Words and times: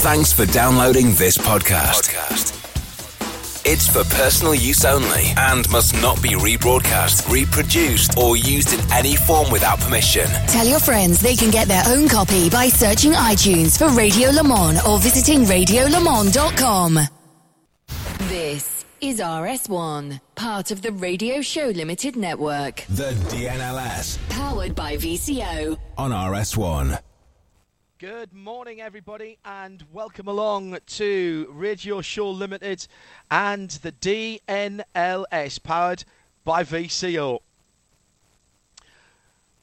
Thanks 0.00 0.32
for 0.32 0.46
downloading 0.46 1.06
this 1.14 1.36
podcast. 1.36 2.14
It's 3.66 3.86
for 3.88 4.04
personal 4.14 4.54
use 4.54 4.84
only 4.84 5.32
and 5.36 5.68
must 5.70 5.92
not 6.00 6.22
be 6.22 6.30
rebroadcast, 6.30 7.28
reproduced, 7.30 8.16
or 8.16 8.36
used 8.36 8.72
in 8.72 8.80
any 8.92 9.16
form 9.16 9.50
without 9.50 9.78
permission. 9.80 10.26
Tell 10.46 10.66
your 10.66 10.78
friends 10.80 11.20
they 11.20 11.34
can 11.36 11.50
get 11.50 11.68
their 11.68 11.82
own 11.86 12.08
copy 12.08 12.48
by 12.48 12.68
searching 12.68 13.12
iTunes 13.12 13.76
for 13.76 13.88
Radio 13.94 14.30
Le 14.30 14.44
Mans 14.44 14.80
or 14.86 14.98
visiting 14.98 15.40
radiolemans.com. 15.44 16.98
This 18.28 18.84
is 19.00 19.18
RS1, 19.20 20.20
part 20.34 20.70
of 20.70 20.82
the 20.82 20.92
Radio 20.92 21.42
Show 21.42 21.66
Limited 21.66 22.16
network. 22.16 22.84
The 22.88 23.12
DNLS 23.30 24.18
Powered 24.30 24.74
by 24.74 24.96
VCO. 24.96 25.76
on 25.98 26.10
RS1. 26.12 26.98
Good 27.98 28.32
morning, 28.32 28.80
everybody, 28.80 29.38
and 29.44 29.82
welcome 29.92 30.28
along 30.28 30.78
to 30.86 31.48
Radio 31.50 32.00
Show 32.00 32.30
Limited 32.30 32.86
and 33.28 33.70
the 33.70 33.90
DNLS 33.90 35.60
powered 35.60 36.04
by 36.44 36.62
VCO. 36.62 37.40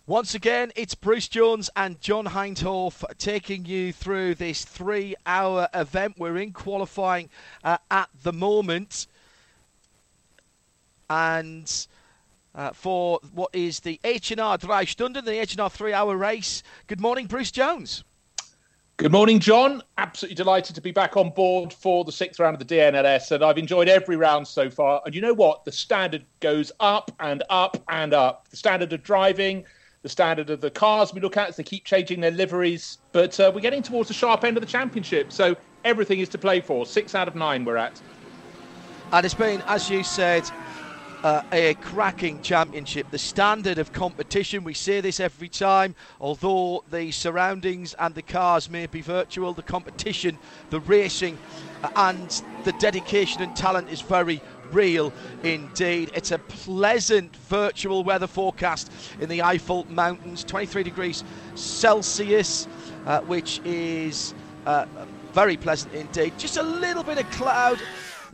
Once 0.06 0.36
again, 0.36 0.74
it's 0.76 0.96
Bruce 0.96 1.30
Jones 1.30 1.70
and 1.78 2.02
John 2.02 2.26
Hindhaugh 2.26 3.18
taking 3.18 3.64
you 3.64 3.94
through 3.94 4.36
this 4.36 4.66
three 4.66 5.16
hour 5.26 5.70
event. 5.74 6.16
We're 6.18 6.36
in 6.36 6.52
qualifying 6.52 7.30
uh, 7.64 7.78
at 7.90 8.10
the 8.22 8.34
moment. 8.34 9.08
And 11.10 11.88
uh, 12.54 12.74
for 12.74 13.22
what 13.34 13.56
is 13.56 13.80
the 13.80 13.98
H&R 14.04 14.58
Drei 14.58 14.84
Stunden, 14.84 15.24
the 15.24 15.40
H&R 15.40 15.70
three 15.70 15.94
hour 15.94 16.18
race. 16.18 16.64
Good 16.88 17.00
morning, 17.00 17.28
Bruce 17.28 17.52
Jones. 17.52 18.04
Good 18.98 19.12
morning, 19.12 19.40
John. 19.40 19.82
Absolutely 19.98 20.36
delighted 20.36 20.74
to 20.76 20.82
be 20.82 20.92
back 20.92 21.18
on 21.18 21.32
board 21.32 21.74
for 21.74 22.06
the 22.06 22.14
sixth 22.14 22.40
round 22.40 22.60
of 22.60 22.66
the 22.66 22.78
DNLS, 22.78 23.30
and 23.32 23.44
I've 23.44 23.58
enjoyed 23.58 23.90
every 23.90 24.16
round 24.16 24.48
so 24.48 24.70
far. 24.70 25.02
And 25.06 25.14
you 25.14 25.20
know 25.20 25.34
what? 25.34 25.66
The 25.66 25.72
standard 25.74 26.24
goes 26.40 26.72
up 26.80 27.12
and 27.20 27.44
up 27.50 27.76
and 27.90 28.14
up. 28.14 28.48
The 28.48 28.56
standard 28.56 28.94
of 28.94 29.04
driving, 29.04 29.66
the 30.02 30.08
standard 30.08 30.50
of 30.50 30.62
the 30.62 30.72
cars 30.72 31.14
we 31.14 31.20
look 31.20 31.36
at 31.36 31.50
as 31.50 31.58
they 31.58 31.64
keep 31.64 31.84
changing 31.84 32.22
their 32.22 32.32
liveries. 32.32 33.00
But 33.12 33.38
uh, 33.38 33.52
we're 33.54 33.60
getting 33.60 33.84
towards 33.84 34.08
the 34.08 34.14
sharp 34.14 34.46
end 34.46 34.56
of 34.56 34.62
the 34.62 34.68
championship, 34.68 35.34
so 35.34 35.58
everything 35.84 36.20
is 36.20 36.30
to 36.30 36.38
play 36.38 36.62
for. 36.62 36.86
Six 36.86 37.16
out 37.16 37.28
of 37.28 37.36
nine 37.36 37.66
we're 37.66 37.76
at. 37.76 38.02
And 39.12 39.26
it's 39.26 39.36
been, 39.36 39.62
as 39.68 39.90
you 39.90 40.06
said, 40.06 40.50
uh, 41.26 41.42
a 41.52 41.74
cracking 41.82 42.40
championship. 42.44 43.10
The 43.10 43.18
standard 43.18 43.80
of 43.80 43.92
competition, 43.92 44.64
we 44.64 44.76
say 44.76 45.02
this 45.02 45.20
every 45.20 45.50
time, 45.50 45.96
although 46.22 46.84
the 46.92 47.10
surroundings 47.10 47.96
and 47.98 48.14
the 48.14 48.22
cars 48.22 48.70
may 48.70 48.86
be 48.86 49.02
virtual, 49.02 49.52
the 49.52 49.64
competition, 49.64 50.38
the 50.70 50.80
racing, 50.82 51.40
uh, 51.82 51.90
and 51.96 52.44
the 52.64 52.74
dedication 52.74 53.42
and 53.42 53.56
talent 53.56 53.90
is 53.90 54.02
very 54.02 54.40
real 54.72 55.12
indeed. 55.42 56.12
It's 56.14 56.30
a 56.30 56.38
pleasant 56.38 57.36
virtual 57.36 58.04
weather 58.04 58.28
forecast 58.28 58.92
in 59.20 59.28
the 59.28 59.40
Eifel 59.40 59.90
Mountains, 59.90 60.44
23 60.44 60.84
degrees 60.84 61.24
Celsius, 61.56 62.68
uh, 63.08 63.22
which 63.22 63.62
is 63.66 64.36
uh, 64.68 64.86
very 65.34 65.58
pleasant 65.58 65.92
indeed. 65.96 66.38
Just 66.38 66.58
a 66.58 66.64
little 66.64 67.02
bit 67.02 67.18
of 67.18 67.28
cloud 67.32 67.82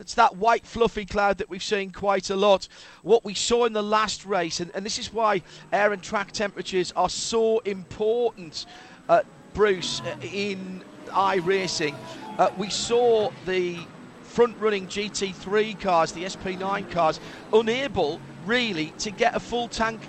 it's 0.02 0.16
that 0.16 0.36
white 0.36 0.66
fluffy 0.66 1.06
cloud 1.06 1.38
that 1.38 1.50
we've 1.50 1.64
seen 1.64 1.92
quite 1.92 2.32
a 2.32 2.36
lot. 2.36 2.68
What 3.04 3.24
we 3.24 3.36
saw 3.36 3.66
in 3.66 3.74
the 3.74 3.84
last 3.84 4.26
race, 4.26 4.60
and, 4.60 4.72
and 4.74 4.84
this 4.84 4.98
is 4.98 5.14
why 5.14 5.44
air 5.72 5.94
and 5.94 6.02
track 6.02 6.32
temperatures 6.32 6.92
are 6.96 7.08
so 7.08 7.60
important, 7.60 8.66
uh, 9.08 9.22
Bruce, 9.54 10.02
uh, 10.02 10.16
in 10.24 10.84
iRacing. 11.10 11.96
Uh, 12.40 12.50
we 12.58 12.70
saw 12.72 13.30
the 13.46 13.78
front 14.24 14.58
running 14.60 14.88
GT3 14.88 15.80
cars, 15.80 16.14
the 16.14 16.24
SP9 16.24 16.90
cars, 16.90 17.20
unable 17.54 18.20
really 18.46 18.88
to 18.98 19.12
get 19.12 19.36
a 19.36 19.40
full 19.40 19.68
tank 19.68 20.02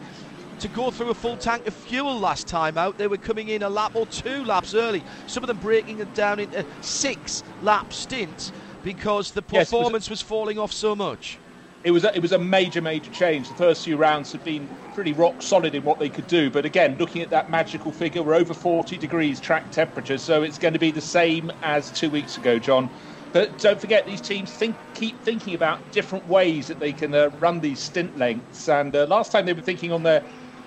to 0.60 0.68
go 0.68 0.90
through 0.90 1.10
a 1.10 1.14
full 1.14 1.36
tank 1.36 1.66
of 1.66 1.74
fuel 1.74 2.18
last 2.18 2.46
time 2.46 2.78
out. 2.78 2.96
They 2.96 3.08
were 3.08 3.16
coming 3.18 3.48
in 3.48 3.62
a 3.62 3.68
lap 3.68 3.94
or 3.94 4.06
two 4.06 4.44
laps 4.44 4.74
early, 4.74 5.02
some 5.26 5.42
of 5.42 5.48
them 5.48 5.58
breaking 5.58 5.98
it 5.98 6.14
down 6.14 6.38
into 6.38 6.64
six 6.80 7.42
lap 7.62 7.92
stints 7.92 8.52
because 8.82 9.32
the 9.32 9.42
Yes, 9.50 9.70
was- 9.72 9.78
performance 9.78 10.10
was 10.10 10.22
falling 10.22 10.58
off 10.58 10.72
so 10.72 10.94
much. 10.94 11.38
It 11.84 11.90
was 11.90 12.04
a, 12.04 12.14
it 12.16 12.22
was 12.22 12.30
a 12.30 12.38
major 12.38 12.80
major 12.80 13.10
change. 13.10 13.48
The 13.48 13.54
first 13.56 13.84
few 13.84 13.96
rounds 13.96 14.30
had 14.30 14.44
been 14.44 14.68
pretty 14.94 15.12
rock 15.12 15.42
solid 15.42 15.74
in 15.74 15.82
what 15.82 15.98
they 15.98 16.08
could 16.08 16.28
do, 16.28 16.48
but 16.48 16.64
again, 16.64 16.96
looking 16.98 17.22
at 17.22 17.30
that 17.30 17.50
magical 17.50 17.90
figure, 17.90 18.22
we're 18.22 18.34
over 18.34 18.54
40 18.54 18.96
degrees 18.98 19.40
track 19.40 19.72
temperature, 19.72 20.18
so 20.18 20.42
it's 20.44 20.58
going 20.58 20.74
to 20.74 20.78
be 20.78 20.92
the 20.92 21.00
same 21.00 21.50
as 21.62 21.90
two 21.90 22.08
weeks 22.08 22.36
ago, 22.36 22.58
John. 22.60 22.88
But 23.32 23.58
don't 23.58 23.80
forget, 23.80 24.06
these 24.06 24.20
teams 24.20 24.52
think 24.52 24.76
keep 24.94 25.24
thinking 25.24 25.54
about 25.54 25.90
different 25.90 26.28
ways 26.28 26.68
that 26.68 26.78
they 26.78 26.92
can 26.92 27.14
uh, 27.14 27.30
run 27.40 27.60
these 27.60 27.80
stint 27.80 28.16
lengths. 28.16 28.68
And 28.68 28.94
uh, 28.94 29.06
last 29.06 29.32
time 29.32 29.46
they 29.46 29.52
were 29.54 29.62
thinking 29.62 29.90
on 29.90 30.02
their 30.04 30.22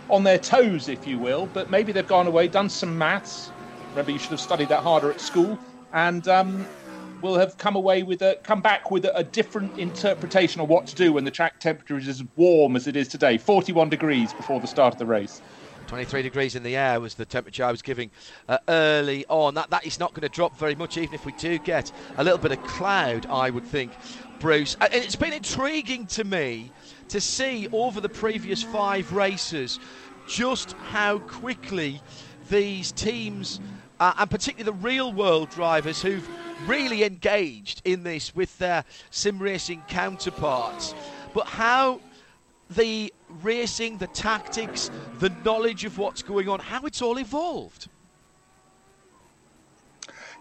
on 0.09 0.23
their 0.23 0.39
toes, 0.39 0.89
if 0.89 1.07
you 1.07 1.17
will. 1.19 1.45
But 1.45 1.69
maybe 1.69 1.91
they've 1.93 2.05
gone 2.07 2.27
away, 2.27 2.47
done 2.47 2.69
some 2.69 2.97
maths. 2.97 3.51
Remember, 3.91 4.11
you 4.11 4.19
should 4.19 4.31
have 4.31 4.41
studied 4.41 4.67
that 4.69 4.81
harder 4.81 5.11
at 5.11 5.21
school, 5.21 5.57
and 5.93 6.27
um, 6.27 6.67
will 7.25 7.39
have 7.39 7.57
come 7.57 7.75
away 7.75 8.03
with 8.03 8.21
a 8.21 8.37
come 8.43 8.61
back 8.61 8.91
with 8.91 9.03
a, 9.03 9.17
a 9.17 9.23
different 9.23 9.77
interpretation 9.79 10.61
of 10.61 10.69
what 10.69 10.85
to 10.85 10.93
do 10.93 11.11
when 11.11 11.25
the 11.25 11.31
track 11.31 11.59
temperature 11.59 11.97
is 11.97 12.07
as 12.07 12.23
warm 12.35 12.75
as 12.75 12.85
it 12.85 12.95
is 12.95 13.07
today 13.07 13.35
41 13.35 13.89
degrees 13.89 14.31
before 14.31 14.59
the 14.59 14.67
start 14.67 14.93
of 14.93 14.99
the 14.99 15.07
race 15.07 15.41
23 15.87 16.21
degrees 16.21 16.55
in 16.55 16.61
the 16.61 16.75
air 16.75 16.99
was 16.99 17.15
the 17.15 17.25
temperature 17.25 17.63
I 17.63 17.71
was 17.71 17.83
giving 17.83 18.09
uh, 18.49 18.57
early 18.67 19.23
on. 19.27 19.53
That 19.53 19.69
that 19.69 19.85
is 19.85 19.99
not 19.99 20.15
going 20.15 20.23
to 20.23 20.29
drop 20.29 20.57
very 20.57 20.73
much, 20.73 20.97
even 20.97 21.13
if 21.13 21.27
we 21.27 21.31
do 21.33 21.59
get 21.59 21.91
a 22.17 22.23
little 22.23 22.39
bit 22.39 22.51
of 22.51 22.63
cloud. 22.63 23.27
I 23.27 23.51
would 23.51 23.65
think, 23.65 23.91
Bruce. 24.39 24.75
And 24.81 24.91
it's 24.91 25.15
been 25.15 25.31
intriguing 25.31 26.07
to 26.07 26.23
me 26.23 26.71
to 27.09 27.21
see 27.21 27.67
over 27.71 28.01
the 28.01 28.09
previous 28.09 28.63
five 28.63 29.13
races 29.13 29.79
just 30.27 30.71
how 30.89 31.19
quickly 31.19 32.01
these 32.49 32.91
teams, 32.91 33.59
uh, 33.99 34.13
and 34.17 34.31
particularly 34.31 34.75
the 34.75 34.83
real 34.83 35.13
world 35.13 35.51
drivers 35.51 36.01
who've 36.01 36.27
really 36.57 37.03
engaged 37.03 37.81
in 37.85 38.03
this 38.03 38.35
with 38.35 38.57
their 38.57 38.83
sim 39.09 39.39
racing 39.39 39.83
counterparts, 39.87 40.95
but 41.33 41.47
how 41.47 42.01
the 42.69 43.13
racing, 43.29 43.97
the 43.97 44.07
tactics, 44.07 44.89
the 45.19 45.29
knowledge 45.43 45.85
of 45.85 45.97
what's 45.97 46.23
going 46.23 46.49
on, 46.49 46.59
how 46.59 46.81
it's 46.85 47.01
all 47.01 47.19
evolved. 47.19 47.89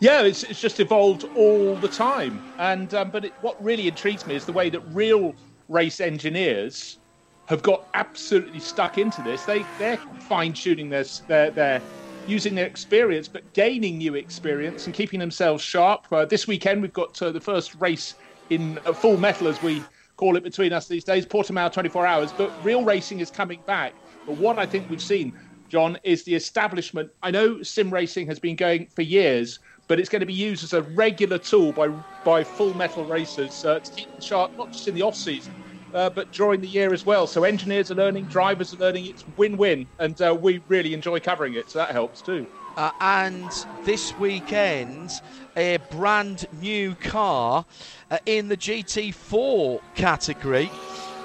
yeah 0.00 0.22
it's, 0.22 0.42
it's 0.44 0.60
just 0.60 0.80
evolved 0.80 1.24
all 1.34 1.76
the 1.76 1.88
time. 1.88 2.42
And 2.58 2.92
um, 2.94 3.10
but 3.10 3.24
it, 3.26 3.34
what 3.40 3.62
really 3.62 3.88
intrigues 3.88 4.26
me 4.26 4.34
is 4.34 4.44
the 4.44 4.52
way 4.52 4.70
that 4.70 4.80
real 4.92 5.34
race 5.68 6.00
engineers 6.00 6.98
have 7.46 7.62
got 7.62 7.88
absolutely 7.94 8.60
stuck 8.60 8.98
into 8.98 9.22
this. 9.22 9.44
They 9.44 9.68
they're 9.78 9.98
fine-tuning 10.18 10.90
their 10.90 11.04
their, 11.26 11.50
their 11.50 11.82
using 12.26 12.54
their 12.54 12.66
experience 12.66 13.28
but 13.28 13.52
gaining 13.52 13.98
new 13.98 14.14
experience 14.14 14.86
and 14.86 14.94
keeping 14.94 15.20
themselves 15.20 15.62
sharp. 15.62 16.06
Uh, 16.10 16.24
this 16.24 16.46
weekend 16.46 16.82
we've 16.82 16.92
got 16.92 17.20
uh, 17.22 17.30
the 17.30 17.40
first 17.40 17.74
race 17.76 18.14
in 18.50 18.78
uh, 18.86 18.92
full 18.92 19.16
metal 19.16 19.48
as 19.48 19.62
we 19.62 19.82
call 20.16 20.36
it 20.36 20.42
between 20.42 20.72
us 20.72 20.86
these 20.86 21.04
days 21.04 21.26
portimao 21.26 21.72
24 21.72 22.06
hours. 22.06 22.32
But 22.32 22.52
real 22.64 22.84
racing 22.84 23.20
is 23.20 23.30
coming 23.30 23.60
back. 23.66 23.94
But 24.26 24.36
what 24.36 24.58
i 24.58 24.66
think 24.66 24.88
we've 24.88 25.02
seen 25.02 25.32
john 25.68 25.98
is 26.04 26.24
the 26.24 26.34
establishment. 26.34 27.10
I 27.22 27.30
know 27.30 27.62
sim 27.62 27.90
racing 27.92 28.26
has 28.28 28.38
been 28.38 28.56
going 28.56 28.86
for 28.94 29.02
years 29.02 29.58
but 29.86 30.00
it's 30.00 30.08
going 30.08 30.20
to 30.20 30.26
be 30.26 30.32
used 30.32 30.64
as 30.64 30.72
a 30.72 30.82
regular 30.82 31.38
tool 31.38 31.72
by 31.72 31.88
by 32.24 32.44
full 32.44 32.74
metal 32.74 33.04
racers 33.04 33.64
uh, 33.64 33.80
to 33.80 33.92
keep 33.92 34.10
them 34.10 34.20
sharp 34.20 34.56
not 34.56 34.72
just 34.72 34.88
in 34.88 34.94
the 34.94 35.02
off 35.02 35.16
season 35.16 35.54
uh, 35.94 36.10
but 36.10 36.32
during 36.32 36.60
the 36.60 36.68
year 36.68 36.92
as 36.92 37.06
well. 37.06 37.26
So 37.26 37.44
engineers 37.44 37.90
are 37.90 37.94
learning, 37.94 38.24
drivers 38.24 38.74
are 38.74 38.78
learning. 38.78 39.06
It's 39.06 39.24
win-win, 39.36 39.86
and 39.98 40.20
uh, 40.20 40.36
we 40.38 40.60
really 40.68 40.92
enjoy 40.92 41.20
covering 41.20 41.54
it. 41.54 41.70
So 41.70 41.78
that 41.78 41.92
helps 41.92 42.20
too. 42.20 42.46
Uh, 42.76 42.90
and 43.00 43.50
this 43.84 44.18
weekend, 44.18 45.12
a 45.56 45.78
brand 45.92 46.46
new 46.60 46.96
car 46.96 47.64
uh, 48.10 48.18
in 48.26 48.48
the 48.48 48.56
GT4 48.56 49.80
category. 49.94 50.68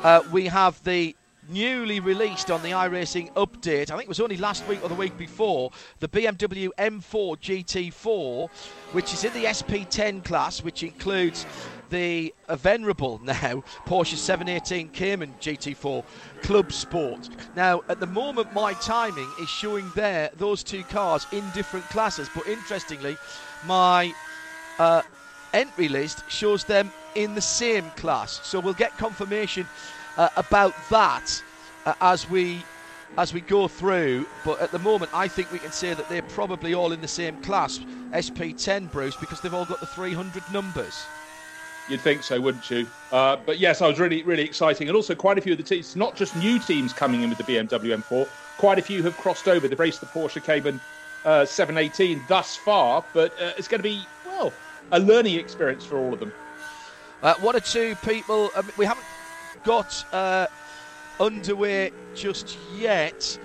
Uh, 0.04 0.21
we 0.31 0.45
have 0.45 0.81
the 0.83 1.16
newly 1.50 2.00
released 2.00 2.51
on 2.51 2.62
the 2.62 2.69
iRacing 2.69 3.33
update. 3.33 3.89
I 3.89 3.95
think 3.95 4.04
it 4.04 4.07
was 4.07 4.19
only 4.19 4.38
last 4.38 4.68
week 4.68 4.83
or 4.83 4.89
the 4.89 4.95
week 4.95 5.18
before. 5.18 5.71
The 6.00 6.07
BMW 6.07 6.69
M4 6.77 7.39
GT4, 7.39 8.50
which 8.92 9.13
is 9.13 9.24
in 9.24 9.33
the 9.33 9.45
SP10 9.45 10.24
class, 10.24 10.63
which 10.63 10.83
includes 10.83 11.48
the 11.89 12.33
venerable 12.50 13.19
now 13.24 13.63
Porsche 13.86 14.15
718 14.15 14.89
Cayman 14.89 15.33
GT4 15.39 16.03
Club 16.41 16.71
Sport. 16.71 17.30
Now, 17.56 17.81
at 17.89 18.00
the 18.00 18.07
moment, 18.07 18.53
my 18.53 18.74
timing 18.74 19.30
is 19.41 19.50
showing 19.50 19.91
there 19.95 20.30
those 20.38 20.63
two 20.63 20.83
cars 20.83 21.27
in 21.31 21.44
different 21.51 21.86
classes, 21.89 22.30
but 22.33 22.47
interestingly, 22.47 23.18
my 23.65 24.13
uh, 24.77 25.01
entry 25.53 25.88
list 25.88 26.24
shows 26.30 26.63
them 26.63 26.91
in 27.15 27.36
the 27.36 27.41
same 27.41 27.89
class. 27.92 28.39
So 28.44 28.59
we'll 28.59 28.74
get 28.74 28.97
confirmation 28.97 29.68
uh, 30.18 30.30
about 30.38 30.74
that 30.89 31.44
uh, 31.85 31.94
as 32.01 32.30
we 32.30 32.63
as 33.18 33.33
we 33.33 33.42
go 33.42 33.68
through, 33.68 34.27
but 34.45 34.62
at 34.62 34.71
the 34.71 34.80
moment, 34.80 35.12
I 35.13 35.27
think 35.27 35.51
we 35.51 35.57
can 35.59 35.71
say 35.71 35.94
that 35.94 36.07
they're 36.09 36.21
probably 36.21 36.75
all 36.75 36.92
in 36.92 37.01
the 37.01 37.07
same 37.07 37.42
class, 37.42 37.80
SP10, 38.12 38.92
Bruce, 38.92 39.15
because 39.15 39.42
they've 39.42 39.53
all 39.53 39.65
got 39.65 39.80
the 39.80 39.88
300 39.88 40.44
numbers. 40.53 41.03
You'd 41.89 42.01
think 42.01 42.21
so, 42.24 42.39
wouldn't 42.39 42.69
you? 42.69 42.86
Uh, 43.12 43.38
but 43.45 43.57
yes, 43.59 43.81
I 43.81 43.88
was 43.88 44.00
really, 44.00 44.21
really 44.24 44.44
exciting. 44.44 44.88
And 44.88 44.95
also, 44.95 45.15
quite 45.15 45.38
a 45.38 45.41
few 45.41 45.53
of 45.53 45.57
the 45.57 45.63
teams, 45.63 45.95
not 45.95 46.15
just 46.15 46.36
new 46.36 46.59
teams 46.59 46.94
coming 46.94 47.24
in 47.24 47.30
with 47.30 47.39
the 47.39 47.44
BMW 47.44 47.97
M4, 47.97 48.27
quite 48.57 48.77
a 48.77 48.81
few 48.81 49.01
have 49.03 49.18
crossed 49.18 49.47
over. 49.47 49.68
They've 49.68 49.80
raced 49.80 50.01
the 50.01 50.07
Porsche 50.07 50.44
Cayman 50.44 50.80
uh, 51.25 51.45
718 51.45 52.21
thus 52.27 52.56
far, 52.56 53.03
but 53.13 53.31
uh, 53.41 53.53
it's 53.57 53.68
going 53.68 53.80
to 53.80 53.83
be, 53.83 54.03
well, 54.25 54.53
a 54.91 55.00
learning 55.00 55.36
experience 55.36 55.83
for 55.83 55.97
all 55.97 56.13
of 56.13 56.19
them. 56.19 56.31
Uh, 57.24 57.33
one 57.36 57.56
or 57.56 57.59
two 57.59 57.95
people, 58.03 58.51
um, 58.56 58.69
we 58.77 58.85
haven't 58.85 59.06
got 59.63 60.06
uh, 60.13 60.47
underway 61.19 61.92
just 62.15 62.57
yet 62.77 63.38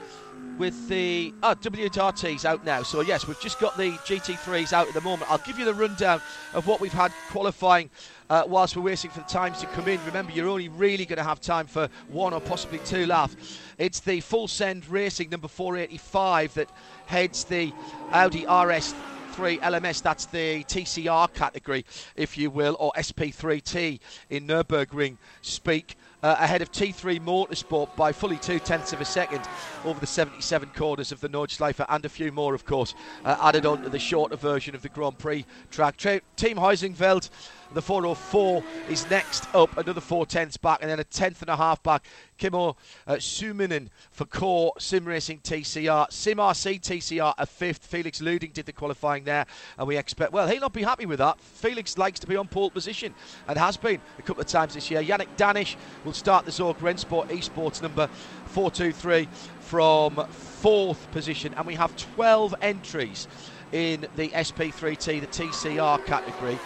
with 0.58 0.88
the 0.88 1.32
oh, 1.42 1.54
WRTs 1.54 2.44
out 2.44 2.64
now. 2.64 2.82
So 2.82 3.00
yes, 3.00 3.26
we've 3.26 3.40
just 3.40 3.58
got 3.58 3.76
the 3.76 3.90
GT3s 3.90 4.72
out 4.72 4.86
at 4.86 4.94
the 4.94 5.00
moment. 5.00 5.30
I'll 5.30 5.38
give 5.38 5.58
you 5.58 5.64
the 5.64 5.74
rundown 5.74 6.20
of 6.52 6.66
what 6.66 6.80
we've 6.80 6.92
had 6.92 7.12
qualifying 7.30 7.90
uh, 8.30 8.44
whilst 8.46 8.76
we're 8.76 8.82
waiting 8.82 9.10
for 9.10 9.20
the 9.20 9.26
times 9.26 9.60
to 9.60 9.66
come 9.68 9.88
in. 9.88 10.04
Remember, 10.06 10.32
you're 10.32 10.48
only 10.48 10.68
really 10.68 11.04
going 11.04 11.18
to 11.18 11.24
have 11.24 11.40
time 11.40 11.66
for 11.66 11.88
one 12.08 12.32
or 12.32 12.40
possibly 12.40 12.78
two 12.80 13.06
laps. 13.06 13.58
It's 13.78 14.00
the 14.00 14.20
full 14.20 14.48
send 14.48 14.88
racing 14.88 15.30
number 15.30 15.48
485 15.48 16.54
that 16.54 16.70
heads 17.06 17.44
the 17.44 17.72
Audi 18.12 18.46
RS 18.46 18.94
3 19.34 19.58
LMS, 19.58 20.00
that's 20.00 20.26
the 20.26 20.62
TCR 20.64 21.32
category, 21.34 21.84
if 22.14 22.38
you 22.38 22.50
will, 22.50 22.76
or 22.78 22.92
SP3T 22.96 23.98
in 24.30 24.46
Nürburgring 24.46 25.16
speak 25.42 25.96
uh, 26.22 26.36
ahead 26.38 26.62
of 26.62 26.70
T3 26.70 27.20
Motorsport 27.20 27.94
by 27.96 28.12
fully 28.12 28.38
two 28.38 28.60
tenths 28.60 28.92
of 28.92 29.00
a 29.00 29.04
second 29.04 29.42
over 29.84 29.98
the 29.98 30.06
77 30.06 30.70
corners 30.76 31.10
of 31.10 31.20
the 31.20 31.28
Nordschleife, 31.28 31.84
and 31.86 32.04
a 32.04 32.08
few 32.08 32.30
more, 32.30 32.54
of 32.54 32.64
course, 32.64 32.94
uh, 33.24 33.36
added 33.42 33.66
on 33.66 33.82
to 33.82 33.88
the 33.88 33.98
shorter 33.98 34.36
version 34.36 34.74
of 34.74 34.82
the 34.82 34.88
Grand 34.88 35.18
Prix 35.18 35.44
track. 35.70 35.96
Tra- 35.96 36.22
Team 36.36 36.56
Heusinkveld 36.56 37.28
the 37.74 37.82
404 37.82 38.62
is 38.88 39.08
next 39.10 39.52
up, 39.54 39.76
another 39.76 40.00
four 40.00 40.26
tenths 40.26 40.56
back, 40.56 40.78
and 40.80 40.90
then 40.90 41.00
a 41.00 41.04
tenth 41.04 41.42
and 41.42 41.50
a 41.50 41.56
half 41.56 41.82
back. 41.82 42.06
Kimmo 42.38 42.76
uh, 43.06 43.14
Suminen 43.14 43.88
for 44.10 44.24
Core 44.24 44.72
Sim 44.78 45.04
Racing 45.04 45.40
TCR. 45.40 46.10
Sim 46.10 46.38
RC 46.38 46.80
TCR 46.80 47.34
a 47.36 47.46
fifth. 47.46 47.86
Felix 47.86 48.20
Luding 48.20 48.52
did 48.52 48.66
the 48.66 48.72
qualifying 48.72 49.24
there, 49.24 49.46
and 49.78 49.86
we 49.86 49.96
expect, 49.96 50.32
well, 50.32 50.46
he'll 50.48 50.60
not 50.60 50.72
be 50.72 50.82
happy 50.82 51.06
with 51.06 51.18
that. 51.18 51.40
Felix 51.40 51.98
likes 51.98 52.20
to 52.20 52.26
be 52.26 52.36
on 52.36 52.48
pole 52.48 52.70
position 52.70 53.14
and 53.48 53.58
has 53.58 53.76
been 53.76 54.00
a 54.18 54.22
couple 54.22 54.40
of 54.40 54.46
times 54.46 54.74
this 54.74 54.90
year. 54.90 55.02
Yannick 55.02 55.28
Danish 55.36 55.76
will 56.04 56.12
start 56.12 56.44
the 56.44 56.50
Zorg 56.50 56.76
Rennsport 56.78 57.28
Esports 57.28 57.82
number 57.82 58.08
423 58.46 59.28
from 59.60 60.26
fourth 60.28 61.10
position, 61.10 61.54
and 61.54 61.66
we 61.66 61.74
have 61.74 61.96
12 61.96 62.54
entries 62.60 63.28
in 63.72 64.06
the 64.16 64.28
SP3T, 64.28 65.20
the 65.20 65.26
TCR 65.26 66.04
category. 66.06 66.58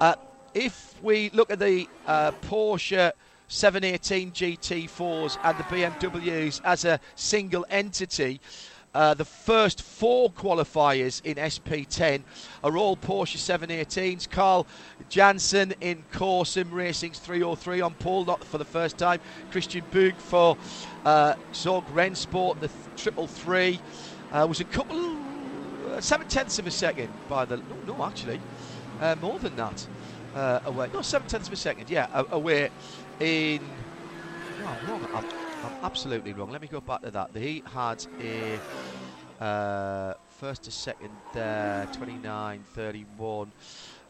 Uh, 0.00 0.14
if 0.54 0.94
we 1.02 1.30
look 1.30 1.50
at 1.50 1.58
the 1.58 1.88
uh, 2.06 2.32
Porsche 2.42 3.12
718 3.48 4.32
GT4s 4.32 5.38
and 5.42 5.58
the 5.58 5.64
BMWs 5.64 6.60
as 6.64 6.84
a 6.84 7.00
single 7.14 7.66
entity, 7.70 8.40
uh, 8.94 9.14
the 9.14 9.24
first 9.24 9.80
four 9.80 10.30
qualifiers 10.30 11.24
in 11.24 11.36
SP10 11.36 12.22
are 12.62 12.76
all 12.76 12.96
Porsche 12.96 13.38
718s. 13.38 14.28
Carl 14.28 14.66
Jansen 15.08 15.72
in 15.80 16.04
Core 16.12 16.44
Racing's 16.70 17.18
303 17.18 17.80
on 17.80 17.94
pole, 17.94 18.24
not 18.26 18.44
for 18.44 18.58
the 18.58 18.64
first 18.66 18.98
time. 18.98 19.20
Christian 19.50 19.84
Bug 19.90 20.16
for 20.16 20.58
uh, 21.06 21.34
Zorg 21.52 21.86
Rennsport, 21.86 22.60
the 22.60 22.70
triple 22.96 23.26
three. 23.26 23.80
Uh, 24.30 24.46
was 24.46 24.60
a 24.60 24.64
couple, 24.64 25.16
uh, 25.88 26.00
seven 26.00 26.28
tenths 26.28 26.58
of 26.58 26.66
a 26.66 26.70
second 26.70 27.10
by 27.28 27.46
the. 27.46 27.62
No, 27.86 28.04
actually, 28.04 28.40
uh, 29.00 29.14
more 29.20 29.38
than 29.38 29.56
that 29.56 29.86
uh, 30.34 30.60
away. 30.64 30.90
No, 30.92 31.02
seven 31.02 31.28
tenths 31.28 31.48
of 31.48 31.54
a 31.54 31.56
second. 31.56 31.90
Yeah, 31.90 32.24
away 32.30 32.70
in. 33.20 33.60
Wrong. 34.88 35.06
I'm, 35.12 35.24
I'm, 35.24 35.72
absolutely 35.82 36.32
wrong. 36.32 36.50
Let 36.50 36.62
me 36.62 36.68
go 36.68 36.80
back 36.80 37.02
to 37.02 37.10
that. 37.10 37.30
He 37.34 37.62
had 37.72 38.04
a 38.20 39.44
uh, 39.44 40.14
first 40.28 40.62
to 40.64 40.70
second 40.70 41.10
there, 41.32 41.88
29, 41.92 42.64
31. 42.74 43.52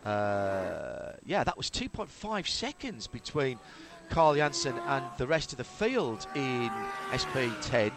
Uh, 0.05 1.13
yeah, 1.25 1.45
that 1.45 1.57
was 1.57 1.71
2.5 1.71 2.47
seconds 2.47 3.07
between 3.07 3.59
Carl 4.11 4.35
Janssen 4.35 4.77
and 4.89 5.05
the 5.17 5.27
rest 5.27 5.53
of 5.53 5.59
the 5.59 5.65
field 5.65 6.27
in 6.35 6.71
SP10. 7.13 7.93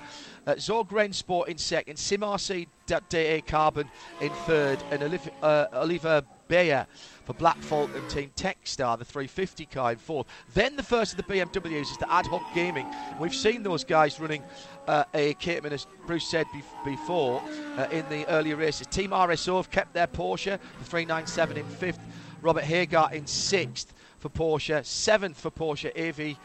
Uh, 0.48 0.54
Zorg 0.54 0.90
Rennsport 0.90 1.48
in 1.48 1.58
second, 1.58 1.98
Simarc 1.98 2.68
DA 3.10 3.42
Carbon 3.42 3.90
in 4.22 4.30
third, 4.30 4.82
and 4.92 5.04
Oliver, 5.04 5.32
uh, 5.42 5.66
Oliver 5.74 6.24
Bayer 6.48 6.88
for 7.24 7.34
Black 7.34 7.58
Falcon 7.58 8.08
Team 8.08 8.32
Textar, 8.36 8.98
the 8.98 9.06
350 9.06 9.66
car 9.66 9.92
in 9.94 9.98
fourth. 9.98 10.28
Then 10.54 10.76
the 10.76 10.84
first 10.84 11.14
of 11.14 11.18
the 11.18 11.24
BMWs 11.24 11.92
is 11.92 11.98
the 11.98 12.12
Ad 12.12 12.28
Hoc 12.28 12.44
Gaming. 12.54 12.88
We've 13.20 13.34
seen 13.34 13.64
those 13.64 13.84
guys 13.84 14.20
running 14.20 14.44
uh, 14.88 15.04
a 15.14 15.34
Caterham, 15.36 15.74
as 15.74 15.88
Bruce 16.06 16.28
said 16.28 16.46
before, 16.84 17.42
uh, 17.78 17.88
in 17.92 18.08
the 18.10 18.28
earlier 18.28 18.56
races. 18.56 18.88
Team 18.88 19.12
RSO 19.12 19.58
have 19.58 19.72
kept 19.72 19.94
their 19.94 20.08
Porsche, 20.08 20.60
the 20.80 20.86
397 20.86 21.58
in 21.58 21.66
fifth. 21.66 22.00
Robert 22.42 22.64
Hagar 22.64 23.12
in 23.12 23.26
sixth 23.26 23.92
for 24.20 24.30
Porsche, 24.30 24.86
seventh 24.86 25.40
for 25.40 25.50
Porsche 25.50 25.90
AV. 25.98 26.38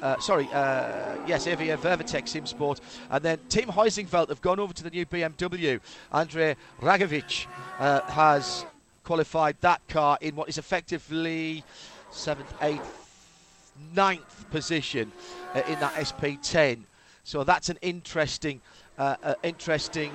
Uh, 0.00 0.20
sorry, 0.20 0.48
uh, 0.52 1.16
yes, 1.26 1.48
Avia 1.48 1.76
Vervatec 1.76 2.28
Sim 2.28 2.46
Sport. 2.46 2.80
And 3.10 3.24
then 3.24 3.38
Team 3.48 3.68
Heusinkveld 3.68 4.28
have 4.28 4.40
gone 4.40 4.60
over 4.60 4.72
to 4.72 4.82
the 4.84 4.90
new 4.90 5.04
BMW. 5.04 5.80
Andrei 6.12 6.54
Ragovic 6.80 7.46
uh, 7.80 8.02
has 8.02 8.64
qualified 9.04 9.56
that 9.60 9.86
car 9.88 10.18
in 10.20 10.36
what 10.36 10.48
is 10.48 10.58
effectively 10.58 11.64
seventh, 12.10 12.52
eighth, 12.62 13.72
ninth 13.94 14.50
position 14.50 15.10
uh, 15.54 15.62
in 15.68 15.78
that 15.80 15.94
SP10. 15.94 16.84
So 17.24 17.44
that's 17.44 17.68
an 17.68 17.78
interesting, 17.82 18.60
uh, 18.98 19.16
uh, 19.22 19.34
interesting 19.42 20.12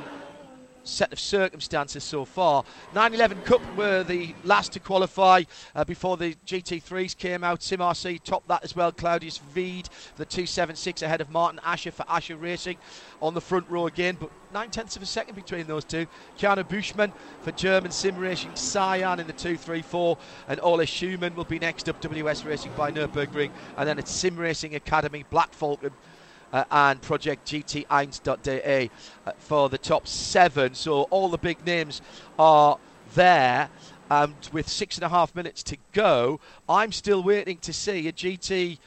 set 0.87 1.11
of 1.13 1.19
circumstances 1.19 2.03
so 2.03 2.25
far. 2.25 2.63
911 2.93 3.43
Cup 3.43 3.61
were 3.77 4.03
the 4.03 4.33
last 4.43 4.73
to 4.73 4.79
qualify 4.79 5.43
uh, 5.75 5.83
before 5.83 6.17
the 6.17 6.35
GT3s 6.45 7.17
came 7.17 7.43
out. 7.43 7.61
Sim 7.61 7.79
RC 7.79 8.23
topped 8.23 8.47
that 8.47 8.63
as 8.63 8.75
well. 8.75 8.91
Claudius 8.91 9.39
Veed, 9.53 9.89
the 10.17 10.25
276 10.25 11.01
ahead 11.01 11.21
of 11.21 11.29
Martin 11.29 11.59
Asher 11.63 11.91
for 11.91 12.05
Asher 12.07 12.37
Racing 12.37 12.77
on 13.21 13.33
the 13.33 13.41
front 13.41 13.69
row 13.69 13.87
again, 13.87 14.17
but 14.19 14.31
nine 14.53 14.69
tenths 14.69 14.95
of 14.95 15.01
a 15.01 15.05
second 15.05 15.35
between 15.35 15.67
those 15.67 15.83
two. 15.83 16.07
Keanu 16.37 16.63
Buschmann 16.67 17.11
for 17.41 17.51
German 17.51 17.91
Sim 17.91 18.17
Racing 18.17 18.55
Cyan 18.55 19.19
in 19.19 19.27
the 19.27 19.33
234, 19.33 20.17
and 20.47 20.59
Ole 20.61 20.85
Schumann 20.85 21.35
will 21.35 21.43
be 21.43 21.59
next 21.59 21.89
up. 21.89 21.99
WS 22.01 22.45
Racing 22.45 22.71
by 22.77 22.91
Nürburgring, 22.91 23.51
and 23.75 23.87
then 23.87 23.99
it's 23.99 24.11
Sim 24.11 24.37
Racing 24.37 24.75
Academy 24.75 25.25
Black 25.29 25.53
Falcon 25.53 25.91
uh, 26.53 26.63
and 26.71 27.01
Project 27.01 27.47
GT1.de 27.47 28.89
uh, 29.25 29.31
for 29.37 29.69
the 29.69 29.77
top 29.77 30.07
seven. 30.07 30.73
So 30.73 31.03
all 31.03 31.29
the 31.29 31.37
big 31.37 31.65
names 31.65 32.01
are 32.37 32.77
there. 33.13 33.69
And 34.09 34.35
with 34.53 34.69
six 34.69 34.95
and 34.95 35.03
a 35.03 35.09
half 35.09 35.35
minutes 35.35 35.63
to 35.63 35.77
go, 35.91 36.39
I'm 36.69 36.91
still 36.91 37.21
waiting 37.21 37.57
to 37.57 37.73
see 37.73 38.07
a 38.07 38.13
GT3 38.13 38.77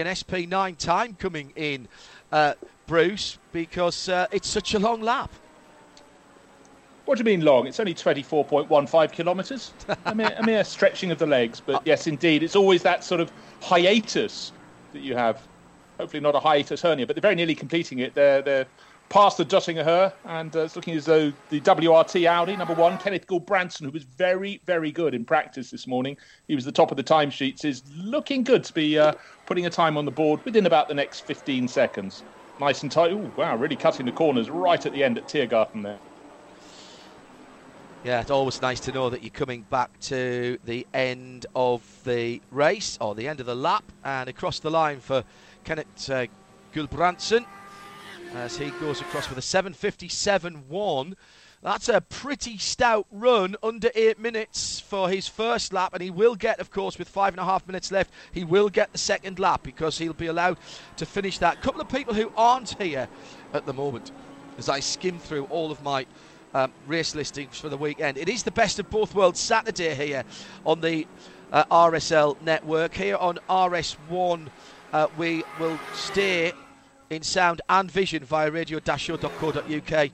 and 0.00 0.08
SP9 0.08 0.78
time 0.78 1.14
coming 1.14 1.52
in, 1.54 1.86
uh, 2.32 2.54
Bruce, 2.86 3.38
because 3.52 4.08
uh, 4.08 4.26
it's 4.32 4.48
such 4.48 4.72
a 4.72 4.78
long 4.78 5.02
lap. 5.02 5.30
What 7.04 7.18
do 7.18 7.20
you 7.20 7.24
mean 7.26 7.44
long? 7.44 7.66
It's 7.66 7.78
only 7.78 7.92
24.15 7.92 9.12
kilometres. 9.12 9.74
I 10.06 10.14
mean, 10.14 10.30
I 10.38 10.46
mean, 10.46 10.56
a 10.56 10.64
stretching 10.64 11.10
of 11.10 11.18
the 11.18 11.26
legs. 11.26 11.60
But 11.60 11.82
yes, 11.86 12.06
indeed, 12.06 12.42
it's 12.42 12.56
always 12.56 12.82
that 12.82 13.04
sort 13.04 13.20
of 13.20 13.30
hiatus 13.60 14.52
that 14.94 15.00
you 15.00 15.14
have 15.14 15.46
hopefully 15.98 16.20
not 16.20 16.34
a 16.34 16.40
hiatus 16.40 16.82
hernia, 16.82 17.06
but 17.06 17.16
they're 17.16 17.22
very 17.22 17.34
nearly 17.34 17.54
completing 17.54 18.00
it. 18.00 18.14
They're, 18.14 18.42
they're 18.42 18.66
past 19.08 19.36
the 19.36 19.44
Döttinger 19.44 20.12
and 20.24 20.54
uh, 20.56 20.60
it's 20.60 20.76
looking 20.76 20.94
as 20.94 21.04
though 21.04 21.32
the 21.50 21.60
WRT 21.60 22.26
Audi, 22.28 22.56
number 22.56 22.74
one, 22.74 22.98
Kenneth 22.98 23.26
Gulbrandsen, 23.26 23.82
who 23.82 23.90
was 23.90 24.04
very, 24.04 24.60
very 24.64 24.90
good 24.90 25.14
in 25.14 25.24
practice 25.24 25.70
this 25.70 25.86
morning, 25.86 26.16
he 26.48 26.54
was 26.54 26.64
the 26.64 26.72
top 26.72 26.90
of 26.90 26.96
the 26.96 27.04
timesheets, 27.04 27.64
is 27.64 27.82
looking 27.96 28.42
good 28.42 28.64
to 28.64 28.72
be 28.72 28.98
uh, 28.98 29.12
putting 29.46 29.66
a 29.66 29.70
time 29.70 29.96
on 29.96 30.04
the 30.04 30.10
board 30.10 30.44
within 30.44 30.66
about 30.66 30.88
the 30.88 30.94
next 30.94 31.20
15 31.20 31.68
seconds. 31.68 32.22
Nice 32.60 32.82
and 32.82 32.90
tight. 32.90 33.12
Ooh, 33.12 33.30
wow, 33.36 33.56
really 33.56 33.76
cutting 33.76 34.06
the 34.06 34.12
corners 34.12 34.48
right 34.48 34.84
at 34.84 34.92
the 34.92 35.02
end 35.02 35.18
at 35.18 35.28
Tiergarten 35.28 35.82
there. 35.82 35.98
Yeah, 38.04 38.20
it's 38.20 38.30
always 38.30 38.60
nice 38.60 38.80
to 38.80 38.92
know 38.92 39.08
that 39.08 39.22
you're 39.22 39.30
coming 39.30 39.62
back 39.70 39.98
to 40.00 40.58
the 40.66 40.86
end 40.92 41.46
of 41.56 41.82
the 42.04 42.42
race 42.50 42.98
or 43.00 43.14
the 43.14 43.26
end 43.26 43.40
of 43.40 43.46
the 43.46 43.54
lap 43.54 43.84
and 44.04 44.28
across 44.28 44.58
the 44.58 44.70
line 44.70 45.00
for 45.00 45.24
Kenneth 45.64 46.10
uh, 46.10 46.26
as 48.34 48.56
he 48.56 48.70
goes 48.70 49.00
across 49.00 49.28
with 49.28 49.38
a 49.38 49.40
757.1 49.40 51.14
That's 51.62 51.88
a 51.88 52.02
pretty 52.02 52.58
stout 52.58 53.06
run, 53.10 53.56
under 53.62 53.90
eight 53.94 54.18
minutes 54.18 54.80
for 54.80 55.08
his 55.08 55.26
first 55.26 55.72
lap, 55.72 55.94
and 55.94 56.02
he 56.02 56.10
will 56.10 56.34
get, 56.34 56.60
of 56.60 56.70
course, 56.70 56.98
with 56.98 57.08
five 57.08 57.32
and 57.32 57.40
a 57.40 57.44
half 57.44 57.66
minutes 57.66 57.90
left, 57.90 58.12
he 58.32 58.44
will 58.44 58.68
get 58.68 58.92
the 58.92 58.98
second 58.98 59.38
lap 59.38 59.62
because 59.62 59.96
he'll 59.96 60.12
be 60.12 60.26
allowed 60.26 60.58
to 60.96 61.06
finish 61.06 61.38
that. 61.38 61.54
A 61.54 61.60
couple 61.60 61.80
of 61.80 61.88
people 61.88 62.12
who 62.12 62.30
aren't 62.36 62.80
here 62.80 63.08
at 63.54 63.64
the 63.64 63.72
moment, 63.72 64.10
as 64.58 64.68
I 64.68 64.80
skim 64.80 65.18
through 65.18 65.44
all 65.44 65.70
of 65.70 65.82
my 65.82 66.04
um, 66.54 66.72
race 66.86 67.14
listings 67.14 67.58
for 67.58 67.68
the 67.68 67.76
weekend. 67.76 68.18
It 68.18 68.28
is 68.28 68.42
the 68.42 68.50
best 68.50 68.78
of 68.78 68.90
both 68.90 69.14
worlds 69.14 69.40
Saturday 69.40 69.94
here 69.94 70.24
on 70.66 70.80
the 70.80 71.06
uh, 71.52 71.64
RSL 71.64 72.40
network. 72.42 72.94
Here 72.94 73.16
on 73.16 73.38
RS1, 73.48 74.48
uh, 74.94 75.08
we 75.18 75.42
will 75.58 75.78
stay 75.92 76.52
in 77.10 77.20
sound 77.20 77.60
and 77.68 77.90
vision 77.90 78.24
via 78.24 78.48
radio-show.co.uk 78.48 80.10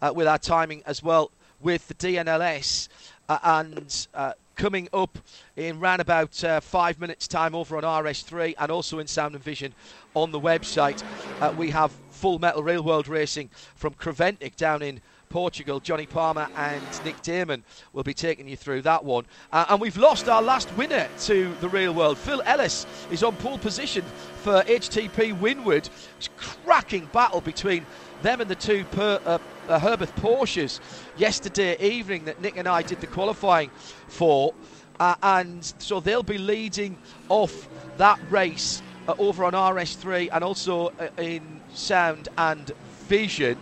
uh, 0.00 0.12
with 0.14 0.26
our 0.26 0.38
timing 0.38 0.82
as 0.86 1.02
well 1.02 1.30
with 1.60 1.86
the 1.88 1.94
DNLS 1.94 2.88
uh, 3.28 3.38
and 3.42 4.08
uh, 4.14 4.32
coming 4.56 4.88
up 4.94 5.18
in 5.56 5.78
round 5.78 6.00
about 6.00 6.42
uh, 6.44 6.60
five 6.60 6.98
minutes 6.98 7.28
time 7.28 7.54
over 7.54 7.76
on 7.76 7.82
RS3 7.82 8.54
and 8.58 8.72
also 8.72 8.98
in 9.00 9.06
sound 9.06 9.34
and 9.34 9.44
vision 9.44 9.74
on 10.14 10.30
the 10.30 10.40
website. 10.40 11.04
Uh, 11.40 11.52
we 11.56 11.68
have 11.68 11.92
full 12.08 12.38
metal 12.38 12.62
real 12.62 12.82
world 12.82 13.08
racing 13.08 13.50
from 13.74 13.92
Creventic 13.92 14.56
down 14.56 14.80
in 14.80 15.02
Portugal. 15.32 15.80
Johnny 15.80 16.04
Palmer 16.04 16.46
and 16.56 16.82
Nick 17.04 17.22
Damon 17.22 17.64
will 17.94 18.02
be 18.02 18.12
taking 18.12 18.46
you 18.46 18.56
through 18.56 18.82
that 18.82 19.02
one. 19.02 19.24
Uh, 19.50 19.64
and 19.70 19.80
we've 19.80 19.96
lost 19.96 20.28
our 20.28 20.42
last 20.42 20.70
winner 20.76 21.08
to 21.22 21.52
the 21.62 21.68
real 21.70 21.94
world. 21.94 22.18
Phil 22.18 22.42
Ellis 22.44 22.86
is 23.10 23.24
on 23.24 23.34
pole 23.36 23.58
position 23.58 24.04
for 24.42 24.62
HTP 24.62 25.36
Winward. 25.40 25.88
It's 26.18 26.28
cracking 26.36 27.08
battle 27.12 27.40
between 27.40 27.86
them 28.20 28.42
and 28.42 28.50
the 28.50 28.54
two 28.54 28.84
per, 28.92 29.18
uh, 29.24 29.38
uh, 29.68 29.78
Herberth 29.80 30.14
Porsches 30.16 30.80
yesterday 31.16 31.78
evening 31.80 32.26
that 32.26 32.40
Nick 32.42 32.58
and 32.58 32.68
I 32.68 32.82
did 32.82 33.00
the 33.00 33.06
qualifying 33.06 33.70
for. 34.08 34.52
Uh, 35.00 35.14
and 35.22 35.64
so 35.78 35.98
they'll 35.98 36.22
be 36.22 36.38
leading 36.38 36.98
off 37.30 37.68
that 37.96 38.20
race 38.30 38.82
uh, 39.08 39.14
over 39.18 39.44
on 39.44 39.54
RS3 39.54 40.28
and 40.30 40.44
also 40.44 40.88
uh, 41.00 41.08
in 41.16 41.60
sound 41.72 42.28
and 42.36 42.70
vision. 43.08 43.56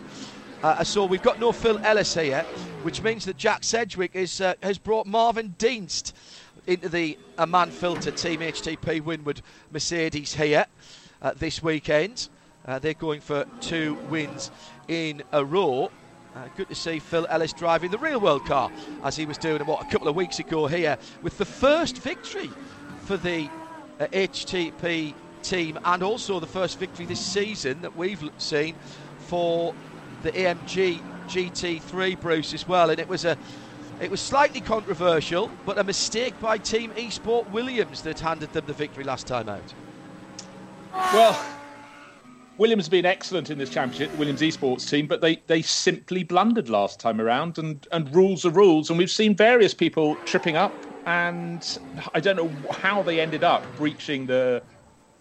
Uh, 0.62 0.84
so 0.84 1.06
we've 1.06 1.22
got 1.22 1.40
no 1.40 1.52
Phil 1.52 1.78
Ellis 1.78 2.12
here, 2.12 2.42
which 2.82 3.02
means 3.02 3.24
that 3.24 3.38
Jack 3.38 3.64
Sedgwick 3.64 4.14
is, 4.14 4.42
uh, 4.42 4.52
has 4.62 4.76
brought 4.76 5.06
Marvin 5.06 5.54
Dienst 5.58 6.12
into 6.66 6.90
the 6.90 7.16
Aman 7.38 7.70
Filter 7.70 8.10
Team 8.10 8.40
HTP 8.40 9.00
Winward 9.00 9.40
Mercedes 9.70 10.34
here 10.34 10.66
uh, 11.22 11.32
this 11.34 11.62
weekend. 11.62 12.28
Uh, 12.66 12.78
they're 12.78 12.92
going 12.92 13.22
for 13.22 13.46
two 13.62 13.94
wins 14.10 14.50
in 14.86 15.22
a 15.32 15.42
row. 15.42 15.90
Uh, 16.36 16.40
good 16.58 16.68
to 16.68 16.74
see 16.74 16.98
Phil 16.98 17.26
Ellis 17.30 17.54
driving 17.54 17.90
the 17.90 17.98
real 17.98 18.20
world 18.20 18.44
car 18.44 18.70
as 19.02 19.16
he 19.16 19.24
was 19.24 19.38
doing 19.38 19.64
what 19.64 19.80
a 19.80 19.90
couple 19.90 20.08
of 20.08 20.14
weeks 20.14 20.40
ago 20.40 20.66
here 20.66 20.98
with 21.22 21.38
the 21.38 21.44
first 21.46 21.96
victory 21.96 22.50
for 23.06 23.16
the 23.16 23.48
HTP 23.98 25.12
uh, 25.12 25.14
team 25.42 25.78
and 25.86 26.02
also 26.02 26.38
the 26.38 26.46
first 26.46 26.78
victory 26.78 27.06
this 27.06 27.18
season 27.18 27.80
that 27.80 27.96
we've 27.96 28.22
seen 28.36 28.74
for 29.20 29.74
the 30.22 30.32
AMG 30.32 31.00
GT3, 31.28 32.20
Bruce, 32.20 32.52
as 32.54 32.66
well. 32.66 32.90
And 32.90 32.98
it 32.98 33.08
was 33.08 33.24
a 33.24 33.36
it 34.00 34.10
was 34.10 34.20
slightly 34.20 34.62
controversial, 34.62 35.50
but 35.66 35.78
a 35.78 35.84
mistake 35.84 36.38
by 36.40 36.56
Team 36.56 36.90
Esport 36.92 37.48
Williams 37.50 38.00
that 38.02 38.18
handed 38.18 38.50
them 38.54 38.64
the 38.66 38.72
victory 38.72 39.04
last 39.04 39.26
time 39.26 39.48
out. 39.48 39.74
Well, 41.12 41.38
Williams 42.56 42.86
have 42.86 42.90
been 42.90 43.04
excellent 43.04 43.50
in 43.50 43.58
this 43.58 43.68
championship, 43.68 44.10
the 44.10 44.16
Williams 44.16 44.40
Esports 44.40 44.88
team, 44.88 45.06
but 45.06 45.20
they, 45.20 45.36
they 45.46 45.60
simply 45.60 46.24
blundered 46.24 46.70
last 46.70 46.98
time 46.98 47.20
around, 47.20 47.58
and, 47.58 47.86
and 47.92 48.14
rules 48.14 48.46
are 48.46 48.50
rules. 48.50 48.88
And 48.88 48.98
we've 48.98 49.10
seen 49.10 49.36
various 49.36 49.74
people 49.74 50.16
tripping 50.24 50.56
up, 50.56 50.72
and 51.04 51.78
I 52.14 52.20
don't 52.20 52.36
know 52.36 52.50
how 52.72 53.02
they 53.02 53.20
ended 53.20 53.44
up 53.44 53.64
breaching 53.76 54.24
the, 54.24 54.62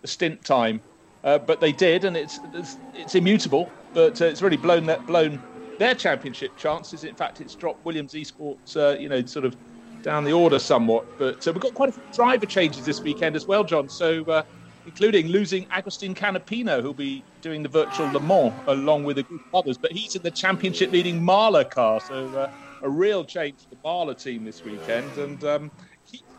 the 0.02 0.08
stint 0.08 0.46
time, 0.46 0.80
uh, 1.26 1.38
but 1.38 1.60
they 1.60 1.74
did, 1.74 2.06
and 2.06 2.16
it's, 2.16 2.40
it's, 2.54 2.78
it's 2.94 3.16
immutable 3.16 3.70
but 3.94 4.22
uh, 4.22 4.26
it's 4.26 4.42
really 4.42 4.58
blown 4.58 4.86
that 4.88 5.06
blown 5.06 5.44
their 5.80 5.96
championship 5.96 6.56
chances. 6.58 7.04
In 7.04 7.16
fact, 7.16 7.42
it's 7.42 7.56
dropped 7.56 7.86
Williams 7.86 8.14
Esports, 8.14 8.76
uh, 8.76 8.98
you 9.00 9.10
know, 9.10 9.26
sort 9.26 9.46
of 9.46 9.56
down 10.04 10.24
the 10.24 10.34
order 10.34 10.60
somewhat. 10.60 11.08
But 11.18 11.48
uh, 11.48 11.54
we've 11.54 11.62
got 11.62 11.74
quite 11.74 11.90
a 11.90 11.94
few 11.94 12.04
driver 12.14 12.46
changes 12.46 12.86
this 12.86 13.02
weekend 13.04 13.36
as 13.36 13.48
well, 13.48 13.64
John. 13.64 13.90
So, 13.90 14.24
uh, 14.26 14.44
including 14.86 15.28
losing 15.28 15.68
Agustin 15.72 16.14
Canapino, 16.14 16.82
who'll 16.82 16.94
be 16.94 17.26
doing 17.42 17.64
the 17.64 17.70
virtual 17.70 18.08
Le 18.12 18.20
Mans 18.20 18.54
along 18.68 19.04
with 19.06 19.18
a 19.18 19.24
group 19.24 19.42
of 19.54 19.60
others. 19.60 19.78
But 19.78 19.92
he's 19.94 20.16
in 20.16 20.22
the 20.24 20.32
championship 20.32 20.92
leading 20.92 21.22
Marla 21.22 21.70
car, 21.70 22.00
so 22.02 22.36
uh, 22.36 22.48
a 22.82 22.90
real 22.90 23.24
change 23.26 23.62
for 23.64 23.70
the 23.70 23.82
Marla 23.86 24.22
team 24.22 24.44
this 24.44 24.64
weekend. 24.64 25.18
And 25.18 25.44
um, 25.44 25.72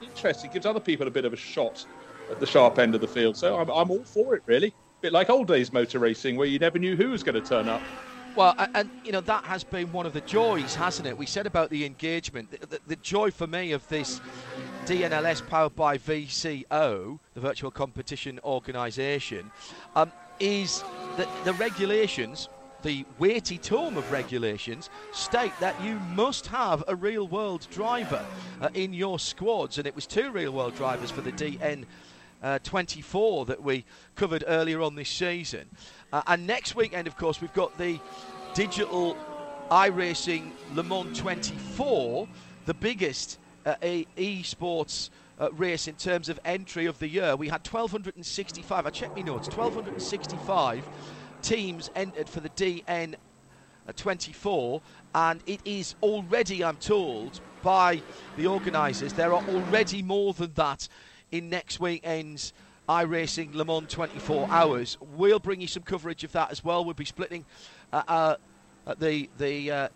interesting, 0.00 0.50
gives 0.52 0.66
other 0.66 0.80
people 0.80 1.06
a 1.06 1.10
bit 1.10 1.24
of 1.24 1.32
a 1.32 1.36
shot 1.36 1.86
at 2.30 2.38
the 2.38 2.46
sharp 2.46 2.78
end 2.78 2.94
of 2.94 3.00
the 3.00 3.08
field. 3.08 3.36
So 3.36 3.58
I'm, 3.58 3.70
I'm 3.70 3.90
all 3.90 4.04
for 4.04 4.34
it, 4.34 4.42
really 4.46 4.74
bit 5.00 5.12
like 5.12 5.30
old 5.30 5.48
days 5.48 5.72
motor 5.72 5.98
racing, 5.98 6.36
where 6.36 6.46
you 6.46 6.58
never 6.58 6.78
knew 6.78 6.96
who 6.96 7.10
was 7.10 7.22
going 7.22 7.40
to 7.40 7.46
turn 7.46 7.68
up. 7.68 7.82
Well, 8.36 8.54
and 8.74 8.88
you 9.04 9.10
know 9.10 9.20
that 9.22 9.44
has 9.44 9.64
been 9.64 9.90
one 9.92 10.06
of 10.06 10.12
the 10.12 10.20
joys, 10.20 10.74
hasn't 10.74 11.08
it? 11.08 11.18
We 11.18 11.26
said 11.26 11.46
about 11.46 11.68
the 11.70 11.84
engagement. 11.84 12.50
The, 12.50 12.66
the, 12.66 12.80
the, 12.86 12.96
joy 12.96 13.32
for 13.32 13.48
me 13.48 13.72
of 13.72 13.86
this 13.88 14.20
DNLS 14.86 15.46
powered 15.48 15.74
by 15.74 15.98
VCO, 15.98 17.18
the 17.34 17.40
Virtual 17.40 17.72
Competition 17.72 18.38
Organisation, 18.44 19.50
um, 19.96 20.12
is 20.38 20.84
that 21.16 21.28
the 21.44 21.54
regulations, 21.54 22.48
the 22.82 23.04
weighty 23.18 23.58
tome 23.58 23.96
of 23.96 24.10
regulations, 24.12 24.90
state 25.12 25.52
that 25.58 25.80
you 25.82 25.98
must 26.14 26.46
have 26.46 26.84
a 26.86 26.94
real-world 26.94 27.66
driver 27.72 28.24
uh, 28.60 28.68
in 28.74 28.92
your 28.92 29.18
squads, 29.18 29.78
and 29.78 29.88
it 29.88 29.94
was 29.94 30.06
two 30.06 30.30
real-world 30.30 30.76
drivers 30.76 31.10
for 31.10 31.20
the 31.20 31.32
DN 31.32 31.84
uh, 32.42 32.58
24 32.62 33.46
that 33.46 33.62
we 33.62 33.84
covered 34.14 34.44
earlier 34.46 34.80
on 34.80 34.94
this 34.94 35.08
season. 35.08 35.68
Uh, 36.12 36.22
and 36.26 36.46
next 36.46 36.74
weekend, 36.74 37.06
of 37.06 37.16
course, 37.16 37.40
we've 37.40 37.52
got 37.52 37.76
the 37.78 37.98
digital 38.54 39.16
iRacing 39.70 40.50
Le 40.74 40.82
Mans 40.82 41.16
24, 41.18 42.28
the 42.66 42.74
biggest 42.74 43.38
uh, 43.64 43.74
e-sports 44.16 45.10
uh, 45.38 45.50
race 45.52 45.88
in 45.88 45.94
terms 45.94 46.28
of 46.28 46.38
entry 46.44 46.86
of 46.86 46.98
the 46.98 47.08
year. 47.08 47.36
We 47.36 47.48
had 47.48 47.66
1,265, 47.66 48.86
I 48.86 48.90
checked 48.90 49.16
my 49.16 49.22
notes, 49.22 49.48
1,265 49.48 50.84
teams 51.42 51.90
entered 51.94 52.28
for 52.28 52.40
the 52.40 52.50
DN 52.50 53.14
uh, 53.88 53.92
24, 53.96 54.82
and 55.14 55.40
it 55.46 55.60
is 55.64 55.94
already, 56.02 56.64
I'm 56.64 56.76
told, 56.76 57.40
by 57.62 58.02
the 58.36 58.46
organisers, 58.46 59.12
there 59.12 59.32
are 59.32 59.42
already 59.48 60.02
more 60.02 60.32
than 60.32 60.52
that 60.54 60.88
in 61.32 61.48
next 61.50 61.80
weekend's 61.80 62.52
iRacing 62.88 63.54
Le 63.54 63.64
Mans 63.64 63.86
24 63.88 64.48
Hours. 64.50 64.98
We'll 65.00 65.38
bring 65.38 65.60
you 65.60 65.66
some 65.66 65.82
coverage 65.82 66.24
of 66.24 66.32
that 66.32 66.50
as 66.50 66.64
well. 66.64 66.84
We'll 66.84 66.94
be 66.94 67.04
splitting 67.04 67.44
uh, 67.92 68.02
uh, 68.86 68.94
the 68.98 69.30
the 69.38 69.70
uh, 69.70 69.88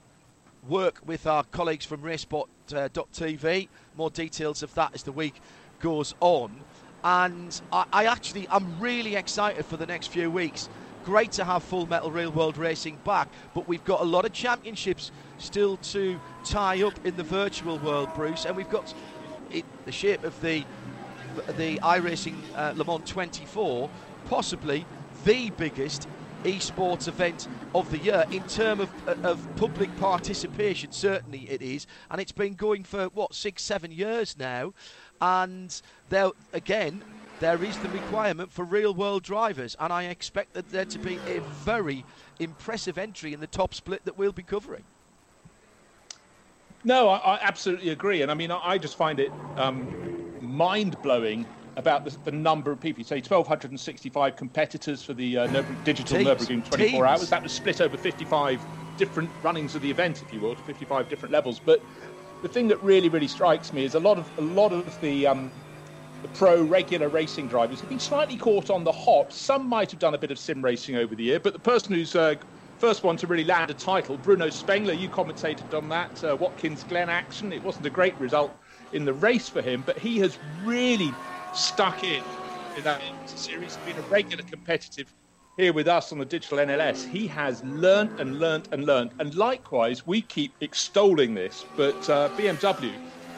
work 0.68 1.00
with 1.04 1.26
our 1.26 1.44
colleagues 1.44 1.84
from 1.84 2.02
Racespot.tv. 2.02 3.68
More 3.96 4.10
details 4.10 4.62
of 4.62 4.72
that 4.74 4.94
as 4.94 5.02
the 5.02 5.12
week 5.12 5.40
goes 5.80 6.14
on. 6.20 6.54
And 7.02 7.60
I, 7.72 7.84
I 7.92 8.04
actually, 8.06 8.48
I'm 8.48 8.80
really 8.80 9.16
excited 9.16 9.66
for 9.66 9.76
the 9.76 9.86
next 9.86 10.08
few 10.08 10.30
weeks. 10.30 10.68
Great 11.04 11.32
to 11.32 11.44
have 11.44 11.62
Full 11.64 11.86
Metal 11.86 12.10
Real 12.10 12.30
World 12.30 12.56
Racing 12.56 12.98
back, 13.04 13.28
but 13.54 13.68
we've 13.68 13.84
got 13.84 14.00
a 14.00 14.04
lot 14.04 14.24
of 14.24 14.32
championships 14.32 15.10
still 15.36 15.76
to 15.78 16.18
tie 16.44 16.82
up 16.82 17.04
in 17.04 17.14
the 17.16 17.22
virtual 17.22 17.78
world, 17.78 18.08
Bruce, 18.14 18.46
and 18.46 18.56
we've 18.56 18.70
got 18.70 18.94
it, 19.50 19.66
the 19.84 19.92
shape 19.92 20.24
of 20.24 20.40
the 20.40 20.64
the 21.56 21.78
iRacing 21.78 22.36
uh, 22.54 22.72
Le 22.76 22.84
Mans 22.84 23.08
24, 23.08 23.90
possibly 24.26 24.86
the 25.24 25.50
biggest 25.50 26.08
esports 26.44 27.08
event 27.08 27.48
of 27.74 27.90
the 27.90 27.98
year 27.98 28.24
in 28.30 28.42
terms 28.44 28.82
of, 28.82 29.08
uh, 29.08 29.28
of 29.28 29.56
public 29.56 29.94
participation. 29.96 30.92
Certainly 30.92 31.50
it 31.50 31.62
is, 31.62 31.86
and 32.10 32.20
it's 32.20 32.32
been 32.32 32.54
going 32.54 32.84
for 32.84 33.06
what 33.06 33.34
six, 33.34 33.62
seven 33.62 33.90
years 33.90 34.36
now, 34.38 34.74
and 35.20 35.80
there 36.08 36.30
again. 36.52 37.02
There 37.40 37.62
is 37.64 37.76
the 37.78 37.88
requirement 37.88 38.52
for 38.52 38.64
real 38.64 38.94
world 38.94 39.24
drivers, 39.24 39.76
and 39.80 39.92
I 39.92 40.04
expect 40.04 40.54
that 40.54 40.70
there 40.70 40.84
to 40.84 40.98
be 41.00 41.18
a 41.26 41.40
very 41.40 42.04
impressive 42.38 42.96
entry 42.96 43.34
in 43.34 43.40
the 43.40 43.48
top 43.48 43.74
split 43.74 44.04
that 44.04 44.16
we'll 44.16 44.32
be 44.32 44.44
covering. 44.44 44.84
No, 46.84 47.08
I, 47.08 47.36
I 47.36 47.38
absolutely 47.42 47.90
agree, 47.90 48.22
and 48.22 48.30
I 48.30 48.34
mean, 48.34 48.50
I, 48.50 48.60
I 48.62 48.78
just 48.78 48.96
find 48.96 49.18
it 49.18 49.32
um, 49.56 49.88
mind 50.40 51.00
blowing 51.02 51.46
about 51.76 52.04
the, 52.04 52.16
the, 52.24 52.30
number 52.30 52.70
of 52.70 52.80
people. 52.80 53.00
You 53.00 53.04
say 53.04 53.16
1,265 53.16 54.36
competitors 54.36 55.02
for 55.02 55.14
the 55.14 55.38
uh, 55.38 55.46
digital 55.82 56.18
Teams. 56.18 56.28
Nürburgring 56.28 56.64
24 56.64 56.76
Teams. 56.76 57.02
hours. 57.02 57.30
That 57.30 57.42
was 57.42 57.52
split 57.52 57.80
over 57.80 57.96
55 57.96 58.66
different 58.96 59.30
runnings 59.42 59.74
of 59.74 59.82
the 59.82 59.90
event, 59.90 60.22
if 60.22 60.32
you 60.32 60.40
will, 60.40 60.54
to 60.54 60.62
55 60.62 61.08
different 61.08 61.32
levels. 61.32 61.58
But 61.58 61.84
the 62.42 62.48
thing 62.48 62.68
that 62.68 62.82
really, 62.82 63.08
really 63.08 63.26
strikes 63.26 63.72
me 63.72 63.84
is 63.84 63.94
a 63.94 64.00
lot 64.00 64.18
of 64.18 64.30
a 64.38 64.42
lot 64.42 64.72
of 64.72 65.00
the 65.00 65.26
um, 65.26 65.50
the 66.22 66.28
pro 66.28 66.62
regular 66.62 67.08
racing 67.08 67.48
drivers 67.48 67.80
have 67.80 67.88
been 67.88 67.98
slightly 67.98 68.36
caught 68.36 68.70
on 68.70 68.84
the 68.84 68.92
hop. 68.92 69.32
Some 69.32 69.68
might 69.68 69.90
have 69.90 70.00
done 70.00 70.14
a 70.14 70.18
bit 70.18 70.30
of 70.30 70.38
sim 70.38 70.62
racing 70.62 70.96
over 70.96 71.14
the 71.14 71.24
year, 71.24 71.40
but 71.40 71.52
the 71.52 71.58
person 71.58 71.94
who's 71.94 72.14
uh, 72.14 72.36
first 72.84 73.02
one 73.02 73.16
to 73.16 73.26
really 73.26 73.44
land 73.44 73.70
a 73.70 73.74
title. 73.74 74.18
Bruno 74.18 74.50
Spengler, 74.50 74.92
you 74.92 75.08
commentated 75.08 75.72
on 75.72 75.88
that. 75.88 76.22
Uh, 76.22 76.36
Watkins 76.38 76.84
Glen 76.84 77.08
action. 77.08 77.50
It 77.50 77.64
wasn't 77.64 77.86
a 77.86 77.90
great 77.90 78.14
result 78.20 78.54
in 78.92 79.06
the 79.06 79.14
race 79.14 79.48
for 79.48 79.62
him, 79.62 79.82
but 79.86 79.96
he 79.96 80.18
has 80.18 80.36
really 80.66 81.10
stuck 81.54 82.04
in 82.04 82.22
in 82.76 82.84
that 82.84 83.00
series, 83.24 83.78
been 83.86 83.96
a 83.96 84.02
regular 84.10 84.44
competitive 84.44 85.10
here 85.56 85.72
with 85.72 85.88
us 85.88 86.12
on 86.12 86.18
the 86.18 86.26
digital 86.26 86.58
NLS. 86.58 87.08
He 87.08 87.26
has 87.28 87.64
learnt 87.64 88.20
and 88.20 88.38
learnt 88.38 88.68
and 88.70 88.84
learnt. 88.84 89.12
And 89.18 89.34
likewise, 89.34 90.06
we 90.06 90.20
keep 90.20 90.52
extolling 90.60 91.32
this, 91.32 91.64
but 91.78 92.10
uh, 92.10 92.28
BMW 92.36 92.92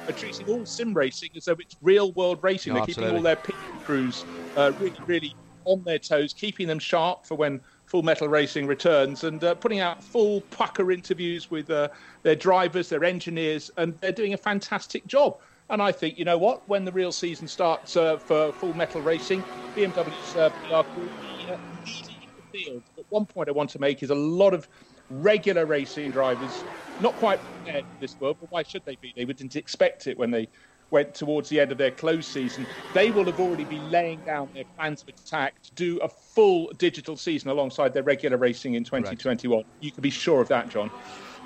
are 0.09 0.13
treating 0.13 0.49
all 0.49 0.67
sim 0.67 0.93
racing 0.93 1.29
as 1.37 1.45
though 1.45 1.57
it's 1.61 1.77
real 1.83 2.11
world 2.15 2.41
racing. 2.43 2.75
They're 2.75 2.85
keeping 2.85 3.15
all 3.15 3.23
their 3.23 3.37
pit 3.37 3.55
crews 3.85 4.25
uh, 4.57 4.73
really, 4.81 4.99
really 5.07 5.37
on 5.67 5.85
their 5.85 6.01
toes, 6.01 6.33
keeping 6.33 6.67
them 6.67 6.81
sharp 6.81 7.27
for 7.27 7.37
when 7.37 7.61
Full 7.87 8.03
Metal 8.03 8.29
Racing 8.29 8.67
returns, 8.67 9.25
and 9.25 9.43
uh, 9.43 9.55
putting 9.55 9.81
out 9.81 10.03
full 10.03 10.41
pucker 10.51 10.91
interviews 10.91 11.51
with 11.51 11.71
uh, 11.71 11.89
their 12.23 12.35
drivers, 12.35 12.89
their 12.89 13.05
engineers, 13.05 13.71
and 13.77 13.99
they're 14.01 14.13
doing 14.13 14.35
a 14.35 14.37
fantastic 14.37 15.07
job. 15.07 15.39
And 15.71 15.81
I 15.83 15.93
think, 15.93 16.19
you 16.19 16.25
know 16.25 16.39
what, 16.39 16.69
when 16.69 16.85
the 16.85 16.93
real 16.93 17.13
season 17.13 17.49
starts 17.49 17.97
uh, 17.97 18.19
for 18.19 18.53
Full 18.53 18.75
Metal 18.75 19.01
Racing, 19.01 19.43
BMW's 19.75 20.37
uh, 20.37 20.51
PR 20.51 20.89
will 20.99 21.07
be 21.07 21.51
uh, 21.51 21.57
leading 21.85 22.29
the 22.37 22.59
field. 22.59 22.83
But 22.95 23.05
one 23.09 23.27
point 23.27 23.49
I 23.49 23.53
want 23.53 23.71
to 23.71 23.81
make 23.81 24.03
is 24.03 24.11
a 24.11 24.15
lot 24.15 24.55
of 24.55 24.69
regular 25.11 25.67
racing 25.67 26.11
drivers, 26.11 26.65
not 27.01 27.15
quite 27.15 27.41
prepared 27.65 27.85
for 27.85 28.01
this 28.01 28.17
world, 28.21 28.37
but 28.41 28.51
why 28.51 28.63
should 28.63 28.85
they 28.85 28.97
be? 28.97 29.13
They 29.17 29.25
didn't 29.25 29.57
expect 29.57 30.07
it 30.07 30.19
when 30.19 30.31
they 30.31 30.49
went 30.91 31.15
towards 31.15 31.49
the 31.49 31.61
end 31.61 31.73
of 31.73 31.79
their 31.79 31.91
close 31.91 32.27
season, 32.27 32.67
they 32.95 33.11
will 33.11 33.25
have 33.25 33.41
already 33.41 33.65
been 33.65 33.91
laying 33.91 34.21
down 34.21 34.49
their 34.55 34.65
plans 34.77 35.03
of 35.03 35.09
attack 35.09 35.61
to 35.63 35.73
do 35.75 35.99
a 35.99 36.09
full 36.09 36.71
digital 36.79 37.17
season 37.17 37.51
alongside 37.51 37.93
their 37.93 38.03
regular 38.03 38.37
racing 38.37 38.75
in 38.75 38.85
2021. 38.85 39.57
Right. 39.57 39.67
You 39.81 39.91
can 39.91 40.03
be 40.03 40.11
sure 40.11 40.41
of 40.41 40.49
that, 40.49 40.69
John. 40.69 40.91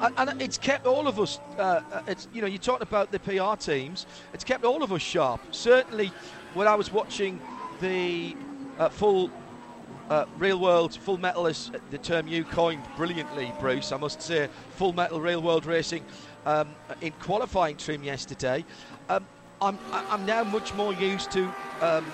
And, 0.01 0.41
it's 0.41 0.57
kept 0.57 0.87
all 0.87 1.07
of 1.07 1.21
us. 1.21 1.41
Uh, 1.59 1.83
uh, 1.93 2.03
it's 2.07 2.27
you 2.33 2.41
know 2.41 2.47
you 2.47 2.57
talked 2.57 2.83
about 2.83 3.13
the 3.13 3.19
PR 3.19 3.55
teams. 3.57 4.07
It's 4.33 4.45
kept 4.45 4.65
all 4.65 4.83
of 4.83 4.93
us 4.93 5.03
sharp. 5.03 5.43
Certainly, 5.51 6.11
when 6.55 6.67
I 6.67 6.75
was 6.75 6.91
watching 6.91 7.39
the 7.83 8.35
uh, 8.79 8.89
full 8.89 9.31
uh, 10.09 10.25
real 10.39 10.59
world 10.59 10.95
full 10.95 11.19
metal 11.19 11.47
is 11.47 11.71
the 11.91 11.99
term 11.99 12.27
you 12.27 12.45
coined 12.45 12.83
brilliantly, 12.97 13.53
Bruce. 13.61 13.93
I 13.93 13.99
must 13.99 14.23
say, 14.23 14.49
full 14.71 14.93
metal 14.93 15.21
real 15.21 15.43
world 15.43 15.67
racing 15.67 16.05
um, 16.47 16.69
in 17.01 17.13
qualifying 17.21 17.77
trim 17.77 18.03
yesterday. 18.03 18.65
Um, 19.09 19.27
I'm, 19.61 19.79
I'm 19.93 20.25
now 20.25 20.43
much 20.45 20.75
more 20.75 20.93
used 20.95 21.31
to 21.33 21.53
um, 21.81 22.07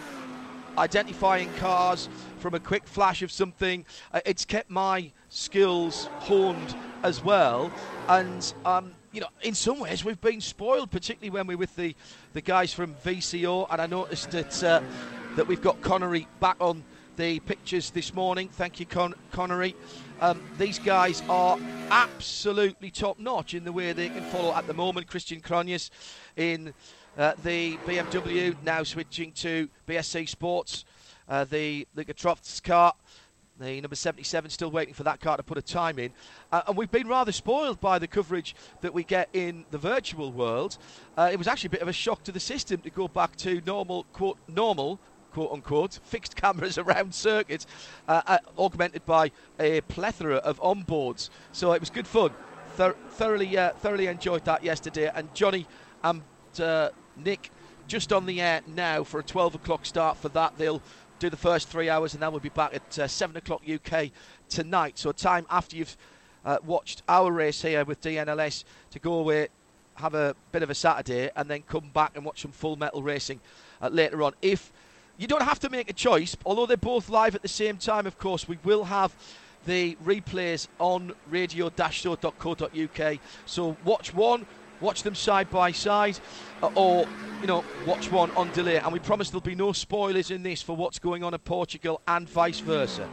identifying 0.78 1.52
cars 1.54 2.08
from 2.38 2.54
a 2.54 2.60
quick 2.60 2.86
flash 2.86 3.22
of 3.22 3.30
something. 3.30 3.84
Uh, 4.12 4.20
it's 4.26 4.44
kept 4.44 4.70
my 4.70 5.10
skills 5.28 6.08
honed 6.20 6.74
as 7.02 7.22
well, 7.22 7.70
and 8.08 8.52
um, 8.64 8.92
you 9.12 9.20
know, 9.20 9.28
in 9.42 9.54
some 9.54 9.78
ways 9.78 10.04
we've 10.04 10.20
been 10.20 10.40
spoiled, 10.40 10.90
particularly 10.90 11.30
when 11.30 11.46
we're 11.46 11.56
with 11.56 11.74
the, 11.76 11.94
the 12.34 12.40
guys 12.40 12.72
from 12.72 12.94
VCO. 12.96 13.66
And 13.70 13.80
I 13.80 13.86
noticed 13.86 14.30
that 14.32 14.62
uh, 14.62 14.82
that 15.36 15.46
we've 15.46 15.62
got 15.62 15.80
Connery 15.80 16.26
back 16.40 16.56
on 16.60 16.82
the 17.16 17.40
pictures 17.40 17.90
this 17.90 18.12
morning. 18.14 18.48
Thank 18.48 18.78
you, 18.78 18.86
Con- 18.86 19.14
Connery. 19.32 19.74
Um, 20.20 20.40
these 20.58 20.78
guys 20.78 21.22
are 21.28 21.58
absolutely 21.90 22.90
top 22.90 23.18
notch 23.18 23.54
in 23.54 23.64
the 23.64 23.72
way 23.72 23.92
they 23.92 24.08
can 24.08 24.22
follow 24.24 24.52
at 24.54 24.66
the 24.66 24.74
moment. 24.74 25.06
Christian 25.06 25.40
Krognes 25.40 25.90
in 26.36 26.74
uh, 27.16 27.32
the 27.42 27.76
BMW, 27.78 28.54
now 28.62 28.82
switching 28.82 29.32
to 29.32 29.68
BSC 29.88 30.28
Sports, 30.28 30.84
uh, 31.28 31.44
the 31.44 31.86
the 31.94 32.04
Gatrofts 32.04 32.62
car. 32.62 32.94
The 33.58 33.80
number 33.80 33.96
77 33.96 34.50
still 34.50 34.70
waiting 34.70 34.92
for 34.92 35.02
that 35.04 35.18
car 35.18 35.38
to 35.38 35.42
put 35.42 35.56
a 35.56 35.62
time 35.62 35.98
in. 35.98 36.12
Uh, 36.52 36.60
and 36.68 36.76
we've 36.76 36.90
been 36.90 37.08
rather 37.08 37.32
spoiled 37.32 37.80
by 37.80 37.98
the 37.98 38.06
coverage 38.06 38.54
that 38.82 38.92
we 38.92 39.02
get 39.02 39.30
in 39.32 39.64
the 39.70 39.78
virtual 39.78 40.30
world. 40.30 40.76
Uh, 41.16 41.30
it 41.32 41.38
was 41.38 41.48
actually 41.48 41.68
a 41.68 41.70
bit 41.70 41.80
of 41.80 41.88
a 41.88 41.92
shock 41.92 42.22
to 42.24 42.32
the 42.32 42.40
system 42.40 42.82
to 42.82 42.90
go 42.90 43.08
back 43.08 43.34
to 43.36 43.62
normal, 43.64 44.04
quote, 44.12 44.36
normal, 44.46 45.00
quote 45.36 45.52
unquote, 45.52 45.98
fixed 46.02 46.34
cameras 46.34 46.78
around 46.82 47.14
circuits, 47.14 47.66
uh, 48.08 48.22
uh, 48.26 48.38
augmented 48.56 49.04
by 49.04 49.30
a 49.60 49.82
plethora 49.82 50.36
of 50.36 50.58
onboards. 50.62 51.28
So 51.52 51.72
it 51.72 51.80
was 51.80 51.90
good 51.90 52.06
fun. 52.06 52.30
Thor- 52.76 52.96
thoroughly, 53.10 53.58
uh, 53.58 53.72
thoroughly 53.72 54.06
enjoyed 54.06 54.46
that 54.46 54.64
yesterday. 54.64 55.10
And 55.14 55.34
Johnny 55.34 55.66
and 56.02 56.22
uh, 56.58 56.88
Nick 57.18 57.50
just 57.86 58.14
on 58.14 58.24
the 58.24 58.40
air 58.40 58.62
now 58.66 59.04
for 59.04 59.20
a 59.20 59.22
12 59.22 59.56
o'clock 59.56 59.84
start 59.84 60.16
for 60.16 60.30
that. 60.30 60.56
They'll 60.56 60.80
do 61.18 61.28
the 61.28 61.36
first 61.36 61.68
three 61.68 61.90
hours, 61.90 62.14
and 62.14 62.22
then 62.22 62.30
we'll 62.30 62.40
be 62.40 62.48
back 62.48 62.72
at 62.72 62.98
uh, 62.98 63.06
7 63.06 63.36
o'clock 63.36 63.60
UK 63.70 64.12
tonight. 64.48 64.96
So 64.96 65.12
time 65.12 65.46
after 65.50 65.76
you've 65.76 65.98
uh, 66.46 66.56
watched 66.64 67.02
our 67.10 67.30
race 67.30 67.60
here 67.60 67.84
with 67.84 68.00
DNLS 68.00 68.64
to 68.90 68.98
go 68.98 69.12
away, 69.12 69.48
have 69.96 70.14
a 70.14 70.34
bit 70.52 70.62
of 70.62 70.70
a 70.70 70.74
Saturday, 70.74 71.30
and 71.36 71.46
then 71.50 71.60
come 71.60 71.90
back 71.92 72.12
and 72.14 72.24
watch 72.24 72.40
some 72.40 72.52
Full 72.52 72.76
Metal 72.76 73.02
racing 73.02 73.42
later 73.90 74.22
on. 74.22 74.32
If 74.40 74.72
you 75.18 75.26
don't 75.26 75.42
have 75.42 75.58
to 75.60 75.70
make 75.70 75.90
a 75.90 75.94
choice, 75.94 76.36
although 76.44 76.66
they're 76.66 76.76
both 76.76 77.08
live 77.08 77.34
at 77.34 77.42
the 77.42 77.48
same 77.48 77.76
time, 77.78 78.06
of 78.06 78.18
course. 78.18 78.46
We 78.46 78.58
will 78.64 78.84
have 78.84 79.14
the 79.64 79.96
replays 80.04 80.68
on 80.78 81.12
radio-show.co.uk. 81.28 83.18
So 83.46 83.76
watch 83.84 84.14
one, 84.14 84.46
watch 84.80 85.02
them 85.02 85.14
side 85.14 85.50
by 85.50 85.72
side, 85.72 86.18
uh, 86.62 86.70
or 86.74 87.06
you 87.40 87.46
know 87.46 87.64
watch 87.86 88.10
one 88.10 88.30
on 88.32 88.50
delay. 88.52 88.76
And 88.76 88.92
we 88.92 88.98
promise 88.98 89.30
there'll 89.30 89.40
be 89.40 89.54
no 89.54 89.72
spoilers 89.72 90.30
in 90.30 90.42
this 90.42 90.62
for 90.62 90.76
what's 90.76 90.98
going 90.98 91.24
on 91.24 91.34
in 91.34 91.40
Portugal 91.40 92.00
and 92.06 92.28
vice 92.28 92.60
versa. 92.60 93.08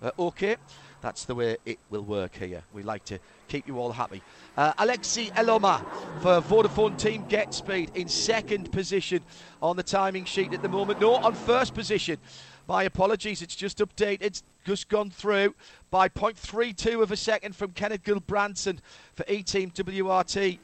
Uh, 0.00 0.10
okay, 0.18 0.56
that's 1.00 1.24
the 1.24 1.34
way 1.34 1.56
it 1.66 1.78
will 1.90 2.04
work 2.04 2.36
here. 2.36 2.62
We 2.72 2.82
like 2.82 3.04
to 3.06 3.18
keep 3.48 3.66
you 3.66 3.78
all 3.78 3.92
happy. 3.92 4.22
Uh, 4.58 4.72
Aleksi 4.74 5.30
Elomaa 5.34 5.86
for 6.20 6.40
Vodafone 6.40 6.98
Team 6.98 7.24
Get 7.28 7.54
Speed 7.54 7.92
in 7.94 8.08
second 8.08 8.72
position 8.72 9.22
on 9.62 9.76
the 9.76 9.84
timing 9.84 10.24
sheet 10.24 10.52
at 10.52 10.62
the 10.62 10.68
moment. 10.68 11.00
No, 11.00 11.14
on 11.14 11.32
first 11.32 11.74
position. 11.74 12.18
My 12.66 12.82
apologies, 12.82 13.40
it's 13.40 13.54
just 13.54 13.78
updated. 13.78 14.20
It's 14.20 14.42
just 14.66 14.88
gone 14.88 15.10
through 15.10 15.54
by 15.92 16.08
0.32 16.08 17.00
of 17.00 17.12
a 17.12 17.16
second 17.16 17.54
from 17.54 17.70
Kenneth 17.70 18.02
Gulbrandsen 18.02 18.80
for 19.14 19.24
E 19.28 19.44
Team 19.44 19.70
WRT. 19.70 20.58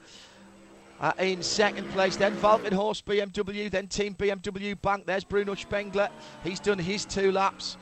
Uh, 1.00 1.12
in 1.20 1.40
second 1.40 1.88
place, 1.90 2.16
then 2.16 2.34
Walkenhorst 2.38 3.04
BMW, 3.04 3.70
then 3.70 3.86
Team 3.86 4.16
BMW 4.16 4.76
Bank. 4.82 5.06
There's 5.06 5.22
Bruno 5.22 5.54
Spengler. 5.54 6.08
He's 6.42 6.58
done 6.58 6.80
his 6.80 7.04
two 7.04 7.30
laps. 7.30 7.76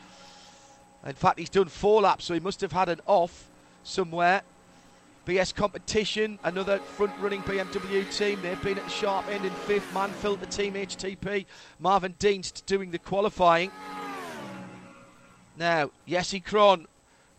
In 1.07 1.14
fact, 1.14 1.38
he's 1.38 1.48
done 1.48 1.68
four 1.68 2.03
laps, 2.03 2.27
so 2.27 2.35
he 2.35 2.40
must 2.40 2.61
have 2.61 2.72
had 2.72 2.90
an 2.90 3.01
off 3.07 3.48
somewhere. 3.83 4.42
BS 5.26 5.54
Competition, 5.54 6.38
another 6.42 6.78
front 6.78 7.12
running 7.20 7.42
BMW 7.42 8.11
team. 8.16 8.40
They've 8.42 8.61
been 8.61 8.78
at 8.78 8.85
the 8.85 8.90
sharp 8.90 9.28
end 9.28 9.44
in 9.44 9.52
fifth. 9.52 9.88
Manfield, 9.94 10.40
the 10.40 10.46
team 10.46 10.74
HTP. 10.74 11.46
Marvin 11.78 12.14
Dienst 12.18 12.66
doing 12.66 12.90
the 12.90 12.98
qualifying. 12.98 13.70
Now, 15.56 15.90
Jesse 16.08 16.40
Krohn 16.40 16.87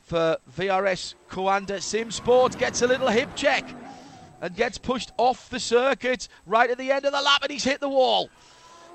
for 0.02 0.38
VRS 0.58 1.16
Coanda 1.30 1.82
Sim 1.82 2.12
Sport 2.12 2.58
gets 2.58 2.82
a 2.82 2.88
little 2.88 3.08
hip 3.10 3.30
check 3.36 3.66
and 4.40 4.56
gets 4.56 4.78
pushed 4.78 5.12
off 5.18 5.50
the 5.50 5.60
circuit 5.60 6.30
right 6.46 6.70
at 6.70 6.78
the 6.78 6.92
end 6.92 7.06
of 7.06 7.12
the 7.12 7.22
lap 7.22 7.42
and 7.42 7.52
he's 7.52 7.64
hit 7.64 7.82
the 7.82 7.90
wall. 7.90 8.30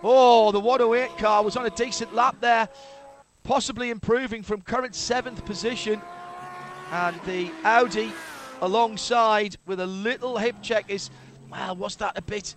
Oh, 0.02 0.50
the 0.52 0.60
108 0.60 1.18
car 1.18 1.42
was 1.42 1.56
on 1.56 1.66
a 1.66 1.70
decent 1.70 2.14
lap 2.14 2.36
there, 2.40 2.68
possibly 3.42 3.90
improving 3.90 4.42
from 4.42 4.62
current 4.62 4.94
seventh 4.94 5.44
position. 5.44 6.00
And 6.90 7.20
the 7.26 7.50
Audi 7.64 8.12
alongside 8.60 9.56
with 9.66 9.80
a 9.80 9.86
little 9.86 10.38
hip 10.38 10.56
check 10.62 10.86
is, 10.88 11.10
well, 11.50 11.76
was 11.76 11.96
that 11.96 12.16
a 12.16 12.22
bit, 12.22 12.54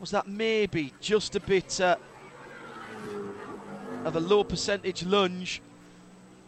was 0.00 0.10
that 0.10 0.26
maybe 0.26 0.92
just 1.00 1.34
a 1.36 1.40
bit 1.40 1.80
uh, 1.80 1.96
of 4.04 4.16
a 4.16 4.20
low 4.20 4.44
percentage 4.44 5.04
lunge 5.04 5.62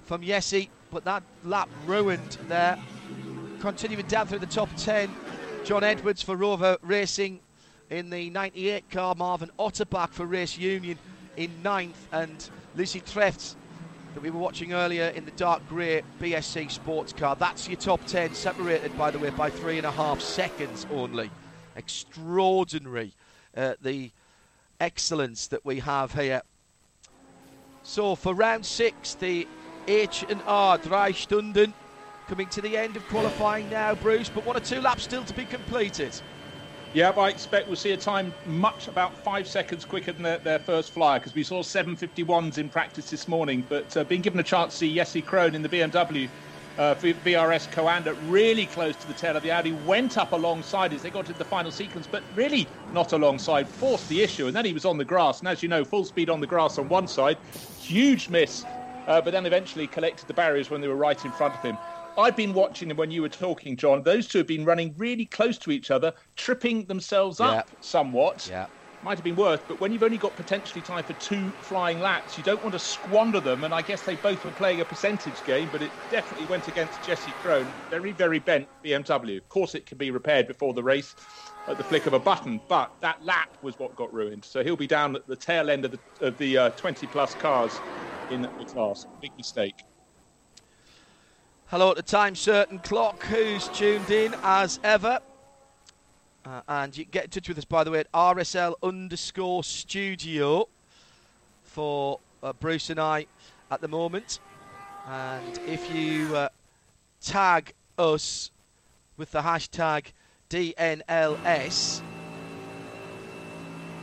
from 0.03 0.23
Yessi, 0.23 0.69
but 0.91 1.05
that 1.05 1.23
lap 1.45 1.69
ruined 1.87 2.37
there. 2.49 2.79
Continuing 3.61 4.07
down 4.07 4.27
through 4.27 4.41
the 4.41 4.47
top 4.47 4.69
10, 4.77 5.11
John 5.65 5.83
Edwards 5.83 6.23
for 6.23 6.37
Rowe 6.37 6.77
Racing 6.83 7.41
in 7.91 8.11
the 8.11 8.29
98 8.31 8.91
car, 8.91 9.15
Marvin 9.15 9.51
Otterbach 9.59 10.11
for 10.11 10.27
Race 10.27 10.59
Union 10.59 10.99
in 11.37 11.51
ninth, 11.63 12.09
and 12.13 12.51
Lucy 12.77 13.01
Trefts 13.01 13.57
that 14.15 14.23
we 14.23 14.31
were 14.31 14.39
watching 14.39 14.73
earlier 14.73 15.09
in 15.09 15.25
the 15.25 15.31
dark 15.33 15.69
grey 15.69 16.03
BSC 16.21 16.71
sports 16.71 17.13
car. 17.13 17.37
That's 17.37 17.69
your 17.69 17.77
top 17.77 18.05
10, 18.07 18.35
separated, 18.35 18.97
by 18.97 19.11
the 19.11 19.19
way, 19.19 19.31
by 19.31 19.51
three 19.51 19.77
and 19.77 19.87
a 19.87 19.91
half 19.91 20.21
seconds 20.21 20.87
only. 20.91 21.31
Extraordinary, 21.77 23.13
uh, 23.57 23.75
the 23.83 24.13
excellence 24.81 25.49
that 25.49 25.65
we 25.65 25.81
have 25.81 26.13
here. 26.15 26.43
So 27.83 28.15
for 28.15 28.33
round 28.33 28.65
six, 28.65 29.15
the 29.15 29.47
H 29.87 30.25
and 30.29 30.41
R 30.47 30.79
Drei 30.79 31.13
Stunden 31.13 31.75
coming 32.29 32.49
to 32.49 32.63
the 32.63 32.77
end 32.77 32.97
of 32.97 33.07
qualifying 33.09 33.69
now, 33.69 33.95
Bruce, 33.95 34.31
but 34.31 34.47
one 34.47 34.57
or 34.57 34.61
two 34.61 34.81
laps 34.81 35.03
still 35.03 35.25
to 35.25 35.35
be 35.35 35.45
completed. 35.45 36.19
Yeah, 36.95 37.11
I 37.11 37.29
expect 37.29 37.67
we'll 37.67 37.75
see 37.75 37.91
a 37.91 37.97
time 37.97 38.33
much 38.47 38.87
about 38.87 39.19
five 39.19 39.49
seconds 39.49 39.85
quicker 39.85 40.13
than 40.13 40.23
their, 40.23 40.39
their 40.39 40.59
first 40.61 40.93
flyer 40.93 41.19
because 41.19 41.35
we 41.35 41.43
saw 41.43 41.61
751s 41.61 42.59
in 42.59 42.69
practice 42.69 43.11
this 43.11 43.27
morning. 43.27 43.67
But 43.69 43.97
uh, 43.97 44.05
being 44.05 44.21
given 44.21 44.39
a 44.39 44.45
chance 44.45 44.75
to 44.75 44.79
see 44.79 44.95
Jesse 44.95 45.21
Krohn 45.21 45.55
in 45.55 45.63
the 45.63 45.69
BMW 45.69 46.29
uh, 46.79 46.95
VRS 46.95 47.69
Coanda 47.73 48.17
really 48.29 48.67
close 48.67 48.95
to 48.95 49.09
the 49.09 49.13
tail 49.13 49.37
of 49.37 49.43
the 49.43 49.51
Audi, 49.51 49.73
went 49.73 50.17
up 50.19 50.31
alongside 50.31 50.93
as 50.93 51.03
they 51.03 51.11
got 51.11 51.27
into 51.27 51.39
the 51.39 51.45
final 51.45 51.73
sequence, 51.73 52.07
but 52.09 52.23
really 52.37 52.67
not 52.93 53.13
alongside, 53.13 53.67
forced 53.67 54.09
the 54.09 54.23
issue, 54.23 54.47
and 54.47 54.55
then 54.55 54.65
he 54.65 54.73
was 54.73 54.85
on 54.85 54.97
the 54.97 55.05
grass. 55.05 55.41
And 55.41 55.49
as 55.49 55.65
you 55.65 55.69
know, 55.69 55.85
full 55.85 56.05
speed 56.05 56.31
on 56.31 56.41
the 56.41 56.47
grass 56.47 56.79
on 56.79 56.89
one 56.89 57.09
side, 57.09 57.39
huge 57.81 58.29
miss, 58.29 58.65
uh, 59.09 59.21
but 59.21 59.33
then 59.33 59.47
eventually 59.47 59.89
collected 59.89 60.29
the 60.29 60.35
barriers 60.35 60.71
when 60.71 60.81
they 60.81 60.89
were 60.89 60.95
right 60.95 61.25
in 61.25 61.33
front 61.33 61.55
of 61.55 61.61
him. 61.61 61.77
I've 62.17 62.37
been 62.37 62.53
watching 62.55 62.89
them 62.89 62.97
when 62.97 63.11
you 63.11 63.23
were 63.23 63.29
talking, 63.29 63.77
John. 63.77 64.03
Those 64.03 64.29
two 64.29 64.39
have 64.39 64.47
been 64.47 64.65
running 64.65 64.95
really 64.97 65.27
close 65.27 65.59
to 65.59 65.71
each 65.71 65.91
other, 65.91 66.13
tripping 66.37 66.87
themselves 66.87 67.41
Yeah. 67.41 67.47
up 67.51 67.71
somewhat. 67.81 68.47
Yeah. 68.47 68.67
Might 69.03 69.19
have 69.19 69.25
been 69.25 69.37
worse, 69.37 69.61
but 69.69 69.81
when 69.81 69.93
you've 69.93 70.03
only 70.03 70.17
got 70.17 70.35
potentially 70.35 70.81
time 70.81 71.05
for 71.05 71.13
two 71.13 71.55
flying 71.61 72.01
laps, 72.01 72.39
you 72.39 72.43
don't 72.43 72.63
want 72.63 72.73
to 72.73 72.79
squander 72.79 73.39
them. 73.41 73.63
And 73.65 73.75
I 73.75 73.83
guess 73.83 74.03
they 74.03 74.17
both 74.17 74.45
were 74.47 74.53
playing 74.53 74.81
a 74.81 74.85
percentage 74.87 75.45
game, 75.45 75.69
but 75.69 75.83
it 75.83 75.93
definitely 76.09 76.47
went 76.47 76.69
against 76.69 77.03
Jesse 77.03 77.35
Krohn. 77.35 77.75
Very, 77.91 78.13
very 78.13 78.39
bent 78.39 78.69
BMW. 78.83 79.37
Of 79.37 79.49
course, 79.49 79.75
it 79.75 79.85
can 79.85 79.99
be 79.99 80.11
repaired 80.11 80.47
before 80.47 80.73
the 80.73 80.83
race 80.83 81.15
at 81.67 81.77
the 81.77 81.85
flick 81.85 82.07
of 82.07 82.15
a 82.15 82.21
button, 82.21 82.63
but 82.67 82.93
that 83.03 83.23
lap 83.23 83.59
was 83.61 83.79
what 83.79 83.95
got 83.95 84.11
ruined. 84.13 84.45
So 84.47 84.65
he'll 84.65 84.77
be 84.77 84.87
down 84.87 85.17
at 85.17 85.27
the 85.27 85.37
tail 85.37 85.69
end 85.69 85.85
of 85.85 85.91
the, 85.91 86.01
of 86.21 86.39
the 86.39 86.57
uh, 86.57 86.71
20 86.71 87.07
plus 87.07 87.35
cars 87.35 87.83
in 88.31 88.49
the 88.57 88.65
class. 88.65 89.07
Big 89.21 89.33
mistake. 89.37 89.85
Hello 91.75 91.91
at 91.91 91.97
the 91.97 92.03
time 92.03 92.37
certain 92.37 92.79
clock 92.79 93.21
who's 93.25 93.67
tuned 93.67 94.09
in 94.09 94.33
as 94.45 94.79
ever. 94.85 95.19
Uh, 96.47 96.61
and 96.69 96.97
you 96.97 97.05
get 97.05 97.25
in 97.25 97.31
touch 97.31 97.49
with 97.49 97.59
us, 97.59 97.65
by 97.65 97.83
the 97.83 97.91
way, 97.91 97.99
at 97.99 98.13
RSL 98.13 98.75
underscore 98.81 99.65
studio 99.65 100.69
for 101.65 102.21
uh, 102.45 102.53
Bruce 102.53 102.91
and 102.91 103.01
I 103.01 103.27
at 103.73 103.81
the 103.81 103.89
moment. 103.89 104.39
And 105.09 105.59
if 105.67 105.93
you 105.93 106.37
uh, 106.37 106.49
tag 107.21 107.75
us 107.99 108.53
with 109.17 109.33
the 109.33 109.41
hashtag 109.41 110.13
DNLS, 110.51 112.03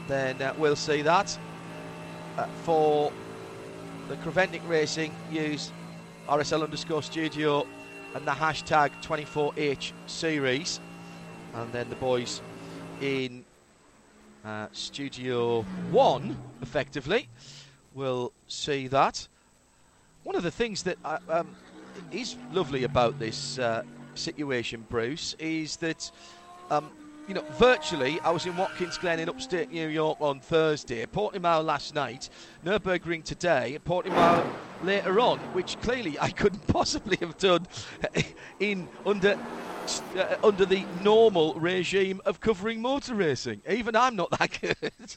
then 0.10 0.42
uh, 0.42 0.54
we'll 0.58 0.76
see 0.76 1.04
that. 1.04 1.40
Uh, 2.38 2.48
for 2.64 3.14
the 4.10 4.18
Creventic 4.18 4.60
Racing, 4.68 5.16
use 5.32 5.72
RSL 6.28 6.64
underscore 6.64 7.04
studio 7.04 7.66
and 8.16 8.26
the 8.26 8.32
hashtag 8.32 8.92
24H 9.02 9.92
series. 10.08 10.80
And 11.54 11.72
then 11.74 11.90
the 11.90 11.96
boys 11.96 12.42
in 13.02 13.44
uh, 14.46 14.68
Studio 14.72 15.64
1, 15.92 16.38
effectively, 16.62 17.28
will 17.94 18.32
see 18.48 18.88
that. 18.88 19.28
One 20.24 20.36
of 20.36 20.44
the 20.44 20.52
things 20.52 20.84
that 20.84 20.98
uh, 21.04 21.18
um, 21.30 21.56
is 22.12 22.36
lovely 22.52 22.84
about 22.84 23.20
this 23.20 23.60
uh, 23.60 23.84
situation, 24.16 24.86
Bruce, 24.90 25.36
is 25.40 25.78
that, 25.78 26.12
um, 26.70 26.90
you 27.32 27.36
know, 27.36 27.46
virtually 27.52 28.20
I 28.26 28.32
was 28.32 28.46
in 28.46 28.58
Watkins 28.58 28.98
Glen 28.98 29.17
in 29.17 29.30
upstate 29.30 29.72
New 29.72 29.88
York 29.88 30.20
on 30.20 30.41
Thursday, 30.41 31.06
Portimao 31.06 31.63
last 31.63 31.96
night, 31.96 32.30
Nürburgring 32.65 33.24
today, 33.24 33.80
Portimao 33.86 34.46
later 34.84 35.17
on, 35.17 35.39
which 35.54 35.80
clearly 35.80 36.20
I 36.20 36.30
couldn't 36.30 36.67
possibly 36.67 37.15
have 37.22 37.38
done 37.38 37.67
in 38.60 38.89
under 39.06 39.39
uh, 40.17 40.36
under 40.44 40.65
the 40.65 40.84
normal 41.04 41.54
regime 41.54 42.20
of 42.26 42.41
covering 42.41 42.82
motor 42.82 43.15
racing. 43.15 43.62
Even 43.70 43.96
I'm 43.96 44.17
not 44.17 44.38
that 44.38 44.60
good. 44.62 45.15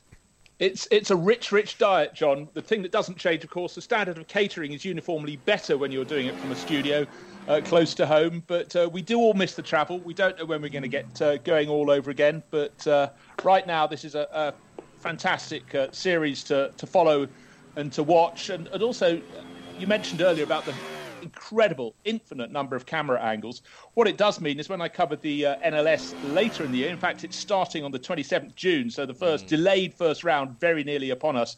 It's 0.60 0.86
it's 0.92 1.10
a 1.10 1.16
rich, 1.16 1.50
rich 1.50 1.78
diet, 1.78 2.14
John. 2.14 2.48
The 2.54 2.62
thing 2.62 2.82
that 2.82 2.92
doesn't 2.92 3.18
change, 3.18 3.42
of 3.42 3.50
course, 3.50 3.74
the 3.74 3.82
standard 3.82 4.18
of 4.18 4.28
catering 4.28 4.70
is 4.70 4.84
uniformly 4.84 5.34
better 5.34 5.76
when 5.76 5.90
you're 5.90 6.04
doing 6.04 6.28
it 6.28 6.36
from 6.36 6.52
a 6.52 6.56
studio 6.56 7.08
uh, 7.48 7.60
close 7.64 7.94
to 7.94 8.06
home. 8.06 8.42
But 8.46 8.74
uh, 8.76 8.88
we 8.92 9.02
do 9.02 9.18
all 9.18 9.34
miss 9.34 9.54
the 9.54 9.62
travel. 9.62 10.00
We 10.00 10.14
don't 10.14 10.38
know 10.38 10.44
when 10.44 10.62
we're 10.62 10.70
going 10.70 10.82
to 10.82 10.88
get 10.88 11.20
uh, 11.20 11.38
going 11.38 11.68
all 11.68 11.90
over 11.90 12.10
again. 12.10 12.42
But 12.50 12.86
uh, 12.86 13.10
right 13.42 13.66
now, 13.66 13.86
this 13.86 14.04
is 14.04 14.14
a, 14.14 14.28
a 14.32 14.54
fantastic 14.98 15.74
uh, 15.74 15.88
series 15.92 16.44
to, 16.44 16.72
to 16.76 16.86
follow 16.86 17.28
and 17.76 17.92
to 17.92 18.02
watch. 18.02 18.50
And, 18.50 18.68
and 18.68 18.82
also, 18.82 19.20
you 19.78 19.86
mentioned 19.86 20.22
earlier 20.22 20.44
about 20.44 20.64
the 20.64 20.74
incredible, 21.22 21.94
infinite 22.04 22.50
number 22.50 22.76
of 22.76 22.86
camera 22.86 23.20
angles. 23.20 23.62
What 23.94 24.06
it 24.06 24.16
does 24.16 24.40
mean 24.40 24.60
is 24.60 24.68
when 24.68 24.80
I 24.80 24.88
covered 24.88 25.22
the 25.22 25.46
uh, 25.46 25.56
NLS 25.64 26.14
later 26.34 26.64
in 26.64 26.70
the 26.70 26.78
year, 26.78 26.90
in 26.90 26.98
fact, 26.98 27.24
it's 27.24 27.36
starting 27.36 27.82
on 27.82 27.90
the 27.90 27.98
27th 27.98 28.54
June, 28.54 28.90
so 28.90 29.06
the 29.06 29.14
first 29.14 29.46
delayed 29.46 29.94
first 29.94 30.22
round 30.22 30.60
very 30.60 30.84
nearly 30.84 31.10
upon 31.10 31.36
us. 31.36 31.56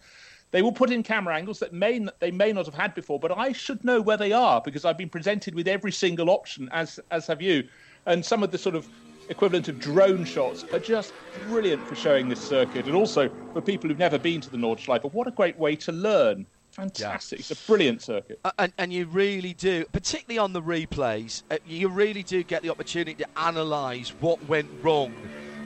They 0.53 0.63
will 0.63 0.73
put 0.73 0.91
in 0.91 1.03
camera 1.03 1.37
angles 1.37 1.59
that 1.59 1.73
may 1.73 2.07
they 2.21 2.31
may 2.31 2.53
not 2.53 2.67
have 2.67 2.75
had 2.75 2.95
before, 2.95 3.19
but 3.19 3.37
I 3.37 3.53
should 3.53 3.85
know 3.85 4.01
where 4.01 4.17
they 4.17 4.33
are 4.33 4.61
because 4.65 4.85
I've 4.85 4.99
been 4.99 5.09
presented 5.09 5.55
with 5.55 5.69
every 5.69 5.93
single 5.93 6.31
option, 6.31 6.69
as 6.73 7.01
as 7.11 7.27
have 7.27 7.43
you, 7.43 7.69
and 8.07 8.25
some 8.25 8.43
of 8.43 8.51
the 8.53 8.59
sort 8.59 8.75
of 8.75 8.89
equivalent 9.29 9.69
of 9.69 9.81
drone 9.81 10.25
shots 10.25 10.65
are 10.73 10.79
just 10.79 11.13
brilliant 11.49 11.87
for 11.87 11.97
showing 11.97 12.29
this 12.29 12.41
circuit, 12.41 12.87
and 12.87 12.95
also 12.95 13.29
for 13.53 13.61
people 13.61 13.89
who've 13.89 13.99
never 13.99 14.19
been 14.19 14.41
to 14.41 14.51
the 14.51 14.57
Nordschleife. 14.57 15.03
But 15.03 15.13
what 15.13 15.27
a 15.27 15.33
great 15.33 15.59
way 15.59 15.75
to 15.77 15.93
learn! 15.93 16.47
Fantastic! 16.71 17.41
It's 17.41 17.51
a 17.51 17.67
brilliant 17.67 18.03
circuit. 18.03 18.39
And, 18.59 18.73
and 18.79 18.93
you 18.93 19.07
really 19.07 19.55
do, 19.55 19.85
particularly 19.93 20.39
on 20.39 20.53
the 20.53 20.63
replays, 20.63 21.43
uh, 21.51 21.57
you 21.67 21.89
really 21.89 22.23
do 22.23 22.43
get 22.43 22.63
the 22.63 22.71
opportunity 22.71 23.15
to 23.15 23.27
analyse 23.37 24.11
what 24.21 24.47
went 24.47 24.69
wrong 24.83 25.15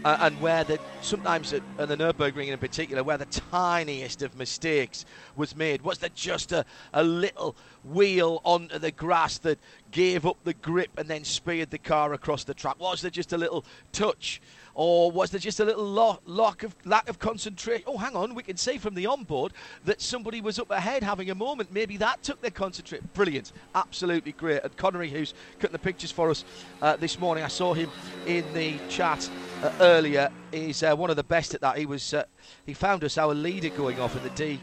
uh, 0.04 0.16
and 0.20 0.40
where 0.40 0.64
the 0.64 0.78
sometimes 1.02 1.52
at, 1.52 1.62
at 1.78 1.88
the 1.88 1.96
Nurburgring 1.96 2.48
in 2.48 2.58
particular, 2.58 3.02
where 3.02 3.18
the 3.18 3.26
tiniest 3.26 4.22
of 4.22 4.36
mistakes 4.36 5.04
was 5.36 5.56
made. 5.56 5.82
Was 5.82 5.98
there 5.98 6.10
just 6.14 6.52
a, 6.52 6.64
a 6.92 7.02
little 7.02 7.56
wheel 7.84 8.40
onto 8.44 8.78
the 8.78 8.90
grass 8.90 9.38
that 9.38 9.58
gave 9.90 10.26
up 10.26 10.36
the 10.44 10.54
grip 10.54 10.90
and 10.96 11.08
then 11.08 11.24
speared 11.24 11.70
the 11.70 11.78
car 11.78 12.12
across 12.12 12.44
the 12.44 12.54
track? 12.54 12.78
Was 12.78 13.02
there 13.02 13.10
just 13.10 13.32
a 13.32 13.38
little 13.38 13.64
touch? 13.92 14.40
Or 14.74 15.10
was 15.10 15.30
there 15.30 15.40
just 15.40 15.60
a 15.60 15.64
little 15.64 15.84
lo- 15.84 16.20
lock 16.26 16.62
of 16.62 16.74
lack 16.84 17.08
of 17.08 17.18
concentration? 17.18 17.84
Oh, 17.86 17.98
hang 17.98 18.14
on, 18.14 18.34
we 18.34 18.42
can 18.42 18.56
see 18.56 18.78
from 18.78 18.94
the 18.94 19.06
onboard 19.06 19.52
that 19.84 20.00
somebody 20.00 20.40
was 20.40 20.58
up 20.58 20.70
ahead 20.70 21.02
having 21.02 21.28
a 21.30 21.34
moment. 21.34 21.72
Maybe 21.72 21.96
that 21.98 22.22
took 22.22 22.40
their 22.40 22.52
concentration. 22.52 23.08
Brilliant, 23.12 23.52
absolutely 23.74 24.32
great. 24.32 24.62
And 24.62 24.74
Connery, 24.76 25.10
who's 25.10 25.34
cutting 25.58 25.72
the 25.72 25.78
pictures 25.78 26.12
for 26.12 26.30
us 26.30 26.44
uh, 26.80 26.96
this 26.96 27.18
morning, 27.18 27.44
I 27.44 27.48
saw 27.48 27.74
him 27.74 27.90
in 28.26 28.44
the 28.54 28.78
chat 28.88 29.28
uh, 29.62 29.72
earlier. 29.80 30.30
Is 30.52 30.82
uh, 30.82 30.94
one 30.94 31.10
of 31.10 31.16
the 31.16 31.24
best 31.24 31.54
at 31.54 31.60
that. 31.60 31.78
He 31.78 31.86
was 31.86 32.14
uh, 32.14 32.24
he 32.66 32.74
found 32.74 33.04
us 33.04 33.18
our 33.18 33.34
leader 33.34 33.68
going 33.68 34.00
off 34.00 34.16
in 34.16 34.22
the 34.22 34.30
D 34.30 34.60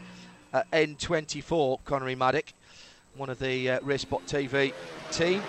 uh, 0.52 0.62
N24. 0.72 1.84
Connery 1.84 2.14
Maddock, 2.14 2.52
one 3.16 3.30
of 3.30 3.38
the 3.38 3.70
uh, 3.70 3.80
Racespot 3.80 4.22
TV 4.26 4.72
team. 5.10 5.42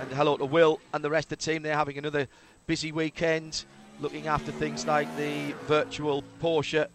And 0.00 0.10
hello 0.12 0.36
to 0.36 0.44
Will 0.44 0.80
and 0.92 1.04
the 1.04 1.10
rest 1.10 1.32
of 1.32 1.38
the 1.38 1.44
team. 1.44 1.62
They're 1.62 1.76
having 1.76 1.98
another 1.98 2.26
busy 2.66 2.92
weekend 2.92 3.64
looking 4.00 4.26
after 4.26 4.50
things 4.50 4.86
like 4.86 5.14
the 5.16 5.54
virtual 5.66 6.24
Porsche 6.42 6.86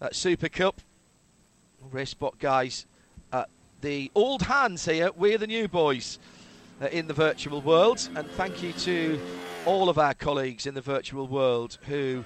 uh, 0.00 0.08
Super 0.12 0.48
Cup. 0.48 0.80
Race 1.92 2.10
spot 2.10 2.36
guys, 2.40 2.84
the 3.80 4.10
old 4.16 4.42
hands 4.42 4.86
here. 4.86 5.10
We're 5.14 5.38
the 5.38 5.46
new 5.46 5.68
boys 5.68 6.18
in 6.90 7.06
the 7.06 7.14
virtual 7.14 7.60
world, 7.60 8.08
and 8.16 8.28
thank 8.32 8.60
you 8.60 8.72
to 8.72 9.20
all 9.66 9.88
of 9.88 9.98
our 9.98 10.14
colleagues 10.14 10.64
in 10.64 10.74
the 10.74 10.80
virtual 10.80 11.26
world 11.26 11.76
who 11.88 12.24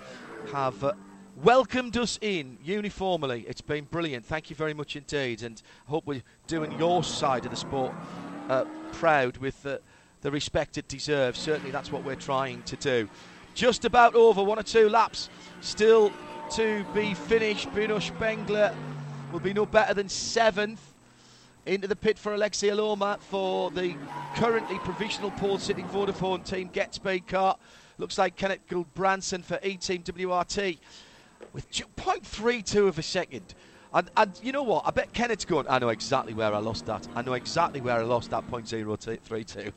have 0.53 0.85
uh, 0.85 0.93
welcomed 1.43 1.97
us 1.97 2.19
in 2.21 2.59
uniformly. 2.63 3.47
It's 3.49 3.63
been 3.63 3.85
brilliant. 3.85 4.27
Thank 4.27 4.51
you 4.51 4.57
very 4.57 4.75
much 4.75 4.95
indeed, 4.95 5.43
and 5.43 5.61
I 5.89 5.91
hope 5.91 6.07
we're 6.07 6.23
doing 6.47 6.79
your 6.79 7.03
side 7.03 7.47
of 7.47 7.51
the 7.51 7.57
sport 7.57 7.95
uh, 8.51 8.67
proud 8.93 9.39
with 9.39 9.63
the, 9.63 9.81
the 10.21 10.31
respect 10.31 10.77
it 10.77 10.87
deserves. 10.87 11.39
Certainly, 11.39 11.71
that's 11.71 11.91
what 11.91 12.05
we're 12.05 12.15
trying 12.15 12.63
to 12.65 12.77
do 12.77 13.09
just 13.55 13.87
about 13.87 14.15
over. 14.15 14.45
One 14.45 14.59
or 14.59 14.63
two 14.63 14.91
laps 14.91 15.31
still 15.63 16.13
to 16.53 16.85
be 16.95 17.15
finished. 17.15 17.73
Bruno 17.73 17.99
Spengler 18.01 18.75
will 19.33 19.41
be 19.41 19.55
no 19.55 19.65
better 19.65 19.95
than 19.95 20.09
seventh. 20.09 20.90
Into 21.67 21.87
the 21.87 21.97
pit 21.97 22.19
for 22.19 22.33
Aleksi 22.35 22.71
Elomaa 22.71 23.21
for 23.21 23.71
the 23.71 23.95
currently 24.37 24.79
provisional 24.79 25.31
pole 25.33 25.59
sitting 25.59 25.85
Vodafone 25.87 26.45
team 26.45 26.71
Get 26.73 26.95
Speed 26.95 27.27
car. 27.27 27.57
Looks 27.99 28.17
like 28.17 28.37
Kenneth 28.37 28.67
Gulbrandsen 28.69 29.45
for 29.45 29.59
E 29.63 29.77
Team 29.77 30.03
WRT 30.03 30.79
with 31.53 31.71
0.32 31.71 32.89
of 32.89 32.99
a 32.99 33.03
second. 33.03 33.55
And, 33.93 34.11
and 34.17 34.39
you 34.43 34.53
know 34.53 34.63
what? 34.63 34.87
I 34.87 34.91
bet 34.91 35.13
Kenneth's 35.13 35.45
going, 35.45 35.67
I 35.69 35.79
know 35.79 35.91
exactly 35.91 36.33
where 36.33 36.55
I 36.55 36.59
lost 36.59 36.87
that. 36.87 37.07
I 37.15 37.23
know 37.23 37.35
exactly 37.35 37.81
where 37.81 37.97
I 37.97 38.05
lost 38.05 38.31
that 38.31 38.47
0.032. 38.47 39.73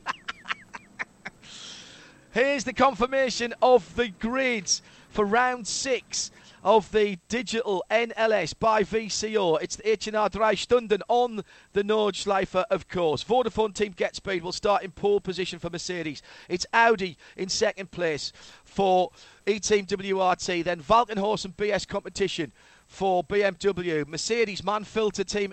Here's 2.30 2.64
the 2.64 2.72
confirmation 2.72 3.54
of 3.60 3.94
the 3.94 4.08
grids 4.08 4.82
for 5.10 5.24
round 5.24 5.66
six 5.66 6.30
of 6.64 6.90
the 6.92 7.18
digital 7.28 7.84
NLS 7.90 8.58
by 8.58 8.82
VCO. 8.82 9.62
It's 9.62 9.76
the 9.76 9.90
H&R 9.90 10.30
Drei 10.30 10.54
Stunden 10.54 11.02
on 11.08 11.44
the 11.74 11.82
Nordschleife, 11.84 12.54
of 12.70 12.88
course. 12.88 13.22
Vodafone 13.22 13.74
Team 13.74 13.92
Get 13.94 14.16
Speed 14.16 14.42
will 14.42 14.50
start 14.50 14.82
in 14.82 14.90
pole 14.90 15.20
position 15.20 15.58
for 15.58 15.68
Mercedes. 15.68 16.22
It's 16.48 16.64
Audi 16.72 17.18
in 17.36 17.50
second 17.50 17.90
place 17.90 18.32
for 18.64 19.10
E-Team 19.46 19.84
WRT. 19.84 20.64
Then 20.64 20.80
Walkenhorst 20.80 21.44
and 21.44 21.56
BS 21.56 21.86
competition 21.86 22.50
for 22.86 23.22
BMW, 23.24 24.06
Mercedes, 24.06 24.64
Mann-Filter 24.64 25.24
Team 25.24 25.52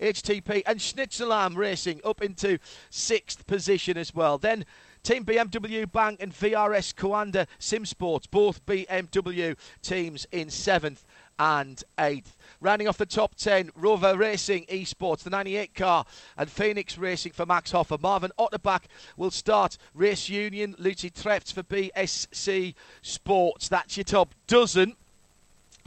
HTP, 0.00 0.62
and 0.66 0.80
Schnitzelalm 0.80 1.56
Racing 1.56 2.00
up 2.04 2.20
into 2.20 2.58
sixth 2.90 3.46
position 3.46 3.96
as 3.96 4.14
well. 4.14 4.38
Then 4.38 4.64
Team 5.08 5.24
BMW 5.24 5.90
Bank 5.90 6.22
and 6.22 6.34
VRS 6.34 6.94
Coanda 6.94 7.46
Sim 7.58 7.86
Sports, 7.86 8.26
both 8.26 8.66
BMW 8.66 9.56
teams 9.80 10.26
in 10.30 10.50
seventh 10.50 11.02
and 11.38 11.82
eighth. 11.98 12.36
Rounding 12.60 12.88
off 12.88 12.98
the 12.98 13.06
top 13.06 13.34
10, 13.34 13.70
Rowe 13.74 13.96
Racing 13.96 14.66
Esports, 14.66 15.20
the 15.20 15.30
98 15.30 15.74
car, 15.74 16.04
and 16.36 16.50
Phoenix 16.50 16.98
Racing 16.98 17.32
for 17.32 17.46
Max 17.46 17.70
Hoffer. 17.70 17.96
Marvin 17.98 18.32
Otterbach 18.38 18.82
will 19.16 19.30
start 19.30 19.78
Race 19.94 20.28
Union, 20.28 20.74
Lucy 20.78 21.08
Trefts 21.08 21.52
for 21.52 21.62
BSC 21.62 22.74
Sports. 23.00 23.66
That's 23.70 23.96
your 23.96 24.04
top 24.04 24.34
dozen. 24.46 24.94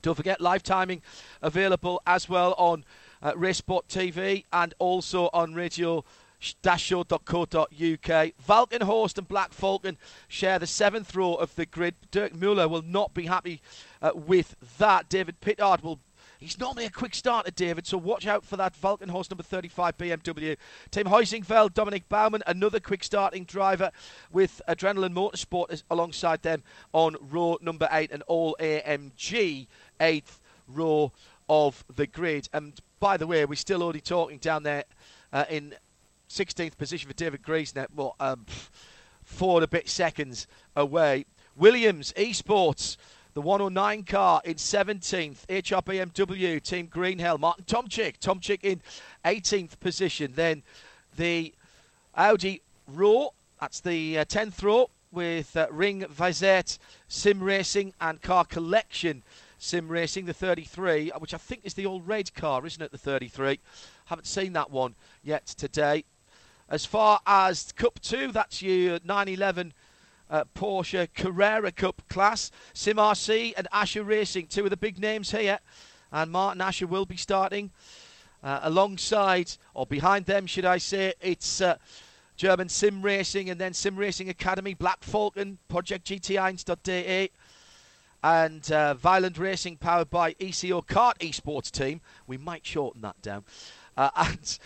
Don't 0.01 0.15
forget 0.15 0.41
live 0.41 0.63
timing 0.63 1.03
available 1.43 2.01
as 2.07 2.27
well 2.27 2.55
on 2.57 2.84
uh, 3.21 3.34
Racespot 3.34 3.84
TV 3.88 4.45
and 4.51 4.73
also 4.79 5.29
on 5.31 5.53
radio 5.53 6.03
dashshow.co.uk. 6.63 8.32
Walkenhorst 8.47 9.17
and 9.17 9.27
Black 9.27 9.54
Falcon 9.54 9.97
share 10.27 10.60
the 10.60 10.67
seventh 10.67 11.15
row 11.15 11.36
of 11.36 11.56
the 11.56 11.65
grid. 11.65 11.95
Dirk 12.10 12.36
Muller 12.36 12.67
will 12.67 12.82
not 12.82 13.13
be 13.13 13.25
happy 13.25 13.62
uh, 14.01 14.12
with 14.13 14.56
that. 14.77 15.10
David 15.10 15.39
Pittard 15.41 15.84
will 15.84 15.99
He's 16.41 16.60
normally 16.60 16.86
a 16.86 16.89
quick 16.89 17.13
starter, 17.13 17.51
David, 17.51 17.86
so 17.86 17.99
watch 17.99 18.25
out 18.25 18.43
for 18.43 18.58
that 18.58 18.73
Walkenhorst 18.82 19.30
number 19.30 19.43
35 19.43 19.95
BMW. 19.95 20.58
Team 20.89 21.06
Heusinkveld, 21.06 21.75
Dominic 21.75 22.10
Baumann, 22.10 22.41
another 22.47 22.80
quick 22.80 23.04
starting 23.04 23.43
driver 23.43 23.91
with 24.32 24.60
Adrenaline 24.67 25.13
Motorsport 25.13 25.84
alongside 25.91 26.41
them 26.41 26.63
on 26.93 27.15
row 27.21 27.60
number 27.62 27.88
8 27.91 28.12
and 28.12 28.23
all 28.23 28.56
AMG, 28.60 29.67
8th 29.99 30.39
row 30.67 31.12
of 31.47 31.86
the 31.95 32.08
grid. 32.08 32.49
And 32.51 32.73
by 32.99 33.17
the 33.17 33.27
way, 33.27 33.45
we're 33.45 33.54
still 33.54 33.84
only 33.84 34.01
talking 34.01 34.39
down 34.39 34.63
there 34.63 34.86
uh, 35.32 35.45
in 35.47 35.75
16th 36.31 36.77
position 36.77 37.07
for 37.07 37.13
David 37.13 37.41
Griesner, 37.43 37.87
well, 37.95 38.15
um, 38.19 38.45
four 39.23 39.57
and 39.57 39.63
a 39.63 39.67
bit 39.67 39.89
seconds 39.89 40.47
away. 40.75 41.25
Williams 41.55 42.13
Esports, 42.13 42.97
the 43.33 43.41
109 43.41 44.03
car 44.03 44.41
in 44.45 44.55
17th. 44.55 45.45
HRBMW 45.47 46.61
Team 46.61 46.87
Greenhill, 46.87 47.37
Martin 47.37 47.65
Tomczyk, 47.65 48.19
Tomczyk 48.19 48.59
in 48.63 48.81
18th 49.25 49.79
position. 49.79 50.33
Then 50.35 50.63
the 51.17 51.53
Audi 52.15 52.61
Row, 52.87 53.33
that's 53.59 53.79
the 53.79 54.19
uh, 54.19 54.25
10th 54.25 54.63
row 54.63 54.89
with 55.11 55.55
uh, 55.55 55.67
Ring 55.69 56.05
Vizet 56.09 56.77
Sim 57.07 57.43
Racing 57.43 57.93
and 57.99 58.21
Car 58.21 58.45
Collection 58.45 59.23
Sim 59.57 59.87
Racing, 59.87 60.25
the 60.25 60.33
33, 60.33 61.11
which 61.19 61.33
I 61.33 61.37
think 61.37 61.61
is 61.63 61.75
the 61.75 61.85
old 61.85 62.07
red 62.07 62.33
car, 62.33 62.65
isn't 62.65 62.81
it? 62.81 62.91
The 62.91 62.97
33. 62.97 63.59
Haven't 64.05 64.25
seen 64.25 64.53
that 64.53 64.71
one 64.71 64.95
yet 65.23 65.45
today. 65.45 66.03
As 66.71 66.86
far 66.86 67.19
as 67.27 67.73
Cup 67.73 67.99
2, 67.99 68.31
that's 68.31 68.62
your 68.62 68.99
911 69.03 69.73
uh, 70.29 70.45
Porsche 70.55 71.13
Carrera 71.13 71.69
Cup 71.69 72.01
class. 72.07 72.49
Sim 72.73 72.95
RC 72.95 73.53
and 73.57 73.67
Asher 73.73 74.05
Racing, 74.05 74.47
two 74.47 74.63
of 74.63 74.69
the 74.69 74.77
big 74.77 74.97
names 74.97 75.31
here. 75.31 75.60
And 76.13 76.31
Martin 76.31 76.62
Asher 76.62 76.88
will 76.88 77.05
be 77.05 77.17
starting. 77.17 77.71
Uh, 78.41 78.62
alongside, 78.63 79.51
or 79.73 79.86
behind 79.86 80.27
them, 80.27 80.47
should 80.47 80.63
I 80.63 80.77
say, 80.77 81.13
it's 81.19 81.60
uh, 81.60 81.75
German 82.38 82.69
Sim 82.69 83.01
Racing 83.01 83.49
and 83.49 83.60
then 83.60 83.73
Sim 83.73 83.97
Racing 83.97 84.29
Academy, 84.29 84.73
Black 84.73 85.03
Falcon, 85.03 85.57
Project 85.67 86.07
GT1.de, 86.07 87.31
and 88.23 88.71
uh, 88.71 88.93
Violent 88.93 89.38
Racing 89.38 89.75
powered 89.75 90.10
by 90.10 90.36
ECO 90.39 90.81
Kart 90.81 91.17
Esports 91.19 91.69
Team. 91.69 91.99
We 92.27 92.38
might 92.38 92.65
shorten 92.65 93.01
that 93.01 93.21
down. 93.21 93.43
Uh, 93.97 94.10
and 94.15 94.60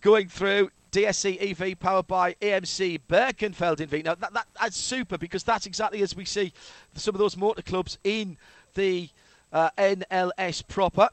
going 0.00 0.28
through 0.28 0.70
DSC 0.92 1.60
EV 1.60 1.78
powered 1.78 2.06
by 2.06 2.34
EMC 2.34 3.00
Birkenfeld 3.08 3.80
in 3.80 3.88
V. 3.88 4.02
Now, 4.02 4.14
that, 4.14 4.32
that, 4.32 4.46
that's 4.60 4.76
super 4.76 5.18
because 5.18 5.44
that's 5.44 5.66
exactly 5.66 6.02
as 6.02 6.16
we 6.16 6.24
see 6.24 6.52
some 6.94 7.14
of 7.14 7.18
those 7.18 7.36
motor 7.36 7.62
clubs 7.62 7.98
in 8.04 8.36
the 8.74 9.08
uh, 9.52 9.70
NLS 9.76 10.66
proper. 10.66 11.08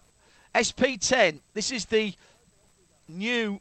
SP10, 0.53 1.39
this 1.53 1.71
is 1.71 1.85
the 1.85 2.13
new. 3.09 3.59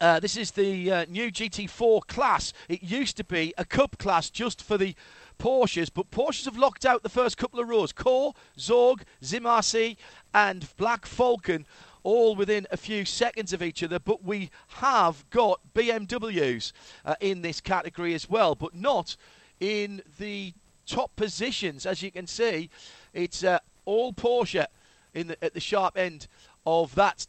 Uh, 0.00 0.20
this 0.20 0.36
is 0.36 0.52
the 0.52 0.92
uh, 0.92 1.04
new 1.08 1.28
GT4 1.28 2.06
class. 2.06 2.52
It 2.68 2.84
used 2.84 3.16
to 3.16 3.24
be 3.24 3.52
a 3.58 3.64
cup 3.64 3.98
class 3.98 4.30
just 4.30 4.62
for 4.62 4.78
the 4.78 4.94
Porsches, 5.40 5.90
but 5.92 6.08
Porsches 6.12 6.44
have 6.44 6.56
locked 6.56 6.86
out 6.86 7.02
the 7.02 7.08
first 7.08 7.36
couple 7.36 7.58
of 7.58 7.68
rows. 7.68 7.92
Core, 7.92 8.34
Zorg, 8.56 9.00
Zim 9.24 9.42
RC, 9.42 9.96
and 10.32 10.68
Black 10.76 11.04
Falcon 11.04 11.66
all 12.08 12.34
within 12.34 12.66
a 12.70 12.76
few 12.78 13.04
seconds 13.04 13.52
of 13.52 13.62
each 13.62 13.82
other. 13.82 13.98
But 13.98 14.24
we 14.24 14.48
have 14.68 15.28
got 15.28 15.60
BMWs 15.74 16.72
uh, 17.04 17.16
in 17.20 17.42
this 17.42 17.60
category 17.60 18.14
as 18.14 18.30
well, 18.30 18.54
but 18.54 18.74
not 18.74 19.14
in 19.60 20.00
the 20.18 20.54
top 20.86 21.14
positions. 21.16 21.84
As 21.84 22.00
you 22.02 22.10
can 22.10 22.26
see, 22.26 22.70
it's 23.12 23.44
uh, 23.44 23.58
all 23.84 24.14
Porsche 24.14 24.64
in 25.12 25.26
the, 25.26 25.44
at 25.44 25.52
the 25.52 25.60
sharp 25.60 25.98
end 25.98 26.28
of 26.66 26.94
that 26.94 27.26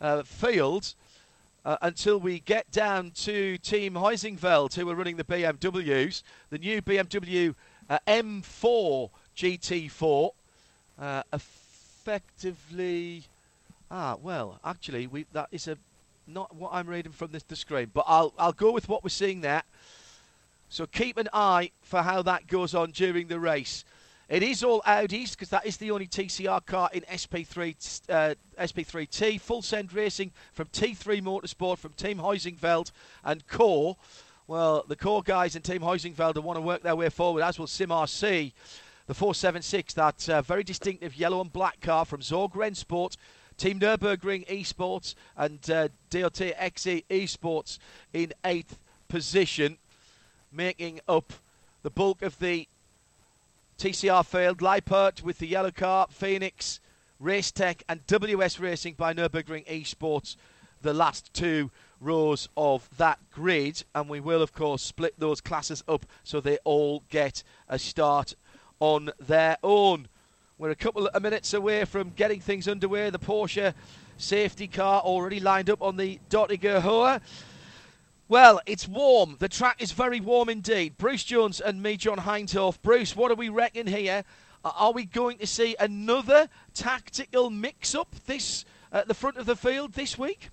uh, 0.00 0.22
field. 0.22 0.94
Uh, 1.64 1.76
until 1.82 2.18
we 2.18 2.38
get 2.38 2.70
down 2.70 3.10
to 3.10 3.58
Team 3.58 3.94
Heusinkveld, 3.94 4.74
who 4.74 4.88
are 4.88 4.94
running 4.94 5.16
the 5.16 5.24
BMWs, 5.24 6.22
the 6.50 6.58
new 6.58 6.80
BMW 6.80 7.56
uh, 7.90 7.98
M4 8.06 9.10
GT4, 9.36 10.30
uh, 11.00 11.22
effectively 11.32 13.24
Ah, 13.90 14.16
well, 14.20 14.60
actually, 14.64 15.06
we 15.08 15.26
that 15.32 15.48
is 15.50 15.66
a 15.66 15.76
not 16.26 16.54
what 16.54 16.70
I'm 16.72 16.86
reading 16.86 17.12
from 17.12 17.32
this 17.32 17.42
the 17.42 17.56
screen, 17.56 17.90
but 17.92 18.04
I'll 18.06 18.32
I'll 18.38 18.52
go 18.52 18.70
with 18.70 18.88
what 18.88 19.02
we're 19.02 19.10
seeing 19.10 19.40
there. 19.40 19.62
So 20.68 20.86
keep 20.86 21.16
an 21.16 21.28
eye 21.32 21.72
for 21.82 22.02
how 22.02 22.22
that 22.22 22.46
goes 22.46 22.74
on 22.74 22.92
during 22.92 23.26
the 23.26 23.40
race. 23.40 23.84
It 24.28 24.44
is 24.44 24.62
all 24.62 24.80
Audis 24.82 25.32
because 25.32 25.48
that 25.48 25.66
is 25.66 25.76
the 25.78 25.90
only 25.90 26.06
TCR 26.06 26.64
car 26.64 26.88
in 26.92 27.02
SP3 27.02 28.00
uh, 28.08 28.34
SP3T. 28.60 29.40
Full 29.40 29.62
send 29.62 29.92
racing 29.92 30.30
from 30.52 30.68
T3 30.68 31.20
Motorsport 31.20 31.78
from 31.78 31.94
Team 31.94 32.18
Heusinkveld 32.18 32.92
and 33.24 33.44
Core. 33.48 33.96
Well, 34.46 34.84
the 34.86 34.94
Core 34.94 35.24
guys 35.24 35.56
and 35.56 35.64
Team 35.64 35.80
Heusinkveld 35.80 36.40
want 36.44 36.56
to 36.56 36.60
work 36.60 36.84
their 36.84 36.94
way 36.94 37.08
forward, 37.08 37.42
as 37.42 37.58
will 37.58 37.66
SimRC. 37.66 38.52
The 39.08 39.14
476, 39.14 39.94
that 39.94 40.28
uh, 40.28 40.42
very 40.42 40.62
distinctive 40.62 41.16
yellow 41.16 41.40
and 41.40 41.52
black 41.52 41.80
car 41.80 42.04
from 42.04 42.20
Zorg 42.20 42.52
Rennsport 42.52 43.16
Team 43.60 43.78
Nürburgring 43.78 44.46
Esports 44.46 45.14
and 45.36 45.58
uh, 45.70 45.88
DOT 46.08 46.32
XE 46.32 47.04
Esports 47.10 47.78
in 48.14 48.32
eighth 48.42 48.78
position, 49.06 49.76
making 50.50 51.00
up 51.06 51.34
the 51.82 51.90
bulk 51.90 52.22
of 52.22 52.38
the 52.38 52.66
TCR 53.78 54.24
field. 54.24 54.62
Leipert 54.62 55.22
with 55.22 55.40
the 55.40 55.46
yellow 55.46 55.70
car, 55.70 56.06
Phoenix, 56.08 56.80
Race 57.18 57.50
Tech, 57.50 57.82
and 57.86 58.06
WS 58.06 58.58
Racing 58.58 58.94
by 58.94 59.12
Nürburgring 59.12 59.66
Esports, 59.66 60.36
the 60.80 60.94
last 60.94 61.34
two 61.34 61.70
rows 62.00 62.48
of 62.56 62.88
that 62.96 63.18
grid. 63.30 63.84
And 63.94 64.08
we 64.08 64.20
will, 64.20 64.40
of 64.40 64.54
course, 64.54 64.80
split 64.80 65.20
those 65.20 65.42
classes 65.42 65.84
up 65.86 66.06
so 66.24 66.40
they 66.40 66.56
all 66.64 67.02
get 67.10 67.42
a 67.68 67.78
start 67.78 68.36
on 68.78 69.10
their 69.20 69.58
own. 69.62 70.08
We're 70.60 70.68
a 70.68 70.76
couple 70.76 71.06
of 71.06 71.22
minutes 71.22 71.54
away 71.54 71.86
from 71.86 72.10
getting 72.10 72.38
things 72.38 72.68
underway. 72.68 73.08
The 73.08 73.18
Porsche 73.18 73.72
safety 74.18 74.68
car 74.68 75.00
already 75.00 75.40
lined 75.40 75.70
up 75.70 75.80
on 75.80 75.96
the 75.96 76.20
Dottinger 76.28 76.82
Hohe. 76.82 77.22
Well, 78.28 78.60
it's 78.66 78.86
warm. 78.86 79.36
The 79.38 79.48
track 79.48 79.80
is 79.80 79.92
very 79.92 80.20
warm 80.20 80.50
indeed. 80.50 80.98
Bruce 80.98 81.24
Jones 81.24 81.62
and 81.62 81.82
me, 81.82 81.96
John 81.96 82.18
Hindhaugh. 82.18 82.76
Bruce, 82.82 83.16
what 83.16 83.30
do 83.30 83.36
we 83.36 83.48
reckon 83.48 83.86
here? 83.86 84.22
Are 84.62 84.92
we 84.92 85.06
going 85.06 85.38
to 85.38 85.46
see 85.46 85.76
another 85.80 86.50
tactical 86.74 87.48
mix-up 87.48 88.14
this 88.26 88.66
at 88.92 89.08
the 89.08 89.14
front 89.14 89.38
of 89.38 89.46
the 89.46 89.56
field 89.56 89.94
this 89.94 90.18
week? 90.18 90.50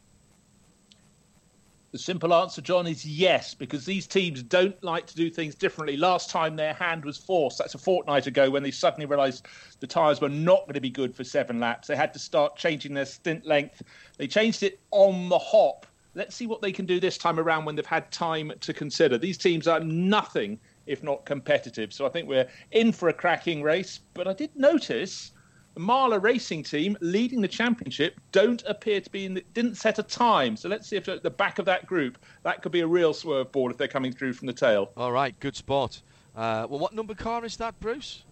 The 1.97 2.03
simple 2.03 2.31
answer, 2.31 2.61
John, 2.61 2.85
is 2.85 3.03
yes, 3.03 3.55
because 3.55 3.83
these 3.83 4.05
teams 4.05 4.43
don't 4.43 4.83
like 4.83 5.07
to 5.07 5.15
do 5.15 5.31
things 5.31 5.55
differently. 5.55 5.97
Last 5.97 6.29
time 6.29 6.55
their 6.55 6.75
hand 6.75 7.03
was 7.03 7.17
forced, 7.17 7.57
that's 7.57 7.73
a 7.73 7.79
fortnight 7.79 8.27
ago, 8.27 8.51
when 8.51 8.61
they 8.61 8.69
suddenly 8.69 9.07
realised 9.07 9.47
the 9.79 9.87
tyres 9.87 10.21
were 10.21 10.29
not 10.29 10.65
going 10.65 10.75
to 10.75 10.79
be 10.79 10.91
good 10.91 11.15
for 11.15 11.23
seven 11.23 11.59
laps. 11.59 11.87
They 11.87 11.95
had 11.95 12.13
to 12.13 12.19
start 12.19 12.55
changing 12.55 12.93
their 12.93 13.07
stint 13.07 13.47
length. 13.47 13.81
They 14.19 14.27
changed 14.27 14.61
it 14.61 14.79
on 14.91 15.27
the 15.27 15.39
hop. 15.39 15.87
Let's 16.13 16.35
see 16.35 16.45
what 16.45 16.61
they 16.61 16.71
can 16.71 16.85
do 16.85 16.99
this 16.99 17.17
time 17.17 17.39
around 17.39 17.65
when 17.65 17.75
they've 17.75 17.83
had 17.83 18.11
time 18.11 18.53
to 18.59 18.73
consider. 18.73 19.17
These 19.17 19.39
teams 19.39 19.67
are 19.67 19.79
nothing 19.79 20.59
if 20.85 21.01
not 21.01 21.25
competitive. 21.25 21.91
So 21.91 22.05
I 22.05 22.09
think 22.09 22.27
we're 22.27 22.47
in 22.73 22.91
for 22.91 23.09
a 23.09 23.13
cracking 23.13 23.63
race. 23.63 24.01
But 24.13 24.27
I 24.27 24.33
did 24.33 24.55
notice 24.55 25.31
the 25.77 25.83
Marla 25.83 26.19
Racing 26.19 26.63
team 26.63 26.97
leading 27.01 27.39
the 27.39 27.47
championship 27.47 28.19
don't 28.31 28.63
appear 28.65 28.99
to 28.99 29.09
be 29.11 29.25
in 29.25 29.35
the, 29.35 29.45
didn't 29.53 29.75
set 29.75 29.99
a 29.99 30.03
time. 30.03 30.57
So 30.57 30.67
let's 30.69 30.87
see 30.87 30.95
if 30.95 31.07
at 31.07 31.21
the 31.21 31.29
back 31.29 31.59
of 31.59 31.65
that 31.65 31.85
group 31.85 32.17
that 32.41 32.63
could 32.63 32.71
be 32.71 32.79
a 32.79 32.87
real 32.87 33.13
swerve 33.13 33.51
ball 33.51 33.69
if 33.69 33.77
they're 33.77 33.87
coming 33.87 34.11
through 34.11 34.33
from 34.33 34.47
the 34.47 34.53
tail. 34.53 34.89
All 34.97 35.11
right, 35.11 35.39
good 35.39 35.55
spot. 35.55 36.01
Uh, 36.35 36.65
well, 36.67 36.79
what 36.79 36.93
number 36.93 37.13
car 37.13 37.45
is 37.45 37.57
that, 37.57 37.79
Bruce? 37.79 38.23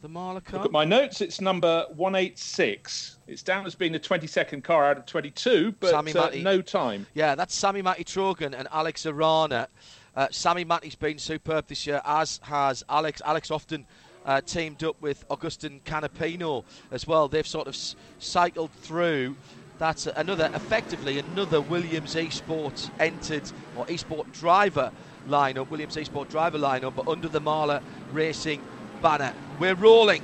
The 0.00 0.08
Marla 0.08 0.42
car? 0.42 0.60
Look 0.60 0.64
at 0.64 0.72
my 0.72 0.86
notes. 0.86 1.20
It's 1.20 1.38
number 1.38 1.84
186. 1.96 3.18
It's 3.28 3.42
down 3.42 3.66
as 3.66 3.74
being 3.74 3.92
the 3.92 4.00
22nd 4.00 4.64
car 4.64 4.86
out 4.86 4.96
of 4.96 5.04
22, 5.04 5.74
but 5.80 5.92
uh, 5.92 6.30
no 6.36 6.62
time. 6.62 7.06
Yeah, 7.12 7.34
that's 7.34 7.54
Sammy 7.54 7.82
Matty 7.82 8.04
Trogan 8.04 8.54
and 8.58 8.66
Alex 8.72 9.04
Arana. 9.04 9.68
Uh, 10.16 10.28
Sammy 10.30 10.64
Matty's 10.64 10.94
been 10.94 11.18
superb 11.18 11.66
this 11.68 11.86
year, 11.86 12.00
as 12.06 12.40
has 12.44 12.82
Alex. 12.88 13.20
Alex 13.22 13.50
often 13.50 13.86
uh, 14.24 14.40
teamed 14.40 14.84
up 14.84 14.96
with 15.00 15.24
Agustin 15.30 15.80
Canapino 15.84 16.64
as 16.90 17.06
well. 17.06 17.28
They've 17.28 17.46
sort 17.46 17.68
of 17.68 17.74
s- 17.74 17.96
cycled 18.18 18.70
through. 18.72 19.36
That's 19.78 20.06
another, 20.06 20.50
effectively, 20.54 21.18
another 21.18 21.60
Williams 21.60 22.14
Esport 22.14 22.90
entered 23.00 23.50
or 23.76 23.86
Esport 23.86 24.30
driver 24.32 24.92
lineup, 25.26 25.70
Williams 25.70 25.96
Esport 25.96 26.28
driver 26.28 26.58
lineup, 26.58 26.94
but 26.94 27.08
under 27.08 27.28
the 27.28 27.40
Marla 27.40 27.82
Racing 28.12 28.60
banner. 29.00 29.32
We're 29.58 29.74
rolling. 29.74 30.22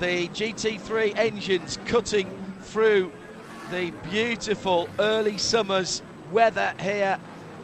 The 0.00 0.28
GT3 0.28 1.16
engines 1.16 1.78
cutting 1.86 2.30
through 2.62 3.10
the 3.70 3.92
beautiful 4.10 4.88
early 4.98 5.38
summer's 5.38 6.02
weather 6.30 6.72
here 6.80 7.18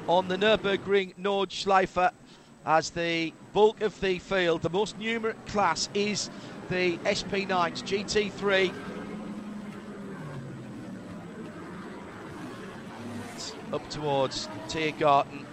on 0.09 0.29
the 0.29 0.37
Nürburgring 0.37 1.14
Nordschleife 1.16 2.11
as 2.66 2.90
the 2.90 3.33
bulk 3.55 3.81
of 3.83 3.99
the 4.01 4.19
field, 4.19 4.61
the 4.62 4.69
most 4.69 4.99
numeric 4.99 5.37
class 5.47 5.88
is 5.95 6.29
the 6.69 6.99
SP9s 6.99 7.83
GT3. 7.85 8.75
Up 13.73 13.88
towards 13.88 14.49
Tiergarten. 14.69 15.47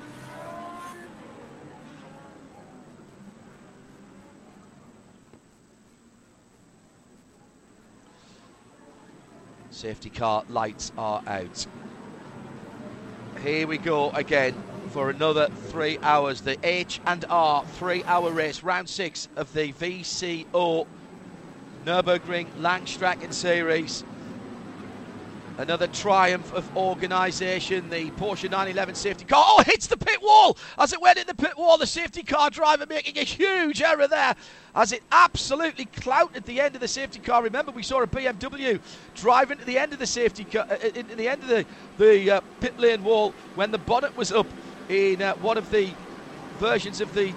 Safety 9.70 10.10
car 10.10 10.44
lights 10.50 10.92
are 10.98 11.24
out. 11.28 11.66
Here 13.44 13.66
we 13.66 13.78
go 13.78 14.10
again 14.12 14.56
for 14.92 15.10
another 15.10 15.48
three 15.70 15.98
hours. 16.04 16.42
The 16.42 16.58
H 16.64 17.00
and 17.06 17.26
R 17.30 17.64
three-hour 17.66 18.32
race, 18.32 18.62
round 18.62 18.90
six 18.90 19.28
of 19.36 19.52
the 19.54 19.72
VCO 19.74 20.86
Nürburgring 21.86 22.48
Langstrecke 22.60 23.34
Series. 23.34 24.04
Another 25.58 25.88
triumph 25.88 26.54
of 26.54 26.76
organisation. 26.76 27.90
The 27.90 28.10
Porsche 28.12 28.50
911 28.50 28.96
safety 28.96 29.26
car. 29.26 29.44
Oh, 29.48 29.64
hits 29.66 29.88
the 29.88 29.98
pit 29.98 30.22
wall 30.22 30.58
as 30.78 30.92
it 30.92 31.02
went 31.02 31.20
in 31.20 31.28
the 31.28 31.36
pit 31.36 31.58
wall. 31.58 31.78
The 31.78 31.88
safety 31.88 32.24
car 32.24 32.50
driver 32.50 32.86
making 32.88 33.18
a 33.18 33.24
huge 33.24 33.82
error 33.82 34.08
there 34.08 34.36
as 34.74 34.92
it 34.92 35.04
absolutely 35.12 35.86
clouted 35.86 36.46
the 36.46 36.60
end 36.60 36.76
of 36.76 36.82
the 36.82 36.88
safety 36.88 37.20
car. 37.20 37.44
Remember, 37.44 37.72
we 37.72 37.84
saw 37.84 38.02
a 38.02 38.08
BMW 38.08 38.80
driving 39.16 39.58
to 39.58 39.66
the 39.66 39.78
end 39.78 39.94
of 39.94 40.00
the 40.00 40.08
safety 40.08 40.46
car, 40.46 40.66
uh, 40.70 40.78
in, 40.96 41.06
the 41.18 41.28
end 41.28 41.44
of 41.44 41.50
the 41.50 41.66
the 41.98 42.32
uh, 42.32 42.42
pit 42.60 42.80
lane 42.80 43.04
wall 43.04 43.34
when 43.56 43.72
the 43.72 43.78
bonnet 43.78 44.16
was 44.18 44.32
up 44.32 44.48
in 44.92 45.22
uh, 45.22 45.34
one 45.36 45.58
of 45.58 45.72
the 45.72 45.90
versions 46.60 47.00
of 47.00 47.14
the 47.14 47.34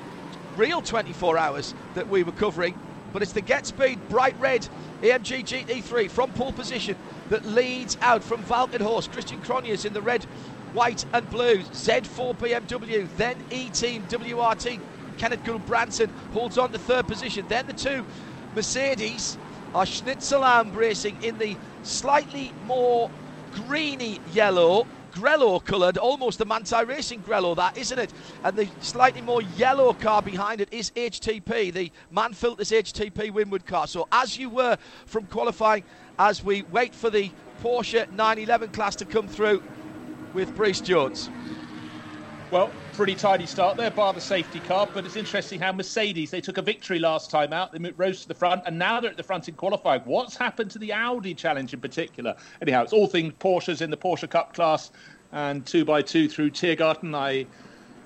real 0.57 0.83
24 0.83 1.39
hours 1.39 1.75
that 1.95 2.09
we 2.09 2.23
were 2.23 2.33
covering. 2.33 2.75
But 3.13 3.23
it's 3.23 3.33
the 3.33 3.41
Get 3.41 3.65
Speed 3.67 4.09
bright 4.09 4.39
red 4.41 4.69
AMG 5.03 5.45
GT3 5.45 6.11
from 6.11 6.33
pole 6.33 6.53
position 6.53 6.97
that 7.31 7.45
leads 7.45 7.97
out 8.01 8.25
from 8.25 8.43
Walkenhorst. 8.45 9.13
Christian 9.13 9.41
Krognes 9.41 9.85
in 9.85 9.93
the 9.93 10.03
red, 10.03 10.25
white, 10.73 11.05
and 11.13 11.29
blue. 11.31 11.59
Z4 11.59 12.37
BMW, 12.37 13.09
then 13.17 13.37
E-Team 13.51 14.03
WRT. 14.09 14.81
Kenneth 15.17 15.45
Gulbrandsen 15.45 16.11
holds 16.33 16.59
on 16.59 16.73
to 16.73 16.79
third 16.79 17.07
position. 17.07 17.47
Then 17.49 17.67
the 17.69 17.73
two 17.73 18.05
Mercedes 18.57 19.39
are 19.77 19.85
Schnitzelalm 19.85 20.75
racing 20.75 21.23
in 21.23 21.39
the 21.39 21.57
slightly 21.85 22.53
more 22.67 23.11
greeny 23.53 24.21
yellow 24.33 24.89
grello 25.15 25.65
coloured, 25.65 25.97
almost 25.97 26.39
the 26.39 26.47
Manthey 26.47 26.87
Racing 26.87 27.23
grello, 27.23 27.57
that 27.57 27.79
isn't 27.79 27.99
it? 27.99 28.13
And 28.43 28.57
the 28.57 28.69
slightly 28.81 29.21
more 29.21 29.43
yellow 29.43 29.93
car 29.93 30.21
behind 30.21 30.61
it 30.61 30.69
is 30.73 30.91
HTP, 30.91 31.73
the 31.73 31.93
Mann-Filters 32.11 32.71
HTP 32.71 33.31
Winward 33.31 33.65
car. 33.65 33.87
So 33.87 34.09
as 34.11 34.37
you 34.37 34.51
were 34.51 34.77
from 35.07 35.25
qualifying, 35.27 35.85
as 36.19 36.45
we 36.45 36.63
wait 36.63 36.95
for 36.95 37.11
the 37.11 37.31
Porsche 37.63 38.11
911 38.11 38.71
class 38.71 38.97
to 38.97 39.05
come 39.05 39.29
through 39.29 39.63
with 40.35 40.55
Bruce 40.55 40.81
Jones. 40.81 41.31
Well, 42.51 42.79
pretty 42.93 43.17
tidy 43.17 43.47
start 43.47 43.77
there, 43.77 43.91
bar 43.91 44.13
the 44.13 44.21
safety 44.21 44.61
car. 44.61 44.89
But 44.93 45.05
it's 45.07 45.17
interesting 45.17 45.61
how 45.61 45.73
Mercedes, 45.73 46.31
they 46.31 46.41
took 46.41 46.59
a 46.59 46.63
victory 46.63 46.99
last 46.99 47.31
time 47.31 47.53
out. 47.53 47.73
They 47.73 47.91
rose 47.97 48.23
to 48.23 48.29
the 48.29 48.35
front, 48.35 48.63
and 48.67 48.79
now 48.79 49.01
they're 49.01 49.11
at 49.11 49.17
the 49.17 49.23
front 49.23 49.49
in 49.49 49.57
qualifying. 49.57 50.03
What's 50.05 50.37
happened 50.37 50.71
to 50.73 50.79
the 50.79 50.93
Audi 50.93 51.35
challenge 51.35 51.75
in 51.75 51.81
particular? 51.81 52.37
Anyhow, 52.63 52.83
it's 52.83 52.93
all 52.93 53.09
things 53.09 53.33
Porsches 53.35 53.83
in 53.83 53.91
the 53.91 53.97
Porsche 53.97 54.31
Cup 54.31 54.53
class 54.53 54.91
and 55.33 55.67
two 55.67 55.85
by 55.85 56.03
two 56.03 56.29
through 56.29 56.51
Tiergarten. 56.51 57.15
I 57.15 57.49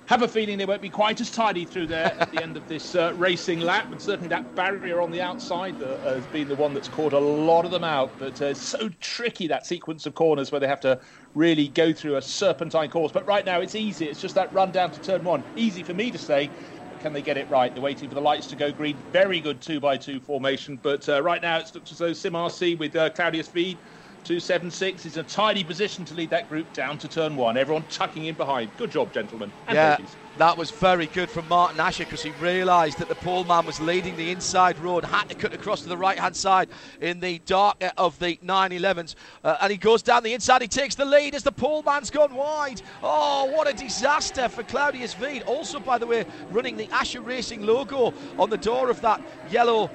have 0.07 0.23
a 0.23 0.27
feeling 0.27 0.57
they 0.57 0.65
won't 0.65 0.81
be 0.81 0.89
quite 0.89 1.21
as 1.21 1.29
tidy 1.29 1.65
through 1.65 1.85
there 1.85 2.15
at 2.19 2.31
the 2.31 2.41
end 2.41 2.57
of 2.57 2.65
this 2.65 2.95
uh, 2.95 3.13
racing 3.15 3.59
lap. 3.59 3.91
And 3.91 4.01
certainly 4.01 4.27
that 4.29 4.55
barrier 4.55 5.01
on 5.01 5.11
the 5.11 5.21
outside 5.21 5.79
has 6.03 6.25
been 6.25 6.47
the 6.47 6.55
one 6.55 6.73
that's 6.73 6.87
caught 6.87 7.13
a 7.13 7.19
lot 7.19 7.63
of 7.63 7.69
them 7.69 7.83
out. 7.83 8.17
But 8.17 8.41
uh, 8.41 8.45
it's 8.45 8.63
so 8.63 8.89
tricky, 8.99 9.45
that 9.49 9.67
sequence 9.67 10.07
of 10.07 10.15
corners 10.15 10.51
where 10.51 10.59
they 10.59 10.67
have 10.67 10.79
to 10.79 10.99
really 11.35 11.67
go 11.67 11.93
through 11.93 12.15
a 12.15 12.21
serpentine 12.21 12.89
course. 12.89 13.11
But 13.11 13.27
right 13.27 13.45
now 13.45 13.61
it's 13.61 13.75
easy. 13.75 14.05
It's 14.05 14.19
just 14.19 14.35
that 14.35 14.53
run 14.53 14.71
down 14.71 14.91
to 14.91 14.99
turn 14.99 15.23
one. 15.23 15.43
Easy 15.55 15.83
for 15.83 15.93
me 15.93 16.11
to 16.11 16.17
say. 16.17 16.51
Can 16.99 17.13
they 17.13 17.21
get 17.21 17.37
it 17.37 17.49
right? 17.49 17.73
They're 17.73 17.81
waiting 17.81 18.09
for 18.09 18.15
the 18.15 18.21
lights 18.21 18.47
to 18.47 18.55
go 18.57 18.71
green. 18.71 19.01
Very 19.11 19.39
good 19.39 19.61
two 19.61 19.79
by 19.79 19.95
two 19.95 20.19
formation. 20.19 20.77
But 20.81 21.07
uh, 21.07 21.21
right 21.21 21.41
now 21.41 21.57
it 21.57 21.71
looks 21.73 21.91
as 21.91 21.97
though 21.97 22.13
Sim 22.13 22.33
RC 22.33 22.77
with 22.77 22.95
uh, 22.95 23.09
Claudius 23.11 23.47
Veed 23.47 23.79
276 24.25 25.05
is 25.05 25.17
a 25.17 25.23
tidy 25.23 25.63
position 25.63 26.03
to 26.05 26.13
lead 26.13 26.29
that 26.31 26.49
group 26.49 26.73
down 26.73 26.97
to 26.97 27.07
turn 27.07 27.35
one. 27.35 27.57
Everyone 27.57 27.85
tucking 27.85 28.25
in 28.25 28.35
behind. 28.35 28.75
Good 28.75 28.91
job, 28.91 29.13
gentlemen. 29.13 29.53
yeah, 29.71 29.91
ladies. 29.91 30.17
That 30.39 30.57
was 30.57 30.71
very 30.71 31.07
good 31.07 31.29
from 31.29 31.45
Martin 31.49 31.81
Asher 31.81 32.05
because 32.05 32.23
he 32.23 32.31
realised 32.39 32.97
that 32.99 33.09
the 33.09 33.15
pole 33.15 33.43
man 33.43 33.65
was 33.65 33.81
leading 33.81 34.15
the 34.15 34.31
inside 34.31 34.79
road, 34.79 35.03
had 35.03 35.27
to 35.27 35.35
cut 35.35 35.53
across 35.53 35.81
to 35.81 35.89
the 35.89 35.97
right 35.97 36.17
hand 36.17 36.33
side 36.33 36.69
in 37.01 37.19
the 37.19 37.39
dark 37.39 37.83
of 37.97 38.17
the 38.19 38.37
911s. 38.37 39.15
Uh, 39.43 39.57
and 39.61 39.69
he 39.69 39.77
goes 39.77 40.01
down 40.01 40.23
the 40.23 40.33
inside, 40.33 40.61
he 40.61 40.69
takes 40.69 40.95
the 40.95 41.03
lead 41.03 41.35
as 41.35 41.43
the 41.43 41.51
pole 41.51 41.83
man's 41.83 42.09
gone 42.09 42.33
wide. 42.33 42.81
Oh, 43.03 43.51
what 43.53 43.67
a 43.67 43.73
disaster 43.73 44.47
for 44.47 44.63
Claudius 44.63 45.13
Veed. 45.13 45.43
Also, 45.45 45.77
by 45.77 45.97
the 45.97 46.07
way, 46.07 46.25
running 46.51 46.77
the 46.77 46.89
Asher 46.89 47.19
Racing 47.19 47.65
logo 47.65 48.13
on 48.37 48.49
the 48.49 48.57
door 48.57 48.89
of 48.89 49.01
that 49.01 49.21
yellow 49.51 49.91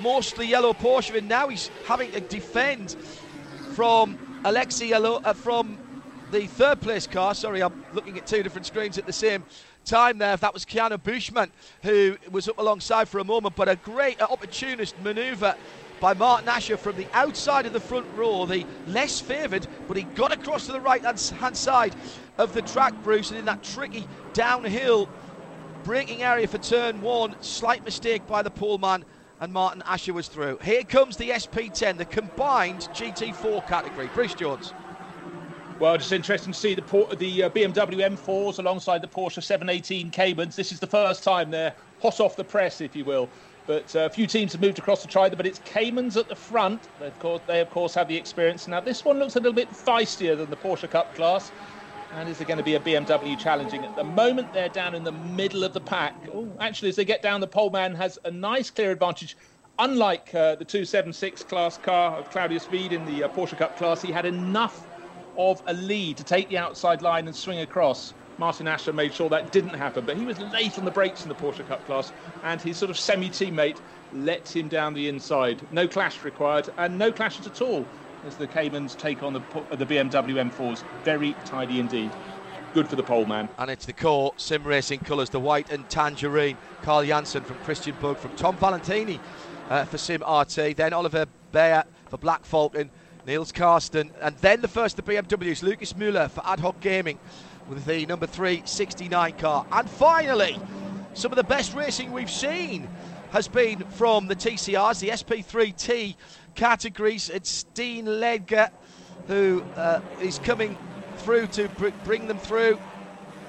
mostly 0.00 0.46
yellow 0.46 0.72
Porsche, 0.72 1.16
and 1.16 1.28
now 1.28 1.46
he's 1.46 1.70
having 1.86 2.10
to 2.10 2.20
defend 2.20 2.96
from 3.74 4.18
Alexi 4.42 4.92
uh, 4.92 5.32
from 5.32 5.78
the 6.30 6.46
third 6.46 6.80
place 6.80 7.06
car. 7.06 7.34
Sorry, 7.34 7.62
I'm 7.62 7.84
looking 7.92 8.16
at 8.18 8.26
two 8.26 8.42
different 8.42 8.66
screens 8.66 8.98
at 8.98 9.06
the 9.06 9.12
same 9.12 9.44
time 9.84 10.18
there. 10.18 10.36
That 10.36 10.54
was 10.54 10.64
Keanu 10.64 10.98
Buschmann 10.98 11.50
who 11.82 12.16
was 12.30 12.48
up 12.48 12.58
alongside 12.58 13.08
for 13.08 13.18
a 13.18 13.24
moment, 13.24 13.56
but 13.56 13.68
a 13.68 13.76
great 13.76 14.20
uh, 14.20 14.26
opportunist 14.30 14.98
manoeuvre 15.00 15.56
by 16.00 16.14
Martin 16.14 16.48
Asher 16.48 16.76
from 16.76 16.96
the 16.96 17.06
outside 17.12 17.66
of 17.66 17.72
the 17.72 17.80
front 17.80 18.06
row, 18.16 18.46
the 18.46 18.64
less 18.86 19.20
favoured, 19.20 19.66
but 19.86 19.96
he 19.96 20.04
got 20.04 20.32
across 20.32 20.66
to 20.66 20.72
the 20.72 20.80
right 20.80 21.02
hand 21.02 21.56
side 21.56 21.94
of 22.38 22.54
the 22.54 22.62
track, 22.62 22.94
Bruce, 23.02 23.30
and 23.30 23.38
in 23.38 23.44
that 23.44 23.62
tricky 23.62 24.06
downhill 24.32 25.08
braking 25.84 26.22
area 26.22 26.46
for 26.46 26.58
turn 26.58 27.00
one, 27.00 27.34
slight 27.42 27.84
mistake 27.84 28.26
by 28.26 28.42
the 28.42 28.50
pole 28.50 28.78
man 28.78 29.04
and 29.40 29.52
Martin 29.52 29.82
Asher 29.86 30.12
was 30.12 30.28
through. 30.28 30.58
Here 30.62 30.84
comes 30.84 31.16
the 31.16 31.30
SP10, 31.30 31.96
the 31.96 32.04
combined 32.04 32.88
GT4 32.92 33.66
category. 33.66 34.10
Bruce 34.14 34.34
Jones. 34.34 34.74
Well, 35.80 35.96
just 35.96 36.12
interesting 36.12 36.52
to 36.52 36.58
see 36.58 36.74
the, 36.74 36.82
the 37.18 37.44
uh, 37.44 37.48
BMW 37.48 38.06
M4s 38.14 38.58
alongside 38.58 39.00
the 39.00 39.08
Porsche 39.08 39.42
718 39.42 40.10
Caymans. 40.10 40.54
This 40.54 40.72
is 40.72 40.78
the 40.78 40.86
first 40.86 41.24
time 41.24 41.50
they're 41.50 41.72
hot 42.02 42.20
off 42.20 42.36
the 42.36 42.44
press, 42.44 42.82
if 42.82 42.94
you 42.94 43.06
will. 43.06 43.30
But 43.66 43.96
uh, 43.96 44.00
a 44.00 44.10
few 44.10 44.26
teams 44.26 44.52
have 44.52 44.60
moved 44.60 44.78
across 44.78 45.00
to 45.00 45.08
try 45.08 45.30
them, 45.30 45.38
but 45.38 45.46
it's 45.46 45.60
Caymans 45.64 46.18
at 46.18 46.28
the 46.28 46.36
front. 46.36 46.86
They 46.98 47.06
of, 47.06 47.18
course, 47.18 47.40
they, 47.46 47.60
of 47.60 47.70
course, 47.70 47.94
have 47.94 48.08
the 48.08 48.16
experience. 48.16 48.68
Now, 48.68 48.80
this 48.80 49.06
one 49.06 49.18
looks 49.18 49.36
a 49.36 49.38
little 49.38 49.54
bit 49.54 49.70
feistier 49.70 50.36
than 50.36 50.50
the 50.50 50.56
Porsche 50.56 50.90
Cup 50.90 51.14
class. 51.14 51.50
And 52.12 52.28
is 52.28 52.36
there 52.36 52.46
going 52.46 52.58
to 52.58 52.64
be 52.64 52.74
a 52.74 52.80
BMW 52.80 53.38
challenging? 53.38 53.82
At 53.82 53.96
the 53.96 54.04
moment, 54.04 54.52
they're 54.52 54.68
down 54.68 54.94
in 54.94 55.02
the 55.02 55.12
middle 55.12 55.64
of 55.64 55.72
the 55.72 55.80
pack. 55.80 56.14
Oh, 56.34 56.46
actually, 56.60 56.90
as 56.90 56.96
they 56.96 57.06
get 57.06 57.22
down, 57.22 57.40
the 57.40 57.46
pole 57.46 57.70
man 57.70 57.94
has 57.94 58.18
a 58.26 58.30
nice 58.30 58.68
clear 58.68 58.90
advantage. 58.90 59.34
Unlike 59.78 60.34
uh, 60.34 60.56
the 60.56 60.64
276 60.66 61.42
class 61.44 61.78
car 61.78 62.18
of 62.18 62.28
Claudius 62.28 62.64
Speed 62.64 62.92
in 62.92 63.06
the 63.06 63.24
uh, 63.24 63.28
Porsche 63.28 63.56
Cup 63.56 63.78
class, 63.78 64.02
he 64.02 64.12
had 64.12 64.26
enough 64.26 64.86
of 65.48 65.62
a 65.66 65.72
lead 65.72 66.16
to 66.18 66.24
take 66.24 66.48
the 66.48 66.58
outside 66.58 67.00
line 67.00 67.26
and 67.26 67.34
swing 67.34 67.60
across. 67.60 68.12
Martin 68.36 68.68
Asher 68.68 68.92
made 68.92 69.12
sure 69.12 69.28
that 69.28 69.52
didn't 69.52 69.74
happen, 69.74 70.04
but 70.04 70.16
he 70.16 70.24
was 70.24 70.38
late 70.38 70.78
on 70.78 70.84
the 70.84 70.90
brakes 70.90 71.22
in 71.22 71.28
the 71.28 71.34
Porsche 71.34 71.66
Cup 71.66 71.84
class, 71.86 72.12
and 72.42 72.60
his 72.60 72.76
sort 72.76 72.90
of 72.90 72.98
semi-teammate 72.98 73.78
let 74.12 74.54
him 74.54 74.68
down 74.68 74.94
the 74.94 75.08
inside. 75.08 75.60
No 75.72 75.86
clash 75.86 76.24
required, 76.24 76.68
and 76.78 76.98
no 76.98 77.12
clashes 77.12 77.46
at 77.46 77.60
all 77.60 77.86
as 78.26 78.36
the 78.36 78.46
Caymans 78.46 78.94
take 78.94 79.22
on 79.22 79.32
the, 79.32 79.42
the 79.76 79.86
BMW 79.86 80.50
M4s. 80.50 80.84
Very 81.04 81.34
tidy 81.44 81.80
indeed. 81.80 82.10
Good 82.72 82.88
for 82.88 82.96
the 82.96 83.02
pole 83.02 83.26
man. 83.26 83.48
And 83.58 83.70
it's 83.70 83.86
the 83.86 83.92
core 83.92 84.32
sim 84.36 84.62
racing 84.62 85.00
colours, 85.00 85.30
the 85.30 85.40
white 85.40 85.70
and 85.70 85.88
tangerine. 85.88 86.56
Carl 86.82 87.04
Janssen 87.04 87.42
from 87.42 87.56
Christian 87.58 87.96
Bug, 88.00 88.16
from 88.18 88.34
Tom 88.36 88.56
Valentini 88.56 89.18
uh, 89.68 89.84
for 89.84 89.98
Sim 89.98 90.22
RT, 90.22 90.76
then 90.76 90.92
Oliver 90.92 91.26
Beyer 91.52 91.84
for 92.08 92.18
Black 92.18 92.44
Falcon, 92.44 92.90
Niels 93.26 93.52
Karsten, 93.52 94.10
and 94.20 94.36
then 94.38 94.60
the 94.60 94.68
first 94.68 94.98
of 94.98 95.04
the 95.04 95.12
BMWs, 95.12 95.62
Lucas 95.62 95.96
Muller 95.96 96.28
for 96.28 96.42
Ad 96.46 96.60
Hoc 96.60 96.80
Gaming 96.80 97.18
with 97.68 97.84
the 97.84 98.06
number 98.06 98.26
369 98.26 99.32
car. 99.34 99.66
And 99.70 99.88
finally, 99.88 100.58
some 101.14 101.30
of 101.30 101.36
the 101.36 101.44
best 101.44 101.74
racing 101.74 102.12
we've 102.12 102.30
seen 102.30 102.88
has 103.30 103.46
been 103.46 103.80
from 103.90 104.26
the 104.26 104.34
TCRs, 104.36 105.00
the 105.00 105.10
SP3T 105.10 106.16
categories. 106.54 107.30
It's 107.30 107.50
Steen 107.50 108.20
Ledger 108.20 108.70
who 109.26 109.62
uh, 109.76 110.00
is 110.20 110.38
coming 110.40 110.76
through 111.18 111.46
to 111.48 111.68
br- 111.68 111.90
bring 112.04 112.26
them 112.26 112.38
through 112.38 112.78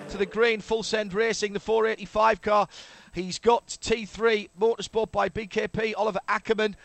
to 0.09 0.17
the 0.17 0.26
green. 0.26 0.61
Full 0.61 0.84
Send 0.84 1.13
Racing, 1.13 1.53
the 1.53 1.59
485 1.59 2.41
car. 2.41 2.67
He's 3.13 3.39
got 3.39 3.67
T3 3.67 4.49
Motorsport 4.59 5.11
by 5.11 5.30
BKP, 5.30 5.93
Oliver 5.97 6.19
Ackerman. 6.28 6.76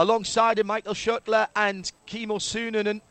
Alongside 0.00 0.58
him, 0.58 0.66
Michael 0.66 0.94
Schuttler 0.94 1.48
and 1.54 1.92
Kimo 2.06 2.38
Sunanen 2.38 3.02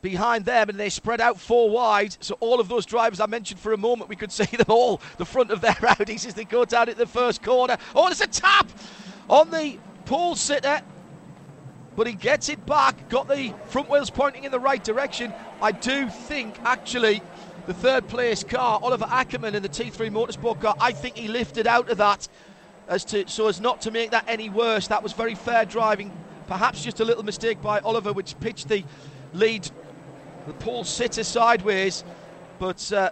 behind 0.00 0.44
them, 0.44 0.68
and 0.68 0.78
they 0.78 0.88
spread 0.88 1.20
out 1.20 1.40
four 1.40 1.68
wide. 1.68 2.16
So 2.20 2.36
all 2.38 2.60
of 2.60 2.68
those 2.68 2.86
drivers 2.86 3.18
I 3.18 3.26
mentioned 3.26 3.58
for 3.58 3.72
a 3.72 3.76
moment, 3.76 4.08
we 4.08 4.14
could 4.14 4.30
see 4.40 4.44
them 4.44 4.68
all 4.68 5.00
the 5.16 5.24
front 5.24 5.50
of 5.50 5.60
their 5.60 5.72
Audis 5.72 6.24
as 6.24 6.34
they 6.34 6.44
go 6.44 6.64
down 6.64 6.88
at 6.88 6.98
the 6.98 7.06
first 7.06 7.42
corner. 7.42 7.76
Oh, 7.96 8.06
there's 8.06 8.20
a 8.20 8.28
tap 8.28 8.70
on 9.28 9.50
the 9.50 9.76
pole 10.04 10.36
sitter, 10.36 10.82
but 11.96 12.06
he 12.06 12.12
gets 12.12 12.48
it 12.48 12.64
back. 12.64 13.08
Got 13.08 13.26
the 13.26 13.52
front 13.66 13.90
wheels 13.90 14.10
pointing 14.10 14.44
in 14.44 14.52
the 14.52 14.60
right 14.60 14.84
direction. 14.84 15.32
I 15.60 15.72
do 15.72 16.08
think 16.08 16.54
actually 16.62 17.22
the 17.66 17.74
third 17.74 18.06
place 18.06 18.44
car, 18.44 18.78
Oliver 18.80 19.08
Ackerman 19.10 19.56
in 19.56 19.64
the 19.64 19.68
T3 19.68 20.12
Motorsport 20.12 20.60
car, 20.60 20.76
I 20.80 20.92
think 20.92 21.16
he 21.16 21.26
lifted 21.26 21.66
out 21.66 21.90
of 21.90 21.98
that 21.98 22.28
as 22.88 23.04
to 23.06 23.26
so 23.28 23.48
as 23.48 23.60
not 23.60 23.80
to 23.82 23.90
make 23.90 24.10
that 24.10 24.24
any 24.28 24.48
worse. 24.48 24.88
That 24.88 25.02
was 25.02 25.12
very 25.12 25.34
fair 25.34 25.64
driving. 25.64 26.12
Perhaps 26.46 26.84
just 26.84 27.00
a 27.00 27.04
little 27.04 27.22
mistake 27.22 27.60
by 27.62 27.78
Oliver, 27.80 28.12
which 28.12 28.38
pitched 28.40 28.68
the 28.68 28.84
lead 29.32 29.68
the 30.46 30.52
pole 30.54 30.84
sitter 30.84 31.24
sideways, 31.24 32.04
but 32.58 32.92
uh, 32.92 33.10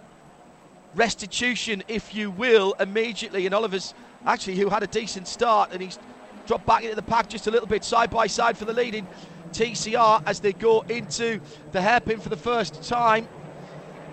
restitution, 0.95 1.83
if 1.87 2.13
you 2.13 2.29
will, 2.29 2.75
immediately. 2.79 3.45
And 3.45 3.55
Oliver's 3.55 3.93
actually, 4.25 4.55
who 4.55 4.69
had 4.69 4.83
a 4.83 4.87
decent 4.87 5.27
start, 5.27 5.71
and 5.71 5.81
he's 5.81 5.97
dropped 6.45 6.65
back 6.65 6.83
into 6.83 6.95
the 6.95 7.01
pack 7.01 7.29
just 7.29 7.47
a 7.47 7.51
little 7.51 7.67
bit, 7.67 7.83
side 7.83 8.09
by 8.09 8.27
side 8.27 8.57
for 8.57 8.65
the 8.65 8.73
leading 8.73 9.07
TCR 9.51 10.23
as 10.25 10.39
they 10.39 10.53
go 10.53 10.81
into 10.81 11.39
the 11.71 11.81
hairpin 11.81 12.19
for 12.19 12.29
the 12.29 12.37
first 12.37 12.83
time. 12.83 13.27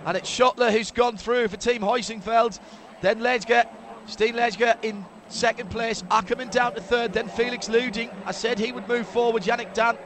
And 0.07 0.17
it's 0.17 0.31
Schottler 0.31 0.71
who's 0.71 0.91
gone 0.91 1.17
through 1.17 1.49
for 1.49 1.57
Team 1.57 1.83
Heusinkveld. 1.83 2.59
Then 3.03 3.21
Ledger, 3.21 3.65
Steen 4.07 4.35
Ledger 4.35 4.77
in 4.83 5.05
second 5.33 5.71
place. 5.71 6.03
Ackerman 6.11 6.49
down 6.49 6.75
to 6.75 6.81
third. 6.81 7.13
Then 7.13 7.29
Felix 7.29 7.69
Luding. 7.69 8.11
I 8.27 8.33
said 8.33 8.59
he 8.59 8.73
would 8.73 8.89
move 8.89 9.09
forward. 9.09 9.43
Yannick 9.43 9.73
Dan, 9.75 9.97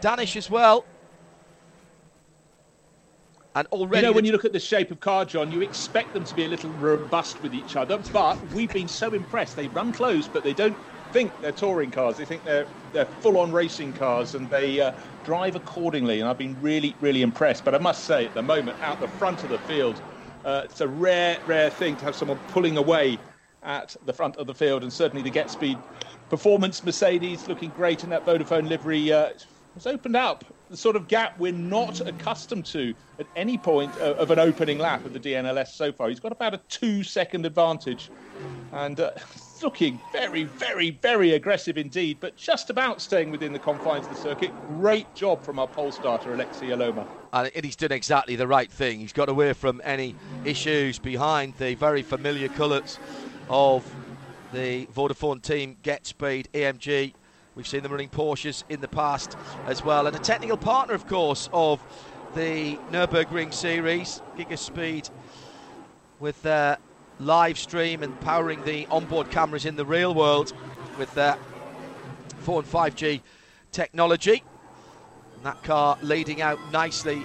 Danish 0.00 0.36
as 0.36 0.50
well. 0.50 0.84
And 3.54 3.66
already, 3.68 4.06
you 4.06 4.10
know, 4.10 4.12
when 4.12 4.24
you 4.24 4.30
look 4.30 4.44
at 4.44 4.52
the 4.52 4.60
shape 4.60 4.90
of 4.90 5.00
car, 5.00 5.24
John, 5.24 5.50
you 5.50 5.62
expect 5.62 6.12
them 6.12 6.22
to 6.24 6.34
be 6.34 6.44
a 6.44 6.48
little 6.48 6.70
robust 6.74 7.42
with 7.42 7.54
each 7.54 7.74
other. 7.74 7.98
But 8.12 8.38
we've 8.52 8.72
been 8.72 8.86
so 8.86 9.12
impressed. 9.12 9.56
They 9.56 9.68
run 9.68 9.92
close, 9.92 10.28
but 10.28 10.44
they 10.44 10.52
don't 10.52 10.76
think 11.12 11.32
they're 11.40 11.50
touring 11.50 11.90
cars. 11.90 12.18
They 12.18 12.24
think 12.24 12.44
they're 12.44 12.66
they're 12.92 13.06
full-on 13.06 13.50
racing 13.50 13.94
cars, 13.94 14.34
and 14.34 14.48
they 14.50 14.80
uh, 14.80 14.92
drive 15.24 15.56
accordingly. 15.56 16.20
And 16.20 16.28
I've 16.28 16.38
been 16.38 16.56
really, 16.60 16.94
really 17.00 17.22
impressed. 17.22 17.64
But 17.64 17.74
I 17.74 17.78
must 17.78 18.04
say, 18.04 18.26
at 18.26 18.34
the 18.34 18.42
moment, 18.42 18.80
out 18.80 19.00
the 19.00 19.08
front 19.08 19.42
of 19.42 19.50
the 19.50 19.58
field, 19.60 20.00
uh, 20.44 20.62
it's 20.64 20.80
a 20.80 20.86
rare, 20.86 21.38
rare 21.46 21.70
thing 21.70 21.96
to 21.96 22.04
have 22.04 22.14
someone 22.14 22.38
pulling 22.48 22.76
away 22.76 23.18
at 23.62 23.96
the 24.06 24.12
front 24.12 24.36
of 24.36 24.46
the 24.46 24.54
field, 24.54 24.82
and 24.82 24.92
certainly 24.92 25.22
the 25.22 25.30
Get 25.30 25.50
Speed 25.50 25.78
performance 26.30 26.84
Mercedes 26.84 27.48
looking 27.48 27.70
great 27.70 28.04
in 28.04 28.10
that 28.10 28.26
Vodafone 28.26 28.68
livery. 28.68 29.12
Uh, 29.12 29.30
has 29.74 29.86
opened 29.86 30.16
up 30.16 30.44
the 30.70 30.76
sort 30.76 30.96
of 30.96 31.08
gap 31.08 31.38
we're 31.38 31.52
not 31.52 32.00
accustomed 32.06 32.66
to 32.66 32.94
at 33.18 33.26
any 33.36 33.56
point 33.56 33.96
of 33.98 34.30
an 34.30 34.38
opening 34.38 34.78
lap 34.78 35.04
of 35.04 35.12
the 35.12 35.20
DNLS 35.20 35.68
so 35.68 35.92
far. 35.92 36.08
He's 36.08 36.20
got 36.20 36.32
about 36.32 36.52
a 36.52 36.60
two 36.68 37.02
second 37.02 37.46
advantage 37.46 38.10
and 38.72 38.98
uh, 39.00 39.12
looking 39.62 40.00
very, 40.12 40.44
very, 40.44 40.90
very 40.90 41.32
aggressive 41.32 41.78
indeed, 41.78 42.18
but 42.20 42.36
just 42.36 42.70
about 42.70 43.00
staying 43.00 43.30
within 43.30 43.52
the 43.52 43.58
confines 43.58 44.06
of 44.06 44.14
the 44.14 44.20
circuit. 44.20 44.50
Great 44.68 45.12
job 45.14 45.42
from 45.42 45.58
our 45.58 45.66
pole 45.66 45.92
starter, 45.92 46.34
Aleksi 46.34 46.68
Elomaa. 46.68 47.06
And 47.32 47.64
he's 47.64 47.76
done 47.76 47.92
exactly 47.92 48.36
the 48.36 48.46
right 48.46 48.70
thing. 48.70 49.00
He's 49.00 49.12
got 49.12 49.28
away 49.28 49.52
from 49.52 49.80
any 49.84 50.14
issues 50.44 50.98
behind 50.98 51.54
the 51.58 51.74
very 51.74 52.02
familiar 52.02 52.48
colours 52.48 52.98
of 53.48 53.84
the 54.52 54.86
Vodafone 54.86 55.42
team, 55.42 55.76
Get 55.82 56.06
Speed, 56.06 56.48
AMG. 56.52 57.12
We've 57.54 57.66
seen 57.66 57.82
them 57.82 57.92
running 57.92 58.08
Porsches 58.08 58.64
in 58.68 58.80
the 58.80 58.88
past 58.88 59.36
as 59.66 59.84
well. 59.84 60.06
And 60.06 60.14
a 60.14 60.20
technical 60.20 60.56
partner, 60.56 60.94
of 60.94 61.06
course, 61.06 61.48
of 61.52 61.82
the 62.34 62.76
Nürburgring 62.90 63.52
series, 63.52 64.22
Gigaspeed, 64.36 65.10
with 66.20 66.40
their 66.42 66.78
live 67.18 67.58
stream 67.58 68.02
and 68.02 68.18
powering 68.20 68.64
the 68.64 68.86
onboard 68.90 69.30
cameras 69.30 69.64
in 69.64 69.76
the 69.76 69.84
real 69.84 70.14
world 70.14 70.52
with 70.98 71.12
their 71.14 71.36
4 72.40 72.60
and 72.60 72.68
5G 72.68 73.20
technology. 73.72 74.42
And 75.36 75.44
that 75.44 75.62
car 75.62 75.98
leading 76.02 76.42
out 76.42 76.58
nicely 76.72 77.18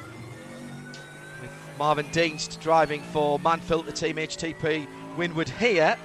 with 1.41 1.51
Marvin 1.77 2.07
Dienst 2.07 2.59
driving 2.59 3.01
for 3.01 3.37
Mann-Filter 3.39 3.91
Team 3.91 4.17
HTP 4.17 4.87
Winward 5.15 5.49
here 5.49 5.95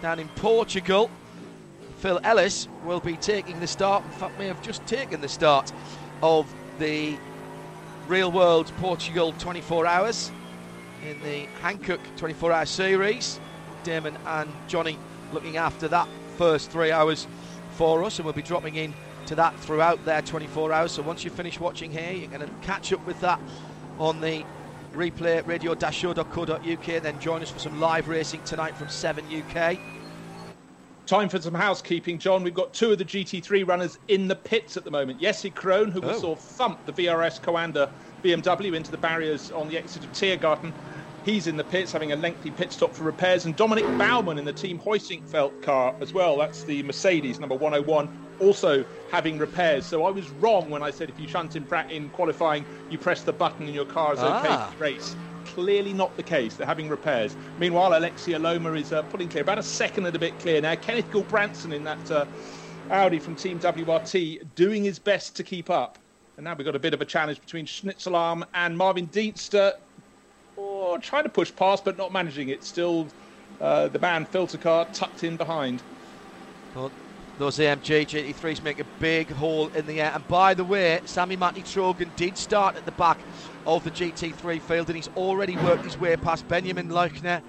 down 0.00 0.18
in 0.18 0.28
Portugal. 0.30 1.10
Phil 1.98 2.20
Ellis 2.24 2.68
will 2.84 3.00
be 3.00 3.16
taking 3.16 3.60
the 3.60 3.66
start, 3.66 4.04
in 4.04 4.10
fact, 4.12 4.38
may 4.38 4.46
have 4.46 4.62
just 4.62 4.86
taken 4.86 5.20
the 5.20 5.28
start 5.28 5.72
of 6.22 6.52
the 6.78 7.16
Real 8.08 8.32
World 8.32 8.72
Portugal 8.78 9.32
24 9.38 9.86
Hours 9.86 10.32
in 11.08 11.20
the 11.22 11.46
Hankook 11.62 12.00
24 12.16 12.52
Hour 12.52 12.66
Series. 12.66 13.38
Damon 13.84 14.16
and 14.26 14.50
Johnny 14.68 14.98
looking 15.32 15.56
after 15.56 15.88
that 15.88 16.08
first 16.36 16.70
three 16.70 16.90
hours 16.90 17.26
for 17.72 18.02
us, 18.04 18.18
and 18.18 18.24
we'll 18.24 18.34
be 18.34 18.42
dropping 18.42 18.76
in 18.76 18.94
to 19.26 19.34
that 19.34 19.58
throughout 19.60 20.04
their 20.04 20.22
24 20.22 20.72
hours. 20.72 20.92
So 20.92 21.02
once 21.02 21.24
you 21.24 21.30
finish 21.30 21.60
watching 21.60 21.90
here, 21.90 22.12
you're 22.12 22.28
going 22.28 22.40
to 22.40 22.52
catch 22.62 22.92
up 22.92 23.04
with 23.06 23.20
that 23.20 23.40
on 23.98 24.20
the 24.20 24.44
replay 24.92 25.46
radio-show.co.uk, 25.46 26.88
and 26.88 27.04
then 27.04 27.20
join 27.20 27.42
us 27.42 27.50
for 27.50 27.58
some 27.58 27.80
live 27.80 28.08
racing 28.08 28.42
tonight 28.44 28.76
from 28.76 28.88
7 28.88 29.24
UK. 29.24 29.78
Time 31.06 31.28
for 31.28 31.40
some 31.40 31.54
housekeeping, 31.54 32.18
John. 32.18 32.44
We've 32.44 32.54
got 32.54 32.72
two 32.72 32.92
of 32.92 32.98
the 32.98 33.04
GT3 33.04 33.66
runners 33.66 33.98
in 34.08 34.28
the 34.28 34.36
pits 34.36 34.76
at 34.76 34.84
the 34.84 34.90
moment. 34.90 35.20
Jesse 35.20 35.50
Krohn, 35.50 35.90
who 35.90 36.00
oh. 36.02 36.08
we 36.08 36.14
saw 36.14 36.36
thump 36.36 36.86
the 36.86 36.92
VRS 36.92 37.40
Coanda 37.40 37.90
BMW 38.22 38.76
into 38.76 38.90
the 38.90 38.96
barriers 38.96 39.50
on 39.50 39.68
the 39.68 39.76
exit 39.76 40.04
of 40.04 40.12
Tiergarten. 40.12 40.72
He's 41.24 41.46
in 41.46 41.56
the 41.56 41.64
pits 41.64 41.92
having 41.92 42.12
a 42.12 42.16
lengthy 42.16 42.50
pit 42.50 42.72
stop 42.72 42.94
for 42.94 43.04
repairs. 43.04 43.44
And 43.44 43.54
Dominic 43.54 43.84
Baumann 43.98 44.38
in 44.38 44.44
the 44.44 44.52
Team 44.52 44.78
Heusinkveld 44.78 45.62
car 45.62 45.94
as 46.00 46.12
well. 46.12 46.38
That's 46.38 46.64
the 46.64 46.82
Mercedes 46.82 47.38
number 47.38 47.54
101, 47.54 48.08
also 48.40 48.84
having 49.10 49.38
repairs. 49.38 49.84
So 49.84 50.04
I 50.04 50.10
was 50.10 50.30
wrong 50.30 50.70
when 50.70 50.82
I 50.82 50.90
said 50.90 51.10
if 51.10 51.20
you 51.20 51.28
shunt 51.28 51.56
in, 51.56 51.66
in 51.90 52.08
qualifying, 52.10 52.64
you 52.88 52.98
press 52.98 53.22
the 53.22 53.32
button 53.32 53.66
and 53.66 53.74
your 53.74 53.84
car 53.84 54.14
is 54.14 54.20
okay 54.20 54.48
ah. 54.48 54.72
to 54.72 54.82
race 54.82 55.14
clearly 55.54 55.92
not 55.92 56.16
the 56.16 56.22
case. 56.22 56.54
They're 56.54 56.66
having 56.66 56.88
repairs. 56.88 57.36
Meanwhile, 57.58 57.90
Aleksi 57.90 58.34
Elomaa 58.34 58.80
is 58.80 58.92
uh, 58.92 59.02
pulling 59.02 59.28
clear, 59.28 59.42
about 59.42 59.58
a 59.58 59.62
second 59.62 60.06
and 60.06 60.14
a 60.14 60.18
bit 60.18 60.38
clear 60.38 60.60
now. 60.60 60.74
Kenneth 60.76 61.10
Gulbrandsen 61.10 61.72
in 61.72 61.82
that 61.84 62.10
uh, 62.10 62.26
Audi 62.90 63.18
from 63.18 63.36
Team 63.36 63.58
WRT 63.58 64.42
doing 64.54 64.84
his 64.84 64.98
best 64.98 65.36
to 65.36 65.42
keep 65.42 65.70
up. 65.70 65.98
And 66.36 66.44
now 66.44 66.54
we've 66.54 66.64
got 66.64 66.76
a 66.76 66.80
bit 66.80 66.94
of 66.94 67.00
a 67.00 67.04
challenge 67.04 67.40
between 67.40 67.66
Schnitzelalm 67.66 68.44
and 68.54 68.76
Marvin 68.76 69.06
Dienster. 69.06 69.74
Trying 71.00 71.24
to 71.24 71.30
push 71.30 71.54
past, 71.54 71.84
but 71.84 71.96
not 71.96 72.12
managing 72.12 72.50
it. 72.50 72.62
Still, 72.62 73.06
uh, 73.60 73.88
the 73.88 73.98
Mann-Filter 73.98 74.58
car 74.58 74.86
tucked 74.92 75.24
in 75.24 75.36
behind. 75.36 75.82
Those 77.38 77.56
AMG 77.58 78.06
GT3s 78.06 78.62
make 78.62 78.80
a 78.80 78.84
big 78.98 79.30
hole 79.30 79.68
in 79.68 79.86
the 79.86 80.00
air. 80.02 80.12
And 80.14 80.26
by 80.28 80.52
the 80.52 80.64
way, 80.64 81.00
Sami-Matti 81.06 81.62
Trogen 81.62 82.14
did 82.16 82.36
start 82.36 82.76
at 82.76 82.84
the 82.84 82.92
back 82.92 83.18
of 83.66 83.82
the 83.82 83.90
GT3 83.90 84.60
field, 84.60 84.88
and 84.88 84.96
he's 84.96 85.08
already 85.16 85.56
worked 85.56 85.84
his 85.84 85.98
way 85.98 86.16
past 86.16 86.46
Benjamin 86.48 86.90
Leuchter 86.90 87.40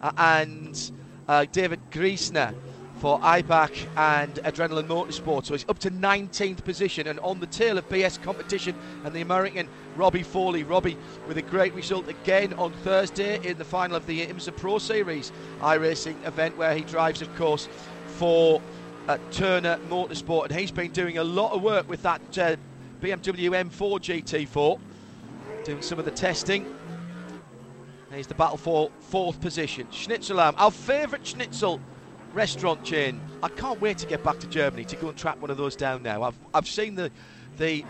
uh, 0.00 0.12
and 0.16 0.92
uh, 1.26 1.44
David 1.50 1.80
Griesner 1.90 2.54
for 3.02 3.18
IBAC 3.18 3.88
and 3.96 4.32
Adrenaline 4.44 4.86
Motorsport. 4.86 5.44
So 5.44 5.54
he's 5.54 5.68
up 5.68 5.80
to 5.80 5.90
19th 5.90 6.62
position 6.62 7.08
and 7.08 7.18
on 7.18 7.40
the 7.40 7.48
tail 7.48 7.76
of 7.76 7.88
BS 7.88 8.22
competition 8.22 8.76
and 9.04 9.12
the 9.12 9.22
American 9.22 9.68
Robbie 9.96 10.22
Foley. 10.22 10.62
Robbie 10.62 10.96
with 11.26 11.36
a 11.36 11.42
great 11.42 11.74
result 11.74 12.06
again 12.06 12.52
on 12.52 12.72
Thursday 12.84 13.44
in 13.44 13.58
the 13.58 13.64
final 13.64 13.96
of 13.96 14.06
the 14.06 14.24
IMSA 14.24 14.56
Pro 14.56 14.78
Series 14.78 15.32
iRacing 15.58 16.14
event 16.24 16.56
where 16.56 16.76
he 16.76 16.82
drives, 16.82 17.22
of 17.22 17.34
course, 17.34 17.68
for 18.06 18.62
uh, 19.08 19.18
Turner 19.32 19.80
Motorsport. 19.88 20.44
And 20.44 20.54
he's 20.54 20.70
been 20.70 20.92
doing 20.92 21.18
a 21.18 21.24
lot 21.24 21.50
of 21.50 21.60
work 21.60 21.88
with 21.88 22.02
that 22.02 22.38
uh, 22.38 22.54
BMW 23.00 23.50
M4 23.50 24.46
GT4, 24.46 24.78
doing 25.64 25.82
some 25.82 25.98
of 25.98 26.04
the 26.04 26.12
testing. 26.12 26.72
He's 28.14 28.28
the 28.28 28.34
battle 28.34 28.58
for 28.58 28.92
fourth 29.00 29.40
position. 29.40 29.88
Schnitzelalm, 29.90 30.54
our 30.56 30.70
favourite 30.70 31.26
schnitzel 31.26 31.80
restaurant 32.32 32.84
chain. 32.84 33.20
I 33.42 33.48
can't 33.48 33.80
wait 33.80 33.98
to 33.98 34.06
get 34.06 34.22
back 34.22 34.38
to 34.40 34.46
Germany 34.46 34.84
to 34.84 34.96
go 34.96 35.08
and 35.08 35.16
track 35.16 35.40
one 35.40 35.50
of 35.50 35.56
those 35.56 35.76
down 35.76 36.02
now. 36.02 36.22
I've, 36.22 36.38
I've 36.54 36.68
seen 36.68 36.94
the 36.94 37.10
the 37.58 37.84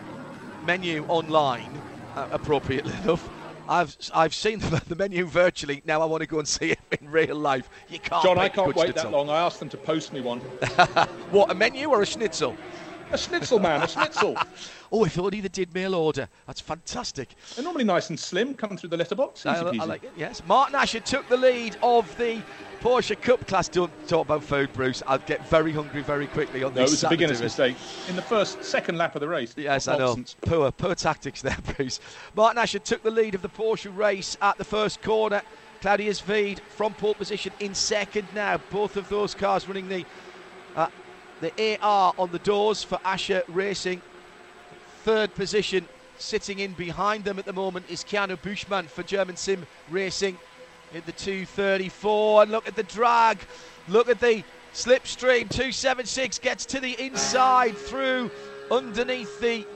menu 0.64 1.04
online, 1.06 1.80
uh, 2.16 2.28
appropriately 2.32 2.92
enough. 3.02 3.28
I've 3.68 3.96
I've 4.12 4.34
seen 4.34 4.58
the, 4.60 4.82
the, 4.86 4.96
menu 4.96 5.24
virtually. 5.26 5.82
Now 5.84 6.00
I 6.02 6.04
want 6.04 6.22
to 6.22 6.26
go 6.26 6.38
and 6.38 6.48
see 6.48 6.70
it 6.72 6.80
in 7.00 7.10
real 7.10 7.36
life. 7.36 7.68
You 7.88 7.98
can't. 7.98 8.22
John, 8.22 8.38
I 8.38 8.48
can't 8.48 8.74
wait 8.74 8.94
that 8.94 9.10
long. 9.10 9.30
I 9.30 9.40
asked 9.40 9.60
them 9.60 9.68
to 9.70 9.76
post 9.76 10.12
me 10.12 10.20
one. 10.20 10.40
what 11.30 11.50
a 11.50 11.54
menu 11.54 11.88
or 11.88 12.02
a 12.02 12.06
schnitzel? 12.06 12.56
A 13.12 13.18
schnitzel, 13.18 13.58
man, 13.58 13.82
a 13.82 13.88
schnitzel. 13.88 14.34
oh, 14.92 15.04
if 15.04 15.18
only 15.18 15.42
they 15.42 15.48
did 15.48 15.74
mail 15.74 15.94
order. 15.94 16.28
That's 16.46 16.62
fantastic. 16.62 17.34
They're 17.54 17.62
normally 17.62 17.84
nice 17.84 18.08
and 18.08 18.18
slim, 18.18 18.54
come 18.54 18.78
through 18.78 18.88
the 18.88 18.96
letterbox. 18.96 19.44
I, 19.44 19.56
I 19.56 19.84
like 19.84 20.04
it, 20.04 20.12
yes. 20.16 20.40
Martin 20.46 20.74
Asher 20.74 21.00
took 21.00 21.28
the 21.28 21.36
lead 21.36 21.76
of 21.82 22.16
the 22.16 22.40
Porsche 22.80 23.20
Cup 23.20 23.46
class. 23.46 23.68
Don't 23.68 23.92
talk 24.08 24.24
about 24.26 24.42
food, 24.42 24.72
Bruce. 24.72 25.02
I'll 25.06 25.18
get 25.18 25.46
very 25.48 25.72
hungry 25.72 26.00
very 26.00 26.26
quickly 26.26 26.64
on 26.64 26.72
no, 26.74 26.80
this. 26.80 26.80
No, 26.80 26.82
it 26.82 26.90
was 26.90 27.04
a 27.04 27.08
beginner's 27.10 27.42
mistake. 27.42 27.76
In 28.08 28.16
the 28.16 28.22
first, 28.22 28.64
second 28.64 28.96
lap 28.96 29.14
of 29.14 29.20
the 29.20 29.28
race. 29.28 29.54
Yes, 29.58 29.88
I 29.88 29.98
know. 29.98 30.16
Poor, 30.46 30.72
poor 30.72 30.94
tactics 30.94 31.42
there, 31.42 31.58
Bruce. 31.76 32.00
Martin 32.34 32.56
Asher 32.56 32.78
took 32.78 33.02
the 33.02 33.10
lead 33.10 33.34
of 33.34 33.42
the 33.42 33.50
Porsche 33.50 33.94
race 33.94 34.38
at 34.40 34.56
the 34.56 34.64
first 34.64 35.02
corner. 35.02 35.42
Claudius 35.82 36.20
Veed 36.20 36.60
from 36.60 36.94
pole 36.94 37.14
position 37.14 37.52
in 37.60 37.74
second 37.74 38.26
now. 38.34 38.58
Both 38.70 38.96
of 38.96 39.08
those 39.10 39.34
cars 39.34 39.66
running 39.66 39.88
the 39.88 40.06
uh, 40.76 40.86
the 41.42 41.78
AR 41.82 42.14
on 42.18 42.30
the 42.30 42.38
doors 42.38 42.84
for 42.84 43.00
Asher 43.04 43.42
Racing. 43.48 44.00
Third 45.02 45.34
position, 45.34 45.88
sitting 46.16 46.60
in 46.60 46.72
behind 46.74 47.24
them 47.24 47.38
at 47.38 47.44
the 47.44 47.52
moment, 47.52 47.86
is 47.88 48.04
Keanu 48.04 48.40
Buschmann 48.40 48.86
for 48.86 49.02
German 49.02 49.36
Sim 49.36 49.66
Racing 49.90 50.38
in 50.94 51.02
the 51.04 51.10
234. 51.10 52.42
And 52.44 52.52
look 52.52 52.68
at 52.68 52.76
the 52.76 52.84
drag. 52.84 53.38
Look 53.88 54.08
at 54.08 54.20
the 54.20 54.44
slipstream. 54.72 55.50
276 55.50 56.38
gets 56.38 56.64
to 56.66 56.78
the 56.78 56.92
inside 57.04 57.76
through 57.76 58.30
underneath 58.70 59.40
the 59.40 59.66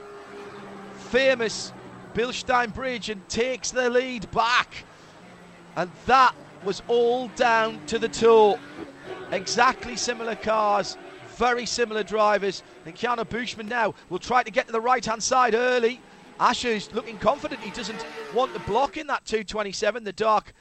famous 1.09 1.73
Bilstein 2.13 2.73
Bridge 2.73 3.09
and 3.09 3.27
takes 3.27 3.71
the 3.71 3.89
lead 3.89 4.31
back. 4.31 4.85
And 5.75 5.91
that 6.05 6.33
was 6.63 6.81
all 6.87 7.27
down 7.35 7.85
to 7.87 7.99
the 7.99 8.07
tow. 8.07 8.57
Exactly 9.31 9.97
similar 9.97 10.35
cars 10.35 10.95
very 11.37 11.65
similar 11.65 12.03
drivers. 12.03 12.63
And 12.85 12.95
Keanu 12.95 13.25
Buschmann 13.25 13.67
now 13.67 13.93
will 14.09 14.19
try 14.19 14.43
to 14.43 14.51
get 14.51 14.65
to 14.67 14.71
the 14.71 14.81
right 14.81 15.05
hand 15.05 15.23
side 15.23 15.53
early. 15.55 16.01
Asher's 16.39 16.91
looking 16.93 17.17
confident. 17.17 17.61
He 17.61 17.71
doesn't 17.71 18.05
want 18.33 18.53
to 18.53 18.59
block 18.61 18.97
in 18.97 19.07
that 19.07 19.25
227, 19.25 20.03
the 20.03 20.13
dark 20.13 20.53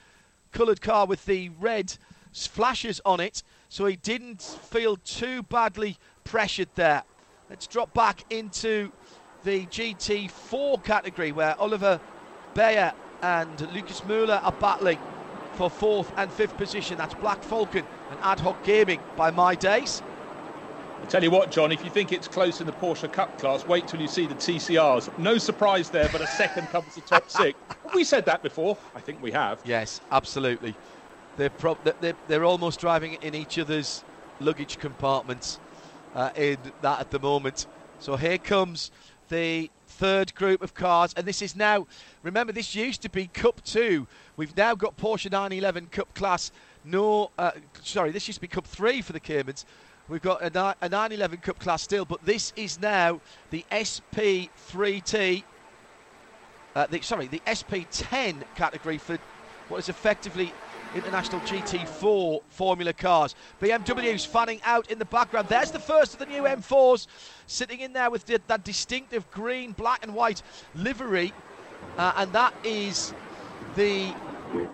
coloured 0.52 0.80
car 0.80 1.06
with 1.06 1.24
the 1.26 1.50
red 1.60 1.96
flashes 2.32 3.00
on 3.04 3.20
it. 3.20 3.42
So 3.68 3.86
he 3.86 3.96
didn't 3.96 4.42
feel 4.42 4.96
too 4.96 5.42
badly 5.42 5.98
pressured 6.24 6.68
there. 6.76 7.02
Let's 7.50 7.66
drop 7.66 7.92
back 7.94 8.24
into 8.30 8.92
the 9.44 9.66
GT4 9.66 10.82
category 10.82 11.32
where 11.32 11.58
Oliver 11.60 12.00
Bayer 12.54 12.92
and 13.22 13.60
Lucas 13.72 14.00
Müller 14.02 14.42
are 14.42 14.52
battling 14.52 14.98
for 15.54 15.70
fourth 15.70 16.12
and 16.16 16.30
fifth 16.32 16.56
position. 16.56 16.98
That's 16.98 17.14
Black 17.14 17.42
Falcon 17.42 17.84
and 18.10 18.20
Ad 18.22 18.40
Hoc 18.40 18.62
Gaming 18.64 19.00
by 19.16 19.30
my 19.30 19.54
days. 19.54 20.02
I 21.03 21.07
tell 21.07 21.22
you 21.22 21.30
what, 21.30 21.51
John, 21.51 21.72
if 21.72 21.84
you 21.84 21.90
think 21.90 22.11
it's 22.11 22.26
close 22.26 22.61
in 22.61 22.66
the 22.66 22.72
Porsche 22.72 23.11
Cup 23.12 23.38
class, 23.38 23.66
wait 23.66 23.86
till 23.86 24.01
you 24.01 24.09
see 24.09 24.26
the 24.26 24.34
TCRs. 24.34 25.16
No 25.18 25.38
surprise 25.38 25.90
there, 25.90 26.09
but 26.11 26.20
a 26.20 26.26
second 26.26 26.66
covers 26.68 26.94
the 26.94 27.03
top 27.03 27.30
six. 27.30 27.59
Have 27.68 27.94
we 27.94 28.03
said 28.03 28.24
that 28.26 28.42
before? 28.42 28.76
I 28.94 29.01
think 29.01 29.22
we 29.22 29.30
have. 29.30 29.61
Yes, 29.64 30.01
absolutely. 30.11 30.74
They're, 31.36 31.51
pro- 31.51 31.78
they're, 32.01 32.14
they're 32.26 32.44
almost 32.44 32.80
driving 32.80 33.14
in 33.22 33.34
each 33.34 33.59
other's 33.59 34.03
luggage 34.40 34.78
compartments 34.78 35.61
uh, 36.14 36.30
in 36.34 36.59
that 36.82 37.01
at 37.01 37.11
the 37.11 37.20
moment. 37.20 37.66
So 38.01 38.16
here 38.16 38.38
comes 38.38 38.90
the 39.28 39.70
third 39.86 40.34
group 40.34 40.62
of 40.62 40.74
cars, 40.74 41.14
and 41.16 41.26
this 41.26 41.42
is 41.42 41.57
now. 41.57 41.86
Remember, 42.22 42.53
this 42.53 42.74
used 42.74 43.03
to 43.03 43.11
be 43.11 43.28
Cup 43.28 43.62
Two. 43.64 44.07
We've 44.36 44.57
now 44.57 44.74
got 44.74 44.97
Porsche 44.97 45.30
911 45.30 45.86
Cup 45.86 46.14
class. 46.14 46.51
No, 46.84 47.30
uh, 47.38 47.53
sorry, 47.82 48.11
this 48.11 48.28
used 48.28 48.38
to 48.38 48.40
be 48.40 48.49
Cup 48.49 48.66
Three 48.66 49.03
for 49.03 49.12
the 49.12 49.20
Caymans. 49.20 49.64
We've 50.09 50.22
got 50.22 50.40
a, 50.40 50.50
911 50.50 51.38
Cup 51.38 51.59
class 51.59 51.82
still, 51.82 52.04
but 52.04 52.24
this 52.24 52.52
is 52.54 52.80
now 52.80 53.20
the 53.50 53.64
SP3T. 53.72 55.42
Uh, 56.76 56.86
the, 56.86 57.00
sorry, 57.00 57.26
the 57.26 57.40
SP10 57.40 58.44
category 58.54 58.98
for 58.98 59.18
what 59.68 59.78
is 59.78 59.88
effectively 59.88 60.52
international 60.94 61.40
GT4 61.40 62.40
Formula 62.50 62.92
cars. 62.92 63.34
BMW's 63.61 64.24
fanning 64.24 64.61
out 64.64 64.90
in 64.92 65.00
the 65.00 65.04
background. 65.04 65.48
There's 65.48 65.72
the 65.72 65.80
first 65.80 66.12
of 66.12 66.20
the 66.20 66.26
new 66.26 66.42
M4s 66.42 67.09
sitting 67.48 67.80
in 67.80 67.92
there 67.92 68.11
with 68.11 68.26
the, 68.26 68.40
that 68.46 68.62
distinctive 68.62 69.28
green, 69.32 69.72
black, 69.72 70.04
and 70.04 70.14
white 70.14 70.42
livery, 70.76 71.32
uh, 71.98 72.12
and 72.16 72.32
that 72.32 72.54
is 72.62 73.12
the 73.74 74.14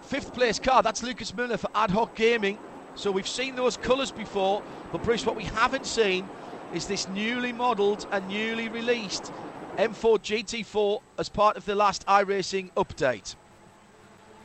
fifth 0.03 0.35
place 0.35 0.59
car. 0.59 0.83
That's 0.83 1.03
Lucas 1.03 1.33
Müller 1.33 1.59
for 1.59 1.71
Ad 1.75 1.91
Hoc 1.91 2.15
Gaming. 2.15 2.59
So 2.95 3.11
we've 3.11 3.29
seen 3.29 3.57
those 3.57 3.77
colours 3.77 4.11
before, 4.11 4.63
but 4.91 5.03
Bruce, 5.03 5.25
what 5.25 5.37
we 5.37 5.45
haven't 5.45 5.87
seen 5.87 6.29
is 6.75 6.87
this 6.87 7.09
newly 7.09 7.53
modelled 7.53 8.07
and 8.13 8.27
newly 8.29 8.69
released 8.69 9.33
M4 9.77 10.19
GT4 10.19 11.01
as 11.19 11.29
part 11.29 11.57
of 11.57 11.65
the 11.65 11.75
last 11.75 12.07
iRacing 12.07 12.71
update. 12.73 13.35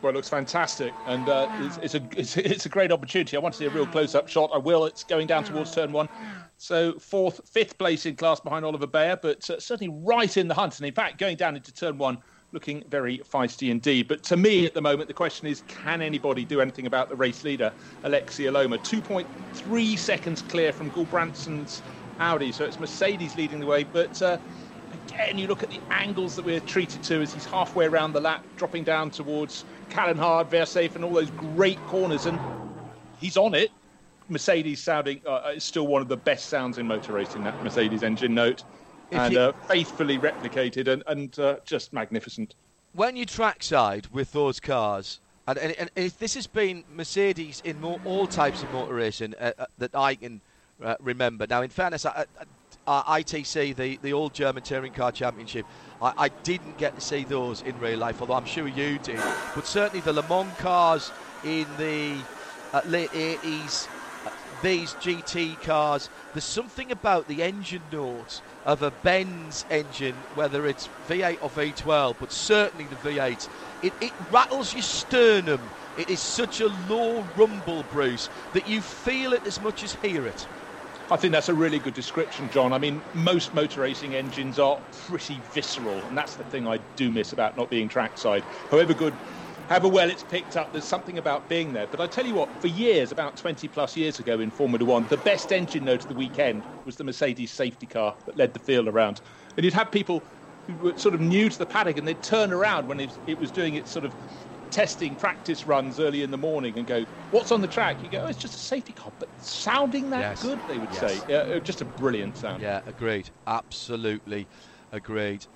Well, 0.01 0.11
it 0.11 0.15
looks 0.15 0.29
fantastic, 0.29 0.93
and 1.07 1.27
uh, 1.27 1.49
it's, 1.59 1.77
it's, 1.77 1.95
a 1.95 2.03
it's, 2.19 2.37
it's, 2.37 2.65
a 2.65 2.69
great 2.69 2.91
opportunity. 2.91 3.35
I 3.35 3.39
want 3.39 3.55
to 3.55 3.57
see 3.57 3.65
a 3.65 3.69
real 3.69 3.87
close-up 3.87 4.27
shot. 4.27 4.51
I 4.53 4.57
will. 4.57 4.85
It's 4.85 5.03
going 5.03 5.27
down 5.27 5.43
towards 5.43 5.73
turn 5.73 5.91
one, 5.91 6.07
so 6.57 6.93
fourth, 6.99 7.41
fifth 7.49 7.77
place 7.77 8.05
in 8.05 8.15
class 8.15 8.39
behind 8.39 8.63
Oliver 8.63 8.87
Beyer, 8.87 9.17
but 9.19 9.49
uh, 9.49 9.59
certainly 9.59 9.93
right 10.03 10.37
in 10.37 10.47
the 10.47 10.53
hunt. 10.53 10.77
And 10.77 10.87
in 10.87 10.93
fact, 10.93 11.17
going 11.17 11.35
down 11.35 11.55
into 11.55 11.73
turn 11.73 11.97
one, 11.97 12.19
looking 12.51 12.83
very 12.89 13.19
feisty 13.19 13.69
indeed. 13.69 14.07
But 14.07 14.23
to 14.25 14.37
me, 14.37 14.65
at 14.65 14.73
the 14.73 14.81
moment, 14.81 15.07
the 15.07 15.13
question 15.13 15.47
is 15.47 15.61
can 15.63 16.01
anybody 16.01 16.45
do 16.45 16.61
anything 16.61 16.85
about 16.87 17.09
the 17.09 17.15
race 17.15 17.43
leader, 17.43 17.73
Aleksi 18.03 18.45
Elomaa? 18.45 18.79
2.3 18.79 19.99
seconds 19.99 20.41
clear 20.41 20.71
from 20.71 20.91
Gulbrandsen's 20.91 21.83
Audi, 22.19 22.51
so 22.51 22.65
it's 22.65 22.79
Mercedes 22.79 23.35
leading 23.35 23.59
the 23.59 23.65
way. 23.65 23.83
But 23.83 24.21
uh, 24.21 24.39
again, 24.91 25.37
you 25.37 25.47
look 25.47 25.63
at 25.63 25.69
the 25.69 25.83
angles 25.91 26.35
that 26.35 26.45
we're 26.45 26.61
treated 26.61 27.03
to 27.03 27.21
as 27.21 27.33
he's 27.33 27.45
halfway 27.45 27.85
around 27.85 28.13
the 28.13 28.21
lap, 28.21 28.45
dropping 28.55 28.83
down 28.85 29.11
towards 29.11 29.65
Kallenhard, 29.89 30.49
Wehrseifen, 30.51 30.95
and 30.95 31.05
all 31.05 31.13
those 31.13 31.31
great 31.31 31.85
corners, 31.85 32.25
and 32.25 32.41
he's 33.11 33.37
on 33.37 33.53
it. 33.53 33.71
Mercedes 34.29 34.83
sounding 34.83 35.21
uh, 35.25 35.51
is 35.55 35.63
still 35.63 35.87
one 35.87 36.01
of 36.01 36.09
the 36.09 36.17
best 36.17 36.49
sounds 36.49 36.77
in 36.77 36.87
motor 36.87 37.13
racing. 37.13 37.43
That 37.43 37.61
Mercedes 37.61 38.03
engine 38.03 38.33
note 38.33 38.63
and 39.11 39.33
you, 39.33 39.39
uh, 39.39 39.51
faithfully 39.67 40.17
replicated 40.17 40.87
and, 40.87 41.03
and 41.07 41.37
uh, 41.39 41.57
just 41.65 41.93
magnificent. 41.93 42.55
When 42.93 43.15
you 43.15 43.25
trackside 43.25 44.07
with 44.07 44.31
those 44.31 44.59
cars, 44.59 45.19
and, 45.47 45.57
and, 45.57 45.89
and 45.95 46.11
this 46.11 46.33
has 46.33 46.47
been 46.47 46.83
Mercedes 46.93 47.61
in 47.63 47.79
more, 47.79 47.99
all 48.05 48.27
types 48.27 48.63
of 48.63 48.71
motor 48.73 48.95
racing 48.95 49.33
uh, 49.39 49.53
uh 49.57 49.65
that 49.77 49.95
I 49.95 50.15
can 50.15 50.41
uh, 50.83 50.95
remember. 50.99 51.47
Now, 51.49 51.61
in 51.61 51.69
fairness, 51.69 52.05
ITC, 52.87 53.75
the, 53.75 53.97
the 54.01 54.13
All 54.13 54.29
German 54.29 54.63
Touring 54.63 54.93
Car 54.93 55.11
Championship, 55.11 55.65
I, 56.01 56.13
I, 56.17 56.29
didn't 56.43 56.77
get 56.77 56.95
to 56.95 57.01
see 57.01 57.23
those 57.23 57.61
in 57.61 57.77
real 57.79 57.99
life, 57.99 58.21
although 58.21 58.35
I'm 58.35 58.45
sure 58.45 58.67
you 58.67 58.99
did. 58.99 59.19
But 59.55 59.65
certainly 59.65 60.01
the 60.01 60.13
Le 60.13 60.27
Mans 60.27 60.55
cars 60.57 61.11
in 61.43 61.65
the 61.77 62.17
uh, 62.73 62.81
late 62.85 63.09
80s, 63.11 63.87
these 64.61 64.93
GT 64.95 65.61
cars, 65.61 66.09
there's 66.33 66.43
something 66.43 66.91
about 66.91 67.27
the 67.27 67.43
engine 67.43 67.81
notes 67.91 68.41
of 68.65 68.81
a 68.81 68.91
Benz 68.91 69.65
engine, 69.69 70.15
whether 70.35 70.67
it's 70.67 70.89
V8 71.07 71.37
or 71.41 71.49
V12, 71.49 72.15
but 72.19 72.31
certainly 72.31 72.85
the 72.85 72.95
V8. 72.95 73.49
It, 73.83 73.93
it 74.01 74.13
rattles 74.31 74.73
your 74.73 74.81
sternum. 74.81 75.61
It 75.97 76.09
is 76.09 76.19
such 76.19 76.61
a 76.61 76.67
low 76.89 77.25
rumble, 77.35 77.83
Bruce, 77.91 78.29
that 78.53 78.67
you 78.67 78.81
feel 78.81 79.33
it 79.33 79.45
as 79.45 79.61
much 79.61 79.83
as 79.83 79.95
hear 79.95 80.25
it. 80.25 80.47
I 81.09 81.15
think 81.15 81.31
that's 81.31 81.47
a 81.47 81.53
really 81.53 81.79
good 81.79 81.93
description, 81.93 82.49
John. 82.51 82.73
I 82.73 82.77
mean, 82.77 83.01
most 83.13 83.53
motor 83.53 83.81
racing 83.81 84.13
engines 84.13 84.59
are 84.59 84.77
pretty 85.07 85.39
visceral, 85.53 85.97
and 85.99 86.17
that's 86.17 86.35
the 86.35 86.43
thing 86.45 86.67
I 86.67 86.77
do 86.97 87.09
miss 87.09 87.31
about 87.31 87.55
not 87.55 87.69
being 87.69 87.87
trackside. 87.87 88.43
However 88.69 88.93
good 88.93 89.13
however 89.68 89.88
well 89.88 90.09
it's 90.09 90.24
picked 90.24 90.55
up, 90.55 90.72
there's 90.72 90.88
something 90.88 91.18
about 91.18 91.49
being 91.49 91.74
there. 91.74 91.88
But 91.88 92.01
I 92.01 92.07
tell 92.07 92.26
you 92.26 92.36
what, 92.36 92.59
for 92.61 92.68
years, 92.68 93.11
about 93.11 93.38
20 93.38 93.68
plus 93.68 93.95
years 93.95 94.20
ago 94.20 94.39
in 94.39 94.51
Formula 94.51 94.84
One, 94.86 95.07
the 95.07 95.18
best 95.18 95.51
engine 95.51 95.86
note 95.86 96.01
of 96.01 96.07
the 96.07 96.15
weekend 96.15 96.68
was 96.86 96.95
the 96.95 97.03
Mercedes 97.03 97.51
safety 97.51 97.88
car 97.88 98.18
that 98.26 98.38
led 98.38 98.53
the 98.53 98.59
field 98.59 98.88
around. 98.88 99.22
And 99.55 99.63
you'd 99.63 99.74
have 99.74 99.91
people 99.91 100.28
who 100.68 100.76
were 100.76 100.97
sort 100.97 101.15
of 101.15 101.22
new 101.22 101.49
to 101.49 101.57
the 101.57 101.65
paddock 101.65 101.97
and 101.97 102.07
they'd 102.07 102.22
turn 102.22 102.51
around 102.51 102.88
when 102.88 102.99
it 103.26 103.39
was 103.39 103.51
doing 103.51 103.76
its 103.76 103.89
sort 103.91 104.03
of 104.05 104.15
testing 104.70 105.15
practice 105.15 105.65
runs 105.65 105.99
early 105.99 106.22
in 106.24 106.32
the 106.32 106.38
morning 106.38 106.78
and 106.78 106.86
go, 106.86 107.05
"What's 107.30 107.51
on 107.51 107.61
the 107.61 107.68
track?" 107.68 108.03
You 108.03 108.09
go, 108.09 108.24
"Oh, 108.24 108.28
it's 108.28 108.38
just 108.39 108.55
a 108.55 108.59
safety 108.59 108.91
car," 108.93 109.13
but 109.18 109.30
sounding 109.38 110.09
that 110.09 110.20
yes. 110.22 110.39
good, 110.41 110.61
they 110.68 110.78
would 110.78 110.91
yes. 110.91 110.99
say, 110.99 111.22
yeah, 111.28 111.38
uh, 111.38 111.59
just 111.59 111.82
a 111.82 111.86
brilliant 111.86 112.38
sound. 112.38 112.61
Yeah, 112.61 112.82
agreed, 112.86 113.32
absolutely 113.45 114.49
agreed. 114.91 115.47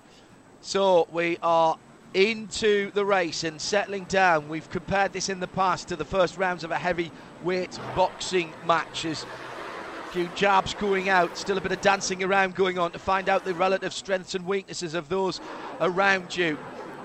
So 0.62 1.08
we 1.10 1.38
are 1.42 1.78
into 2.14 2.92
the 2.92 3.06
race 3.06 3.44
and 3.44 3.60
settling 3.62 4.04
down. 4.06 4.50
We've 4.50 4.70
compared 4.70 5.14
this 5.14 5.30
in 5.30 5.40
the 5.40 5.48
past 5.48 5.88
to 5.90 5.96
the 5.96 6.06
first 6.06 6.38
rounds 6.38 6.64
of 6.64 6.72
a 6.72 6.78
heavyweight 6.78 7.80
boxing 7.96 8.52
match. 8.66 9.06
As 9.06 9.24
a 9.24 10.12
few 10.12 10.28
jabs 10.36 10.74
going 10.74 11.10
out, 11.10 11.38
still 11.38 11.58
a 11.58 11.62
bit 11.62 11.72
of 11.72 11.82
dancing 11.82 12.24
around 12.24 12.56
going 12.56 12.78
on 12.78 12.92
to 12.92 13.00
find 13.00 13.30
out 13.30 13.46
the 13.46 13.54
relative 13.54 13.94
strengths 13.94 14.36
and 14.36 14.46
weaknesses 14.46 14.94
of 14.94 15.10
those 15.10 15.40
around 15.80 16.36
you 16.36 16.58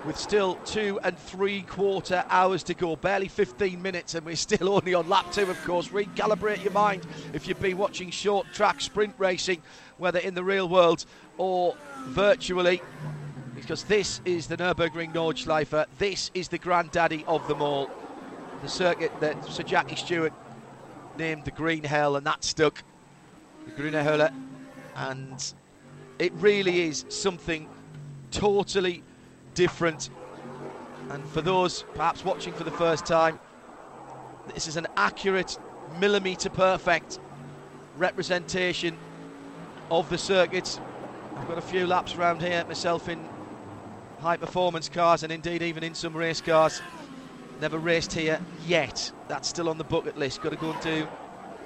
with 0.06 0.16
still 0.16 0.54
two 0.64 1.00
and 1.02 1.18
three 1.18 1.62
quarter 1.62 2.24
hours 2.28 2.62
to 2.62 2.74
go, 2.74 2.94
barely 2.94 3.28
15 3.28 3.80
minutes, 3.82 4.14
and 4.14 4.24
we're 4.24 4.36
still 4.36 4.68
only 4.74 4.94
on 4.94 5.08
lap 5.08 5.30
two, 5.32 5.50
of 5.50 5.64
course. 5.64 5.88
Recalibrate 5.88 6.62
your 6.62 6.72
mind 6.72 7.06
if 7.32 7.48
you've 7.48 7.60
been 7.60 7.76
watching 7.76 8.10
short 8.10 8.46
track 8.52 8.80
sprint 8.80 9.14
racing, 9.18 9.62
whether 9.98 10.18
in 10.18 10.34
the 10.34 10.44
real 10.44 10.68
world 10.68 11.04
or 11.38 11.76
virtually, 12.06 12.80
because 13.56 13.84
this 13.84 14.20
is 14.24 14.46
the 14.46 14.56
Nürburgring 14.56 15.12
Nordschleife. 15.12 15.86
This 15.98 16.30
is 16.34 16.48
the 16.48 16.58
granddaddy 16.58 17.24
of 17.26 17.48
them 17.48 17.62
all. 17.62 17.90
The 18.62 18.68
circuit 18.68 19.10
that 19.20 19.44
Sir 19.46 19.62
Jackie 19.62 19.96
Stewart 19.96 20.32
named 21.18 21.46
the 21.46 21.50
Green 21.50 21.82
Hell, 21.82 22.16
and 22.16 22.26
that 22.26 22.44
stuck. 22.44 22.84
The 23.64 23.72
Grüne 23.72 24.04
Hölle. 24.04 24.30
And 24.94 25.54
it 26.18 26.32
really 26.34 26.82
is 26.82 27.06
something 27.08 27.68
totally 28.30 29.02
different. 29.54 30.10
And 31.10 31.24
for 31.30 31.40
those 31.40 31.84
perhaps 31.94 32.24
watching 32.24 32.52
for 32.52 32.64
the 32.64 32.70
first 32.70 33.06
time, 33.06 33.40
this 34.54 34.68
is 34.68 34.76
an 34.76 34.86
accurate, 34.96 35.58
millimetre 35.98 36.50
perfect 36.50 37.18
representation 37.96 38.96
of 39.90 40.08
the 40.10 40.18
circuit. 40.18 40.78
I've 41.36 41.48
got 41.48 41.58
a 41.58 41.62
few 41.62 41.86
laps 41.86 42.14
around 42.14 42.42
here 42.42 42.64
myself 42.66 43.08
in 43.08 43.18
high 44.20 44.36
performance 44.36 44.88
cars 44.88 45.22
and 45.22 45.32
indeed 45.32 45.62
even 45.62 45.82
in 45.82 45.94
some 45.94 46.16
race 46.16 46.40
cars. 46.40 46.80
Never 47.60 47.78
raced 47.78 48.12
here 48.12 48.40
yet. 48.66 49.10
That's 49.28 49.48
still 49.48 49.68
on 49.68 49.78
the 49.78 49.84
bucket 49.84 50.18
list. 50.18 50.42
Got 50.42 50.50
to 50.50 50.56
go 50.56 50.72
and 50.72 50.80
do 50.82 51.08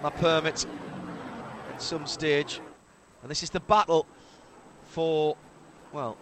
my 0.03 0.11
permit 0.11 0.67
at 1.73 1.83
some 1.83 2.07
stage. 2.07 2.61
And 3.23 3.31
this 3.31 3.43
is 3.43 3.51
the 3.51 3.61
battle 3.61 4.07
for, 4.91 5.37
well, 5.93 6.17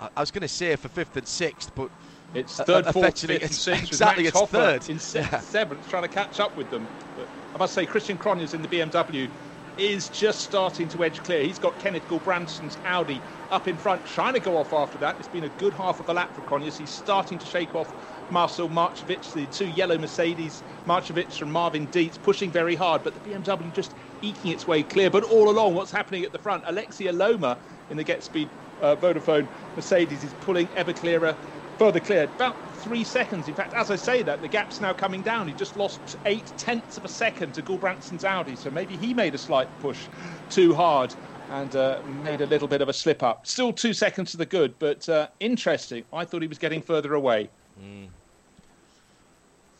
I, 0.00 0.20
was 0.20 0.30
going 0.30 0.42
to 0.42 0.48
say 0.48 0.76
for 0.76 0.88
fifth 0.88 1.16
and 1.16 1.26
sixth, 1.26 1.72
but 1.74 1.90
it's 2.34 2.56
third, 2.56 2.86
uh, 2.86 2.92
fourth, 2.92 3.20
fifth, 3.20 3.42
and 3.42 3.52
sixth. 3.52 3.88
Exactly, 3.88 4.26
it's 4.26 4.40
third. 4.40 4.88
In 4.88 4.98
sixth, 4.98 5.32
yeah. 5.32 5.40
seventh, 5.40 5.88
trying 5.90 6.02
to 6.02 6.08
catch 6.08 6.38
up 6.40 6.56
with 6.56 6.70
them. 6.70 6.86
But 7.16 7.26
I 7.54 7.58
must 7.58 7.74
say, 7.74 7.86
Christian 7.86 8.16
Krognes 8.16 8.54
in 8.54 8.62
the 8.62 8.68
BMW 8.68 9.28
is 9.76 10.08
just 10.10 10.40
starting 10.40 10.88
to 10.88 11.04
edge 11.04 11.22
clear. 11.24 11.42
He's 11.42 11.58
got 11.58 11.78
Kenneth 11.80 12.06
Gulbrandsen's 12.08 12.76
Audi 12.84 13.20
up 13.50 13.68
in 13.68 13.76
front, 13.78 14.04
trying 14.04 14.34
to 14.34 14.40
go 14.40 14.56
off 14.56 14.72
after 14.72 14.98
that. 14.98 15.16
It's 15.18 15.28
been 15.28 15.44
a 15.44 15.48
good 15.48 15.74
half 15.74 16.00
of 16.00 16.08
a 16.08 16.12
lap 16.12 16.34
for 16.34 16.42
Krognes. 16.42 16.76
He's 16.76 16.90
starting 16.90 17.38
to 17.38 17.46
shake 17.46 17.74
off 17.74 17.92
Marcel 18.30 18.68
Marcevic, 18.68 19.32
the 19.32 19.46
two 19.46 19.68
yellow 19.68 19.98
Mercedes, 19.98 20.62
Marcevic 20.86 21.40
and 21.40 21.52
Marvin 21.52 21.88
Dienst 21.88 22.22
pushing 22.22 22.52
very 22.52 22.74
hard, 22.74 23.02
but 23.02 23.14
the 23.14 23.20
BMW 23.20 23.72
just 23.72 23.94
eking 24.20 24.50
its 24.52 24.66
way 24.66 24.82
clear. 24.82 25.10
But 25.10 25.24
all 25.24 25.48
along, 25.50 25.74
what's 25.74 25.90
happening 25.92 26.24
at 26.24 26.32
the 26.32 26.38
front? 26.38 26.64
Aleksi 26.64 27.06
Elomaa 27.10 27.58
in 27.88 27.96
the 27.96 28.04
Get 28.04 28.22
Speed 28.22 28.52
uh, 28.80 28.96
Vodafone 28.96 29.48
Mercedes 29.76 30.24
is 30.24 30.34
pulling 30.34 30.68
ever 30.74 30.92
clearer, 30.92 31.38
further 31.78 32.00
clear. 32.00 32.24
About 32.24 32.58
three 32.72 33.04
seconds. 33.04 33.48
In 33.48 33.54
fact, 33.54 33.72
as 33.74 33.90
I 33.90 33.96
say 33.96 34.22
that, 34.22 34.40
the 34.42 34.48
gap's 34.48 34.80
now 34.80 34.92
coming 34.92 35.22
down. 35.22 35.48
He 35.48 35.54
just 35.54 35.76
lost 35.76 36.16
eight 36.26 36.52
tenths 36.56 36.96
of 36.98 37.04
a 37.04 37.08
second 37.08 37.54
to 37.54 37.62
Gulbrandsen's 37.62 38.24
Audi, 38.24 38.56
so 38.56 38.70
maybe 38.70 38.96
he 38.96 39.14
made 39.14 39.34
a 39.34 39.38
slight 39.38 39.78
push 39.78 40.08
too 40.50 40.74
hard 40.74 41.14
and 41.50 41.74
uh, 41.76 42.00
made 42.22 42.40
a 42.40 42.46
little 42.46 42.68
bit 42.68 42.80
of 42.80 42.88
a 42.88 42.92
slip 42.92 43.22
up. 43.22 43.46
Still 43.46 43.72
two 43.72 43.92
seconds 43.92 44.30
to 44.32 44.36
the 44.36 44.46
good, 44.46 44.78
but 44.78 45.08
uh, 45.08 45.28
interesting. 45.40 46.04
I 46.12 46.24
thought 46.24 46.42
he 46.42 46.48
was 46.48 46.58
getting 46.58 46.82
further 46.82 47.14
away. 47.14 47.48
Mm. 47.82 48.08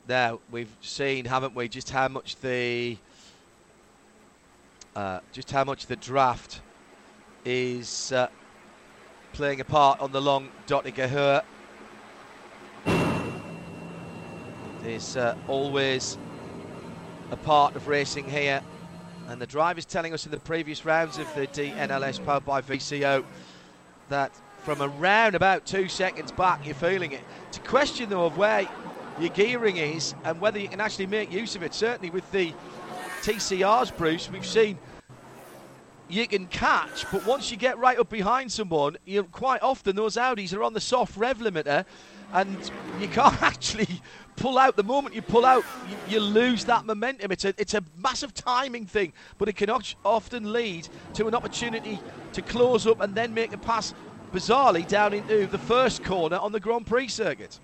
Now 0.08 0.40
we've 0.50 0.74
seen, 0.80 1.26
haven't 1.26 1.54
we, 1.54 1.68
just 1.68 1.90
how 1.90 2.08
much 2.08 2.36
the 2.36 2.96
uh, 4.96 5.20
just 5.32 5.50
how 5.50 5.64
much 5.64 5.86
the 5.86 5.96
draft 5.96 6.60
is 7.44 8.12
uh, 8.12 8.28
playing 9.32 9.60
a 9.60 9.64
part 9.64 10.00
on 10.00 10.10
the 10.12 10.20
long 10.20 10.48
Döttinger 10.66 11.08
Höhe. 11.08 11.42
There's 14.82 15.16
uh, 15.16 15.36
always 15.46 16.16
a 17.30 17.36
part 17.36 17.76
of 17.76 17.88
racing 17.88 18.28
here, 18.28 18.62
and 19.28 19.40
the 19.40 19.46
driver's 19.46 19.84
telling 19.84 20.14
us 20.14 20.24
in 20.24 20.32
the 20.32 20.40
previous 20.40 20.84
rounds 20.84 21.18
of 21.18 21.32
the 21.34 21.46
DNLS 21.46 22.24
powered 22.24 22.46
by 22.46 22.62
VCO 22.62 23.24
that 24.08 24.32
from 24.64 24.80
around 24.80 25.34
about 25.34 25.66
two 25.66 25.86
seconds 25.86 26.32
back, 26.32 26.64
you're 26.64 26.74
feeling 26.74 27.12
it. 27.12 27.20
A 27.54 27.58
question, 27.60 28.08
though, 28.08 28.24
of 28.24 28.38
where 28.38 28.66
your 29.20 29.28
gearing 29.30 29.76
is 29.76 30.14
and 30.24 30.40
whether 30.40 30.58
you 30.58 30.68
can 30.68 30.80
actually 30.80 31.06
make 31.06 31.30
use 31.30 31.54
of 31.56 31.62
it. 31.62 31.74
Certainly 31.74 32.10
with 32.10 32.30
the 32.32 32.54
TCRs, 33.22 33.94
Bruce, 33.96 34.30
we've 34.30 34.46
seen 34.46 34.78
you 36.08 36.26
can 36.26 36.46
catch, 36.46 37.04
but 37.12 37.26
once 37.26 37.50
you 37.50 37.58
get 37.58 37.76
right 37.78 37.98
up 37.98 38.08
behind 38.08 38.50
someone, 38.50 38.96
you 39.04 39.24
quite 39.24 39.62
often 39.62 39.94
those 39.94 40.16
Audis 40.16 40.54
are 40.56 40.62
on 40.62 40.72
the 40.72 40.80
soft 40.80 41.18
rev 41.18 41.38
limiter, 41.38 41.84
and 42.32 42.70
you 43.00 43.08
can't 43.08 43.42
actually 43.42 44.00
pull 44.36 44.58
out. 44.58 44.76
The 44.76 44.82
moment 44.82 45.14
you 45.14 45.22
pull 45.22 45.44
out, 45.44 45.64
you, 45.88 45.96
you, 46.14 46.20
lose 46.20 46.64
that 46.66 46.84
momentum. 46.84 47.32
It's 47.32 47.44
a 47.44 47.54
it's 47.58 47.74
a 47.74 47.82
massive 47.96 48.34
timing 48.34 48.86
thing, 48.86 49.12
but 49.38 49.48
it 49.48 49.56
can 49.56 49.70
often 49.70 50.52
lead 50.52 50.88
to 51.14 51.26
an 51.26 51.34
opportunity 51.34 51.98
to 52.32 52.42
close 52.42 52.86
up 52.86 53.00
and 53.00 53.14
then 53.14 53.34
make 53.34 53.52
a 53.52 53.58
pass 53.58 53.94
bizarrely 54.32 54.86
down 54.86 55.14
into 55.14 55.46
the 55.46 55.58
first 55.58 56.04
corner 56.04 56.36
on 56.36 56.52
the 56.52 56.60
Grand 56.60 56.86
Prix 56.86 57.08
circuit. 57.08 57.58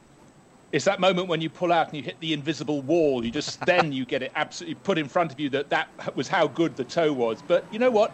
It's 0.73 0.87
that 0.87 0.99
moment 0.99 1.29
when 1.29 1.41
you 1.41 1.49
pull 1.49 1.73
out 1.73 1.89
and 1.89 1.97
you 1.97 2.03
hit 2.03 2.19
the 2.19 2.33
invisible 2.33 2.83
wall. 2.83 3.25
You 3.25 3.31
just 3.31 3.65
then 3.65 3.93
you 3.93 4.05
get 4.05 4.23
it 4.23 4.33
absolutely 4.35 4.75
put 4.77 4.99
in 4.99 5.07
front 5.09 5.31
of 5.31 5.39
you 5.39 5.49
that 5.51 5.71
that 5.71 5.89
was 6.17 6.27
how 6.27 6.49
good 6.49 6.75
the 6.75 6.85
toe 6.85 7.13
was. 7.13 7.43
But 7.47 7.65
you 7.71 7.79
know 7.79 7.91
what? 7.91 8.13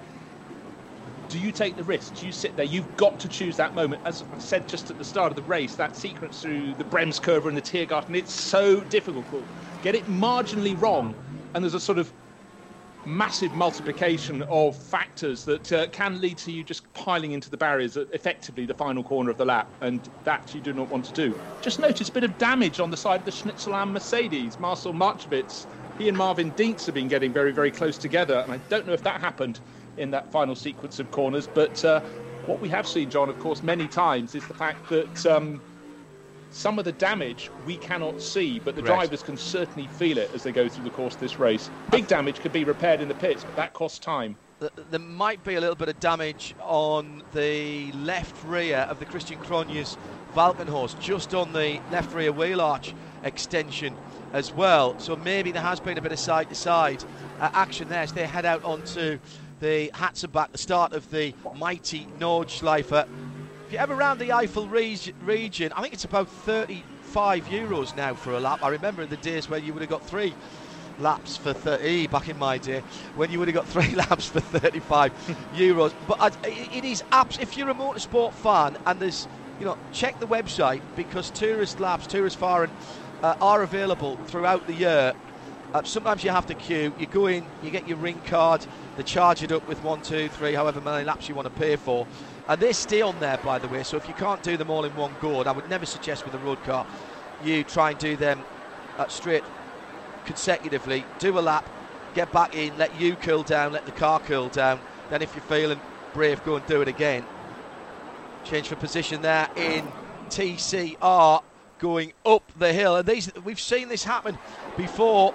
Do 1.31 1.39
you 1.39 1.53
take 1.53 1.77
the 1.77 1.85
risk? 1.85 2.17
Do 2.17 2.27
you 2.27 2.33
sit 2.33 2.57
there? 2.57 2.65
You've 2.65 2.97
got 2.97 3.21
to 3.21 3.29
choose 3.29 3.57
that 3.57 3.73
moment. 3.73 4.03
As 4.05 4.25
I 4.35 4.39
said 4.41 4.67
just 4.67 4.91
at 4.91 4.99
the 4.99 5.05
start 5.05 5.31
of 5.31 5.37
the 5.37 5.43
race, 5.43 5.77
that 5.77 5.97
sequence 5.97 6.43
through 6.43 6.75
the 6.75 6.85
Bremskurve 6.85 7.47
and 7.47 7.57
the 7.57 7.63
Tiergarten, 7.63 8.17
it's 8.17 8.33
so 8.33 8.81
difficult. 8.81 9.25
Get 9.85 9.95
it 9.95 10.07
marginally 10.07 10.79
wrong, 10.81 11.15
and 11.55 11.63
there's 11.63 11.75
a 11.75 11.81
sort 11.81 11.99
of 11.99 12.13
massive 13.07 13.55
multiplication 13.55 14.43
of 14.43 14.77
factors 14.77 15.45
that 15.45 15.73
uh, 15.73 15.87
can 15.89 16.21
lead 16.21 16.37
to 16.39 16.51
you 16.51 16.65
just 16.65 16.93
piling 16.95 17.31
into 17.31 17.49
the 17.49 17.57
barriers 17.57 17.97
at 17.97 18.09
effectively 18.13 18.67
the 18.67 18.75
final 18.75 19.05
corner 19.05 19.31
of 19.31 19.37
the 19.39 19.45
lap, 19.45 19.73
and 19.83 20.11
that 20.25 20.53
you 20.53 20.61
do 20.61 20.73
not 20.73 20.89
want 20.89 21.05
to 21.05 21.13
do. 21.13 21.41
Just 21.63 21.79
notice 21.79 22.09
a 22.09 22.13
bit 22.13 22.25
of 22.25 22.37
damage 22.39 22.81
on 22.81 22.91
the 22.91 22.97
side 22.97 23.21
of 23.21 23.25
the 23.25 23.31
Schnitzelalm 23.31 23.93
Mercedes. 23.93 24.59
Marcel 24.59 24.93
Marcevic, 24.93 25.67
he 25.97 26.09
and 26.09 26.19
Marvin 26.19 26.51
Dienst 26.53 26.87
have 26.87 26.95
been 26.97 27.09
getting 27.09 27.33
very, 27.33 27.53
very 27.53 27.71
close 27.71 27.99
together, 27.99 28.41
and 28.41 28.53
I 28.53 28.57
don't 28.69 28.85
know 28.85 28.95
if 28.95 29.05
that 29.05 29.21
happened 29.21 29.61
in 29.97 30.11
that 30.11 30.31
final 30.33 30.55
sequence 30.55 30.99
of 30.99 31.11
corners. 31.11 31.49
But 31.53 31.85
uh, 31.85 32.01
what 32.47 32.61
we 32.61 32.69
have 32.69 32.87
seen, 32.87 33.11
John, 33.11 33.29
of 33.29 33.39
course, 33.39 33.63
many 33.63 33.87
times 33.87 34.35
is 34.35 34.47
the 34.47 34.55
fact 34.55 34.89
that 34.91 35.27
um, 35.27 35.61
some 36.51 36.79
of 36.79 36.85
the 36.85 36.93
damage 36.93 37.51
we 37.67 37.77
cannot 37.77 38.21
see, 38.21 38.59
but 38.59 38.75
the 38.77 38.83
drivers 38.83 39.23
can 39.23 39.37
certainly 39.37 39.89
feel 39.89 40.19
it 40.19 40.31
as 40.35 40.43
they 40.43 40.53
go 40.53 40.69
through 40.69 40.85
the 40.85 40.91
course 40.91 41.15
of 41.15 41.21
this 41.21 41.39
race. 41.39 41.71
Big 41.91 42.07
damage 42.07 42.41
could 42.41 42.53
be 42.53 42.65
repaired 42.65 43.01
in 43.01 43.09
the 43.09 43.15
pits, 43.15 43.45
but 43.45 43.55
that 43.57 43.73
costs 43.73 43.99
time. 43.99 44.37
There 44.91 45.01
might 45.01 45.43
be 45.43 45.55
a 45.55 45.61
little 45.61 45.77
bit 45.77 45.89
of 45.89 45.99
damage 46.01 46.55
on 46.61 47.23
the 47.33 47.93
left 47.93 48.45
rear 48.45 48.79
of 48.91 48.99
the 48.99 49.07
Christian 49.07 49.39
Krognes 49.39 49.97
Walkenhorst, 50.35 51.01
just 51.01 51.35
on 51.35 51.53
the 51.53 51.81
left 51.91 52.15
rear 52.15 52.31
wheel 52.31 52.61
arch 52.61 52.95
extension 53.25 53.97
as 54.33 54.53
well. 54.53 54.99
So 54.99 55.17
maybe 55.17 55.51
there 55.53 55.63
has 55.63 55.81
been 55.81 55.99
a 55.99 56.03
bit 56.03 56.13
of 56.13 56.19
side 56.19 56.49
to 56.51 56.55
side 56.55 57.03
action 57.41 57.89
there 57.89 58.03
as 58.03 58.13
they 58.13 58.27
head 58.27 58.45
out 58.45 58.63
onto 58.65 59.19
the 59.61 59.91
Hatzenbach, 59.95 60.53
the 60.53 60.59
start 60.59 60.93
of 60.93 61.09
the 61.11 61.35
mighty 61.57 62.07
Nordschleife. 62.19 63.07
If 63.67 63.73
you're 63.73 63.81
ever 63.81 63.95
around 63.95 64.19
the 64.19 64.31
Eifel 64.31 64.71
region, 65.25 65.73
I 65.77 65.83
think 65.83 65.95
it's 65.95 66.05
about 66.05 66.29
35 66.29 67.45
euros 67.45 67.97
now 67.97 68.15
for 68.15 68.33
a 68.33 68.41
lap. 68.41 68.61
I 68.63 68.69
remember 68.69 69.03
in 69.03 69.11
the 69.11 69.17
days 69.19 69.49
when 69.49 69.65
you 69.65 69.73
would 69.73 69.83
have 69.83 69.91
got 69.91 70.05
three 70.05 70.35
laps 70.99 71.37
for 71.37 71.53
30 71.53 72.09
back 72.09 72.29
in 72.29 72.39
my 72.39 72.59
day 72.59 72.81
when 73.15 73.31
you 73.31 73.39
would 73.39 73.49
have 73.49 73.55
got 73.55 73.67
three 73.69 73.95
laps 73.95 74.29
for 74.29 74.41
35 74.41 75.13
euros 75.55 75.95
but 76.07 76.37
it 76.45 76.85
is 76.85 77.03
apps 77.11 77.41
if 77.41 77.57
you're 77.57 77.71
a 77.71 77.75
motorsport 77.75 78.35
fan 78.35 78.77
and 78.85 79.01
there's 79.01 79.27
you 79.61 79.67
know, 79.67 79.77
check 79.93 80.19
the 80.19 80.27
website 80.27 80.81
because 80.97 81.31
tourist 81.31 81.79
laps 81.79 82.07
tourist 82.07 82.39
foreign, 82.39 82.71
uh, 83.23 83.37
are 83.41 83.63
available 83.63 84.17
throughout 84.27 84.67
the 84.67 84.73
year. 84.73 85.13
Uh, 85.73 85.83
sometimes 85.85 86.25
you 86.25 86.31
have 86.31 86.47
to 86.47 86.55
queue. 86.55 86.93
You 86.99 87.07
go 87.07 87.27
in, 87.27 87.47
you 87.63 87.71
get 87.71 87.87
your 87.87 87.99
ring 87.99 88.21
card, 88.27 88.67
they 88.97 89.05
charge 89.05 89.43
it 89.43 89.53
up 89.53 89.67
with 89.69 89.83
one, 89.85 90.03
two, 90.03 90.29
three, 90.29 90.55
however 90.55 90.81
many 90.81 91.05
laps 91.05 91.29
you 91.29 91.35
want 91.35 91.47
to 91.47 91.61
pay 91.61 91.77
for. 91.77 92.07
And 92.49 92.61
they 92.61 92.73
stay 92.73 93.03
on 93.03 93.19
there, 93.21 93.39
by 93.39 93.61
the 93.61 93.69
way. 93.69 93.85
So 93.85 93.97
if 93.97 94.09
you 94.09 94.15
can't 94.15 94.43
do 94.43 94.57
them 94.57 94.71
all 94.71 94.85
in 94.85 94.95
one 94.97 95.15
go, 95.21 95.41
and 95.41 95.49
I 95.49 95.53
would 95.53 95.69
never 95.71 95.87
suggest 95.87 96.25
with 96.25 96.35
a 96.35 96.39
road 96.39 96.63
car, 96.65 96.87
you 97.45 97.63
try 97.63 97.91
and 97.91 97.99
do 97.99 98.17
them 98.17 98.41
uh, 98.99 99.07
straight 99.07 99.45
consecutively. 100.25 101.05
Do 101.21 101.39
a 101.39 101.41
lap, 101.41 101.69
get 102.15 102.33
back 102.33 102.57
in, 102.57 102.77
let 102.77 103.01
you 103.01 103.15
cool 103.15 103.45
down, 103.45 103.73
let 103.73 103.87
the 103.87 103.93
car 103.93 104.19
cool 104.21 104.49
down. 104.49 104.81
Then 105.09 105.23
if 105.23 105.35
you're 105.37 105.45
feeling 105.45 105.81
brave, 106.13 106.45
go 106.45 106.57
and 106.57 106.67
do 106.67 106.83
it 106.83 106.89
again. 106.89 107.25
Change 108.43 108.67
for 108.67 108.77
position 108.77 109.23
there 109.23 109.49
in 109.55 109.87
TCR 110.31 111.43
going 111.79 112.13
up 112.27 112.51
the 112.59 112.73
hill. 112.73 112.97
And 112.97 113.07
these 113.07 113.31
we've 113.45 113.61
seen 113.61 113.89
this 113.89 114.05
happen 114.05 114.39
before, 114.77 115.35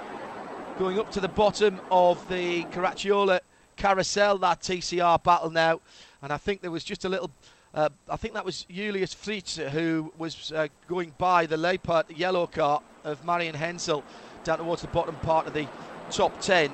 going 0.78 1.00
up 1.00 1.10
to 1.12 1.22
the 1.22 1.30
bottom 1.30 1.80
of 1.90 2.28
the 2.28 2.64
Caracciola 2.66 3.40
carousel, 3.78 4.38
that 4.40 4.62
TCR 4.62 5.24
battle 5.24 5.50
now. 5.50 5.80
And 6.22 6.34
I 6.34 6.38
think 6.38 6.62
there 6.62 6.72
was 6.72 6.84
just 6.84 7.06
a 7.06 7.10
little. 7.10 7.32
Uh, 7.74 7.90
I 8.10 8.18
think 8.18 8.34
that 8.34 8.46
was 8.46 8.66
Julius 8.70 9.14
Fritz 9.14 9.58
who 9.58 10.14
was 10.18 10.52
uh, 10.52 10.68
going 10.88 11.14
by 11.18 11.46
the 11.46 11.58
Leopard 11.58 12.10
yellow 12.10 12.48
car 12.48 12.82
of 13.04 13.24
Marian 13.26 13.56
Hensel 13.56 14.04
down 14.44 14.58
towards 14.60 14.82
the 14.82 14.88
bottom 14.90 15.16
part 15.16 15.48
of 15.48 15.54
the 15.54 15.68
top 16.10 16.40
10. 16.42 16.72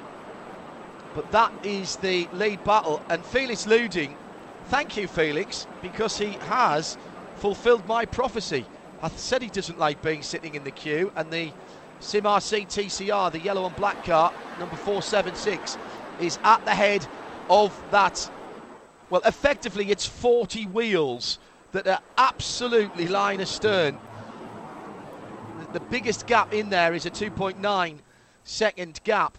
But 1.14 1.32
that 1.32 1.52
is 1.64 1.96
the 1.98 2.28
lead 2.34 2.64
battle. 2.64 3.02
And 3.10 3.24
Felix 3.26 3.66
Luding, 3.66 4.16
thank 4.68 4.96
you, 4.98 5.08
Felix, 5.08 5.68
because 5.82 6.18
he 6.18 6.32
has 6.48 6.98
fulfilled 7.36 7.86
my 7.88 8.06
prophecy. 8.06 8.66
I 9.02 9.10
said 9.10 9.42
he 9.42 9.50
doesn't 9.50 9.80
like 9.80 10.02
being 10.02 10.22
sitting 10.22 10.54
in 10.54 10.64
the 10.64 10.72
queue, 10.72 11.12
and 11.16 11.32
the 11.32 11.52
Sim 12.02 12.24
TCR, 12.24 13.32
the 13.32 13.40
yellow 13.40 13.66
and 13.66 13.76
black 13.76 14.04
car, 14.04 14.34
number 14.60 14.76
476, 14.76 15.78
is 16.20 16.40
at 16.44 16.66
the 16.66 16.72
head 16.72 17.06
of 17.50 17.80
that. 17.92 18.30
Well, 19.10 19.22
effectively, 19.26 19.92
it's 19.92 20.06
40 20.06 20.66
wheels 20.68 21.38
that 21.72 21.88
are 21.88 22.02
absolutely 22.18 23.08
line 23.08 23.40
astern. 23.40 23.98
The 25.74 25.80
biggest 25.80 26.28
gap 26.28 26.54
in 26.54 26.70
there 26.70 26.94
is 26.94 27.06
a 27.06 27.12
2.9 27.12 27.98
second 28.44 29.00
gap 29.04 29.38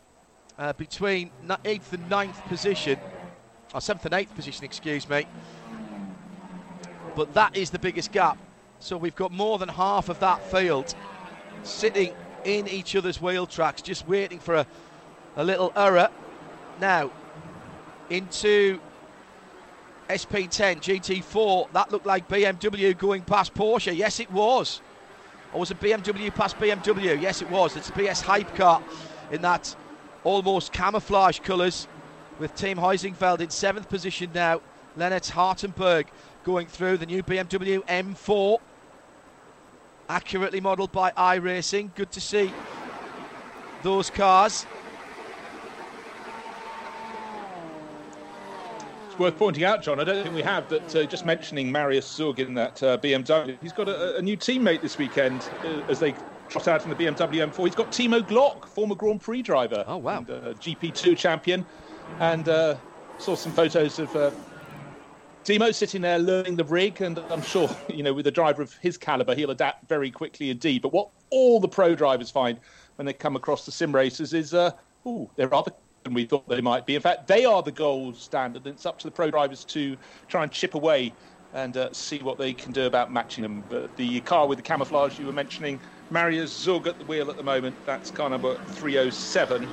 uh, 0.56 0.72
between 0.74 1.30
8th 1.46 1.92
and 1.92 2.08
9th 2.08 2.46
position, 2.46 2.98
or 3.74 3.80
7th 3.80 4.04
and 4.04 4.14
8th 4.14 4.34
position, 4.34 4.64
excuse 4.64 5.08
me. 5.08 5.26
But 7.16 7.34
that 7.34 7.56
is 7.56 7.70
the 7.70 7.78
biggest 7.78 8.12
gap. 8.12 8.38
So 8.78 8.96
we've 8.96 9.16
got 9.16 9.32
more 9.32 9.58
than 9.58 9.68
half 9.68 10.08
of 10.08 10.20
that 10.20 10.42
field 10.50 10.94
sitting 11.64 12.14
in 12.44 12.68
each 12.68 12.96
other's 12.96 13.20
wheel 13.20 13.46
tracks, 13.46 13.82
just 13.82 14.06
waiting 14.06 14.38
for 14.38 14.54
a, 14.54 14.66
a 15.36 15.44
little 15.44 15.72
error. 15.76 16.08
Now, 16.80 17.10
into 18.10 18.80
SP10 20.08 20.80
GT4, 20.80 21.72
that 21.72 21.92
looked 21.92 22.06
like 22.06 22.28
BMW 22.28 22.96
going 22.96 23.22
past 23.22 23.54
Porsche. 23.54 23.96
Yes, 23.96 24.20
it 24.20 24.30
was. 24.30 24.80
Or 25.52 25.60
was 25.60 25.70
it 25.70 25.80
BMW 25.80 26.34
past 26.34 26.58
BMW? 26.58 27.20
Yes, 27.20 27.42
it 27.42 27.50
was. 27.50 27.76
It's 27.76 27.90
a 27.90 27.92
PS 27.92 28.20
Hype 28.22 28.54
car 28.54 28.82
in 29.30 29.42
that 29.42 29.74
almost 30.24 30.72
camouflage 30.72 31.40
colours 31.40 31.86
with 32.38 32.54
Team 32.54 32.78
Heusinkveld 32.78 33.40
in 33.40 33.50
seventh 33.50 33.88
position 33.88 34.30
now. 34.34 34.60
Lennart 34.96 35.30
Hartenberg 35.30 36.08
going 36.44 36.66
through 36.66 36.98
the 36.98 37.06
new 37.06 37.22
BMW 37.22 37.78
M4. 37.86 38.58
Accurately 40.12 40.60
modelled 40.60 40.92
by 40.92 41.10
iRacing. 41.12 41.88
Good 41.94 42.12
to 42.12 42.20
see 42.20 42.52
those 43.82 44.10
cars. 44.10 44.66
It's 49.06 49.18
worth 49.18 49.38
pointing 49.38 49.64
out, 49.64 49.82
John. 49.82 50.00
I 50.00 50.04
don't 50.04 50.22
think 50.22 50.34
we 50.34 50.42
have 50.42 50.68
that. 50.68 50.94
Uh, 50.94 51.04
just 51.04 51.24
mentioning 51.24 51.72
Marius 51.72 52.06
Zug 52.06 52.40
in 52.40 52.52
that 52.52 52.82
uh, 52.82 52.98
BMW. 52.98 53.56
He's 53.62 53.72
got 53.72 53.88
a, 53.88 54.18
a, 54.18 54.20
new 54.20 54.36
teammate 54.36 54.82
this 54.82 54.98
weekend 54.98 55.48
uh, 55.64 55.80
as 55.88 55.98
they 55.98 56.14
trot 56.50 56.68
out 56.68 56.84
in 56.84 56.90
the 56.90 56.96
BMW 56.96 57.50
M4. 57.50 57.64
He's 57.64 57.74
got 57.74 57.90
Timo 57.90 58.20
Glock, 58.20 58.66
former 58.66 58.94
Grand 58.94 59.22
Prix 59.22 59.40
driver. 59.40 59.82
Oh 59.86 59.96
wow! 59.96 60.18
And, 60.18 60.30
uh, 60.30 60.52
GP2 60.60 61.16
champion, 61.16 61.64
and 62.20 62.50
uh, 62.50 62.76
saw 63.16 63.34
some 63.34 63.52
photos 63.52 63.98
of 63.98 64.14
Timo 65.44 65.74
sitting 65.74 66.02
there 66.02 66.20
learning 66.20 66.54
the 66.54 66.64
rig, 66.64 67.00
and 67.00 67.18
I'm 67.30 67.42
sure 67.42 67.68
you 67.88 68.04
know 68.04 68.14
with 68.14 68.26
a 68.28 68.30
driver 68.30 68.62
of 68.62 68.74
his 68.76 68.96
caliber, 68.96 69.34
he'll 69.34 69.50
adapt 69.50 69.88
very 69.88 70.10
quickly 70.10 70.50
indeed. 70.50 70.82
But 70.82 70.92
what 70.92 71.08
all 71.30 71.58
the 71.58 71.68
pro 71.68 71.96
drivers 71.96 72.30
find 72.30 72.60
when 72.96 73.06
they 73.06 73.12
come 73.12 73.34
across 73.34 73.66
the 73.66 73.72
sim 73.72 73.92
racers 73.92 74.34
is, 74.34 74.54
uh, 74.54 74.70
ooh, 75.06 75.28
they're 75.34 75.48
rather 75.48 75.72
than 76.04 76.14
we 76.14 76.26
thought 76.26 76.48
they 76.48 76.60
might 76.60 76.86
be. 76.86 76.94
In 76.94 77.02
fact, 77.02 77.26
they 77.26 77.44
are 77.44 77.62
the 77.62 77.72
gold 77.72 78.16
standard. 78.16 78.66
And 78.66 78.74
it's 78.74 78.86
up 78.86 78.98
to 79.00 79.06
the 79.06 79.10
pro 79.10 79.30
drivers 79.30 79.64
to 79.66 79.96
try 80.28 80.44
and 80.44 80.52
chip 80.52 80.74
away 80.74 81.12
and 81.54 81.76
uh, 81.76 81.92
see 81.92 82.18
what 82.18 82.38
they 82.38 82.52
can 82.52 82.72
do 82.72 82.86
about 82.86 83.12
matching 83.12 83.42
them. 83.42 83.64
But 83.68 83.96
the 83.96 84.20
car 84.20 84.46
with 84.46 84.58
the 84.58 84.62
camouflage 84.62 85.18
you 85.18 85.26
were 85.26 85.32
mentioning, 85.32 85.80
Marius 86.10 86.52
Zug 86.52 86.86
at 86.86 86.98
the 86.98 87.04
wheel 87.04 87.30
at 87.30 87.36
the 87.36 87.42
moment. 87.42 87.76
That's 87.84 88.10
car 88.10 88.30
number 88.30 88.56
307. 88.74 89.68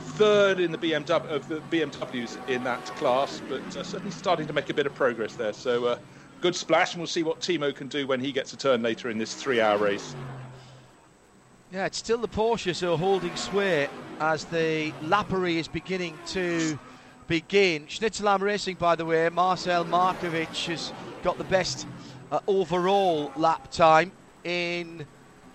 Third 0.00 0.60
in 0.60 0.72
the 0.72 0.78
BMW 0.78 1.28
of 1.30 1.48
the 1.48 1.60
BMWs 1.70 2.48
in 2.48 2.64
that 2.64 2.84
class, 2.96 3.40
but 3.48 3.76
uh, 3.76 3.82
certainly 3.82 4.10
starting 4.10 4.46
to 4.46 4.52
make 4.52 4.70
a 4.70 4.74
bit 4.74 4.86
of 4.86 4.94
progress 4.94 5.34
there. 5.34 5.52
So 5.52 5.86
uh, 5.86 5.98
good 6.40 6.54
splash, 6.54 6.92
and 6.94 7.00
we'll 7.00 7.06
see 7.06 7.22
what 7.22 7.40
Timo 7.40 7.74
can 7.74 7.88
do 7.88 8.06
when 8.06 8.20
he 8.20 8.32
gets 8.32 8.52
a 8.52 8.56
turn 8.56 8.82
later 8.82 9.10
in 9.10 9.18
this 9.18 9.34
three-hour 9.34 9.78
race. 9.78 10.14
Yeah, 11.72 11.86
it's 11.86 11.96
still 11.96 12.18
the 12.18 12.28
Porsches 12.28 12.80
who 12.80 12.92
are 12.92 12.98
holding 12.98 13.34
sway 13.36 13.88
as 14.20 14.44
the 14.44 14.92
lappery 15.02 15.58
is 15.58 15.68
beginning 15.68 16.18
to 16.26 16.78
begin. 17.26 17.86
Schnitzelalm 17.86 18.40
Racing, 18.40 18.76
by 18.76 18.94
the 18.94 19.06
way, 19.06 19.28
Marcel 19.30 19.84
Markovic 19.86 20.66
has 20.66 20.92
got 21.22 21.38
the 21.38 21.44
best 21.44 21.86
uh, 22.30 22.40
overall 22.46 23.32
lap 23.36 23.70
time 23.70 24.12
in 24.44 25.06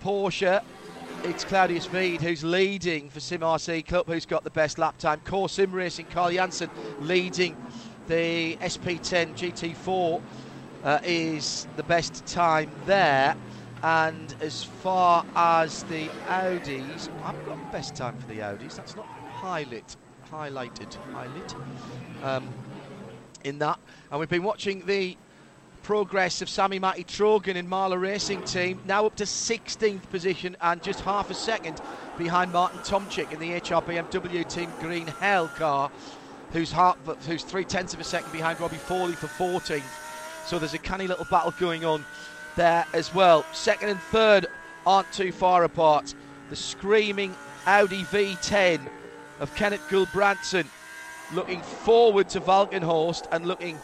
Porsche. 0.02 0.62
It's 1.24 1.44
Claudius 1.44 1.86
Veed 1.86 2.22
who's 2.22 2.44
leading 2.44 3.10
for 3.10 3.18
Sim 3.18 3.40
RC 3.40 3.86
Club, 3.86 4.06
who's 4.06 4.24
got 4.24 4.44
the 4.44 4.50
best 4.50 4.78
lap 4.78 4.96
time. 4.98 5.20
Core 5.24 5.48
Sim 5.48 5.72
Racing, 5.72 6.06
Carl 6.06 6.30
Janssen 6.30 6.70
leading 7.00 7.56
the 8.06 8.56
SP10 8.56 9.34
GT4 9.34 10.22
uh, 10.84 11.00
is 11.02 11.66
the 11.76 11.82
best 11.82 12.24
time 12.26 12.70
there. 12.86 13.36
And 13.82 14.34
as 14.40 14.62
far 14.62 15.24
as 15.34 15.82
the 15.84 16.08
Audis, 16.28 17.08
I've 17.24 17.44
got 17.46 17.58
the 17.58 17.72
best 17.72 17.96
time 17.96 18.16
for 18.16 18.26
the 18.28 18.38
Audis. 18.38 18.76
That's 18.76 18.94
not 18.94 19.06
highlight, 19.06 19.96
highlighted, 20.30 20.94
highlight 21.12 21.54
um, 22.22 22.48
in 23.44 23.58
that. 23.58 23.78
And 24.10 24.20
we've 24.20 24.28
been 24.28 24.44
watching 24.44 24.86
the 24.86 25.16
progress 25.88 26.42
of 26.42 26.50
Sami-Matti 26.50 27.02
Trogen 27.04 27.56
in 27.56 27.66
Mahle 27.66 27.98
Racing 27.98 28.42
Team, 28.42 28.78
now 28.84 29.06
up 29.06 29.16
to 29.16 29.24
16th 29.24 30.02
position 30.10 30.54
and 30.60 30.82
just 30.82 31.00
half 31.00 31.30
a 31.30 31.34
second 31.34 31.80
behind 32.18 32.52
Martin 32.52 32.78
Tomczyk 32.80 33.32
in 33.32 33.38
the 33.38 33.54
HR 33.54 33.80
BMW 33.80 34.46
Team 34.46 34.70
Green 34.80 35.06
Hell 35.06 35.48
car, 35.48 35.90
who's, 36.52 36.70
half, 36.70 36.98
who's 37.26 37.42
three 37.42 37.64
tenths 37.64 37.94
of 37.94 38.00
a 38.00 38.04
second 38.04 38.30
behind 38.32 38.60
Robbie 38.60 38.76
Foley 38.76 39.14
for 39.14 39.28
14th. 39.28 39.80
So 40.46 40.58
there's 40.58 40.74
a 40.74 40.78
canny 40.78 41.06
little 41.06 41.24
battle 41.30 41.54
going 41.58 41.86
on 41.86 42.04
there 42.54 42.84
as 42.92 43.14
well. 43.14 43.46
Second 43.54 43.88
and 43.88 44.00
third 44.12 44.46
aren't 44.86 45.10
too 45.10 45.32
far 45.32 45.64
apart. 45.64 46.14
The 46.50 46.56
screaming 46.56 47.34
Audi 47.64 48.02
V10 48.02 48.86
of 49.40 49.54
Kenneth 49.54 49.88
Gulbrandsen 49.88 50.66
looking 51.32 51.62
forward 51.62 52.28
to 52.28 52.42
Walkenhorst 52.42 53.26
and 53.32 53.46
looking 53.46 53.78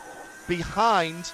behind 0.47 1.33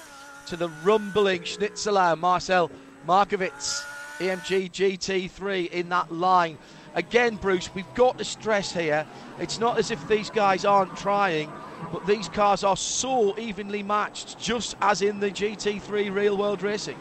to 0.51 0.57
the 0.57 0.69
rumbling 0.83 1.43
Schnitzelalm 1.43 2.19
Marcel 2.19 2.73
Markovitz 3.07 3.85
EMG 4.19 4.73
GT3 4.73 5.71
in 5.71 5.89
that 5.91 6.11
line. 6.11 6.59
Again, 6.97 7.37
Bruce, 7.37 7.73
we've 7.73 7.95
got 7.95 8.19
to 8.19 8.25
stress 8.25 8.73
here 8.73 9.07
it's 9.39 9.61
not 9.61 9.79
as 9.79 9.93
if 9.93 10.07
these 10.09 10.29
guys 10.29 10.65
aren't 10.65 10.97
trying, 10.97 11.53
but 11.93 12.05
these 12.05 12.29
cars 12.29 12.65
are 12.65 12.77
so 12.77 13.39
evenly 13.39 13.85
matched, 13.85 14.41
just 14.41 14.77
as 14.83 15.03
in 15.03 15.21
the 15.21 15.31
GT3 15.31 16.13
real 16.13 16.37
world 16.37 16.63
racing. 16.63 16.99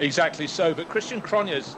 Exactly 0.00 0.48
so. 0.48 0.74
But 0.74 0.88
Christian 0.88 1.22
Krognes, 1.22 1.76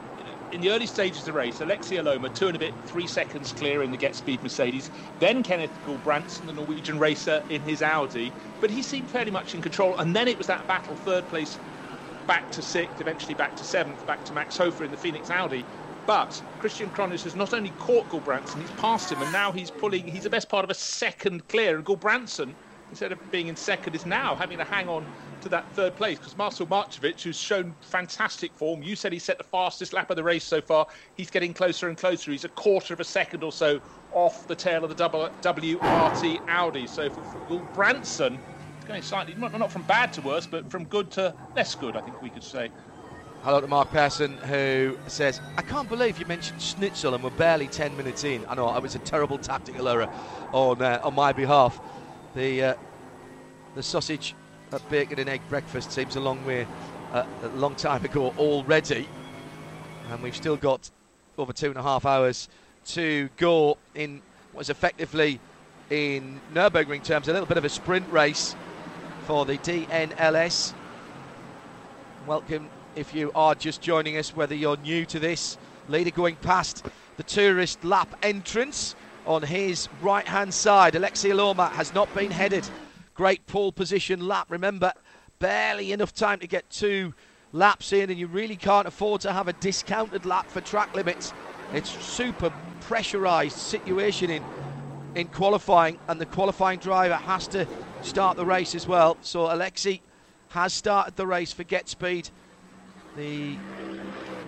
in 0.51 0.61
the 0.61 0.71
early 0.71 0.85
stages 0.85 1.19
of 1.19 1.25
the 1.25 1.33
race, 1.33 1.59
Aleksi 1.59 1.97
Elomaa, 1.97 2.33
two 2.33 2.47
and 2.47 2.55
a 2.55 2.59
bit, 2.59 2.73
three 2.85 3.07
seconds 3.07 3.53
clear 3.53 3.83
in 3.83 3.91
the 3.91 3.97
Get 3.97 4.15
Speed 4.15 4.41
Mercedes. 4.41 4.89
Then 5.19 5.43
Kenneth 5.43 5.71
Gulbrandsen, 5.85 6.45
the 6.45 6.53
Norwegian 6.53 6.99
racer, 6.99 7.43
in 7.49 7.61
his 7.61 7.81
Audi. 7.81 8.31
But 8.59 8.69
he 8.69 8.81
seemed 8.81 9.09
fairly 9.09 9.31
much 9.31 9.53
in 9.53 9.61
control. 9.61 9.97
And 9.97 10.15
then 10.15 10.27
it 10.27 10.37
was 10.37 10.47
that 10.47 10.67
battle, 10.67 10.95
third 10.95 11.27
place 11.29 11.57
back 12.27 12.51
to 12.51 12.61
sixth, 12.61 12.99
eventually 12.99 13.33
back 13.33 13.55
to 13.57 13.63
seventh, 13.63 14.05
back 14.05 14.23
to 14.25 14.33
Max 14.33 14.57
Hofer 14.57 14.83
in 14.83 14.91
the 14.91 14.97
Phoenix 14.97 15.29
Audi. 15.29 15.65
But 16.05 16.41
Christian 16.59 16.89
Krognes 16.89 17.23
has 17.23 17.35
not 17.35 17.53
only 17.53 17.71
caught 17.79 18.09
Gulbrandsen, 18.09 18.61
he's 18.61 18.71
passed 18.71 19.11
him, 19.11 19.21
and 19.21 19.31
now 19.31 19.51
he's 19.51 19.69
pulling, 19.69 20.07
he's 20.07 20.23
the 20.23 20.29
best 20.29 20.49
part 20.49 20.63
of 20.63 20.71
a 20.71 20.75
second 20.75 21.47
clear. 21.47 21.75
And 21.75 21.85
Gulbrandsen 21.85 22.53
instead 22.89 23.11
of 23.11 23.31
being 23.31 23.47
in 23.47 23.55
second, 23.55 23.95
is 23.95 24.05
now 24.05 24.35
having 24.35 24.57
to 24.57 24.63
hang 24.63 24.87
on 24.89 25.05
to 25.41 25.49
that 25.49 25.73
third 25.73 25.95
place 25.95 26.17
because 26.17 26.37
Marcel 26.37 26.67
Marcevic, 26.67 27.21
who's 27.21 27.37
shown 27.37 27.75
fantastic 27.81 28.51
form, 28.53 28.81
you 28.81 28.95
said 28.95 29.13
he 29.13 29.19
set 29.19 29.37
the 29.37 29.43
fastest 29.43 29.93
lap 29.93 30.09
of 30.09 30.15
the 30.15 30.23
race 30.23 30.43
so 30.43 30.61
far. 30.61 30.87
He's 31.15 31.29
getting 31.29 31.53
closer 31.53 31.87
and 31.87 31.97
closer. 31.97 32.31
He's 32.31 32.45
a 32.45 32.49
quarter 32.49 32.93
of 32.93 32.99
a 32.99 33.03
second 33.03 33.43
or 33.43 33.51
so 33.51 33.81
off 34.11 34.47
the 34.47 34.55
tail 34.55 34.83
of 34.83 34.95
the 34.95 35.09
WRT 35.09 36.39
Audi. 36.47 36.87
So 36.87 37.09
for, 37.09 37.21
for 37.47 37.59
Branson, 37.73 38.39
it's 38.77 38.85
going 38.85 39.01
slightly 39.01 39.35
not 39.35 39.71
from 39.71 39.83
bad 39.83 40.13
to 40.13 40.21
worse, 40.21 40.47
but 40.47 40.69
from 40.71 40.85
good 40.85 41.11
to 41.11 41.33
less 41.55 41.75
good, 41.75 41.95
I 41.95 42.01
think 42.01 42.21
we 42.21 42.29
could 42.29 42.43
say. 42.43 42.69
Hello 43.41 43.61
to 43.61 43.67
Mark 43.67 43.89
Persson, 43.91 44.37
who 44.39 44.97
says, 45.07 45.39
I 45.55 45.61
can't 45.61 45.87
believe 45.87 46.19
you 46.19 46.25
mentioned 46.25 46.61
Schnitzel 46.61 47.13
and 47.13 47.23
we're 47.23 47.29
barely 47.29 47.67
10 47.67 47.95
minutes 47.95 48.25
in. 48.25 48.45
I 48.47 48.55
know, 48.55 48.75
it 48.75 48.83
was 48.83 48.95
a 48.95 48.99
terrible 48.99 49.37
tactical 49.37 49.87
error 49.87 50.09
on, 50.51 50.81
uh, 50.81 50.99
on 51.05 51.15
my 51.15 51.31
behalf. 51.31 51.79
The, 52.35 52.63
uh, 52.63 52.73
the 53.75 53.83
sausage 53.83 54.35
at 54.71 54.89
bacon 54.89 55.19
and 55.19 55.29
egg 55.29 55.41
breakfast 55.49 55.91
seems 55.91 56.15
a 56.15 56.19
long 56.19 56.45
way, 56.45 56.67
uh, 57.13 57.25
a 57.43 57.47
long 57.49 57.75
time 57.75 58.03
ago 58.09 58.33
already. 58.37 59.07
And 60.09 60.21
we've 60.21 60.35
still 60.35 60.57
got 60.57 60.89
over 61.37 61.53
two 61.53 61.67
and 61.67 61.77
a 61.77 61.83
half 61.83 62.05
hours 62.05 62.49
to 62.87 63.29
go 63.37 63.77
in 63.95 64.21
what 64.53 64.61
is 64.61 64.69
effectively, 64.69 65.39
in 65.89 66.39
Nürburgring 66.53 67.03
terms, 67.03 67.27
a 67.27 67.33
little 67.33 67.45
bit 67.45 67.57
of 67.57 67.65
a 67.65 67.69
sprint 67.69 68.11
race 68.11 68.55
for 69.25 69.45
the 69.45 69.57
DNLS. 69.57 70.73
Welcome 72.25 72.69
if 72.95 73.13
you 73.13 73.31
are 73.35 73.55
just 73.55 73.81
joining 73.81 74.17
us, 74.17 74.35
whether 74.35 74.55
you're 74.55 74.77
new 74.77 75.05
to 75.05 75.19
this. 75.19 75.57
Leader 75.87 76.11
going 76.11 76.35
past 76.37 76.85
the 77.17 77.23
tourist 77.23 77.83
lap 77.83 78.15
entrance 78.21 78.95
on 79.25 79.41
his 79.41 79.87
right 80.01 80.27
hand 80.27 80.53
side. 80.53 80.93
Aleksi 80.93 81.31
Elomaa 81.31 81.71
has 81.71 81.93
not 81.93 82.13
been 82.13 82.31
headed. 82.31 82.67
Great 83.19 83.45
pole 83.47 83.73
position 83.73 84.25
lap. 84.25 84.49
Remember, 84.49 84.93
barely 85.39 85.91
enough 85.91 86.13
time 86.13 86.39
to 86.39 86.47
get 86.47 86.69
two 86.69 87.13
laps 87.51 87.91
in, 87.91 88.09
and 88.09 88.17
you 88.17 88.27
really 88.27 88.55
can't 88.55 88.87
afford 88.87 89.19
to 89.19 89.33
have 89.33 89.49
a 89.49 89.51
discounted 89.51 90.25
lap 90.25 90.49
for 90.49 90.61
track 90.61 90.95
limits. 90.95 91.33
It's 91.73 91.89
super 92.01 92.49
pressurised 92.87 93.57
situation 93.57 94.29
in 94.29 94.41
in 95.15 95.27
qualifying, 95.27 95.99
and 96.07 96.21
the 96.21 96.25
qualifying 96.25 96.79
driver 96.79 97.15
has 97.15 97.45
to 97.49 97.67
start 98.03 98.37
the 98.37 98.45
race 98.45 98.73
as 98.73 98.87
well. 98.87 99.17
So 99.19 99.47
Aleksi 99.47 99.99
has 100.51 100.71
started 100.71 101.17
the 101.17 101.27
race 101.27 101.51
for 101.51 101.65
Get 101.65 101.89
Speed 101.89 102.29
the 103.17 103.57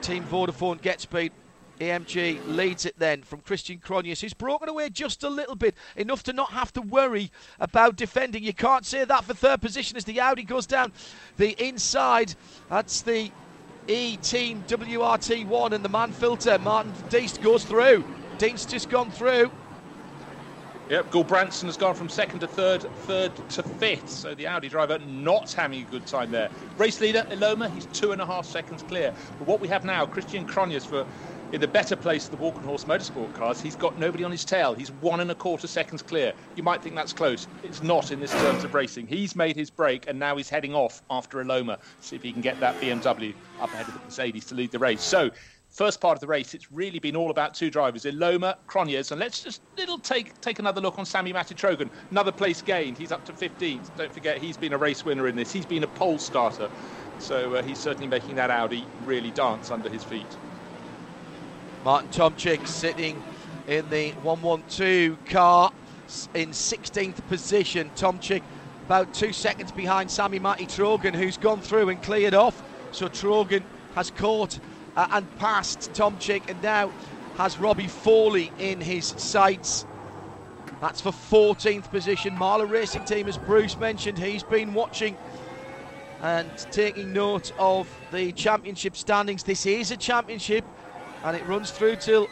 Team 0.01 0.23
Vodafone 0.23 0.81
Get 0.81 1.01
Speed 1.01 1.33
AMG 1.81 2.39
leads 2.47 2.85
it 2.85 2.97
then 2.99 3.23
from 3.23 3.41
Christian 3.41 3.79
Krognes, 3.79 4.21
who's 4.21 4.35
broken 4.35 4.69
away 4.69 4.89
just 4.89 5.23
a 5.23 5.29
little 5.29 5.55
bit, 5.55 5.73
enough 5.95 6.21
to 6.23 6.33
not 6.33 6.51
have 6.51 6.71
to 6.73 6.81
worry 6.81 7.31
about 7.59 7.95
defending. 7.95 8.43
You 8.43 8.53
can't 8.53 8.85
say 8.85 9.03
that 9.03 9.23
for 9.23 9.33
third 9.33 9.61
position 9.61 9.97
as 9.97 10.05
the 10.05 10.19
Audi 10.19 10.43
goes 10.43 10.67
down 10.67 10.91
the 11.37 11.55
inside. 11.63 12.35
That's 12.69 13.01
the 13.01 13.31
E 13.87 14.17
Team 14.17 14.63
WRT1 14.67 15.71
and 15.71 15.83
the 15.83 15.89
man 15.89 16.11
filter. 16.11 16.59
Marvin 16.59 16.93
Dienst 17.09 17.41
goes 17.41 17.65
through. 17.65 18.03
Dienst 18.37 18.69
just 18.69 18.89
gone 18.89 19.09
through. 19.09 19.51
Yep, 20.91 21.09
Gulbrandsen 21.09 21.63
has 21.67 21.77
gone 21.77 21.95
from 21.95 22.09
second 22.09 22.41
to 22.41 22.47
third, 22.47 22.81
third 22.81 23.31
to 23.51 23.63
fifth. 23.63 24.09
So 24.09 24.35
the 24.35 24.45
Audi 24.47 24.67
driver 24.67 24.99
not 24.99 25.49
having 25.53 25.81
a 25.81 25.85
good 25.85 26.05
time 26.05 26.31
there. 26.31 26.49
Race 26.77 26.99
leader, 26.99 27.25
Elomaa, 27.29 27.73
he's 27.73 27.85
two 27.87 28.11
and 28.11 28.21
a 28.21 28.25
half 28.25 28.45
seconds 28.45 28.83
clear. 28.83 29.13
But 29.39 29.47
what 29.47 29.61
we 29.61 29.69
have 29.69 29.85
now, 29.85 30.05
Christian 30.05 30.45
Cronjes 30.45 30.85
for 30.85 31.07
in 31.51 31.59
the 31.59 31.67
better 31.67 31.97
place 31.97 32.29
of 32.29 32.31
the 32.31 32.37
Walkenhorst 32.37 32.85
Motorsport 32.85 33.33
cars, 33.33 33.59
he's 33.59 33.75
got 33.75 33.99
nobody 33.99 34.23
on 34.23 34.31
his 34.31 34.45
tail. 34.45 34.73
He's 34.73 34.91
one 34.93 35.19
and 35.19 35.29
a 35.31 35.35
quarter 35.35 35.67
seconds 35.67 36.01
clear. 36.01 36.31
You 36.55 36.63
might 36.63 36.81
think 36.81 36.95
that's 36.95 37.11
close. 37.11 37.47
It's 37.63 37.83
not 37.83 38.11
in 38.11 38.21
this 38.21 38.31
terms 38.31 38.63
of 38.63 38.73
racing. 38.73 39.07
He's 39.07 39.35
made 39.35 39.57
his 39.57 39.69
break 39.69 40.07
and 40.07 40.17
now 40.17 40.37
he's 40.37 40.49
heading 40.49 40.73
off 40.73 41.01
after 41.09 41.43
Elomaa. 41.43 41.79
See 41.99 42.15
if 42.15 42.23
he 42.23 42.31
can 42.31 42.41
get 42.41 42.59
that 42.61 42.79
BMW 42.79 43.33
up 43.59 43.69
ahead 43.73 43.87
of 43.87 43.93
the 43.93 43.99
Mercedes 43.99 44.45
to 44.45 44.55
lead 44.55 44.71
the 44.71 44.79
race. 44.79 45.01
So 45.01 45.29
first 45.67 45.99
part 45.99 46.15
of 46.15 46.21
the 46.21 46.27
race, 46.27 46.53
it's 46.53 46.71
really 46.71 46.99
been 46.99 47.17
all 47.17 47.31
about 47.31 47.53
two 47.53 47.69
drivers, 47.69 48.05
Elomaa, 48.05 48.55
Krognes, 48.67 49.11
and 49.11 49.19
let's 49.19 49.43
just 49.43 49.61
little 49.77 49.99
take 49.99 50.39
take 50.39 50.59
another 50.59 50.79
look 50.79 50.97
on 50.99 51.05
Sami-Matti 51.05 51.55
Trogen. 51.55 51.89
Another 52.11 52.31
place 52.31 52.61
gained. 52.61 52.97
He's 52.97 53.11
up 53.11 53.25
to 53.25 53.33
15th. 53.33 53.93
Don't 53.97 54.13
forget, 54.13 54.37
he's 54.37 54.55
been 54.55 54.71
a 54.71 54.77
race 54.77 55.03
winner 55.03 55.27
in 55.27 55.35
this. 55.35 55.51
He's 55.51 55.65
been 55.65 55.83
a 55.83 55.87
pole 55.87 56.17
starter, 56.17 56.69
so 57.19 57.55
uh, 57.55 57.63
he's 57.63 57.77
certainly 57.77 58.07
making 58.07 58.35
that 58.35 58.51
Audi 58.51 58.85
really 59.05 59.31
dance 59.31 59.69
under 59.69 59.89
his 59.89 60.03
feet. 60.03 60.37
Martin 61.83 62.09
Tomczyk 62.09 62.67
sitting 62.67 63.21
in 63.67 63.89
the 63.89 64.11
112 64.21 65.25
car 65.25 65.71
in 66.35 66.49
16th 66.49 67.25
position. 67.27 67.89
Tomczyk 67.95 68.43
about 68.85 69.13
two 69.13 69.33
seconds 69.33 69.71
behind 69.71 70.11
Sami-Matti 70.11 70.67
Trogen, 70.67 71.15
who's 71.15 71.37
gone 71.37 71.59
through 71.59 71.89
and 71.89 72.01
cleared 72.03 72.35
off. 72.35 72.61
So 72.91 73.07
Trogen 73.07 73.63
has 73.95 74.11
caught 74.11 74.59
uh, 74.95 75.07
and 75.11 75.37
passed 75.37 75.91
Tomczyk 75.93 76.49
and 76.49 76.61
now 76.61 76.91
has 77.37 77.57
Robbie 77.57 77.87
Foley 77.87 78.51
in 78.59 78.79
his 78.79 79.07
sights. 79.17 79.85
That's 80.81 81.01
for 81.01 81.11
14th 81.11 81.89
position. 81.89 82.35
Mahle 82.37 82.69
Racing 82.69 83.05
Team, 83.05 83.27
as 83.27 83.37
Bruce 83.37 83.77
mentioned, 83.77 84.19
he's 84.19 84.43
been 84.43 84.73
watching 84.73 85.17
and 86.21 86.49
taking 86.71 87.13
note 87.13 87.51
of 87.57 87.87
the 88.11 88.31
championship 88.33 88.95
standings. 88.95 89.43
This 89.43 89.65
is 89.65 89.89
a 89.89 89.97
championship 89.97 90.63
and 91.23 91.35
it 91.35 91.45
runs 91.45 91.71
through 91.71 91.97
till 91.97 92.27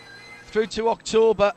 through 0.45 0.67
to 0.67 0.89
October. 0.89 1.53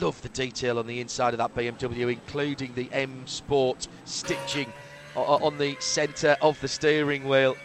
Love 0.00 0.20
the 0.22 0.28
detail 0.28 0.78
on 0.78 0.86
the 0.86 1.00
inside 1.00 1.32
of 1.32 1.38
that 1.38 1.54
BMW, 1.54 2.12
including 2.12 2.74
the 2.74 2.88
M 2.92 3.26
Sport 3.26 3.88
stitching 4.04 4.72
on 5.16 5.58
the 5.58 5.76
centre 5.80 6.36
of 6.40 6.60
the 6.60 6.68
steering 6.68 7.26
wheel 7.26 7.56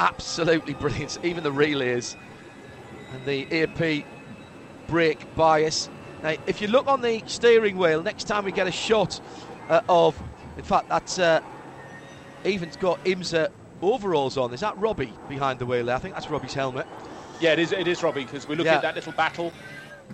absolutely 0.00 0.72
brilliant. 0.74 1.18
Even 1.22 1.44
the 1.44 1.52
relays 1.52 2.16
and 3.12 3.24
the 3.26 3.46
EAP 3.54 4.04
brake 4.88 5.34
bias. 5.36 5.88
Now, 6.22 6.34
if 6.46 6.60
you 6.60 6.68
look 6.68 6.88
on 6.88 7.02
the 7.02 7.22
steering 7.26 7.76
wheel, 7.76 8.02
next 8.02 8.24
time 8.24 8.44
we 8.44 8.52
get 8.52 8.66
a 8.66 8.72
shot 8.72 9.20
uh, 9.68 9.82
of, 9.88 10.20
in 10.56 10.64
fact, 10.64 10.88
that's 10.88 11.18
uh, 11.18 11.40
even 12.44 12.70
got 12.80 13.02
IMSA 13.04 13.50
overalls 13.82 14.36
on. 14.36 14.52
Is 14.52 14.60
that 14.60 14.76
Robbie 14.78 15.12
behind 15.28 15.58
the 15.58 15.66
wheel 15.66 15.84
there? 15.84 15.96
I 15.96 15.98
think 15.98 16.14
that's 16.14 16.28
Robbie's 16.30 16.54
helmet. 16.54 16.86
Yeah, 17.40 17.52
it 17.52 17.58
is. 17.58 17.72
It 17.72 17.88
is 17.88 18.02
Robbie 18.02 18.24
because 18.24 18.46
we 18.46 18.54
look 18.54 18.66
yeah. 18.66 18.76
at 18.76 18.82
that 18.82 18.94
little 18.94 19.12
battle 19.12 19.52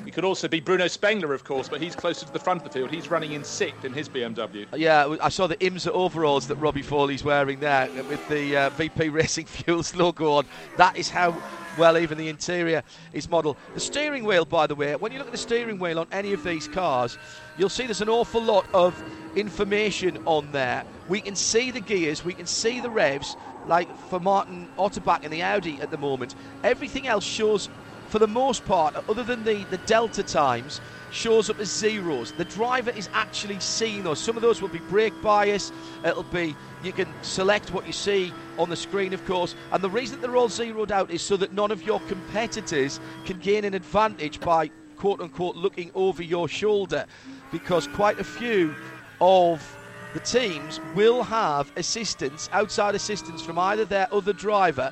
it 0.05 0.13
could 0.13 0.25
also 0.25 0.49
be 0.49 0.61
Bruno 0.61 0.89
Spengler, 0.89 1.33
of 1.33 1.45
course, 1.45 1.69
but 1.69 1.81
he's 1.81 1.95
closer 1.95 2.27
to 2.27 2.33
the 2.33 2.39
front 2.39 2.61
of 2.61 2.65
the 2.65 2.79
field. 2.79 2.91
He's 2.91 3.11
running 3.11 3.33
in 3.33 3.45
sixth 3.45 3.85
in 3.85 3.93
his 3.93 4.09
BMW. 4.09 4.67
Yeah, 4.77 5.17
I 5.23 5.29
saw 5.29 5.47
the 5.47 5.57
IMSA 5.57 5.89
overalls 5.89 6.49
that 6.49 6.57
Robbie 6.57 6.83
Foley's 6.83 7.25
wearing 7.25 7.61
there 7.61 7.89
with 8.09 8.27
the 8.29 8.57
uh, 8.57 8.71
VP 8.71 9.09
Racing 9.11 9.47
Fuels 9.47 9.95
logo 9.95 10.33
on. 10.33 10.47
That 10.77 10.97
is 10.97 11.09
how 11.09 11.41
well 11.79 11.99
even 11.99 12.19
the 12.19 12.29
interior 12.29 12.83
is 13.13 13.29
modelled. 13.29 13.57
The 13.75 13.81
steering 13.81 14.25
wheel, 14.25 14.45
by 14.45 14.67
the 14.67 14.75
way, 14.75 14.97
when 14.97 15.13
you 15.13 15.19
look 15.19 15.29
at 15.29 15.33
the 15.33 15.39
steering 15.39 15.79
wheel 15.79 15.99
on 15.99 16.07
any 16.13 16.33
of 16.33 16.43
these 16.43 16.69
cars, 16.69 17.19
you'll 17.59 17.69
see 17.69 17.85
there's 17.85 18.01
an 18.01 18.09
awful 18.09 18.43
lot 18.43 18.67
of 18.73 19.01
information 19.35 20.19
on 20.25 20.51
there. 20.53 20.85
We 21.09 21.21
can 21.21 21.37
see 21.37 21.71
the 21.71 21.81
gears, 21.81 22.25
we 22.25 22.33
can 22.33 22.47
see 22.47 22.81
the 22.81 22.91
revs, 22.91 23.37
like 23.67 23.89
for 24.09 24.21
Martin 24.21 24.69
Otterbach 24.79 25.25
in 25.25 25.31
the 25.31 25.43
Audi 25.43 25.81
at 25.81 25.91
the 25.91 25.99
moment. 25.99 26.35
Everything 26.63 27.07
else 27.07 27.25
shows 27.25 27.69
for 28.09 28.21
the 28.21 28.29
most 28.29 28.65
part, 28.65 28.95
other 29.09 29.25
than 29.25 29.45
the, 29.45 29.65
the 29.65 29.79
delta 29.79 30.23
times, 30.23 30.81
shows 31.11 31.51
up 31.51 31.59
as 31.59 31.71
zeros. 31.77 32.31
The 32.33 32.45
driver 32.45 32.91
is 32.93 33.09
actually 33.13 33.59
seeing 33.59 34.05
those. 34.05 34.21
Some 34.21 34.37
of 34.37 34.43
those 34.43 34.63
will 34.63 34.69
be 34.69 34.81
brake 34.89 35.21
bias. 35.23 35.73
It'll 36.05 36.23
be 36.23 36.55
you 36.85 36.93
can 36.93 37.09
select 37.23 37.73
what 37.73 37.87
you 37.87 37.93
see 37.93 38.33
on 38.59 38.71
the 38.71 38.77
screen, 38.77 39.13
of 39.13 39.25
course. 39.25 39.57
And 39.73 39.83
the 39.83 39.91
reason 39.91 40.21
they're 40.21 40.37
all 40.37 40.49
zeroed 40.49 40.93
out 40.93 41.11
is 41.11 41.21
so 41.21 41.37
that 41.39 41.53
none 41.53 41.73
of 41.73 41.83
your 41.83 42.01
competitors 42.01 43.01
can 43.25 43.39
gain 43.39 43.65
an 43.65 43.75
advantage 43.75 44.39
by 44.41 44.71
quote 44.97 45.21
unquote 45.21 45.57
looking 45.57 45.91
over 45.95 46.23
your 46.23 46.49
shoulder, 46.49 47.07
because 47.51 47.89
quite 47.89 48.21
a 48.21 48.25
few 48.25 48.75
of 49.21 49.77
the 50.17 50.23
teams 50.23 50.81
will 50.95 51.25
have 51.25 51.71
assistance, 51.77 52.49
outside 52.51 52.95
assistance 52.95 53.43
from 53.43 53.59
either 53.59 53.85
their 53.85 54.09
other 54.11 54.33
driver 54.33 54.91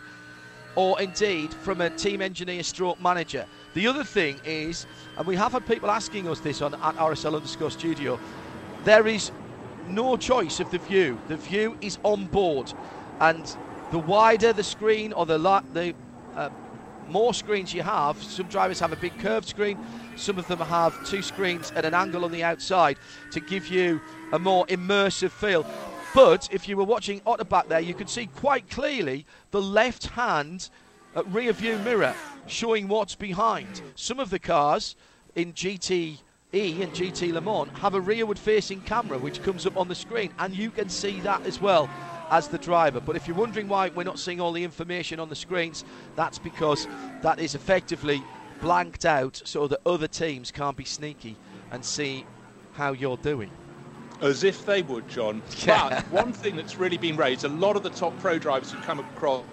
or 0.74 1.00
indeed 1.00 1.50
from 1.54 1.80
a 1.80 1.88
team 1.88 2.20
engineer 2.20 2.62
stroke 2.62 3.00
manager. 3.00 3.46
The 3.72 3.86
other 3.86 4.04
thing 4.04 4.38
is, 4.44 4.86
and 5.16 5.26
we 5.26 5.34
have 5.36 5.52
had 5.52 5.64
people 5.66 5.90
asking 5.90 6.28
us 6.28 6.40
this 6.40 6.60
on 6.60 6.74
at 6.74 6.94
RSL 6.96 7.36
underscore 7.36 7.70
studio, 7.70 8.20
there 8.84 9.06
is 9.06 9.30
no 9.88 10.18
choice 10.18 10.60
of 10.60 10.70
the 10.70 10.76
view. 10.76 11.18
The 11.28 11.36
view 11.36 11.78
is 11.80 11.98
on 12.02 12.26
board, 12.26 12.74
and 13.18 13.56
the 13.92 14.00
wider 14.00 14.52
the 14.52 14.62
screen 14.62 15.14
or 15.14 15.24
the 15.24 15.38
the 15.72 15.94
uh, 16.36 16.50
more 17.08 17.34
screens 17.34 17.72
you 17.74 17.82
have, 17.82 18.22
some 18.22 18.46
drivers 18.46 18.80
have 18.80 18.92
a 18.92 18.96
big 18.96 19.18
curved 19.18 19.48
screen, 19.48 19.78
some 20.16 20.38
of 20.38 20.46
them 20.48 20.58
have 20.58 21.06
two 21.06 21.22
screens 21.22 21.70
at 21.72 21.84
an 21.84 21.94
angle 21.94 22.24
on 22.24 22.32
the 22.32 22.44
outside 22.44 22.98
to 23.32 23.40
give 23.40 23.68
you 23.68 24.00
a 24.32 24.38
more 24.38 24.66
immersive 24.66 25.30
feel. 25.30 25.66
But 26.14 26.48
if 26.52 26.68
you 26.68 26.76
were 26.76 26.84
watching 26.84 27.20
Otterbach 27.20 27.68
there, 27.68 27.80
you 27.80 27.94
could 27.94 28.08
see 28.08 28.26
quite 28.26 28.70
clearly 28.70 29.26
the 29.50 29.60
left 29.60 30.06
hand 30.06 30.70
uh, 31.16 31.24
rear 31.24 31.52
view 31.52 31.78
mirror 31.78 32.14
showing 32.46 32.88
what's 32.88 33.14
behind. 33.14 33.82
Some 33.96 34.20
of 34.20 34.30
the 34.30 34.38
cars 34.38 34.94
in 35.34 35.52
GT 35.52 36.18
E 36.54 36.82
and 36.82 36.92
GT 36.92 37.32
Le 37.32 37.40
Mans 37.40 37.68
have 37.80 37.94
a 37.94 38.00
rearward 38.00 38.38
facing 38.38 38.80
camera 38.82 39.18
which 39.18 39.42
comes 39.42 39.66
up 39.66 39.76
on 39.76 39.88
the 39.88 39.94
screen, 39.94 40.32
and 40.38 40.54
you 40.54 40.70
can 40.70 40.88
see 40.88 41.18
that 41.20 41.44
as 41.46 41.60
well 41.60 41.90
as 42.30 42.48
the 42.48 42.58
driver. 42.58 43.00
But 43.00 43.16
if 43.16 43.26
you're 43.26 43.36
wondering 43.36 43.68
why 43.68 43.88
we're 43.90 44.04
not 44.04 44.18
seeing 44.18 44.40
all 44.40 44.52
the 44.52 44.64
information 44.64 45.20
on 45.20 45.28
the 45.28 45.36
screens, 45.36 45.84
that's 46.16 46.38
because 46.38 46.86
that 47.22 47.38
is 47.38 47.54
effectively 47.54 48.22
blanked 48.60 49.04
out 49.04 49.40
so 49.44 49.66
that 49.68 49.80
other 49.84 50.08
teams 50.08 50.50
can't 50.50 50.76
be 50.76 50.84
sneaky 50.84 51.36
and 51.70 51.84
see 51.84 52.24
how 52.74 52.92
you're 52.92 53.16
doing. 53.18 53.50
As 54.20 54.44
if 54.44 54.64
they 54.64 54.82
would, 54.82 55.08
John. 55.08 55.42
Yeah. 55.66 55.88
But 55.88 56.10
one 56.10 56.32
thing 56.32 56.56
that's 56.56 56.78
really 56.78 56.98
been 56.98 57.16
raised, 57.16 57.44
a 57.44 57.48
lot 57.48 57.76
of 57.76 57.82
the 57.82 57.90
top 57.90 58.18
pro 58.20 58.38
drivers 58.38 58.70
who 58.70 58.80
come 58.82 59.00
across 59.00 59.44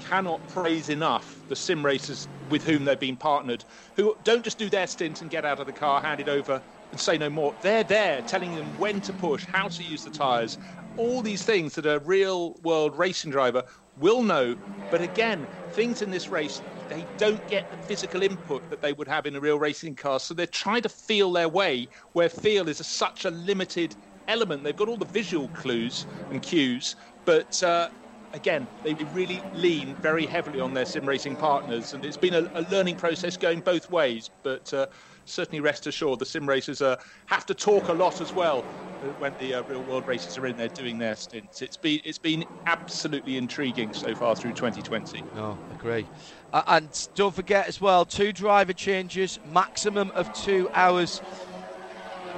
cannot 0.00 0.46
praise 0.48 0.88
enough 0.88 1.40
the 1.48 1.56
sim 1.56 1.84
racers 1.84 2.28
with 2.50 2.64
whom 2.64 2.84
they've 2.84 3.00
been 3.00 3.16
partnered, 3.16 3.64
who 3.96 4.16
don't 4.24 4.44
just 4.44 4.58
do 4.58 4.68
their 4.68 4.86
stint 4.86 5.20
and 5.22 5.30
get 5.30 5.44
out 5.44 5.58
of 5.58 5.66
the 5.66 5.72
car, 5.72 6.00
hand 6.00 6.20
it 6.20 6.28
over, 6.28 6.62
and 6.92 7.00
say 7.00 7.18
no 7.18 7.28
more. 7.28 7.54
They're 7.62 7.84
there 7.84 8.22
telling 8.22 8.54
them 8.54 8.66
when 8.78 9.00
to 9.02 9.12
push, 9.14 9.44
how 9.44 9.68
to 9.68 9.82
use 9.82 10.04
the 10.04 10.10
tyres, 10.10 10.58
all 10.96 11.22
these 11.22 11.44
things 11.44 11.74
that 11.74 11.86
a 11.86 12.00
real 12.00 12.54
world 12.62 12.96
racing 12.96 13.30
driver 13.30 13.64
will 13.96 14.22
know. 14.22 14.56
But 14.90 15.00
again, 15.00 15.48
things 15.72 16.02
in 16.02 16.10
this 16.10 16.30
race, 16.30 16.62
they 16.88 17.08
don't 17.18 17.46
get 17.46 17.68
the 17.70 17.76
physical 17.76 18.22
input 18.22 18.68
that 18.70 18.80
they 18.80 18.92
would 18.92 19.08
have 19.08 19.26
in 19.26 19.36
a 19.36 19.40
real 19.40 19.58
racing 19.58 19.96
car. 19.96 20.20
So 20.20 20.34
they're 20.34 20.46
trying 20.46 20.82
to 20.82 20.88
feel 20.88 21.32
their 21.32 21.48
way 21.48 21.88
where 22.12 22.28
feel 22.28 22.68
is 22.68 22.80
a, 22.80 22.84
such 22.84 23.24
a 23.24 23.30
limited 23.30 23.96
element. 24.28 24.62
They've 24.64 24.76
got 24.76 24.88
all 24.88 24.96
the 24.98 25.04
visual 25.04 25.48
clues 25.50 26.06
and 26.30 26.42
cues, 26.42 26.94
but 27.24 27.62
uh, 27.62 27.88
again, 28.32 28.68
they 28.84 28.94
really 28.94 29.46
lean 29.52 29.96
very 30.00 30.26
heavily 30.26 30.60
on 30.60 30.74
their 30.74 30.84
sim 30.84 31.08
racing 31.08 31.36
partners, 31.36 31.92
and 31.92 32.04
it's 32.04 32.16
been 32.16 32.34
a, 32.34 32.46
a 32.54 32.62
learning 32.62 32.96
process 32.96 33.36
going 33.36 33.60
both 33.60 33.88
ways. 33.90 34.30
But 34.44 34.72
uh, 34.72 34.86
certainly, 35.26 35.60
rest 35.60 35.86
assured, 35.86 36.18
the 36.18 36.26
sim 36.26 36.48
racers 36.48 36.80
uh, 36.80 36.96
have 37.26 37.44
to 37.46 37.54
talk 37.54 37.88
a 37.88 37.92
lot 37.92 38.20
as 38.20 38.34
well 38.34 38.64
uh, 39.02 39.08
when 39.18 39.34
the 39.38 39.54
uh, 39.54 39.62
real 39.64 39.82
world 39.82 40.04
racers 40.06 40.38
are 40.38 40.46
in 40.46 40.56
there 40.56 40.68
doing 40.68 40.98
their 40.98 41.16
stints. 41.16 41.60
It's 41.60 41.76
been 41.76 42.00
it's 42.04 42.18
been 42.18 42.44
absolutely 42.66 43.36
intriguing 43.36 43.92
so 43.92 44.14
far 44.14 44.34
through 44.34 44.52
2020. 44.52 45.22
No, 45.34 45.58
agree. 45.70 46.06
Uh, 46.52 46.62
and 46.66 47.08
don't 47.14 47.34
forget 47.34 47.68
as 47.68 47.80
well, 47.80 48.04
two 48.04 48.32
driver 48.32 48.72
changes, 48.72 49.38
maximum 49.52 50.10
of 50.14 50.32
two 50.32 50.68
hours 50.74 51.20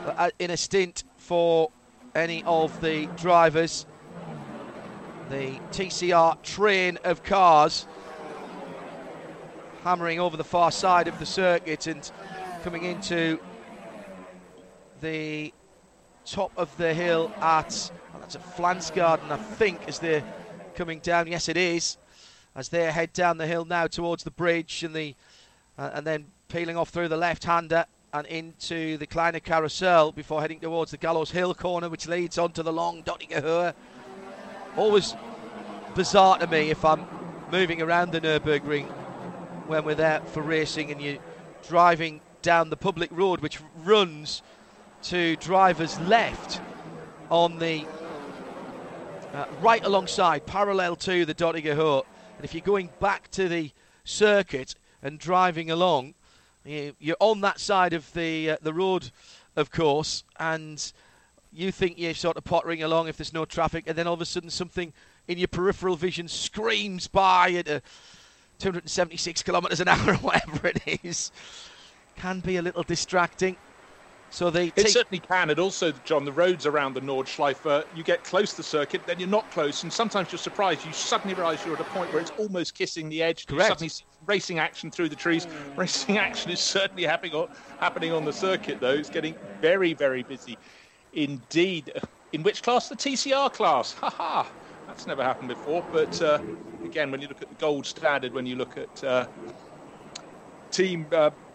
uh, 0.05 0.31
in 0.39 0.51
a 0.51 0.57
stint 0.57 1.05
for 1.17 1.71
any 2.15 2.43
of 2.47 2.81
the 2.81 3.07
drivers 3.17 3.87
the 5.31 5.59
TCR 5.73 6.43
train 6.43 6.99
of 7.05 7.23
cars 7.23 7.87
hammering 9.85 10.19
over 10.19 10.37
the 10.37 10.45
far 10.45 10.71
side 10.71 11.07
of 11.07 11.19
the 11.19 11.27
circuit 11.27 11.87
and 11.87 12.11
coming 12.69 12.85
into 12.85 13.41
the 15.01 15.51
top 16.27 16.53
of 16.55 16.77
the 16.77 16.93
hill 16.93 17.33
at 17.41 17.91
well, 18.13 18.21
that's 18.21 18.35
at 18.35 18.43
Pflanzgarten, 18.59 19.31
I 19.31 19.39
think, 19.39 19.89
as 19.89 19.99
they're 19.99 20.23
coming 20.75 20.99
down. 20.99 21.29
Yes, 21.29 21.49
it 21.49 21.57
is, 21.57 21.97
as 22.55 22.69
they 22.69 22.93
head 22.93 23.15
down 23.15 23.39
the 23.39 23.47
hill 23.47 23.65
now 23.65 23.87
towards 23.87 24.23
the 24.23 24.31
bridge 24.31 24.83
and 24.83 24.95
the 24.95 25.15
uh, 25.79 25.93
and 25.95 26.07
then 26.07 26.27
peeling 26.49 26.77
off 26.77 26.91
through 26.91 27.09
the 27.09 27.17
left-hander 27.17 27.87
and 28.13 28.27
into 28.27 28.99
the 28.99 29.07
Kleiner 29.07 29.41
Carousel 29.41 30.13
before 30.13 30.43
heading 30.43 30.61
towards 30.61 30.91
the 30.91 30.99
Gallows 30.99 31.31
Hill 31.31 31.55
corner, 31.55 31.89
which 31.89 32.07
leads 32.07 32.37
onto 32.37 32.63
the 32.63 32.73
long 32.73 33.03
Döttinger 33.03 33.73
always 34.77 35.17
bizarre 35.95 36.37
to 36.37 36.47
me 36.47 36.69
if 36.69 36.85
I'm 36.85 37.07
moving 37.51 37.81
around 37.81 38.13
the 38.13 38.21
Nürburgring 38.21 38.89
when 39.69 39.87
we're 39.87 39.95
there 39.95 40.21
for 40.21 40.43
racing 40.43 40.91
and 40.91 41.01
you're 41.01 41.17
driving 41.67 42.21
down 42.43 42.71
the 42.71 42.77
public 42.77 43.11
road 43.13 43.41
which 43.41 43.59
runs 43.85 44.43
to 45.03 45.37
drivers 45.37 45.99
left 46.01 46.61
on 47.31 47.59
the 47.59 47.85
uh, 49.35 49.45
right 49.61 49.85
alongside, 49.85 50.47
parallel 50.47 50.97
to 50.97 51.25
the 51.25 51.35
Döttinger 51.35 51.77
Höhe. 51.77 52.05
And 52.37 52.45
if 52.45 52.55
you're 52.55 52.63
going 52.63 52.91
back 53.01 53.31
to 53.33 53.49
the 53.49 53.71
circuit 54.05 54.75
and 55.03 55.19
driving 55.19 55.71
along, 55.71 56.15
you, 56.65 56.95
you're 56.99 57.17
on 57.21 57.41
that 57.43 57.61
side 57.61 57.93
of 57.93 58.13
the 58.15 58.51
uh, 58.51 58.57
the 58.63 58.73
road, 58.73 59.11
of 59.57 59.71
course, 59.71 60.25
and 60.39 60.93
you 61.53 61.71
think 61.71 61.99
you're 61.99 62.15
sort 62.15 62.37
of 62.37 62.45
pottering 62.45 62.83
along 62.83 63.09
if 63.09 63.17
there's 63.17 63.33
no 63.33 63.45
traffic, 63.45 63.85
and 63.87 63.97
then 63.97 64.07
all 64.07 64.15
of 64.15 64.21
a 64.21 64.27
sudden 64.27 64.51
something 64.51 64.93
in 65.27 65.39
your 65.39 65.49
peripheral 65.49 65.97
vision 65.97 66.29
screams 66.29 67.07
by 67.07 67.51
at 67.53 67.69
uh, 67.69 67.81
276 68.59 69.43
kilometres 69.43 69.81
an 69.81 69.89
hour 69.89 70.13
or 70.13 70.17
whatever 70.17 70.69
it 70.69 71.05
is. 71.05 71.31
Can 72.19 72.41
be 72.41 72.57
a 72.57 72.63
little 72.63 72.83
distracting. 72.83 73.57
So 74.31 74.51
they 74.51 74.69
it 74.77 74.91
certainly 74.91 75.21
can. 75.21 75.49
And 75.51 75.59
also, 75.59 75.91
John, 76.05 76.25
the 76.25 76.33
roads 76.33 76.67
around 76.67 76.95
the 76.95 77.01
Nordschleife, 77.01 77.85
you 77.97 78.05
get 78.05 78.25
close 78.25 78.51
to 78.51 78.57
the 78.59 78.63
circuit, 78.63 79.03
then 79.07 79.19
you're 79.19 79.29
not 79.29 79.51
close, 79.51 79.83
and 79.83 79.93
sometimes 79.93 80.31
you're 80.31 80.39
surprised. 80.39 80.85
You 80.85 80.93
suddenly 80.93 81.35
realise 81.35 81.65
you're 81.65 81.75
at 81.75 81.81
a 81.81 81.85
point 81.85 82.13
where 82.13 82.21
it's 82.21 82.33
almost 82.37 82.75
kissing 82.75 83.09
the 83.09 83.23
edge. 83.23 83.47
Correct. 83.47 83.63
You 83.63 83.69
suddenly 83.69 83.89
see 83.89 84.05
racing 84.27 84.59
action 84.59 84.91
through 84.91 85.09
the 85.09 85.17
trees. 85.17 85.47
Racing 85.77 86.19
action 86.19 86.51
is 86.51 86.61
certainly 86.61 87.05
happening 87.05 87.35
on, 87.35 87.47
happening 87.79 88.13
on 88.13 88.25
the 88.25 88.33
circuit, 88.33 88.81
though. 88.81 88.95
It's 88.95 89.09
getting 89.09 89.37
very, 89.63 89.95
very 89.95 90.25
busy 90.25 90.59
indeed. 91.13 91.91
In 92.33 92.43
which 92.43 92.63
class? 92.63 92.89
The 92.89 92.97
TCR 92.97 93.53
class. 93.53 93.93
Ha 93.95 94.11
ha. 94.11 94.53
That's 94.87 95.07
never 95.07 95.23
happened 95.23 95.49
before. 95.49 95.85
But 95.91 96.21
uh, 96.21 96.41
again, 96.85 97.11
when 97.11 97.21
you 97.23 97.29
look 97.29 97.43
at 97.43 97.49
the 97.49 97.55
gold 97.55 97.87
standard, 97.87 98.35
when 98.35 98.45
you 98.47 98.57
look 98.57 98.77
at 98.77 99.05
uh, 99.05 99.27
Team 100.71 101.09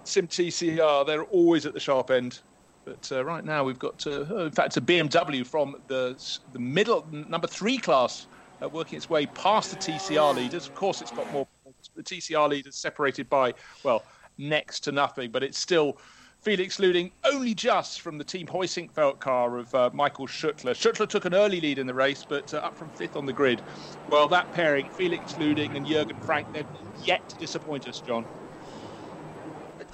uh, 0.04 0.08
Sim 0.10 0.28
TCR, 0.28 1.06
they're 1.06 1.24
always 1.24 1.66
at 1.66 1.74
the 1.74 1.80
sharp 1.80 2.12
end. 2.12 2.41
But 2.86 3.10
uh, 3.12 3.24
right 3.24 3.45
now, 3.45 3.64
we've 3.64 3.80
got, 3.80 4.06
uh, 4.06 4.45
in 4.45 4.51
fact, 4.51 4.76
a 4.78 4.82
BMW 4.82 5.45
from 5.45 5.76
the 5.88 6.16
the 6.51 6.60
middle 6.60 7.08
number 7.12 7.47
three 7.47 7.78
class 7.78 8.28
uh, 8.64 8.70
working 8.70 8.97
its 8.97 9.10
way 9.10 9.26
past 9.28 9.72
the 9.72 9.78
TCR 9.78 10.36
leaders. 10.36 10.68
Of 10.68 10.74
course, 10.74 11.01
it's 11.01 11.12
got 11.12 11.32
more. 11.32 11.47
points. 11.64 11.89
The 11.95 12.04
TCR 12.04 12.49
leaders 12.49 12.78
separated 12.78 13.30
by 13.30 13.54
well 13.84 14.06
next 14.38 14.82
to 14.82 14.91
nothing, 14.91 15.32
but 15.32 15.43
it's 15.43 15.60
still 15.60 15.97
Felix 16.43 16.78
Luding 16.78 17.14
only 17.24 17.54
just 17.56 18.01
from 18.01 18.18
the 18.18 18.24
Team 18.26 18.47
Heusinkveld 18.47 19.20
car 19.20 19.58
of 19.58 19.74
uh, 19.74 19.89
Michael 19.93 20.28
Schuttler. 20.28 20.74
Schuttler 20.74 21.08
took 21.08 21.24
an 21.26 21.34
early 21.34 21.62
lead 21.62 21.80
in 21.80 21.88
the 21.88 21.93
race, 21.93 22.26
but 22.28 22.54
uh, 22.54 22.58
up 22.58 22.78
from 22.78 22.91
fifth 22.91 23.16
on 23.16 23.26
the 23.26 23.34
grid. 23.34 23.64
Well, 24.08 24.28
that 24.30 24.51
pairing, 24.51 24.89
Felix 24.89 25.36
Luding 25.36 25.78
and 25.78 25.86
Jürgen 25.86 26.22
Frank, 26.22 26.47
they've 26.51 26.68
yet 26.93 27.30
to 27.30 27.38
disappoint 27.38 27.88
us, 27.88 28.01
John. 28.01 28.28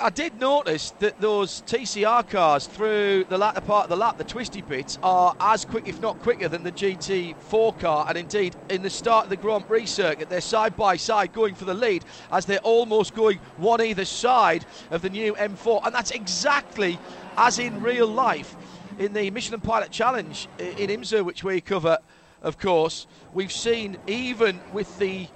I 0.01 0.09
did 0.09 0.39
notice 0.39 0.91
that 0.99 1.19
those 1.19 1.61
TCR 1.63 2.29
cars 2.29 2.67
through 2.67 3.25
the 3.27 3.37
latter 3.37 3.59
part 3.59 3.83
of 3.83 3.89
the 3.89 3.97
lap, 3.97 4.17
the 4.17 4.23
twisty 4.23 4.61
bits, 4.61 4.97
are 5.03 5.35
as 5.41 5.65
quick, 5.65 5.89
if 5.89 6.01
not 6.01 6.21
quicker, 6.21 6.47
than 6.47 6.63
the 6.63 6.71
GT4 6.71 7.77
car. 7.79 8.05
And 8.07 8.17
indeed, 8.17 8.55
in 8.69 8.81
the 8.81 8.89
start 8.89 9.25
of 9.25 9.29
the 9.29 9.35
Grand 9.35 9.67
Prix 9.67 9.87
circuit, 9.87 10.29
they're 10.29 10.39
side 10.39 10.77
by 10.77 10.95
side 10.95 11.33
going 11.33 11.53
for 11.53 11.65
the 11.65 11.73
lead 11.73 12.05
as 12.31 12.45
they're 12.45 12.59
almost 12.59 13.13
going 13.13 13.39
one 13.57 13.81
either 13.81 14.05
side 14.05 14.65
of 14.89 15.01
the 15.01 15.09
new 15.09 15.33
M4. 15.33 15.85
And 15.85 15.93
that's 15.93 16.11
exactly 16.11 16.97
as 17.35 17.59
in 17.59 17.81
real 17.81 18.07
life 18.07 18.55
in 18.99 19.11
the 19.11 19.29
Michelin 19.31 19.59
Pilot 19.59 19.91
Challenge 19.91 20.47
in 20.59 20.89
IMSA, 20.89 21.25
which 21.25 21.43
we 21.43 21.59
cover, 21.59 21.97
of 22.41 22.57
course. 22.57 23.05
We've 23.33 23.51
seen, 23.51 23.97
even 24.07 24.61
with 24.71 24.97
the 24.97 25.27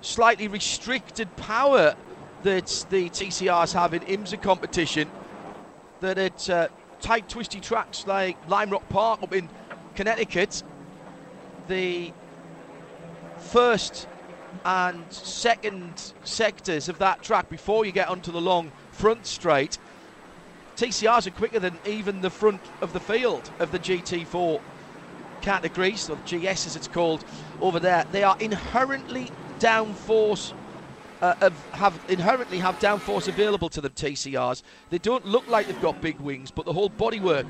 slightly 0.00 0.48
restricted 0.48 1.36
power 1.36 1.96
that 2.44 2.86
the 2.90 3.08
TCRs 3.08 3.72
have 3.72 3.94
in 3.94 4.02
IMSA 4.02 4.40
competition 4.40 5.10
that 6.00 6.18
at 6.18 6.50
uh, 6.50 6.68
tight, 7.00 7.28
twisty 7.28 7.58
tracks 7.58 8.06
like 8.06 8.36
Lime 8.48 8.70
Rock 8.70 8.88
Park 8.90 9.22
up 9.22 9.32
in 9.32 9.48
Connecticut, 9.94 10.62
the 11.68 12.12
first 13.38 14.06
and 14.64 15.10
second 15.10 16.12
sectors 16.22 16.88
of 16.88 16.98
that 16.98 17.22
track 17.22 17.48
before 17.48 17.86
you 17.86 17.92
get 17.92 18.08
onto 18.08 18.30
the 18.30 18.40
long 18.40 18.70
front 18.92 19.26
straight, 19.26 19.78
TCRs 20.76 21.26
are 21.26 21.30
quicker 21.30 21.58
than 21.58 21.78
even 21.86 22.20
the 22.20 22.30
front 22.30 22.60
of 22.82 22.92
the 22.92 23.00
field 23.00 23.50
of 23.58 23.72
the 23.72 23.78
GT4 23.78 24.60
categories, 25.40 26.10
or 26.10 26.16
GS 26.26 26.66
as 26.66 26.76
it's 26.76 26.88
called 26.88 27.24
over 27.62 27.80
there. 27.80 28.04
They 28.12 28.22
are 28.22 28.36
inherently 28.38 29.30
downforce 29.60 30.52
uh, 31.20 31.50
have 31.72 31.98
inherently 32.08 32.58
have 32.58 32.78
downforce 32.78 33.28
available 33.28 33.68
to 33.70 33.80
them. 33.80 33.92
TCRs. 33.92 34.62
They 34.90 34.98
don't 34.98 35.24
look 35.26 35.46
like 35.48 35.66
they've 35.66 35.80
got 35.80 36.00
big 36.00 36.18
wings, 36.20 36.50
but 36.50 36.66
the 36.66 36.72
whole 36.72 36.90
bodywork 36.90 37.46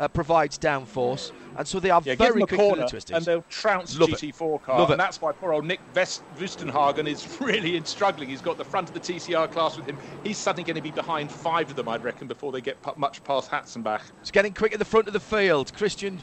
uh, 0.00 0.08
provides 0.08 0.58
downforce, 0.58 1.30
and 1.58 1.68
so 1.68 1.78
they 1.78 1.90
are 1.90 2.00
yeah, 2.04 2.14
very 2.14 2.42
quick 2.42 2.58
corner, 2.58 2.86
the 2.88 3.12
and 3.14 3.24
they'll 3.24 3.44
trounce 3.50 3.98
Love 3.98 4.08
GT4 4.08 4.54
it. 4.56 4.62
car, 4.62 4.78
Love 4.78 4.90
and 4.90 4.94
it. 4.94 5.02
that's 5.04 5.20
why 5.20 5.30
poor 5.30 5.52
old 5.52 5.66
Nick 5.66 5.80
Vest- 5.92 6.22
Wustenhagen 6.36 7.06
is 7.06 7.38
really 7.40 7.76
in 7.76 7.84
struggling. 7.84 8.30
He's 8.30 8.40
got 8.40 8.56
the 8.56 8.64
front 8.64 8.88
of 8.88 8.94
the 8.94 9.00
TCR 9.00 9.52
class 9.52 9.76
with 9.76 9.84
him. 9.86 9.98
He's 10.24 10.38
suddenly 10.38 10.64
going 10.64 10.76
to 10.76 10.82
be 10.82 10.90
behind 10.90 11.30
five 11.30 11.68
of 11.68 11.76
them, 11.76 11.86
I'd 11.86 12.02
reckon, 12.02 12.28
before 12.28 12.50
they 12.50 12.62
get 12.62 12.78
much 12.96 13.22
past 13.24 13.50
Hatzenbach. 13.50 14.00
It's 14.22 14.30
getting 14.30 14.54
quick 14.54 14.72
at 14.72 14.78
the 14.78 14.86
front 14.86 15.06
of 15.06 15.12
the 15.12 15.20
field. 15.20 15.74
Christian 15.74 16.22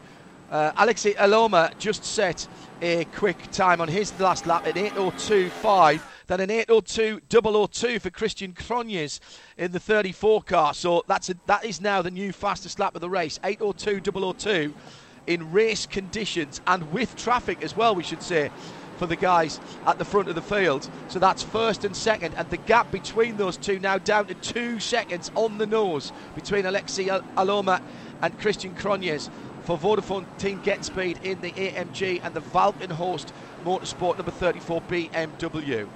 Uh, 0.49 0.71
Aleksi 0.73 1.13
Elomaa 1.15 1.77
just 1.77 2.05
set 2.05 2.47
a 2.81 3.03
quick 3.15 3.37
time 3.51 3.81
on 3.81 3.87
his 3.89 4.17
last 4.19 4.47
lap 4.47 4.65
at 4.65 4.75
8.02.5, 4.75 6.01
then 6.27 6.39
an 6.39 6.49
8.02.002 6.49 7.99
for 7.99 8.09
Christian 8.09 8.53
Krognes 8.53 9.19
in 9.57 9.71
the 9.73 9.79
34 9.79 10.43
car. 10.43 10.73
So 10.73 11.03
that's 11.07 11.29
a, 11.29 11.35
that 11.47 11.65
is 11.65 11.81
now 11.81 12.01
the 12.01 12.11
new 12.11 12.31
fastest 12.31 12.79
lap 12.79 12.95
of 12.95 13.01
the 13.01 13.09
race, 13.09 13.39
8.02.002 13.43 14.73
in 15.27 15.51
race 15.51 15.85
conditions 15.85 16.61
and 16.65 16.93
with 16.93 17.15
traffic 17.17 17.61
as 17.61 17.75
well, 17.75 17.93
we 17.93 18.03
should 18.03 18.23
say 18.23 18.49
for 18.97 19.05
the 19.05 19.15
guys 19.15 19.59
at 19.85 19.97
the 19.97 20.05
front 20.05 20.27
of 20.27 20.35
the 20.35 20.41
field. 20.41 20.89
So 21.07 21.19
that's 21.19 21.43
first 21.43 21.85
and 21.85 21.95
second, 21.95 22.33
and 22.35 22.49
the 22.49 22.57
gap 22.57 22.91
between 22.91 23.37
those 23.37 23.57
two 23.57 23.79
now 23.79 23.97
down 23.97 24.27
to 24.27 24.33
two 24.33 24.79
seconds 24.79 25.31
on 25.35 25.57
the 25.57 25.67
nose 25.67 26.11
between 26.35 26.65
Aleksi 26.65 27.07
Elomaa 27.35 27.81
and 28.21 28.39
Christian 28.39 28.73
Krognes 28.73 29.29
for 29.67 29.77
Vodafone 29.77 30.25
Team 30.37 30.61
Get 30.63 30.85
Speed 30.85 31.19
in 31.23 31.41
the 31.41 31.51
AMG 31.51 32.21
and 32.23 32.33
the 32.33 32.39
Walkenhorst 32.39 33.33
Motorsport 33.65 34.15
number 34.15 34.31
34 34.31 34.81
BMW. 34.83 35.89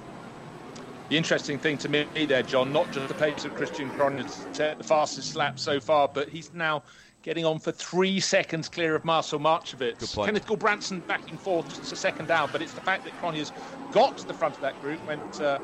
The 1.08 1.16
interesting 1.16 1.58
thing 1.58 1.78
to 1.78 1.88
me 1.88 2.06
there, 2.26 2.42
John, 2.42 2.70
not 2.70 2.92
just 2.92 3.08
the 3.08 3.14
pace 3.14 3.46
of 3.46 3.54
Christian 3.54 3.90
Krognes, 3.90 4.44
the 4.52 4.84
fastest 4.84 5.36
lap 5.36 5.58
so 5.58 5.80
far, 5.80 6.06
but 6.06 6.28
he's 6.28 6.52
now 6.52 6.82
getting 7.22 7.46
on 7.46 7.58
for 7.58 7.72
three 7.72 8.20
seconds 8.20 8.68
clear 8.68 8.94
of 8.94 9.06
Marcel 9.06 9.38
Marchewicz. 9.38 10.22
Kenneth 10.22 10.44
Gulbrandsen 10.46 11.06
back 11.06 11.30
and 11.30 11.40
forth, 11.40 11.78
it's 11.78 11.92
a 11.92 11.96
second 11.96 12.26
down, 12.26 12.50
but 12.52 12.60
it's 12.60 12.74
the 12.74 12.82
fact 12.82 13.04
that 13.04 13.16
Krognes 13.16 13.52
got 13.90 14.18
to 14.18 14.26
the 14.26 14.34
front 14.34 14.54
of 14.54 14.60
that 14.60 14.78
group, 14.82 15.02
went 15.06 15.40
uh, 15.40 15.58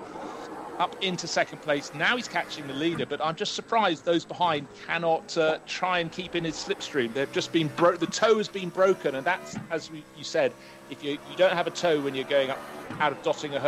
up 0.78 1.02
into 1.02 1.26
second 1.26 1.60
place. 1.62 1.92
Now 1.94 2.16
he's 2.16 2.28
catching 2.28 2.66
the 2.66 2.74
leader, 2.74 3.06
but 3.06 3.20
I'm 3.24 3.34
just 3.34 3.54
surprised 3.54 4.04
those 4.04 4.24
behind 4.24 4.66
cannot 4.86 5.36
uh, 5.36 5.58
try 5.66 5.98
and 5.98 6.10
keep 6.10 6.34
in 6.34 6.44
his 6.44 6.54
slipstream. 6.54 7.12
They've 7.12 7.32
just 7.32 7.52
been 7.52 7.68
broke. 7.76 7.98
The 7.98 8.06
toe 8.06 8.38
has 8.38 8.48
been 8.48 8.68
broken, 8.68 9.14
and 9.16 9.26
that's 9.26 9.56
as 9.70 9.90
we, 9.90 10.04
you 10.16 10.24
said. 10.24 10.52
If 10.90 11.04
you, 11.04 11.12
you 11.12 11.36
don't 11.36 11.52
have 11.52 11.66
a 11.66 11.70
toe 11.70 12.00
when 12.00 12.14
you're 12.14 12.24
going 12.24 12.48
up 12.48 12.58
out 12.98 13.12
of 13.12 13.22
Döttinger 13.22 13.60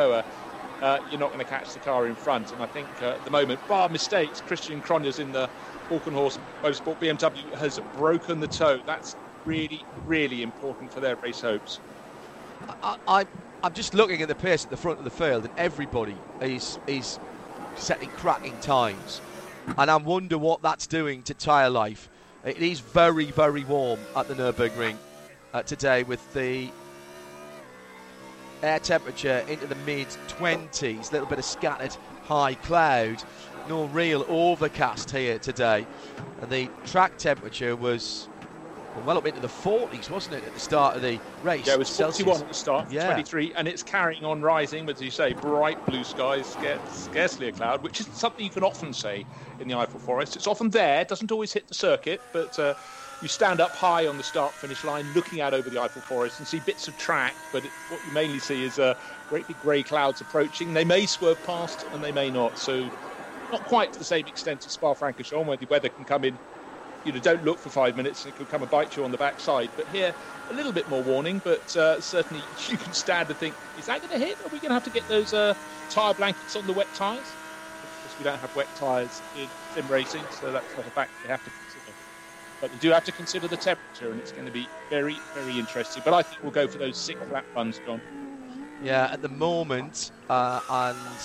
uh, 0.80 0.98
you're 1.11 1.20
not 1.20 1.32
going 1.32 1.44
to 1.44 1.50
catch 1.50 1.72
the 1.74 1.78
car 1.80 2.06
in 2.06 2.14
front. 2.14 2.52
And 2.52 2.62
I 2.62 2.66
think 2.66 2.88
uh, 3.02 3.11
at 3.11 3.24
the 3.24 3.30
moment, 3.30 3.66
bar 3.68 3.88
mistakes, 3.88 4.40
Christian 4.40 4.80
Krognes 4.80 5.18
in 5.18 5.32
the 5.32 5.48
Walkenhorst 5.90 6.38
Motorsport 6.62 6.98
BMW 6.98 7.52
has 7.54 7.78
broken 7.96 8.40
the 8.40 8.46
toe. 8.46 8.80
That's 8.86 9.16
really, 9.44 9.84
really 10.06 10.42
important 10.42 10.92
for 10.92 11.00
their 11.00 11.16
race 11.16 11.40
hopes. 11.40 11.80
I, 12.82 13.26
I'm 13.62 13.74
just 13.74 13.92
looking 13.92 14.22
at 14.22 14.28
the 14.28 14.34
pace 14.34 14.64
at 14.64 14.70
the 14.70 14.76
front 14.76 14.98
of 14.98 15.04
the 15.04 15.11
field, 15.11 15.44
and 15.44 15.52
everybody 15.58 16.16
is 16.40 16.78
is 16.86 17.18
setting 17.76 18.08
cracking 18.11 18.58
times, 18.61 19.20
and 19.76 19.90
I 19.90 19.96
wonder 19.96 20.38
what 20.38 20.62
that's 20.62 20.86
doing 20.86 21.22
to 21.24 21.34
tyre 21.34 21.68
life. 21.68 22.08
It 22.42 22.56
is 22.56 22.80
very, 22.80 23.26
very 23.26 23.64
warm 23.64 24.00
at 24.16 24.28
the 24.28 24.34
Nurburgring 24.34 24.96
uh, 25.52 25.62
today, 25.62 26.04
with 26.04 26.32
the 26.32 26.70
air 28.62 28.78
temperature 28.78 29.44
into 29.46 29.66
the 29.66 29.74
mid 29.86 30.08
20s, 30.28 31.11
a 31.11 31.12
little 31.12 31.28
bit 31.28 31.38
of 31.38 31.44
scattered 31.44 31.94
high 32.24 32.54
cloud 32.54 33.22
no 33.68 33.84
real 33.86 34.24
overcast 34.28 35.11
here 35.11 35.38
today. 35.38 35.86
And 36.40 36.50
the 36.50 36.70
track 36.86 37.18
temperature 37.18 37.76
was 37.76 38.30
well 38.95 39.18
up 39.18 39.26
into 39.26 39.41
the 39.41 39.49
40s, 39.49 40.11
wasn't 40.11 40.36
it, 40.36 40.45
at 40.45 40.55
the 40.55 40.61
start 40.61 40.97
of 40.97 41.03
the 41.03 41.20
race? 41.43 41.66
Yeah, 41.66 41.74
it 41.74 41.78
was 41.78 41.91
41 41.91 42.41
at 42.41 42.49
the 42.49 42.55
start, 42.55 42.91
yeah. 42.91 43.07
23, 43.07 43.55
and 43.55 43.68
it's 43.68 43.82
carrying 43.82 44.24
on 44.24 44.43
rising, 44.43 44.86
but 44.86 44.97
as 44.97 45.01
you 45.01 45.11
say, 45.11 45.32
bright 45.32 45.84
blue 45.86 46.03
skies, 46.03 46.57
scarcely 46.86 47.49
a 47.49 47.53
cloud, 47.53 47.82
which 47.82 48.01
is 48.01 48.09
something 48.12 48.45
you 48.45 48.51
can 48.51 48.64
often 48.64 48.93
say 48.93 49.26
in 49.59 49.68
the 49.68 49.74
Eifel 49.74 50.01
Forest. 50.01 50.36
It's 50.36 50.47
often 50.47 50.70
there, 50.70 51.05
doesn't 51.05 51.30
always 51.30 51.53
hit 51.53 51.68
the 51.68 51.74
circuit, 51.74 52.24
but 52.32 52.59
uh, 52.59 52.74
you 53.20 53.28
stand 53.28 53.61
up 53.61 53.76
high 53.76 54.07
on 54.07 54.16
the 54.16 54.24
start 54.24 54.59
finish 54.59 54.82
line 54.82 55.12
looking 55.12 55.41
out 55.41 55.55
over 55.55 55.70
the 55.70 55.76
Eifel 55.76 56.03
Forest 56.03 56.38
and 56.41 56.49
see 56.49 56.59
bits 56.59 56.88
of 56.88 56.97
track, 56.97 57.36
but 57.53 57.66
it, 57.66 57.72
what 57.86 58.05
you 58.05 58.11
mainly 58.12 58.41
see 58.41 58.64
is 58.64 58.78
uh, 58.78 58.95
great 59.26 59.47
big 59.47 59.59
grey 59.59 59.82
clouds 59.82 60.20
approaching. 60.20 60.72
They 60.72 60.84
may 60.84 61.07
swerve 61.07 61.43
past 61.43 61.84
and 61.93 62.03
they 62.03 62.12
may 62.12 62.30
not, 62.30 62.59
so 62.59 62.91
not 63.53 63.64
quite 63.64 63.93
to 63.93 63.99
the 63.99 64.05
same 64.05 64.26
extent 64.26 64.66
as 64.66 64.72
Spa-Francorchamps, 64.72 65.45
where 65.47 65.57
the 65.57 65.66
weather 65.66 65.88
can 65.88 66.05
come 66.05 66.24
in. 66.24 66.41
You 67.05 67.12
know, 67.12 67.18
don't 67.20 67.44
look 67.44 67.59
for 67.59 67.70
five 67.70 67.96
minutes 67.96 68.24
and 68.24 68.32
it 68.32 68.36
could 68.36 68.48
come 68.48 68.62
and 68.62 68.70
bite 68.70 68.96
you 68.96 69.05
on 69.05 69.11
the 69.11 69.18
backside. 69.18 69.70
But 69.76 69.88
here, 69.88 70.14
a 70.51 70.55
little 70.55 70.72
bit 70.72 70.88
more 70.88 71.03
warning, 71.03 71.40
but 71.42 71.74
uh, 71.76 72.01
certainly 72.01 72.42
you 72.68 72.76
can 72.76 72.92
stand 72.92 73.30
and 73.30 73.38
think, 73.38 73.55
is 73.76 73.86
that 73.86 74.01
going 74.03 74.11
to 74.18 74.24
hit? 74.24 74.40
Are 74.44 74.48
we 74.51 74.61
going 74.61 74.70
to 74.70 74.74
have 74.74 74.82
to 74.84 74.90
get 74.90 75.09
those 75.09 75.32
uh, 75.32 75.55
tyre 75.88 76.14
blankets 76.14 76.57
on 76.57 76.66
the 76.66 76.74
wet 76.74 76.92
tyres? 76.92 77.38
Because 77.82 78.18
we 78.18 78.24
don't 78.24 78.40
have 78.40 78.55
wet 78.55 78.74
tyres 78.74 79.22
in 79.32 79.48
sim 79.68 79.86
racing, 79.88 80.26
so 80.30 80.53
that's 80.53 80.76
not 80.76 80.86
a 80.86 80.90
fact 80.90 81.12
they 81.22 81.28
have 81.28 81.42
to 81.44 81.51
consider. 81.51 81.96
But 82.61 82.72
you 82.72 82.78
do 82.78 82.90
have 82.90 83.05
to 83.05 83.12
consider 83.12 83.48
the 83.48 83.57
temperature, 83.57 84.11
and 84.11 84.20
it's 84.20 84.32
going 84.32 84.44
to 84.44 84.53
be 84.53 84.68
very, 84.90 85.22
very 85.32 85.59
interesting. 85.59 86.03
But 86.05 86.12
I 86.12 86.22
think 86.22 86.42
we'll 86.42 86.53
go 86.53 86.68
for 86.68 86.76
those 86.76 86.98
six 86.98 87.20
lap 87.30 87.46
runs, 87.57 87.78
John. 87.78 88.03
Yeah, 88.78 89.09
at 89.11 89.22
the 89.22 89.30
moment, 89.30 90.11
uh, 90.28 90.61
and 90.68 91.18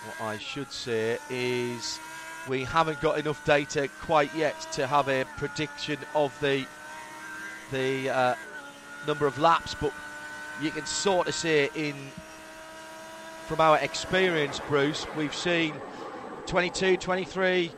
what 0.00 0.16
I 0.20 0.38
should 0.38 0.72
say 0.72 1.18
is 1.28 2.00
we 2.48 2.64
haven't 2.64 3.00
got 3.00 3.18
enough 3.18 3.44
data 3.44 3.88
quite 4.00 4.34
yet 4.34 4.60
to 4.72 4.86
have 4.86 5.08
a 5.08 5.24
prediction 5.36 5.98
of 6.14 6.38
the 6.40 6.66
the 7.70 8.08
uh, 8.08 8.34
number 9.06 9.26
of 9.26 9.38
laps, 9.38 9.74
but 9.78 9.92
you 10.62 10.70
can 10.70 10.86
sort 10.86 11.28
of 11.28 11.34
say 11.34 11.68
in 11.74 11.94
from 13.46 13.60
our 13.60 13.78
experience, 13.78 14.60
Bruce, 14.68 15.06
we've 15.16 15.34
seen 15.34 15.74
22, 16.46 16.98
23, 16.98 17.70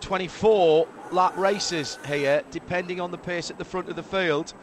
24 0.00 0.88
lap 1.12 1.36
races 1.36 1.98
here, 2.06 2.42
depending 2.50 3.00
on 3.00 3.10
the 3.10 3.18
pace 3.18 3.50
at 3.50 3.58
the 3.58 3.64
front 3.64 3.88
of 3.88 3.96
the 3.96 4.02
field 4.02 4.54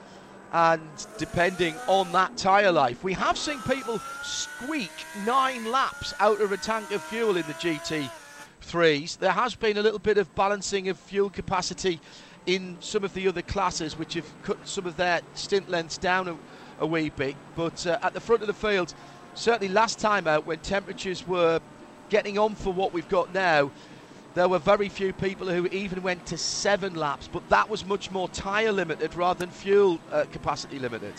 and 0.51 1.07
depending 1.17 1.76
on 1.88 2.11
that 2.11 2.36
tyre 2.38 2.71
life. 2.71 3.03
We 3.03 3.13
have 3.13 3.38
seen 3.38 3.59
people 3.61 3.99
squeak 4.23 4.89
nine 5.26 5.65
laps 5.65 6.13
out 6.19 6.41
of 6.41 6.51
a 6.51 6.57
tank 6.57 6.91
of 6.91 7.03
fuel 7.03 7.38
in 7.38 7.45
the 7.45 7.53
GT3s. 8.66 9.18
There 9.20 9.32
has 9.32 9.55
been 9.55 9.78
a 9.78 9.82
little 9.82 9.99
bit 9.99 10.18
of 10.18 10.34
balancing 10.36 10.89
of 10.89 10.97
fuel 10.97 11.30
capacity 11.30 11.99
in 12.45 12.78
some 12.80 13.03
of 13.03 13.13
the 13.13 13.28
other 13.28 13.41
classes, 13.41 13.97
which 13.97 14.13
have 14.13 14.26
cut 14.43 14.57
some 14.68 14.86
of 14.86 14.97
their 14.97 15.22
stint 15.34 15.70
lengths 15.70 15.97
down 15.97 16.28
a, 16.28 16.38
a 16.80 16.86
wee 16.86 17.09
bit. 17.09 17.36
But 17.55 17.86
uh, 17.88 17.97
at 18.01 18.13
the 18.13 18.20
front 18.20 18.41
of 18.41 18.47
the 18.47 18.53
field, 18.53 18.93
certainly 19.34 19.74
last 19.74 19.99
time 19.99 20.28
out, 20.28 20.45
when 20.45 20.59
temperatures 20.59 21.28
were 21.28 21.59
getting 22.09 22.38
on 22.38 22.55
for 22.55 22.72
what 22.72 22.93
we've 22.93 23.09
got 23.09 23.34
now, 23.34 23.72
there 24.36 24.49
were 24.49 24.59
very 24.59 24.89
few 24.89 25.13
people 25.13 25.47
who 25.47 25.66
even 25.68 26.03
went 26.03 26.26
to 26.28 26.38
seven 26.38 26.93
laps, 26.95 27.30
but 27.32 27.47
that 27.49 27.70
was 27.70 27.86
much 27.86 28.11
more 28.11 28.28
tyre 28.30 28.72
limited 28.72 29.16
rather 29.16 29.39
than 29.39 29.49
fuel 29.49 29.97
uh, 30.11 30.26
capacity 30.32 30.78
limited. 30.78 31.13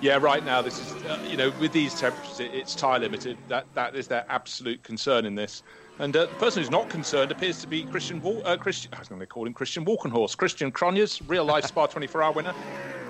Yeah, 0.00 0.18
right 0.20 0.44
now 0.44 0.62
this 0.62 0.80
is 0.80 0.92
uh, 1.04 1.16
you 1.30 1.36
know 1.36 1.52
with 1.60 1.70
these 1.70 1.94
temperatures 1.94 2.40
it, 2.40 2.52
it's 2.52 2.74
tyre 2.74 2.98
limited. 2.98 3.38
That 3.46 3.66
that 3.74 3.94
is 3.94 4.08
their 4.08 4.26
absolute 4.28 4.82
concern 4.82 5.24
in 5.24 5.36
this. 5.36 5.62
And 5.98 6.16
uh, 6.16 6.26
the 6.26 6.34
person 6.34 6.62
who's 6.62 6.70
not 6.70 6.88
concerned 6.88 7.30
appears 7.30 7.60
to 7.60 7.66
be 7.66 7.84
Christian. 7.84 8.22
Uh, 8.44 8.56
Christian 8.56 8.92
I 8.94 8.98
was 8.98 9.08
going 9.08 9.20
to 9.20 9.26
call 9.26 9.46
him 9.46 9.54
Christian 9.54 9.84
Walkenhorst. 9.84 10.36
Christian 10.36 10.72
Krognes, 10.72 11.20
real 11.28 11.44
life 11.44 11.66
Spa 11.66 11.86
24-hour 11.88 12.32
winner 12.32 12.54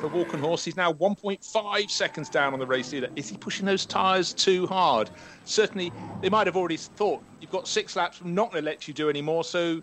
for 0.00 0.10
Walkenhorst. 0.10 0.64
He's 0.64 0.76
now 0.76 0.92
1.5 0.92 1.90
seconds 1.90 2.28
down 2.28 2.52
on 2.52 2.58
the 2.58 2.66
race 2.66 2.92
leader. 2.92 3.08
Is 3.16 3.28
he 3.28 3.36
pushing 3.36 3.66
those 3.66 3.86
tyres 3.86 4.34
too 4.34 4.66
hard? 4.66 5.10
Certainly, 5.44 5.92
they 6.20 6.28
might 6.28 6.46
have 6.46 6.56
already 6.56 6.76
thought 6.76 7.22
you've 7.40 7.50
got 7.50 7.68
six 7.68 7.94
laps. 7.96 8.20
I'm 8.20 8.34
not 8.34 8.50
going 8.50 8.62
to 8.62 8.70
let 8.70 8.88
you 8.88 8.94
do 8.94 9.08
any 9.08 9.22
more. 9.22 9.44
So, 9.44 9.80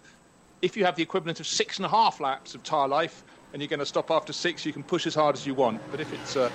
if 0.62 0.76
you 0.76 0.84
have 0.84 0.96
the 0.96 1.04
equivalent 1.04 1.40
of 1.40 1.48
six 1.48 1.78
and 1.78 1.86
a 1.86 1.90
half 1.90 2.20
laps 2.20 2.54
of 2.54 2.64
tyre 2.64 2.88
life, 2.88 3.24
and 3.54 3.62
you're 3.62 3.70
going 3.70 3.80
to 3.80 3.86
stop 3.86 4.12
after 4.12 4.34
six, 4.34 4.66
you 4.66 4.74
can 4.74 4.84
push 4.84 5.08
as 5.08 5.16
hard 5.16 5.36
as 5.36 5.46
you 5.46 5.56
want. 5.56 5.82
But 5.90 6.02
if 6.02 6.14
it's 6.14 6.36
uh, 6.36 6.50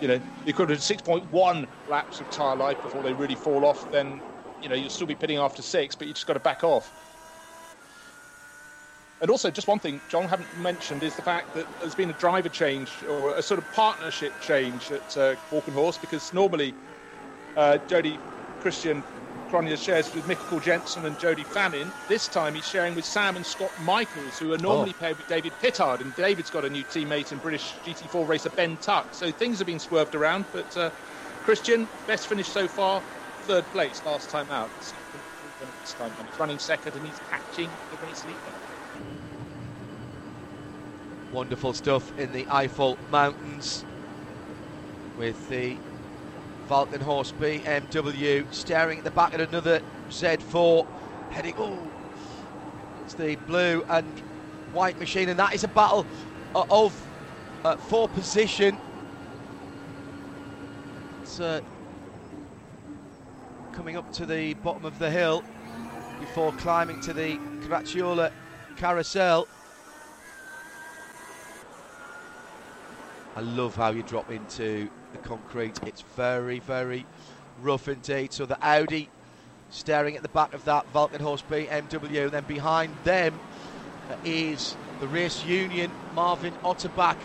you 0.00 0.08
know 0.08 0.20
the 0.44 0.50
equivalent 0.50 0.80
of 0.80 0.98
6.1 1.04 1.66
laps 1.88 2.20
of 2.20 2.30
tyre 2.30 2.56
life 2.56 2.80
before 2.82 3.02
they 3.02 3.12
really 3.12 3.34
fall 3.34 3.64
off, 3.64 3.90
then 3.90 4.20
you 4.62 4.68
know 4.68 4.74
you'll 4.74 4.90
still 4.90 5.06
be 5.06 5.14
pitting 5.14 5.38
after 5.38 5.62
six, 5.62 5.94
but 5.94 6.06
you 6.06 6.14
just 6.14 6.26
got 6.26 6.34
to 6.34 6.40
back 6.40 6.64
off. 6.64 6.92
And 9.20 9.30
also, 9.30 9.50
just 9.50 9.66
one 9.66 9.78
thing 9.78 10.00
John 10.10 10.28
haven't 10.28 10.48
mentioned 10.60 11.02
is 11.02 11.16
the 11.16 11.22
fact 11.22 11.54
that 11.54 11.66
there's 11.80 11.94
been 11.94 12.10
a 12.10 12.14
driver 12.14 12.50
change 12.50 12.90
or 13.08 13.34
a 13.34 13.42
sort 13.42 13.58
of 13.58 13.72
partnership 13.72 14.32
change 14.42 14.90
at 14.90 15.16
uh, 15.16 15.36
Walkenhorst 15.50 16.02
because 16.02 16.34
normally 16.34 16.74
uh, 17.56 17.78
Jody 17.88 18.18
Christian 18.60 19.02
Krognes 19.48 19.82
shares 19.82 20.12
with 20.14 20.26
Michael 20.26 20.60
Jensen 20.60 21.06
and 21.06 21.18
Jody 21.18 21.44
Fannin. 21.44 21.90
This 22.08 22.28
time 22.28 22.54
he's 22.54 22.68
sharing 22.68 22.94
with 22.94 23.04
Sam 23.04 23.36
and 23.36 23.46
Scott 23.46 23.70
Michaels, 23.84 24.38
who 24.38 24.52
are 24.52 24.58
normally 24.58 24.92
oh. 24.96 25.00
paired 25.00 25.16
with 25.16 25.28
David 25.28 25.52
Pittard. 25.62 26.00
And 26.00 26.14
David's 26.16 26.50
got 26.50 26.64
a 26.64 26.70
new 26.70 26.84
teammate 26.84 27.32
in 27.32 27.38
British 27.38 27.72
GT4 27.84 28.26
racer 28.26 28.50
Ben 28.50 28.76
Tuck. 28.78 29.14
So 29.14 29.30
things 29.30 29.58
have 29.58 29.66
been 29.66 29.78
swerved 29.78 30.14
around. 30.14 30.44
But 30.52 30.76
uh, 30.76 30.90
Christian, 31.44 31.88
best 32.06 32.26
finish 32.26 32.48
so 32.48 32.66
far, 32.66 33.00
third 33.46 33.64
place 33.66 34.02
last 34.04 34.28
time 34.28 34.50
out. 34.50 34.68
This 34.80 35.92
time 35.94 36.10
he's 36.28 36.40
running 36.40 36.58
second 36.58 36.96
and 36.96 37.06
he's 37.06 37.20
catching 37.30 37.70
the 37.92 38.06
race 38.06 38.24
leader. 38.24 38.36
Wonderful 41.32 41.72
stuff 41.72 42.18
in 42.18 42.32
the 42.32 42.44
Eifel 42.46 42.98
Mountains 43.12 43.84
with 45.16 45.48
the 45.48 45.76
Walkenhorst 46.68 47.34
BMW 47.34 48.52
staring 48.52 48.98
at 48.98 49.04
the 49.04 49.12
back 49.12 49.32
of 49.32 49.40
another 49.40 49.80
Z4 50.10 50.84
heading, 51.30 51.54
oh, 51.56 51.78
it's 53.04 53.14
the 53.14 53.36
blue 53.36 53.84
and 53.88 54.08
white 54.72 54.98
machine 54.98 55.28
and 55.28 55.38
that 55.38 55.54
is 55.54 55.62
a 55.62 55.68
battle 55.68 56.04
of 56.52 57.00
uh, 57.64 57.76
for 57.76 58.08
position. 58.08 58.76
It's 61.22 61.38
uh, 61.38 61.60
coming 63.76 63.98
up 63.98 64.10
to 64.10 64.24
the 64.24 64.54
bottom 64.54 64.86
of 64.86 64.98
the 64.98 65.10
hill 65.10 65.44
before 66.18 66.50
climbing 66.52 66.98
to 67.02 67.12
the 67.12 67.36
Caracciola 67.60 68.32
carousel. 68.78 69.46
I 73.36 73.40
love 73.40 73.76
how 73.76 73.90
you 73.90 74.02
drop 74.02 74.30
into 74.30 74.88
the 75.12 75.18
concrete. 75.18 75.78
It's 75.84 76.00
very, 76.00 76.58
very 76.60 77.04
rough 77.60 77.86
indeed. 77.86 78.32
So 78.32 78.46
the 78.46 78.56
Audi 78.66 79.10
staring 79.68 80.16
at 80.16 80.22
the 80.22 80.28
back 80.30 80.54
of 80.54 80.64
that 80.64 80.90
Walkenhorst 80.94 81.44
BMW. 81.46 82.30
Then 82.30 82.44
behind 82.44 82.96
them 83.04 83.38
is 84.24 84.74
the 85.00 85.06
Race 85.08 85.44
Union 85.44 85.90
Marvin 86.14 86.54
Otterbach. 86.64 87.18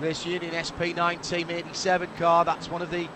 Race 0.00 0.24
Union 0.24 0.52
SP1987 0.52 2.16
car. 2.16 2.46
That's 2.46 2.70
one 2.70 2.80
of 2.80 2.90
the 2.90 3.06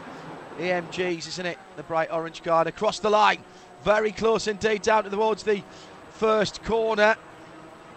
AMGs, 0.59 1.28
isn't 1.28 1.47
it? 1.47 1.59
The 1.77 1.83
bright 1.83 2.11
orange 2.11 2.43
car. 2.43 2.61
And 2.61 2.69
across 2.69 2.99
the 2.99 3.11
line. 3.11 3.39
Very 3.85 4.12
close 4.12 4.47
indeed 4.47 4.83
down 4.83 5.05
towards 5.05 5.43
the 5.43 5.62
first 6.11 6.62
corner. 6.65 7.16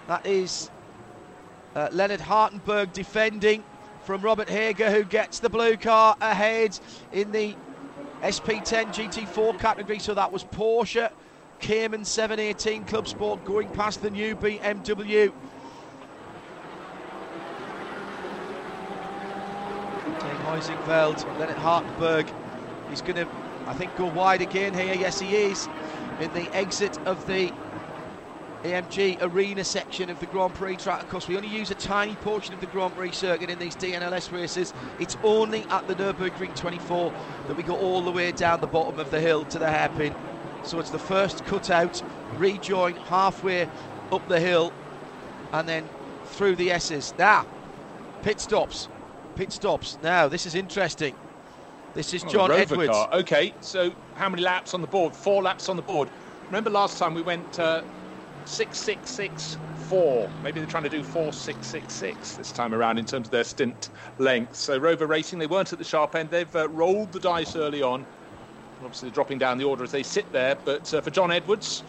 That 0.08 0.26
is 0.26 0.70
uh, 1.76 1.90
Leonard 1.92 2.22
Hartenberg 2.22 2.94
defending 2.94 3.64
from 4.04 4.22
Robert 4.22 4.50
Hager, 4.50 4.92
who 4.92 5.04
gets 5.04 5.40
the 5.40 5.50
blue 5.50 5.78
car 5.78 6.16
ahead 6.20 6.80
in 7.12 7.32
the 7.32 7.56
SP10 8.22 8.94
GT4 8.94 9.60
category. 9.60 10.00
So 10.00 10.14
that 10.14 10.32
was 10.32 10.44
Porsche 10.44 11.12
Cayman 11.60 12.06
718 12.06 12.86
Club 12.86 13.08
Sport 13.08 13.44
going 13.46 13.70
past 13.70 14.02
the 14.02 14.10
new 14.10 14.36
BMW. 14.36 15.32
Heusinkveld, 20.50 21.38
Leonard 21.38 21.58
Hartenberg, 21.58 22.26
he's 22.90 23.02
going 23.02 23.16
to, 23.16 23.28
I 23.66 23.74
think, 23.74 23.96
go 23.96 24.06
wide 24.06 24.42
again 24.42 24.74
here. 24.74 24.94
Yes, 24.94 25.20
he 25.20 25.36
is 25.36 25.68
in 26.20 26.34
the 26.34 26.54
exit 26.56 26.98
of 27.06 27.26
the 27.28 27.54
AMG 28.64 29.22
Arena 29.22 29.64
section 29.64 30.10
of 30.10 30.20
the 30.20 30.26
Grand 30.26 30.54
Prix 30.54 30.76
track. 30.76 31.02
Of 31.02 31.10
course, 31.10 31.28
we 31.30 31.38
only 31.38 31.48
use 31.48 31.72
a 31.72 31.76
tiny 31.76 32.16
portion 32.16 32.54
of 32.54 32.60
the 32.60 32.66
Grand 32.68 32.94
Prix 32.94 33.14
circuit 33.14 33.50
in 33.50 33.58
these 33.58 33.76
DNLS 33.76 34.32
races. 34.34 34.74
It's 35.00 35.16
only 35.24 35.64
at 35.70 35.88
the 35.88 35.96
Nürburgring 35.96 36.56
24 36.56 37.14
that 37.48 37.56
we 37.56 37.64
go 37.64 37.78
all 37.78 38.02
the 38.02 38.12
way 38.12 38.34
down 38.34 38.60
the 38.60 38.68
bottom 38.68 39.00
of 39.00 39.12
the 39.12 39.22
hill 39.22 39.46
to 39.46 39.60
the 39.60 39.70
hairpin. 39.70 40.14
So 40.64 40.80
it's 40.80 40.90
the 40.90 41.00
first 41.00 41.46
cutout, 41.46 42.04
rejoin 42.36 42.96
halfway 42.96 43.70
up 44.12 44.28
the 44.28 44.42
hill, 44.42 44.74
and 45.54 45.68
then 45.70 45.88
through 46.26 46.58
the 46.58 46.72
S's. 46.72 47.14
Now, 47.18 47.48
pit 48.24 48.42
stops. 48.42 48.90
Pit 49.36 49.54
stops. 49.54 49.98
Now, 50.04 50.28
this 50.28 50.46
is 50.46 50.54
interesting. 50.54 51.16
This 51.94 52.14
is 52.14 52.24
John 52.24 52.52
oh, 52.52 52.56
Edwards. 52.56 52.92
Car. 52.92 53.10
Okay, 53.14 53.54
so 53.62 53.92
how 54.16 54.30
many 54.30 54.44
laps 54.44 54.74
on 54.74 54.82
the 54.82 54.88
board? 54.88 55.16
Four 55.16 55.42
laps 55.42 55.70
on 55.70 55.76
the 55.76 55.82
board. 55.82 56.08
Remember 56.46 56.70
last 56.70 57.00
time 57.00 57.16
we 57.16 57.22
went 57.22 57.60
uh, 57.60 57.82
6664. 58.46 60.30
Maybe 60.44 60.60
they're 60.60 60.70
trying 60.70 60.84
to 60.84 60.90
do 60.90 61.04
4666 61.04 62.34
this 62.34 62.52
time 62.52 62.76
around 62.76 63.00
in 63.00 63.06
terms 63.06 63.28
of 63.28 63.32
their 63.32 63.44
stint 63.44 63.90
length. 64.20 64.56
So 64.56 64.78
Rowe 64.78 64.96
Racing, 64.96 65.40
they 65.40 65.48
weren't 65.48 65.74
at 65.74 65.80
the 65.80 65.86
sharp 65.86 66.16
end. 66.16 66.30
They've 66.30 66.56
uh, 66.56 66.70
rolled 66.70 67.12
the 67.12 67.20
dice 67.20 67.56
early 67.56 67.82
on. 67.82 68.06
Obviously, 68.82 69.10
they're 69.10 69.16
dropping 69.16 69.40
down 69.40 69.58
the 69.58 69.66
order 69.66 69.84
as 69.84 69.92
they 69.92 70.04
sit 70.04 70.32
there. 70.32 70.56
But 70.64 70.94
uh, 70.94 71.02
for 71.02 71.10
John 71.10 71.32
Edwards, 71.32 71.84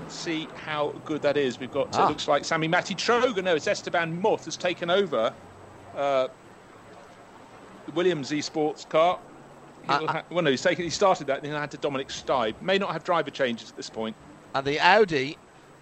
let's 0.00 0.14
see 0.14 0.48
how 0.56 0.94
good 1.04 1.22
that 1.22 1.36
is. 1.36 1.60
We've 1.60 1.72
got, 1.72 1.94
uh, 1.96 2.02
ah. 2.02 2.08
looks 2.08 2.26
like 2.28 2.44
Sami-Matti 2.44 2.96
Trogen. 2.96 3.44
No, 3.44 3.54
it's 3.54 3.68
Esteban 3.68 4.20
Muth 4.20 4.44
has 4.46 4.56
taken 4.56 4.90
over 4.90 5.32
uh, 5.96 6.28
Williams 7.94 8.30
Esports 8.30 8.88
car. 8.88 9.18
Uh, 9.88 10.06
ha- 10.06 10.22
well, 10.30 10.42
no, 10.42 10.50
he's 10.50 10.62
taken. 10.62 10.84
He 10.84 10.90
started 10.90 11.26
that, 11.26 11.42
then 11.42 11.52
had 11.52 11.70
to 11.72 11.76
Dominic 11.76 12.08
Steib. 12.08 12.60
May 12.62 12.78
not 12.78 12.92
have 12.92 13.04
driver 13.04 13.30
changes 13.30 13.70
at 13.70 13.76
this 13.76 13.90
point. 13.90 14.16
And 14.54 14.66
the 14.66 14.78
Audi 14.78 15.36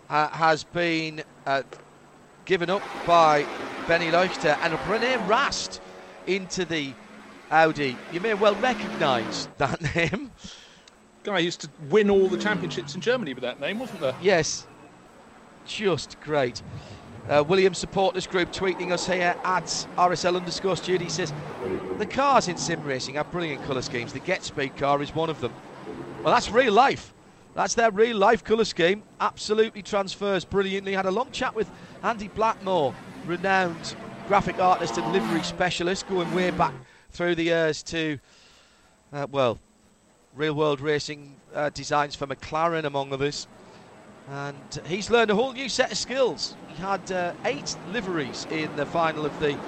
uh, 0.08 0.28
has 0.28 0.64
been 0.64 1.22
uh, 1.46 1.62
given 2.44 2.70
up 2.70 2.82
by 3.06 3.46
Benny 3.86 4.06
Leuchter 4.06 4.56
and 4.62 4.74
René 4.74 5.28
Rast 5.28 5.80
into 6.26 6.64
the 6.64 6.92
Audi. 7.50 7.96
You 8.12 8.20
may 8.20 8.34
well 8.34 8.54
recognise 8.56 9.48
that 9.58 9.80
name. 9.94 10.30
Guy 11.22 11.40
used 11.40 11.60
to 11.60 11.68
win 11.90 12.08
all 12.08 12.28
the 12.28 12.38
championships 12.38 12.94
in 12.94 13.00
Germany 13.00 13.34
with 13.34 13.42
that 13.42 13.60
name, 13.60 13.78
wasn't 13.78 14.00
there? 14.00 14.14
Yes. 14.22 14.66
Just 15.66 16.18
great. 16.20 16.62
Uh, 17.28 17.44
Williams 17.46 17.78
supporters 17.78 18.26
group 18.26 18.52
tweeting 18.52 18.90
us 18.90 19.06
here 19.06 19.36
at 19.44 19.64
RSL 19.96 20.36
underscore 20.36 20.76
studio 20.76 21.08
says 21.08 21.32
the 21.98 22.06
cars 22.06 22.48
in 22.48 22.56
sim 22.56 22.82
racing 22.82 23.14
have 23.14 23.30
brilliant 23.30 23.62
colour 23.64 23.82
schemes. 23.82 24.12
The 24.12 24.20
Get 24.20 24.42
Speed 24.42 24.76
car 24.76 25.00
is 25.02 25.14
one 25.14 25.30
of 25.30 25.40
them. 25.40 25.52
Well, 26.22 26.34
that's 26.34 26.50
real 26.50 26.72
life. 26.72 27.14
That's 27.54 27.74
their 27.74 27.90
real 27.90 28.16
life 28.16 28.42
colour 28.42 28.64
scheme. 28.64 29.02
Absolutely 29.20 29.82
transfers 29.82 30.44
brilliantly. 30.44 30.92
Had 30.92 31.06
a 31.06 31.10
long 31.10 31.30
chat 31.30 31.54
with 31.54 31.70
Andy 32.02 32.28
Blackmore, 32.28 32.94
renowned 33.26 33.94
graphic 34.28 34.58
artist 34.58 34.96
and 34.96 35.12
livery 35.12 35.42
specialist, 35.42 36.08
going 36.08 36.32
way 36.34 36.50
back 36.50 36.74
through 37.10 37.34
the 37.34 37.44
years 37.44 37.82
to, 37.82 38.18
uh, 39.12 39.26
well, 39.30 39.58
real 40.36 40.54
world 40.54 40.80
racing 40.80 41.34
uh, 41.54 41.70
designs 41.70 42.14
for 42.14 42.26
McLaren, 42.26 42.84
among 42.84 43.12
others. 43.12 43.48
And 44.28 44.80
he's 44.86 45.10
learned 45.10 45.30
a 45.30 45.34
whole 45.34 45.52
new 45.52 45.68
set 45.68 45.90
of 45.90 45.98
skills. 45.98 46.54
Had 46.80 47.12
uh, 47.12 47.34
eight 47.44 47.76
liveries 47.92 48.46
in 48.50 48.74
the 48.76 48.86
final 48.86 49.26
of 49.26 49.38
the 49.38 49.58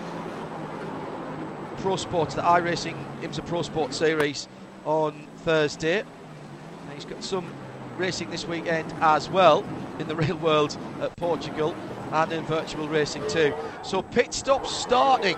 Pro 1.77 1.97
Sports, 1.97 2.35
the 2.35 2.41
iRacing 2.43 2.97
IMSA 3.21 3.47
Pro 3.47 3.61
Sport 3.61 3.93
Series 3.93 4.49
on 4.87 5.27
Thursday. 5.39 6.01
And 6.01 6.93
he's 6.95 7.05
got 7.05 7.23
some 7.23 7.53
racing 7.99 8.31
this 8.31 8.47
weekend 8.47 8.93
as 9.03 9.29
well 9.29 9.63
in 9.99 10.09
the 10.09 10.17
real 10.25 10.37
world 10.37 10.79
at 11.03 11.15
Portugal 11.17 11.77
and 12.13 12.33
in 12.33 12.45
virtual 12.45 12.89
racing 12.89 13.23
too. 13.29 13.53
So 13.83 14.01
pit 14.01 14.33
stops 14.33 14.75
starting. 14.75 15.37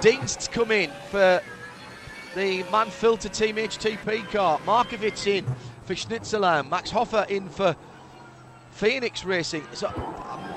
Dienst 0.00 0.52
come 0.52 0.70
in 0.70 0.90
for 1.10 1.42
the 2.36 2.62
Mann-Filter 2.70 3.30
Team 3.30 3.56
HTP 3.56 4.30
car. 4.30 4.60
Markovic 4.60 5.26
in 5.26 5.44
for 5.86 5.94
Schnitzelalm. 5.94 6.70
Max 6.70 6.92
Hoffer 6.92 7.26
in 7.28 7.48
for 7.48 7.74
Phoenix 8.78 9.24
Racing. 9.24 9.64
So, 9.72 9.90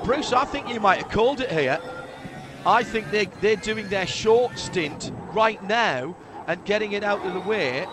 Bruce, 0.04 0.32
I 0.32 0.46
think 0.46 0.70
you 0.70 0.80
might 0.80 1.02
have 1.02 1.10
called 1.10 1.42
it 1.42 1.52
here. 1.52 1.80
I 2.68 2.84
think 2.84 3.10
they, 3.10 3.26
they're 3.42 3.56
doing 3.56 3.90
their 3.90 4.06
short 4.06 4.60
stint 4.60 5.12
right 5.34 5.62
now 5.64 6.16
and 6.46 6.64
getting 6.64 6.92
it 6.92 7.04
out 7.04 7.26
of 7.26 7.34
the 7.34 7.40
way 7.40 7.88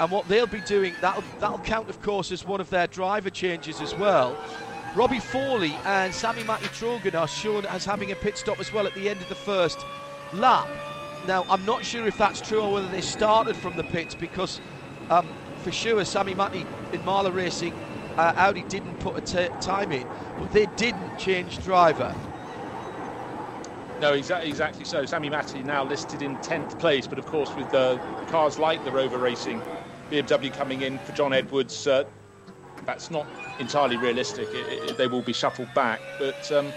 and 0.00 0.10
what 0.10 0.26
they'll 0.26 0.48
be 0.48 0.60
doing, 0.62 0.94
that'll, 1.00 1.22
that'll 1.38 1.58
count, 1.60 1.88
of 1.88 2.02
course, 2.02 2.32
as 2.32 2.44
one 2.44 2.60
of 2.60 2.68
their 2.70 2.88
driver 2.88 3.30
changes 3.30 3.80
as 3.80 3.94
well. 3.94 4.36
Robbie 4.96 5.20
Foley 5.20 5.76
and 5.84 6.12
Sami-Matti 6.12 6.66
Trogen 6.66 7.14
are 7.14 7.28
shown 7.28 7.64
as 7.66 7.84
having 7.84 8.10
a 8.10 8.16
pit 8.16 8.38
stop 8.38 8.58
as 8.58 8.72
well 8.72 8.88
at 8.88 8.94
the 8.94 9.08
end 9.08 9.20
of 9.20 9.28
the 9.28 9.36
first 9.36 9.78
lap. 10.32 10.66
Now, 11.28 11.46
I'm 11.48 11.64
not 11.64 11.84
sure 11.84 12.08
if 12.08 12.18
that's 12.18 12.40
true 12.40 12.60
or 12.60 12.72
whether 12.72 12.88
they 12.88 13.02
started 13.02 13.54
from 13.54 13.76
the 13.76 13.84
pits 13.84 14.16
because, 14.16 14.60
um, 15.10 15.28
for 15.62 15.70
sure, 15.70 16.04
Sami-Matti 16.04 16.66
in 16.92 17.00
Mahle 17.02 17.32
Racing, 17.32 17.74
uh, 18.16 18.32
Audi 18.36 18.62
didn't 18.64 18.98
put 19.00 19.16
a 19.16 19.48
time 19.60 19.92
in, 19.92 20.06
but 20.38 20.52
they 20.52 20.66
didn't 20.76 21.18
change 21.18 21.62
driver. 21.64 22.14
No, 24.00 24.14
exactly, 24.14 24.48
exactly 24.48 24.84
so. 24.86 25.04
Sami-Matti 25.04 25.62
now 25.62 25.84
listed 25.84 26.22
in 26.22 26.36
10th 26.38 26.78
place, 26.78 27.06
but 27.06 27.18
of 27.18 27.26
course, 27.26 27.54
with 27.54 27.72
uh, 27.74 27.98
cars 28.28 28.58
like 28.58 28.82
the 28.84 28.90
Rowe 28.90 29.08
Racing 29.08 29.60
BMW 30.10 30.52
coming 30.52 30.80
in 30.82 30.98
for 31.00 31.12
John 31.12 31.34
Edwards, 31.34 31.86
uh, 31.86 32.04
that's 32.86 33.10
not 33.10 33.26
entirely 33.58 33.98
realistic. 33.98 34.48
It, 34.52 34.90
it, 34.90 34.96
they 34.96 35.06
will 35.06 35.20
be 35.20 35.34
shuffled 35.34 35.72
back. 35.74 36.00
But 36.18 36.50
um, 36.50 36.72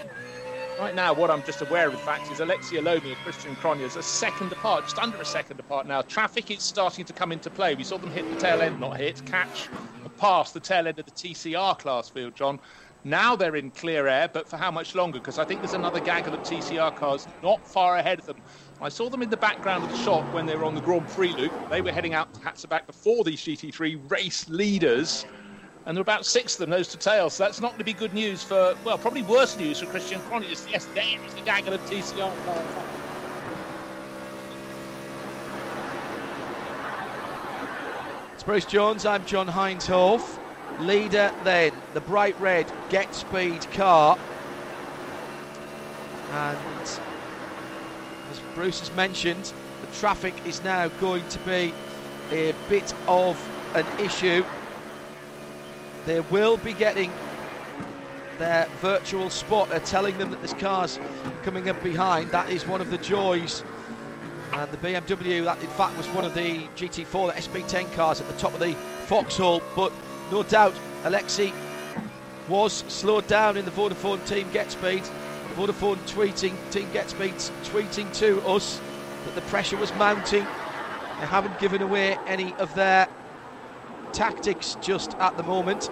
right 0.78 0.94
now, 0.94 1.14
what 1.14 1.30
I'm 1.30 1.42
just 1.44 1.62
aware 1.62 1.86
of 1.86 1.92
the 1.92 1.98
fact 1.98 2.30
is 2.30 2.40
Aleksi 2.40 2.78
Elomaa 2.78 3.06
and 3.06 3.16
Christian 3.16 3.56
Krognes 3.56 3.96
a 3.96 4.02
second 4.02 4.52
apart, 4.52 4.84
just 4.84 4.98
under 4.98 5.16
a 5.16 5.24
second 5.24 5.58
apart 5.58 5.86
now. 5.86 6.02
Traffic 6.02 6.50
is 6.50 6.62
starting 6.62 7.06
to 7.06 7.14
come 7.14 7.32
into 7.32 7.48
play. 7.48 7.74
We 7.74 7.84
saw 7.84 7.96
them 7.96 8.10
hit 8.10 8.28
the 8.28 8.38
tail 8.38 8.60
end, 8.60 8.80
not 8.80 8.98
hit, 8.98 9.24
catch, 9.24 9.68
pass 10.16 10.52
the 10.52 10.60
tail 10.60 10.86
end 10.86 10.98
of 10.98 11.04
the 11.04 11.12
TCR 11.12 11.78
class 11.78 12.08
field, 12.08 12.34
John. 12.34 12.60
Now 13.04 13.36
they're 13.36 13.56
in 13.56 13.70
clear 13.70 14.06
air, 14.08 14.30
but 14.32 14.48
for 14.48 14.56
how 14.56 14.70
much 14.70 14.94
longer? 14.94 15.18
Because 15.18 15.38
I 15.38 15.44
think 15.44 15.60
there's 15.60 15.74
another 15.74 16.00
gaggle 16.00 16.32
of 16.32 16.40
TCR 16.40 16.96
cars 16.96 17.26
not 17.42 17.66
far 17.70 17.96
ahead 17.98 18.18
of 18.18 18.24
them. 18.26 18.38
I 18.80 18.88
saw 18.88 19.10
them 19.10 19.20
in 19.20 19.28
the 19.28 19.36
background 19.36 19.84
of 19.84 19.90
the 19.90 19.96
shot 19.96 20.32
when 20.32 20.46
they 20.46 20.56
were 20.56 20.64
on 20.64 20.74
the 20.74 20.80
Grand 20.80 21.06
Prix 21.08 21.34
loop. 21.34 21.52
They 21.68 21.82
were 21.82 21.92
heading 21.92 22.14
out 22.14 22.32
to 22.32 22.40
Hatzenbach 22.40 22.86
before 22.86 23.22
these 23.22 23.42
GT3 23.42 24.10
race 24.10 24.48
leaders. 24.48 25.26
And 25.86 25.94
there 25.94 26.00
were 26.00 26.02
about 26.02 26.24
six 26.24 26.54
of 26.54 26.60
them, 26.60 26.70
nose 26.70 26.88
to 26.88 26.96
tail. 26.96 27.28
So 27.28 27.44
that's 27.44 27.60
not 27.60 27.72
going 27.72 27.78
to 27.80 27.84
be 27.84 27.92
good 27.92 28.14
news 28.14 28.42
for, 28.42 28.74
well, 28.84 28.96
probably 28.96 29.22
worse 29.22 29.58
news 29.58 29.80
for 29.80 29.86
Christian 29.86 30.18
Krognes. 30.20 30.66
Yes, 30.70 30.86
there 30.94 31.04
is 31.26 31.34
the 31.34 31.42
gaggle 31.42 31.74
of 31.74 31.80
TCR 31.82 32.32
cars. 32.46 33.03
Bruce 38.44 38.66
Jones. 38.66 39.06
I'm 39.06 39.24
John 39.24 39.46
Hindhaugh. 39.46 40.22
Leader 40.78 41.32
then, 41.44 41.72
the 41.94 42.02
bright 42.02 42.38
red 42.38 42.70
Get 42.90 43.14
Speed 43.14 43.66
car. 43.72 44.18
And 46.30 46.58
as 46.82 48.40
Bruce 48.54 48.80
has 48.80 48.94
mentioned, 48.94 49.50
the 49.80 49.86
traffic 49.98 50.34
is 50.44 50.62
now 50.62 50.88
going 50.88 51.26
to 51.28 51.38
be 51.40 51.72
a 52.32 52.54
bit 52.68 52.92
of 53.08 53.40
an 53.74 53.86
issue. 53.98 54.44
They 56.04 56.20
will 56.20 56.58
be 56.58 56.74
getting 56.74 57.10
their 58.38 58.66
virtual 58.82 59.30
spotter 59.30 59.78
telling 59.78 60.18
them 60.18 60.30
that 60.32 60.42
this 60.42 60.52
cars 60.52 61.00
coming 61.44 61.70
up 61.70 61.82
behind. 61.82 62.30
That 62.30 62.50
is 62.50 62.66
one 62.66 62.82
of 62.82 62.90
the 62.90 62.98
joys. 62.98 63.64
And 64.54 64.70
the 64.70 64.76
BMW, 64.76 65.44
that 65.44 65.60
in 65.60 65.68
fact 65.70 65.96
was 65.96 66.06
one 66.08 66.24
of 66.24 66.32
the 66.32 66.68
GT4, 66.76 67.34
the 67.34 67.40
SP10 67.40 67.92
cars 67.94 68.20
at 68.20 68.28
the 68.28 68.34
top 68.34 68.54
of 68.54 68.60
the 68.60 68.72
foxhole. 69.06 69.60
But 69.74 69.92
no 70.30 70.44
doubt, 70.44 70.74
Aleksi 71.02 71.52
was 72.48 72.84
slowed 72.86 73.26
down 73.26 73.56
in 73.56 73.64
the 73.64 73.72
Vodafone 73.72 74.24
team 74.28 74.48
get 74.52 74.70
speed. 74.70 75.02
Vodafone 75.56 75.98
tweeting, 76.08 76.54
team 76.70 76.88
get 76.92 77.10
speed 77.10 77.34
tweeting 77.64 78.12
to 78.18 78.40
us 78.42 78.80
that 79.24 79.34
the 79.34 79.40
pressure 79.42 79.76
was 79.76 79.92
mounting. 79.94 80.42
They 80.42 81.26
haven't 81.26 81.58
given 81.58 81.82
away 81.82 82.18
any 82.26 82.52
of 82.54 82.74
their 82.74 83.08
tactics 84.12 84.76
just 84.80 85.14
at 85.14 85.36
the 85.36 85.42
moment, 85.42 85.90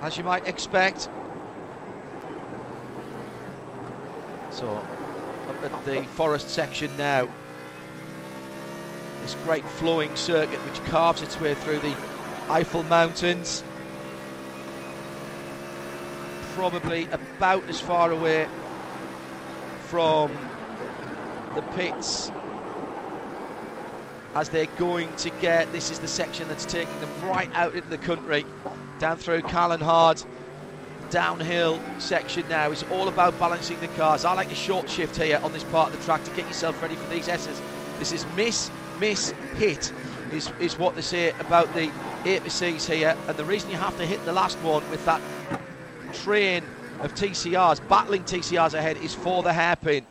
as 0.00 0.16
you 0.16 0.24
might 0.24 0.46
expect. 0.46 1.08
So, 4.50 4.84
at 5.48 5.84
the 5.84 6.02
forest 6.14 6.50
section 6.50 6.90
now. 6.96 7.28
This 9.22 9.34
great 9.44 9.64
flowing 9.64 10.14
circuit 10.16 10.58
which 10.60 10.82
carves 10.84 11.22
its 11.22 11.40
way 11.40 11.54
through 11.54 11.80
the 11.80 11.94
Eifel 12.48 12.88
Mountains. 12.88 13.64
Probably 16.54 17.08
about 17.12 17.68
as 17.68 17.80
far 17.80 18.10
away 18.12 18.48
from 19.88 20.30
the 21.54 21.62
pits 21.62 22.30
as 24.36 24.50
they're 24.50 24.66
going 24.76 25.14
to 25.16 25.30
get. 25.40 25.72
This 25.72 25.90
is 25.90 25.98
the 25.98 26.08
section 26.08 26.46
that's 26.48 26.66
taking 26.66 27.00
them 27.00 27.10
right 27.24 27.50
out 27.54 27.74
into 27.74 27.88
the 27.88 27.98
country, 27.98 28.44
down 28.98 29.16
through 29.16 29.42
Kallenhard. 29.42 30.24
Downhill 31.10 31.80
section 31.98 32.44
now. 32.48 32.70
It's 32.70 32.82
all 32.84 33.08
about 33.08 33.38
balancing 33.38 33.78
the 33.80 33.88
cars. 33.88 34.24
I 34.24 34.34
like 34.34 34.48
the 34.48 34.54
short 34.54 34.88
shift 34.88 35.16
here 35.16 35.40
on 35.42 35.52
this 35.52 35.64
part 35.64 35.92
of 35.92 35.98
the 35.98 36.04
track 36.04 36.24
to 36.24 36.30
get 36.32 36.46
yourself 36.46 36.80
ready 36.82 36.94
for 36.94 37.12
these 37.12 37.28
S's. 37.28 37.60
This 37.98 38.12
is 38.12 38.26
miss, 38.36 38.70
miss, 39.00 39.30
hit, 39.56 39.92
is, 40.32 40.50
is 40.60 40.78
what 40.78 40.94
they 40.94 41.02
say 41.02 41.30
about 41.40 41.72
the 41.74 41.90
APCs 42.24 42.92
here. 42.92 43.16
And 43.28 43.36
the 43.36 43.44
reason 43.44 43.70
you 43.70 43.76
have 43.76 43.96
to 43.98 44.06
hit 44.06 44.24
the 44.24 44.32
last 44.32 44.58
one 44.58 44.88
with 44.90 45.04
that 45.04 45.20
train 46.12 46.64
of 47.00 47.14
TCRs, 47.14 47.86
battling 47.88 48.24
TCRs 48.24 48.74
ahead, 48.74 48.96
is 48.98 49.14
for 49.14 49.42
the 49.42 49.52
hairpin. 49.52 50.04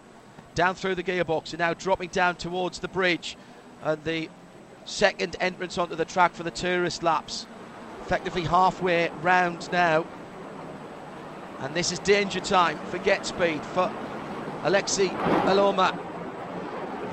Down 0.55 0.76
through 0.76 0.95
the 0.95 1.03
gearbox 1.03 1.51
and 1.51 1.59
now 1.59 1.73
dropping 1.73 2.09
down 2.09 2.35
towards 2.35 2.80
the 2.80 2.88
bridge 2.88 3.35
and 3.84 4.01
the 4.05 4.30
second 4.85 5.35
entrance 5.41 5.77
onto 5.77 5.95
the 5.95 6.05
track 6.05 6.34
for 6.34 6.43
the 6.43 6.51
tourist 6.51 7.03
laps. 7.03 7.45
Effectively 8.03 8.43
halfway 8.43 9.09
round 9.22 9.69
now. 9.72 10.05
And 11.61 11.73
this 11.73 11.91
is 11.91 11.99
danger 11.99 12.40
time 12.40 12.77
for 12.90 12.98
Get 12.98 13.26
Speed 13.26 13.64
for 13.64 13.91
Aleksi 14.64 15.10
Elomaa. 15.45 15.98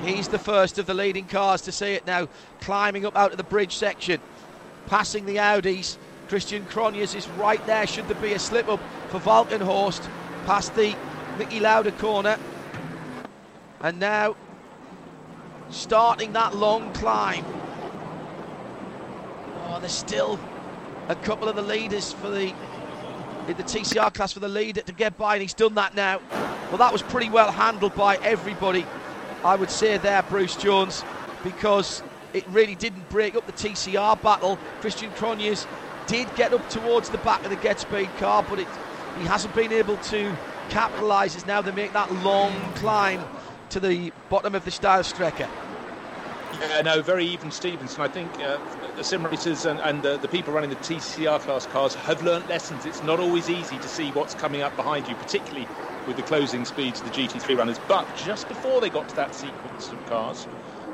He's 0.04 0.28
the 0.28 0.38
first 0.38 0.78
of 0.78 0.86
the 0.86 0.94
leading 0.94 1.26
cars 1.26 1.62
to 1.62 1.72
see 1.72 1.92
it 1.92 2.06
now, 2.06 2.28
climbing 2.60 3.06
up 3.06 3.16
out 3.16 3.30
of 3.30 3.36
the 3.36 3.44
bridge 3.44 3.76
section, 3.76 4.20
passing 4.86 5.26
the 5.26 5.36
Audis. 5.36 5.96
Christian 6.28 6.64
Krognes 6.64 7.14
is 7.14 7.28
right 7.30 7.64
there, 7.66 7.86
should 7.86 8.08
there 8.08 8.20
be 8.20 8.32
a 8.32 8.38
slip 8.38 8.68
up 8.68 8.80
for 9.10 9.20
Walkenhorst, 9.20 10.08
past 10.46 10.74
the 10.74 10.94
Niki 11.38 11.60
Lauda 11.60 11.92
corner. 11.92 12.38
And 13.80 14.00
now 14.00 14.34
starting 15.70 16.32
that 16.32 16.56
long 16.56 16.92
climb. 16.94 17.44
Oh, 19.66 19.78
there's 19.78 19.92
still 19.92 20.38
a 21.08 21.14
couple 21.14 21.48
of 21.48 21.56
the 21.56 21.62
leaders 21.62 22.12
for 22.12 22.28
the 22.28 22.52
in 23.48 23.56
the 23.56 23.62
TCR 23.62 24.12
class 24.14 24.32
for 24.32 24.40
the 24.40 24.48
lead 24.48 24.82
to 24.86 24.92
get 24.92 25.16
by, 25.18 25.34
and 25.34 25.42
he's 25.42 25.54
done 25.54 25.74
that 25.74 25.94
now. 25.94 26.20
Well, 26.68 26.78
that 26.78 26.92
was 26.92 27.02
pretty 27.02 27.28
well 27.28 27.50
handled 27.50 27.94
by 27.94 28.16
everybody, 28.16 28.86
I 29.44 29.56
would 29.56 29.70
say 29.70 29.98
there, 29.98 30.22
Bruce 30.22 30.56
Jones, 30.56 31.04
because 31.42 32.02
it 32.32 32.46
really 32.48 32.74
didn't 32.74 33.08
break 33.10 33.34
up 33.34 33.46
the 33.46 33.52
TCR 33.52 34.20
battle. 34.22 34.58
Christian 34.80 35.10
Krognes 35.12 35.66
did 36.06 36.32
get 36.34 36.52
up 36.52 36.68
towards 36.70 37.10
the 37.10 37.18
back 37.18 37.44
of 37.44 37.50
the 37.50 37.56
Get 37.56 37.80
Speed 37.80 38.08
car, 38.18 38.44
but 38.48 38.58
it, 38.58 38.68
he 39.18 39.24
hasn't 39.24 39.54
been 39.54 39.72
able 39.72 39.96
to 39.98 40.34
capitalise 40.70 41.36
as 41.36 41.46
now 41.46 41.60
they 41.60 41.72
make 41.72 41.92
that 41.92 42.10
long 42.22 42.52
climb 42.74 43.22
to 43.70 43.80
the 43.80 44.12
bottom 44.28 44.54
of 44.54 44.64
the 44.64 44.70
Steilstrecke. 44.70 45.48
Yeah, 46.60 46.80
no, 46.82 47.02
very 47.02 47.26
even 47.26 47.50
Stevenson. 47.50 48.00
I 48.02 48.08
think 48.08 48.30
uh, 48.40 48.58
the 49.02 49.08
sim 49.08 49.26
racers 49.26 49.64
and, 49.64 49.80
and 49.80 50.06
uh, 50.06 50.16
the 50.18 50.28
people 50.28 50.54
running 50.54 50.70
the 50.70 50.76
TCR 50.76 51.40
class 51.40 51.66
cars 51.66 51.92
have 51.92 52.22
learnt 52.22 52.46
lessons. 52.46 52.86
It's 52.86 53.02
not 53.02 53.18
always 53.18 53.50
easy 53.50 53.76
to 53.78 53.88
see 53.88 54.12
what's 54.12 54.32
coming 54.32 54.62
up 54.62 54.76
behind 54.76 55.08
you, 55.08 55.16
particularly 55.16 55.66
with 56.06 56.14
the 56.14 56.22
closing 56.22 56.64
speeds 56.64 57.00
of 57.00 57.06
the 57.06 57.10
GT3 57.10 57.58
runners. 57.58 57.80
But 57.80 58.14
just 58.14 58.46
before 58.46 58.80
they 58.80 58.90
got 58.90 59.08
to 59.08 59.16
that 59.16 59.34
sequence 59.34 59.90
of 59.90 60.06
cars 60.06 60.46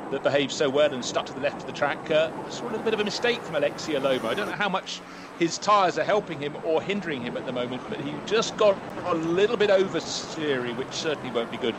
that 0.09 0.23
behaved 0.23 0.51
so 0.53 0.71
well 0.71 0.91
and 0.91 1.05
stuck 1.05 1.27
to 1.27 1.35
the 1.35 1.39
left 1.39 1.61
of 1.61 1.67
the 1.67 1.71
track, 1.71 2.09
uh, 2.09 2.31
saw 2.47 2.65
a 2.65 2.71
little 2.71 2.83
bit 2.83 2.95
of 2.95 2.99
a 2.99 3.03
mistake 3.03 3.43
from 3.43 3.53
Aleksi 3.53 3.93
Elomaa. 3.93 4.29
I 4.29 4.33
don't 4.33 4.47
know 4.49 4.55
how 4.55 4.69
much 4.69 5.03
his 5.37 5.59
tyres 5.59 5.99
are 5.99 6.03
helping 6.03 6.39
him 6.39 6.57
or 6.63 6.81
hindering 6.81 7.21
him 7.21 7.37
at 7.37 7.45
the 7.45 7.53
moment, 7.53 7.83
but 7.89 7.99
he 7.99 8.23
just 8.25 8.57
got 8.57 8.79
a 9.05 9.13
little 9.13 9.55
bit 9.55 9.69
oversteering, 9.69 10.77
which 10.77 10.99
certainly 10.99 11.29
won't 11.29 11.51
be 11.51 11.59
good 11.59 11.77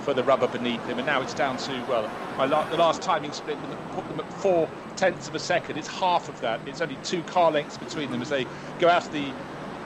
for 0.00 0.14
the 0.14 0.24
rubber 0.24 0.48
beneath 0.48 0.88
him. 0.88 0.98
And 0.98 1.06
now 1.06 1.22
it's 1.22 1.34
down 1.34 1.56
to, 1.58 1.84
well, 1.84 2.12
la- 2.38 2.66
the 2.66 2.76
last 2.76 3.02
timing 3.02 3.32
split 3.32 3.62
put 3.92 4.08
them 4.08 4.20
at 4.20 4.32
four 4.32 4.70
tenths 4.96 5.28
of 5.28 5.34
a 5.34 5.40
second. 5.40 5.76
It's 5.78 5.88
half 5.88 6.28
of 6.28 6.40
that. 6.40 6.62
It's 6.66 6.80
only 6.80 6.98
two 6.98 7.24
car 7.24 7.52
lengths 7.52 7.78
between 7.78 8.10
them 8.10 8.22
as 8.22 8.28
they 8.30 8.48
go 8.78 8.88
out 8.88 9.04
of 9.04 9.10
the 9.12 9.36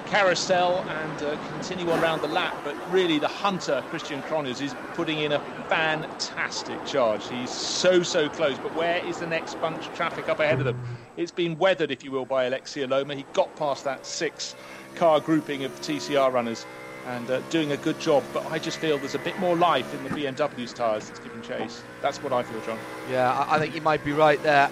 carousel 0.07 0.85
and 0.89 1.23
uh, 1.23 1.37
continue 1.39 1.91
on 1.91 2.01
around 2.01 2.21
the 2.21 2.29
lap. 2.29 2.59
But 2.63 2.79
really, 2.87 3.19
the 3.19 3.29
hunter, 3.29 3.83
Christian 3.87 4.23
Krognes, 4.23 4.61
is 4.61 4.77
putting 4.93 5.19
in 5.21 5.33
a 5.33 5.43
fantastic 5.69 6.85
charge. 6.85 7.27
He's 7.29 7.53
so, 7.53 8.03
so 8.03 8.29
close. 8.29 8.59
But 8.59 8.75
where 8.75 8.99
is 8.99 9.19
the 9.19 9.27
next 9.27 9.57
bunch 9.57 9.89
of 9.89 9.95
traffic 9.95 10.29
up 10.29 10.41
ahead 10.41 10.61
of 10.61 10.67
them? 10.67 10.77
It's 11.17 11.33
been 11.33 11.57
weathered, 11.57 11.91
if 11.91 12.05
you 12.05 12.13
will, 12.13 12.27
by 12.27 12.49
Aleksi 12.49 12.87
Elomaa. 12.87 13.17
He 13.17 13.29
got 13.33 13.57
past 13.57 13.85
that 13.85 14.07
six 14.07 14.55
car 14.95 15.21
grouping 15.21 15.65
of 15.65 15.81
TCR 15.81 16.33
runners 16.33 16.67
and 17.07 17.31
uh, 17.31 17.41
doing 17.51 17.73
a 17.73 17.77
good 17.77 17.99
job. 18.01 18.23
But 18.33 18.47
I 18.51 18.59
just 18.59 18.79
feel 18.79 18.99
there's 18.99 19.15
a 19.15 19.21
bit 19.21 19.39
more 19.39 19.57
life 19.57 19.93
in 19.95 20.05
the 20.05 20.11
BMW's 20.11 20.73
tyres 20.73 21.09
that's 21.09 21.21
giving 21.21 21.43
chase. 21.43 21.83
That's 22.01 22.23
what 22.23 22.33
I 22.33 22.43
feel, 22.43 22.61
John. 22.63 22.79
Yeah, 23.11 23.33
I, 23.33 23.57
I 23.57 23.59
think 23.59 23.75
you 23.75 23.81
might 23.81 24.05
be 24.05 24.13
right 24.13 24.43
there. 24.43 24.71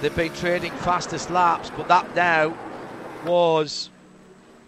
They've 0.00 0.14
been 0.14 0.32
trading 0.32 0.72
fastest 0.72 1.30
laps, 1.30 1.70
but 1.76 1.88
that 1.88 2.14
now 2.16 2.56
was 3.24 3.90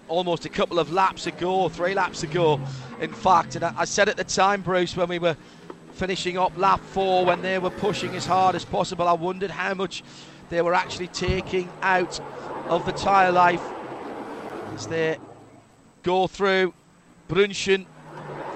almost 0.07 0.45
a 0.45 0.49
couple 0.49 0.79
of 0.79 0.93
laps 0.93 1.27
ago, 1.27 1.69
three 1.69 1.95
laps 1.95 2.23
ago, 2.23 2.61
in 3.01 3.13
fact. 3.13 3.57
And 3.57 3.65
I, 3.65 3.75
I 3.79 3.85
said 3.85 4.09
at 4.09 4.17
the 4.17 4.25
time, 4.25 4.63
Bruce, 4.63 4.97
when 4.97 5.09
we 5.09 5.19
were 5.19 5.37
finishing 5.95 6.39
up 6.39 6.57
lap 6.57 6.81
four, 6.81 7.25
when 7.25 7.43
they 7.43 7.59
were 7.59 7.71
pushing 7.71 8.15
as 8.15 8.27
hard 8.27 8.55
as 8.55 8.65
possible, 8.65 9.09
I 9.09 9.13
wondered 9.13 9.51
how 9.51 9.75
much 9.75 10.05
they 10.51 10.63
were 10.63 10.75
actually 10.75 11.09
taking 11.09 11.69
out 11.83 12.21
of 12.69 12.85
the 12.87 12.93
tyre 12.93 13.33
life 13.33 13.63
as 14.75 14.87
they 14.87 15.19
go 16.03 16.27
through 16.27 16.75
Brünnchen 17.29 17.87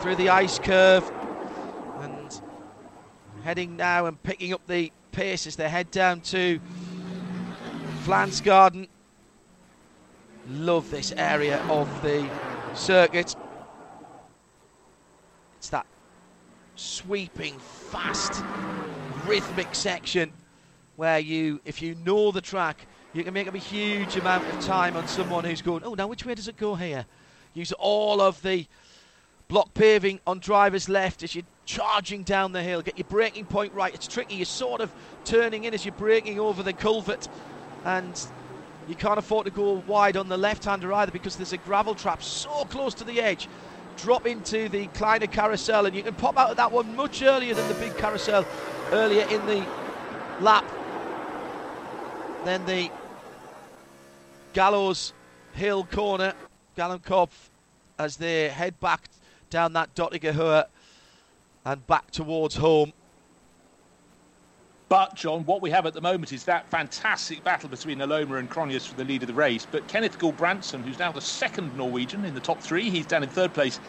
through 0.01 0.17
the 0.17 0.29
ice 0.29 0.59
curve 0.59 1.11
and 2.01 2.41
heading 3.43 3.77
now 3.77 4.07
and 4.07 4.23
picking 4.23 4.53
up 4.53 4.67
the 4.67 4.93
pace 5.13 5.47
as 5.47 5.57
they 5.57 5.69
head 5.69 5.91
down 5.91 6.21
to 6.21 6.61
Pflanzgarten. 8.05 8.89
Love 10.51 10.91
this 10.91 11.13
area 11.17 11.63
of 11.69 11.89
the 12.03 12.29
circuit. 12.75 13.35
It's 15.59 15.71
that 15.71 15.87
sweeping, 16.77 17.59
fast, 17.59 18.45
rhythmic 19.27 19.75
section 19.75 20.33
where 20.97 21.19
you, 21.19 21.61
if 21.65 21.83
you 21.83 21.95
know 21.97 22.31
the 22.31 22.41
track, 22.41 22.87
you 23.13 23.25
can 23.25 23.35
make 23.35 23.49
up 23.49 23.55
a 23.55 23.59
huge 23.59 24.17
amount 24.17 24.47
of 24.49 24.65
time 24.65 24.97
on 24.97 25.07
someone 25.07 25.45
who's 25.45 25.63
going, 25.63 25.83
oh, 25.85 25.95
now 25.95 26.07
which 26.07 26.25
way 26.25 26.35
does 26.35 26.49
it 26.49 26.57
go 26.57 26.75
here? 26.75 27.07
Use 27.59 27.73
all 27.73 28.21
of 28.21 28.41
the 28.43 28.67
block 29.49 29.75
paving 29.75 30.21
on 30.27 30.39
driver's 30.39 30.89
left 30.89 31.23
as 31.25 31.35
you're 31.35 31.45
charging 31.65 32.23
down 32.23 32.53
the 32.53 32.63
hill. 32.63 32.83
Get 32.83 32.97
your 32.97 33.07
braking 33.09 33.47
point 33.47 33.73
right. 33.75 33.93
It's 33.93 34.07
tricky. 34.07 34.37
You're 34.37 34.45
sort 34.45 34.81
of 34.81 34.93
turning 35.25 35.65
in 35.65 35.75
as 35.75 35.85
you're 35.85 35.95
braking 35.95 36.39
over 36.39 36.63
the 36.63 36.73
culvert, 36.73 37.29
and 37.85 38.27
you 38.87 38.95
can't 38.95 39.19
afford 39.19 39.47
to 39.47 39.51
go 39.51 39.83
wide 39.87 40.17
on 40.17 40.29
the 40.29 40.37
left-hander 40.37 40.93
either 40.93 41.11
because 41.11 41.37
there's 41.37 41.53
a 41.53 41.59
gravel 41.59 41.95
trap 41.95 42.23
so 42.23 42.65
close 42.67 42.95
to 42.95 43.05
the 43.05 43.21
edge. 43.21 43.49
Drop 43.97 44.27
into 44.27 44.69
the 44.69 44.87
Kleiner 44.89 45.27
carousel, 45.27 45.87
and 45.87 45.97
you 45.97 46.05
can 46.05 46.15
pop 46.15 46.39
out 46.39 46.53
of 46.53 46.57
that 46.59 46.71
one 46.71 46.95
much 46.95 47.23
earlier 47.23 47.55
than 47.55 47.67
the 47.67 47.75
big 47.75 47.97
carousel 47.99 48.47
earlier 48.93 49.27
in 49.27 49.45
the 49.47 49.67
lap. 50.41 50.65
Then 52.45 52.65
the 52.67 52.91
Gallows 54.53 55.13
Hill 55.55 55.85
corner, 55.85 56.33
Galgenkopf, 56.77 57.48
as 57.99 58.17
they 58.17 58.49
head 58.49 58.79
back 58.81 59.09
down 59.51 59.73
that 59.75 59.95
Döttinger 59.95 60.67
and 61.65 61.87
back 61.87 62.11
towards 62.11 62.57
home. 62.57 62.93
But, 64.89 65.17
John, 65.17 65.45
what 65.45 65.61
we 65.61 65.71
have 65.71 65.85
at 65.85 65.93
the 65.93 66.01
moment 66.01 66.33
is 66.33 66.45
that 66.45 66.71
fantastic 66.71 67.45
battle 67.45 67.69
between 67.69 67.99
Elomaa 67.99 68.39
and 68.39 68.51
Krognes 68.51 68.89
for 68.89 68.95
the 68.95 69.05
lead 69.05 69.23
of 69.23 69.27
the 69.27 69.35
race. 69.35 69.67
But 69.71 69.87
Kenneth 69.87 70.19
Gulbrandsen, 70.19 70.83
who's 70.83 70.99
now 70.99 71.13
the 71.13 71.21
second 71.21 71.77
Norwegian 71.77 72.25
in 72.25 72.33
the 72.33 72.41
top 72.41 72.63
three, 72.63 72.89
he's 72.89 73.05
down 73.05 73.23
in 73.23 73.29
third 73.29 73.53
place 73.53 73.81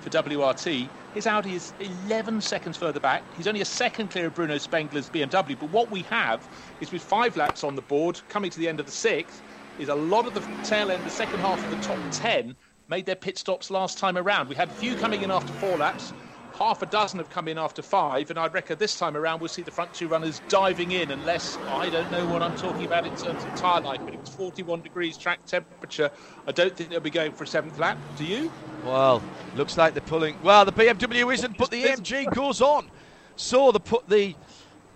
for 0.00 0.10
WRT. 0.10 0.88
His 1.14 1.26
Audi 1.28 1.54
is 1.54 1.72
11 2.06 2.40
seconds 2.40 2.76
further 2.76 2.98
back. 2.98 3.22
He's 3.36 3.46
only 3.46 3.60
a 3.60 3.66
second 3.66 4.10
clear 4.10 4.26
of 4.26 4.34
Bruno 4.34 4.56
Spengler's 4.56 5.08
BMW. 5.08 5.56
But 5.58 5.70
what 5.70 5.88
we 5.88 6.02
have 6.02 6.48
is 6.80 6.90
with 6.90 7.02
five 7.02 7.36
laps 7.36 7.62
on 7.62 7.76
the 7.76 7.82
board, 7.82 8.20
coming 8.28 8.50
to 8.50 8.58
the 8.58 8.68
end 8.68 8.80
of 8.80 8.86
the 8.86 8.92
sixth, 8.92 9.42
is 9.78 9.88
a 9.88 9.94
lot 9.94 10.26
of 10.26 10.34
the 10.34 10.40
tail 10.64 10.90
end, 10.90 11.04
the 11.04 11.10
second 11.10 11.38
half 11.40 11.62
of 11.64 11.70
the 11.70 11.82
top 11.82 11.98
10, 12.10 12.56
made 12.90 13.06
their 13.06 13.16
pit 13.16 13.38
stops 13.38 13.70
last 13.70 13.96
time 13.96 14.18
around. 14.18 14.48
We 14.48 14.56
had 14.56 14.68
a 14.68 14.72
few 14.72 14.96
coming 14.96 15.22
in 15.22 15.30
after 15.30 15.52
four 15.54 15.78
laps 15.78 16.12
half 16.60 16.82
a 16.82 16.86
dozen 16.86 17.18
have 17.18 17.30
come 17.30 17.48
in 17.48 17.56
after 17.56 17.80
five, 17.80 18.28
and 18.28 18.38
I 18.38 18.46
reckon 18.48 18.76
this 18.78 18.98
time 18.98 19.16
around 19.16 19.40
we'll 19.40 19.48
see 19.48 19.62
the 19.62 19.70
front 19.70 19.94
two 19.94 20.08
runners 20.08 20.42
diving 20.48 20.92
in, 20.92 21.10
unless 21.10 21.56
I 21.56 21.88
don't 21.88 22.10
know 22.12 22.26
what 22.26 22.42
I'm 22.42 22.54
talking 22.56 22.84
about 22.84 23.06
in 23.06 23.16
terms 23.16 23.42
of 23.42 23.54
tyre 23.56 23.80
life, 23.80 24.00
but 24.04 24.12
it 24.12 24.20
was 24.20 24.28
41 24.28 24.82
degrees 24.82 25.16
track 25.16 25.44
temperature. 25.46 26.10
I 26.46 26.52
don't 26.52 26.76
think 26.76 26.90
they'll 26.90 27.00
be 27.00 27.08
going 27.08 27.32
for 27.32 27.44
a 27.44 27.46
seventh 27.46 27.78
lap. 27.78 27.96
Do 28.18 28.26
you? 28.26 28.52
Well, 28.84 29.22
looks 29.56 29.78
like 29.78 29.94
they're 29.94 30.02
pulling. 30.02 30.36
Well, 30.42 30.66
the 30.66 30.72
BMW 30.72 31.32
isn't, 31.32 31.56
but 31.56 31.70
the 31.70 31.82
AMG 31.82 32.34
goes 32.34 32.60
on. 32.60 32.90
So 33.36 33.72
the 33.72 33.80
put 33.80 34.06
the 34.06 34.34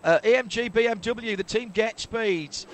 uh, 0.05 0.18
AMG 0.22 0.70
BMW, 0.70 1.36
the 1.36 1.43
team 1.43 1.70
Get 1.70 1.98
Speeds, 1.98 2.66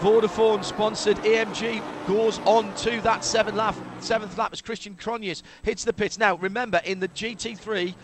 Vodafone 0.00 0.62
sponsored 0.62 1.16
AMG 1.18 1.82
goes 2.06 2.38
on 2.40 2.74
to 2.76 3.00
that 3.00 3.24
seventh 3.24 3.56
lap, 3.56 3.74
seventh 4.00 4.36
lap 4.36 4.52
as 4.52 4.60
Christian 4.60 4.94
Krognes 4.94 5.42
hits 5.62 5.84
the 5.84 5.92
pits. 5.94 6.18
Now, 6.18 6.36
remember, 6.36 6.82
in 6.84 7.00
the 7.00 7.08
GT3 7.08 7.94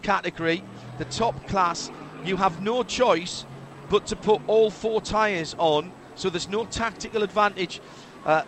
category, 0.00 0.64
the 0.96 1.04
top 1.04 1.46
class, 1.46 1.90
you 2.24 2.38
have 2.38 2.62
no 2.62 2.82
choice 2.82 3.44
but 3.90 4.06
to 4.06 4.16
put 4.16 4.40
all 4.46 4.70
four 4.70 5.02
tyres 5.02 5.54
on, 5.58 5.92
so 6.14 6.30
there's 6.30 6.48
no 6.48 6.64
tactical 6.64 7.22
advantage 7.22 7.82
uh, 8.24 8.42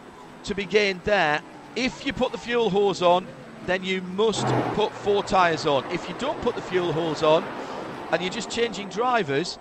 to 0.45 0.55
be 0.55 0.65
gained 0.65 1.03
there. 1.05 1.43
If 1.77 2.07
you 2.07 2.15
put 2.15 2.33
the 2.33 2.39
fuel 2.39 2.71
hose 2.71 3.03
on, 3.03 3.27
then 3.67 3.85
you 3.85 4.01
must 4.01 4.47
put 4.75 4.93
four 4.93 5.23
tyres 5.23 5.67
on. 5.67 5.85
If 5.93 6.09
you 6.09 6.15
don't 6.19 6.41
put 6.41 6.55
the 6.55 6.63
fuel 6.63 6.93
hose 6.93 7.23
on 7.23 7.45
and 8.13 8.23
you're 8.23 8.33
just 8.33 8.51
changing 8.51 8.89
drivers, 8.89 9.59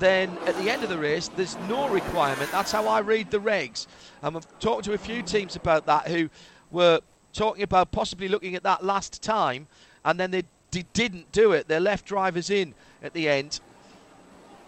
then 0.00 0.30
at 0.46 0.56
the 0.56 0.70
end 0.70 0.82
of 0.82 0.88
the 0.88 0.98
race, 0.98 1.28
there's 1.28 1.56
no 1.68 1.88
requirement. 1.88 2.50
That's 2.50 2.72
how 2.72 2.86
I 2.88 3.00
read 3.00 3.30
the 3.30 3.38
regs. 3.38 3.86
And 4.22 4.36
I've 4.36 4.58
talked 4.58 4.84
to 4.86 4.94
a 4.94 4.98
few 4.98 5.22
teams 5.22 5.54
about 5.54 5.86
that 5.86 6.08
who 6.08 6.28
were 6.70 7.00
talking 7.32 7.62
about 7.62 7.92
possibly 7.92 8.28
looking 8.28 8.56
at 8.56 8.62
that 8.64 8.84
last 8.84 9.22
time, 9.22 9.68
and 10.04 10.18
then 10.18 10.30
they 10.30 10.44
d- 10.70 10.86
didn't 10.92 11.30
do 11.32 11.52
it. 11.52 11.68
They 11.68 11.78
left 11.78 12.06
drivers 12.06 12.50
in 12.50 12.74
at 13.02 13.12
the 13.12 13.28
end. 13.28 13.60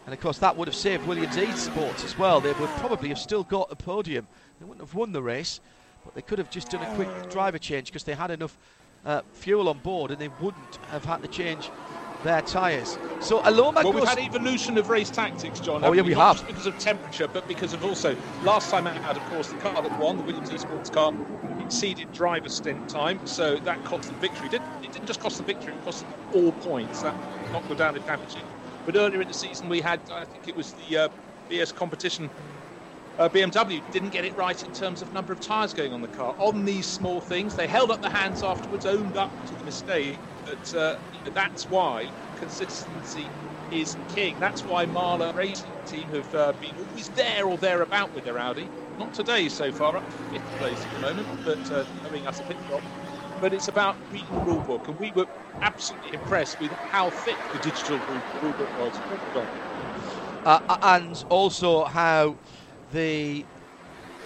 And 0.06 0.12
of 0.12 0.20
course, 0.20 0.38
that 0.38 0.56
would 0.56 0.68
have 0.68 0.74
saved 0.74 1.06
Williams 1.06 1.36
Esports 1.36 2.04
as 2.04 2.18
well. 2.18 2.40
They 2.40 2.52
would 2.52 2.70
probably 2.78 3.08
have 3.08 3.18
still 3.18 3.44
got 3.44 3.68
a 3.70 3.76
podium. 3.76 4.26
They 4.58 4.66
wouldn't 4.66 4.86
have 4.86 4.94
won 4.94 5.12
the 5.12 5.22
race, 5.22 5.60
but 6.04 6.14
they 6.14 6.22
could 6.22 6.38
have 6.38 6.50
just 6.50 6.70
done 6.70 6.82
a 6.82 6.94
quick 6.94 7.30
driver 7.30 7.58
change 7.58 7.86
because 7.86 8.04
they 8.04 8.14
had 8.14 8.30
enough 8.30 8.58
uh, 9.04 9.22
fuel 9.32 9.68
on 9.68 9.78
board 9.78 10.10
and 10.10 10.20
they 10.20 10.30
wouldn't 10.40 10.76
have 10.90 11.04
had 11.04 11.22
to 11.22 11.28
change 11.28 11.70
their 12.22 12.42
tyres. 12.42 12.98
So 13.20 13.40
Elomaa 13.40 13.74
well, 13.74 13.84
goes... 13.84 13.94
we've 13.94 14.08
had 14.08 14.18
evolution 14.18 14.78
of 14.78 14.88
race 14.88 15.10
tactics, 15.10 15.60
John. 15.60 15.84
Oh, 15.84 15.92
yeah, 15.92 16.02
we 16.02 16.14
Not 16.14 16.36
have. 16.36 16.36
Just 16.36 16.46
because 16.46 16.66
of 16.66 16.78
temperature, 16.78 17.28
but 17.28 17.46
because 17.46 17.72
of 17.72 17.84
also 17.84 18.16
last 18.42 18.70
time 18.70 18.86
out, 18.86 19.16
of 19.16 19.22
course, 19.30 19.48
the 19.48 19.58
car 19.58 19.82
that 19.82 19.98
won, 19.98 20.16
the 20.16 20.22
Williams 20.22 20.50
Esports 20.50 20.92
car, 20.92 21.12
exceeded 21.60 22.12
driver 22.12 22.48
stint 22.48 22.88
time, 22.88 23.24
so 23.26 23.56
that 23.56 23.82
cost 23.84 24.08
them 24.08 24.18
victory. 24.20 24.46
It 24.46 24.52
didn't, 24.52 24.84
it 24.84 24.92
didn't 24.92 25.06
just 25.06 25.20
cost 25.20 25.36
them 25.36 25.46
victory; 25.46 25.72
it 25.72 25.84
cost 25.84 26.00
them 26.00 26.12
all 26.34 26.52
points. 26.52 27.02
That 27.02 27.14
knocked 27.52 27.68
them 27.68 27.78
down 27.78 27.96
in 27.96 28.02
championship. 28.04 28.42
But 28.84 28.96
earlier 28.96 29.20
in 29.20 29.28
the 29.28 29.34
season, 29.34 29.68
we 29.68 29.80
had, 29.80 30.00
I 30.10 30.24
think 30.24 30.48
it 30.48 30.56
was 30.56 30.74
the 30.88 30.98
uh, 30.98 31.08
BS 31.48 31.74
competition. 31.74 32.28
Uh, 33.18 33.28
BMW 33.28 33.82
didn't 33.92 34.08
get 34.08 34.24
it 34.24 34.34
right 34.36 34.60
in 34.64 34.72
terms 34.72 35.02
of 35.02 35.12
number 35.12 35.32
of 35.32 35.40
tyres 35.40 35.74
going 35.74 35.92
on 35.92 36.00
the 36.00 36.08
car. 36.08 36.34
On 36.38 36.64
these 36.64 36.86
small 36.86 37.20
things, 37.20 37.54
they 37.54 37.66
held 37.66 37.90
up 37.90 38.00
their 38.00 38.10
hands 38.10 38.42
afterwards, 38.42 38.86
owned 38.86 39.16
up 39.16 39.30
to 39.46 39.54
the 39.54 39.64
mistake. 39.64 40.18
But 40.52 40.74
uh, 40.78 40.96
that's 41.32 41.66
why 41.68 42.12
consistency 42.36 43.32
is 43.70 43.96
king. 44.08 44.38
That's 44.38 44.66
why 44.66 44.86
Mahle 44.86 45.32
Racing 45.34 45.78
Team 45.86 46.10
have 46.10 46.32
uh, 46.34 46.52
been 46.60 46.78
always 46.78 47.10
there 47.10 47.46
or 47.48 47.56
thereabout 47.58 48.12
with 48.14 48.24
their 48.24 48.38
Audi. 48.38 48.70
Not 48.98 49.14
today 49.14 49.48
so 49.48 49.72
far, 49.72 49.96
up 49.96 50.08
to 50.10 50.18
fifth 50.18 50.54
place 50.58 50.84
at 50.84 50.92
the 50.92 51.00
moment, 51.00 51.30
but 51.44 51.70
uh, 51.70 51.84
owing 52.04 52.26
us 52.26 52.40
a 52.40 52.44
pit 52.44 52.58
stop. 52.64 52.84
But 53.40 53.54
it's 53.54 53.68
about 53.68 53.96
reading 54.10 54.34
the 54.34 54.42
rule 54.42 54.62
book, 54.62 54.88
and 54.88 54.98
we 54.98 55.12
were 55.14 55.26
absolutely 55.62 56.12
impressed 56.12 56.58
with 56.60 56.72
how 56.90 57.10
thick 57.10 57.40
the 57.52 57.58
digital 57.58 58.02
rule 58.40 58.54
book 58.54 58.70
was. 58.76 59.02
uh, 60.44 60.60
and 60.82 61.22
also 61.30 61.84
how 61.84 62.38
the 62.90 63.46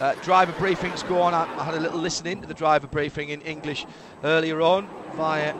uh, 0.00 0.14
driver 0.20 0.52
briefings 0.52 1.04
go 1.04 1.20
on. 1.20 1.34
I, 1.34 1.46
I 1.56 1.64
had 1.64 1.74
a 1.74 1.80
little 1.80 1.98
listening 2.00 2.40
to 2.42 2.46
the 2.46 2.54
driver 2.54 2.88
briefing 2.88 3.28
in 3.30 3.40
English 3.42 3.86
earlier 4.22 4.60
on 4.60 4.92
via 5.08 5.54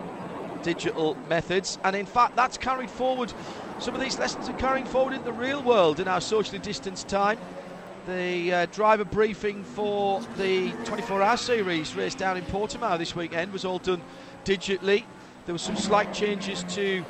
digital 0.63 1.17
methods, 1.29 1.79
and 1.85 1.97
in 1.97 2.07
fact, 2.07 2.37
that's 2.37 2.59
carried 2.59 2.91
forward. 2.91 3.33
Some 3.79 3.95
of 3.95 4.01
these 4.01 4.19
lessons 4.19 4.49
are 4.49 4.55
carrying 4.55 4.87
forward 4.87 5.15
in 5.15 5.25
the 5.25 5.33
real 5.33 5.63
world 5.63 6.01
in 6.01 6.09
our 6.09 6.21
socially 6.21 6.59
distanced 6.59 7.09
time. 7.09 7.39
The 8.07 8.53
uh, 8.53 8.67
driver 8.67 9.05
briefing 9.05 9.65
for 9.65 10.21
the 10.37 10.71
24 10.85 11.23
hour 11.23 11.37
series 11.37 11.95
race 11.95 12.15
down 12.15 12.37
in 12.37 12.45
Portimao 12.45 12.99
this 12.99 13.17
weekend 13.17 13.53
was 13.53 13.65
all 13.65 13.79
done 13.79 14.01
digitally. 14.45 15.05
There 15.45 15.55
were 15.55 15.59
some 15.59 15.77
slight 15.77 16.15
changes 16.15 16.65
to 16.75 17.05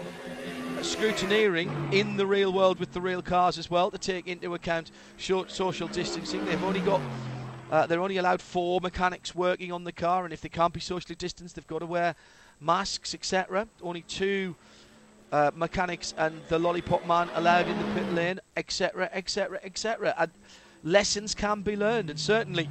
scrutineering 0.78 1.93
in 1.93 2.16
the 2.16 2.27
real 2.27 2.52
world 2.52 2.78
with 2.78 2.93
the 2.93 3.01
real 3.01 3.23
cars 3.23 3.59
as 3.59 3.70
well 3.70 3.90
to 3.90 3.98
take 3.98 4.27
into 4.27 4.55
account 4.55 4.90
short 5.16 5.51
social 5.51 5.89
distancing. 5.89 6.44
They've 6.44 6.62
only 6.62 6.81
got 6.81 7.01
uh, 7.70 7.86
they're 7.86 8.01
only 8.01 8.16
allowed 8.16 8.40
four 8.40 8.81
mechanics 8.81 9.35
working 9.35 9.73
on 9.73 9.85
the 9.85 9.93
car, 9.93 10.24
and 10.24 10.32
if 10.32 10.40
they 10.40 10.48
can't 10.48 10.73
be 10.73 10.81
socially 10.81 11.16
distanced, 11.16 11.56
they've 11.56 11.66
got 11.66 11.81
to 11.81 11.86
wear 11.86 12.14
masks, 12.61 13.15
etc. 13.15 13.69
Only 13.83 14.03
two 14.03 14.55
uh, 15.33 15.51
mechanics 15.55 16.15
and 16.16 16.41
the 16.49 16.59
lollipop 16.59 17.07
man 17.07 17.28
allowed 17.35 17.69
in 17.69 17.78
the 17.78 18.01
pit 18.01 18.12
lane, 18.12 18.41
etc., 18.57 19.11
etc., 19.12 19.61
etc. 19.62 20.15
And 20.19 20.31
lessons 20.83 21.35
can 21.35 21.62
be 21.62 21.77
learned, 21.77 22.11
and 22.11 22.19
certainly 22.19 22.69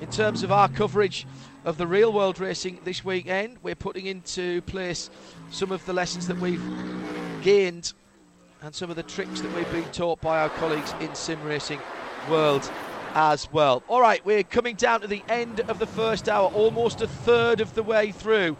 in 0.00 0.10
terms 0.10 0.42
of 0.42 0.50
our 0.50 0.68
coverage 0.68 1.26
of 1.64 1.76
the 1.76 1.86
real 1.86 2.12
world 2.12 2.40
racing 2.40 2.80
this 2.84 3.04
weekend, 3.04 3.58
we're 3.62 3.74
putting 3.74 4.06
into 4.06 4.62
place 4.62 5.10
some 5.50 5.70
of 5.70 5.84
the 5.84 5.92
lessons 5.92 6.26
that 6.26 6.38
we've 6.38 6.62
gained 7.42 7.92
and 8.62 8.74
some 8.74 8.90
of 8.90 8.96
the 8.96 9.02
tricks 9.02 9.40
that 9.40 9.54
we've 9.54 9.70
been 9.70 9.90
taught 9.92 10.20
by 10.20 10.40
our 10.40 10.48
colleagues 10.50 10.94
in 11.00 11.14
sim 11.14 11.42
racing 11.44 11.80
world 12.28 12.70
as 13.14 13.50
well. 13.52 13.82
All 13.88 14.00
right, 14.00 14.24
we're 14.24 14.42
coming 14.42 14.76
down 14.76 15.00
to 15.02 15.06
the 15.06 15.22
end 15.28 15.60
of 15.60 15.78
the 15.78 15.86
first 15.86 16.28
hour, 16.28 16.48
almost 16.48 17.00
a 17.00 17.06
third 17.06 17.60
of 17.60 17.74
the 17.74 17.82
way 17.82 18.12
through, 18.12 18.56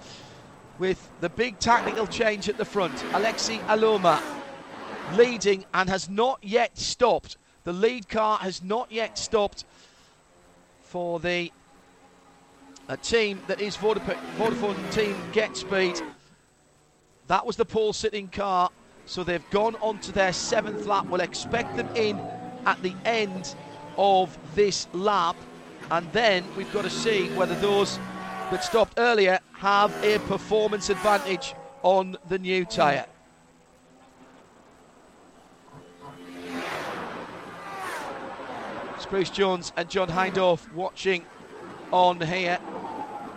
with 0.81 1.11
the 1.21 1.29
big 1.29 1.59
tactical 1.59 2.07
change 2.07 2.49
at 2.49 2.57
the 2.57 2.65
front. 2.65 2.95
Aleksi 3.13 3.61
Elomaa 3.67 4.21
leading 5.15 5.65
and 5.75 5.91
has 5.91 6.09
not 6.09 6.39
yet 6.43 6.77
stopped. 6.79 7.37
The 7.65 7.73
lead 7.73 8.09
car 8.09 8.39
has 8.39 8.63
not 8.63 8.91
yet 8.91 9.19
stopped 9.19 9.65
for 10.81 11.21
the 11.21 11.53
uh, 12.89 12.97
team 12.97 13.43
that 13.47 13.61
is 13.61 13.77
Vodafone, 13.77 14.19
Vodafone 14.39 14.93
team 14.93 15.15
Get 15.33 15.57
Speed. 15.57 16.01
That 17.27 17.45
was 17.45 17.57
the 17.57 17.67
pole 17.67 17.93
sitting 17.93 18.29
car, 18.29 18.71
so 19.05 19.23
they've 19.23 19.51
gone 19.51 19.77
on 19.83 19.99
to 20.01 20.13
their 20.13 20.33
seventh 20.33 20.87
lap. 20.87 21.07
We'll 21.07 21.21
expect 21.21 21.77
them 21.77 21.89
in 21.95 22.19
at 22.65 22.83
the 22.83 22.95
end 23.05 23.55
of 23.99 24.37
this 24.55 24.89
lap, 24.95 25.37
and 25.91 26.11
then 26.13 26.45
we've 26.57 26.73
got 26.73 26.83
to 26.83 26.91
see 26.91 27.29
whether 27.37 27.55
those 27.57 27.99
that 28.51 28.65
stopped 28.65 28.95
earlier 28.99 29.39
have 29.55 29.93
a 30.05 30.19
performance 30.21 30.91
advantage 30.91 31.55
on 31.83 32.17
the 32.29 32.39
new 32.39 32.65
tyre. 32.65 33.07
Bruce 39.11 39.31
Jones 39.31 39.73
and 39.77 39.91
John 39.91 40.09
Hindhaugh 40.09 40.73
watching 40.73 41.27
on 41.93 42.21
here 42.21 42.61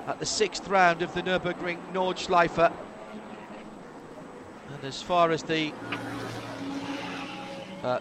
at 0.05 0.19
the 0.19 0.25
sixth 0.25 0.67
round 0.67 1.01
of 1.01 1.11
the 1.15 1.23
Nürburgring 1.23 1.79
Nordschleife. 1.91 2.71
And 4.71 4.83
as 4.83 5.01
far 5.01 5.31
as 5.31 5.41
the 5.41 5.73
uh, 7.81 7.99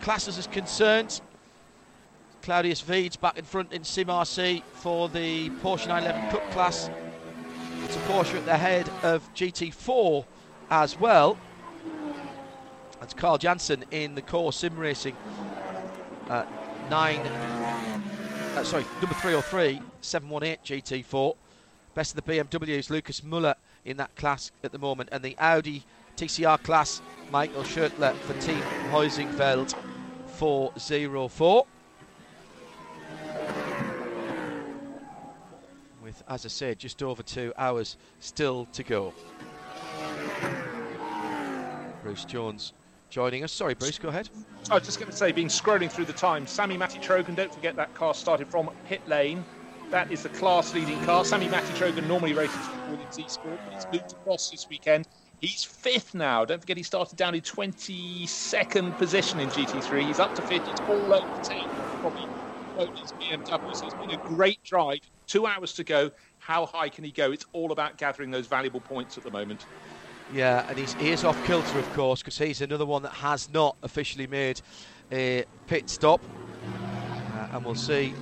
classes 0.00 0.38
is 0.38 0.46
concerned, 0.46 1.20
Claudius 2.42 2.80
Veeds 2.80 3.16
back 3.16 3.38
in 3.38 3.44
front 3.44 3.72
in 3.72 3.84
Sim 3.84 4.08
RC 4.08 4.62
for 4.74 5.08
the 5.08 5.50
Porsche 5.62 5.88
911 5.88 6.30
Cup 6.30 6.50
class. 6.50 6.90
It's 7.84 7.96
a 7.96 8.00
Porsche 8.00 8.34
at 8.36 8.44
the 8.44 8.56
head 8.56 8.88
of 9.02 9.32
GT4 9.34 10.24
as 10.70 10.98
well. 10.98 11.38
That's 13.00 13.14
Carl 13.14 13.38
Jansen 13.38 13.84
in 13.90 14.14
the 14.14 14.22
core 14.22 14.52
sim 14.52 14.76
racing. 14.76 15.16
Uh, 16.28 16.44
nine, 16.90 17.20
uh, 17.20 18.64
sorry, 18.64 18.84
number 19.00 19.14
303, 19.14 19.80
718 20.00 20.82
GT4. 20.82 21.36
Best 21.94 22.16
of 22.16 22.24
the 22.24 22.32
BMWs, 22.32 22.90
Lucas 22.90 23.22
Muller 23.22 23.54
in 23.84 23.96
that 23.96 24.14
class 24.16 24.50
at 24.62 24.72
the 24.72 24.78
moment, 24.78 25.08
and 25.12 25.22
the 25.22 25.36
Audi 25.38 25.84
TCR 26.16 26.62
class, 26.62 27.00
Michael 27.30 27.62
Schurtler 27.62 28.14
for 28.14 28.34
Team 28.40 28.60
Heusinkveld 28.90 29.74
404. 30.26 31.66
As 36.28 36.44
I 36.44 36.48
said, 36.48 36.78
just 36.78 37.02
over 37.02 37.22
two 37.22 37.54
hours 37.56 37.96
still 38.20 38.66
to 38.74 38.82
go. 38.82 39.14
Bruce 42.02 42.26
Jones 42.26 42.74
joining 43.08 43.44
us. 43.44 43.52
Sorry, 43.52 43.74
Bruce, 43.74 43.98
go 43.98 44.08
ahead. 44.08 44.28
I 44.70 44.74
was 44.74 44.84
just 44.84 44.98
going 44.98 45.10
to 45.10 45.16
say, 45.16 45.32
being 45.32 45.48
scrolling 45.48 45.90
through 45.90 46.04
the 46.04 46.12
time, 46.12 46.46
Sami-Matti 46.46 46.98
Trogen, 46.98 47.34
don't 47.34 47.52
forget 47.52 47.76
that 47.76 47.94
car 47.94 48.12
started 48.12 48.46
from 48.48 48.70
pit 48.86 49.00
lane. 49.08 49.42
That 49.90 50.12
is 50.12 50.22
the 50.22 50.28
class 50.28 50.74
leading 50.74 51.02
car. 51.04 51.24
Sami-Matti 51.24 51.72
Trogen 51.72 52.06
normally 52.06 52.34
races 52.34 52.58
for 52.58 52.90
Williams 52.90 53.16
Esport, 53.16 53.58
but 53.64 53.72
he's 53.72 53.86
moved 53.90 54.12
across 54.12 54.50
this 54.50 54.68
weekend. 54.68 55.08
He's 55.40 55.64
fifth 55.64 56.14
now. 56.14 56.44
Don't 56.44 56.60
forget 56.60 56.76
he 56.76 56.82
started 56.82 57.16
down 57.16 57.34
in 57.34 57.40
22nd 57.40 58.98
position 58.98 59.40
in 59.40 59.48
GT3. 59.48 60.06
He's 60.06 60.18
up 60.18 60.34
to 60.34 60.42
fifth. 60.42 60.68
It's 60.68 60.80
all 60.80 61.14
over 61.14 61.36
the 61.36 61.42
team. 61.42 61.68
Probably 62.00 62.26
his 62.86 63.12
BMW. 63.12 63.74
So 63.74 63.86
it's 63.86 63.94
been 63.94 64.10
a 64.10 64.16
great 64.16 64.62
drive. 64.64 65.00
Two 65.26 65.46
hours 65.46 65.72
to 65.74 65.84
go. 65.84 66.10
How 66.38 66.66
high 66.66 66.88
can 66.88 67.04
he 67.04 67.10
go? 67.10 67.32
It's 67.32 67.44
all 67.52 67.72
about 67.72 67.98
gathering 67.98 68.30
those 68.30 68.46
valuable 68.46 68.80
points 68.80 69.18
at 69.18 69.24
the 69.24 69.30
moment. 69.30 69.66
Yeah, 70.32 70.66
and 70.68 70.78
he's, 70.78 70.94
he 70.94 71.10
is 71.10 71.24
off 71.24 71.42
kilter, 71.46 71.78
of 71.78 71.92
course, 71.94 72.20
because 72.20 72.38
he's 72.38 72.60
another 72.60 72.86
one 72.86 73.02
that 73.02 73.12
has 73.12 73.50
not 73.50 73.76
officially 73.82 74.26
made 74.26 74.60
a 75.10 75.44
pit 75.66 75.88
stop. 75.88 76.20
Uh, 77.34 77.48
and 77.52 77.64
we'll 77.64 77.74
see 77.74 78.14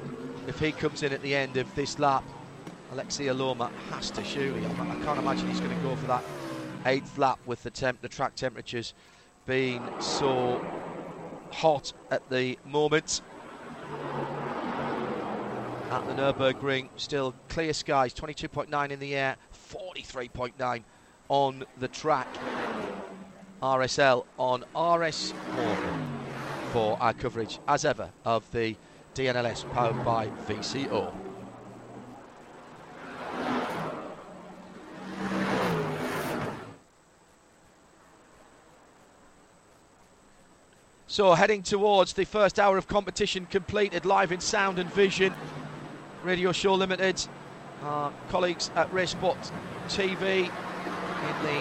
if 0.47 0.59
he 0.59 0.73
comes 0.73 1.03
in 1.03 1.13
at 1.13 1.23
the 1.23 1.35
end 1.35 1.57
of 1.57 1.73
this 1.75 1.99
lap. 1.99 2.25
Aleksi 2.93 3.27
Elomaa 3.27 3.71
has 3.91 4.11
to 4.13 4.25
surely. 4.25 4.65
I 4.65 4.97
can't 5.05 5.19
imagine 5.19 5.49
he's 5.49 5.61
going 5.61 5.77
to 5.77 5.83
go 5.83 5.97
for 5.97 6.07
that 6.07 6.23
eighth 6.87 7.19
lap 7.19 7.39
with 7.45 7.63
the 7.65 7.71
temp, 7.71 8.01
the 8.01 8.09
track 8.09 8.37
temperatures 8.37 8.95
being 9.45 9.83
so 10.01 10.65
hot 11.51 11.93
at 12.11 12.29
the 12.31 12.57
moment. 12.65 13.23
At 15.89 16.05
the 16.07 16.15
Nürburgring, 16.15 16.89
still 16.97 17.35
clear 17.49 17.73
skies, 17.73 18.13
22.9 18.13 18.91
in 18.91 18.99
the 18.99 19.15
air, 19.15 19.37
43.9 19.71 20.83
on 21.29 21.65
the 21.79 21.89
track. 21.89 22.27
RSL 23.63 24.27
on 24.37 24.65
RS1 24.75 26.09
for 26.73 27.01
our 27.01 27.15
coverage, 27.15 27.61
as 27.69 27.85
ever, 27.85 28.11
of 28.25 28.51
the 28.51 28.77
DNLS 29.15 29.71
powered 29.73 30.05
by 30.05 30.27
VCO. 30.49 31.15
So 41.07 41.33
heading 41.33 41.63
towards 41.63 42.13
the 42.13 42.25
first 42.25 42.59
hour 42.59 42.77
of 42.77 42.89
competition 42.89 43.47
completed 43.47 44.05
live 44.05 44.33
in 44.33 44.41
sound 44.41 44.79
and 44.79 44.93
vision. 44.93 45.33
Radio 46.27 46.51
Show 46.51 46.75
Limited, 46.75 47.25
our 47.85 48.13
colleagues 48.31 48.73
at 48.75 48.91
Racespot 48.91 49.37
TV 49.87 50.51
in 50.51 51.45
the 51.45 51.61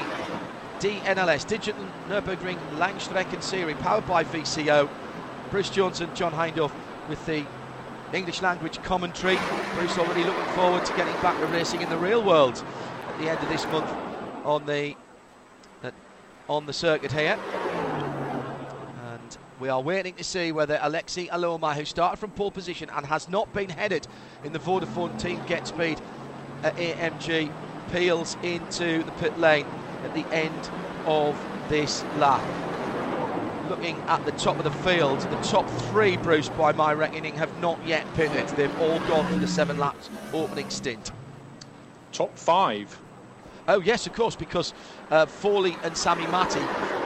DNLS, 0.80 1.48
Digital 1.48 1.86
Nürburgring 2.10 2.58
Langstrecken 2.78 3.44
Series, 3.44 3.78
powered 3.78 4.08
by 4.08 4.24
VCO. 4.24 4.90
Bruce 5.52 5.70
Johnson, 5.70 6.10
John 6.16 6.32
Hindhaugh 6.32 6.72
with 7.08 7.24
the 7.28 7.46
English 8.12 8.42
language 8.42 8.82
commentary. 8.82 9.38
Bruce 9.76 10.00
already 10.00 10.24
looking 10.24 10.54
forward 10.56 10.84
to 10.84 10.96
getting 10.96 11.14
back 11.22 11.40
to 11.40 11.46
racing 11.48 11.82
in 11.82 11.90
the 11.90 11.98
real 11.98 12.24
world 12.24 12.64
at 13.08 13.20
the 13.20 13.30
end 13.30 13.38
of 13.38 13.50
this 13.50 13.66
month 13.68 13.90
on 14.44 14.66
the 14.66 14.96
uh, 15.84 15.92
on 16.50 16.66
the 16.66 16.74
circuit 16.74 17.12
here. 17.12 17.38
We 19.58 19.70
are 19.70 19.82
waiting 19.82 20.16
to 20.16 20.24
see 20.24 20.52
whether 20.52 20.78
Aleksi 20.78 21.30
Elomaa, 21.30 21.76
who 21.76 21.86
started 21.86 22.18
from 22.18 22.32
pole 22.32 22.52
position 22.52 22.90
and 22.90 23.06
has 23.06 23.30
not 23.30 23.54
been 23.54 23.70
headed 23.70 24.06
in 24.44 24.52
the 24.52 24.60
Vodafone 24.60 25.18
team 25.18 25.40
get 25.48 25.66
speed 25.66 26.02
uh, 26.62 26.68
at 26.68 26.76
AMG, 26.76 27.52
peels 27.92 28.36
into 28.44 29.04
the 29.04 29.12
pit 29.14 29.40
lane 29.40 29.66
at 30.04 30.14
the 30.14 30.26
end 30.34 30.70
of 31.06 31.40
this 31.70 32.04
lap. 32.18 32.44
Looking 33.70 33.96
at 34.08 34.26
the 34.26 34.34
top 34.34 34.58
of 34.58 34.66
the 34.66 34.72
field, 34.72 35.22
the 35.22 35.42
top 35.42 35.70
three, 35.90 36.18
Bruce, 36.18 36.50
by 36.50 36.74
my 36.74 36.94
reckoning, 36.94 37.36
have 37.36 37.58
not 37.62 37.80
yet 37.88 38.06
pitted. 38.14 38.48
They've 38.50 38.82
all 38.82 39.00
gone 39.08 39.26
for 39.32 39.40
the 39.40 39.48
seven 39.48 39.78
laps 39.78 40.10
opening 40.34 40.70
stint. 40.70 41.14
Top 42.12 42.38
five. 42.38 43.00
Oh 43.68 43.80
yes, 43.82 44.06
of 44.06 44.14
course, 44.14 44.36
because 44.36 44.74
uh, 45.10 45.26
Foley 45.26 45.76
and 45.84 45.96
Sami-Matti, 45.98 46.62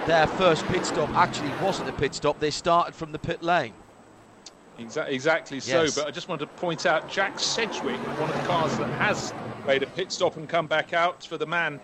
their 0.07 0.27
first 0.27 0.65
pit 0.67 0.85
stop 0.85 1.15
actually 1.15 1.53
wasn't 1.63 1.89
a 1.89 1.93
pit 1.93 2.13
stop. 2.13 2.39
They 2.39 2.51
started 2.51 2.95
from 2.95 3.11
the 3.11 3.19
pit 3.19 3.41
lane. 3.41 3.73
Exactly, 4.77 5.15
exactly 5.15 5.59
so. 5.59 5.87
But 5.95 6.07
I 6.07 6.11
just 6.11 6.27
wanted 6.29 6.45
to 6.45 6.59
point 6.59 6.85
out 6.85 7.09
Jack 7.09 7.37
Sedgwick, 7.39 7.97
one 8.19 8.29
of 8.29 8.35
the 8.35 8.47
cars 8.47 8.77
that 8.77 8.89
has 8.91 9.33
made 9.67 9.83
a 9.83 9.87
pit 9.87 10.11
stop 10.11 10.37
and 10.37 10.47
come 10.47 10.67
back 10.67 10.93
out 10.93 11.23
for 11.23 11.37
the 11.37 11.45
man 11.45 11.79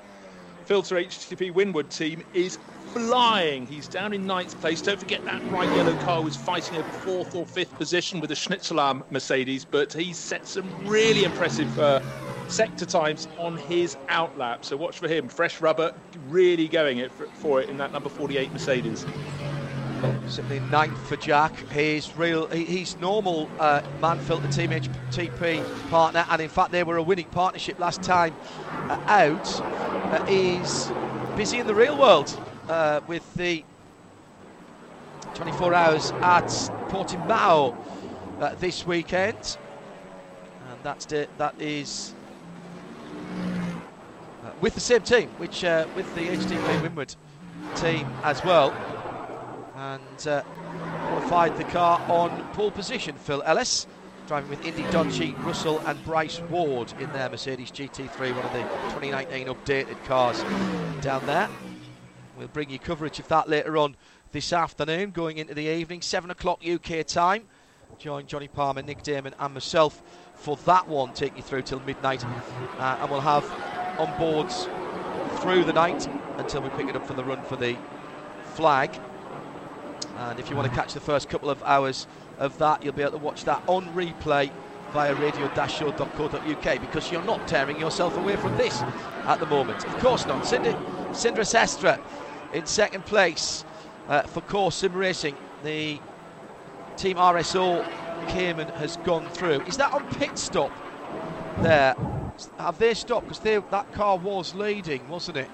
Filter 0.65 0.95
HTP 0.95 1.53
Winward 1.53 1.95
team 1.95 2.23
is 2.33 2.57
flying. 2.95 3.67
He's 3.67 3.89
down 3.89 4.13
in 4.13 4.25
ninth 4.25 4.57
place. 4.61 4.81
Don't 4.81 4.97
forget 4.97 5.23
that 5.25 5.45
bright 5.49 5.67
yellow 5.75 5.93
car 5.95 6.23
was 6.23 6.37
fighting 6.37 6.77
over 6.79 6.89
fourth 6.89 7.35
or 7.35 7.45
fifth 7.45 7.77
position 7.77 8.21
with 8.21 8.29
the 8.29 8.35
Schnitzelalm 8.35 9.03
Mercedes, 9.11 9.65
but 9.65 9.91
he's 9.91 10.17
set 10.17 10.47
some 10.47 10.65
really 10.87 11.25
impressive 11.25 11.77
uh, 11.77 11.99
sector 12.47 12.85
times 12.85 13.27
on 13.37 13.57
his 13.57 13.97
outlap. 14.07 14.63
So 14.63 14.77
watch 14.77 14.97
for 14.97 15.09
him. 15.09 15.27
Fresh 15.27 15.59
rubber, 15.59 15.93
really 16.29 16.69
going 16.69 16.99
it 16.99 17.11
for, 17.11 17.25
for 17.25 17.61
it 17.61 17.69
in 17.69 17.77
that 17.79 17.91
number 17.91 18.07
48 18.07 18.53
Mercedes. 18.53 19.05
Simply 20.29 20.61
ninth 20.71 20.97
for 21.09 21.17
Jack. 21.17 21.53
His 21.71 22.15
real, 22.15 22.47
he- 22.47 22.63
he's 22.63 22.97
normal 23.01 23.49
uh, 23.59 23.81
Mann-Filter 23.99 24.47
team 24.47 24.69
HTP 24.71 25.61
partner, 25.89 26.25
and 26.29 26.41
in 26.41 26.49
fact 26.49 26.71
they 26.71 26.83
were 26.83 26.95
a 26.95 27.03
winning 27.03 27.27
partnership 27.27 27.77
last 27.77 28.01
time 28.01 28.33
uh, 28.89 28.97
out. 29.07 29.61
Uh, 29.61 31.35
busy 31.35 31.59
in 31.59 31.67
the 31.67 31.75
real 31.75 31.97
world 31.97 32.39
uh, 32.69 33.01
with 33.07 33.33
the 33.35 33.63
24 35.33 35.73
hours 35.73 36.11
at 36.21 36.47
Portimao 36.89 37.75
uh, 38.39 38.55
this 38.55 38.85
weekend, 38.85 39.57
and 40.69 40.79
that's 40.83 41.05
the, 41.05 41.27
that 41.37 41.55
is 41.59 42.13
uh, 44.43 44.51
with 44.61 44.73
the 44.75 44.81
same 44.81 45.01
team, 45.01 45.29
which 45.37 45.63
uh, 45.63 45.87
with 45.95 46.13
the 46.15 46.21
HTP 46.21 46.81
Winward 46.81 47.15
team 47.75 48.07
as 48.23 48.43
well 48.43 48.73
and 49.75 50.27
uh, 50.27 50.41
qualified 51.07 51.57
the 51.57 51.63
car 51.65 51.99
on 52.09 52.41
pole 52.53 52.71
position. 52.71 53.15
Phil 53.15 53.43
Ellis 53.45 53.87
driving 54.27 54.49
with 54.49 54.65
Indy 54.65 54.83
Dodgy, 54.91 55.35
Russell 55.39 55.79
and 55.85 56.03
Bryce 56.03 56.39
Ward 56.49 56.91
in 56.99 57.11
their 57.13 57.29
Mercedes 57.29 57.71
GT3, 57.71 58.35
one 58.35 58.43
of 58.43 58.53
the 58.53 58.61
2019 58.95 59.47
updated 59.47 60.03
cars 60.05 60.43
down 61.01 61.23
there. 61.27 61.47
We'll 62.37 62.47
bring 62.49 62.69
you 62.69 62.79
coverage 62.79 63.19
of 63.19 63.29
that 63.29 63.47
later 63.47 63.77
on 63.77 63.95
this 64.33 64.51
afternoon, 64.51 65.11
going 65.11 65.37
into 65.37 65.53
the 65.53 65.67
evening, 65.67 66.01
7 66.01 66.29
o'clock 66.29 66.61
UK 66.67 67.05
time. 67.05 67.43
Join 67.97 68.27
Johnny 68.27 68.49
Palmer, 68.49 68.81
Nick 68.81 69.03
Damon, 69.03 69.33
and 69.39 69.53
myself 69.53 70.01
for 70.33 70.57
that 70.65 70.85
one, 70.89 71.13
take 71.13 71.37
you 71.37 71.41
through 71.41 71.61
till 71.61 71.79
midnight. 71.81 72.25
Uh, 72.77 72.97
and 72.99 73.09
we'll 73.09 73.21
have 73.21 73.49
on 73.97 74.17
boards 74.19 74.67
through 75.39 75.63
the 75.63 75.71
night 75.71 76.09
until 76.37 76.61
we 76.61 76.69
pick 76.71 76.89
it 76.89 76.95
up 76.97 77.07
for 77.07 77.13
the 77.13 77.23
run 77.23 77.41
for 77.43 77.55
the 77.55 77.77
flag. 78.53 78.99
And 80.17 80.37
if 80.37 80.49
you 80.49 80.57
want 80.57 80.67
to 80.69 80.75
catch 80.75 80.93
the 80.93 80.99
first 80.99 81.29
couple 81.29 81.49
of 81.49 81.63
hours 81.63 82.05
of 82.37 82.57
that, 82.57 82.83
you'll 82.83 82.93
be 82.93 83.01
able 83.01 83.13
to 83.13 83.17
watch 83.17 83.45
that 83.45 83.63
on 83.65 83.85
replay 83.93 84.51
via 84.91 85.15
radio-show.co.uk 85.15 86.81
because 86.81 87.11
you're 87.11 87.23
not 87.23 87.47
tearing 87.47 87.79
yourself 87.79 88.17
away 88.17 88.35
from 88.35 88.55
this 88.57 88.81
at 89.23 89.39
the 89.39 89.45
moment. 89.45 89.85
Of 89.85 89.97
course 89.99 90.25
not. 90.25 90.45
Cinder, 90.45 90.73
Sindra 91.11 91.45
Sestra 91.45 91.99
in 92.55 92.65
second 92.65 93.05
place 93.05 93.65
uh, 94.07 94.21
for 94.23 94.41
Core 94.41 94.71
Sim 94.71 94.93
Racing. 94.93 95.35
The 95.63 95.99
Team 96.97 97.17
RSO 97.17 97.85
Cayman 98.29 98.69
has 98.69 98.97
gone 98.97 99.27
through. 99.29 99.61
Is 99.61 99.77
that 99.77 99.93
on 99.93 100.07
pit 100.15 100.37
stop 100.37 100.71
there? 101.61 101.95
Have 102.57 102.77
they 102.79 102.93
stopped? 102.93 103.27
Because 103.27 103.63
that 103.69 103.91
car 103.93 104.17
was 104.17 104.55
leading, 104.55 105.07
wasn't 105.09 105.37
it? 105.37 105.49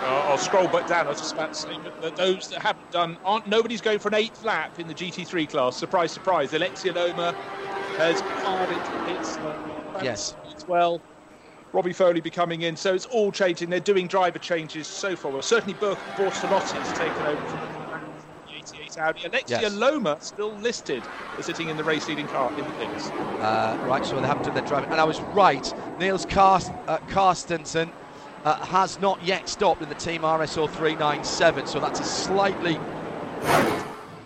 Uh, 0.00 0.26
I'll 0.28 0.38
scroll 0.38 0.68
back 0.68 0.86
down. 0.86 1.06
I 1.06 1.10
was 1.10 1.18
just 1.18 1.34
about 1.34 1.54
to 1.54 1.60
say, 1.60 1.76
that 2.02 2.16
those 2.16 2.48
that 2.50 2.62
haven't 2.62 2.90
done, 2.92 3.18
aren't 3.24 3.48
nobody's 3.48 3.80
going 3.80 3.98
for 3.98 4.08
an 4.08 4.14
eighth 4.14 4.44
lap 4.44 4.78
in 4.78 4.86
the 4.86 4.94
GT3 4.94 5.48
class. 5.50 5.76
Surprise, 5.76 6.12
surprise. 6.12 6.52
Aleksi 6.52 6.92
Elomaa 6.92 7.34
has 7.96 8.20
fired 8.20 8.70
into 8.70 9.12
pits. 9.12 9.36
uh, 9.38 10.00
Yes. 10.02 10.36
well. 10.68 11.00
Robbie 11.72 11.92
Foley 11.92 12.20
be 12.20 12.30
coming 12.30 12.62
in, 12.62 12.76
so 12.76 12.94
it's 12.94 13.06
all 13.06 13.30
changing. 13.30 13.68
They're 13.68 13.80
doing 13.80 14.06
driver 14.06 14.38
changes 14.38 14.86
so 14.86 15.14
far. 15.14 15.30
Well, 15.30 15.42
certainly 15.42 15.74
has 15.74 16.92
taken 16.98 17.22
over 17.26 17.40
from 17.46 17.60
the 18.46 18.54
88 18.56 18.98
Audi. 18.98 19.20
Aleksi 19.20 19.50
Yes. 19.50 19.74
Elomaa 19.74 20.22
still 20.22 20.52
listed 20.54 21.02
as 21.38 21.44
sitting 21.44 21.68
in 21.68 21.76
the 21.76 21.84
race 21.84 22.08
leading 22.08 22.26
car 22.28 22.50
in 22.50 22.64
the 22.64 22.70
pits. 22.70 23.10
Uh, 23.10 23.78
right, 23.86 24.04
so 24.04 24.18
they 24.18 24.26
haven't 24.26 24.44
done 24.44 24.54
their 24.54 24.64
driving. 24.66 24.90
And 24.90 25.00
I 25.00 25.04
was 25.04 25.20
right. 25.20 25.72
Niels 25.98 26.24
Karst, 26.24 26.72
uh, 26.86 26.98
Karstensen 27.08 27.90
uh, 28.44 28.54
has 28.66 28.98
not 29.00 29.22
yet 29.22 29.48
stopped 29.48 29.82
in 29.82 29.90
the 29.90 29.94
Team 29.94 30.22
RSO 30.22 30.70
397, 30.70 31.66
so 31.66 31.80
that's 31.80 32.00
a 32.00 32.04
slightly 32.04 32.80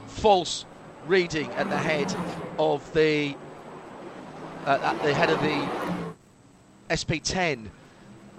false 0.06 0.64
reading 1.06 1.50
at 1.52 1.68
the 1.68 1.76
head 1.76 2.14
of 2.58 2.92
the 2.94 3.34
uh, 4.66 4.78
at 4.80 5.02
the 5.02 5.12
head 5.12 5.30
of 5.30 5.40
the 5.40 6.01
SP10. 6.92 7.68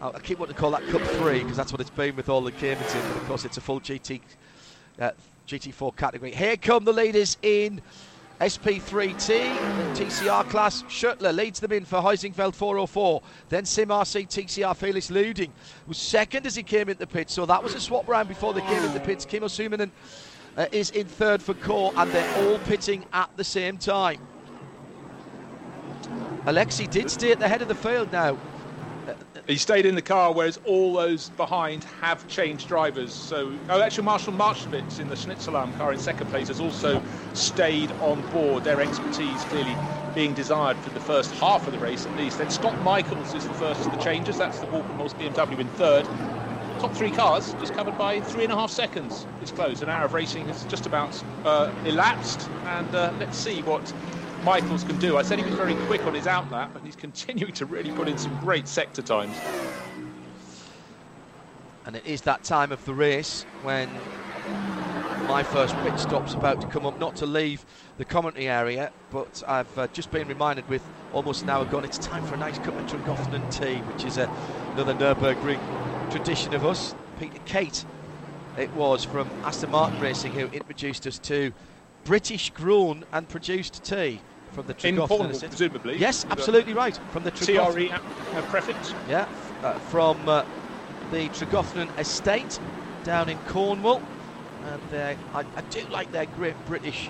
I 0.02 0.20
keep 0.20 0.38
wanting 0.38 0.54
to 0.54 0.60
call 0.60 0.72
that 0.72 0.86
Cup 0.88 1.02
3 1.02 1.40
because 1.40 1.58
that's 1.58 1.72
what 1.72 1.82
it's 1.82 1.90
been 1.90 2.16
with 2.16 2.30
all 2.30 2.42
the 2.42 2.52
Caymans 2.52 2.94
in, 2.94 3.02
but 3.02 3.18
of 3.18 3.26
course 3.26 3.46
it's 3.46 3.58
a 3.58 3.62
full 3.62 3.80
GT 3.80 4.22
uh, 5.00 5.12
GT4 5.48 5.96
category. 5.96 6.32
Here 6.32 6.58
come 6.58 6.84
the 6.84 6.94
leaders 6.94 7.38
in 7.42 7.82
SP3T, 8.40 9.28
the 9.28 10.04
TCR 10.04 10.48
class. 10.50 10.84
Schuttler 10.84 11.34
leads 11.34 11.60
them 11.60 11.72
in 11.72 11.86
for 11.86 12.00
Heusinkveld 12.00 12.54
404. 12.54 13.22
Then 13.50 13.66
Sim 13.66 13.90
RC 13.90 14.28
TCR 14.28 14.76
Felix 14.76 15.10
Luding 15.10 15.52
was 15.88 15.98
second 15.98 16.46
as 16.46 16.56
he 16.56 16.64
came 16.64 16.90
into 16.90 17.00
the 17.00 17.08
pits. 17.08 17.34
So 17.34 17.46
that 17.46 17.64
was 17.64 17.74
a 17.74 17.80
swap 17.80 18.08
round 18.08 18.28
before 18.28 18.54
they 18.54 18.62
came 18.62 18.84
into 18.84 18.90
the 18.90 19.00
pits. 19.00 19.26
Kimmo 19.26 19.48
Suominen 19.48 19.92
uh, 20.58 20.66
is 20.72 20.92
in 20.92 21.08
third 21.08 21.42
for 21.42 21.54
Core, 21.54 21.94
and 21.96 22.12
they're 22.12 22.50
all 22.50 22.60
pitting 22.60 23.06
at 23.14 23.30
the 23.38 23.44
same 23.44 23.78
time. 23.78 24.20
Aleksi 26.46 26.90
did 26.90 27.10
stay 27.10 27.32
at 27.32 27.40
the 27.40 27.48
head 27.48 27.62
of 27.62 27.70
the 27.70 27.76
field 27.76 28.12
now. 28.12 28.38
He 29.48 29.58
stayed 29.58 29.86
in 29.86 29.96
the 29.96 30.02
car, 30.02 30.34
whereas 30.34 30.60
all 30.66 30.94
those 30.94 31.30
behind 31.30 31.84
have 32.02 32.28
changed 32.28 32.68
drivers. 32.68 33.14
So, 33.14 33.52
oh, 33.70 33.82
actually, 33.82 34.06
Marshall 34.06 34.34
Marchwitz 34.34 35.00
in 35.00 35.08
the 35.08 35.16
Schnitzelalm 35.16 35.78
car 35.78 35.92
in 35.92 36.00
second 36.00 36.28
place 36.28 36.48
has 36.48 36.60
also 36.60 37.02
stayed 37.34 37.92
on 38.02 38.22
board. 38.32 38.64
Their 38.64 38.82
expertise 38.82 39.44
clearly 39.46 39.76
being 40.16 40.34
desired 40.34 40.78
for 40.78 40.90
the 40.92 41.00
first 41.00 41.32
half 41.36 41.66
of 41.66 41.74
the 41.74 41.80
race, 41.80 42.06
at 42.06 42.16
least. 42.18 42.38
Then 42.38 42.50
Scott 42.50 42.82
Michaels 42.84 43.34
is 43.34 43.46
the 43.46 43.54
first 43.54 43.86
of 43.86 43.92
the 43.92 44.04
changes. 44.04 44.38
That's 44.38 44.60
the 44.60 44.68
Walkenhorst 44.68 45.16
BMW 45.16 45.60
in 45.60 45.68
third. 45.70 46.06
Top 46.80 46.94
three 46.94 47.12
cars 47.12 47.54
just 47.60 47.74
covered 47.74 47.98
by 47.98 48.20
three 48.20 48.44
and 48.44 48.54
a 48.54 48.56
half 48.56 48.72
seconds. 48.72 49.26
It's 49.42 49.52
close. 49.52 49.82
An 49.82 49.90
hour 49.90 50.06
of 50.06 50.14
racing 50.14 50.46
has 50.48 50.64
just 50.66 50.86
about 50.86 51.22
uh, 51.46 51.72
elapsed, 51.86 52.50
and 52.66 52.94
uh, 52.94 53.14
let's 53.20 53.38
see 53.38 53.62
what 53.62 53.94
Michaels 54.44 54.84
can 54.84 54.98
do. 54.98 55.16
I 55.18 55.22
said 55.22 55.40
he 55.40 55.46
was 55.46 55.54
very 55.56 55.74
quick 55.86 56.06
on 56.06 56.14
his 56.14 56.26
outlap, 56.26 56.74
but 56.74 56.82
he's 56.84 56.96
continuing 56.98 57.54
to 57.54 57.66
really 57.66 57.92
put 57.92 58.10
in 58.10 58.18
some 58.18 58.38
great 58.42 58.68
sector 58.68 59.02
times. 59.02 59.36
And 61.86 61.96
it 61.96 62.06
is 62.06 62.22
that 62.22 62.44
time 62.44 62.72
of 62.74 62.84
the 62.84 62.94
race 62.94 63.44
when 63.64 63.90
my 65.30 65.44
first 65.44 65.76
pit 65.78 65.98
stop's 65.98 66.34
about 66.34 66.60
to 66.60 66.68
come 66.68 66.86
up, 66.86 67.00
not 67.00 67.16
to 67.18 67.26
leave 67.26 67.66
the 67.98 68.04
commentary 68.04 68.50
area, 68.50 68.92
but 69.12 69.44
I've 69.48 69.78
uh, 69.78 69.88
just 69.94 70.12
been 70.12 70.28
reminded 70.28 70.68
with 70.68 70.84
almost 71.14 71.44
an 71.44 71.50
hour 71.50 71.64
gone, 71.66 71.86
it's 71.86 71.98
time 71.98 72.24
for 72.24 72.36
a 72.36 72.38
nice 72.38 72.58
cup 72.60 72.78
of 72.78 72.86
Tregothnan 72.86 73.50
tea, 73.50 73.80
which 73.94 74.04
is 74.06 74.18
uh, 74.18 74.28
another 74.74 74.94
Nürburgring 74.94 75.60
tradition 76.12 76.54
of 76.54 76.66
us. 76.66 76.94
Peter 77.18 77.40
Kate, 77.46 77.86
it 78.58 78.74
was 78.74 79.06
from 79.06 79.30
Aston 79.46 79.72
Martin 79.72 80.00
Racing 80.02 80.34
who 80.34 80.48
introduced 80.48 81.08
us 81.08 81.18
to 81.20 81.54
British 82.04 82.50
grown 82.50 83.06
and 83.14 83.30
produced 83.30 83.86
tea 83.86 84.20
from 84.54 84.68
the 84.68 84.74
Cornwall, 84.74 85.40
presumably. 85.40 85.98
Yes, 85.98 86.26
absolutely 86.30 86.74
right. 86.74 86.98
From 87.12 87.24
the 87.24 87.32
TRE 87.32 87.90
uh, 87.92 88.00
prefix. 88.44 88.94
Yeah, 89.10 89.28
uh, 89.64 89.74
from 89.80 90.18
uh, 90.30 90.46
the 91.12 91.30
Tregothnan 91.30 91.90
estate 92.00 92.60
down 93.04 93.30
in 93.30 93.38
Cornwall. 93.48 94.02
And 94.66 95.18
I, 95.34 95.44
I, 95.56 95.62
do 95.70 95.86
like 95.88 96.12
their 96.14 96.26
great 96.26 96.56
British 96.66 97.10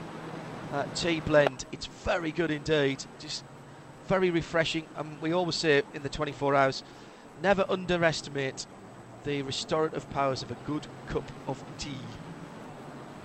uh, 0.71 0.85
tea 0.95 1.19
blend. 1.19 1.65
It's 1.71 1.85
very 1.85 2.31
good 2.31 2.49
indeed. 2.49 3.05
Just 3.19 3.43
very 4.07 4.31
refreshing. 4.31 4.85
And 4.95 5.21
we 5.21 5.33
always 5.33 5.55
say 5.55 5.83
in 5.93 6.01
the 6.01 6.09
24 6.09 6.55
hours, 6.55 6.83
never 7.43 7.65
underestimate 7.69 8.65
the 9.23 9.41
restorative 9.43 10.09
powers 10.09 10.41
of 10.41 10.51
a 10.51 10.57
good 10.65 10.87
cup 11.07 11.31
of 11.47 11.63
tea. 11.77 11.91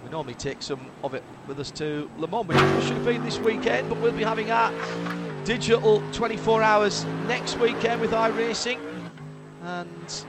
We 0.05 0.11
normally 0.11 0.35
take 0.35 0.63
some 0.63 0.81
of 1.03 1.15
it 1.15 1.23
with 1.47 1.59
us 1.59 1.71
to 1.73 2.11
Le 2.19 2.29
Mans, 2.29 2.47
which 2.47 2.85
should 2.85 2.97
have 2.97 3.05
been 3.05 3.25
this 3.25 3.39
weekend, 3.39 3.89
but 3.89 3.99
we'll 4.01 4.13
be 4.13 4.23
having 4.23 4.51
our 4.51 4.73
digital 5.45 6.03
24 6.13 6.63
hours 6.63 7.05
next 7.27 7.59
weekend 7.59 8.01
with 8.01 8.13
iRacing 8.13 8.79
and 9.63 10.25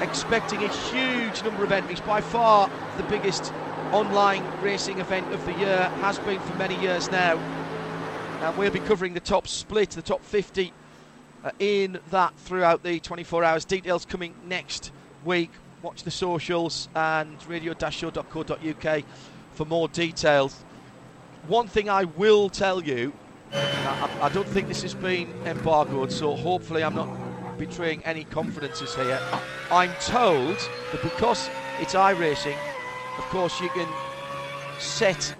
expecting 0.00 0.62
a 0.62 0.68
huge 0.68 1.42
number 1.42 1.64
of 1.64 1.72
entries. 1.72 2.00
By 2.00 2.20
far 2.20 2.70
the 2.96 3.02
biggest 3.04 3.52
online 3.92 4.44
racing 4.60 4.98
event 4.98 5.32
of 5.32 5.44
the 5.44 5.52
year, 5.52 5.90
has 6.00 6.18
been 6.20 6.40
for 6.40 6.56
many 6.56 6.80
years 6.80 7.10
now. 7.10 7.38
And 8.40 8.56
we'll 8.56 8.70
be 8.70 8.80
covering 8.80 9.14
the 9.14 9.20
top 9.20 9.46
split, 9.46 9.90
the 9.90 10.02
top 10.02 10.22
50 10.24 10.72
uh, 11.44 11.50
in 11.58 11.98
that 12.10 12.34
throughout 12.36 12.82
the 12.82 13.00
24 13.00 13.44
hours. 13.44 13.64
Details 13.64 14.04
coming 14.04 14.34
next 14.46 14.92
week 15.24 15.50
watch 15.84 16.02
the 16.02 16.10
socials 16.10 16.88
and 16.94 17.36
radio-show.co.uk 17.46 19.04
for 19.52 19.64
more 19.66 19.86
details. 19.88 20.64
One 21.46 21.68
thing 21.68 21.90
I 21.90 22.04
will 22.04 22.48
tell 22.48 22.82
you, 22.82 23.12
I, 23.52 24.10
I, 24.22 24.28
don't 24.30 24.48
think 24.48 24.66
this 24.66 24.80
has 24.80 24.94
been 24.94 25.28
embargoed, 25.44 26.10
so 26.10 26.34
hopefully 26.34 26.82
I'm 26.82 26.94
not 26.94 27.58
betraying 27.58 28.02
any 28.04 28.24
confidences 28.24 28.94
here. 28.94 29.20
I'm 29.70 29.92
told 30.00 30.56
that 30.90 31.02
because 31.02 31.50
it's 31.78 31.94
iRacing, 31.94 32.56
of 33.18 33.24
course 33.24 33.60
you 33.60 33.68
can 33.68 33.88
set 34.78 35.36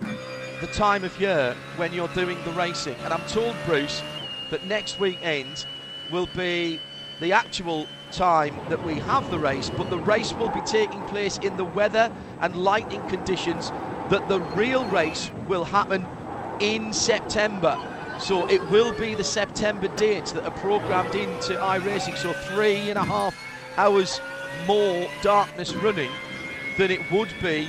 the 0.60 0.66
time 0.68 1.04
of 1.04 1.18
year 1.18 1.56
when 1.76 1.92
you're 1.94 2.08
doing 2.08 2.36
the 2.44 2.52
racing. 2.52 2.96
And 3.04 3.14
I'm 3.14 3.26
told, 3.28 3.56
Bruce, 3.64 4.02
that 4.50 4.64
next 4.66 5.00
weekend 5.00 5.64
will 6.12 6.28
be 6.36 6.80
the 7.20 7.32
actual 7.32 7.86
time 8.10 8.54
that 8.68 8.84
we 8.84 8.94
have 8.94 9.28
the 9.30 9.38
race, 9.38 9.70
but 9.76 9.90
the 9.90 9.98
race 9.98 10.34
will 10.34 10.48
be 10.50 10.60
taking 10.60 11.02
place 11.02 11.38
in 11.38 11.56
the 11.56 11.64
weather 11.64 12.12
and 12.40 12.56
lightning 12.56 13.06
conditions 13.08 13.72
that 14.10 14.28
the 14.28 14.40
real 14.56 14.84
race 14.86 15.30
will 15.48 15.64
happen 15.64 16.06
in 16.60 16.92
September. 16.92 17.78
So 18.18 18.46
it 18.48 18.62
will 18.70 18.92
be 18.92 19.14
the 19.14 19.24
September 19.24 19.88
dates 19.96 20.32
that 20.32 20.44
are 20.44 20.50
programmed 20.52 21.14
into 21.14 21.54
iRacing. 21.54 22.16
So 22.16 22.32
three 22.32 22.90
and 22.90 22.98
a 22.98 23.04
half 23.04 23.34
hours 23.76 24.20
more 24.66 25.08
darkness 25.22 25.74
running 25.74 26.10
than 26.78 26.90
it 26.90 27.00
would 27.10 27.28
be 27.42 27.68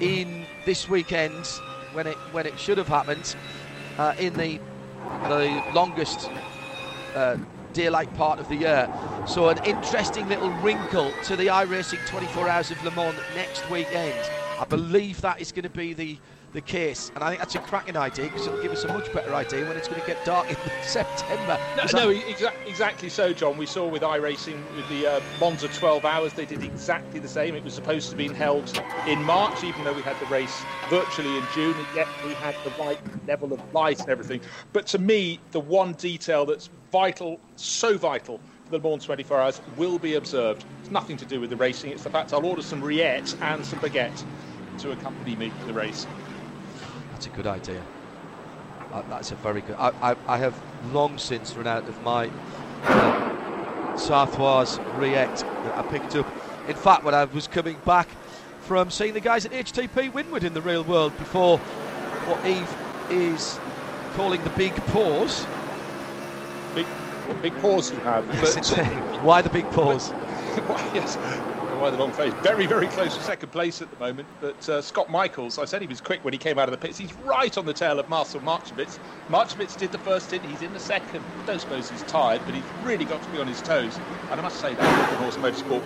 in 0.00 0.44
this 0.64 0.88
weekend 0.88 1.46
when 1.92 2.06
it 2.06 2.16
when 2.32 2.46
it 2.46 2.58
should 2.58 2.78
have 2.78 2.88
happened 2.88 3.36
uh, 3.98 4.14
in 4.18 4.34
the 4.34 4.58
the 5.28 5.62
longest 5.72 6.30
uh, 7.14 7.36
daylight 7.72 8.12
part 8.14 8.40
of 8.40 8.48
the 8.48 8.56
year. 8.56 8.90
So 9.26 9.48
an 9.48 9.58
interesting 9.64 10.28
little 10.28 10.50
wrinkle 10.50 11.12
to 11.24 11.36
the 11.36 11.46
iRacing 11.48 12.04
24 12.06 12.48
Hours 12.48 12.70
of 12.70 12.82
Le 12.82 12.90
Mans 12.90 13.20
next 13.34 13.68
weekend. 13.68 14.30
I 14.58 14.64
believe 14.64 15.20
that 15.20 15.40
is 15.40 15.52
going 15.52 15.64
to 15.64 15.70
be 15.70 15.94
the 15.94 16.18
the 16.52 16.60
case, 16.62 17.12
and 17.14 17.22
I 17.22 17.28
think 17.28 17.40
that's 17.40 17.54
a 17.54 17.58
cracking 17.60 17.96
idea 17.96 18.24
because 18.26 18.46
it'll 18.46 18.58
give 18.62 18.72
us 18.72 18.84
a 18.84 18.88
much 18.88 19.12
better 19.12 19.34
idea 19.34 19.66
when 19.66 19.76
it's 19.76 19.86
going 19.86 20.00
to 20.00 20.06
get 20.06 20.24
dark 20.24 20.50
in 20.50 20.56
September. 20.80 21.58
No, 21.76 21.84
no 21.92 22.08
exa- 22.20 22.54
exactly 22.66 23.10
so, 23.10 23.32
John. 23.34 23.58
We 23.58 23.66
saw 23.66 23.86
with 23.86 24.02
iRacing 24.02 24.72
with 24.74 24.88
the 24.88 25.06
uh, 25.06 25.20
Monza 25.38 25.68
12 25.68 26.04
hours, 26.06 26.32
they 26.32 26.46
did 26.46 26.62
exactly 26.62 27.20
the 27.20 27.28
same. 27.28 27.54
It 27.54 27.64
was 27.64 27.74
supposed 27.74 28.10
to 28.10 28.16
be 28.16 28.28
held 28.32 28.82
in 29.06 29.22
March, 29.22 29.62
even 29.62 29.84
though 29.84 29.92
we 29.92 30.02
had 30.02 30.18
the 30.18 30.26
race 30.26 30.66
virtually 30.88 31.36
in 31.36 31.46
June, 31.48 31.78
and 31.78 31.86
yet 31.92 32.08
we 32.22 32.34
had 32.34 32.56
the 32.64 32.70
right 32.72 33.00
level 33.26 33.52
of 33.52 33.60
light 33.74 34.00
and 34.00 34.08
everything. 34.08 34.40
But 34.72 34.86
to 34.88 34.98
me, 34.98 35.40
the 35.50 35.60
one 35.60 35.92
detail 35.94 36.46
that's 36.46 36.70
vital, 36.90 37.38
so 37.56 37.96
vital 37.96 38.40
for 38.64 38.70
the 38.70 38.78
Le 38.78 38.90
Mans 38.90 39.04
24 39.04 39.40
hours, 39.40 39.60
will 39.76 39.98
be 39.98 40.14
observed. 40.14 40.64
It's 40.80 40.90
nothing 40.90 41.16
to 41.18 41.24
do 41.24 41.40
with 41.40 41.50
the 41.50 41.56
racing. 41.56 41.90
It's 41.90 42.04
the 42.04 42.10
fact 42.10 42.32
I'll 42.32 42.44
order 42.44 42.62
some 42.62 42.82
rillettes 42.82 43.40
and 43.40 43.64
some 43.64 43.78
baguette 43.80 44.24
to 44.78 44.92
accompany 44.92 45.36
me 45.36 45.50
to 45.60 45.66
the 45.66 45.72
race. 45.72 46.06
That's 47.12 47.26
a 47.26 47.30
good 47.30 47.46
idea. 47.46 47.82
Uh, 48.92 49.02
that's 49.10 49.32
a 49.32 49.34
very 49.36 49.60
good. 49.60 49.76
I, 49.78 49.92
I, 50.12 50.16
I, 50.26 50.38
have 50.38 50.58
long 50.92 51.18
since 51.18 51.54
run 51.54 51.66
out 51.66 51.86
of 51.86 52.02
my 52.02 52.30
uh, 52.84 53.96
Sarthoise 53.96 54.78
Rillette 54.96 55.40
that 55.40 55.76
I 55.76 55.82
picked 55.82 56.16
up. 56.16 56.26
In 56.68 56.74
fact, 56.74 57.04
when 57.04 57.14
I 57.14 57.24
was 57.24 57.46
coming 57.48 57.76
back 57.84 58.08
from 58.62 58.90
seeing 58.90 59.14
the 59.14 59.20
guys 59.20 59.44
at 59.44 59.52
HTP 59.52 60.10
Winward 60.12 60.44
in 60.44 60.54
the 60.54 60.62
real 60.62 60.84
world 60.84 61.16
before 61.18 61.58
what 61.58 62.46
Eve 62.46 62.74
is 63.10 63.58
calling 64.14 64.42
the 64.44 64.50
big 64.50 64.74
pause. 64.86 65.46
Big, 66.78 67.42
big 67.42 67.56
pause 67.58 67.90
you 67.90 67.98
have. 67.98 68.24
But, 68.40 68.68
why 69.24 69.42
the 69.42 69.50
big 69.50 69.68
pause? 69.72 70.10
yes, 70.94 71.16
why 71.80 71.90
the 71.90 71.96
long 71.96 72.12
face. 72.12 72.32
Very, 72.34 72.66
very 72.66 72.86
close 72.86 73.16
to 73.16 73.22
second 73.22 73.50
place 73.50 73.82
at 73.82 73.90
the 73.90 73.98
moment. 73.98 74.28
But 74.40 74.68
uh, 74.68 74.80
Scott 74.80 75.10
Michaels, 75.10 75.58
I 75.58 75.64
said 75.64 75.82
he 75.82 75.88
was 75.88 76.00
quick 76.00 76.24
when 76.24 76.32
he 76.32 76.38
came 76.38 76.56
out 76.56 76.68
of 76.68 76.70
the 76.70 76.78
pits. 76.78 76.96
He's 76.96 77.12
right 77.24 77.58
on 77.58 77.66
the 77.66 77.72
tail 77.72 77.98
of 77.98 78.08
Marcel 78.08 78.40
Marchewicz. 78.42 79.00
Marchewicz 79.28 79.76
did 79.76 79.90
the 79.90 79.98
first 79.98 80.28
stint. 80.28 80.44
He's 80.44 80.62
in 80.62 80.72
the 80.72 80.78
second. 80.78 81.24
I 81.42 81.46
don't 81.46 81.60
suppose 81.60 81.90
he's 81.90 82.04
tired, 82.04 82.42
but 82.44 82.54
he's 82.54 82.64
really 82.84 83.04
got 83.04 83.20
to 83.24 83.28
be 83.30 83.38
on 83.38 83.48
his 83.48 83.60
toes. 83.60 83.98
And 84.30 84.38
I 84.38 84.42
must 84.42 84.60
say 84.60 84.74
that 84.74 85.14
Horse 85.18 85.36
Motorsport 85.36 85.82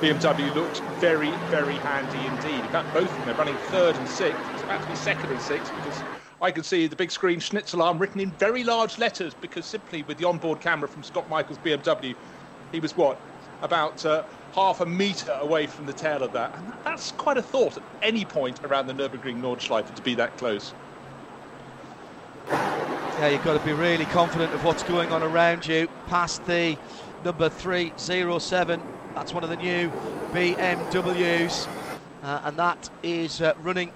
BMW 0.00 0.54
looks 0.54 0.78
very, 1.00 1.30
very 1.50 1.74
handy 1.74 2.24
indeed. 2.26 2.64
In 2.64 2.70
fact, 2.70 2.92
both 2.94 3.10
of 3.10 3.18
them 3.18 3.30
are 3.30 3.38
running 3.38 3.56
third 3.70 3.96
and 3.96 4.08
sixth. 4.08 4.38
It's 4.54 4.62
about 4.62 4.82
to 4.82 4.88
be 4.88 4.94
second 4.94 5.30
and 5.32 5.40
sixth 5.40 5.74
because 5.74 6.02
I 6.40 6.50
can 6.50 6.64
see 6.64 6.86
the 6.86 6.96
big 6.96 7.10
screen 7.10 7.40
Schnitzelalm 7.40 7.98
written 7.98 8.20
in 8.20 8.30
very 8.32 8.62
large 8.62 8.98
letters 8.98 9.32
because 9.34 9.64
simply 9.64 10.02
with 10.02 10.18
the 10.18 10.26
onboard 10.26 10.60
camera 10.60 10.88
from 10.88 11.02
Scott 11.02 11.28
Michaels 11.30 11.58
BMW, 11.58 12.14
he 12.72 12.80
was 12.80 12.96
what 12.96 13.18
about 13.62 14.04
uh, 14.04 14.22
half 14.54 14.80
a 14.80 14.86
metre 14.86 15.36
away 15.40 15.66
from 15.66 15.86
the 15.86 15.94
tail 15.94 16.22
of 16.22 16.32
that. 16.32 16.54
And 16.56 16.72
that's 16.84 17.12
quite 17.12 17.38
a 17.38 17.42
thought 17.42 17.78
at 17.78 17.82
any 18.02 18.24
point 18.24 18.62
around 18.64 18.86
the 18.86 18.92
Nürburgring 18.92 19.40
Nordschleife 19.40 19.94
to 19.94 20.02
be 20.02 20.14
that 20.16 20.36
close. 20.36 20.74
Yeah, 22.48 23.28
you've 23.28 23.44
got 23.44 23.58
to 23.58 23.64
be 23.64 23.72
really 23.72 24.04
confident 24.06 24.52
of 24.52 24.62
what's 24.62 24.82
going 24.82 25.10
on 25.10 25.22
around 25.22 25.66
you. 25.66 25.88
Past 26.06 26.44
the 26.44 26.76
number 27.24 27.48
307, 27.48 28.82
that's 29.14 29.32
one 29.32 29.42
of 29.42 29.48
the 29.48 29.56
new 29.56 29.90
BMWs, 30.32 31.66
uh, 32.22 32.40
and 32.44 32.58
that 32.58 32.90
is 33.02 33.40
uh, 33.40 33.54
running, 33.62 33.90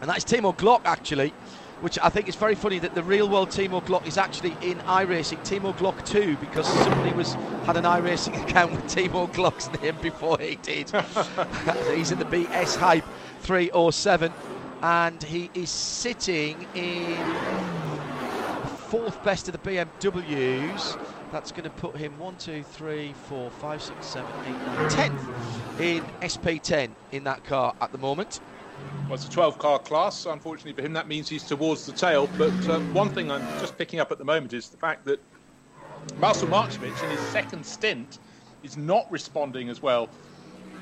and 0.00 0.08
that 0.08 0.16
is 0.16 0.24
Timo 0.24 0.56
Glock 0.56 0.80
actually 0.84 1.32
which 1.80 1.98
I 2.02 2.10
think 2.10 2.28
is 2.28 2.36
very 2.36 2.54
funny 2.54 2.78
that 2.78 2.94
the 2.94 3.02
real 3.02 3.28
world 3.28 3.48
Timo 3.48 3.82
Glock 3.82 4.06
is 4.06 4.18
actually 4.18 4.54
in 4.62 4.78
iRacing, 4.80 5.38
Timo 5.38 5.74
Glock 5.76 6.04
2, 6.04 6.36
because 6.36 6.66
somebody 6.66 7.12
was 7.12 7.32
had 7.64 7.76
an 7.76 7.84
iRacing 7.84 8.40
account 8.48 8.72
with 8.72 8.82
Timo 8.82 9.32
Glock's 9.32 9.70
name 9.80 9.96
before 10.02 10.36
he 10.38 10.56
did. 10.56 10.90
He's 11.96 12.12
in 12.12 12.18
the 12.18 12.26
BS 12.26 12.76
Hype 12.76 13.04
307, 13.40 14.30
and 14.82 15.22
he 15.22 15.50
is 15.54 15.70
sitting 15.70 16.66
in 16.74 17.16
fourth 18.90 19.22
best 19.24 19.48
of 19.48 19.52
the 19.52 19.70
BMWs. 19.70 20.98
That's 21.32 21.52
going 21.52 21.64
to 21.64 21.70
put 21.70 21.96
him 21.96 22.18
1, 22.18 22.36
2, 22.36 22.62
3, 22.62 23.12
4, 23.12 23.50
5, 23.50 23.82
6, 23.82 24.06
7, 24.06 24.30
8, 24.44 24.50
9, 24.50 24.90
10th 24.90 25.80
in 25.80 26.02
SP10 26.20 26.90
in 27.12 27.24
that 27.24 27.44
car 27.44 27.72
at 27.80 27.92
the 27.92 27.98
moment. 27.98 28.40
Well, 29.06 29.14
it's 29.14 29.26
a 29.26 29.30
12 29.30 29.58
car 29.58 29.78
class. 29.78 30.26
Unfortunately 30.26 30.72
for 30.72 30.82
him, 30.82 30.92
that 30.92 31.08
means 31.08 31.28
he's 31.28 31.42
towards 31.42 31.84
the 31.84 31.92
tail. 31.92 32.28
But 32.38 32.68
um, 32.68 32.94
one 32.94 33.08
thing 33.10 33.30
I'm 33.30 33.42
just 33.60 33.76
picking 33.76 33.98
up 33.98 34.12
at 34.12 34.18
the 34.18 34.24
moment 34.24 34.52
is 34.52 34.68
the 34.68 34.76
fact 34.76 35.04
that 35.06 35.20
Marcel 36.18 36.48
Marchewicz, 36.48 37.02
in 37.02 37.10
his 37.10 37.20
second 37.20 37.64
stint, 37.64 38.18
is 38.62 38.76
not 38.76 39.10
responding 39.10 39.68
as 39.68 39.82
well 39.82 40.08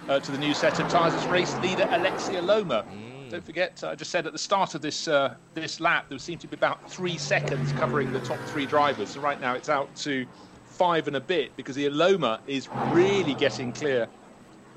uh, 0.08 0.20
to 0.20 0.32
the 0.32 0.38
new 0.38 0.54
set 0.54 0.78
of 0.80 0.88
tyres 0.88 1.14
as 1.14 1.26
race 1.26 1.56
leader 1.60 1.84
Aleksi 1.84 2.34
Elomaa. 2.34 2.84
Mm. 2.84 3.30
Don't 3.30 3.44
forget, 3.44 3.82
uh, 3.84 3.90
I 3.90 3.94
just 3.94 4.10
said 4.10 4.26
at 4.26 4.32
the 4.32 4.38
start 4.38 4.74
of 4.74 4.80
this 4.80 5.06
uh, 5.06 5.34
this 5.54 5.80
lap, 5.80 6.06
there 6.08 6.18
seemed 6.18 6.40
to 6.40 6.48
be 6.48 6.56
about 6.56 6.90
three 6.90 7.18
seconds 7.18 7.72
covering 7.72 8.12
the 8.12 8.20
top 8.20 8.38
three 8.46 8.66
drivers. 8.66 9.10
So 9.10 9.20
right 9.20 9.40
now 9.40 9.54
it's 9.54 9.68
out 9.68 9.94
to 9.96 10.26
five 10.64 11.08
and 11.08 11.16
a 11.16 11.20
bit 11.20 11.56
because 11.56 11.76
the 11.76 11.86
Elomaa 11.86 12.40
is 12.46 12.68
really 12.92 13.34
getting 13.34 13.72
clear 13.72 14.08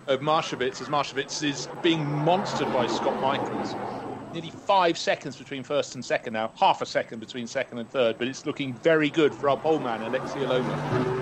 of 0.08 0.22
Marchewicz 0.22 0.82
as 0.82 0.90
Marchewicz 0.90 1.44
is 1.44 1.68
being 1.82 2.06
monstered 2.06 2.72
by 2.74 2.88
Scott 2.88 3.20
Michaels. 3.22 3.76
Nearly 4.34 4.50
five 4.50 4.98
seconds 4.98 5.36
between 5.36 5.64
first 5.64 5.96
and 5.96 6.04
second 6.04 6.34
now, 6.34 6.52
half 6.56 6.82
a 6.82 6.86
second 6.86 7.20
between 7.20 7.48
second 7.48 7.80
and 7.80 7.90
third, 7.90 8.18
but 8.18 8.28
it's 8.28 8.46
looking 8.46 8.74
very 8.74 9.10
good 9.10 9.34
for 9.34 9.50
our 9.50 9.58
pole 9.58 9.80
man, 9.80 10.02
Aleksi 10.02 10.48
Elomaa. 10.48 11.18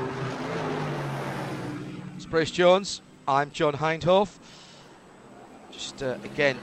It's 2.15 2.25
Bruce 2.25 2.51
Jones. 2.51 3.01
I'm 3.27 3.51
John 3.51 3.73
Hindhaugh. 3.73 4.29
Just 5.71 6.01
uh, 6.03 6.17
again, 6.23 6.57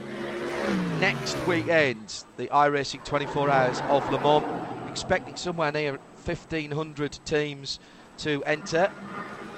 next 0.99 1.37
weekend, 1.47 2.23
the 2.37 2.47
iRacing 2.47 3.03
24 3.03 3.49
Hours 3.49 3.81
of 3.89 4.09
Le 4.11 4.19
Mans, 4.19 4.89
expecting 4.89 5.35
somewhere 5.35 5.71
near 5.71 5.99
1,500 6.25 7.19
teams 7.25 7.79
to 8.17 8.43
enter 8.45 8.91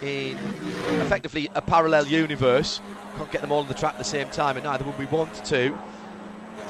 in 0.01 0.37
effectively 1.01 1.49
a 1.55 1.61
parallel 1.61 2.07
universe. 2.07 2.81
Can't 3.17 3.31
get 3.31 3.41
them 3.41 3.51
all 3.51 3.59
on 3.59 3.67
the 3.67 3.73
track 3.73 3.93
at 3.93 3.97
the 3.97 4.03
same 4.03 4.29
time, 4.29 4.55
and 4.57 4.63
neither 4.63 4.85
would 4.85 4.97
we 4.97 5.05
want 5.05 5.33
to. 5.45 5.77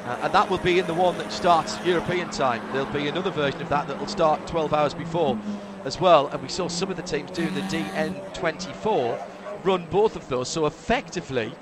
Uh, 0.06 0.18
and 0.24 0.34
that 0.34 0.50
will 0.50 0.58
be 0.60 0.80
in 0.80 0.88
the 0.88 0.94
one 0.94 1.18
that 1.18 1.32
starts 1.32 1.78
European 1.86 2.30
time. 2.30 2.62
There'll 2.72 2.92
be 2.92 3.08
another 3.08 3.32
version 3.32 3.62
of 3.62 3.70
that 3.70 3.88
that 3.88 4.00
will 4.00 4.08
start 4.08 4.48
12 4.48 4.74
hours 4.74 4.94
before 4.94 5.38
as 5.86 6.00
well. 6.00 6.28
And 6.28 6.42
we 6.42 6.50
saw 6.50 6.68
some 6.68 6.90
of 6.90 6.98
the 6.98 7.04
teams 7.04 7.32
doing 7.32 7.54
the 7.54 7.62
DN24 7.62 9.22
run 9.64 9.86
both 9.92 10.16
of 10.16 10.28
those. 10.30 10.48
So 10.50 10.66
effectively, 10.66 11.54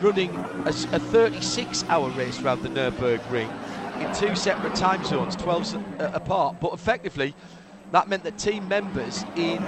running 0.00 0.34
a, 0.64 0.68
a 0.68 0.98
36 0.98 1.84
hour 1.88 2.08
race 2.10 2.40
around 2.40 2.62
the 2.62 2.68
Nürburgring 2.68 3.50
in 4.00 4.14
two 4.14 4.34
separate 4.34 4.74
time 4.74 5.04
zones, 5.04 5.36
12 5.36 6.00
uh, 6.00 6.10
apart. 6.14 6.60
But 6.60 6.72
effectively, 6.72 7.34
that 7.90 8.08
meant 8.08 8.24
that 8.24 8.38
team 8.38 8.68
members 8.68 9.24
in 9.36 9.58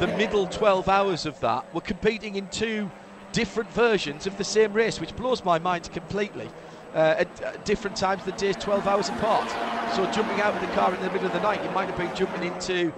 the 0.00 0.06
middle 0.08 0.46
12 0.46 0.88
hours 0.88 1.24
of 1.24 1.40
that 1.40 1.72
were 1.74 1.80
competing 1.80 2.36
in 2.36 2.48
two 2.48 2.90
different 3.32 3.70
versions 3.72 4.26
of 4.26 4.36
the 4.36 4.44
same 4.44 4.72
race, 4.74 5.00
which 5.00 5.16
blows 5.16 5.44
my 5.44 5.58
mind 5.58 5.90
completely. 5.92 6.48
Uh, 6.94 7.14
at, 7.18 7.42
at, 7.42 7.64
different 7.64 7.96
times 7.96 8.22
the 8.24 8.32
day, 8.32 8.52
12 8.52 8.86
hours 8.86 9.08
apart. 9.08 9.48
So 9.94 10.10
jumping 10.12 10.40
out 10.40 10.54
of 10.54 10.60
the 10.60 10.74
car 10.74 10.94
in 10.94 11.00
the 11.00 11.10
middle 11.10 11.26
of 11.26 11.32
the 11.32 11.40
night, 11.40 11.64
you 11.64 11.70
might 11.70 11.88
have 11.88 11.96
been 11.96 12.14
jumping 12.14 12.44
into 12.44 12.92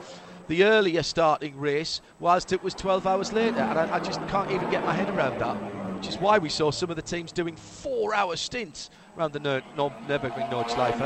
the 0.48 0.64
earlier 0.64 1.02
starting 1.02 1.58
race 1.58 2.00
whilst 2.18 2.52
it 2.52 2.62
was 2.62 2.74
12 2.74 3.06
hours 3.06 3.32
later. 3.32 3.60
And 3.60 3.78
I, 3.78 3.96
I 3.96 4.00
just 4.00 4.20
can't 4.28 4.50
even 4.50 4.68
get 4.70 4.84
my 4.84 4.92
head 4.92 5.08
around 5.10 5.38
that, 5.40 5.56
which 5.96 6.08
is 6.08 6.16
why 6.16 6.38
we 6.38 6.48
saw 6.48 6.70
some 6.72 6.90
of 6.90 6.96
the 6.96 7.02
teams 7.02 7.30
doing 7.30 7.54
four 7.54 8.14
hour 8.14 8.34
stints 8.34 8.90
around 9.16 9.32
the 9.32 9.40
Nür- 9.40 9.62
Nürburgring 9.76 10.50
Nordschleife. 10.50 11.00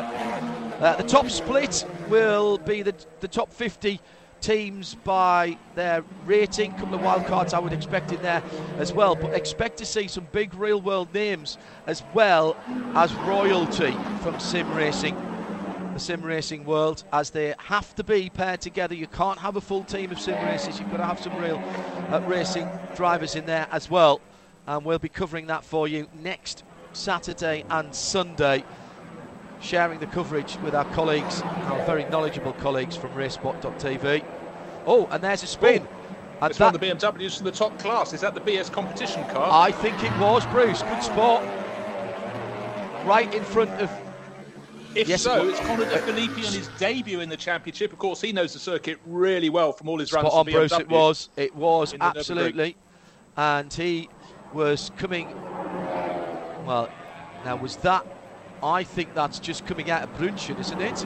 Uh, 0.80 0.96
the 0.96 1.02
top 1.02 1.28
split 1.28 1.86
will 2.08 2.58
be 2.58 2.82
the, 2.82 2.94
the 3.20 3.28
top 3.28 3.52
50 3.52 4.00
teams 4.42 4.96
by 4.96 5.56
their 5.74 6.04
rating. 6.26 6.72
A 6.72 6.78
couple 6.78 6.96
of 6.96 7.02
wild 7.02 7.24
cards 7.26 7.54
I 7.54 7.58
would 7.58 7.72
expect 7.72 8.12
in 8.12 8.20
there 8.20 8.42
as 8.76 8.92
well. 8.92 9.14
But 9.14 9.32
expect 9.32 9.78
to 9.78 9.86
see 9.86 10.08
some 10.08 10.26
big 10.32 10.54
real 10.54 10.80
world 10.80 11.14
names 11.14 11.56
as 11.86 12.02
well 12.12 12.56
as 12.94 13.14
royalty 13.14 13.96
from 14.20 14.38
sim 14.38 14.70
racing. 14.74 15.16
The 15.94 16.00
sim 16.00 16.22
racing 16.22 16.64
world, 16.64 17.04
as 17.12 17.30
they 17.30 17.54
have 17.58 17.94
to 17.94 18.04
be 18.04 18.30
paired 18.30 18.60
together. 18.60 18.94
You 18.94 19.06
can't 19.06 19.38
have 19.38 19.56
a 19.56 19.60
full 19.60 19.84
team 19.84 20.10
of 20.10 20.20
sim 20.20 20.42
racers, 20.44 20.78
you've 20.80 20.90
got 20.90 20.98
to 20.98 21.06
have 21.06 21.20
some 21.20 21.36
real 21.36 21.62
uh, 22.10 22.20
racing 22.26 22.68
drivers 22.96 23.36
in 23.36 23.46
there 23.46 23.68
as 23.70 23.90
well. 23.90 24.20
And 24.66 24.84
we'll 24.84 24.98
be 24.98 25.08
covering 25.08 25.46
that 25.48 25.64
for 25.64 25.86
you 25.86 26.08
next 26.14 26.64
Saturday 26.92 27.64
and 27.70 27.94
Sunday 27.94 28.64
sharing 29.62 29.98
the 30.00 30.06
coverage 30.06 30.58
with 30.58 30.74
our 30.74 30.84
colleagues, 30.86 31.40
our 31.42 31.84
very 31.86 32.04
knowledgeable 32.06 32.52
colleagues 32.54 32.96
from 32.96 33.12
racespot.tv. 33.12 34.24
Oh, 34.86 35.06
and 35.10 35.22
there's 35.22 35.42
a 35.42 35.46
spin. 35.46 35.86
Oh, 36.42 36.46
it's 36.46 36.58
one 36.58 36.74
of 36.74 36.80
the 36.80 36.86
BMWs 36.86 37.36
from 37.36 37.44
the 37.44 37.52
top 37.52 37.78
class. 37.78 38.12
Is 38.12 38.20
that 38.22 38.34
the 38.34 38.40
BS 38.40 38.70
competition 38.70 39.22
car? 39.28 39.48
I 39.50 39.70
think 39.70 40.02
it 40.02 40.10
was, 40.18 40.44
Bruce. 40.46 40.82
Good 40.82 41.02
spot. 41.02 41.44
Right 43.06 43.32
in 43.32 43.44
front 43.44 43.70
of. 43.80 43.90
If 44.94 45.08
yes, 45.08 45.22
so, 45.22 45.48
it's 45.48 45.58
Connor 45.60 45.84
De 45.84 45.98
Phillippi 46.00 46.44
on 46.44 46.52
his 46.52 46.68
debut 46.78 47.20
in 47.20 47.28
the 47.30 47.36
championship. 47.36 47.92
Of 47.92 47.98
course, 47.98 48.20
he 48.20 48.32
knows 48.32 48.52
the 48.52 48.58
circuit 48.58 48.98
really 49.06 49.48
well 49.48 49.72
from 49.72 49.88
all 49.88 49.98
his 49.98 50.12
runs. 50.12 50.26
Spot 50.26 50.46
on, 50.46 50.52
Bruce. 50.52 50.72
It 50.72 50.88
was. 50.88 51.30
It 51.36 51.54
was 51.54 51.94
absolutely, 51.98 52.76
and 53.36 53.72
he 53.72 54.10
was 54.52 54.90
coming. 54.98 55.34
Well, 56.66 56.90
now 57.44 57.56
was 57.56 57.76
that 57.76 58.04
I 58.62 58.84
think 58.84 59.14
that's 59.14 59.40
just 59.40 59.66
coming 59.66 59.90
out 59.90 60.02
of 60.02 60.16
Brünnchen, 60.16 60.58
isn't 60.58 60.80
it? 60.80 61.02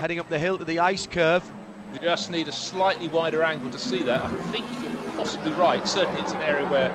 Heading 0.00 0.18
up 0.18 0.28
the 0.28 0.38
hill 0.38 0.58
to 0.58 0.64
the 0.64 0.80
ice 0.80 1.06
curve. 1.06 1.48
You 1.92 2.00
just 2.00 2.30
need 2.30 2.48
a 2.48 2.52
slightly 2.52 3.06
wider 3.06 3.44
angle 3.44 3.70
to 3.70 3.78
see 3.78 4.02
that. 4.02 4.24
I 4.24 4.28
think 4.50 4.66
you're 4.82 5.12
possibly 5.12 5.52
right. 5.52 5.86
Certainly, 5.86 6.20
it's 6.22 6.32
an 6.32 6.42
area 6.42 6.66
where, 6.68 6.90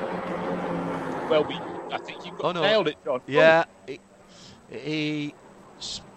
well, 1.30 1.46
we. 1.46 1.56
I 1.94 1.98
think 1.98 2.26
you 2.26 2.34
oh, 2.42 2.52
no. 2.52 2.62
nailed 2.62 2.90
it, 2.90 2.98
John. 3.06 3.22
Yeah, 3.26 3.64
oh. 3.88 3.98
he. 4.70 5.34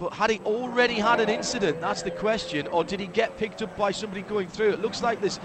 But 0.01 0.12
had 0.14 0.30
he 0.30 0.40
already 0.40 0.94
had 0.94 1.20
an 1.20 1.28
incident? 1.28 1.80
That's 1.80 2.02
the 2.02 2.10
question. 2.10 2.66
Or 2.66 2.82
did 2.82 2.98
he 2.98 3.06
get 3.06 3.39
picked 3.39 3.62
up 3.62 3.76
by 3.76 3.93
somebody 3.93 4.22
going 4.22 4.48
through? 4.48 4.72
It 4.72 4.82
looks 4.82 5.05
like 5.05 5.20
there's 5.20 5.39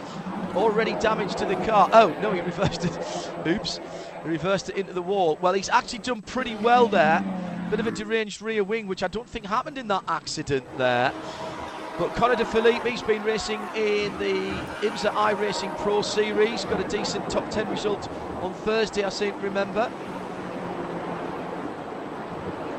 already 0.56 0.94
damage 0.94 1.36
to 1.36 1.46
the 1.46 1.56
car. 1.68 1.88
Oh 1.94 2.08
no, 2.20 2.32
he 2.32 2.42
reversed 2.52 2.84
it. 2.84 3.48
Oops, 3.48 3.80
he 4.24 4.30
reversed 4.30 4.70
it 4.72 4.78
into 4.78 4.94
the 4.94 5.04
wall. 5.04 5.38
Well, 5.40 5.54
he's 5.54 5.70
actually 5.70 6.00
done 6.00 6.24
pretty 6.24 6.56
well 6.56 6.88
there. 6.88 7.24
Bit 7.70 7.82
of 7.82 7.88
a 7.88 7.92
deranged 7.92 8.42
rear 8.42 8.64
wing, 8.64 8.88
which 8.88 9.04
I 9.04 9.10
don't 9.10 9.28
think 9.28 9.46
happened 9.46 9.78
in 9.78 9.90
that 9.90 10.04
accident 10.08 10.66
there. 10.78 11.12
But 12.00 12.16
Connor 12.16 12.38
De 12.38 12.46
Phillippi's 12.46 13.02
been 13.02 13.24
racing 13.24 13.60
in 13.76 14.18
the 14.20 14.52
IMSA 14.82 15.12
iRacing 15.12 15.78
Pro 15.80 16.02
Series. 16.02 16.64
Got 16.64 16.80
a 16.80 16.88
decent 16.88 17.30
top 17.30 17.50
10 17.50 17.70
result 17.70 18.08
on 18.42 18.54
Thursday, 18.54 19.04
I 19.04 19.10
seem 19.10 19.34
to 19.34 19.40
remember. 19.40 19.92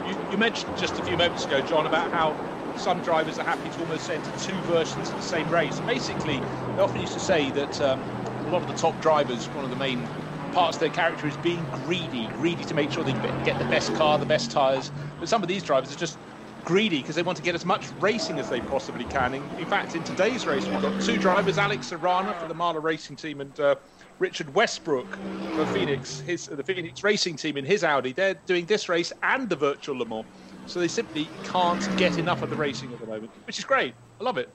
You, 0.07 0.17
you, 0.31 0.39
mentioned 0.39 0.75
just 0.79 0.99
a 0.99 1.05
few 1.05 1.19
moments 1.19 1.45
ago, 1.45 1.61
John, 1.61 1.87
about 1.87 2.11
how 2.11 2.35
some 2.79 3.03
drivers 3.03 3.39
are 3.39 3.45
happy 3.45 3.69
to 3.69 3.81
almost 3.81 4.09
enter 4.09 4.31
two 4.39 4.57
versions 4.63 5.11
of 5.11 5.17
the 5.17 5.23
same 5.23 5.51
race. 5.51 5.81
Basically, 5.81 6.41
they 6.77 6.81
often 6.81 7.01
used 7.03 7.13
to 7.13 7.21
say 7.21 7.51
that 7.51 7.79
um, 7.83 8.01
a 8.47 8.51
lot 8.51 8.63
of 8.63 8.69
the 8.69 8.75
top 8.75 8.99
drivers, 9.03 9.49
one 9.49 9.65
of 9.65 9.71
the 9.71 9.77
main 9.77 10.09
parts 10.53 10.77
of 10.77 10.81
their 10.81 10.91
character 10.91 11.27
is 11.27 11.37
being 11.39 11.65
greedy, 11.85 12.27
greedy 12.29 12.65
to 12.65 12.75
make 12.75 12.91
sure 12.91 13.05
they 13.05 13.13
get 13.45 13.59
the 13.59 13.65
best 13.67 13.95
car, 13.95 14.19
the 14.19 14.27
best 14.27 14.51
tyres. 14.51 14.91
But 15.19 15.29
some 15.29 15.43
of 15.43 15.49
these 15.49 15.63
drivers 15.63 15.93
are 15.93 15.99
just 15.99 16.19
greedy 16.65 16.99
because 17.01 17.17
they 17.17 17.23
want 17.23 17.37
to 17.37 17.43
get 17.43 17.55
as 17.55 17.65
much 17.65 17.87
racing 18.01 18.39
as 18.39 18.49
they 18.49 18.61
possibly 18.61 19.05
can. 19.07 19.35
In, 19.35 19.43
in 19.59 19.67
fact, 19.67 19.95
in 19.95 20.05
today's 20.05 20.47
race, 20.47 20.69
we've 20.69 20.83
got 20.83 21.01
two 21.01 21.19
drivers, 21.19 21.59
Alex 21.59 21.93
Arana 21.93 22.35
for 22.35 22.47
the 22.47 22.55
Mahle 22.55 22.83
Racing 22.83 23.17
Team 23.17 23.41
and 23.41 23.59
uh, 23.59 23.77
Richard 24.19 24.55
Westbrook 24.55 25.19
for 25.55 25.65
Phoenix, 25.67 26.21
his, 26.21 26.47
the 26.47 26.63
Phoenix 26.63 27.03
Racing 27.03 27.37
Team 27.37 27.57
in 27.57 27.65
his 27.65 27.85
Audi. 27.85 28.13
They're 28.13 28.41
doing 28.47 28.67
this 28.67 28.89
race 28.89 29.13
and 29.23 29.49
the 29.49 29.57
virtual 29.57 29.99
Le 29.99 30.07
Mans. 30.07 30.27
So 30.67 30.79
they 30.81 30.89
simply 30.89 31.33
can't 31.43 31.89
get 31.97 32.19
enough 32.19 32.43
of 32.43 32.51
the 32.51 32.57
racing 32.57 32.93
at 32.93 33.01
the 33.01 33.07
moment, 33.07 33.33
which 33.47 33.59
is 33.59 33.65
great. 33.65 33.95
I 34.21 34.25
love 34.25 34.37
it. 34.37 34.55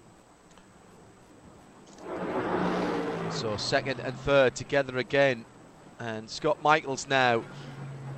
So 3.29 3.57
second 3.57 3.99
and 3.99 4.19
third 4.19 4.55
together 4.55 4.97
again. 4.99 5.47
And 6.03 6.29
Scott 6.29 6.61
Michaels 6.61 7.07
now 7.07 7.45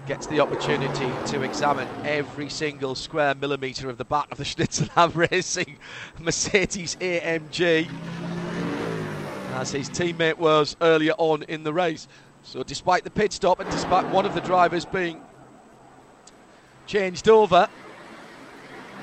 gets 0.08 0.26
the 0.26 0.40
opportunity 0.40 1.08
to 1.28 1.44
examine 1.44 1.88
every 2.04 2.50
single 2.50 2.96
square 2.96 3.36
millimetre 3.36 3.92
of 3.92 4.00
the 4.00 4.04
back 4.04 4.32
of 4.32 4.40
the 4.40 4.44
Schnitzelalm 4.44 5.16
Racing 5.16 5.78
Mercedes 6.20 6.96
AMG 6.96 7.88
as 9.54 9.72
his 9.72 9.88
teammate 9.88 10.40
was 10.40 10.76
earlier 10.82 11.14
on 11.20 11.44
in 11.44 11.64
the 11.64 11.72
race. 11.72 12.08
So 12.42 12.64
despite 12.64 13.04
the 13.04 13.12
pit 13.12 13.32
stop 13.34 13.60
and 13.60 13.70
despite 13.70 14.12
one 14.12 14.26
of 14.26 14.34
the 14.34 14.42
drivers 14.42 14.86
being 14.86 15.22
changed 16.88 17.30
over, 17.30 17.70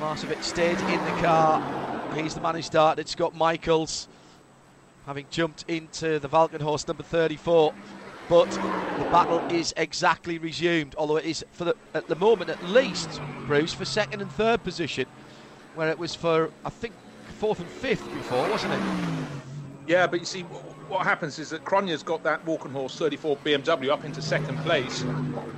Marchewicz 0.00 0.42
stayed 0.42 0.80
in 0.80 1.04
the 1.04 1.22
car. 1.22 1.62
He's 2.16 2.34
the 2.34 2.40
man 2.40 2.56
who 2.56 2.62
started, 2.62 3.09
Scott 3.09 3.32
Michaels, 3.32 4.09
having 5.06 5.26
jumped 5.30 5.66
into 5.68 6.18
the 6.18 6.28
Walkenhorst 6.28 6.88
number 6.88 7.04
34 7.04 7.72
but 8.32 8.50
the 8.98 9.04
battle 9.10 9.40
is 9.54 9.74
exactly 9.76 10.38
resumed. 10.38 10.94
Although 10.96 11.18
it 11.18 11.26
is 11.26 11.44
for 11.52 11.66
the 11.66 11.76
at 11.92 12.09
the 12.09 12.16
moment 12.16 12.48
at 12.48 12.64
least, 12.64 13.20
Bruce, 13.46 13.74
for 13.74 13.84
second 13.84 14.22
and 14.22 14.32
third 14.32 14.64
position, 14.64 15.04
where 15.74 15.90
it 15.90 15.98
was 15.98 16.14
for 16.14 16.50
I 16.64 16.70
think 16.70 16.94
fourth 17.38 17.60
and 17.60 17.68
fifth 17.68 18.10
before, 18.14 18.48
wasn't 18.48 18.72
it? 18.72 18.80
Yeah, 19.86 20.06
but 20.06 20.20
you 20.20 20.24
see, 20.24 20.42
what 20.88 21.02
happens 21.02 21.38
is 21.38 21.50
that 21.50 21.62
Krognes's 21.66 22.02
got 22.02 22.22
that 22.22 22.42
Walkenhorst 22.46 22.96
34 22.96 23.36
BMW 23.44 23.90
up 23.90 24.02
into 24.06 24.22
second 24.22 24.56
place. 24.60 25.02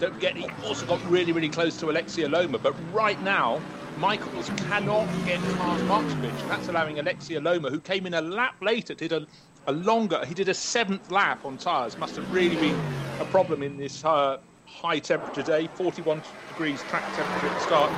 Don't 0.01 0.12
forget, 0.12 0.36
he 0.36 0.48
also 0.64 0.84
got 0.84 1.01
really, 1.09 1.30
really 1.30 1.51
close 1.51 1.76
to 1.76 1.86
Aleksi 1.86 2.26
Elomaa. 2.26 2.60
But 2.60 2.74
right 2.92 3.22
now, 3.22 3.60
Michaels 3.98 4.51
cannot 4.56 5.06
get 5.26 5.38
past 5.59 5.84
Marchewicz. 5.84 6.48
That's 6.48 6.66
allowing 6.66 6.96
Aleksi 6.96 7.40
Elomaa, 7.40 7.70
who 7.70 7.78
came 7.78 8.06
in 8.06 8.14
a 8.14 8.20
lap 8.20 8.56
later, 8.60 8.94
did 8.94 9.12
a 9.12 9.28
a 9.66 9.73
longer. 9.73 10.24
He 10.27 10.35
did 10.35 10.49
a 10.49 10.55
seventh 10.55 11.11
lap 11.11 11.45
on 11.45 11.57
tyres. 11.59 11.97
Must 11.99 12.16
have 12.16 12.32
really 12.32 12.57
been 12.57 12.78
a 13.20 13.24
problem 13.27 13.62
in 13.62 13.77
this 13.77 14.05
uh, 14.05 14.39
high 14.66 14.99
temperature 14.99 15.43
day, 15.43 15.69
41 15.74 16.23
degrees 16.49 16.82
track 16.85 17.05
temperature 17.15 17.47
at 17.47 17.55
the 17.55 17.61
start. 17.61 17.93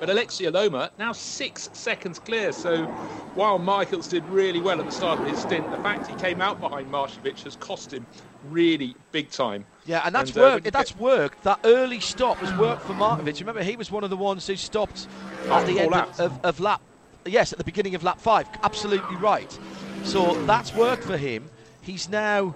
But 0.00 0.08
Aleksi 0.08 0.50
Elomaa 0.50 0.90
now 0.98 1.12
six 1.12 1.68
seconds 1.74 2.18
clear. 2.18 2.52
So 2.52 2.86
while 3.34 3.58
Michaels 3.58 4.08
did 4.08 4.24
really 4.28 4.58
well 4.58 4.80
at 4.80 4.86
the 4.86 4.92
start 4.92 5.20
of 5.20 5.26
his 5.26 5.38
stint, 5.38 5.70
the 5.70 5.76
fact 5.78 6.06
he 6.06 6.14
came 6.16 6.40
out 6.40 6.58
behind 6.58 6.90
Marchewicz 6.90 7.42
has 7.42 7.54
cost 7.56 7.92
him 7.92 8.06
really 8.48 8.96
big 9.12 9.30
time. 9.30 9.66
Yeah, 9.84 10.00
and 10.06 10.14
that's 10.14 10.30
and, 10.30 10.40
worked. 10.40 10.66
Uh, 10.66 10.70
that's 10.70 10.96
worked. 10.96 11.44
That 11.44 11.60
early 11.64 12.00
stop 12.00 12.38
has 12.38 12.58
worked 12.58 12.82
for 12.82 12.94
Marchewicz. 12.94 13.40
Remember, 13.40 13.62
he 13.62 13.76
was 13.76 13.90
one 13.90 14.02
of 14.02 14.08
the 14.08 14.16
ones 14.16 14.46
who 14.46 14.56
stopped 14.56 15.06
at 15.50 15.66
the 15.66 15.80
end 15.80 15.94
of, 15.94 16.18
of, 16.18 16.40
of 16.44 16.60
lap. 16.60 16.80
Yes, 17.26 17.52
at 17.52 17.58
the 17.58 17.64
beginning 17.64 17.94
of 17.94 18.02
lap 18.02 18.18
five. 18.18 18.48
Absolutely 18.62 19.16
right. 19.16 19.58
So 20.04 20.34
that's 20.46 20.74
worked 20.74 21.04
for 21.04 21.16
him. 21.16 21.48
He's 21.82 22.08
now, 22.08 22.54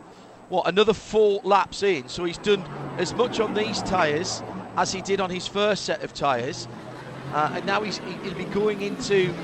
what, 0.48 0.66
another 0.66 0.92
four 0.92 1.40
laps 1.44 1.82
in. 1.82 2.08
So 2.08 2.24
he's 2.24 2.38
done 2.38 2.64
as 2.98 3.14
much 3.14 3.40
on 3.40 3.54
these 3.54 3.82
tyres 3.82 4.42
as 4.76 4.92
he 4.92 5.00
did 5.02 5.20
on 5.20 5.30
his 5.30 5.46
first 5.46 5.84
set 5.84 6.02
of 6.02 6.14
tyres. 6.14 6.68
Uh, 7.32 7.52
and 7.54 7.66
now 7.66 7.82
he's, 7.82 7.98
he'll 8.22 8.34
be 8.34 8.44
going 8.44 8.82
into 8.82 9.34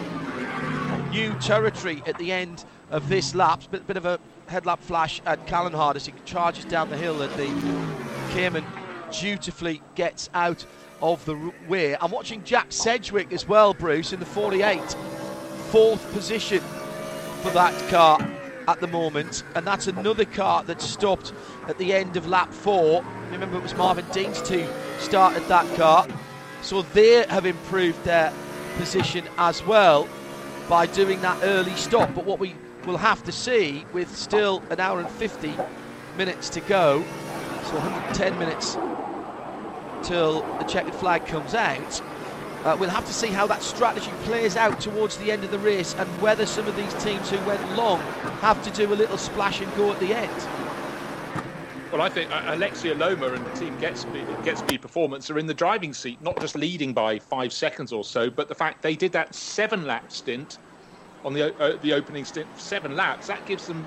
new 1.10 1.32
territory 1.40 2.02
at 2.06 2.16
the 2.18 2.32
end 2.32 2.64
of 2.90 3.08
this 3.08 3.34
lap. 3.34 3.62
Bit, 3.70 3.86
bit 3.86 3.96
of 3.96 4.06
a 4.06 4.18
headlamp 4.46 4.82
flash 4.82 5.20
at 5.26 5.46
Kallenhard 5.46 5.96
as 5.96 6.06
he 6.06 6.14
charges 6.24 6.64
down 6.64 6.90
the 6.90 6.96
hill 6.96 7.22
and 7.22 7.32
the 7.34 8.32
Cayman 8.32 8.64
dutifully 9.12 9.82
gets 9.94 10.30
out 10.34 10.64
of 11.02 11.24
the 11.24 11.52
way. 11.68 11.96
I'm 11.96 12.10
watching 12.10 12.44
Jack 12.44 12.66
Sedgwick 12.70 13.32
as 13.32 13.48
well, 13.48 13.74
Bruce, 13.74 14.12
in 14.12 14.20
the 14.20 14.26
48, 14.26 14.80
fourth 15.70 16.12
position 16.12 16.62
for 17.40 17.50
that 17.50 17.90
car 17.90 18.18
at 18.68 18.80
the 18.80 18.86
moment, 18.86 19.42
and 19.54 19.66
that's 19.66 19.86
another 19.86 20.24
car 20.24 20.62
that 20.64 20.80
stopped 20.80 21.32
at 21.68 21.78
the 21.78 21.92
end 21.92 22.16
of 22.16 22.26
lap 22.26 22.52
four. 22.52 23.04
Remember, 23.30 23.56
it 23.56 23.62
was 23.62 23.74
Marvin 23.74 24.04
Dienst 24.06 24.46
who 24.46 24.66
started 25.00 25.42
that 25.48 25.66
car, 25.76 26.06
so 26.62 26.82
they 26.82 27.24
have 27.26 27.46
improved 27.46 28.02
their 28.04 28.32
position 28.76 29.24
as 29.38 29.64
well 29.64 30.08
by 30.68 30.86
doing 30.86 31.20
that 31.22 31.38
early 31.42 31.74
stop. 31.76 32.14
But 32.14 32.26
what 32.26 32.38
we 32.38 32.54
will 32.86 32.98
have 32.98 33.24
to 33.24 33.32
see, 33.32 33.84
with 33.92 34.14
still 34.14 34.62
an 34.70 34.78
hour 34.78 35.00
and 35.00 35.08
50 35.08 35.54
minutes 36.16 36.50
to 36.50 36.60
go, 36.60 37.02
so 37.64 37.74
110 37.76 38.38
minutes 38.38 38.76
till 40.06 40.42
the 40.58 40.64
checkered 40.64 40.94
flag 40.94 41.26
comes 41.26 41.54
out 41.54 42.02
uh, 42.64 42.76
we'll 42.78 42.90
have 42.90 43.06
to 43.06 43.12
see 43.12 43.28
how 43.28 43.46
that 43.46 43.62
strategy 43.62 44.10
plays 44.24 44.56
out 44.56 44.80
towards 44.80 45.16
the 45.18 45.32
end 45.32 45.44
of 45.44 45.50
the 45.50 45.58
race 45.58 45.94
and 45.94 46.08
whether 46.20 46.46
some 46.46 46.66
of 46.66 46.76
these 46.76 46.92
teams 47.02 47.30
who 47.30 47.38
went 47.46 47.76
long 47.76 47.98
have 48.40 48.62
to 48.64 48.70
do 48.70 48.92
a 48.92 48.94
little 48.94 49.18
splash 49.18 49.60
and 49.60 49.74
go 49.76 49.90
at 49.92 50.00
the 50.00 50.14
end. 50.14 50.30
Well, 51.92 52.02
I 52.02 52.08
think 52.08 52.30
uh, 52.30 52.40
Aleksi 52.42 52.94
Elomaa 52.94 53.34
and 53.34 53.44
the 53.44 53.58
team 53.58 53.76
Get 53.78 53.98
Speed, 53.98 54.24
Get 54.44 54.58
Speed 54.58 54.80
Performance 54.80 55.28
are 55.28 55.38
in 55.38 55.46
the 55.46 55.54
driving 55.54 55.92
seat, 55.92 56.22
not 56.22 56.38
just 56.40 56.54
leading 56.54 56.92
by 56.92 57.18
five 57.18 57.52
seconds 57.52 57.92
or 57.92 58.04
so, 58.04 58.30
but 58.30 58.48
the 58.48 58.54
fact 58.54 58.82
they 58.82 58.94
did 58.94 59.12
that 59.12 59.34
seven 59.34 59.86
lap 59.86 60.12
stint 60.12 60.58
on 61.24 61.34
the 61.34 61.54
uh, 61.60 61.76
the 61.82 61.92
opening 61.92 62.24
stint, 62.24 62.46
seven 62.56 62.94
laps, 62.94 63.26
that 63.26 63.44
gives 63.44 63.66
them 63.66 63.84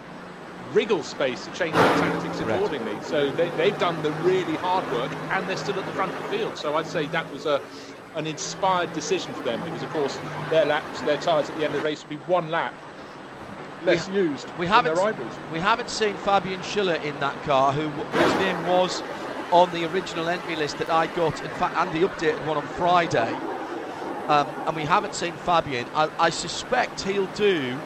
wriggle 0.74 1.04
space 1.04 1.45
to 1.45 1.52
change 1.52 1.74
their 1.74 1.98
tactics 1.98 2.40
accordingly. 2.40 2.91
Right. 2.91 3.06
So 3.06 3.32
they, 3.32 3.50
they've 3.52 3.78
done 3.80 4.02
the 4.02 4.12
really 4.24 4.56
hard 4.56 4.90
work 4.91 5.12
and 5.32 5.48
they're 5.48 5.58
still 5.58 5.78
at 5.80 5.86
the 5.86 5.91
front 5.91 6.12
of 6.14 6.18
the 6.24 6.38
field. 6.38 6.58
So 6.58 6.76
I'd 6.76 6.88
say 6.88 7.06
that 7.08 7.32
was 7.32 7.45
a 7.45 7.62
an 8.15 8.27
inspired 8.27 8.94
decision 8.94 9.34
for 9.34 9.44
them 9.44 9.61
because, 9.64 9.84
of 9.84 9.90
course, 9.90 10.19
their 10.49 10.65
laps, 10.65 11.02
their 11.02 11.18
tyres 11.18 11.49
at 11.49 11.57
the 11.57 11.65
end 11.65 11.76
of 11.76 11.81
the 11.81 11.88
race 11.88 12.03
would 12.03 12.10
be 12.10 12.31
one 12.31 12.49
lap 12.49 12.73
less 13.84 14.07
we, 14.10 14.15
used 14.15 14.48
we 14.57 14.68
haven't, 14.68 14.98
We 15.52 15.60
haven't 15.60 15.90
seen 15.90 16.14
Fabian 16.15 16.61
Schiller 16.61 16.95
in 16.95 17.19
that 17.19 17.41
car, 17.44 17.72
who 17.72 17.90
whose 17.90 18.40
name 18.40 18.68
was 18.68 19.02
on 19.52 19.72
the 19.72 19.85
original 19.85 20.30
entry 20.30 20.56
list 20.56 20.77
that 20.80 20.90
I 20.90 21.07
got, 21.07 21.41
in 21.44 21.49
fact, 21.52 21.76
and 21.77 21.91
the 21.91 22.07
updated 22.07 22.45
one 22.48 22.57
on 22.57 22.64
Friday. 22.64 23.35
Um, 24.27 24.48
and 24.68 24.76
we 24.76 24.84
haven't 24.84 25.14
seen 25.14 25.34
Fabian. 25.34 25.85
I, 25.94 26.10
I 26.18 26.30
suspect 26.30 27.02
he'll 27.02 27.27
do 27.27 27.77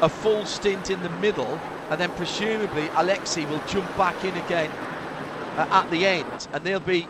a 0.00 0.08
full 0.08 0.44
stint 0.46 0.90
in 0.90 1.02
the 1.02 1.10
middle, 1.10 1.60
and 1.90 2.00
then 2.00 2.10
presumably 2.12 2.88
Aleksi 2.88 3.48
will 3.48 3.60
jump 3.68 3.96
back 3.96 4.24
in 4.24 4.34
again 4.36 4.70
uh, 5.56 5.66
at 5.70 5.90
the 5.90 6.06
end, 6.06 6.48
and 6.52 6.64
they'll 6.64 6.80
be 6.80 7.06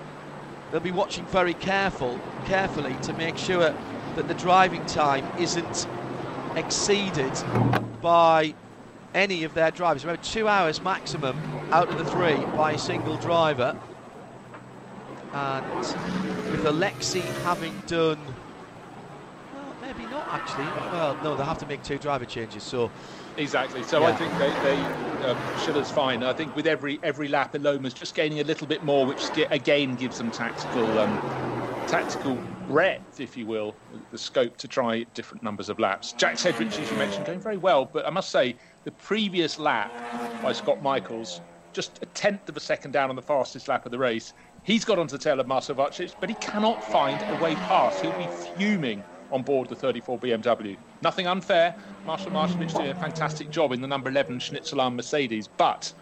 they'll 0.70 0.80
be 0.80 0.90
watching 0.90 1.26
very 1.26 1.55
careful, 1.55 2.20
carefully 2.44 2.97
to 3.02 3.12
make 3.14 3.36
sure 3.36 3.74
that 4.14 4.26
the 4.28 4.34
driving 4.34 4.84
time 4.86 5.24
isn't 5.36 5.86
exceeded 6.56 7.32
by 8.01 8.55
any 9.14 9.44
of 9.44 9.55
their 9.55 9.70
drivers. 9.70 10.05
Remember, 10.05 10.22
two 10.22 10.48
hours 10.48 10.82
maximum 10.82 11.36
out 11.72 11.90
of 11.90 11.97
the 11.97 12.05
three 12.05 12.47
by 12.55 12.72
a 12.72 12.78
single 12.78 13.16
driver. 13.16 13.74
And 15.32 15.64
with 16.51 16.62
Aleksi 16.64 17.22
having 17.43 17.82
done, 17.86 18.36
not 20.16 20.28
actually. 20.30 20.64
Well, 20.64 21.18
no, 21.22 21.36
they'll 21.36 21.47
have 21.47 21.59
to 21.59 21.66
make 21.66 21.82
two 21.82 21.98
driver 21.98 22.24
changes. 22.24 22.62
So 22.62 22.90
Exactly. 23.38 23.82
So 23.82 24.01
yeah. 24.01 24.06
I 24.09 24.12
think 24.12 24.32
they, 24.38 24.48
they 24.64 25.26
um, 25.26 25.36
Schiller's 25.64 25.90
fine. 25.90 26.22
I 26.22 26.32
think 26.32 26.55
with 26.56 26.66
every 26.66 26.98
every 27.02 27.28
lap, 27.28 27.55
Elomaa's 27.55 27.94
just 27.94 28.14
gaining 28.14 28.40
a 28.40 28.44
little 28.44 28.66
bit 28.66 28.82
more, 28.82 29.06
which 29.06 29.24
again 29.51 29.94
gives 29.97 30.18
them 30.18 30.30
tactical 30.30 30.86
um, 30.98 31.18
tactical 31.86 32.38
breadth, 32.66 33.20
if 33.20 33.36
you 33.36 33.47
will, 33.47 33.74
the 34.10 34.18
scope 34.18 34.56
to 34.56 34.68
try 34.68 35.05
different 35.14 35.43
numbers 35.43 35.68
of 35.68 35.78
laps. 35.78 36.12
Jack 36.12 36.38
Sedgwick, 36.38 36.68
as 36.68 36.90
you 36.90 36.97
mentioned, 36.97 37.26
going 37.26 37.40
very 37.40 37.59
well, 37.59 37.84
but 37.84 38.06
I 38.06 38.10
must 38.10 38.30
say 38.30 38.56
the 38.84 38.90
previous 38.93 39.59
lap 39.59 39.93
by 40.43 40.52
Scott 40.52 40.82
Michaels, 40.82 41.40
just 41.72 42.01
a 42.02 42.06
tenth 42.06 42.48
of 42.48 42.56
a 42.56 42.60
second 42.60 42.93
down 42.93 43.10
on 43.10 43.16
the 43.16 43.22
fastest 43.22 43.68
lap 43.68 43.86
of 43.86 43.93
the 43.93 43.98
race. 43.98 44.32
He's 44.62 44.84
got 44.84 44.98
onto 44.98 45.16
the 45.16 45.22
tail 45.22 45.38
of 45.38 45.47
Marcel 45.47 45.76
but 45.76 46.28
he 46.28 46.34
cannot 46.36 46.82
find 46.90 47.20
a 47.30 47.40
way 47.40 47.55
past. 47.55 48.01
He'll 48.01 48.18
be 48.18 48.26
fuming 48.56 49.05
on 49.31 49.43
board 49.43 49.69
the 49.69 49.74
34 49.74 50.19
BMW. 50.19 50.77
Nothing 51.03 51.27
unfair. 51.27 51.74
Marcel 52.05 52.31
Marchewicz 52.31 52.77
did 52.77 52.90
a 52.90 52.94
fantastic 52.94 53.51
job 53.51 53.73
in 53.73 53.81
the 53.81 53.86
number 53.86 54.09
11 54.09 54.39
Schnitzelalm 54.39 54.94
Mercedes, 54.97 55.48
but 55.48 55.93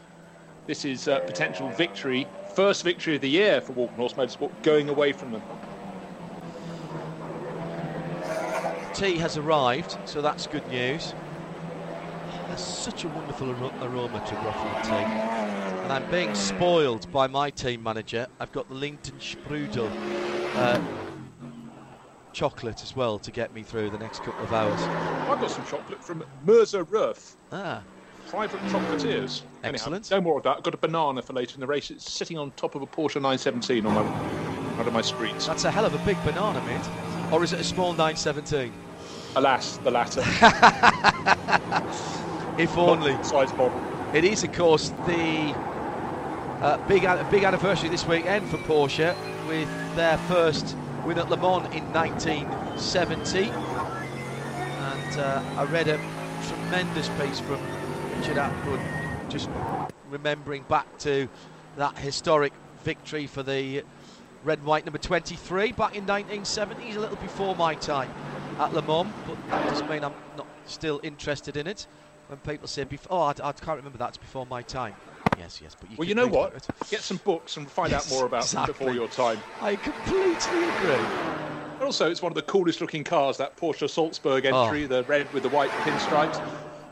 this 0.66 0.84
is 0.84 1.08
a 1.08 1.22
potential 1.26 1.68
victory, 1.70 2.26
first 2.54 2.84
victory 2.84 3.16
of 3.16 3.20
the 3.20 3.28
year 3.28 3.60
for 3.60 3.72
Walkenhorst 3.72 4.14
Motorsport, 4.14 4.50
going 4.62 4.88
away 4.88 5.12
from 5.12 5.32
them. 5.32 5.42
Tea 8.94 9.16
has 9.16 9.36
arrived, 9.36 9.98
so 10.04 10.22
that's 10.22 10.46
good 10.46 10.66
news. 10.68 11.14
There's 12.46 12.60
such 12.60 13.04
a 13.04 13.08
wonderful 13.08 13.50
aroma 13.50 14.22
to 14.26 14.34
Groffman 14.36 14.84
tea. 14.84 15.44
And 15.82 15.92
I'm 15.92 16.08
being 16.10 16.34
spoiled 16.34 17.10
by 17.10 17.26
my 17.26 17.50
team 17.50 17.82
manager. 17.82 18.28
I've 18.38 18.52
got 18.52 18.68
the 18.68 18.74
Linton 18.74 19.16
Sprudel 19.18 19.90
uh, 20.54 20.80
chocolate 22.34 22.82
as 22.82 22.94
well 22.94 23.18
to 23.20 23.30
get 23.30 23.54
me 23.54 23.62
through 23.62 23.90
the 23.90 23.98
next 23.98 24.22
couple 24.22 24.44
of 24.44 24.52
hours. 24.52 24.80
I've 25.28 25.40
got 25.40 25.50
some 25.50 25.64
chocolate 25.64 26.04
from 26.04 26.24
Mirza 26.44 26.84
Ruth. 26.84 27.36
Ah. 27.52 27.82
Private 28.28 28.60
chocolatiers. 28.62 29.42
Excellent. 29.62 30.10
Anyhow, 30.10 30.16
no 30.16 30.20
more 30.20 30.38
of 30.38 30.44
that. 30.44 30.58
I've 30.58 30.62
got 30.62 30.74
a 30.74 30.78
banana 30.78 31.22
for 31.22 31.32
later 31.32 31.54
in 31.54 31.60
the 31.60 31.66
race. 31.66 31.90
It's 31.90 32.10
sitting 32.10 32.36
on 32.36 32.50
top 32.52 32.74
of 32.74 32.82
a 32.82 32.86
Porsche 32.86 33.16
917 33.16 33.86
on 33.86 33.94
my 33.94 34.02
one 34.02 34.88
of 34.88 34.92
my 34.92 35.02
screens. 35.02 35.46
That's 35.46 35.64
a 35.64 35.70
hell 35.70 35.84
of 35.84 35.94
a 35.94 36.04
big 36.04 36.22
banana, 36.24 36.60
mate. 36.66 37.32
Or 37.32 37.44
is 37.44 37.52
it 37.52 37.60
a 37.60 37.64
small 37.64 37.92
917? 37.92 38.72
Alas, 39.36 39.76
the 39.78 39.90
latter. 39.90 40.20
if 42.58 42.76
only. 42.76 43.12
Size 43.22 43.52
bottle. 43.52 43.80
it 44.12 44.24
is, 44.24 44.42
of 44.42 44.52
course, 44.52 44.88
the 45.06 45.54
uh, 46.60 46.78
big 46.88 47.02
big 47.30 47.44
anniversary 47.44 47.88
this 47.88 48.06
weekend 48.06 48.48
for 48.48 48.56
Porsche 48.58 49.14
with 49.46 49.68
their 49.94 50.18
first 50.18 50.76
win 51.04 51.18
at 51.18 51.28
Le 51.30 51.36
Mans 51.36 51.66
in 51.74 51.84
1970. 51.92 53.50
And 53.50 55.18
uh, 55.18 55.42
I 55.56 55.64
read 55.64 55.88
a 55.88 55.98
tremendous 56.48 57.08
piece 57.20 57.40
from 57.40 57.60
Richard 58.18 58.36
Attwood, 58.36 58.80
just 59.30 59.48
remembering 60.10 60.64
back 60.68 60.98
to 61.00 61.28
that 61.76 61.98
historic 61.98 62.52
victory 62.82 63.26
for 63.26 63.42
the 63.42 63.84
red 64.44 64.58
and 64.58 64.66
white 64.66 64.84
number 64.84 64.98
23 64.98 65.72
back 65.72 65.96
in 65.96 66.06
1970s, 66.06 66.96
a 66.96 67.00
little 67.00 67.16
before 67.16 67.56
my 67.56 67.74
time 67.74 68.10
at 68.58 68.72
Le 68.72 68.82
Mans, 68.82 69.12
but 69.26 69.36
that 69.50 69.68
doesn't 69.68 69.90
mean 69.90 70.04
I'm 70.04 70.14
not 70.36 70.46
still 70.66 71.00
interested 71.02 71.56
in 71.56 71.66
it. 71.66 71.86
When 72.28 72.38
people 72.38 72.68
say, 72.68 72.84
before, 72.84 73.18
oh, 73.18 73.22
I, 73.22 73.48
I 73.48 73.52
can't 73.52 73.76
remember 73.76 73.98
that's 73.98 74.16
before 74.16 74.46
my 74.46 74.62
time. 74.62 74.94
Yes, 75.38 75.60
yes, 75.62 75.76
but 75.78 75.90
you 75.90 75.96
well, 75.98 76.08
you 76.08 76.14
know 76.14 76.26
what? 76.26 76.66
Get 76.90 77.00
some 77.00 77.18
books 77.18 77.56
and 77.56 77.70
find 77.70 77.90
yes, 77.90 78.10
out 78.10 78.16
more 78.16 78.26
about 78.26 78.42
exactly. 78.42 78.72
them 78.72 78.78
before 78.78 78.94
your 78.94 79.08
time. 79.08 79.42
I 79.60 79.76
completely 79.76 80.68
agree. 80.68 81.84
Also, 81.84 82.10
it's 82.10 82.22
one 82.22 82.32
of 82.32 82.36
the 82.36 82.42
coolest 82.42 82.80
looking 82.80 83.04
cars, 83.04 83.36
that 83.36 83.56
Porsche 83.56 83.88
Salzburg 83.90 84.46
oh. 84.46 84.64
entry, 84.64 84.84
oh. 84.84 84.88
the 84.88 85.02
red 85.04 85.30
with 85.32 85.42
the 85.42 85.48
white 85.50 85.70
pinstripes. 85.70 86.40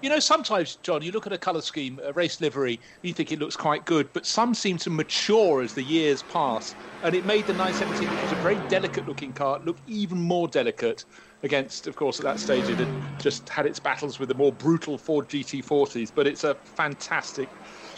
You 0.03 0.09
know, 0.09 0.19
sometimes, 0.19 0.77
John, 0.83 1.01
you 1.01 1.13
look 1.13 1.29
at 1.29 1.33
a 1.33 1.39
colour 1.39 1.61
scheme, 1.61 2.01
a 2.03 2.13
race 2.13 2.41
livery, 2.41 2.81
you 3.03 3.13
think 3.13 3.31
it 3.31 3.39
looks 3.39 3.55
quite 3.55 3.85
good, 3.85 4.13
but 4.13 4.27
some 4.27 4.53
seem 4.53 4.77
to 4.79 4.91
mature 4.91 5.63
as 5.63 5.75
the 5.75 5.83
years 5.83 6.25
pass. 6.25 6.75
And 7.05 7.15
it 7.15 7.25
made 7.25 7.47
the 7.47 7.53
917, 7.53 8.11
which 8.11 8.23
was 8.25 8.33
a 8.33 8.43
very 8.43 8.57
delicate 8.69 9.07
looking 9.07 9.33
car, 9.33 9.61
look 9.65 9.77
even 9.87 10.19
more 10.19 10.49
delicate 10.49 11.05
against, 11.45 11.87
of 11.87 11.95
course, 11.95 12.19
at 12.19 12.25
that 12.25 12.41
stage 12.41 12.69
it 12.69 12.79
had 12.79 13.21
just 13.21 13.49
had 13.49 13.65
its 13.65 13.79
battles 13.79 14.19
with 14.19 14.29
the 14.29 14.35
more 14.35 14.53
brutal 14.53 14.99
Ford 14.99 15.29
GT40s. 15.29 16.11
But 16.13 16.27
it's 16.27 16.43
a 16.43 16.57
fantastic 16.57 17.49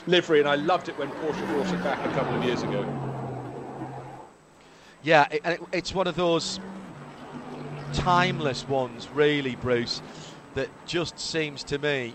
livery, 0.07 0.41
and 0.41 0.49
I 0.49 0.57
loved 0.57 0.89
it 0.89 0.99
when 0.99 1.09
Porsche 1.11 1.47
brought 1.49 1.73
it 1.73 1.83
back 1.83 2.05
a 2.05 2.13
couple 2.15 2.37
of 2.37 2.45
years 2.45 2.63
ago. 2.63 2.87
Yeah, 5.03 5.27
it, 5.31 5.43
it, 5.45 5.61
it's 5.73 5.95
one 5.95 6.07
of 6.07 6.17
those 6.17 6.61
timeless 7.93 8.67
ones, 8.69 9.09
really, 9.15 9.57
Bruce 9.57 10.03
that 10.55 10.69
just 10.87 11.19
seems 11.19 11.65
to 11.65 11.79
me 11.79 12.15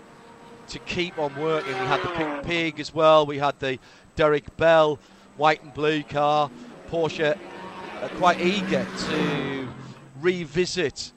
to 0.68 0.78
keep 0.80 1.18
on 1.18 1.34
working. 1.36 1.72
We 1.72 1.86
had 1.86 2.02
the 2.02 2.08
Pink 2.08 2.42
Pig 2.44 2.80
as 2.80 2.94
well. 2.94 3.26
We 3.26 3.38
had 3.38 3.58
the 3.60 3.78
Derek 4.16 4.56
Bell 4.56 4.98
white 5.36 5.62
and 5.62 5.72
blue 5.74 6.02
car. 6.02 6.50
Porsche 6.90 7.38
are 8.02 8.08
quite 8.10 8.40
eager 8.40 8.86
to 9.08 9.68
revisit 10.20 11.12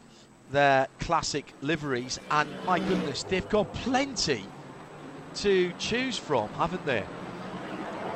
their 0.52 0.88
classic 1.00 1.54
liveries, 1.62 2.20
and 2.30 2.48
my 2.66 2.78
goodness, 2.80 3.24
they've 3.24 3.48
got 3.50 3.74
plenty 3.74 4.46
to 5.36 5.72
choose 5.80 6.18
from, 6.18 6.50
haven't 6.50 6.86
they? 6.86 7.04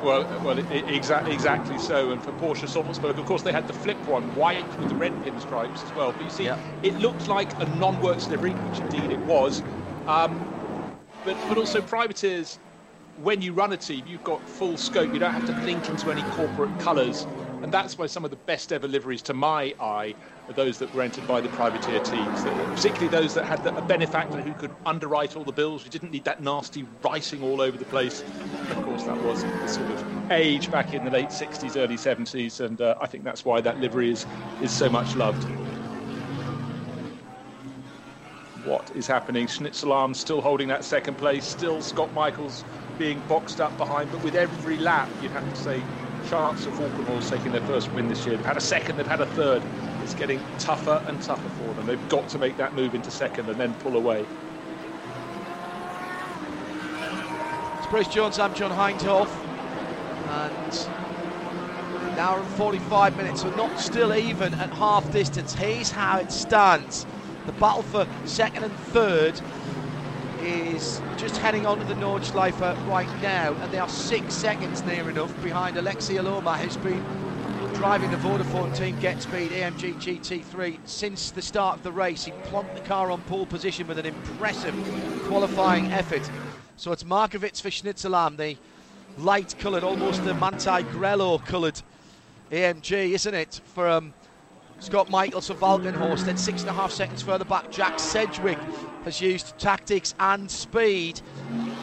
Well, 0.04 0.26
well, 0.44 0.58
exactly, 0.60 1.34
exactly 1.34 1.78
so. 1.80 2.12
And 2.12 2.22
for 2.22 2.32
Porsche 2.34 2.68
Salzburg, 2.68 3.18
of 3.18 3.26
course, 3.26 3.42
they 3.42 3.52
had 3.52 3.68
the 3.68 3.74
flip 3.74 3.98
one, 4.08 4.24
white 4.36 4.66
with 4.80 4.90
the 4.90 4.96
red 4.96 5.12
pinstripes 5.24 5.84
as 5.84 5.94
well. 5.96 6.12
But 6.12 6.24
you 6.24 6.30
see, 6.30 6.44
yeah. 6.46 6.60
it 6.84 7.00
looked 7.00 7.28
like 7.28 7.60
a 7.62 7.66
non-works 7.66 8.30
livery, 8.30 8.52
which 8.52 8.80
indeed 8.80 9.12
it 9.12 9.26
was. 9.26 9.64
Um, 10.08 10.48
but 11.26 11.36
but 11.48 11.58
also 11.58 11.82
privateers, 11.82 12.60
when 13.24 13.42
you 13.42 13.54
run 13.54 13.74
a 13.74 13.78
team, 13.78 14.06
you've 14.08 14.24
got 14.24 14.48
full 14.48 14.78
scope. 14.78 15.12
You 15.14 15.20
don't 15.20 15.34
have 15.34 15.46
to 15.48 15.54
think 15.66 15.90
into 15.90 16.12
any 16.12 16.22
corporate 16.24 16.78
colours, 16.80 17.26
and 17.64 17.72
that's 17.72 17.98
why 17.98 18.06
some 18.06 18.24
of 18.24 18.30
the 18.30 18.38
best 18.38 18.72
ever 18.72 18.88
liveries, 18.88 19.24
to 19.24 19.34
my 19.34 19.74
eye, 19.80 20.14
those 20.56 20.78
that 20.80 20.94
were 20.94 21.02
entered 21.02 21.28
by 21.28 21.42
the 21.42 21.50
privateer 21.50 22.00
teams, 22.00 22.44
particularly 22.44 23.08
those 23.08 23.34
that 23.34 23.46
had 23.46 23.66
a 23.66 23.82
benefactor 23.82 24.42
who 24.42 24.54
could 24.54 24.72
underwrite 24.86 25.36
all 25.36 25.44
the 25.44 25.52
bills, 25.52 25.84
who 25.84 25.90
didn't 25.90 26.12
need 26.12 26.24
that 26.24 26.42
nasty 26.42 26.86
writing 27.04 27.44
all 27.44 27.62
over 27.62 27.78
the 27.78 27.86
place. 27.86 28.22
Of 28.70 28.82
course, 28.84 29.04
that 29.04 29.22
was 29.24 29.44
the 29.44 29.68
sort 29.68 29.90
of 29.92 30.32
age 30.32 30.72
back 30.72 30.94
in 30.94 31.04
the 31.04 31.12
late 31.12 31.30
60s, 31.30 31.76
early 31.76 31.96
70s, 31.96 32.62
and 32.62 32.80
uh, 32.80 32.96
I 33.02 33.08
think 33.08 33.24
that's 33.24 33.44
why 33.44 33.62
that 33.62 33.80
livery 33.80 34.12
is, 34.12 34.26
is 34.62 34.72
so 34.72 34.90
much 34.90 35.16
loved. 35.16 35.44
What 38.66 38.90
is 38.96 39.08
happening? 39.08 39.48
Schnitzelalm 39.48 40.16
still 40.16 40.42
holding 40.42 40.68
that 40.70 40.84
second 40.84 41.18
place, 41.18 41.46
still 41.46 41.82
Scott 41.82 42.14
Michaels 42.14 42.64
being 42.98 43.22
boxed 43.28 43.62
up 43.62 43.78
behind, 43.78 44.12
but 44.12 44.24
with 44.24 44.36
every 44.36 44.78
lap, 44.78 45.10
you'd 45.22 45.32
have 45.32 45.50
to 45.54 45.62
say 45.62 45.82
chance 46.30 46.66
of 46.66 46.74
Walkenhorst 46.74 47.30
taking 47.30 47.52
their 47.52 47.62
first 47.62 47.92
win 47.94 48.10
this 48.10 48.26
year. 48.26 48.36
They've 48.36 48.46
had 48.46 48.58
a 48.58 48.62
second, 48.62 48.98
they've 48.98 49.08
had 49.08 49.22
a 49.22 49.26
third 49.28 49.62
it's 50.08 50.16
getting 50.16 50.42
tougher 50.58 51.04
and 51.08 51.22
tougher 51.22 51.50
for 51.50 51.74
them. 51.74 51.86
They've 51.86 52.08
got 52.10 52.30
to 52.30 52.40
make 52.40 52.56
that 52.56 52.74
move 52.74 52.96
into 52.96 53.12
second 53.12 53.50
and 53.50 53.60
then 53.60 53.74
pull 53.76 53.98
away. 53.98 54.26
It's 57.78 57.88
Bruce 57.88 58.08
Jones, 58.08 58.40
I'm 58.40 58.54
John 58.54 58.72
Hindhaugh. 58.72 59.28
And 60.30 60.88
an 62.14 62.20
hour 62.20 62.40
and 62.40 62.48
45 62.52 63.18
minutes, 63.18 63.42
so 63.42 63.50
not 63.58 63.78
still 63.82 64.14
even 64.16 64.54
at 64.54 64.70
half 64.70 65.12
distance. 65.12 65.54
Here's 65.54 65.92
how 65.92 66.20
it 66.20 66.32
stands. 66.32 67.06
The 67.46 67.52
battle 67.52 67.84
for 67.84 68.08
second 68.24 68.64
and 68.64 68.74
third 68.74 69.42
is 70.40 71.02
just 71.18 71.36
heading 71.36 71.66
on 71.66 71.80
to 71.80 71.84
the 71.84 71.96
Nordschleife 71.96 72.62
right 72.88 73.22
now, 73.22 73.54
and 73.56 73.74
they 73.74 73.80
are 73.80 73.90
six 73.90 74.34
seconds 74.34 74.86
near 74.86 75.10
enough 75.10 75.34
behind 75.44 75.76
Aleksi 75.76 76.16
Elomaa, 76.16 76.56
who's 76.60 76.78
been 76.78 77.04
driving 77.78 78.10
the 78.10 78.18
Vodafone 78.18 78.76
team 78.76 79.00
Get 79.00 79.22
Speed 79.22 79.52
AMG 79.52 79.94
GT3 80.02 80.80
since 80.86 81.30
the 81.30 81.44
start 81.44 81.78
of 81.78 81.84
the 81.84 81.92
race. 81.92 82.26
He 82.26 82.32
plonked 82.32 82.74
the 82.74 82.82
car 82.82 83.12
on 83.12 83.22
pole 83.22 83.46
position 83.46 83.86
with 83.88 84.00
an 84.00 84.08
impressive 84.08 84.74
qualifying 85.28 85.92
effort. 85.92 86.28
So 86.76 86.92
it's 86.92 87.04
Marchewicz 87.04 87.62
for 87.62 87.70
Schnitzelalm, 87.70 88.38
the 88.38 88.58
light 89.20 89.56
coloured, 89.60 89.84
almost 89.84 90.26
the 90.26 90.34
Manthey 90.34 90.86
Grello 90.86 91.38
coloured 91.46 91.80
AMG, 92.52 93.12
isn't 93.12 93.36
it? 93.36 93.62
For 93.76 93.88
um, 93.88 94.16
Scott 94.80 95.10
Michaels 95.10 95.50
of 95.50 95.60
Walkenhorst. 95.60 96.26
Then 96.26 96.38
six 96.38 96.62
and 96.62 96.70
a 96.70 96.74
half 96.74 96.92
seconds 96.92 97.22
further 97.22 97.46
back, 97.46 97.72
Jack 97.72 98.00
Sedgwick 98.00 98.60
has 99.04 99.20
used 99.22 99.58
tactics 99.58 100.14
and 100.20 100.50
speed 100.50 101.22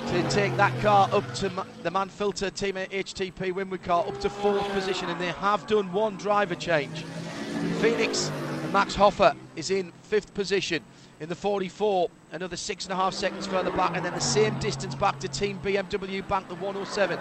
to 0.08 0.30
take 0.30 0.56
that 0.56 0.78
car 0.80 1.08
up 1.12 1.34
to 1.34 1.50
the 1.82 1.90
Mann-Filter 1.90 2.50
Team 2.50 2.76
HTP 2.76 3.52
Winward 3.52 3.82
car 3.82 4.06
up 4.06 4.20
to 4.20 4.30
fourth 4.30 4.68
position, 4.70 5.08
and 5.08 5.20
they 5.20 5.32
have 5.32 5.66
done 5.66 5.92
one 5.92 6.16
driver 6.16 6.54
change. 6.54 7.04
Phoenix 7.80 8.30
and 8.62 8.72
Max 8.72 8.94
Hofer 8.94 9.34
is 9.56 9.70
in 9.70 9.92
fifth 10.02 10.34
position 10.34 10.82
in 11.20 11.28
the 11.28 11.34
44, 11.34 12.10
another 12.32 12.56
six 12.56 12.84
and 12.84 12.92
a 12.92 12.96
half 12.96 13.14
seconds 13.14 13.46
further 13.46 13.70
back, 13.70 13.96
and 13.96 14.04
then 14.04 14.14
the 14.14 14.20
same 14.20 14.58
distance 14.58 14.94
back 14.94 15.18
to 15.20 15.28
Team 15.28 15.58
BMW 15.62 16.26
Bank, 16.26 16.48
the 16.48 16.54
107 16.56 17.18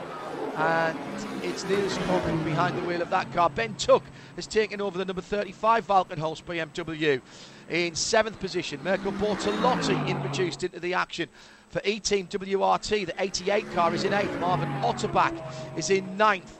and 0.55 0.97
it's 1.43 1.63
Niels 1.65 1.95
Hogan 1.97 2.43
behind 2.43 2.77
the 2.77 2.81
wheel 2.81 3.01
of 3.01 3.09
that 3.09 3.31
car. 3.33 3.49
Ben 3.49 3.73
Tuck 3.75 4.03
has 4.35 4.47
taken 4.47 4.81
over 4.81 4.97
the 4.97 5.05
number 5.05 5.21
35 5.21 5.87
Walkenhorst 5.87 6.43
BMW 6.43 7.21
in 7.69 7.95
seventh 7.95 8.39
position. 8.39 8.83
Mirko 8.83 9.11
Bortolotti 9.11 10.07
introduced 10.07 10.63
into 10.63 10.79
the 10.79 10.93
action 10.93 11.29
for 11.69 11.81
E-Team 11.85 12.27
WRT. 12.27 13.07
The 13.07 13.15
88 13.17 13.71
car 13.73 13.93
is 13.93 14.03
in 14.03 14.13
eighth. 14.13 14.39
Marvin 14.39 14.69
Otterbach 14.81 15.77
is 15.77 15.89
in 15.89 16.17
ninth. 16.17 16.59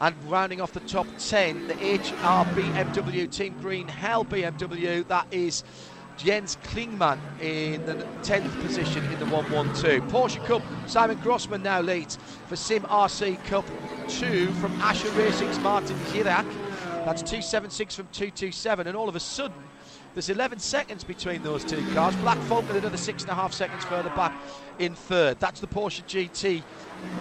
And 0.00 0.14
rounding 0.30 0.60
off 0.60 0.72
the 0.72 0.80
top 0.80 1.06
10, 1.18 1.68
the 1.68 1.74
HR 1.74 2.44
BMW 2.54 3.30
Team 3.30 3.54
Green 3.60 3.88
Hell 3.88 4.24
BMW, 4.24 5.06
that 5.08 5.26
is 5.30 5.64
Jens 6.16 6.56
Klingmann 6.64 7.18
in 7.40 7.84
the 7.86 7.94
10th 8.22 8.60
position 8.62 9.04
in 9.06 9.18
the 9.18 9.26
1-1-2. 9.26 10.08
Porsche 10.10 10.44
Cup, 10.46 10.62
Simon 10.86 11.18
Grossman 11.18 11.62
now 11.62 11.80
leads 11.80 12.16
for 12.46 12.56
Sim 12.56 12.82
RC 12.84 13.42
Cup 13.44 13.64
2 14.08 14.48
from 14.52 14.72
Asher 14.80 15.10
Racing's 15.10 15.58
Martin 15.60 15.96
Kirak. 16.06 16.46
That's 17.04 17.22
276 17.22 17.94
from 17.96 18.06
227, 18.12 18.86
and 18.86 18.96
all 18.96 19.08
of 19.08 19.16
a 19.16 19.20
sudden, 19.20 19.62
there's 20.14 20.30
11 20.30 20.60
seconds 20.60 21.02
between 21.02 21.42
those 21.42 21.64
two 21.64 21.84
cars. 21.92 22.14
Black 22.16 22.38
Falcon 22.42 22.76
another 22.76 22.96
six 22.96 23.22
and 23.22 23.32
a 23.32 23.34
half 23.34 23.52
seconds 23.52 23.84
further 23.84 24.10
back 24.10 24.32
in 24.78 24.94
third. 24.94 25.40
That's 25.40 25.60
the 25.60 25.66
Porsche 25.66 26.04
GT 26.04 26.62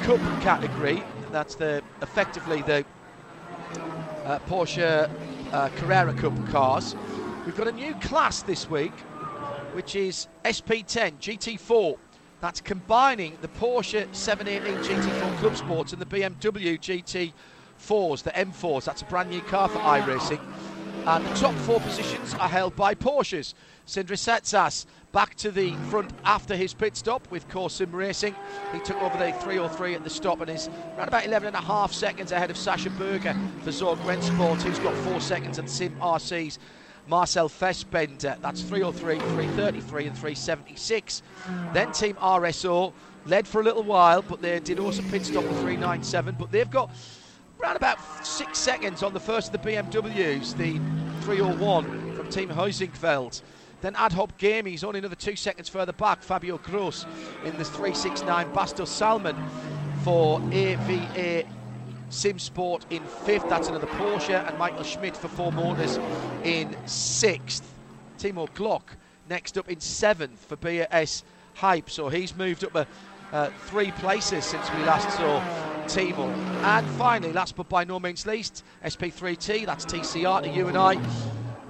Cup 0.02 0.20
category. 0.42 1.04
That's 1.32 1.56
the 1.56 1.82
effectively 2.04 2.62
the 2.62 2.86
uh, 4.26 4.38
Porsche 4.48 5.10
uh, 5.52 5.70
Carrera 5.70 6.14
Cup 6.14 6.48
cars. 6.50 6.96
We've 7.46 7.58
got 7.58 7.68
a 7.68 7.74
new 7.74 7.94
class 7.96 8.42
this 8.42 8.70
week, 8.70 8.94
which 9.74 9.98
is 9.98 10.30
SP10 10.46 11.20
GT4. 11.20 11.98
That's 12.40 12.62
combining 12.62 13.38
the 13.42 13.50
Porsche 13.50 14.08
718 14.16 14.78
GT4 14.78 15.38
Club 15.40 15.58
Sports 15.58 15.92
and 15.92 16.02
the 16.02 16.06
BMW 16.06 16.80
GT4s, 16.80 18.24
the 18.24 18.32
M4s. 18.32 18.86
That's 18.86 19.02
a 19.02 19.06
brand 19.06 19.30
new 19.30 19.42
car 19.42 19.68
for 19.68 19.80
iRacing. 19.80 20.40
And 21.06 21.26
the 21.26 21.34
top 21.34 21.54
four 21.56 21.82
positions 21.82 22.34
are 22.36 22.48
held 22.48 22.78
by 22.78 22.96
Porsches. 22.96 23.56
Sindri 23.86 24.16
Setsas 24.16 24.86
back 25.12 25.36
to 25.36 25.52
the 25.52 25.74
front 25.90 26.12
after 26.24 26.56
his 26.56 26.74
pit 26.74 26.96
stop 26.96 27.30
with 27.30 27.50
Corsim 27.50 27.92
Racing. 27.92 28.34
He 28.72 28.80
took 28.80 29.02
over 29.02 29.18
the 29.18 29.34
303 29.34 29.96
at 29.96 30.04
the 30.06 30.10
stop 30.10 30.40
and 30.40 30.50
is 30.50 30.70
around 30.98 31.10
about 31.10 31.26
11 31.26 31.48
and 31.48 31.58
a 31.58 31.62
half 31.62 31.92
seconds 31.92 32.32
ahead 32.32 32.52
of 32.52 32.58
Sasha 32.58 32.90
Burger 32.92 33.36
for 33.64 33.72
Zorg 33.72 33.98
Rennsport, 34.06 34.62
who's 34.62 34.80
got 34.80 34.96
four 35.04 35.20
seconds 35.20 35.60
and 35.60 35.70
Sim 35.70 35.94
RC's 36.00 36.58
Marcel 37.08 37.50
Fassbender. 37.50 38.38
That's 38.42 38.62
303, 38.62 39.20
333, 39.20 40.08
and 40.08 40.16
376. 40.16 41.22
Then 41.74 41.92
Team 41.92 42.16
RSO 42.16 42.94
led 43.26 43.48
for 43.48 43.62
a 43.62 43.64
little 43.64 43.84
while, 43.84 44.22
but 44.22 44.42
they 44.42 44.60
did 44.60 44.80
also 44.80 45.02
pit 45.04 45.26
stop 45.26 45.44
the 45.44 45.50
397. 45.50 46.36
But 46.38 46.52
they've 46.52 46.70
got 46.70 46.90
around 47.62 47.76
about 47.76 48.26
six 48.26 48.60
seconds 48.60 49.04
on 49.04 49.14
the 49.14 49.20
first 49.20 49.54
of 49.54 49.62
the 49.62 49.70
BMWs, 49.72 50.58
the 50.58 50.80
301 51.26 52.16
from 52.16 52.30
Team 52.30 52.50
Heusinkveld. 52.50 53.42
Then 53.82 53.96
Ad 53.98 54.14
Hoc 54.14 54.38
Game, 54.38 54.66
he's 54.66 54.84
only 54.84 55.00
another 55.00 55.16
two 55.16 55.36
seconds 55.36 55.68
further 55.68 55.92
back. 55.92 56.22
Fabio 56.22 56.58
Gross 56.58 57.06
in 57.44 57.58
the 57.58 57.66
369. 57.66 58.52
Bastos 58.54 58.88
Salmon 58.88 59.36
for 60.04 60.42
AVA 60.54 61.46
Simsport 62.14 62.84
in 62.92 63.04
fifth. 63.04 63.50
That's 63.50 63.68
another 63.68 63.88
Porsche. 63.88 64.48
And 64.48 64.58
Michael 64.58 64.84
Schmidt 64.84 65.18
for 65.18 65.28
Four 65.28 65.52
Motors 65.52 66.00
in 66.44 66.76
sixth. 66.86 67.68
Timo 68.20 68.48
Glock 68.52 68.84
next 69.28 69.58
up 69.58 69.70
in 69.70 69.80
seventh 69.80 70.46
for 70.46 70.56
BS 70.56 71.24
Hype. 71.56 71.90
So 71.90 72.10
he's 72.10 72.36
moved 72.36 72.64
up 72.64 72.76
a, 72.76 72.88
uh, 73.32 73.50
three 73.66 73.92
places 73.94 74.46
since 74.46 74.72
we 74.74 74.84
last 74.84 75.10
saw 75.18 75.42
Timo. 75.88 76.32
And 76.64 76.88
finally, 76.92 77.34
last 77.34 77.56
but 77.56 77.68
by 77.68 77.84
no 77.84 78.00
means 78.00 78.28
least, 78.28 78.64
SP3T. 78.86 79.66
That's 79.66 79.86
TCR 79.86 80.44
to 80.44 80.50
you 80.50 80.68
and 80.68 80.78
I. 80.78 81.02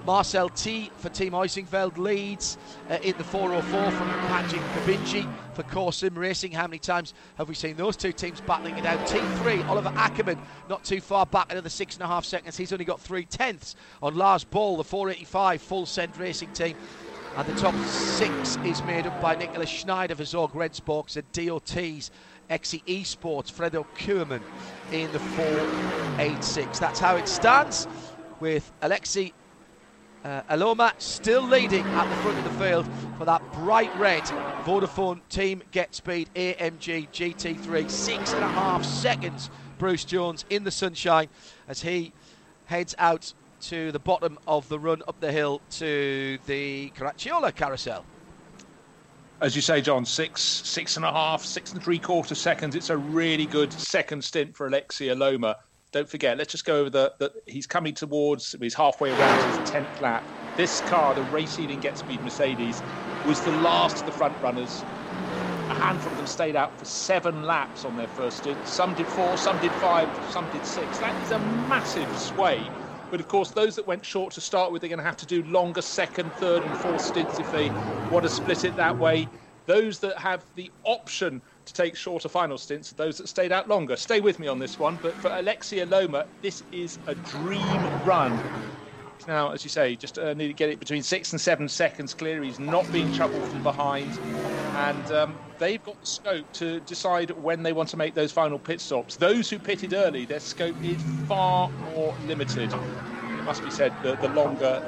Marcel 0.05 0.49
T 0.49 0.91
for 0.97 1.07
Team 1.07 1.31
Heusinkveld 1.31 1.97
leads 1.97 2.57
uh, 2.89 2.97
in 3.01 3.17
the 3.17 3.23
404 3.23 3.91
from 3.91 4.09
Patrick 4.09 4.61
Kabinji 4.61 5.33
for 5.53 5.63
Corsim 5.63 6.17
Racing. 6.17 6.51
How 6.51 6.67
many 6.67 6.79
times 6.79 7.13
have 7.37 7.47
we 7.47 7.55
seen 7.55 7.75
those 7.75 7.95
two 7.95 8.11
teams 8.11 8.41
battling 8.41 8.77
it 8.77 8.85
out? 8.85 8.99
T3, 9.07 9.67
Oliver 9.67 9.93
Ackerman, 9.95 10.39
not 10.69 10.83
too 10.83 10.99
far 10.99 11.25
back, 11.25 11.51
another 11.51 11.69
six 11.69 11.95
and 11.95 12.03
a 12.03 12.07
half 12.07 12.25
seconds. 12.25 12.57
He's 12.57 12.73
only 12.73 12.85
got 12.85 12.99
three 12.99 13.25
tenths 13.25 13.75
on 14.01 14.15
Lars 14.15 14.43
Ball, 14.43 14.77
the 14.77 14.83
485 14.83 15.61
full 15.61 15.85
send 15.85 16.17
racing 16.17 16.51
team. 16.53 16.75
And 17.35 17.47
the 17.47 17.59
top 17.59 17.75
six 17.85 18.57
is 18.57 18.83
made 18.83 19.07
up 19.07 19.19
by 19.19 19.35
Nicholas 19.35 19.69
Schneider 19.69 20.15
for 20.15 20.23
Zorg 20.23 20.51
Rennsport 20.51 21.15
and 21.15 21.31
DOT's 21.31 22.11
XE 22.49 22.83
Esports, 22.85 23.51
Fredo 23.51 23.85
Kuhlmann 23.97 24.41
in 24.91 25.11
the 25.11 25.19
486. 25.19 26.77
That's 26.77 26.99
how 26.99 27.15
it 27.15 27.27
stands 27.27 27.87
with 28.39 28.71
Aleksi 28.81 29.33
uh, 30.23 30.41
Elomaa 30.49 30.93
still 30.99 31.41
leading 31.41 31.85
at 31.85 32.09
the 32.09 32.15
front 32.17 32.37
of 32.37 32.43
the 32.45 32.63
field 32.63 32.87
for 33.17 33.25
that 33.25 33.41
bright 33.53 33.93
red 33.97 34.23
Vodafone 34.63 35.21
Team 35.29 35.61
Get 35.71 35.93
Speed 35.93 36.29
AMG 36.35 37.09
GT3. 37.09 37.89
Six 37.89 38.33
and 38.33 38.43
a 38.43 38.47
half 38.47 38.83
seconds, 38.83 39.49
Bruce 39.77 40.05
Jones 40.05 40.45
in 40.49 40.63
the 40.63 40.71
sunshine 40.71 41.27
as 41.67 41.81
he 41.81 42.13
heads 42.65 42.95
out 42.97 43.33
to 43.61 43.91
the 43.91 43.99
bottom 43.99 44.37
of 44.47 44.67
the 44.69 44.79
run 44.79 45.01
up 45.07 45.19
the 45.19 45.31
hill 45.31 45.61
to 45.71 46.37
the 46.45 46.91
Caracciola 46.95 47.53
carousel. 47.55 48.05
As 49.41 49.55
you 49.55 49.61
say, 49.61 49.81
John, 49.81 50.05
six, 50.05 50.41
six 50.41 50.95
and 50.95 51.05
a 51.05 51.11
half, 51.11 51.43
six 51.43 51.73
and 51.73 51.83
three 51.83 51.99
quarter 51.99 52.35
seconds. 52.35 52.75
It's 52.75 52.89
a 52.89 52.97
really 52.97 53.45
good 53.45 53.73
second 53.73 54.23
stint 54.23 54.55
for 54.55 54.69
Aleksi 54.69 55.07
Elomaa 55.13 55.55
don't 55.93 56.09
forget, 56.09 56.37
let's 56.37 56.51
just 56.51 56.65
go 56.65 56.79
over 56.79 56.89
the, 56.89 57.33
he's 57.47 57.67
coming 57.67 57.93
towards, 57.93 58.55
he's 58.59 58.73
halfway 58.73 59.11
around 59.11 59.43
his 59.43 59.59
10th 59.59 60.01
lap. 60.01 60.31
This 60.57 60.81
car, 60.81 61.13
the 61.13 61.23
race 61.23 61.57
leading 61.57 61.79
Get 61.79 61.97
Speed 61.97 62.23
Mercedes, 62.23 62.83
was 63.23 63.41
the 63.43 63.51
last 63.51 64.01
of 64.01 64.05
the 64.05 64.11
front 64.11 64.37
runners. 64.41 64.85
A 65.69 65.75
handful 65.75 66.11
of 66.11 66.17
them 66.17 66.27
stayed 66.27 66.55
out 66.55 66.77
for 66.77 66.85
seven 66.85 67.43
laps 67.43 67.85
on 67.85 67.95
their 67.95 68.07
first 68.07 68.39
stint. 68.39 68.67
Some 68.67 68.93
did 68.95 69.09
four, 69.09 69.37
some 69.37 69.59
did 69.59 69.75
five, 69.75 70.17
some 70.21 70.49
did 70.49 70.65
six. 70.65 70.99
That 70.99 71.19
is 71.21 71.31
a 71.31 71.39
massive 71.39 72.15
sway. 72.17 72.73
But 73.09 73.19
of 73.19 73.27
course, 73.27 73.51
those 73.51 73.75
that 73.75 73.87
went 73.87 74.05
short 74.05 74.33
to 74.33 74.41
start 74.41 74.71
with, 74.71 74.81
they're 74.81 74.89
going 74.89 74.97
to 74.97 75.05
have 75.05 75.17
to 75.17 75.25
do 75.27 75.43
longer 75.43 75.81
second, 75.81 76.33
third, 76.35 76.65
and 76.65 76.75
fourth 76.75 77.03
stints 77.03 77.39
if 77.39 77.51
they 77.51 77.75
want 78.09 78.23
to 78.23 78.29
split 78.29 78.63
it 78.63 78.75
that 78.77 78.99
way. 78.99 79.31
Those 79.67 79.99
that 79.99 80.17
have 80.17 80.45
the 80.55 80.73
option 80.83 81.43
to 81.65 81.73
take 81.73 81.95
shorter 81.95 82.29
final 82.29 82.57
stints, 82.57 82.91
those 82.91 83.17
that 83.17 83.27
stayed 83.27 83.51
out 83.51 83.67
longer. 83.67 83.95
Stay 83.95 84.19
with 84.19 84.39
me 84.39 84.47
on 84.47 84.59
this 84.59 84.79
one, 84.79 84.97
but 85.01 85.13
for 85.13 85.29
Aleksi 85.29 85.85
Elomaa, 85.85 86.25
this 86.41 86.63
is 86.71 86.99
a 87.07 87.15
dream 87.15 88.05
run. 88.05 88.41
Now, 89.27 89.51
as 89.51 89.63
you 89.63 89.69
say, 89.69 89.95
just 89.95 90.17
uh, 90.17 90.33
need 90.33 90.47
to 90.47 90.53
get 90.53 90.69
it 90.69 90.79
between 90.79 91.01
six 91.01 91.31
and 91.31 91.39
seven 91.39 91.69
seconds 91.69 92.13
clear. 92.13 92.43
He's 92.43 92.59
not 92.59 92.91
being 92.91 93.11
troubled 93.13 93.47
from 93.47 93.63
behind, 93.63 94.11
and 94.75 95.11
um, 95.11 95.35
they've 95.59 95.81
got 95.83 95.99
the 96.01 96.05
scope 96.05 96.51
to 96.53 96.81
decide 96.81 97.31
when 97.31 97.63
they 97.63 97.71
want 97.71 97.87
to 97.89 97.97
make 97.97 98.15
those 98.15 98.33
final 98.33 98.59
pit 98.59 98.81
stops. 98.81 99.15
Those 99.15 99.49
who 99.49 99.59
pitted 99.59 99.93
early, 99.93 100.25
their 100.25 100.41
scope 100.41 100.75
is 100.83 101.01
far 101.27 101.69
more 101.95 102.13
limited. 102.27 102.73
It 102.73 103.43
must 103.45 103.63
be 103.63 103.71
said 103.71 103.93
that 104.03 104.21
the 104.21 104.29
longer 104.29 104.81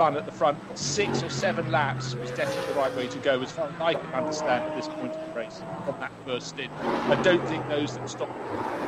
run 0.00 0.16
at 0.16 0.24
the 0.24 0.32
front, 0.32 0.56
six 0.78 1.22
or 1.22 1.28
seven 1.28 1.70
laps 1.70 2.14
was 2.14 2.30
definitely 2.30 2.72
the 2.72 2.80
right 2.80 2.96
way 2.96 3.06
to 3.06 3.18
go, 3.18 3.42
as 3.42 3.52
far 3.52 3.68
as 3.68 3.74
I 3.82 3.92
can 3.92 4.14
understand 4.14 4.64
at 4.64 4.74
this 4.74 4.88
point 4.88 5.14
of 5.14 5.26
the 5.28 5.38
race 5.38 5.60
from 5.84 5.94
that 6.00 6.10
first 6.24 6.48
stint. 6.48 6.72
I 6.82 7.20
don't 7.20 7.46
think 7.46 7.68
those 7.68 7.98
that 7.98 8.08
stopped 8.08 8.32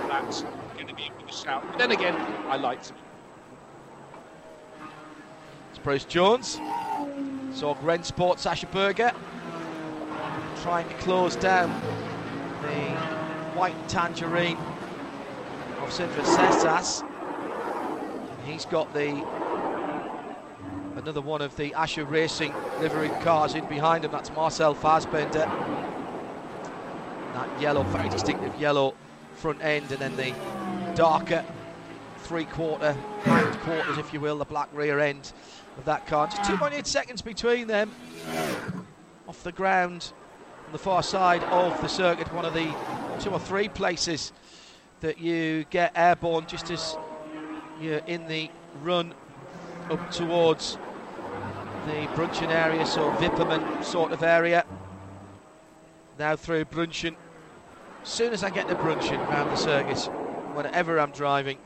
laps 0.08 0.42
are 0.42 0.74
going 0.74 0.86
to 0.86 0.94
be 0.94 1.02
able 1.02 1.26
to 1.26 1.30
shout. 1.30 1.66
But 1.68 1.78
then 1.78 1.92
again, 1.92 2.14
I 2.48 2.56
like 2.56 2.82
to. 2.84 2.94
It's 5.68 5.78
Bruce 5.80 6.06
Jones. 6.06 6.52
so 7.52 7.74
Zorg 7.74 7.78
Rennsport 7.82 8.38
Sasha 8.38 8.66
Berger 8.68 9.12
trying 10.62 10.88
to 10.88 10.94
close 10.94 11.36
down 11.36 11.68
the 12.62 13.58
white 13.58 13.76
tangerine 13.86 14.56
of 15.82 15.90
Sindra 15.90 16.24
Cesas. 16.24 17.04
He's 18.46 18.64
got 18.64 18.90
the 18.94 19.41
another 21.02 21.20
one 21.20 21.42
of 21.42 21.56
the 21.56 21.74
Asher 21.74 22.04
Racing 22.04 22.54
livery 22.80 23.08
cars 23.22 23.56
in 23.56 23.66
behind 23.66 24.04
him. 24.04 24.12
That's 24.12 24.30
Marcel 24.30 24.72
Fassbender. 24.72 25.50
That 27.34 27.60
yellow, 27.60 27.82
very 27.82 28.08
distinctive 28.08 28.54
yellow 28.60 28.94
front 29.34 29.62
end, 29.64 29.90
and 29.90 30.00
then 30.00 30.16
the 30.16 30.32
darker 30.94 31.44
three-quarter 32.18 32.96
quarters, 33.64 33.98
if 33.98 34.12
you 34.12 34.20
will, 34.20 34.38
the 34.38 34.44
black 34.44 34.68
rear 34.72 35.00
end 35.00 35.32
of 35.76 35.84
that 35.86 36.06
car. 36.06 36.28
Just 36.28 36.42
2.8 36.42 36.86
seconds 36.86 37.20
between 37.20 37.66
them. 37.66 37.90
Off 39.26 39.42
the 39.42 39.50
ground 39.50 40.12
on 40.66 40.72
the 40.72 40.78
far 40.78 41.02
side 41.02 41.42
of 41.44 41.80
the 41.80 41.88
circuit, 41.88 42.32
one 42.32 42.44
of 42.44 42.54
the 42.54 42.72
two 43.18 43.30
or 43.30 43.40
three 43.40 43.68
places 43.68 44.32
that 45.00 45.18
you 45.18 45.64
get 45.70 45.90
airborne 45.96 46.46
just 46.46 46.70
as 46.70 46.96
you're 47.80 48.02
in 48.06 48.28
the 48.28 48.48
run 48.82 49.12
up 49.90 50.10
towards 50.12 50.78
the 51.86 52.06
Brünnchen 52.14 52.48
area, 52.48 52.86
so 52.86 53.10
Wippermann 53.12 53.84
sort 53.84 54.12
of 54.12 54.22
area. 54.22 54.64
Now 56.18 56.36
through 56.36 56.64
Brünnchen. 56.66 57.16
As 58.02 58.08
soon 58.08 58.32
as 58.32 58.42
I 58.42 58.50
get 58.50 58.68
to 58.68 58.74
Brünnchen 58.74 59.18
around 59.28 59.50
the 59.50 59.56
circus, 59.56 60.06
whenever 60.54 60.98
I'm 60.98 61.12
driving, 61.12 61.58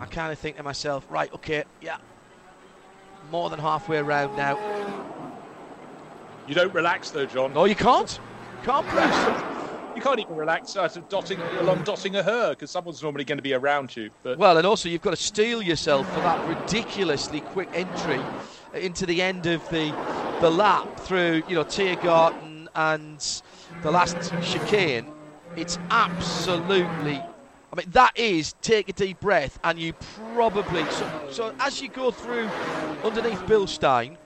I 0.00 0.06
kind 0.06 0.32
of 0.32 0.38
think 0.38 0.56
to 0.56 0.62
myself, 0.62 1.06
right, 1.08 1.32
okay, 1.34 1.64
yeah, 1.80 1.98
more 3.30 3.50
than 3.50 3.60
halfway 3.60 3.98
around 3.98 4.36
now. 4.36 4.58
You 6.46 6.54
don't 6.54 6.74
relax 6.74 7.10
though, 7.10 7.26
John. 7.26 7.54
No, 7.54 7.64
you 7.64 7.74
can't. 7.74 8.18
Can't, 8.64 8.88
Bruce. 8.88 9.54
You 9.96 10.02
can't 10.02 10.18
even 10.18 10.34
relax 10.34 10.76
uh, 10.76 10.82
out 10.82 10.96
of 10.96 11.08
dotting 11.08 11.40
along 11.60 11.84
Döttinger 11.84 12.24
Höhe 12.24 12.50
because 12.50 12.70
someone's 12.70 13.02
normally 13.02 13.24
going 13.24 13.38
to 13.38 13.42
be 13.42 13.54
around 13.54 13.94
you. 13.94 14.10
But 14.22 14.38
well, 14.38 14.58
and 14.58 14.66
also 14.66 14.88
you've 14.88 15.02
got 15.02 15.10
to 15.10 15.16
steel 15.16 15.62
yourself 15.62 16.12
for 16.12 16.20
that 16.20 16.48
ridiculously 16.48 17.40
quick 17.40 17.68
entry 17.72 18.20
into 18.74 19.06
the 19.06 19.22
end 19.22 19.46
of 19.46 19.68
the 19.70 19.94
the 20.40 20.50
lap 20.50 21.00
through 21.00 21.42
you 21.48 21.54
know 21.54 21.64
Tiergarten 21.64 22.68
and 22.74 23.42
the 23.82 23.90
last 23.90 24.16
chicane. 24.42 25.06
It's 25.56 25.78
absolutely. 25.90 27.22
I 27.72 27.76
mean, 27.76 27.86
that 27.90 28.16
is 28.16 28.54
take 28.62 28.88
a 28.88 28.92
deep 28.92 29.20
breath, 29.20 29.58
and 29.64 29.78
you 29.78 29.92
probably 30.34 30.84
so, 30.90 31.10
so 31.30 31.52
as 31.58 31.80
you 31.80 31.88
go 31.88 32.10
through 32.10 32.48
underneath 33.02 33.40
Bilstein, 33.46 34.16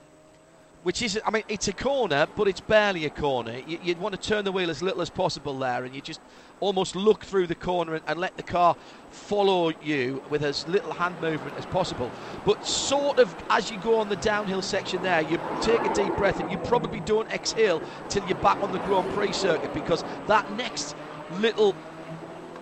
which 0.83 1.01
is, 1.01 1.19
I 1.25 1.31
mean, 1.31 1.43
it's 1.47 1.67
a 1.67 1.73
corner, 1.73 2.27
but 2.35 2.47
it's 2.47 2.61
barely 2.61 3.05
a 3.05 3.09
corner. 3.09 3.59
You, 3.67 3.79
would 3.87 3.99
want 3.99 4.21
to 4.21 4.21
turn 4.21 4.45
the 4.45 4.51
wheel 4.51 4.69
as 4.69 4.81
little 4.81 5.01
as 5.01 5.09
possible 5.09 5.57
there, 5.57 5.83
and 5.83 5.93
you 5.93 6.01
just 6.01 6.21
almost 6.59 6.95
look 6.95 7.23
through 7.23 7.47
the 7.47 7.55
corner 7.55 7.95
and, 7.95 8.03
and, 8.07 8.19
let 8.19 8.35
the 8.37 8.43
car 8.43 8.75
follow 9.11 9.71
you 9.81 10.21
with 10.29 10.43
as 10.43 10.67
little 10.67 10.93
hand 10.93 11.15
movement 11.21 11.57
as 11.57 11.65
possible. 11.65 12.11
But 12.45 12.63
sort 12.65 13.19
of 13.19 13.33
as 13.49 13.71
you 13.71 13.77
go 13.77 13.99
on 13.99 14.09
the 14.09 14.15
downhill 14.17 14.61
section 14.61 15.01
there, 15.01 15.21
you 15.21 15.37
take 15.61 15.85
a 15.85 15.89
deep 15.89 16.15
breath 16.17 16.39
and 16.39 16.51
you 16.51 16.57
probably 16.57 16.99
don't 16.99 17.29
exhale 17.31 17.81
till 18.09 18.23
you're 18.23 18.35
back 18.35 18.57
on 18.61 18.71
the 18.71 18.79
Grand 18.79 19.09
Prix 19.09 19.33
circuit 19.33 19.73
because 19.73 20.03
that 20.27 20.49
next 20.51 20.95
little 21.39 21.75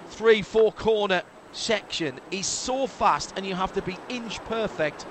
three, 0.09 0.41
four 0.41 0.71
corner 0.71 1.23
section 1.51 2.19
is 2.31 2.45
so 2.45 2.87
fast 2.87 3.33
and 3.35 3.45
you 3.45 3.55
have 3.55 3.73
to 3.73 3.81
be 3.81 3.97
inch 4.09 4.43
perfect 4.43 5.05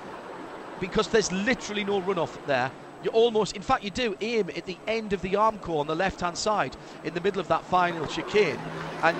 because 0.79 1.07
there's 1.09 1.31
literally 1.31 1.83
no 1.83 2.01
runoff 2.01 2.37
there 2.45 2.71
you 3.03 3.09
almost, 3.11 3.55
in 3.55 3.61
fact, 3.61 3.83
you 3.83 3.89
do 3.89 4.15
aim 4.21 4.49
at 4.55 4.65
the 4.65 4.77
end 4.87 5.13
of 5.13 5.21
the 5.21 5.33
Armco 5.33 5.79
on 5.79 5.87
the 5.87 5.95
left 5.95 6.21
hand 6.21 6.37
side 6.37 6.75
in 7.03 7.13
the 7.13 7.21
middle 7.21 7.39
of 7.39 7.47
that 7.47 7.63
final 7.65 8.05
chicane 8.07 8.59
and 9.03 9.17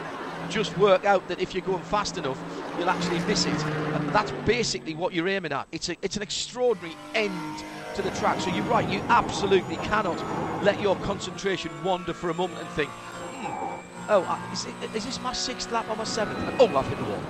just 0.49 0.77
work 0.77 1.05
out 1.05 1.27
that 1.27 1.39
if 1.39 1.53
you're 1.53 1.63
going 1.63 1.83
fast 1.83 2.17
enough, 2.17 2.39
you'll 2.79 2.89
actually 2.89 3.19
miss 3.27 3.45
it. 3.45 3.63
And 3.95 4.09
that's 4.09 4.31
basically 4.45 4.95
what 4.95 5.13
you're 5.13 5.27
aiming 5.27 5.51
at. 5.51 5.67
It's, 5.71 5.89
a, 5.89 5.97
it's 6.01 6.15
an 6.15 6.23
extraordinary 6.23 6.95
end 7.15 7.63
to 7.95 8.01
the 8.01 8.11
track. 8.11 8.39
So 8.39 8.49
you're 8.49 8.63
right, 8.65 8.87
you 8.89 9.01
absolutely 9.09 9.75
cannot 9.77 10.23
let 10.63 10.81
your 10.81 10.95
concentration 10.97 11.71
wander 11.83 12.13
for 12.13 12.29
a 12.29 12.33
moment 12.33 12.59
and 12.59 12.69
think, 12.69 12.89
hmm, 12.89 13.77
Oh, 14.09 14.23
uh, 14.23 14.53
is, 14.53 14.65
it, 14.65 14.95
is 14.95 15.05
this 15.05 15.21
my 15.21 15.33
sixth 15.33 15.71
lap 15.71 15.89
or 15.89 15.95
my 15.97 16.05
seventh? 16.05 16.39
Oh, 16.59 16.67
I've 16.77 16.87
hit 16.87 16.97
the 16.97 17.03
wall. 17.03 17.21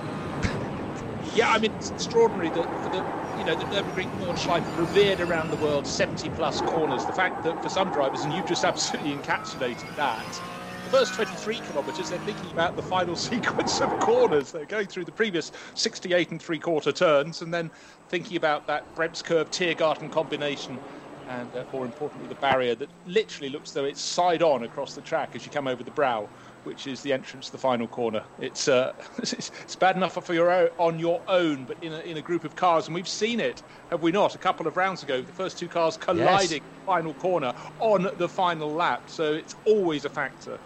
Yeah, 1.37 1.51
I 1.51 1.59
mean 1.59 1.71
it's 1.75 1.91
extraordinary 1.91 2.49
that 2.51 2.69
for 2.79 2.89
the 2.89 3.05
you 3.35 3.43
know 3.43 3.53
the 3.53 3.63
Nürburgring 3.65 4.17
Nordschleife 4.17 4.65
revered 4.73 5.21
around 5.21 5.51
the 5.51 5.57
world 5.57 5.85
70 5.85 6.29
plus 6.31 6.61
corners. 6.61 7.05
The 7.05 7.13
fact 7.13 7.43
that 7.43 7.61
for 7.61 7.69
some 7.69 7.91
drivers, 7.91 8.23
and 8.23 8.33
you've 8.33 8.47
just 8.47 8.63
absolutely 8.65 9.15
encapsulated 9.15 9.93
that, 9.93 10.41
the 10.83 10.89
first 10.89 11.13
23 11.13 11.61
kilometres 11.61 12.09
they're 12.09 12.17
thinking 12.17 12.49
about 12.51 12.75
the 12.75 12.81
final 12.81 13.15
sequence 13.29 13.79
of 13.81 13.99
corners. 13.99 14.51
They're 14.51 14.65
going 14.65 14.87
through 14.87 15.05
the 15.05 15.11
previous 15.11 15.51
68 15.75 16.31
and 16.31 16.41
three 16.41 16.57
quarter 16.59 16.91
turns, 16.91 17.43
and 17.43 17.53
then 17.53 17.69
thinking 18.09 18.35
about 18.35 18.65
that 18.65 18.95
Bremskurve 18.95 19.51
Tiergarten 19.51 20.09
combination. 20.09 20.81
And 21.27 21.55
uh, 21.55 21.65
more 21.71 21.85
importantly, 21.85 22.27
the 22.27 22.35
barrier 22.35 22.73
that 22.77 22.93
literally 23.05 23.51
looks 23.51 23.73
though 23.73 23.85
it's 23.85 24.01
side 24.01 24.41
on 24.41 24.63
across 24.63 24.95
the 24.95 25.03
track 25.03 25.35
as 25.35 25.45
you 25.45 25.51
come 25.51 25.67
over 25.67 25.83
the 25.83 25.91
brow 25.91 26.31
which 26.63 26.87
is 26.87 27.01
the 27.01 27.13
entrance 27.13 27.47
to 27.47 27.51
the 27.53 27.57
final 27.57 27.87
corner. 27.87 28.23
It's 28.39 28.67
uh, 28.67 28.93
it's 29.19 29.75
bad 29.75 29.95
enough 29.95 30.13
for 30.23 30.33
your 30.33 30.51
own, 30.51 30.69
on 30.77 30.99
your 30.99 31.21
own, 31.27 31.65
but 31.65 31.81
in 31.83 31.93
a, 31.93 31.99
in 31.99 32.17
a 32.17 32.21
group 32.21 32.43
of 32.43 32.55
cars, 32.55 32.87
and 32.87 32.95
we've 32.95 33.07
seen 33.07 33.39
it, 33.39 33.63
have 33.89 34.01
we 34.01 34.11
not? 34.11 34.35
A 34.35 34.37
couple 34.37 34.67
of 34.67 34.77
rounds 34.77 35.03
ago, 35.03 35.21
the 35.21 35.31
first 35.31 35.57
two 35.57 35.67
cars 35.67 35.97
colliding 35.97 36.63
yes. 36.63 36.85
final 36.85 37.13
corner 37.15 37.53
on 37.79 38.09
the 38.17 38.29
final 38.29 38.71
lap. 38.71 39.09
So 39.09 39.33
it's 39.33 39.55
always 39.65 40.05
a 40.05 40.09
factor. 40.09 40.59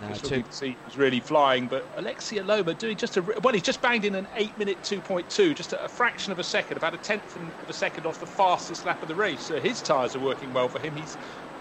No, 0.00 0.14
two. 0.14 0.44
see 0.50 0.76
was 0.84 0.96
really 0.96 1.18
flying, 1.18 1.66
but 1.66 1.84
Aleksi 1.96 2.40
Elomaa 2.40 2.78
doing 2.78 2.96
just 2.96 3.16
a 3.16 3.22
well, 3.22 3.52
he's 3.52 3.62
just 3.62 3.82
banged 3.82 4.04
in 4.04 4.14
an 4.14 4.28
eight-minute 4.36 4.80
2.2, 4.82 5.56
just 5.56 5.72
a, 5.72 5.84
a, 5.84 5.88
fraction 5.88 6.30
of 6.30 6.38
a 6.38 6.44
second, 6.44 6.76
about 6.76 6.94
a 6.94 6.98
tenth 6.98 7.36
of 7.36 7.68
a 7.68 7.72
second 7.72 8.06
off 8.06 8.20
the 8.20 8.26
fastest 8.26 8.86
lap 8.86 9.02
of 9.02 9.08
the 9.08 9.14
race. 9.14 9.40
So 9.40 9.58
his 9.58 9.82
tyres 9.82 10.14
are 10.14 10.20
working 10.20 10.52
well 10.54 10.68
for 10.68 10.78
him. 10.78 10.94
He's 10.94 11.16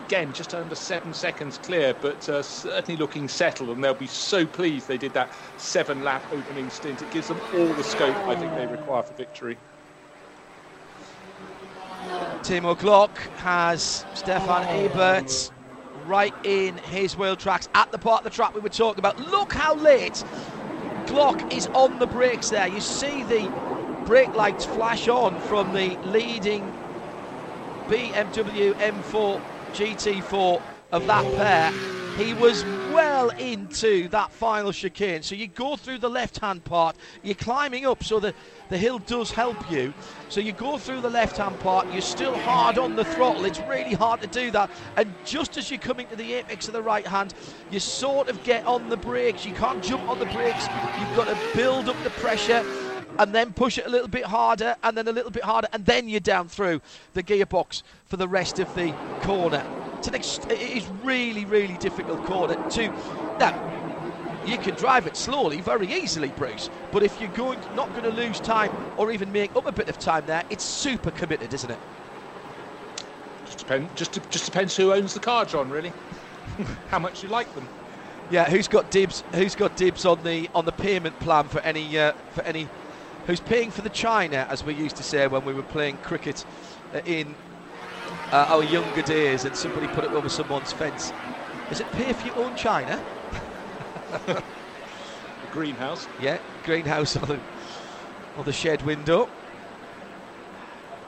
again 0.08 0.32
just 0.32 0.54
under 0.54 0.74
seven 0.74 1.14
seconds 1.14 1.58
clear, 1.58 1.94
but 2.02 2.30
uh, 2.30 2.42
certainly 2.42 2.98
looking 2.98 3.28
settled, 3.28 3.70
and 3.72 3.84
they'll 3.84 3.94
be 3.94 4.08
so 4.08 4.46
pleased 4.46 4.88
they 4.88 4.98
did 4.98 5.14
that 5.14 5.34
seven 5.58 6.02
lap 6.02 6.26
opening 6.32 6.70
stint. 6.70 7.02
It 7.02 7.12
gives 7.12 7.28
them 7.28 7.42
all 7.52 7.74
the 7.74 7.84
scope 7.84 8.16
I 8.26 8.34
think 8.36 8.56
they 8.56 8.66
require 8.68 9.04
for 9.04 9.14
victory. 9.16 9.58
Timo 12.42 12.78
Glock 12.78 13.18
has 13.40 14.06
Stefan 14.14 14.64
Ebert 14.70 15.52
right 16.06 16.34
in 16.46 16.78
his 16.78 17.18
wheel 17.18 17.36
tracks 17.36 17.68
at 17.76 17.92
the 17.92 18.00
part 18.00 18.22
of 18.22 18.24
the 18.24 18.30
track 18.30 18.54
we 18.54 18.62
were 18.62 18.70
talking 18.70 19.00
about. 19.00 19.20
Look 19.20 19.52
how 19.52 19.76
late 19.76 20.24
Glock 21.06 21.52
is 21.52 21.68
on 21.74 22.00
the 22.00 22.08
brakes 22.08 22.50
there. 22.50 22.70
You 22.70 22.80
see 22.80 23.24
the 23.24 23.52
brake 24.06 24.34
lights 24.34 24.64
flash 24.64 25.10
on 25.10 25.42
from 25.42 25.74
the 25.74 25.98
leading 26.02 26.64
BMW 27.90 28.74
M4 28.76 29.57
GT4 29.78 30.60
of 30.91 31.06
that 31.06 31.24
pair, 31.36 31.72
he 32.18 32.34
was 32.34 32.64
well 32.91 33.30
into 33.30 34.08
that 34.08 34.32
final 34.32 34.72
chicane. 34.72 35.22
So 35.22 35.36
you 35.36 35.45
go 35.45 35.76
through 35.76 35.99
the 35.99 36.10
left 36.10 36.40
hand 36.40 36.64
part, 36.64 36.95
you're 37.22 37.36
climbing 37.36 37.86
up, 37.86 38.04
so 38.04 38.20
the, 38.20 38.34
the 38.70 38.78
hill 38.80 38.98
does 38.98 39.30
help 39.30 39.70
you. 39.70 39.94
So 40.30 40.40
you 40.40 40.52
go 40.52 40.80
through 40.80 41.02
the 41.02 41.12
left 41.12 41.38
hand 41.38 41.60
part, 41.60 41.91
you're 41.91 42.02
still 42.02 42.36
hard 42.40 42.80
on 42.80 42.95
the 42.95 43.06
throttle, 43.06 43.45
it's 43.45 43.60
really 43.70 43.94
hard 43.94 44.20
to 44.22 44.28
do 44.28 44.49
that. 44.49 44.72
And 44.95 45.14
just 45.26 45.58
as 45.58 45.70
you're 45.70 45.80
coming 45.80 46.08
to 46.08 46.16
the 46.16 46.34
apex 46.34 46.68
of 46.68 46.74
the 46.74 46.82
right 46.82 47.06
hand, 47.06 47.36
you 47.70 47.80
sort 47.80 48.30
of 48.30 48.44
get 48.44 48.66
on 48.66 48.90
the 48.90 48.98
brakes. 48.98 49.45
You 49.45 49.54
can't 49.54 49.84
jump 49.84 50.10
on 50.10 50.18
the 50.18 50.26
brakes, 50.26 50.66
you've 50.99 51.16
got 51.16 51.28
to 51.28 51.38
build 51.56 51.88
up 51.88 52.04
the 52.04 52.10
pressure 52.10 52.66
and 53.19 53.34
then 53.34 53.53
push 53.53 53.77
it 53.77 53.85
a 53.85 53.89
little 53.89 54.07
bit 54.07 54.26
harder 54.26 54.76
and 54.84 54.98
then 54.98 55.07
a 55.07 55.11
little 55.11 55.31
bit 55.31 55.44
harder 55.44 55.68
and 55.73 55.85
then 55.85 56.07
you're 56.07 56.19
down 56.19 56.48
through 56.48 56.81
the 57.14 57.23
gearbox 57.23 57.84
for 58.06 58.18
the 58.18 58.27
rest 58.27 58.60
of 58.60 58.73
the 58.76 58.94
corner. 59.22 59.64
It's 59.98 60.07
an 60.07 60.15
ex- 60.15 60.39
it 60.49 60.61
is 60.61 60.88
really, 61.03 61.45
really 61.45 61.77
difficult 61.77 62.23
corner 62.26 62.56
to. 62.72 62.94
Now, 63.39 63.56
you 64.48 64.57
can 64.57 64.76
drive 64.76 65.07
it 65.07 65.18
slowly 65.18 65.60
very 65.61 65.91
easily, 65.91 66.30
Bruce. 66.30 66.69
But 66.91 67.03
if 67.03 67.19
you're 67.19 67.30
going 67.30 67.60
not 67.76 67.89
going 67.89 68.03
to 68.03 68.11
lose 68.11 68.39
time 68.39 68.72
or 68.95 69.11
even 69.11 69.31
make 69.31 69.56
up 69.56 69.65
a 69.65 69.72
bit 69.72 69.89
of 69.89 69.98
time 69.98 70.26
there, 70.26 70.44
it's 70.49 70.64
super 70.64 71.11
committed, 71.11 71.53
isn't 71.53 71.69
it? 71.69 71.80
Just 73.45 73.60
depends. 73.60 73.94
Just 73.95 74.30
just 74.30 74.45
depends 74.45 74.76
who 74.76 74.94
owns 74.94 75.14
the 75.14 75.19
car, 75.19 75.45
John. 75.45 75.69
Really, 75.69 75.91
how 76.89 76.99
much 76.99 77.23
you 77.23 77.30
like 77.30 77.53
them. 77.56 77.68
Yeah, 78.30 78.49
who's 78.49 78.68
got 78.68 78.91
dibs? 78.91 79.23
Who's 79.34 79.56
got 79.56 79.76
dibs 79.76 80.06
on 80.06 80.23
the 80.23 80.49
on 80.53 80.65
the 80.65 80.72
payment 80.72 81.19
plan 81.19 81.45
for 81.45 81.60
any 81.61 81.98
uh, 81.98 82.14
for 82.31 82.44
any? 82.44 82.68
Who's 83.28 83.41
paying 83.41 83.72
for 83.72 83.82
the 83.82 83.90
china, 83.90 84.48
as 84.49 84.64
we 84.64 84.74
used 84.74 84.95
to 84.95 85.04
say 85.04 85.28
when 85.28 85.44
we 85.44 85.54
were 85.54 85.62
playing 85.62 85.98
cricket 85.98 86.45
uh, 86.94 87.02
in 87.06 87.36
uh, 88.32 88.45
our 88.48 88.64
younger 88.64 89.02
days 89.02 89.44
and 89.44 89.54
somebody 89.54 89.88
put 89.88 90.06
it 90.06 90.12
over 90.12 90.30
someone's 90.30 90.72
fence. 90.72 91.12
Is 91.70 91.82
it 91.82 91.91
pay 91.91 92.14
for 92.14 92.26
your 92.26 92.38
own 92.38 92.56
china? 92.56 93.04
the 94.28 94.41
greenhouse. 95.52 96.08
Yeah, 96.22 96.40
greenhouse 96.64 97.18
on 97.18 97.28
the, 97.28 97.40
on 98.38 98.45
the 98.45 98.54
shed 98.54 98.82
window. 98.84 99.28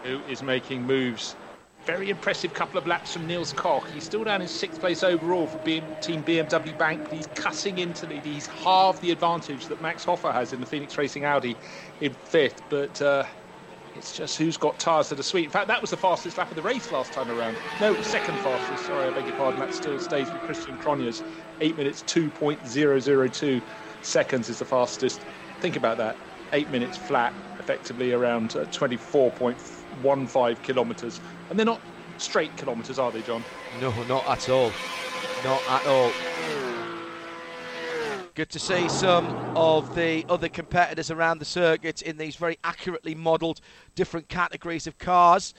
Who 0.03 0.19
is 0.27 0.43
making 0.43 0.85
moves? 0.85 1.37
Very 1.85 2.09
impressive 2.09 2.53
couple 2.53 2.77
of 2.77 2.85
laps 2.85 3.13
from 3.13 3.25
Niels 3.25 3.53
Koch. 3.53 3.87
He's 3.93 4.03
still 4.03 4.23
down 4.23 4.41
in 4.41 4.47
sixth 4.47 4.79
place 4.79 5.03
overall 5.03 5.47
for 5.47 5.57
Team 5.59 6.23
BMW 6.23 6.77
Bank. 6.77 7.11
He's 7.11 7.27
cutting 7.27 7.79
into 7.79 8.05
the. 8.05 8.19
He's 8.19 8.47
halved 8.47 9.01
the 9.01 9.11
advantage 9.11 9.67
that 9.67 9.81
Max 9.81 10.03
Hofer 10.03 10.31
has 10.31 10.53
in 10.53 10.59
the 10.59 10.65
Phoenix 10.65 10.97
Racing 10.97 11.25
Audi 11.25 11.55
in 12.01 12.13
fifth. 12.13 12.61
But 12.69 13.01
uh, 13.01 13.23
it's 13.95 14.15
just 14.15 14.37
who's 14.37 14.57
got 14.57 14.77
tyres 14.79 15.09
that 15.09 15.19
are 15.19 15.23
sweet. 15.23 15.45
In 15.45 15.49
fact, 15.49 15.67
that 15.67 15.81
was 15.81 15.89
the 15.89 15.97
fastest 15.97 16.37
lap 16.37 16.49
of 16.49 16.55
the 16.55 16.61
race 16.61 16.91
last 16.91 17.11
time 17.11 17.31
around. 17.31 17.57
No, 17.81 17.99
second 18.01 18.37
fastest. 18.39 18.85
Sorry, 18.85 19.07
I 19.07 19.11
beg 19.11 19.25
your 19.25 19.35
pardon. 19.35 19.59
That 19.59 19.73
still 19.73 19.99
stays 19.99 20.31
with 20.31 20.41
Christian 20.43 20.77
Krognes. 20.77 21.23
8 21.61 21.77
minutes 21.77 22.03
2.002 22.03 23.61
seconds 24.01 24.49
is 24.49 24.59
the 24.59 24.65
fastest. 24.65 25.21
Think 25.59 25.75
about 25.75 25.97
that. 25.97 26.17
8 26.53 26.69
minutes 26.69 26.97
flat, 26.97 27.33
effectively 27.59 28.13
around 28.13 28.55
uh, 28.55 28.65
24.15 30.03 30.61
kilometres. 30.63 31.19
And 31.49 31.57
they're 31.57 31.65
not 31.65 31.81
straight 32.17 32.55
kilometres, 32.57 32.99
are 32.99 33.11
they, 33.11 33.21
John? 33.21 33.43
No, 33.81 33.91
not 34.03 34.27
at 34.27 34.49
all. 34.49 34.71
Not 35.43 35.61
at 35.69 35.85
all. 35.87 36.11
Good 38.35 38.49
to 38.51 38.59
see 38.59 38.87
some 38.87 39.25
of 39.55 39.95
the 39.95 40.25
other 40.29 40.47
competitors 40.47 41.11
around 41.11 41.39
the 41.39 41.45
circuit 41.45 42.01
in 42.01 42.17
these 42.17 42.35
very 42.37 42.57
accurately 42.63 43.13
modelled 43.13 43.59
different 43.95 44.29
categories 44.29 44.87
of 44.87 44.97
cars. 44.97 45.53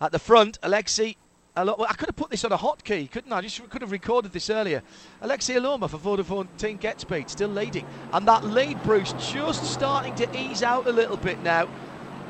At 0.00 0.12
the 0.12 0.18
front, 0.18 0.60
Aleksi. 0.62 1.16
Well, 1.56 1.84
I 1.86 1.94
could 1.94 2.08
have 2.08 2.16
put 2.16 2.30
this 2.30 2.44
on 2.44 2.52
a 2.52 2.58
hotkey, 2.58 3.10
couldn't 3.10 3.32
I? 3.32 3.38
I 3.38 3.40
just 3.42 3.68
could 3.68 3.82
have 3.82 3.90
recorded 3.92 4.32
this 4.32 4.48
earlier. 4.48 4.82
Aleksi 5.22 5.56
Elomaa 5.56 5.90
for 5.90 5.98
Vodafone 5.98 6.48
Team 6.56 6.78
Get 6.78 7.00
Speed, 7.00 7.28
still 7.28 7.50
leading. 7.50 7.84
And 8.12 8.26
that 8.28 8.44
lead, 8.44 8.82
Bruce, 8.82 9.12
just 9.18 9.64
starting 9.64 10.14
to 10.14 10.38
ease 10.38 10.62
out 10.62 10.86
a 10.86 10.92
little 10.92 11.18
bit 11.18 11.42
now. 11.42 11.68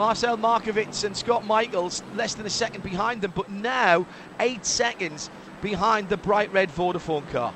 Marcel 0.00 0.38
Marchewicz 0.38 1.04
and 1.04 1.14
Scott 1.14 1.44
Michaels 1.44 2.02
less 2.16 2.32
than 2.32 2.46
a 2.46 2.50
second 2.50 2.82
behind 2.82 3.20
them, 3.20 3.34
but 3.36 3.50
now 3.50 4.06
eight 4.40 4.64
seconds 4.64 5.28
behind 5.60 6.08
the 6.08 6.16
bright 6.16 6.50
red 6.54 6.70
Vodafone 6.70 7.28
car. 7.28 7.52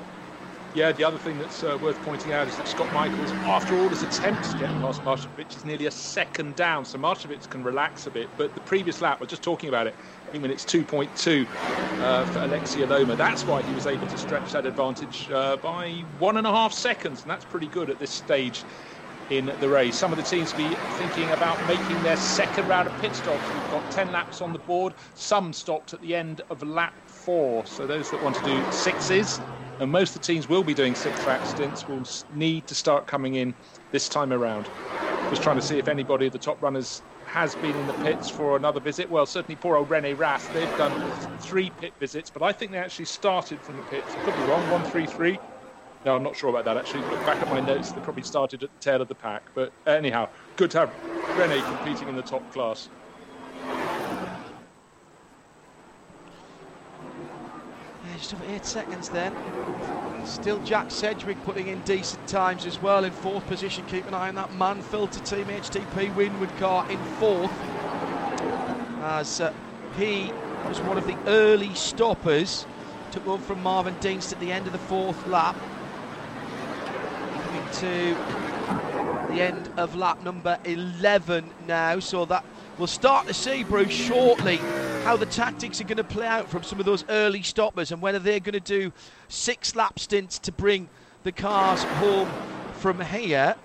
Yeah, 0.75 0.91
the 0.91 1.05
other 1.05 1.17
thing 1.17 1.39
that's 1.39 1.63
uh, 1.63 1.75
worth 1.81 1.99
pointing 2.03 2.33
out 2.33 2.47
is 2.47 2.55
that 2.57 2.67
Scott 2.67 2.93
Michaels, 2.93 3.31
after 3.31 3.75
all 3.75 3.89
his 3.89 4.03
attempts 4.03 4.51
to 4.51 4.59
get 4.59 4.69
past 4.81 5.01
Marchewicz, 5.01 5.57
is 5.57 5.65
nearly 5.65 5.87
a 5.87 5.91
second 5.91 6.55
down. 6.55 6.85
So 6.85 6.99
Marchewicz 6.99 7.49
can 7.49 7.63
relax 7.63 8.05
a 8.05 8.11
bit. 8.11 8.29
But 8.37 8.53
the 8.53 8.61
previous 8.61 9.01
lap, 9.01 9.19
we're 9.19 9.25
just 9.25 9.41
talking 9.41 9.69
about 9.69 9.87
it, 9.87 9.95
I 10.31 10.37
mean, 10.37 10.51
it's 10.51 10.65
2.2 10.65 11.47
uh, 11.47 12.25
for 12.25 12.39
Aleksi 12.41 12.85
Elomaa. 12.85 13.17
That's 13.17 13.43
why 13.43 13.63
he 13.63 13.73
was 13.73 13.87
able 13.87 14.05
to 14.05 14.17
stretch 14.19 14.51
that 14.51 14.67
advantage 14.67 15.31
uh, 15.31 15.57
by 15.57 16.03
one 16.19 16.37
and 16.37 16.45
a 16.45 16.51
half 16.51 16.73
seconds. 16.73 17.23
And 17.23 17.31
that's 17.31 17.45
pretty 17.45 17.67
good 17.67 17.89
at 17.89 17.97
this 17.97 18.11
stage 18.11 18.63
in 19.29 19.51
the 19.59 19.69
race. 19.69 19.95
Some 19.97 20.11
of 20.11 20.17
the 20.17 20.23
teams 20.23 20.55
will 20.55 20.69
be 20.69 20.75
thinking 20.97 21.29
about 21.31 21.59
making 21.67 22.01
their 22.03 22.17
second 22.17 22.67
round 22.67 22.87
of 22.87 23.01
pit 23.01 23.15
stops. 23.15 23.43
We've 23.53 23.71
got 23.71 23.91
10 23.91 24.11
laps 24.11 24.41
on 24.41 24.53
the 24.53 24.59
board. 24.59 24.93
Some 25.15 25.53
stopped 25.53 25.93
at 25.93 26.01
the 26.01 26.15
end 26.15 26.41
of 26.49 26.61
lap 26.63 26.93
four. 27.07 27.65
So 27.65 27.87
those 27.87 28.11
that 28.11 28.23
want 28.23 28.35
to 28.35 28.45
do 28.45 28.71
sixes 28.71 29.39
and 29.79 29.91
most 29.91 30.15
of 30.15 30.21
the 30.21 30.27
teams 30.27 30.47
will 30.47 30.63
be 30.63 30.73
doing 30.73 30.95
six 30.95 31.21
track 31.23 31.45
stints, 31.45 31.87
will 31.87 32.03
need 32.33 32.65
to 32.67 32.75
start 32.75 33.07
coming 33.07 33.35
in 33.35 33.53
this 33.91 34.07
time 34.07 34.31
around. 34.31 34.69
Just 35.29 35.43
trying 35.43 35.57
to 35.57 35.61
see 35.61 35.77
if 35.77 35.87
anybody 35.87 36.27
of 36.27 36.33
the 36.33 36.39
top 36.39 36.61
runners 36.61 37.01
has 37.25 37.55
been 37.55 37.75
in 37.75 37.87
the 37.87 37.93
pits 37.93 38.29
for 38.29 38.55
another 38.55 38.79
visit. 38.79 39.09
Well, 39.09 39.25
certainly 39.25 39.55
poor 39.55 39.75
old 39.75 39.89
Rene 39.89 40.13
Rast, 40.13 40.53
They've 40.53 40.77
done 40.77 41.11
three 41.39 41.71
pit 41.81 41.93
visits, 41.99 42.29
but 42.29 42.41
I 42.41 42.53
think 42.53 42.71
they 42.71 42.77
actually 42.77 43.05
started 43.05 43.59
from 43.59 43.77
the 43.77 43.83
pits. 43.83 44.13
I 44.15 44.23
could 44.23 44.35
be 44.35 44.43
wrong, 44.43 44.69
one, 44.69 44.83
three, 44.85 45.05
three. 45.05 45.37
No, 46.05 46.15
I'm 46.15 46.21
not 46.21 46.35
sure 46.35 46.51
about 46.51 46.65
that 46.65 46.77
actually. 46.77 47.01
Look 47.01 47.25
back 47.25 47.41
at 47.41 47.49
my 47.49 47.59
notes, 47.59 47.91
they 47.91 47.99
probably 48.01 48.21
started 48.21 48.61
at 48.63 48.69
the 48.71 48.79
tail 48.79 49.01
of 49.01 49.07
the 49.07 49.15
pack. 49.15 49.41
But 49.55 49.73
anyhow, 49.87 50.29
good 50.55 50.69
to 50.71 50.79
have 50.81 50.93
Rene 51.35 51.59
competing 51.61 52.07
in 52.07 52.15
the 52.15 52.21
top 52.21 52.49
class. 52.53 52.89
Yeah, 58.05 58.17
just 58.17 58.35
over 58.35 58.45
eight 58.53 58.65
seconds 58.65 59.09
then. 59.09 59.33
Still 60.25 60.59
Jack 60.59 60.91
Sedgwick 60.91 61.43
putting 61.43 61.69
in 61.69 61.81
decent 61.81 62.27
times 62.27 62.67
as 62.67 62.79
well 62.79 63.03
in 63.03 63.11
fourth 63.11 63.47
position. 63.47 63.83
Keep 63.87 64.05
an 64.07 64.13
eye 64.13 64.29
on 64.29 64.35
that 64.35 64.53
Mann-Filter 64.53 65.21
team 65.21 65.45
HTP 65.45 66.13
Winward 66.13 66.55
car 66.59 66.89
in 66.91 66.99
fourth. 67.19 67.51
As 69.01 69.41
uh, 69.41 69.51
he 69.97 70.31
was 70.67 70.79
one 70.81 70.99
of 70.99 71.07
the 71.07 71.17
early 71.25 71.73
stoppers 71.73 72.67
took 73.11 73.27
over 73.27 73.43
from 73.43 73.63
Marvin 73.63 73.95
Dienst 73.95 74.33
at 74.33 74.39
the 74.41 74.51
end 74.51 74.67
of 74.67 74.73
the 74.73 74.79
fourth 74.79 75.25
lap. 75.27 75.55
To 77.79 78.15
the 79.27 79.41
end 79.41 79.69
of 79.75 79.97
lap 79.97 80.23
number 80.23 80.57
11 80.63 81.49
now, 81.67 81.99
so 81.99 82.23
that 82.23 82.45
we'll 82.77 82.87
start 82.87 83.27
to 83.27 83.33
see, 83.33 83.65
Bruce, 83.65 83.91
shortly. 83.91 84.57
How 85.03 85.17
the 85.17 85.25
tactics 85.25 85.81
are 85.81 85.83
going 85.83 85.97
to 85.97 86.05
play 86.05 86.25
out 86.25 86.49
from 86.49 86.63
some 86.63 86.79
of 86.79 86.85
those 86.85 87.03
early 87.09 87.43
stoppers 87.43 87.91
and 87.91 88.01
whether 88.01 88.17
they're 88.17 88.39
going 88.39 88.53
to 88.53 88.61
do 88.61 88.93
six 89.27 89.75
lap 89.75 89.99
stints 89.99 90.39
to 90.39 90.53
bring 90.53 90.87
the 91.23 91.33
cars 91.33 91.83
home 91.83 92.29
from 92.75 93.01
here 93.01 93.55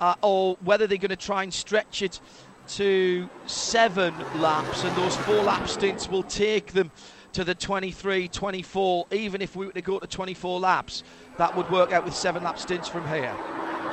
uh, 0.00 0.14
or 0.22 0.56
whether 0.64 0.86
they're 0.86 0.96
going 0.96 1.10
to 1.10 1.16
try 1.16 1.42
and 1.42 1.52
stretch 1.52 2.00
it 2.00 2.18
to 2.68 3.28
seven 3.44 4.14
laps. 4.40 4.84
And 4.84 4.96
those 4.96 5.16
four 5.16 5.42
lap 5.42 5.68
stints 5.68 6.08
will 6.08 6.22
take 6.22 6.72
them 6.72 6.90
to 7.32 7.44
the 7.44 7.54
23 7.54 8.28
24 8.28 9.06
even 9.12 9.42
if 9.42 9.56
we 9.56 9.66
were 9.66 9.72
to 9.72 9.82
go 9.82 9.98
to 9.98 10.06
24 10.06 10.60
laps 10.60 11.02
that 11.38 11.56
would 11.56 11.70
work 11.70 11.92
out 11.92 12.04
with 12.04 12.14
seven 12.14 12.42
lap 12.42 12.58
stints 12.58 12.88
from 12.88 13.06
here 13.08 13.34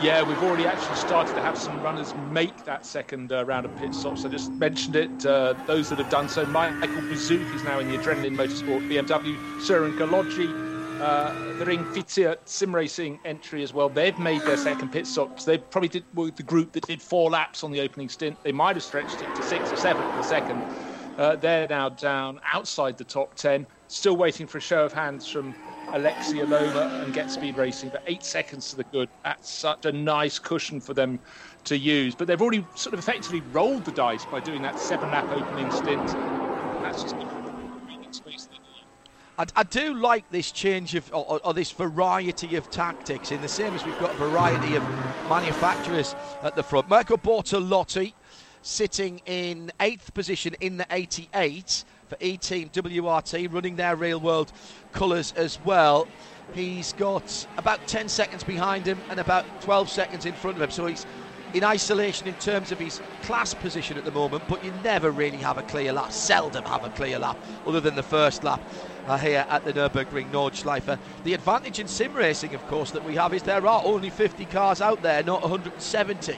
yeah, 0.04 0.22
we've 0.22 0.44
already 0.44 0.68
actually 0.68 0.96
started 0.96 1.34
to 1.34 1.42
have 1.42 1.58
some 1.58 1.82
runners 1.82 2.14
make 2.30 2.66
that 2.66 2.86
second 2.86 3.32
uh, 3.32 3.44
round 3.46 3.66
of 3.66 3.76
pit 3.78 3.96
stops. 3.96 4.26
I 4.26 4.30
just 4.30 4.52
mentioned 4.52 4.96
it. 4.96 5.26
Uh, 5.26 5.56
those 5.66 5.90
that 5.90 5.98
have 5.98 6.12
done 6.12 6.30
so, 6.30 6.46
Michael 6.46 7.02
Bazouk 7.02 7.56
is 7.56 7.64
now 7.64 7.80
in 7.80 7.90
the 7.90 7.98
Adrenaline 7.98 8.36
Motorsport 8.36 8.88
BMW. 8.88 9.36
Søren 9.60 9.98
Galogyi, 9.98 10.54
uh, 11.02 11.58
the 11.58 11.66
Ring 11.66 11.84
Fiat 11.86 12.48
Sim 12.48 12.76
Racing 12.76 13.20
entry 13.26 13.64
as 13.64 13.74
well. 13.74 13.90
They've 13.90 14.18
made 14.20 14.42
their 14.42 14.58
second 14.58 14.92
pit 14.92 15.08
stops. 15.08 15.46
They 15.46 15.58
probably 15.58 15.90
did 15.90 16.06
were 16.14 16.30
the 16.30 16.44
group 16.44 16.74
that 16.74 16.86
did 16.86 17.02
four 17.02 17.32
laps 17.32 17.64
on 17.64 17.72
the 17.72 17.82
opening 17.82 18.10
stint. 18.10 18.38
They 18.44 18.52
might 18.52 18.76
have 18.76 18.84
stretched 18.84 19.22
it 19.24 19.36
to 19.36 19.42
six 19.42 19.72
or 19.72 19.78
seven 19.78 20.04
for 20.12 20.18
the 20.18 20.24
second. 20.24 20.62
Uh, 21.18 21.36
they're 21.36 21.68
now 21.68 21.90
down 21.90 22.40
outside 22.54 22.98
the 22.98 23.04
top 23.04 23.34
ten, 23.36 23.66
still 23.88 24.16
waiting 24.16 24.46
for 24.46 24.60
a 24.60 24.62
show 24.62 24.86
of 24.86 24.94
hands 24.94 25.28
from 25.28 25.56
Aleksi 25.88 26.42
Elomaa 26.46 27.04
and 27.04 27.14
Get 27.14 27.32
Speed 27.32 27.58
Racing 27.58 27.90
for 27.90 28.00
eight 28.06 28.24
seconds 28.24 28.70
to 28.70 28.76
the 28.76 28.84
good. 28.86 29.10
That's 29.24 29.50
such 29.50 29.86
a 29.86 29.92
nice 29.92 30.38
cushion 30.38 30.80
for 30.80 30.94
them 30.94 31.20
to 31.64 31.78
use. 31.78 32.14
But 32.14 32.28
they've 32.28 32.42
already 32.42 32.66
sort 32.76 32.94
of 32.94 33.00
effectively 33.00 33.42
rolled 33.52 33.86
the 33.86 33.92
dice 33.92 34.26
by 34.26 34.42
doing 34.42 34.62
that 34.62 34.80
seven 34.80 35.10
lap 35.10 35.28
opening 35.32 35.72
stint. 35.72 36.08
That's 36.82 37.04
just 37.04 37.16
space 38.12 38.50
I, 39.38 39.46
I, 39.56 39.64
do 39.64 39.94
like 39.94 40.30
this 40.32 40.52
change 40.52 40.96
of 40.96 41.14
or, 41.14 41.40
or, 41.44 41.54
this 41.54 41.72
variety 41.72 42.56
of 42.56 42.72
tactics 42.72 43.32
in 43.32 43.42
the 43.42 43.48
same 43.48 43.74
as 43.74 43.86
we've 43.86 44.00
got 44.00 44.12
a 44.12 44.18
variety 44.18 44.76
of 44.76 44.84
manufacturers 45.30 46.16
at 46.42 46.56
the 46.56 46.64
front. 46.64 46.90
Mirko 46.90 47.18
Bortolotti 47.18 48.14
sitting 48.68 49.22
in 49.26 49.72
eighth 49.80 50.14
position 50.14 50.54
in 50.60 50.76
the 50.76 50.86
88 50.92 51.86
for 52.10 52.18
E 52.20 52.36
Team 52.36 52.70
WRT, 52.70 53.52
running 53.54 53.78
their 53.78 53.96
real 53.96 54.20
world 54.20 54.52
colours 54.92 55.34
as 55.38 55.58
well. 55.64 56.06
He's 56.54 56.92
got 56.94 57.48
about 57.58 57.88
10 57.88 58.10
seconds 58.10 58.44
behind 58.44 58.86
him 58.86 59.00
and 59.10 59.20
about 59.20 59.46
12 59.62 59.90
seconds 59.90 60.26
in 60.26 60.34
front 60.34 60.58
of 60.58 60.64
him. 60.64 60.72
So 60.72 60.86
he's 60.86 61.06
in 61.54 61.64
isolation 61.64 62.28
in 62.28 62.34
terms 62.36 62.74
of 62.74 62.80
his 62.80 63.02
class 63.22 63.54
position 63.54 63.98
at 63.98 64.04
the 64.04 64.12
moment, 64.12 64.44
but 64.50 64.64
you 64.66 64.74
never 64.84 65.12
really 65.12 65.38
have 65.38 65.58
a 65.58 65.64
clear 65.64 65.94
lap, 65.94 66.12
seldom 66.12 66.66
have 66.66 66.84
a 66.84 66.90
clear 66.90 67.18
lap, 67.18 67.38
other 67.66 67.80
than 67.80 67.96
the 67.96 68.04
first 68.04 68.44
lap 68.44 68.62
uh, 69.08 69.18
here 69.18 69.46
at 69.50 69.64
the 69.64 69.72
Nürburgring 69.72 70.30
Nordschleife. 70.32 71.00
The 71.24 71.34
advantage 71.34 71.80
in 71.80 71.88
sim 71.88 72.14
racing, 72.14 72.54
of 72.54 72.68
course, 72.68 72.92
that 72.92 73.06
we 73.06 73.16
have 73.16 73.34
is 73.34 73.44
there 73.44 73.66
are 73.66 73.82
only 73.86 74.10
50 74.10 74.44
cars 74.46 74.82
out 74.82 75.02
there, 75.02 75.24
not 75.24 75.42
170, 75.42 76.38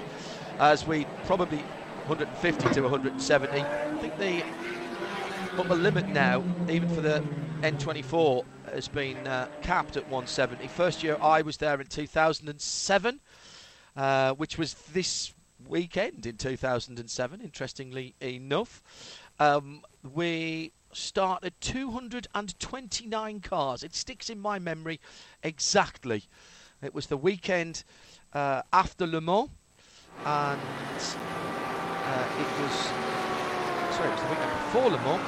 as 0.59 0.85
we 0.85 1.05
probably 1.25 1.63
150 2.09 2.73
to 2.73 2.81
170. 2.81 3.59
I 3.59 3.97
think 4.01 4.17
the 4.17 4.43
upper 5.61 5.75
limit 5.75 6.07
now, 6.07 6.43
even 6.67 6.89
for 6.89 7.01
the 7.01 7.23
N24, 7.61 8.43
has 8.73 8.87
been 8.87 9.27
uh, 9.27 9.47
capped 9.61 9.95
at 9.95 10.03
170. 10.05 10.67
First 10.69 11.03
year 11.03 11.17
I 11.21 11.43
was 11.43 11.57
there 11.57 11.79
in 11.79 11.85
2007, 11.85 13.19
uh, 13.95 14.33
which 14.33 14.57
was 14.57 14.73
this 14.91 15.35
weekend 15.67 16.25
in 16.25 16.37
2007, 16.37 17.41
interestingly 17.41 18.15
enough. 18.21 18.81
Um, 19.39 19.83
we 20.15 20.71
started 20.91 21.53
229 21.61 23.39
cars. 23.41 23.83
It 23.83 23.93
sticks 23.93 24.31
in 24.31 24.39
my 24.39 24.57
memory 24.57 24.99
exactly. 25.43 26.23
It 26.81 26.95
was 26.95 27.05
the 27.05 27.17
weekend 27.17 27.83
uh, 28.33 28.63
after 28.73 29.05
Le 29.05 29.21
Mans, 29.21 29.49
and 30.25 30.59
uh, 32.09 32.25
it 32.39 32.49
was 32.63 32.73
sorry, 33.93 34.09
it 34.09 34.13
was 34.13 34.21
the 34.23 34.29
weekend 34.29 34.51
before 34.51 34.89
Le 34.89 34.97
Mans, 34.97 35.21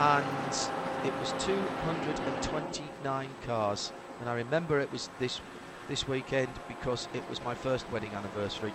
and 0.00 1.06
it 1.06 1.14
was 1.20 1.32
229 1.44 3.28
cars. 3.46 3.92
And 4.20 4.28
I 4.28 4.34
remember 4.34 4.80
it 4.80 4.90
was 4.90 5.08
this 5.20 5.40
this 5.88 6.08
weekend 6.08 6.48
because 6.68 7.06
it 7.14 7.22
was 7.30 7.42
my 7.44 7.54
first 7.54 7.90
wedding 7.92 8.10
anniversary. 8.12 8.72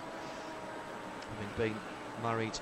Having 1.56 1.72
been 1.72 1.80
married 2.22 2.58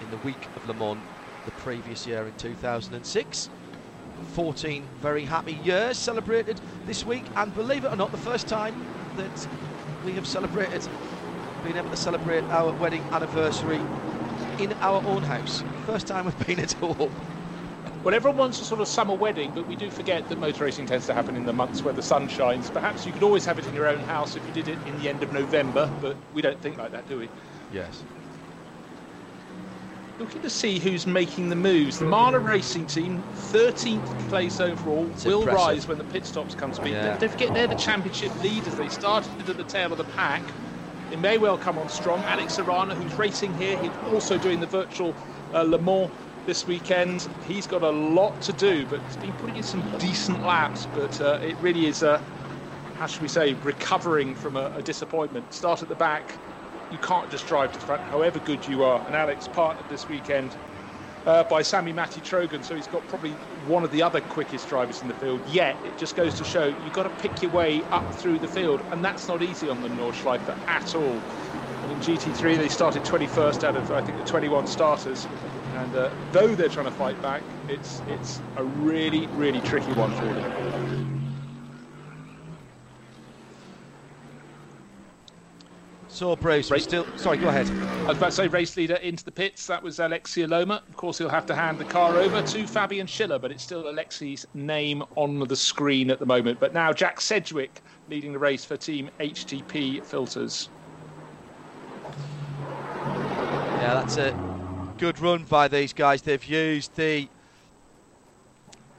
in 0.00 0.10
the 0.10 0.16
week 0.26 0.48
of 0.56 0.68
Le 0.68 0.74
Mans 0.74 1.00
the 1.44 1.52
previous 1.52 2.06
year 2.06 2.26
in 2.26 2.34
2006. 2.34 3.50
14 4.34 4.84
very 5.00 5.24
happy 5.24 5.58
years 5.64 5.98
celebrated 5.98 6.60
this 6.86 7.04
week, 7.04 7.24
and 7.36 7.54
believe 7.54 7.84
it 7.84 7.92
or 7.92 7.96
not, 7.96 8.10
the 8.10 8.18
first 8.18 8.48
time 8.48 8.74
that 9.16 9.46
we 10.04 10.12
have 10.12 10.26
celebrated, 10.26 10.86
been 11.64 11.76
able 11.76 11.90
to 11.90 11.96
celebrate 11.96 12.42
our 12.44 12.72
wedding 12.80 13.02
anniversary 13.12 13.80
in 14.62 14.72
our 14.80 15.02
own 15.04 15.22
house. 15.22 15.62
First 15.86 16.06
time 16.06 16.26
we've 16.26 16.46
been 16.46 16.60
at 16.60 16.80
all. 16.82 17.10
Well, 18.04 18.14
everyone 18.14 18.36
wants 18.38 18.60
a 18.60 18.64
sort 18.64 18.80
of 18.80 18.88
summer 18.88 19.14
wedding, 19.14 19.52
but 19.54 19.66
we 19.68 19.76
do 19.76 19.88
forget 19.90 20.28
that 20.28 20.38
motor 20.38 20.64
racing 20.64 20.86
tends 20.86 21.06
to 21.06 21.14
happen 21.14 21.36
in 21.36 21.46
the 21.46 21.52
months 21.52 21.84
where 21.84 21.94
the 21.94 22.02
sun 22.02 22.28
shines. 22.28 22.68
Perhaps 22.70 23.06
you 23.06 23.12
could 23.12 23.22
always 23.22 23.44
have 23.44 23.58
it 23.58 23.66
in 23.66 23.74
your 23.74 23.86
own 23.86 24.00
house 24.00 24.34
if 24.36 24.44
you 24.46 24.52
did 24.52 24.68
it 24.68 24.78
in 24.86 24.98
the 25.00 25.08
end 25.08 25.22
of 25.22 25.32
November, 25.32 25.90
but 26.00 26.16
we 26.34 26.42
don't 26.42 26.60
think 26.60 26.78
like 26.78 26.90
that, 26.92 27.08
do 27.08 27.18
we? 27.18 27.28
Yes. 27.72 28.02
Looking 30.18 30.42
to 30.42 30.50
see 30.50 30.78
who's 30.78 31.06
making 31.06 31.48
the 31.48 31.56
moves. 31.56 31.98
The 32.00 32.04
Mahle 32.04 32.44
Racing 32.44 32.86
Team, 32.86 33.22
13th 33.34 34.28
place 34.28 34.60
overall, 34.60 35.08
it's 35.12 35.24
will 35.24 35.40
impressive. 35.40 35.66
rise 35.66 35.88
when 35.88 35.98
the 35.98 36.04
pit 36.04 36.26
stops 36.26 36.54
come 36.54 36.72
to 36.72 36.82
be. 36.82 36.90
Yeah. 36.90 37.16
Don't 37.18 37.30
forget 37.30 37.54
they're 37.54 37.66
the 37.66 37.74
championship 37.76 38.32
leaders. 38.42 38.74
They 38.74 38.88
started 38.88 39.48
at 39.48 39.56
the 39.56 39.64
tail 39.64 39.92
of 39.92 39.98
the 39.98 40.04
pack. 40.04 40.42
They 41.12 41.18
may 41.18 41.36
well 41.36 41.58
come 41.58 41.76
on 41.76 41.90
strong. 41.90 42.20
Alex 42.20 42.58
Arana, 42.58 42.94
who's 42.94 43.12
racing 43.18 43.52
here, 43.58 43.76
he's 43.82 43.90
also 44.14 44.38
doing 44.38 44.60
the 44.60 44.66
virtual 44.66 45.14
uh, 45.52 45.60
Le 45.60 45.76
Mans 45.76 46.10
this 46.46 46.66
weekend. 46.66 47.28
He's 47.46 47.66
got 47.66 47.82
a 47.82 47.90
lot 47.90 48.40
to 48.40 48.52
do, 48.54 48.86
but 48.86 48.98
he's 49.02 49.18
been 49.18 49.34
putting 49.34 49.56
in 49.56 49.62
some 49.62 49.82
decent 49.98 50.42
laps. 50.42 50.86
But 50.94 51.20
uh, 51.20 51.38
it 51.42 51.54
really 51.60 51.84
is, 51.84 52.02
uh, 52.02 52.18
how 52.96 53.06
should 53.06 53.20
we 53.20 53.28
say, 53.28 53.52
recovering 53.62 54.34
from 54.34 54.56
a, 54.56 54.72
a, 54.74 54.80
disappointment. 54.80 55.52
Start 55.52 55.82
at 55.82 55.90
the 55.90 55.94
back. 55.94 56.38
You 56.90 56.96
can't 56.96 57.30
just 57.30 57.46
drive 57.46 57.74
to 57.74 57.78
the 57.78 57.84
front, 57.84 58.00
however 58.04 58.38
good 58.38 58.66
you 58.66 58.82
are. 58.82 59.06
And 59.06 59.14
Alex 59.14 59.48
partnered 59.48 59.90
this 59.90 60.08
weekend 60.08 60.56
uh, 61.26 61.44
by 61.44 61.62
Sami-Matti 61.62 62.20
Trogen, 62.20 62.64
so 62.64 62.74
he's 62.74 62.86
got 62.86 63.06
probably 63.08 63.30
one 63.66 63.84
of 63.84 63.90
the 63.92 64.02
other 64.02 64.20
quickest 64.20 64.68
drivers 64.68 65.02
in 65.02 65.08
the 65.08 65.14
field. 65.14 65.40
Yet 65.48 65.76
it 65.84 65.96
just 65.98 66.16
goes 66.16 66.34
to 66.34 66.44
show 66.44 66.66
you've 66.66 66.92
got 66.92 67.04
to 67.04 67.22
pick 67.22 67.42
your 67.42 67.50
way 67.52 67.82
up 67.84 68.14
through 68.14 68.38
the 68.38 68.48
field, 68.48 68.80
and 68.90 69.04
that's 69.04 69.28
not 69.28 69.42
easy 69.42 69.68
on 69.68 69.82
the 69.82 69.88
Nordschleife 69.88 70.48
at 70.66 70.94
all. 70.94 71.02
And 71.02 71.92
in 71.92 71.98
GT3 71.98 72.56
they 72.56 72.68
started 72.68 73.02
21st 73.02 73.64
out 73.64 73.76
of 73.76 73.90
I 73.90 74.02
think 74.02 74.18
the 74.18 74.24
21 74.24 74.66
starters. 74.66 75.26
And 75.74 75.96
uh, 75.96 76.10
though 76.32 76.54
they're 76.54 76.68
trying 76.68 76.86
to 76.86 76.92
fight 76.92 77.20
back, 77.22 77.42
it's 77.68 78.02
it's 78.08 78.40
a 78.56 78.64
really 78.64 79.26
really 79.28 79.60
tricky 79.62 79.92
one 79.94 80.12
for 80.12 80.26
them. 80.26 81.11
So 86.12 86.36
Bruce, 86.36 86.70
Race- 86.70 86.84
still 86.84 87.06
sorry. 87.16 87.38
Go 87.38 87.48
ahead. 87.48 87.66
I 87.70 88.08
was 88.08 88.18
about 88.18 88.26
to 88.26 88.32
say 88.32 88.46
race 88.48 88.76
leader 88.76 88.96
into 88.96 89.24
the 89.24 89.32
pits. 89.32 89.66
That 89.66 89.82
was 89.82 89.98
Aleksi 89.98 90.46
Elomaa. 90.46 90.86
Of 90.86 90.94
course, 90.94 91.16
he'll 91.16 91.30
have 91.30 91.46
to 91.46 91.54
hand 91.54 91.78
the 91.78 91.86
car 91.86 92.16
over 92.18 92.42
to 92.42 92.66
Fabian 92.66 93.06
Schiller, 93.06 93.38
but 93.38 93.50
it's 93.50 93.62
still 93.62 93.84
Aleksi's 93.84 94.46
name 94.52 95.02
on 95.16 95.40
the 95.40 95.56
screen 95.56 96.10
at 96.10 96.18
the 96.18 96.26
moment. 96.26 96.60
But 96.60 96.74
now 96.74 96.92
Jack 96.92 97.18
Sedgwick 97.22 97.80
leading 98.10 98.34
the 98.34 98.38
race 98.38 98.62
for 98.62 98.76
Team 98.76 99.08
HTP 99.20 100.04
Filters. 100.04 100.68
Yeah, 103.80 103.94
that's 103.94 104.18
a 104.18 104.38
good 104.98 105.18
run 105.18 105.44
by 105.44 105.66
these 105.66 105.94
guys. 105.94 106.20
They've 106.20 106.44
used 106.44 106.94
the 106.94 107.26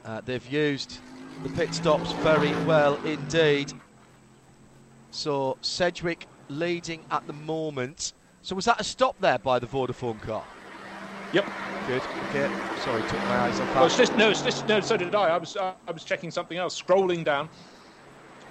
uh, 0.04 0.20
they've 0.22 0.52
used 0.52 0.98
the 1.44 1.48
pit 1.50 1.72
stops 1.74 2.10
very 2.24 2.52
well 2.64 2.96
indeed. 3.04 3.72
So 5.12 5.58
Sedgwick 5.62 6.26
leading 6.58 7.04
at 7.10 7.26
the 7.26 7.32
moment. 7.32 8.12
So 8.42 8.54
was 8.54 8.64
that 8.66 8.80
a 8.80 8.84
stop 8.84 9.16
there 9.20 9.38
by 9.38 9.58
the 9.58 9.66
Vodafone 9.66 10.20
car? 10.20 10.44
Yep. 11.32 11.46
Good. 11.86 12.02
Okay. 12.30 12.50
Sorry, 12.80 13.02
took 13.02 13.20
my 13.20 13.38
eyes 13.40 13.60
off 13.60 13.74
that. 13.74 13.82
Oh, 13.82 13.86
it's 13.86 13.96
just, 13.96 14.16
no, 14.16 14.30
it's 14.30 14.42
just, 14.42 14.66
no, 14.66 14.80
so 14.80 14.96
did 14.96 15.14
I. 15.14 15.30
I 15.30 15.38
was, 15.38 15.56
uh, 15.56 15.74
I 15.86 15.90
was 15.90 16.04
checking 16.04 16.30
something 16.30 16.56
else, 16.56 16.80
scrolling 16.80 17.24
down. 17.24 17.48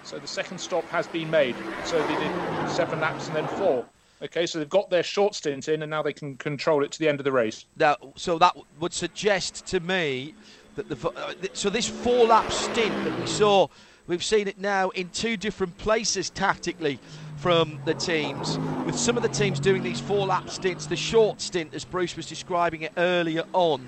So 0.04 0.20
the 0.20 0.28
second 0.28 0.58
stop 0.60 0.84
has 0.90 1.08
been 1.08 1.30
made. 1.30 1.56
So 1.86 2.06
they 2.06 2.16
did 2.16 2.70
seven 2.70 3.00
laps 3.00 3.28
and 3.28 3.36
then 3.36 3.48
four. 3.48 3.86
Okay, 4.22 4.46
so 4.46 4.60
they've 4.60 4.70
got 4.70 4.90
their 4.90 5.04
short 5.04 5.36
stint 5.36 5.68
in, 5.68 5.82
and 5.82 5.90
now 5.90 6.02
they 6.02 6.14
can 6.14 6.38
control 6.38 6.84
it 6.84 6.92
to 6.92 7.00
the 7.00 7.10
end 7.10 7.20
of 7.20 7.24
the 7.24 7.32
race. 7.32 7.66
Now, 7.78 7.98
so 8.16 8.38
that 8.40 8.56
would 8.80 8.94
suggest 8.94 9.66
to 9.68 9.80
me 9.80 10.34
that 10.76 10.88
the 10.90 11.10
uh, 11.10 11.34
so 11.54 11.70
this 11.70 11.88
four 11.88 12.28
lap 12.28 12.52
stint 12.52 12.94
that 13.04 13.20
we 13.20 13.28
saw, 13.28 13.68
we've 14.08 14.24
seen 14.24 14.48
it 14.48 14.60
now 14.60 14.90
in 14.90 15.10
two 15.10 15.38
different 15.38 15.78
places 15.78 16.30
tactically 16.30 17.00
from 17.44 17.78
the 17.84 17.94
teams. 17.94 18.58
With 18.86 18.98
some 18.98 19.18
of 19.18 19.22
the 19.22 19.28
teams 19.28 19.60
doing 19.60 19.84
these 19.84 20.00
four 20.00 20.26
lap 20.26 20.50
stints, 20.50 20.86
the 20.86 20.96
short 20.96 21.42
stint, 21.42 21.74
as 21.74 21.84
Bruce 21.84 22.16
was 22.16 22.26
describing 22.26 22.84
it 22.84 22.94
earlier 22.96 23.44
on, 23.52 23.86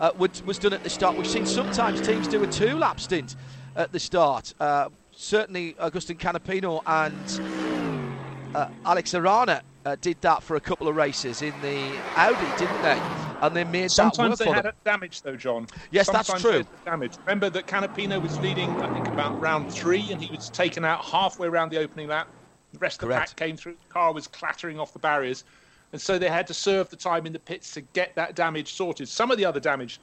uh, 0.00 0.12
was, 0.16 0.42
was 0.44 0.58
done 0.58 0.72
at 0.72 0.82
the 0.82 0.88
start. 0.88 1.14
We've 1.14 1.26
seen 1.26 1.44
sometimes 1.44 2.00
teams 2.00 2.26
do 2.26 2.42
a 2.42 2.46
two 2.46 2.78
lap 2.78 2.98
stint 2.98 3.36
at 3.76 3.92
the 3.92 4.00
start. 4.00 4.54
Uh, 4.58 4.88
certainly, 5.12 5.76
Agustin 5.78 6.16
Canapino 6.16 6.80
and 6.86 8.56
uh, 8.56 8.70
Alex 8.86 9.12
Arana 9.12 9.60
uh, 9.84 9.96
did 10.00 10.18
that 10.22 10.42
for 10.42 10.56
a 10.56 10.60
couple 10.60 10.88
of 10.88 10.96
races 10.96 11.42
in 11.42 11.52
the 11.60 11.76
Audi, 12.16 12.58
didn't 12.58 12.82
they? 12.82 12.98
And 13.42 13.54
they 13.54 13.64
made 13.64 13.90
Sometimes 13.90 14.38
that 14.38 14.46
they 14.46 14.50
had 14.50 14.72
damage, 14.82 15.20
though, 15.20 15.36
John. 15.36 15.66
Yes, 15.90 16.06
Sometimes 16.06 16.28
that's 16.28 16.40
true. 16.40 16.64
Damage. 16.86 17.18
Remember 17.26 17.50
that 17.50 17.66
Canapino 17.66 18.22
was 18.22 18.40
leading, 18.40 18.70
I 18.80 18.90
think, 18.94 19.08
about 19.08 19.38
round 19.38 19.70
three, 19.70 20.10
and 20.10 20.22
he 20.22 20.34
was 20.34 20.48
taken 20.48 20.86
out 20.86 21.04
halfway 21.04 21.48
around 21.48 21.68
the 21.68 21.80
opening 21.80 22.08
lap. 22.08 22.28
The 22.74 22.80
rest 22.80 23.02
of 23.02 23.08
the 23.08 23.14
pack 23.14 23.36
came 23.36 23.56
through. 23.56 23.76
The 23.80 23.92
car 23.92 24.12
was 24.12 24.26
clattering 24.26 24.80
off 24.80 24.92
the 24.92 24.98
barriers, 24.98 25.44
and 25.92 26.00
so 26.00 26.18
they 26.18 26.28
had 26.28 26.46
to 26.48 26.54
serve 26.54 26.90
the 26.90 26.96
time 26.96 27.24
in 27.24 27.32
the 27.32 27.38
pits 27.38 27.72
to 27.74 27.80
get 27.80 28.14
that 28.16 28.34
damage 28.34 28.74
sorted. 28.74 29.08
Some 29.08 29.30
of 29.30 29.38
the 29.38 29.44
other 29.44 29.60
damage 29.60 30.00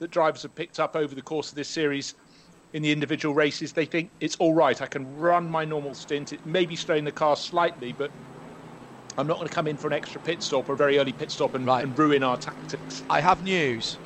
that 0.00 0.10
drivers 0.10 0.42
have 0.42 0.54
picked 0.54 0.80
up 0.80 0.96
over 0.96 1.14
the 1.14 1.22
course 1.22 1.50
of 1.50 1.54
this 1.54 1.68
series 1.68 2.14
in 2.72 2.82
the 2.82 2.90
individual 2.90 3.34
races, 3.34 3.72
they 3.72 3.84
think 3.84 4.10
it's 4.20 4.36
all 4.36 4.52
right. 4.52 4.82
I 4.82 4.86
can 4.86 5.16
run 5.16 5.48
my 5.48 5.64
normal 5.64 5.94
stint. 5.94 6.32
It 6.32 6.44
may 6.44 6.66
be 6.66 6.76
straining 6.76 7.04
the 7.04 7.12
car 7.12 7.36
slightly, 7.36 7.92
but 7.92 8.10
I'm 9.16 9.26
not 9.26 9.36
going 9.36 9.48
to 9.48 9.54
come 9.54 9.66
in 9.66 9.76
for 9.76 9.86
an 9.86 9.94
extra 9.94 10.20
pit 10.20 10.42
stop 10.42 10.68
or 10.68 10.74
a 10.74 10.76
very 10.76 10.98
early 10.98 11.12
pit 11.12 11.30
stop 11.30 11.54
and, 11.54 11.66
right. 11.66 11.84
and 11.84 11.98
ruin 11.98 12.22
our 12.22 12.36
tactics. 12.36 13.02
I 13.08 13.20
have 13.20 13.42
news. 13.44 13.96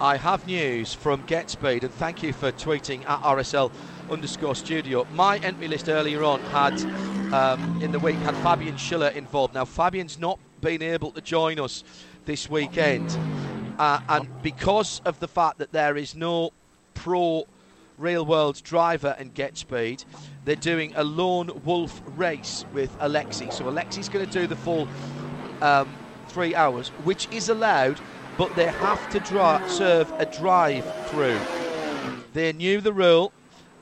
I 0.00 0.16
have 0.16 0.46
news 0.46 0.94
from 0.94 1.22
GetSpeed, 1.24 1.82
and 1.82 1.92
thank 1.92 2.22
you 2.22 2.32
for 2.32 2.52
tweeting 2.52 3.08
at 3.08 3.20
RSL 3.22 3.70
underscore 4.10 4.54
studio. 4.54 5.06
My 5.14 5.38
entry 5.38 5.68
list 5.68 5.88
earlier 5.88 6.22
on 6.24 6.40
had, 6.40 6.74
um, 7.32 7.80
in 7.82 7.92
the 7.92 7.98
week, 7.98 8.16
had 8.16 8.34
Fabian 8.36 8.76
Schiller 8.76 9.08
involved. 9.08 9.54
Now, 9.54 9.64
Fabian's 9.64 10.18
not 10.18 10.38
been 10.60 10.82
able 10.82 11.12
to 11.12 11.20
join 11.20 11.60
us 11.60 11.84
this 12.24 12.50
weekend, 12.50 13.16
uh, 13.78 14.00
and 14.08 14.28
because 14.42 15.00
of 15.04 15.18
the 15.20 15.28
fact 15.28 15.58
that 15.58 15.72
there 15.72 15.96
is 15.96 16.14
no 16.14 16.52
pro 16.94 17.46
real 17.96 18.24
world 18.24 18.62
driver 18.62 19.16
and 19.18 19.34
GetSpeed, 19.34 20.04
They're 20.44 20.56
doing 20.56 20.94
a 20.96 21.04
lone 21.04 21.50
wolf 21.64 22.00
race 22.16 22.64
with 22.72 22.96
Aleksi. 23.00 23.52
So 23.52 23.64
Aleksi's 23.64 24.08
going 24.08 24.24
to 24.24 24.32
do 24.32 24.46
the 24.46 24.56
full 24.56 24.88
um, 25.60 25.88
three 26.28 26.54
hours, 26.54 26.88
which 27.04 27.28
is 27.30 27.48
allowed, 27.50 28.00
but 28.38 28.54
they 28.54 28.66
have 28.66 29.10
to 29.10 29.20
dri- 29.20 29.68
serve 29.68 30.10
a 30.18 30.24
drive 30.24 30.84
through. 31.08 31.38
They 32.32 32.52
knew 32.52 32.80
the 32.80 32.92
rule, 32.92 33.32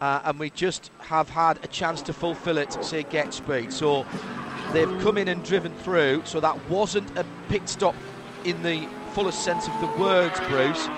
uh, 0.01 0.21
and 0.25 0.39
we 0.39 0.51
just 0.51 0.91
have 0.99 1.29
had 1.29 1.63
a 1.65 1.69
chance 1.69 2.03
to 2.03 2.13
fulfill 2.13 2.59
it, 2.59 2.73
say 2.85 3.05
GetSpeed. 3.05 3.73
So 3.73 4.07
they've 4.73 5.01
come 5.01 5.19
in 5.19 5.29
and 5.29 5.45
driven 5.45 5.75
through, 5.79 6.23
so 6.25 6.41
that 6.41 6.69
wasn't 6.69 7.17
a 7.19 7.25
pit 7.49 7.69
stop 7.69 7.95
in 8.45 8.63
the 8.63 8.89
fullest 9.13 9.45
sense 9.45 9.67
of 9.67 9.81
the 9.81 10.03
words, 10.03 10.39
Bruce 10.49 10.89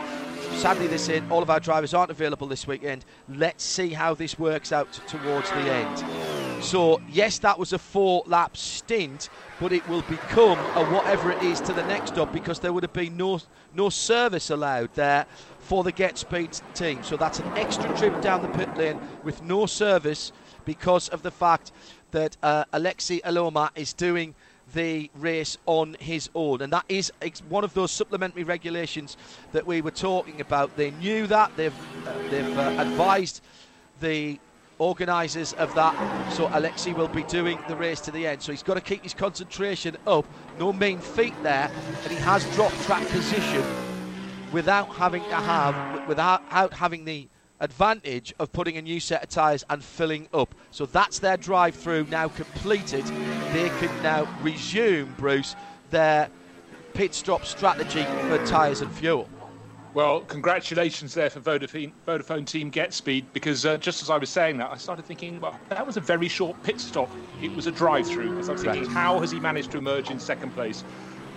sadly, 0.58 0.88
this 0.88 1.08
in 1.08 1.30
all 1.30 1.40
of 1.40 1.50
our 1.50 1.60
drivers 1.60 1.94
aren't 1.94 2.10
available 2.10 2.48
this 2.48 2.66
weekend. 2.66 3.04
Let's 3.28 3.62
see 3.62 3.90
how 3.90 4.14
this 4.14 4.38
works 4.38 4.72
out 4.72 4.92
towards 5.06 5.48
the 5.50 5.56
end. 5.56 6.64
So, 6.64 7.00
yes, 7.08 7.38
that 7.40 7.56
was 7.58 7.72
a 7.72 7.78
four 7.78 8.24
lap 8.26 8.56
stint, 8.56 9.30
but 9.60 9.72
it 9.72 9.88
will 9.88 10.02
become 10.02 10.58
a 10.58 10.84
whatever 10.86 11.30
it 11.30 11.42
is 11.44 11.60
to 11.62 11.72
the 11.72 11.86
next 11.86 12.12
stop 12.12 12.32
because 12.32 12.58
there 12.58 12.72
would 12.72 12.82
have 12.82 12.92
been 12.92 13.16
no, 13.16 13.40
no 13.72 13.88
service 13.88 14.50
allowed 14.50 14.92
there 14.94 15.26
for 15.68 15.84
the 15.84 15.92
GetSpeed 15.92 16.62
team. 16.74 17.04
So, 17.04 17.18
that's 17.18 17.40
an 17.40 17.46
extra 17.58 17.94
trip 17.96 18.22
down 18.22 18.40
the 18.40 18.48
pit 18.48 18.74
lane 18.76 18.98
with 19.22 19.42
no 19.42 19.66
service 19.66 20.32
because 20.64 21.10
of 21.10 21.22
the 21.22 21.30
fact 21.30 21.72
that 22.10 22.38
uh, 22.42 22.64
Aleksi 22.72 23.20
Elomaa 23.20 23.68
is 23.74 23.92
doing 23.92 24.34
the 24.74 25.10
race 25.14 25.58
on 25.66 25.96
his 26.00 26.30
own. 26.34 26.62
And 26.62 26.72
that 26.72 26.84
is 26.88 27.12
one 27.48 27.64
of 27.64 27.74
those 27.74 27.90
supplementary 27.90 28.44
regulations 28.44 29.16
that 29.52 29.66
we 29.66 29.80
were 29.80 29.90
talking 29.90 30.40
about. 30.40 30.74
They 30.76 30.90
knew 30.92 31.26
that, 31.26 31.54
they've, 31.56 31.74
uh, 32.06 32.28
they've 32.30 32.58
uh, 32.58 32.76
advised 32.78 33.42
the 34.00 34.38
organisers 34.78 35.52
of 35.54 35.74
that. 35.74 35.94
So 36.32 36.48
Aleksi 36.48 36.94
will 36.94 37.08
be 37.08 37.24
doing 37.24 37.58
the 37.68 37.76
race 37.76 38.00
to 38.02 38.10
the 38.10 38.26
end. 38.26 38.42
So 38.42 38.52
he's 38.52 38.62
got 38.62 38.74
to 38.74 38.80
keep 38.80 39.02
his 39.02 39.14
concentration 39.14 39.96
up. 40.06 40.26
No 40.58 40.72
mean 40.72 40.98
feat 40.98 41.34
there, 41.42 41.70
and 42.04 42.12
he 42.12 42.18
has 42.18 42.44
dropped 42.54 42.80
track 42.82 43.06
position 43.08 43.87
without 44.52 44.94
having 44.94 45.22
to 45.24 45.36
have, 45.36 46.08
without 46.08 46.72
having 46.72 47.04
the 47.04 47.28
advantage 47.60 48.34
of 48.38 48.52
putting 48.52 48.76
a 48.76 48.82
new 48.82 49.00
set 49.00 49.22
of 49.22 49.28
tyres 49.28 49.64
and 49.68 49.82
filling 49.82 50.28
up. 50.32 50.54
So 50.70 50.86
that's 50.86 51.18
their 51.18 51.36
drive 51.36 51.74
through 51.74 52.06
now 52.10 52.28
completed. 52.28 53.04
They 53.52 53.68
can 53.80 54.02
now 54.02 54.28
resume, 54.42 55.14
Bruce, 55.16 55.56
their 55.90 56.30
pit 56.94 57.14
stop 57.14 57.44
strategy 57.44 58.04
for 58.28 58.44
tyres 58.46 58.80
and 58.80 58.92
fuel. 58.92 59.28
Well, 59.94 60.20
congratulations 60.20 61.14
there 61.14 61.30
for 61.30 61.40
Vodafone, 61.40 61.92
Vodafone 62.06 62.46
Team 62.46 62.70
GetSpeed 62.70 63.24
because 63.32 63.64
uh, 63.64 63.78
just 63.78 64.02
as 64.02 64.10
I 64.10 64.18
was 64.18 64.28
saying 64.28 64.58
that, 64.58 64.70
I 64.70 64.76
started 64.76 65.04
thinking, 65.06 65.40
well, 65.40 65.58
that 65.70 65.84
was 65.86 65.96
a 65.96 66.00
very 66.00 66.28
short 66.28 66.62
pit 66.62 66.78
stop. 66.78 67.10
It 67.42 67.54
was 67.56 67.66
a 67.66 67.72
drive 67.72 68.06
through. 68.06 68.30
Because 68.30 68.48
I 68.48 68.52
was 68.52 68.62
thinking, 68.62 68.84
right. 68.84 68.92
how 68.92 69.18
has 69.18 69.30
he 69.30 69.40
managed 69.40 69.72
to 69.72 69.78
emerge 69.78 70.10
in 70.10 70.20
second 70.20 70.52
place? 70.52 70.84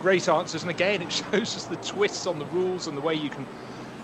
Great 0.02 0.28
answers. 0.28 0.64
And 0.64 0.72
again, 0.72 1.02
it 1.02 1.12
shows 1.32 1.56
us 1.56 1.66
the 1.66 1.76
twists 1.78 2.26
on 2.26 2.40
the 2.40 2.46
rules 2.46 2.88
and 2.88 2.98
the 2.98 3.02
way 3.02 3.14
you 3.14 3.30
can 3.30 3.46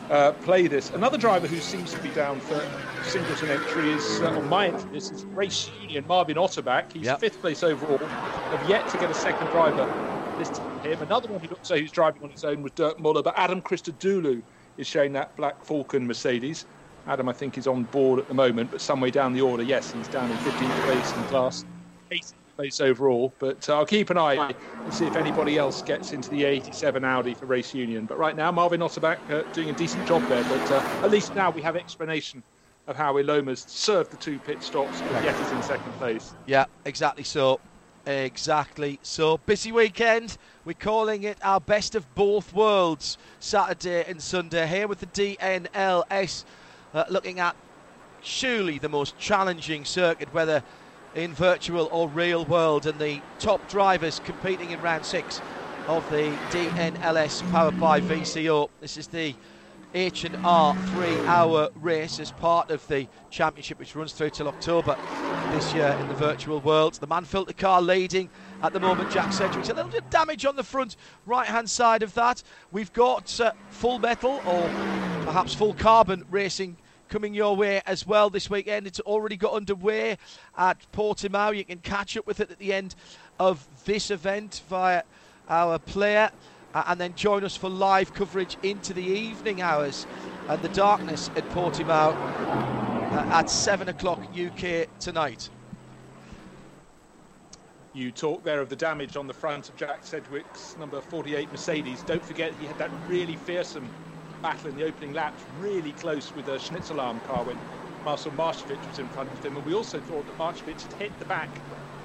uh, 0.10 0.32
play 0.44 0.68
this. 0.68 0.92
Another 0.92 1.18
driver 1.18 1.48
who 1.48 1.60
seems 1.60 1.92
to 1.92 2.02
be 2.02 2.10
down 2.10 2.40
for 2.40 2.64
singleton 3.04 3.50
entry 3.50 3.92
is 3.92 4.22
uh, 4.22 4.30
on 4.30 4.48
my 4.48 4.68
entry. 4.68 4.90
This 4.92 5.12
is 5.12 5.26
Race 5.26 5.70
Union 5.82 6.06
Marvin 6.08 6.38
Otterbach. 6.38 6.94
He's 6.94 7.06
yep. 7.06 7.20
fifth 7.20 7.42
place 7.42 7.64
overall. 7.64 7.98
Have 7.98 8.70
yet 8.70 8.88
to 8.90 8.98
get 8.98 9.10
a 9.10 9.14
second 9.14 9.48
driver 9.48 9.86
listed 10.38 10.58
to 10.84 10.90
him. 10.90 11.02
Another 11.02 11.28
one 11.30 11.42
who 11.42 11.48
looks 11.50 11.70
like 11.70 11.82
he's 11.82 11.92
driving 11.92 12.24
on 12.24 12.30
his 12.30 12.46
own 12.46 12.62
was 12.62 12.72
Dirk 12.74 13.00
Muller, 13.00 13.24
but 13.24 13.34
Adam 13.38 13.62
Christodoulou 13.62 14.42
is 14.78 14.88
showing 14.88 15.14
that 15.14 15.36
Black 15.36 15.64
Falcon 15.66 16.08
Mercedes. 16.08 16.66
Adam, 17.08 17.28
I 17.28 17.34
think, 17.34 17.58
is 17.58 17.68
on 17.68 17.84
board 17.84 18.20
at 18.20 18.28
the 18.28 18.34
moment, 18.34 18.70
but 18.70 18.82
some 18.82 19.00
way 19.02 19.10
down 19.10 19.34
the 19.34 19.42
order, 19.42 19.64
yes, 19.64 19.92
he's 19.94 20.08
down 20.10 20.30
in 20.30 20.38
15th 20.38 20.82
place 20.84 21.14
in 21.16 21.24
class 21.24 21.66
place 22.58 22.82
overall. 22.82 23.32
But 23.40 23.70
uh, 23.70 23.78
I'll 23.78 23.86
keep 23.86 24.10
an 24.10 24.18
eye 24.18 24.54
and 24.84 24.94
see 24.94 25.06
if 25.06 25.16
anybody 25.16 25.58
else 25.58 25.82
gets 25.82 26.12
into 26.12 26.30
the 26.30 26.44
87 26.44 27.06
Audi 27.06 27.34
for 27.36 27.46
Race 27.46 27.74
Union. 27.74 28.06
But 28.06 28.18
right 28.18 28.36
now, 28.36 28.52
Marvin 28.52 28.82
Otterbach 28.82 29.20
uh, 29.30 29.44
doing 29.54 29.70
a 29.70 29.74
decent 29.74 30.06
job 30.08 30.28
there. 30.28 30.44
But 30.44 30.72
uh, 30.72 31.04
at 31.04 31.12
least 31.12 31.36
now 31.36 31.52
we 31.52 31.62
have 31.62 31.76
explanation 31.76 32.44
of 32.88 32.96
how 32.96 33.14
Elomaa's 33.18 33.62
served 33.68 34.12
the 34.12 34.18
two 34.18 34.40
pit 34.40 34.64
stops, 34.64 35.02
but 35.02 35.24
yet 35.24 35.40
is 35.40 35.52
in 35.52 35.62
second 35.62 35.92
place. 35.94 36.34
Yeah, 36.46 36.66
exactly 36.86 37.24
so. 37.24 37.60
Exactly. 38.08 39.00
So 39.04 39.38
busy 39.40 39.74
weekend. 39.74 40.38
We're 40.64 40.74
calling 40.74 41.24
it 41.24 41.38
our 41.44 41.60
best 41.60 41.94
of 41.94 42.16
both 42.16 42.54
worlds 42.54 43.18
Saturday 43.40 44.06
and 44.08 44.22
Sunday 44.22 44.66
here 44.66 44.88
with 44.88 45.00
the 45.02 45.08
DNLS 45.08 46.46
uh, 46.94 47.04
looking 47.10 47.42
at 47.42 47.56
surely 48.22 48.80
the 48.80 48.88
most 48.88 49.18
challenging 49.18 49.84
circuit, 49.84 50.34
whether 50.34 50.64
in 51.18 51.34
virtual 51.34 51.90
or 51.92 52.08
real 52.08 52.46
world, 52.46 52.86
and 52.86 53.00
the 53.00 53.20
top 53.40 53.68
drivers 53.68 54.22
competing 54.24 54.70
in 54.70 54.80
round 54.82 55.04
six 55.04 55.42
of 55.88 56.08
the 56.12 56.32
DNLS 56.52 57.50
powered 57.52 57.80
by 57.80 58.00
VCO. 58.00 58.70
This 58.82 58.98
is 58.98 59.08
the 59.08 59.34
H&R 59.96 60.76
three-hour 60.76 61.70
race 61.76 62.20
as 62.20 62.32
part 62.34 62.70
of 62.70 62.88
the 62.88 63.08
championship, 63.32 63.80
which 63.80 63.96
runs 63.96 64.14
through 64.14 64.30
till 64.30 64.48
October 64.48 64.96
this 65.54 65.74
year 65.74 65.98
in 66.00 66.08
the 66.08 66.14
virtual 66.14 66.60
world. 66.60 66.94
The 66.96 67.08
Mann-Filter 67.08 67.54
car 67.54 67.82
leading 67.82 68.30
at 68.62 68.74
the 68.74 68.80
moment, 68.80 69.10
Jack 69.10 69.34
Sedgwick's 69.34 69.70
a 69.70 69.74
little 69.74 69.90
bit 69.90 70.04
of 70.04 70.10
damage 70.12 70.46
on 70.46 70.56
the 70.56 70.64
front 70.64 70.98
right-hand 71.26 71.68
side 71.68 72.04
of 72.04 72.14
that. 72.14 72.44
We've 72.72 72.94
got 72.94 73.40
uh, 73.42 73.54
full 73.70 73.98
metal 73.98 74.40
or 74.46 74.70
perhaps 75.24 75.56
full 75.56 75.74
carbon 75.74 76.26
racing 76.30 76.78
coming 77.08 77.34
your 77.34 77.56
way 77.56 77.82
as 77.86 78.06
well 78.06 78.30
this 78.30 78.50
weekend. 78.50 78.88
It's 78.88 79.00
already 79.02 79.38
got 79.38 79.54
underway 79.54 80.18
at 80.58 80.78
Portimao. 80.92 81.56
You 81.56 81.66
can 81.66 81.80
catch 81.80 82.18
up 82.18 82.28
with 82.28 82.40
it 82.40 82.52
at 82.52 82.60
the 82.60 82.74
end 82.74 82.96
of 83.40 83.68
this 83.86 84.12
event 84.12 84.62
via 84.70 85.04
our 85.50 85.80
player. 85.80 86.32
Uh, 86.74 86.84
and 86.88 87.00
then 87.00 87.16
join 87.16 87.44
us 87.44 87.56
for 87.56 87.70
live 87.70 88.14
coverage 88.14 88.58
into 88.62 88.94
the 88.94 89.02
evening 89.02 89.62
hours 89.62 90.06
and 90.50 90.62
the 90.62 90.70
darkness 90.70 91.30
at 91.36 91.48
Portimao 91.50 92.14
uh, 92.14 93.30
at 93.32 93.50
7 93.50 93.88
o'clock 93.90 94.20
UK 94.38 94.88
tonight. 95.00 95.50
You 97.94 98.12
talk 98.12 98.44
there 98.44 98.62
of 98.62 98.70
the 98.70 98.76
damage 98.76 99.18
on 99.18 99.26
the 99.26 99.34
front 99.34 99.70
of 99.70 99.76
Jack 99.76 100.06
Sedgwick's 100.06 100.78
number 100.78 101.02
48 101.02 101.50
Mercedes. 101.52 102.04
Don't 102.04 102.24
forget 102.24 102.54
he 102.60 102.68
had 102.68 102.78
that 102.78 102.92
really 103.08 103.38
fearsome 103.38 103.90
battle 104.42 104.70
in 104.70 104.76
the 104.76 104.84
opening 104.86 105.14
laps, 105.14 105.44
really 105.60 105.92
close 105.94 106.34
with 106.36 106.48
a 106.48 106.58
Schnitzelalm 106.58 107.24
car 107.26 107.44
when 107.44 107.58
Marcel 108.06 108.32
Marchewicz 108.34 108.88
was 108.88 109.00
in 109.00 109.08
front 109.10 109.32
of 109.32 109.44
him. 109.44 109.58
And 109.58 109.66
we 109.66 109.74
also 109.74 110.00
thought 110.00 110.26
that 110.28 110.38
Marchewicz 110.38 110.84
had 110.84 110.94
hit 110.94 111.20
the 111.20 111.26
back 111.26 111.50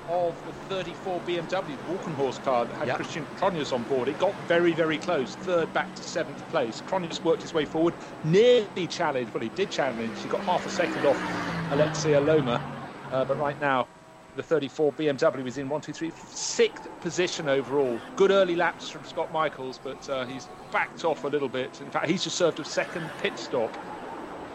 of 0.09 0.34
the 0.46 0.52
34 0.52 1.20
BMW, 1.20 1.48
the 1.76 1.92
Walkenhorst 1.94 2.42
car 2.44 2.64
that 2.64 2.74
had 2.76 2.88
Yep. 2.88 2.96
Christian 2.96 3.26
Krognes 3.36 3.72
on 3.72 3.82
board. 3.84 4.09
It 4.09 4.18
got 4.18 4.34
very, 4.48 4.72
very 4.72 4.98
close, 4.98 5.36
third 5.36 5.72
back 5.72 5.94
to 5.94 6.02
seventh 6.02 6.46
place. 6.50 6.82
Krognes 6.88 7.22
worked 7.22 7.42
his 7.42 7.54
way 7.54 7.64
forward, 7.64 7.94
nearly 8.24 8.86
challenged, 8.88 9.32
well, 9.32 9.42
he 9.42 9.48
did 9.50 9.70
challenge. 9.70 10.18
He 10.22 10.28
got 10.28 10.40
half 10.42 10.66
a 10.66 10.70
second 10.70 11.06
off 11.06 11.16
Aleksi 11.70 12.12
Elomaa, 12.14 12.60
uh, 13.12 13.24
but 13.24 13.38
right 13.38 13.60
now 13.60 13.86
the 14.36 14.42
34 14.42 14.92
BMW 14.92 15.46
is 15.46 15.59
in 15.59 15.68
one, 15.68 15.80
two, 15.80 15.92
three, 15.92 16.12
sixth 16.30 16.88
position 17.00 17.48
overall. 17.48 17.98
Good 18.16 18.30
early 18.30 18.56
laps 18.56 18.88
from 18.88 19.04
Scott 19.04 19.32
Michaels, 19.32 19.78
but 19.82 20.09
uh, 20.09 20.24
he's 20.24 20.48
backed 20.70 21.04
off 21.04 21.24
a 21.24 21.28
little 21.28 21.48
bit. 21.48 21.80
In 21.80 21.90
fact, 21.90 22.06
he's 22.06 22.24
just 22.24 22.36
served 22.36 22.59
a 22.60 22.64
second 22.64 23.09
pit 23.20 23.38
stop 23.38 23.76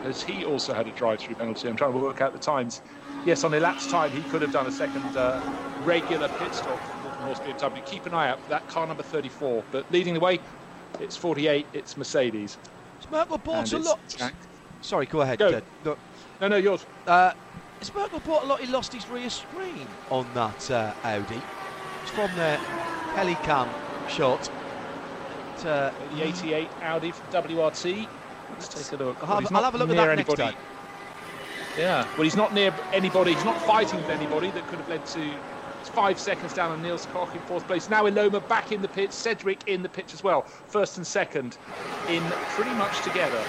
as 0.04 0.24
he 0.24 0.46
also 0.46 0.74
had 0.74 0.88
a 0.88 0.92
drive-through 0.92 1.36
penalty. 1.36 1.68
I'm 1.68 1.76
trying 1.76 1.94
to 1.94 2.00
work 2.00 2.22
out 2.22 2.34
the 2.34 2.40
times. 2.40 2.82
Yes, 3.26 3.44
on 3.44 3.54
elapsed 3.54 3.90
time, 3.90 4.12
he 4.12 4.22
could 4.30 4.42
have 4.42 4.52
done 4.52 4.68
a 4.68 4.72
second 4.72 5.04
uh, 5.16 5.42
regular 5.84 6.28
pit 6.28 6.54
stop 6.56 6.80
for 6.80 7.08
Horse 7.26 7.40
BMW. 7.40 7.86
Keep 7.86 8.06
an 8.06 8.14
eye 8.14 8.30
out 8.30 8.42
for 8.42 8.50
that 8.50 8.68
car 8.68 8.88
number 8.88 9.04
34. 9.04 9.64
But 9.72 9.92
leading 9.92 10.14
the 10.14 10.20
way, 10.20 10.40
it's 11.00 11.18
48. 11.18 11.66
It's 11.74 11.98
Mercedes. 11.98 12.58
Is 13.00 13.12
Merkel 13.12 13.36
And 13.36 13.44
bought 13.44 13.74
a 13.74 13.78
lot? 13.80 14.00
Sorry, 14.82 15.06
go 15.06 15.22
ahead. 15.22 15.40
Go. 15.40 15.52
Ted. 15.52 15.64
No, 15.84 15.98
No, 16.40 16.48
no, 16.48 16.58
yours. 16.58 16.86
Uh, 17.06 17.34
has 17.80 17.94
Mirko 17.94 18.20
Bortolotti? 18.20 18.60
He 18.62 18.68
lost 18.68 18.94
his 18.94 19.08
rear 19.10 19.30
screen 19.30 19.88
on 20.10 20.28
that 20.34 20.70
uh, 20.72 20.94
Audi. 21.04 21.42
It's 22.02 22.12
from 22.12 22.34
the 22.36 22.58
Helicam 23.16 23.68
shot. 24.10 24.50
It, 25.58 25.66
uh, 25.66 25.92
The 26.16 26.24
88 26.28 26.70
Audi 26.82 27.12
from 27.12 27.28
WRT. 27.44 28.08
Let's 28.52 28.68
take 28.70 29.00
a 29.00 29.04
look. 29.04 29.18
I'll 29.22 29.28
Well, 29.30 29.42
have- 29.42 29.56
I'll 29.56 29.64
have 29.64 29.76
a 29.76 29.78
look 29.78 29.90
at 29.90 29.96
that 29.98 30.16
next 30.16 30.34
time. 30.36 30.56
Yeah, 31.78 32.08
well, 32.14 32.24
he's 32.24 32.36
not 32.36 32.54
near 32.56 32.74
anybody. 32.92 33.34
He's 33.36 33.46
not 33.46 33.62
fighting 33.62 34.00
with 34.02 34.10
anybody 34.10 34.50
that 34.52 34.66
could 34.68 34.80
have 34.80 34.90
led 34.90 35.06
to. 35.08 35.32
Five 35.94 36.20
seconds 36.20 36.54
down 36.54 36.72
on 36.72 36.82
Niels 36.82 37.06
Koch 37.14 37.34
in 37.34 37.40
fourth 37.42 37.66
place. 37.68 37.88
Now 37.90 38.04
Elomaa 38.06 38.46
back 38.50 38.72
in 38.74 38.82
the 38.82 38.88
pit. 38.90 39.14
Cedric 39.14 39.68
in 39.68 39.84
the 39.84 39.90
pitch 39.90 40.14
as 40.14 40.22
well. 40.24 40.42
First 40.42 40.98
and 40.98 41.06
second 41.08 41.58
in 42.10 42.22
pretty 42.56 42.72
much 42.72 43.00
together. 43.04 43.42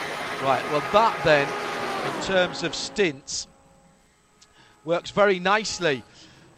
Right, 0.42 0.62
well, 0.70 0.82
that 0.92 1.18
then, 1.24 1.48
in 2.14 2.22
terms 2.22 2.62
of 2.62 2.74
stints, 2.76 3.48
works 4.84 5.10
very 5.10 5.38
nicely 5.38 6.02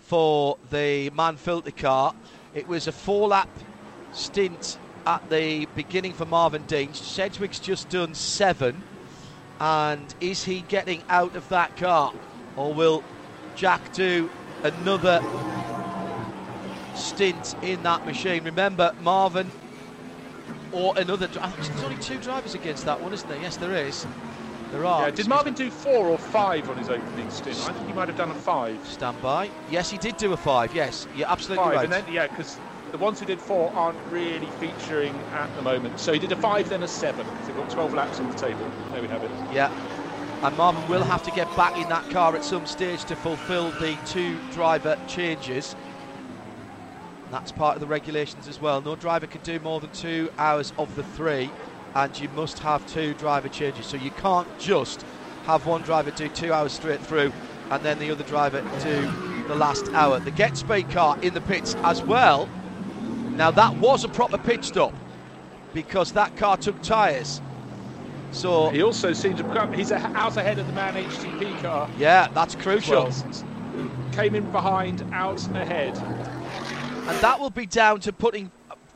for 0.01 0.56
the 0.70 1.10
Mann-Filter 1.10 1.70
car. 1.70 2.14
It 2.55 2.66
was 2.66 2.86
a 2.86 2.92
four 2.92 3.28
lap 3.28 3.48
stint 4.12 4.78
at 5.06 5.28
the 5.30 5.66
beginning 5.74 6.12
for 6.12 6.24
Marvin 6.24 6.64
Dienst. 6.64 6.97
Sedgwick's 6.97 7.59
just 7.59 7.88
done 7.88 8.14
seven. 8.14 8.82
And 9.60 10.14
is 10.20 10.44
he 10.44 10.62
getting 10.62 11.02
out 11.09 11.36
of 11.36 11.48
that 11.51 11.76
car? 11.76 12.12
Or 12.56 12.72
will 12.72 13.05
Jack 13.56 13.92
do 13.92 14.30
another 14.62 15.22
stint 16.94 17.55
in 17.62 17.82
that 17.82 18.06
machine? 18.06 18.44
Remember, 18.44 18.94
Marvin 19.02 19.51
or 20.72 20.97
another. 20.97 21.28
I 21.40 21.51
think 21.51 21.68
there's 21.68 21.84
only 21.84 22.02
two 22.02 22.18
drivers 22.18 22.55
against 22.55 22.84
that 22.84 23.01
one, 23.01 23.12
isn't 23.12 23.28
there? 23.28 23.40
Yes, 23.40 23.56
there 23.56 23.74
is. 23.74 24.06
There 24.72 24.86
are. 24.86 25.09
Yeah, 25.09 25.10
did 25.10 25.28
Marvin 25.28 25.55
do 25.55 25.70
four 25.70 26.06
or 26.06 26.18
five 26.18 26.68
on 26.70 26.76
his 26.78 26.88
opening 26.88 27.28
stint? 27.30 27.56
I 27.68 27.72
think 27.72 27.88
he 27.88 27.92
might 27.92 28.09
have 28.09 28.16
done 28.16 28.30
a 28.30 28.34
five. 28.34 28.78
Stand 28.86 29.20
by. 29.20 29.51
Yes, 29.70 29.90
he 29.90 29.98
did 29.98 30.16
do 30.16 30.32
a 30.32 30.36
five. 30.36 30.74
Yes, 30.74 31.09
you're 31.16 31.28
absolutely 31.28 31.64
Five, 31.64 31.74
right. 31.74 31.84
and 31.84 31.92
then 31.92 32.05
yeah, 32.12 32.28
because 32.28 32.59
the 32.92 32.98
ones 32.98 33.20
who 33.20 33.26
did 33.26 33.40
four 33.40 33.72
aren't 33.74 33.98
really 34.10 34.47
featuring 34.59 35.14
at 35.32 35.55
the 35.56 35.62
moment. 35.62 35.98
So 35.98 36.12
he 36.12 36.18
did 36.18 36.32
a 36.32 36.36
five, 36.36 36.68
then 36.68 36.82
a 36.82 36.88
seven. 36.88 37.26
So 37.42 37.47
they've 37.48 37.56
got 37.56 37.70
12 37.70 37.94
laps 37.94 38.20
on 38.20 38.30
the 38.30 38.36
table. 38.36 38.70
There 38.92 39.02
we 39.02 39.09
have 39.09 39.22
it. 39.22 39.30
Yeah. 39.52 39.70
And 40.42 40.56
Marvin 40.56 40.86
will 40.88 41.05
have 41.05 41.22
to 41.24 41.30
get 41.32 41.55
back 41.56 41.76
in 41.76 41.88
that 41.88 42.09
car 42.10 42.34
at 42.34 42.44
some 42.44 42.64
stage 42.66 43.05
to 43.05 43.16
fulfil 43.16 43.70
the 43.72 43.97
two 44.06 44.38
driver 44.52 44.98
changes. 45.06 45.76
That's 47.30 47.52
part 47.52 47.76
of 47.76 47.80
the 47.80 47.86
regulations 47.86 48.48
as 48.48 48.60
well. 48.60 48.80
No 48.80 48.97
driver 48.97 49.26
can 49.26 49.42
do 49.42 49.60
more 49.60 49.80
than 49.80 49.90
two 49.90 50.30
hours 50.38 50.72
of 50.78 50.94
the 50.97 51.02
three, 51.05 51.51
and 51.94 52.18
you 52.18 52.28
must 52.30 52.58
have 52.60 52.86
two 52.86 53.14
driver 53.14 53.48
changes. 53.48 53.86
So 53.86 53.96
you 53.96 54.10
can't 54.12 54.48
just 54.58 55.04
have 55.44 55.66
one 55.66 55.82
driver 55.82 56.10
do 56.10 56.28
two 56.28 56.52
hours 56.52 56.72
straight 56.72 57.00
through 57.00 57.32
and 57.70 57.82
then 57.84 57.98
the 57.98 58.10
other 58.10 58.24
driver 58.24 58.60
do 58.82 59.10
the 59.48 59.54
last 59.54 59.88
hour. 59.92 60.18
The 60.18 60.32
GetSpeed 60.32 60.90
car 60.90 61.18
in 61.22 61.34
the 61.34 61.40
pits 61.40 61.74
as 61.82 62.02
well. 62.02 62.48
Now 63.30 63.50
that 63.52 63.76
was 63.76 64.04
a 64.04 64.08
proper 64.08 64.38
pit 64.38 64.64
stop 64.64 64.92
because 65.72 66.12
that 66.12 66.36
car 66.36 66.56
took 66.56 66.80
tyres. 66.82 67.40
So 68.32 68.70
He 68.70 68.82
also 68.82 69.12
seems 69.12 69.38
to 69.38 69.44
come. 69.44 69.72
He's 69.72 69.90
out 69.92 70.36
ahead 70.36 70.58
of 70.58 70.66
the 70.66 70.72
Mann 70.72 70.94
HTP 70.94 71.60
car. 71.62 71.88
yeah, 71.98 72.28
that's 72.32 72.54
crucial. 72.54 73.04
well. 73.04 73.44
Came 74.12 74.34
in 74.34 74.50
behind, 74.50 75.02
out 75.12 75.44
and 75.46 75.56
ahead. 75.56 75.96
And 75.96 77.18
that 77.20 77.40
will 77.40 77.50
be 77.50 77.66
down 77.66 78.00
to 78.00 78.12
putting, 78.12 78.50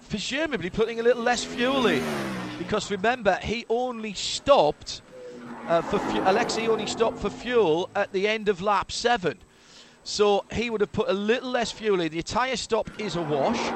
presumably 0.08 0.70
putting 0.70 1.00
a 1.00 1.02
little 1.02 1.22
less 1.22 1.42
fuel 1.44 1.86
in. 1.86 2.02
Because 2.58 2.90
remember, 2.90 3.38
he 3.42 3.64
only 3.68 4.14
stopped 4.14 5.02
uh, 5.66 5.82
for 5.82 5.98
fu- 5.98 6.20
Aleksi 6.20 6.68
only 6.68 6.86
stopped 6.86 7.18
for 7.18 7.30
fuel 7.30 7.88
at 7.94 8.12
the 8.12 8.28
end 8.28 8.48
of 8.48 8.60
lap 8.60 8.92
seven. 8.92 9.38
So 10.02 10.44
he 10.52 10.68
would 10.68 10.82
have 10.82 10.92
put 10.92 11.08
a 11.08 11.14
little 11.14 11.50
less 11.50 11.70
fuel 11.72 12.00
in. 12.00 12.12
The 12.12 12.22
tyre 12.22 12.56
stop 12.56 12.90
is 12.98 13.16
a 13.16 13.22
wash 13.22 13.74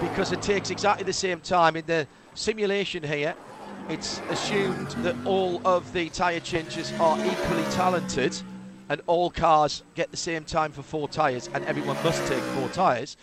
because 0.00 0.32
it 0.32 0.40
takes 0.40 0.70
exactly 0.70 1.04
the 1.04 1.12
same 1.12 1.40
time. 1.40 1.76
In 1.76 1.86
the 1.86 2.08
simulation 2.34 3.04
here, 3.04 3.36
it's 3.88 4.22
assumed 4.28 4.96
that 5.00 5.16
all 5.24 5.60
of 5.64 5.92
the 5.92 6.10
tyre 6.10 6.40
changes 6.40 6.92
are 6.98 7.16
equally 7.22 7.66
talented 7.66 8.42
and 8.88 9.00
all 9.06 9.30
cars 9.30 9.82
get 9.94 10.10
the 10.10 10.16
same 10.16 10.44
time 10.44 10.72
for 10.72 10.82
four 10.82 11.08
tyres 11.08 11.48
and 11.54 11.64
everyone 11.64 12.02
must 12.02 12.26
take 12.26 12.48
four 12.48 12.68
tyres. 12.68 13.16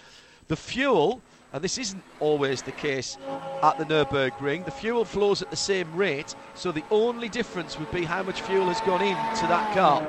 The 0.47 0.55
fuel, 0.55 1.21
and 1.53 1.63
this 1.63 1.77
isn't 1.77 2.03
always 2.19 2.61
the 2.61 2.71
case 2.71 3.17
at 3.63 3.77
the 3.77 3.85
Nürburgring, 3.85 4.65
the 4.65 4.71
fuel 4.71 5.03
flows 5.05 5.41
at 5.41 5.49
the 5.49 5.57
same 5.57 5.93
rate, 5.95 6.35
so 6.53 6.71
the 6.71 6.83
only 6.91 7.29
difference 7.29 7.79
would 7.79 7.91
be 7.91 8.03
how 8.05 8.23
much 8.23 8.41
fuel 8.41 8.67
has 8.67 8.79
gone 8.81 9.01
into 9.01 9.47
that 9.47 9.73
car. 9.73 10.05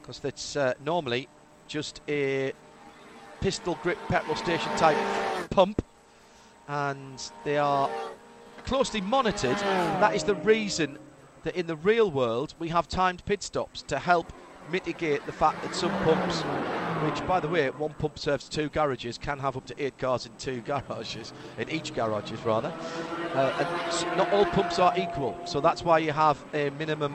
Because 0.00 0.18
that's 0.18 0.56
uh, 0.56 0.74
normally 0.84 1.28
just 1.66 2.00
a 2.08 2.52
pistol 3.40 3.78
grip 3.82 3.98
petrol 4.08 4.36
station 4.36 4.70
type 4.76 4.96
pump, 5.50 5.82
and 6.68 7.30
they 7.44 7.56
are 7.56 7.88
closely 8.64 9.00
monitored. 9.00 9.56
That 9.56 10.14
is 10.14 10.24
the 10.24 10.34
reason 10.34 10.98
that 11.44 11.56
in 11.56 11.66
the 11.66 11.76
real 11.76 12.10
world 12.10 12.54
we 12.58 12.68
have 12.68 12.86
timed 12.86 13.24
pit 13.24 13.42
stops 13.42 13.82
to 13.82 13.98
help 13.98 14.32
mitigate 14.70 15.24
the 15.26 15.32
fact 15.32 15.62
that 15.62 15.74
some 15.74 15.90
pumps, 16.04 16.42
which 17.04 17.26
by 17.26 17.40
the 17.40 17.48
way, 17.48 17.68
one 17.70 17.94
pump 17.98 18.18
serves 18.18 18.48
two 18.48 18.68
garages, 18.68 19.18
can 19.18 19.38
have 19.38 19.56
up 19.56 19.66
to 19.66 19.82
eight 19.82 19.98
cars 19.98 20.26
in 20.26 20.32
two 20.38 20.60
garages, 20.66 21.32
in 21.58 21.68
each 21.70 21.94
garages 21.94 22.40
rather. 22.44 22.72
Uh, 23.34 23.52
and 23.58 24.18
not 24.18 24.30
all 24.32 24.46
pumps 24.46 24.78
are 24.78 24.92
equal, 24.98 25.38
so 25.44 25.60
that's 25.60 25.82
why 25.82 25.98
you 25.98 26.12
have 26.12 26.42
a 26.54 26.70
minimum 26.70 27.14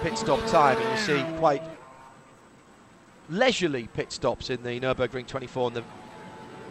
pit 0.00 0.16
stop 0.18 0.44
time, 0.46 0.78
and 0.78 0.90
you 0.90 1.04
see 1.04 1.38
quite 1.38 1.62
leisurely 3.28 3.88
pit 3.94 4.12
stops 4.12 4.50
in 4.50 4.62
the 4.62 4.78
Nürburgring 4.80 5.26
24 5.26 5.68
and 5.68 5.76
the 5.76 5.84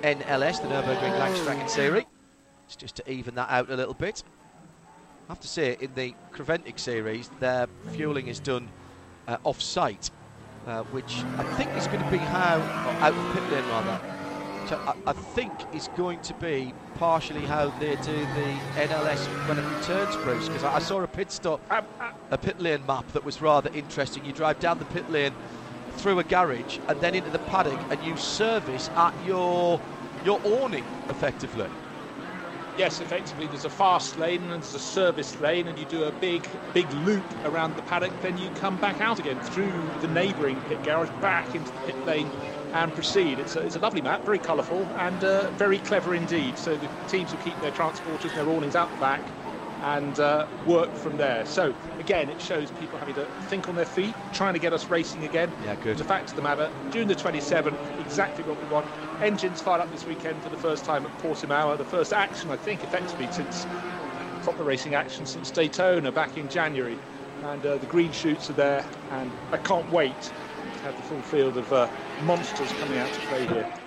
NLS, 0.03 0.61
the 0.61 0.68
Nürburgring 0.68 1.20
Langstrecken 1.20 1.70
Series. 1.70 2.06
It's 2.65 2.76
just 2.76 2.95
to 2.98 3.10
even 3.10 3.36
that 3.36 3.49
out 3.49 3.70
a 3.70 3.76
little 3.76 3.94
bit. 3.94 4.24
I 5.30 5.32
have 5.32 5.40
to 5.40 5.48
say, 5.48 5.78
in 5.80 5.94
the 5.95 6.14
Creventic 6.34 6.78
series, 6.80 7.30
their 7.40 7.68
fueling 7.91 8.28
is 8.28 8.40
done 8.40 8.70
uh, 9.28 9.38
off 9.44 9.61
site, 9.61 10.11
uh, 10.68 10.84
which 10.84 11.23
I 11.38 11.44
think 11.44 11.69
is 11.77 11.88
going 11.88 11.99
to 12.03 12.11
be 12.11 12.18
how, 12.18 12.60
out 13.02 13.14
of 13.14 13.34
pit 13.34 13.44
lane 13.49 13.68
rather, 13.68 14.02
I, 14.88 14.94
I 15.07 15.14
think 15.14 15.52
is 15.73 15.90
going 15.98 16.19
to 16.22 16.34
be 16.35 16.73
partially 16.95 17.41
how 17.41 17.69
they 17.80 17.95
do 17.98 18.26
the 18.35 18.61
NLS 18.76 19.27
when 19.48 19.57
it 19.57 19.65
returns, 19.65 20.15
Bruce, 20.18 20.48
because 20.48 20.64
I, 20.64 20.76
I 20.76 20.80
saw 20.80 21.02
a 21.02 21.07
pit 21.07 21.31
stop 21.31 21.61
Um, 21.69 21.85
uh, 21.99 22.11
a 22.31 22.38
pit 22.38 22.60
lane 22.60 22.85
map 22.85 23.11
that 23.11 23.23
was 23.23 23.41
rather 23.41 23.69
interesting. 23.73 24.26
You 24.26 24.31
drive 24.31 24.60
down 24.60 24.80
the 24.80 24.85
pit 24.85 25.10
lane 25.10 25.34
through 25.91 26.19
a 26.19 26.23
garage 26.23 26.80
and 26.88 26.99
then 27.02 27.14
into 27.15 27.30
the 27.30 27.40
paddock, 27.40 27.80
and 27.90 28.02
you 28.03 28.15
service 28.15 28.90
at 28.95 29.14
your 29.26 29.81
your 30.23 30.40
awning 30.44 30.85
effectively. 31.10 31.68
Yes, 32.78 33.02
effectively, 33.02 33.48
there's 33.48 33.66
a 33.66 33.70
fast 33.70 34.18
lane 34.18 34.41
and 34.44 34.52
there's 34.52 34.74
a 34.74 34.80
service 34.80 35.40
lane, 35.40 35.68
and 35.68 35.78
you 35.78 35.86
do 35.86 36.04
a 36.06 36.12
big, 36.12 36.45
big 36.74 36.91
loop 37.06 37.24
around 37.45 37.76
the 37.76 37.82
paddock. 37.84 38.12
Then 38.22 38.38
you 38.38 38.50
come 38.52 38.78
back 38.78 39.02
out 39.02 39.20
again 39.20 39.40
through 39.41 39.72
the 40.02 40.08
neighbouring 40.08 40.60
pit 40.62 40.84
garage, 40.84 41.10
back 41.22 41.54
into 41.56 41.72
the 41.72 41.80
pit 41.80 42.06
lane, 42.06 42.30
and 42.74 42.94
proceed. 42.94 43.40
It's 43.40 43.56
a, 43.56 43.60
it's 43.60 43.76
a 43.76 43.80
lovely 43.80 44.02
map, 44.02 44.26
very 44.26 44.40
colourful 44.40 44.84
and 44.98 45.24
uh, 45.24 45.50
very 45.52 45.78
clever 45.80 46.16
indeed. 46.16 46.58
So 46.58 46.76
the 46.76 46.88
teams 47.08 47.32
will 47.32 47.40
keep 47.40 47.60
their 47.62 47.72
transporters 47.72 48.34
their 48.34 48.50
awnings 48.50 48.76
out 48.76 48.91
the 48.91 48.98
back 48.98 49.22
and 49.84 50.19
uh, 50.19 50.47
work 50.65 50.93
from 50.95 51.18
there. 51.18 51.45
So 51.45 51.76
again, 51.99 52.30
it 52.30 52.41
shows 52.41 52.72
people 52.72 52.97
having 52.97 53.15
to 53.15 53.26
think 53.47 53.68
on 53.68 53.76
their 53.76 53.85
feet, 53.85 54.15
trying 54.31 54.53
to 54.53 54.60
get 54.60 54.72
us 54.72 54.89
racing 54.89 55.26
again. 55.26 55.51
Yeah, 55.64 55.76
good. 55.76 55.97
The 55.97 56.05
fact 56.05 56.30
of 56.30 56.38
the 56.38 56.41
matter, 56.41 56.72
June 56.89 57.07
the 57.07 57.15
27th, 57.15 57.99
exactly 57.99 58.45
what 58.45 58.61
we 58.64 58.69
want. 58.69 58.88
Engines 59.22 59.61
fired 59.61 59.81
up 59.81 59.91
this 59.91 60.05
weekend 60.05 60.41
for 60.41 60.49
the 60.49 60.57
first 60.57 60.85
time 60.85 61.05
at 61.05 61.18
Portimao. 61.19 61.77
The 61.77 61.84
first 61.84 62.14
action, 62.14 62.49
I 62.49 62.55
think, 62.55 62.81
effectively 62.84 63.27
since 63.31 63.68
proper 64.43 64.64
racing 64.64 64.95
action 64.95 65.26
since 65.26 65.51
Daytona 65.51 66.11
back 66.11 66.38
in 66.38 66.47
January. 66.49 66.97
And 67.43 67.65
uh, 67.65 67.77
the 67.77 67.85
green 67.88 68.11
shoots 68.14 68.49
are 68.49 68.53
there, 68.53 68.85
and 69.11 69.31
I 69.51 69.57
can't 69.57 69.89
wait 69.91 70.22
to 70.22 70.80
have 70.84 70.95
the 70.95 71.03
full 71.03 71.22
field 71.22 71.57
of 71.57 71.72
uh, 71.73 71.89
monsters 72.23 72.72
coming 72.73 72.97
out 72.99 73.11
to 73.11 73.19
play 73.22 73.45
here. 73.47 73.82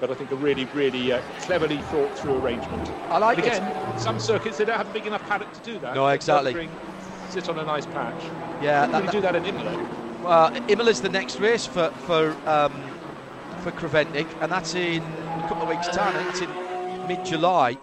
But 0.00 0.10
I 0.10 0.14
think 0.14 0.30
a 0.32 0.36
really, 0.36 0.64
really 0.66 1.12
uh, 1.12 1.22
cleverly 1.40 1.78
thought 1.78 2.16
through 2.18 2.36
arrangement. 2.38 2.88
I 3.08 3.18
like 3.18 3.36
but 3.38 3.46
it. 3.46 3.56
again, 3.56 3.98
some 3.98 4.18
circuits 4.18 4.58
they 4.58 4.64
don't 4.64 4.76
have 4.76 4.88
a 4.90 4.92
big 4.92 5.06
enough 5.06 5.26
paddock 5.28 5.52
to 5.52 5.60
do 5.60 5.78
that. 5.78 5.94
No, 5.94 6.08
exactly. 6.08 6.52
bring- 6.52 6.70
Sit 7.30 7.48
on 7.48 7.58
a 7.58 7.64
nice 7.64 7.86
patch. 7.86 8.22
Yeah, 8.62 8.86
Can 8.86 9.06
that, 9.06 9.12
do 9.12 9.20
that 9.20 9.34
in 9.34 9.44
Imola? 9.44 9.88
Well, 10.22 10.32
Uh, 10.32 10.60
Imola's 10.68 11.00
the 11.00 11.08
next 11.08 11.40
race 11.40 11.66
for 11.66 11.88
for 12.06 12.36
um, 12.46 12.72
for 13.62 13.72
Creventic, 13.72 14.26
and 14.40 14.52
that's 14.52 14.74
in 14.74 15.02
a 15.02 15.46
couple 15.48 15.62
of 15.62 15.68
weeks' 15.68 15.88
time. 15.88 16.14
It's 16.28 16.40
in 16.42 16.50
mid-July, 17.08 17.76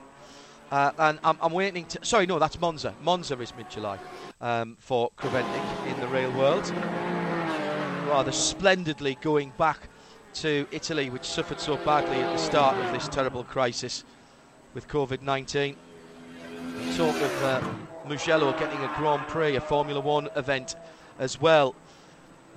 uh, 0.71 0.91
and 0.97 1.19
I'm, 1.23 1.37
I'm 1.41 1.51
waiting 1.51 1.85
to. 1.87 2.05
Sorry, 2.05 2.25
no, 2.27 2.39
that's 2.39 2.59
Monza. 2.61 2.93
Monza 3.03 3.37
is 3.41 3.53
mid-July 3.55 3.97
um, 4.39 4.77
for 4.79 5.11
Creventic 5.17 5.63
in 5.87 5.99
the 5.99 6.07
real 6.07 6.31
world. 6.31 6.71
Rather 8.07 8.31
splendidly 8.31 9.15
going 9.21 9.51
back 9.57 9.89
to 10.35 10.67
Italy, 10.71 11.09
which 11.09 11.25
suffered 11.25 11.59
so 11.59 11.77
badly 11.77 12.17
at 12.17 12.31
the 12.31 12.37
start 12.37 12.77
of 12.77 12.91
this 12.93 13.07
terrible 13.07 13.43
crisis 13.43 14.03
with 14.73 14.87
COVID-19. 14.87 15.75
Talk 16.95 17.15
of 17.15 17.43
uh, 17.43 17.61
Mugello 18.07 18.51
getting 18.57 18.79
a 18.79 18.93
Grand 18.97 19.27
Prix, 19.27 19.55
a 19.55 19.61
Formula 19.61 19.99
One 19.99 20.29
event 20.35 20.75
as 21.19 21.39
well 21.39 21.75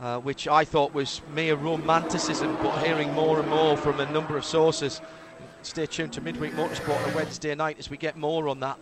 uh, 0.01 0.19
which 0.19 0.49
I 0.49 0.65
thought 0.65 0.93
was 0.93 1.21
mere 1.33 1.55
romanticism, 1.55 2.57
but 2.63 2.85
hearing 2.85 3.13
more 3.13 3.41
and 3.41 3.49
more 3.49 3.77
from 3.77 4.01
a 4.01 4.11
number 4.11 4.37
of 4.37 4.45
sources. 4.45 5.01
Stay 5.63 5.87
tuned 5.87 6.13
to 6.15 6.21
Midweek 6.21 6.53
Motorsport 6.53 7.07
on 7.07 7.15
Wednesday 7.15 7.55
night 7.55 7.79
as 7.79 7.89
we 7.89 7.97
get 7.97 8.17
more 8.17 8.49
on 8.49 8.61
that. 8.61 8.79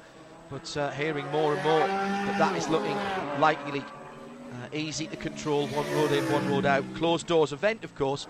But 0.51 0.77
uh, 0.77 0.91
hearing 0.91 1.27
more 1.31 1.55
and 1.55 1.63
more 1.63 1.81
that 1.81 2.39
that 2.39 2.57
is 2.57 2.69
looking 2.69 2.97
likely 3.39 3.81
uh, 3.81 4.69
easy 4.73 5.07
to 5.07 5.17
control. 5.17 5.67
One 5.69 5.91
road 5.95 6.13
in, 6.13 6.25
one 6.33 6.49
road 6.51 6.67
out. 6.67 6.85
Closed 6.95 7.27
doors 7.27 7.53
event, 7.53 7.85
of 7.85 7.95
course, 7.95 8.27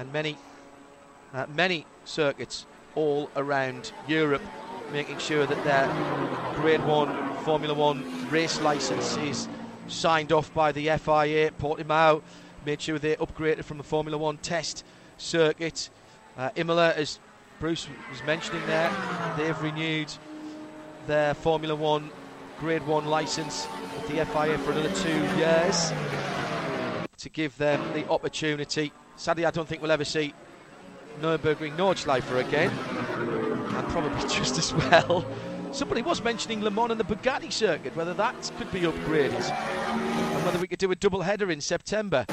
and 0.00 0.10
many, 0.14 0.36
uh, 1.34 1.44
many 1.54 1.84
circuits 2.04 2.64
all 2.94 3.30
around 3.36 3.92
Europe 4.08 4.42
making 4.92 5.18
sure 5.18 5.46
that 5.46 5.62
their 5.62 5.86
Grade 6.56 6.84
1 6.84 7.44
Formula 7.44 7.74
1 7.74 8.30
race 8.30 8.60
licence 8.62 9.16
is 9.18 9.46
signed 9.88 10.32
off 10.32 10.52
by 10.54 10.72
the 10.72 10.86
FIA. 10.86 11.50
Portimao 11.52 12.22
made 12.64 12.80
sure 12.80 12.98
they 12.98 13.14
upgraded 13.16 13.62
from 13.62 13.76
the 13.76 13.84
Formula 13.84 14.16
1 14.16 14.38
test 14.38 14.84
circuit. 15.18 15.90
Uh, 16.36 16.48
Imola, 16.56 16.94
as 16.94 17.20
Bruce 17.60 17.86
was 18.10 18.22
mentioning 18.24 18.66
there, 18.66 18.90
they've 19.36 19.62
renewed 19.62 20.10
their 21.06 21.34
Formula 21.34 21.74
1 21.74 22.10
Grade 22.58 22.86
1 22.86 23.04
licence 23.04 23.68
with 23.94 24.08
the 24.08 24.24
FIA 24.24 24.56
for 24.58 24.72
another 24.72 24.92
two 24.94 25.36
years 25.36 25.92
to 27.18 27.28
give 27.28 27.56
them 27.58 27.92
the 27.92 28.08
opportunity. 28.08 28.92
Sadly, 29.20 29.44
I 29.44 29.50
don't 29.50 29.68
think 29.68 29.82
we'll 29.82 29.90
ever 29.90 30.06
see 30.06 30.32
Nürburgring 31.20 31.76
Nordschleife 31.76 32.34
again, 32.40 32.70
and 32.70 33.88
probably 33.88 34.18
just 34.34 34.56
as 34.56 34.72
well. 34.72 35.26
Somebody 35.72 36.00
was 36.00 36.24
mentioning 36.24 36.62
Le 36.62 36.70
Mans 36.70 36.92
and 36.92 36.98
the 36.98 37.04
Bugatti 37.04 37.52
circuit, 37.52 37.94
whether 37.94 38.14
that 38.14 38.50
could 38.56 38.72
be 38.72 38.80
upgraded, 38.80 39.50
and 39.52 40.44
whether 40.46 40.58
we 40.58 40.66
could 40.66 40.78
do 40.78 40.90
a 40.90 40.96
double 40.96 41.20
header 41.20 41.50
in 41.50 41.60
September. 41.60 42.24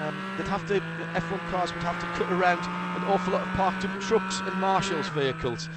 Um, 0.00 0.20
they'd 0.36 0.48
have 0.48 0.66
to, 0.66 0.74
the 0.74 0.80
F1 1.14 1.48
cars 1.52 1.72
would 1.72 1.84
have 1.84 2.00
to 2.00 2.06
cut 2.06 2.32
around 2.32 2.58
an 3.00 3.04
awful 3.04 3.34
lot 3.34 3.42
of 3.42 3.48
parked 3.54 3.84
up 3.84 4.00
trucks 4.00 4.40
and 4.40 4.60
marshals 4.60 5.06
vehicles 5.10 5.68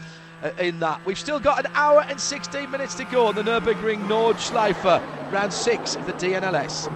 uh, 0.41 0.49
in 0.57 0.79
that. 0.79 0.99
We've 1.05 1.19
still 1.19 1.39
got 1.39 1.63
an 1.63 1.71
hour 1.75 2.03
and 2.09 2.19
16 2.19 2.71
minutes 2.71 2.95
to 2.95 3.03
go 3.05 3.27
on 3.27 3.35
the 3.35 3.43
Nürburgring 3.43 4.07
Nordschleife, 4.07 4.83
round 5.31 5.53
six 5.53 5.95
of 5.95 6.07
the 6.07 6.13
DNLS. 6.13 6.91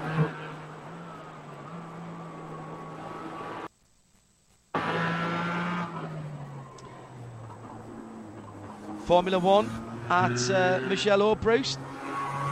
Formula 9.09 9.39
One 9.39 9.65
at 10.11 10.51
uh, 10.51 10.81
Mugello, 10.87 11.33
Bruce. 11.33 11.79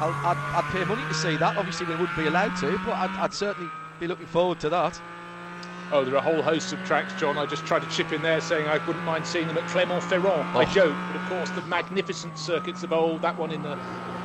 I'll, 0.01 0.15
I'd, 0.23 0.37
I'd 0.55 0.67
pay 0.69 0.83
money 0.85 1.03
to 1.03 1.13
see 1.13 1.37
that. 1.37 1.55
Obviously, 1.55 1.85
we 1.85 1.93
wouldn't 1.93 2.17
be 2.17 2.25
allowed 2.25 2.55
to, 2.55 2.79
but 2.83 2.93
I'd, 2.93 3.15
I'd 3.19 3.33
certainly 3.35 3.69
be 3.99 4.07
looking 4.07 4.25
forward 4.25 4.57
to 4.61 4.69
that. 4.69 4.99
Oh, 5.91 6.03
there 6.03 6.13
are 6.15 6.17
a 6.17 6.21
whole 6.21 6.41
host 6.41 6.73
of 6.73 6.83
tracks, 6.83 7.13
John. 7.13 7.37
I 7.37 7.45
just 7.45 7.65
tried 7.65 7.81
to 7.81 7.87
chip 7.87 8.11
in 8.11 8.21
there 8.21 8.41
saying 8.41 8.67
I 8.67 8.77
wouldn't 8.85 9.05
mind 9.05 9.25
seeing 9.25 9.47
them 9.47 9.57
at 9.57 9.67
Clermont-Ferrand. 9.67 10.49
I 10.53 10.63
Oh. 10.63 10.65
joke, 10.65 10.97
but 11.07 11.15
of 11.15 11.25
course 11.25 11.49
the 11.51 11.61
magnificent 11.61 12.37
circuits 12.37 12.83
of 12.83 12.91
old, 12.91 13.21
that 13.21 13.37
one 13.37 13.51
in 13.51 13.61
the 13.61 13.77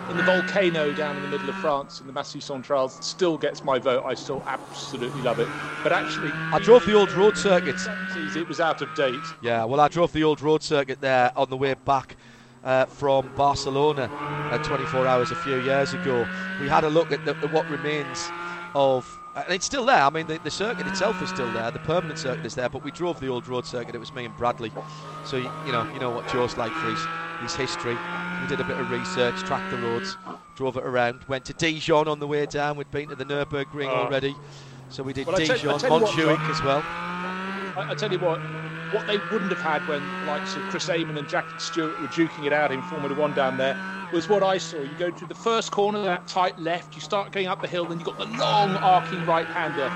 in 0.08 0.16
the 0.16 0.22
volcano 0.24 0.92
down 0.92 1.14
in 1.14 1.22
the 1.22 1.28
middle 1.28 1.48
of 1.48 1.54
France 1.54 2.00
in 2.00 2.08
the 2.08 2.12
Massif 2.12 2.42
Central 2.42 2.88
still 2.88 3.38
gets 3.38 3.62
my 3.62 3.78
vote. 3.78 4.02
I 4.04 4.14
still 4.14 4.42
absolutely 4.48 5.22
love 5.22 5.38
it. 5.38 5.48
But 5.84 5.92
actually, 5.92 6.34
I 6.50 6.58
drove 6.58 6.84
the 6.84 6.94
old 6.94 7.12
road 7.12 7.36
circuit. 7.36 7.76
70s, 7.76 8.34
it 8.34 8.48
was 8.48 8.58
out 8.58 8.82
of 8.82 8.92
date. 8.94 9.34
Yeah, 9.40 9.64
well, 9.64 9.78
I 9.78 9.86
drove 9.86 10.12
the 10.12 10.24
old 10.24 10.42
road 10.42 10.62
circuit 10.64 11.00
there 11.00 11.30
on 11.36 11.50
the 11.50 11.56
way 11.56 11.74
back 11.74 12.16
uh, 12.64 12.86
from 12.86 13.30
Barcelona 13.36 14.10
uh, 14.50 14.58
24 14.58 15.06
hours 15.06 15.30
a 15.30 15.36
few 15.36 15.56
years 15.56 15.92
ago. 15.92 16.28
We 16.58 16.68
had 16.68 16.82
a 16.82 16.90
look 16.90 17.12
at, 17.12 17.24
the, 17.24 17.36
at 17.40 17.50
what 17.50 17.68
remains 17.68 18.32
of. 18.74 19.21
And 19.34 19.54
it's 19.54 19.64
still 19.66 19.86
there. 19.86 20.02
I 20.02 20.10
mean, 20.10 20.26
the, 20.26 20.38
the 20.38 20.50
circuit 20.50 20.86
itself 20.86 21.22
is 21.22 21.30
still 21.30 21.50
there. 21.52 21.70
The 21.70 21.78
permanent 21.78 22.18
circuit 22.18 22.44
is 22.44 22.54
there. 22.54 22.68
But 22.68 22.84
we 22.84 22.90
drove 22.90 23.18
the 23.20 23.28
old 23.28 23.48
road 23.48 23.64
circuit. 23.64 23.94
It 23.94 23.98
was 23.98 24.12
me 24.14 24.24
and 24.24 24.36
Bradley. 24.36 24.72
So 25.24 25.36
you, 25.36 25.48
you 25.66 25.72
know, 25.72 25.86
you 25.92 25.98
know 26.00 26.10
what 26.10 26.26
Joe's 26.26 26.56
like 26.56 26.72
for 26.74 26.88
his, 26.88 27.08
his 27.40 27.54
history. 27.56 27.96
We 28.40 28.46
did 28.46 28.60
a 28.60 28.64
bit 28.64 28.78
of 28.78 28.90
research, 28.90 29.42
tracked 29.42 29.70
the 29.70 29.78
roads, 29.78 30.18
drove 30.54 30.76
it 30.76 30.84
around. 30.84 31.24
Went 31.28 31.44
to 31.46 31.54
Dijon 31.54 32.08
on 32.08 32.18
the 32.18 32.26
way 32.26 32.44
down. 32.46 32.76
We'd 32.76 32.90
been 32.90 33.08
to 33.08 33.14
the 33.16 33.24
Nurburgring 33.24 33.86
Oh. 33.88 34.04
already. 34.04 34.36
So 34.90 35.02
we 35.02 35.12
did 35.14 35.26
Well, 35.26 35.36
I 35.36 35.44
tell- 35.46 35.54
I 35.56 35.58
Dijon, 35.58 35.78
Montjuic 35.80 36.50
as 36.50 36.62
well. 36.62 36.82
I, 37.76 37.84
I 37.90 37.94
tell 37.94 38.10
you 38.12 38.18
what, 38.18 38.40
what 38.92 39.06
they 39.06 39.18
wouldn't 39.18 39.50
have 39.50 39.60
had 39.60 39.86
when 39.86 40.02
likes 40.20 40.56
of 40.56 40.66
Chris 40.66 40.88
Amon 40.88 41.16
and 41.18 41.26
Jack 41.26 41.58
Stewart 41.58 41.98
were 42.00 42.08
duking 42.08 42.44
it 42.44 42.52
out 42.52 42.70
in 42.72 42.82
Formula 42.82 43.14
One 43.14 43.32
down 43.32 43.56
there 43.56 43.76
was 44.12 44.28
what 44.28 44.42
I 44.42 44.58
saw. 44.58 44.84
You 44.84 44.94
go 44.94 45.10
to 45.10 45.26
the 45.26 45.34
first 45.34 45.70
corner, 45.70 46.02
that 46.02 46.26
tight 46.26 46.58
left, 46.58 46.94
you 46.94 47.00
start 47.00 47.32
going 47.32 47.46
up 47.46 47.62
the 47.62 47.68
hill, 47.68 47.86
then 47.86 47.98
you've 47.98 48.06
got 48.06 48.18
the 48.18 48.26
long 48.26 48.76
arcing 48.76 49.24
right 49.24 49.48
hander 49.48 49.90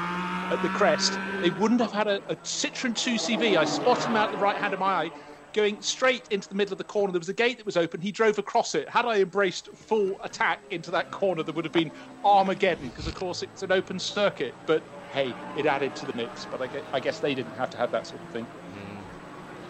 at 0.50 0.62
the 0.62 0.70
crest. 0.70 1.20
They 1.40 1.50
wouldn't 1.50 1.80
have 1.80 1.92
had 1.92 2.06
a, 2.08 2.22
a 2.28 2.36
Citroen 2.36 2.94
2CV. 2.94 3.56
I 3.56 3.64
spotted 3.64 4.08
him 4.08 4.16
out 4.16 4.32
the 4.32 4.38
right 4.38 4.56
hand 4.56 4.72
of 4.74 4.80
my 4.80 4.86
eye. 4.86 5.10
Going 5.52 5.80
straight 5.80 6.28
into 6.30 6.48
the 6.48 6.54
middle 6.54 6.72
of 6.74 6.78
the 6.78 6.84
corner. 6.84 7.12
There 7.12 7.18
was 7.18 7.30
a 7.30 7.34
gate 7.34 7.56
that 7.58 7.66
was 7.66 7.76
open. 7.78 8.00
He 8.00 8.12
drove 8.12 8.38
across 8.38 8.74
it. 8.74 8.88
Had 8.90 9.06
I 9.06 9.20
embraced 9.20 9.68
full 9.74 10.16
attack 10.22 10.64
into 10.70 10.90
that 10.90 11.10
corner, 11.10 11.42
there 11.42 11.54
would 11.54 11.64
have 11.64 11.72
been 11.72 11.92
Armageddon 12.24 12.90
because, 12.90 13.06
of 13.06 13.14
course, 13.14 13.42
it's 13.42 13.62
an 13.62 13.72
open 13.72 13.98
circuit. 13.98 14.58
But 14.66 14.86
hey, 15.08 15.38
it 15.54 15.64
added 15.66 15.96
to 15.96 16.06
the 16.06 16.12
mix. 16.14 16.44
But 16.46 16.60
I 16.60 16.66
guess, 16.68 16.82
I 16.92 17.00
guess 17.00 17.20
they 17.20 17.34
didn't 17.34 17.54
have 17.54 17.70
to 17.70 17.78
have 17.78 17.90
that 17.92 18.06
sort 18.06 18.22
of 18.22 18.30
thing. 18.30 18.48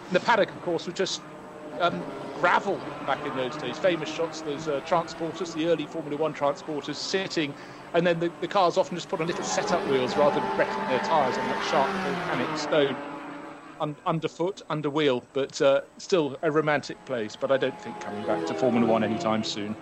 The 0.09 0.19
paddock, 0.19 0.53
of 0.53 0.61
course, 0.61 0.85
was 0.85 0.95
just 0.95 1.25
um, 1.79 2.05
gravel 2.33 2.87
back 3.05 3.25
in 3.25 3.35
those 3.35 3.57
days. 3.57 3.77
Famous 3.77 4.09
shots, 4.09 4.41
those 4.41 4.67
uh, 4.67 4.81
transporters, 4.81 5.53
the 5.53 5.67
early 5.67 5.85
Formula 5.85 6.17
One 6.17 6.33
transporters 6.33 6.95
sitting, 6.97 7.55
and 7.93 8.05
then 8.05 8.19
the, 8.19 8.33
the 8.39 8.47
cars 8.47 8.77
often 8.77 8.95
just 8.97 9.09
put 9.09 9.21
on 9.21 9.27
little 9.27 9.43
setup 9.43 9.85
wheels 9.85 10.15
rather 10.15 10.39
than 10.39 10.53
wrecking 10.55 10.87
their 10.87 10.99
tyres 10.99 11.37
on 11.37 11.47
that 11.49 11.63
sharp 11.63 11.93
volcanic 12.01 12.57
stone. 12.57 12.99
Un- 13.79 13.97
underfoot, 14.05 14.61
under 14.69 14.89
wheel, 14.89 15.29
but 15.33 15.61
uh, 15.61 15.81
still 15.99 16.37
a 16.43 16.51
romantic 16.51 17.05
place. 17.05 17.35
But 17.35 17.51
I 17.51 17.57
don't 17.57 17.79
think 17.79 17.99
coming 17.99 18.23
back 18.25 18.45
to 18.45 18.55
Formula 18.55 18.87
One 18.87 19.03
anytime 19.03 19.43
soon. 19.43 19.77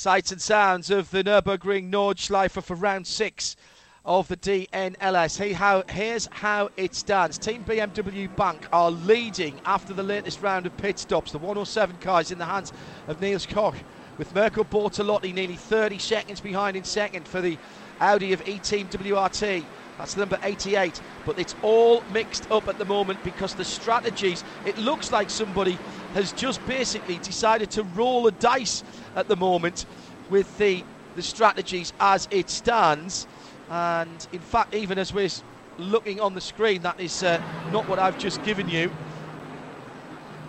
Sights 0.00 0.32
and 0.32 0.40
sounds 0.40 0.88
of 0.88 1.10
the 1.10 1.22
Nürburgring 1.22 1.90
Nordschleife 1.90 2.62
for 2.62 2.74
round 2.74 3.06
six 3.06 3.54
of 4.02 4.26
the 4.28 4.36
DNLS. 4.38 5.36
Hey, 5.36 5.52
how, 5.52 5.84
here's 5.90 6.24
how 6.32 6.70
it 6.78 6.94
stands. 6.94 7.36
Team 7.36 7.62
BMW 7.64 8.34
Bank 8.34 8.66
are 8.72 8.90
leading 8.90 9.60
after 9.66 9.92
the 9.92 10.02
latest 10.02 10.40
round 10.40 10.64
of 10.64 10.74
pit 10.78 10.98
stops. 10.98 11.32
The 11.32 11.38
107 11.38 11.98
car 11.98 12.22
is 12.22 12.30
in 12.30 12.38
the 12.38 12.46
hands 12.46 12.72
of 13.08 13.20
Niels 13.20 13.44
Koch, 13.44 13.74
with 14.16 14.34
Mirko 14.34 14.64
Bortolotti 14.64 15.34
nearly 15.34 15.56
30 15.56 15.98
seconds 15.98 16.40
behind 16.40 16.78
in 16.78 16.84
second 16.84 17.28
for 17.28 17.42
the 17.42 17.58
Audi 18.00 18.32
of 18.32 18.48
E-Team 18.48 18.88
WRT. 18.88 19.62
That's 19.98 20.16
number 20.16 20.38
88. 20.42 20.98
But 21.26 21.38
it's 21.38 21.54
all 21.60 22.02
mixed 22.10 22.50
up 22.50 22.68
at 22.68 22.78
the 22.78 22.86
moment 22.86 23.22
because 23.22 23.54
the 23.54 23.66
strategies, 23.66 24.44
it 24.64 24.78
looks 24.78 25.12
like 25.12 25.28
somebody 25.28 25.78
has 26.14 26.32
just 26.32 26.64
basically 26.66 27.18
decided 27.18 27.70
to 27.72 27.82
roll 27.82 28.26
a 28.26 28.32
dice 28.32 28.82
at 29.14 29.28
the 29.28 29.36
moment 29.36 29.86
with 30.28 30.58
the, 30.58 30.84
the 31.16 31.22
strategies 31.22 31.92
as 32.00 32.28
it 32.30 32.50
stands. 32.50 33.26
And 33.70 34.26
in 34.32 34.40
fact, 34.40 34.74
even 34.74 34.98
as 34.98 35.12
we're 35.14 35.30
looking 35.78 36.20
on 36.20 36.34
the 36.34 36.40
screen, 36.40 36.82
that 36.82 37.00
is 37.00 37.22
uh, 37.22 37.40
not 37.72 37.88
what 37.88 37.98
I've 37.98 38.18
just 38.18 38.42
given 38.42 38.68
you. 38.68 38.90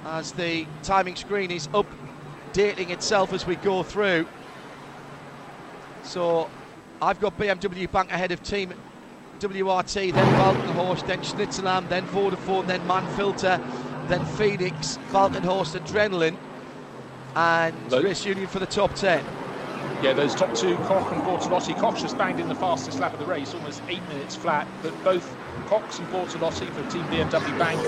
as 0.05 0.31
the 0.33 0.65
timing 0.83 1.15
screen 1.15 1.51
is 1.51 1.67
updating 1.69 2.89
itself 2.89 3.33
as 3.33 3.45
we 3.45 3.55
go 3.57 3.83
through. 3.83 4.27
So 6.03 6.49
I've 7.01 7.19
got 7.19 7.37
BMW 7.37 7.91
Bank 7.91 8.11
ahead 8.11 8.31
of 8.31 8.41
Team 8.43 8.73
WRT, 9.39 10.13
then 10.13 10.25
Walkenhorst, 10.39 11.07
then 11.07 11.19
Schnitzelalm, 11.21 11.89
then 11.89 12.05
Vodafone, 12.07 12.67
then 12.67 12.85
Mann-Filter, 12.85 13.59
then 14.07 14.25
Phoenix, 14.25 14.97
Walkenhorst, 15.11 15.79
Adrenaline, 15.79 16.37
and 17.35 17.91
Race 18.03 18.25
Union 18.25 18.47
for 18.47 18.59
the 18.59 18.65
top 18.65 18.93
10. 18.95 19.23
Yeah, 20.03 20.13
those 20.13 20.33
top 20.33 20.55
two, 20.55 20.75
Koch 20.77 21.11
and 21.11 21.21
Bortolotti. 21.21 21.77
Koch 21.79 22.01
just 22.01 22.17
banged 22.17 22.39
in 22.39 22.49
the 22.49 22.55
fastest 22.55 22.99
lap 22.99 23.13
of 23.13 23.19
the 23.19 23.25
race, 23.25 23.53
almost 23.53 23.83
eight 23.87 24.01
minutes 24.09 24.35
flat. 24.35 24.67
But 24.81 24.91
both 25.03 25.35
Cox 25.67 25.99
and 25.99 26.07
Bortolotti 26.07 26.67
for 26.73 26.81
Team 26.91 27.03
BMW 27.03 27.57
Bank 27.59 27.79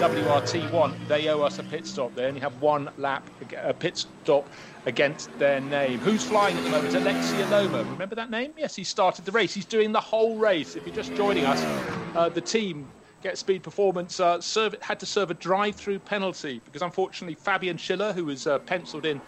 WRT1, 0.00 1.06
they 1.06 1.28
owe 1.28 1.42
us 1.42 1.60
a 1.60 1.62
pit 1.62 1.86
stop. 1.86 2.14
They 2.16 2.24
only 2.24 2.40
have 2.40 2.60
one 2.60 2.90
lap, 2.96 3.30
a 3.56 3.72
pit 3.72 3.96
stop 3.96 4.50
against 4.86 5.30
their 5.38 5.60
name. 5.60 6.00
Who's 6.00 6.24
flying 6.24 6.56
at 6.56 6.64
the 6.64 6.70
moment? 6.70 6.94
Aleksi 6.94 7.40
Elomaa. 7.44 7.88
Remember 7.92 8.16
that 8.16 8.30
name? 8.30 8.52
Yes, 8.56 8.74
he 8.74 8.82
started 8.82 9.24
the 9.24 9.32
race. 9.32 9.54
He's 9.54 9.64
doing 9.64 9.92
the 9.92 10.00
whole 10.00 10.38
race. 10.38 10.74
If 10.74 10.84
you're 10.84 10.96
just 10.96 11.14
joining 11.14 11.44
us, 11.44 11.62
uh, 12.16 12.28
the 12.28 12.40
team 12.40 12.88
Get 13.22 13.38
Speed 13.38 13.62
Performance 13.62 14.18
uh, 14.18 14.40
serve, 14.40 14.74
had 14.82 14.98
to 14.98 15.06
serve 15.06 15.30
a 15.30 15.34
drive-through 15.34 16.00
penalty 16.00 16.60
because 16.64 16.82
unfortunately 16.82 17.36
Fabian 17.36 17.76
Schiller, 17.76 18.12
who 18.12 18.24
was 18.24 18.48
uh, 18.48 18.58
penciled 18.58 19.06
in 19.06 19.20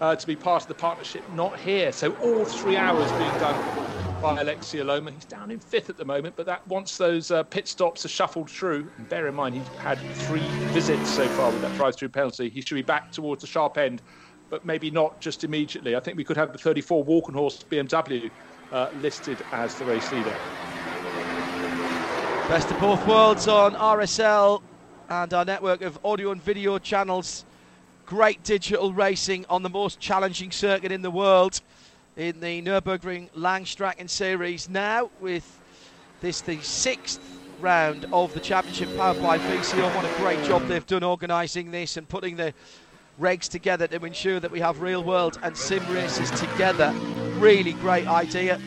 uh, 0.00 0.16
to 0.16 0.26
be 0.26 0.34
part 0.34 0.62
of 0.62 0.68
the 0.68 0.74
partnership, 0.74 1.22
not 1.34 1.60
here. 1.60 1.92
So 1.92 2.12
all 2.22 2.46
three 2.46 2.76
hours 2.76 3.10
being 3.12 3.30
done 3.38 4.22
by 4.22 4.42
Aleksi 4.42 4.80
Elomaa. 4.80 5.10
He's 5.10 5.26
down 5.26 5.50
in 5.50 5.60
fifth 5.60 5.90
at 5.90 5.98
the 5.98 6.06
moment, 6.06 6.36
but 6.36 6.46
that 6.46 6.66
once 6.68 6.96
those 6.96 7.30
uh, 7.30 7.42
pit 7.42 7.68
stops 7.68 8.06
are 8.06 8.08
shuffled 8.08 8.48
through, 8.48 8.90
and 8.96 9.06
bear 9.10 9.28
in 9.28 9.34
mind 9.34 9.56
he's 9.56 9.68
had 9.78 9.98
three 9.98 10.48
visits 10.72 11.10
so 11.10 11.28
far 11.28 11.52
with 11.52 11.60
that 11.60 11.76
drive-through 11.76 12.08
penalty, 12.08 12.48
he 12.48 12.62
should 12.62 12.76
be 12.76 12.82
back 12.82 13.12
towards 13.12 13.42
the 13.42 13.46
sharp 13.46 13.76
end, 13.76 14.00
but 14.48 14.64
maybe 14.64 14.90
not 14.90 15.20
just 15.20 15.44
immediately. 15.44 15.94
I 15.96 16.00
think 16.00 16.16
we 16.16 16.24
could 16.24 16.38
have 16.38 16.50
the 16.52 16.58
34 16.58 17.04
Walkenhorst 17.04 17.66
BMW 17.68 18.30
uh, 18.72 18.88
listed 18.94 19.42
as 19.52 19.74
the 19.74 19.84
race 19.84 20.10
leader. 20.12 20.34
Best 22.48 22.70
of 22.70 22.78
both 22.78 23.06
worlds 23.06 23.48
on 23.48 23.72
RSL 23.74 24.60
and 25.08 25.32
our 25.32 25.46
network 25.46 25.80
of 25.80 25.98
audio 26.04 26.30
and 26.30 26.42
video 26.42 26.78
channels 26.78 27.46
great 28.04 28.44
digital 28.44 28.92
racing 28.92 29.46
on 29.48 29.62
the 29.62 29.70
most 29.70 29.98
challenging 29.98 30.50
circuit 30.50 30.92
in 30.92 31.00
the 31.00 31.10
world 31.10 31.62
in 32.18 32.40
the 32.40 32.60
Nürburgring 32.60 33.30
Langstrecken 33.30 34.10
Series 34.10 34.68
now 34.68 35.10
with 35.20 35.58
this 36.20 36.42
the 36.42 36.60
sixth 36.60 37.18
round 37.60 38.06
of 38.12 38.34
the 38.34 38.40
championship 38.40 38.94
powered 38.94 39.22
by 39.22 39.38
VCO. 39.38 39.96
What 39.96 40.04
a 40.04 40.14
great 40.18 40.44
job 40.44 40.66
they've 40.66 40.86
done 40.86 41.02
organising 41.02 41.70
this 41.70 41.96
and 41.96 42.06
putting 42.06 42.36
the 42.36 42.52
regs 43.18 43.48
together 43.48 43.86
to 43.86 44.04
ensure 44.04 44.38
that 44.38 44.50
we 44.50 44.60
have 44.60 44.82
real 44.82 45.02
world 45.02 45.38
and 45.42 45.56
sim 45.56 45.82
races 45.90 46.30
together. 46.32 46.92
Really 47.38 47.72
great 47.72 48.06
idea. 48.06 48.60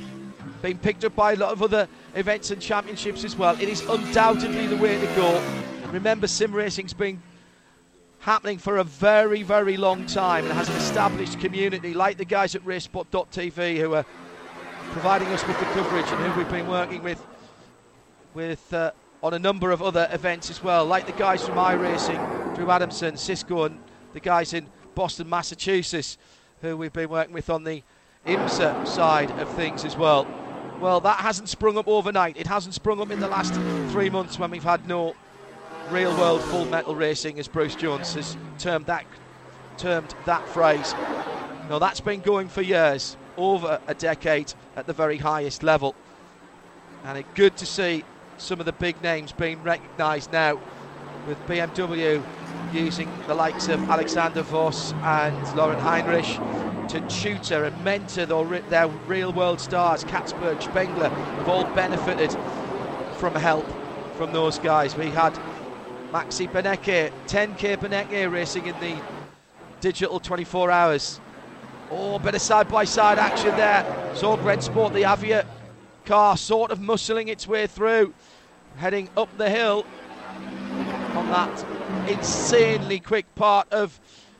Being 0.63 0.79
picked 0.79 1.05
up 1.05 1.15
by 1.15 1.33
a 1.33 1.35
lot 1.35 1.51
of 1.51 1.61
other 1.61 1.87
events 2.17 2.51
and 2.51 2.61
championships 2.61 3.23
as 3.23 3.35
well. 3.35 3.55
It 3.61 3.69
is 3.69 3.81
undoubtedly 3.81 4.67
the 4.67 4.77
way 4.77 4.99
to 4.99 5.05
go. 5.15 5.41
Remember, 5.91 6.27
sim 6.27 6.51
racing's 6.51 6.93
been 6.93 7.21
happening 8.19 8.57
for 8.57 8.77
a 8.77 8.83
very, 8.83 9.43
very 9.43 9.77
long 9.77 10.05
time 10.07 10.43
and 10.45 10.53
has 10.53 10.67
an 10.67 10.75
established 10.75 11.39
community 11.39 11.93
like 11.93 12.17
the 12.17 12.25
guys 12.25 12.55
at 12.55 12.63
RaceSpot.tv 12.65 13.77
who 13.77 13.93
are 13.93 14.05
providing 14.91 15.27
us 15.29 15.45
with 15.47 15.59
the 15.59 15.65
coverage 15.65 16.05
and 16.07 16.31
who 16.31 16.39
we've 16.39 16.49
been 16.49 16.67
working 16.67 17.03
with 17.03 17.25
with 18.33 18.73
uh, 18.73 18.91
on 19.23 19.33
a 19.33 19.39
number 19.39 19.71
of 19.71 19.81
other 19.81 20.07
events 20.11 20.49
as 20.49 20.63
well, 20.63 20.85
like 20.85 21.05
the 21.05 21.11
guys 21.13 21.45
from 21.45 21.55
iRacing, 21.55 22.55
Drew 22.55 22.69
Adamson, 22.69 23.17
Cisco, 23.17 23.63
and 23.63 23.79
the 24.13 24.19
guys 24.19 24.53
in 24.53 24.67
Boston, 24.93 25.27
Massachusetts, 25.29 26.17
who 26.61 26.77
we've 26.77 26.93
been 26.93 27.09
working 27.09 27.33
with 27.33 27.49
on 27.49 27.63
the 27.63 27.83
IMSA 28.25 28.87
side 28.87 29.31
of 29.39 29.49
things 29.49 29.85
as 29.85 29.95
well. 29.97 30.27
Well, 30.79 30.99
that 31.01 31.21
hasn't 31.21 31.49
sprung 31.49 31.77
up 31.77 31.87
overnight. 31.87 32.37
It 32.37 32.45
hasn't 32.45 32.75
sprung 32.75 33.01
up 33.01 33.09
in 33.09 33.19
the 33.19 33.27
last 33.27 33.53
three 33.91 34.09
months 34.09 34.37
when 34.37 34.51
we've 34.51 34.63
had 34.63 34.87
no 34.87 35.15
real 35.89 36.15
world 36.17 36.41
full 36.41 36.65
metal 36.65 36.95
racing, 36.95 37.39
as 37.39 37.47
Bruce 37.47 37.75
Jones 37.75 38.13
has 38.13 38.37
termed 38.59 38.85
that 38.85 39.05
termed 39.77 40.13
that 40.25 40.47
phrase. 40.49 40.93
No, 41.69 41.79
that's 41.79 41.99
been 41.99 42.21
going 42.21 42.47
for 42.47 42.61
years, 42.61 43.17
over 43.37 43.79
a 43.87 43.93
decade 43.93 44.53
at 44.75 44.87
the 44.87 44.93
very 44.93 45.17
highest 45.17 45.63
level. 45.63 45.95
And 47.03 47.17
it's 47.17 47.29
good 47.35 47.57
to 47.57 47.65
see 47.65 48.03
some 48.37 48.59
of 48.59 48.65
the 48.65 48.73
big 48.73 49.01
names 49.01 49.31
being 49.31 49.63
recognised 49.63 50.31
now 50.31 50.59
with 51.27 51.37
BMW 51.45 52.23
using 52.73 53.11
the 53.27 53.35
likes 53.35 53.67
of 53.67 53.89
Alexander 53.89 54.41
Voss 54.41 54.93
and 55.03 55.55
Lauren 55.57 55.79
Heinrich 55.79 56.25
to 56.89 57.01
tutor 57.09 57.65
and 57.65 57.83
mentor 57.83 58.25
their, 58.25 58.87
real 59.07 59.33
world 59.33 59.59
stars. 59.59 60.05
Catsburg, 60.05 60.61
Spengler 60.61 61.09
have 61.09 61.49
all 61.49 61.65
benefited 61.75 62.31
from 63.17 63.35
help 63.35 63.65
from 64.15 64.31
those 64.31 64.57
guys. 64.57 64.95
We 64.95 65.07
had 65.07 65.37
Maxi 66.11 66.49
Benecke, 66.49 67.11
10k 67.27 67.77
Benecke 67.77 68.31
racing 68.31 68.67
in 68.67 68.79
the 68.79 68.95
digital 69.81 70.19
24 70.19 70.71
hours. 70.71 71.19
Oh, 71.91 72.19
bit 72.19 72.35
of 72.35 72.41
side 72.41 72.69
by 72.69 72.85
side 72.85 73.19
action 73.19 73.51
there. 73.57 73.85
So 74.15 74.37
Sport, 74.59 74.93
the 74.93 75.03
Avia 75.03 75.45
car, 76.05 76.37
sort 76.37 76.71
of 76.71 76.79
muscling 76.79 77.27
its 77.27 77.47
way 77.47 77.67
through, 77.67 78.13
heading 78.77 79.09
up 79.17 79.29
the 79.37 79.49
hill 79.49 79.85
that 81.29 82.09
insanely 82.09 82.99
quick 82.99 83.33
part 83.35 83.71
of 83.71 83.99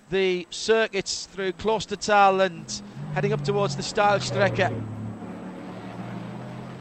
the 0.09 0.47
circuits 0.49 1.25
through 1.25 1.51
Klostertal 1.53 2.45
and 2.45 2.81
heading 3.13 3.33
up 3.33 3.43
towards 3.43 3.75
the 3.75 3.81
Steilstrecke. 3.81 4.83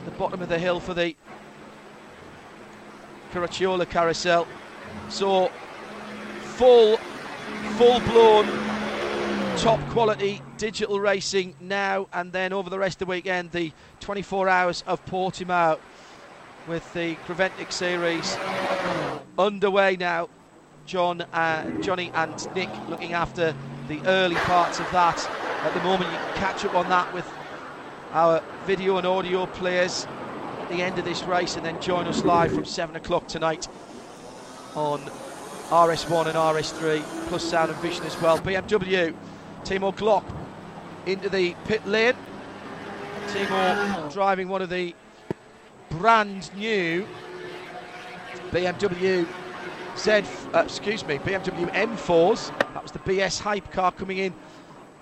The 0.05 0.11
bottom 0.13 0.41
of 0.43 0.49
the 0.49 0.59
hill 0.59 0.79
for 0.79 0.95
the 0.95 1.17
Caracciola 3.33 3.89
carousel. 3.89 4.47
So 5.09 5.51
full, 6.55 6.99
full-blown, 7.77 8.47
top 9.59 9.81
quality 9.91 10.41
digital 10.57 11.01
racing 11.01 11.55
now 11.61 12.09
and 12.13 12.33
then 12.33 12.53
over 12.53 12.71
the 12.71 12.79
rest 12.79 13.03
of 13.03 13.09
the 13.09 13.11
weekend. 13.11 13.51
The 13.53 13.73
24 14.01 14.49
hours 14.49 14.85
of 14.87 15.05
Portimao 15.07 15.79
with 16.69 16.93
the 16.95 17.15
Creventic 17.27 17.73
series 17.73 18.37
underway 19.39 19.97
now. 19.97 20.29
John, 20.85 21.23
uh, 21.33 21.69
Johnny, 21.81 22.11
and 22.15 22.55
Nick 22.55 22.69
looking 22.89 23.13
after 23.13 23.55
the 23.89 24.01
early 24.07 24.37
parts 24.37 24.79
of 24.79 24.91
that. 24.93 25.29
At 25.65 25.75
the 25.75 25.81
moment, 25.81 26.11
you 26.11 26.17
can 26.17 26.35
catch 26.37 26.65
up 26.65 26.75
on 26.75 26.89
that 26.89 27.13
with 27.13 27.29
our 28.13 28.43
video 28.67 28.97
and 28.97 29.07
audio 29.07 29.47
players 29.47 30.07
at 30.61 30.69
the 30.69 30.83
end 30.83 30.99
of 30.99 31.05
this 31.05 31.25
race, 31.25 31.57
and 31.57 31.67
then 31.67 31.81
join 31.81 32.07
us 32.07 32.25
live 32.25 32.53
from 32.53 32.65
seven 32.65 32.95
o'clock 32.97 33.27
tonight 33.27 33.69
on 34.75 35.01
RS1 35.71 36.27
and 36.27 36.37
RS3, 36.37 37.03
plus 37.29 37.45
sound 37.45 37.71
and 37.71 37.81
vision 37.81 38.05
as 38.05 38.21
well. 38.21 38.39
BMW, 38.39 39.15
Timo 39.65 39.95
Glock 39.95 40.25
into 41.07 41.29
the 41.29 41.55
pit 41.65 41.85
lane. 41.87 42.15
Timo 43.29 44.13
driving 44.13 44.49
one 44.49 44.63
of 44.63 44.71
the 44.71 44.95
brand 45.91 46.51
new 46.57 47.07
BMW 48.51 49.27
Z, 49.97 50.11
uh, 50.53 50.63
excuse 50.65 51.07
me, 51.07 51.19
BMW 51.19 51.73
M4s. 51.73 52.57
That 52.59 52.83
was 52.83 52.93
the 52.93 52.99
BS 53.01 53.41
hype 53.41 53.73
car 53.73 53.93
coming 53.93 54.19
in 54.19 54.35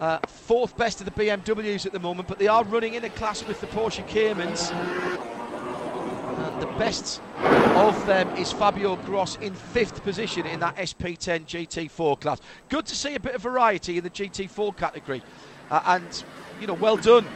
uh, 0.00 0.18
fourth 0.26 0.76
best 0.76 1.00
of 1.00 1.06
the 1.06 1.12
BMWs 1.12 1.86
at 1.86 1.92
the 1.92 1.98
moment, 1.98 2.28
but 2.28 2.38
they 2.38 2.48
are 2.48 2.64
running 2.64 2.94
in 2.94 3.04
a 3.04 3.10
class 3.10 3.44
with 3.46 3.60
the 3.60 3.66
Porsche 3.68 4.06
Caymans. 4.06 4.70
And 4.70 6.62
the 6.62 6.66
best 6.78 7.20
of 7.38 8.06
them 8.06 8.28
is 8.36 8.52
Fabio 8.52 8.96
Gross 8.96 9.36
in 9.36 9.54
fifth 9.54 10.02
position 10.02 10.46
in 10.46 10.60
that 10.60 10.76
SP10 10.76 11.46
GT4 11.46 12.20
class. 12.20 12.40
Good 12.68 12.86
to 12.86 12.94
see 12.94 13.14
a 13.14 13.20
bit 13.20 13.34
of 13.34 13.42
variety 13.42 13.98
in 13.98 14.04
the 14.04 14.10
GT4 14.10 14.76
category. 14.76 15.22
Uh, 15.70 15.82
and, 15.86 16.24
you 16.60 16.66
know, 16.66 16.74
well 16.74 16.96
done. 16.96 17.26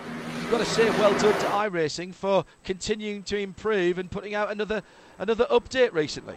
You've 0.40 0.50
got 0.50 0.58
to 0.58 0.64
say 0.64 0.88
well 0.90 1.12
done 1.12 1.38
to 1.38 1.46
iRacing 1.46 2.14
for 2.14 2.44
continuing 2.64 3.22
to 3.24 3.38
improve 3.38 3.98
and 3.98 4.10
putting 4.10 4.34
out 4.34 4.50
another 4.50 4.82
another 5.18 5.46
update 5.50 5.92
recently. 5.92 6.36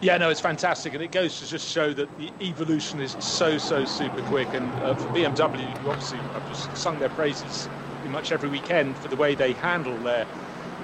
Yeah, 0.00 0.18
no, 0.18 0.28
it's 0.28 0.40
fantastic, 0.40 0.92
and 0.92 1.02
it 1.02 1.12
goes 1.12 1.40
to 1.40 1.46
just 1.46 1.66
show 1.66 1.92
that 1.94 2.18
the 2.18 2.30
evolution 2.42 3.00
is 3.00 3.16
so, 3.20 3.56
so 3.56 3.84
super 3.84 4.20
quick. 4.22 4.48
And 4.52 4.70
uh, 4.82 4.94
for 4.94 5.08
BMW, 5.08 5.74
obviously 5.86 6.18
have 6.18 6.46
just 6.48 6.76
sung 6.76 6.98
their 6.98 7.08
praises 7.10 7.68
pretty 8.00 8.12
much 8.12 8.32
every 8.32 8.48
weekend 8.48 8.96
for 8.98 9.08
the 9.08 9.16
way 9.16 9.34
they 9.34 9.52
handle 9.52 9.96
their 9.98 10.26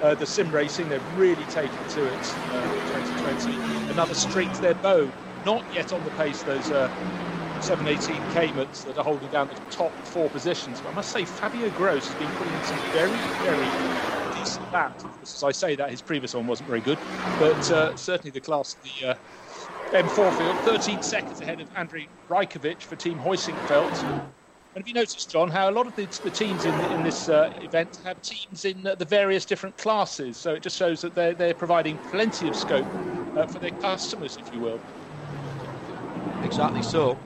uh, 0.01 0.15
the 0.15 0.25
sim 0.25 0.51
racing. 0.51 0.89
They've 0.89 1.17
really 1.17 1.43
taken 1.45 1.77
to 1.89 2.05
it 2.05 2.35
uh, 2.49 2.73
2020. 3.03 3.91
Another 3.91 4.15
streak 4.15 4.51
to 4.53 4.61
their 4.61 4.73
bow. 4.75 5.11
Not 5.45 5.63
yet 5.73 5.93
on 5.93 6.03
the 6.03 6.11
pace 6.11 6.41
those 6.43 6.71
uh, 6.71 6.89
718 7.61 8.21
Caymans 8.33 8.83
that 8.85 8.97
are 8.97 9.03
holding 9.03 9.29
down 9.29 9.47
the 9.47 9.55
top 9.69 9.91
four 10.07 10.29
positions. 10.29 10.81
But 10.81 10.89
I 10.89 10.95
must 10.95 11.11
say, 11.11 11.25
Fabio 11.25 11.69
Gross 11.71 12.07
has 12.07 12.15
been 12.15 12.29
putting 12.37 12.53
in 12.53 12.63
some 12.63 12.79
very, 12.93 13.11
very 13.43 14.39
decent 14.39 14.71
laps. 14.71 15.05
As 15.21 15.43
I 15.43 15.51
say 15.51 15.75
that, 15.75 15.91
his 15.91 16.01
previous 16.01 16.33
one 16.33 16.47
wasn't 16.47 16.69
very 16.69 16.81
good, 16.81 16.97
but 17.39 17.71
uh, 17.71 17.95
certainly 17.95 18.31
the 18.31 18.41
class 18.41 18.75
the 18.75 19.09
uh, 19.09 19.15
M4 19.91 20.37
field, 20.37 20.55
13 20.59 21.01
seconds 21.01 21.41
ahead 21.41 21.59
of 21.61 21.69
Andrei 21.75 22.07
Rajkovic 22.29 22.81
for 22.81 22.95
Team 22.95 23.19
Heusinkveld. 23.19 24.31
And 24.73 24.81
have 24.81 24.87
you 24.87 24.93
noticed, 24.93 25.29
John, 25.29 25.49
how 25.49 25.69
a 25.69 25.71
lot 25.71 25.85
of 25.85 25.95
the, 25.95 26.05
the 26.23 26.31
teams 26.31 26.63
in, 26.63 26.73
in 26.93 27.03
this 27.03 27.27
uh, 27.27 27.51
event 27.61 27.99
have 28.05 28.21
teams 28.21 28.63
in 28.63 28.87
uh, 28.87 28.95
the 28.95 29.03
various 29.05 29.43
different 29.43 29.77
classes? 29.77 30.37
So 30.37 30.53
it 30.53 30.63
just 30.63 30.77
shows 30.77 31.01
that 31.01 31.13
they're, 31.13 31.33
they're 31.33 31.53
providing 31.53 31.97
plenty 32.09 32.47
of 32.47 32.55
scope 32.55 32.87
uh, 33.35 33.45
for 33.47 33.59
their 33.59 33.71
customers, 33.71 34.37
if 34.37 34.53
you 34.53 34.61
will. 34.61 34.79
Exactly 36.43 36.81
so. 36.81 37.17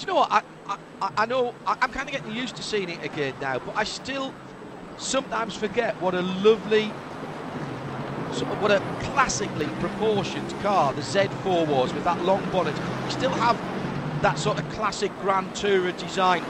Do 0.00 0.06
you 0.06 0.14
know 0.14 0.20
what? 0.20 0.32
I, 0.32 0.78
I, 1.02 1.10
I 1.18 1.26
know 1.26 1.54
I, 1.66 1.76
I'm 1.82 1.92
kind 1.92 2.08
of 2.08 2.14
getting 2.14 2.32
used 2.32 2.56
to 2.56 2.62
seeing 2.62 2.88
it 2.88 3.04
again 3.04 3.34
now, 3.38 3.58
but 3.58 3.76
I 3.76 3.84
still 3.84 4.32
sometimes 4.96 5.54
forget 5.54 5.94
what 6.00 6.14
a 6.14 6.22
lovely 6.22 6.86
what 8.60 8.70
a 8.70 8.80
classically 9.12 9.66
proportioned 9.78 10.48
car 10.62 10.94
the 10.94 11.02
Z4 11.02 11.66
was 11.66 11.92
with 11.92 12.04
that 12.04 12.24
long 12.24 12.42
bonnet. 12.50 12.74
We 13.04 13.10
still 13.10 13.30
have 13.30 13.60
that 14.22 14.38
sort 14.38 14.58
of 14.58 14.66
classic 14.70 15.12
Grand 15.20 15.48
Tourer 15.50 15.92
design 15.98 16.42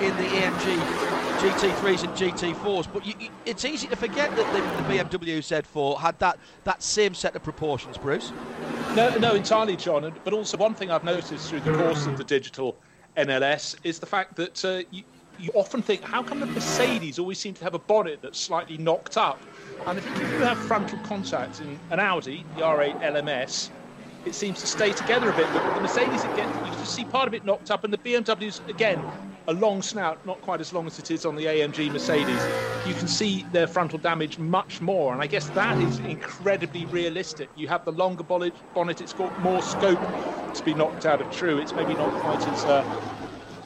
in 0.00 0.16
the 0.16 0.24
AMG 0.24 1.04
GT3s 1.44 2.04
and 2.04 2.12
GT4s, 2.14 2.88
but 2.90 3.04
you, 3.04 3.12
you, 3.20 3.28
it's 3.44 3.66
easy 3.66 3.86
to 3.88 3.96
forget 3.96 4.34
that 4.34 4.50
the, 4.54 4.60
the, 4.60 4.98
BMW 4.98 5.38
Z4 5.40 5.98
had 5.98 6.18
that, 6.20 6.38
that 6.64 6.82
same 6.82 7.12
set 7.12 7.36
of 7.36 7.42
proportions, 7.42 7.98
Bruce. 7.98 8.32
No, 8.96 9.14
no, 9.18 9.34
entirely, 9.34 9.76
John. 9.76 10.10
But 10.24 10.32
also, 10.32 10.56
one 10.56 10.72
thing 10.72 10.90
I've 10.90 11.04
noticed 11.04 11.50
through 11.50 11.60
the 11.60 11.72
course 11.72 12.06
of 12.06 12.16
the 12.16 12.24
digital 12.24 12.78
NLS 13.16 13.76
is 13.84 13.98
the 13.98 14.06
fact 14.06 14.36
that 14.36 14.64
uh, 14.64 14.82
you, 14.90 15.02
you 15.38 15.50
often 15.54 15.82
think, 15.82 16.02
how 16.02 16.22
come 16.22 16.40
the 16.40 16.46
Mercedes 16.46 17.18
always 17.18 17.38
seem 17.38 17.54
to 17.54 17.64
have 17.64 17.74
a 17.74 17.78
bonnet 17.78 18.20
that's 18.22 18.38
slightly 18.38 18.78
knocked 18.78 19.16
up? 19.16 19.44
And 19.86 19.98
if 19.98 20.04
you 20.04 20.44
have 20.44 20.58
frontal 20.58 20.98
contact 21.04 21.60
in 21.60 21.78
an 21.90 22.00
Audi, 22.00 22.44
the 22.56 22.62
R8 22.62 23.00
LMS, 23.02 23.70
it 24.24 24.34
seems 24.34 24.60
to 24.60 24.66
stay 24.66 24.92
together 24.92 25.30
a 25.30 25.36
bit. 25.36 25.46
But 25.52 25.74
the 25.74 25.80
Mercedes, 25.80 26.24
again, 26.24 26.48
you 26.66 26.72
just 26.72 26.94
see 26.94 27.04
part 27.04 27.28
of 27.28 27.34
it 27.34 27.44
knocked 27.44 27.70
up, 27.70 27.84
and 27.84 27.92
the 27.92 27.98
BMW's, 27.98 28.60
again, 28.68 29.02
a 29.46 29.52
long 29.52 29.82
snout, 29.82 30.24
not 30.24 30.40
quite 30.40 30.60
as 30.60 30.72
long 30.72 30.86
as 30.86 30.98
it 30.98 31.10
is 31.10 31.26
on 31.26 31.36
the 31.36 31.44
AMG 31.44 31.92
Mercedes. 31.92 32.40
You 32.86 32.94
can 32.94 33.06
see 33.06 33.44
their 33.52 33.66
frontal 33.66 33.98
damage 33.98 34.38
much 34.38 34.80
more, 34.80 35.12
and 35.12 35.20
I 35.20 35.26
guess 35.26 35.48
that 35.50 35.78
is 35.78 35.98
incredibly 36.00 36.86
realistic. 36.86 37.50
You 37.54 37.68
have 37.68 37.84
the 37.84 37.92
longer 37.92 38.24
bonnet, 38.24 38.54
it's 39.00 39.12
got 39.12 39.38
more 39.42 39.60
scope 39.60 40.00
to 40.54 40.62
be 40.64 40.72
knocked 40.74 41.04
out 41.04 41.20
of 41.20 41.30
true. 41.30 41.58
It's 41.58 41.74
maybe 41.74 41.94
not 41.94 42.10
quite 42.20 42.46
as 42.48 42.64
uh, 42.64 42.84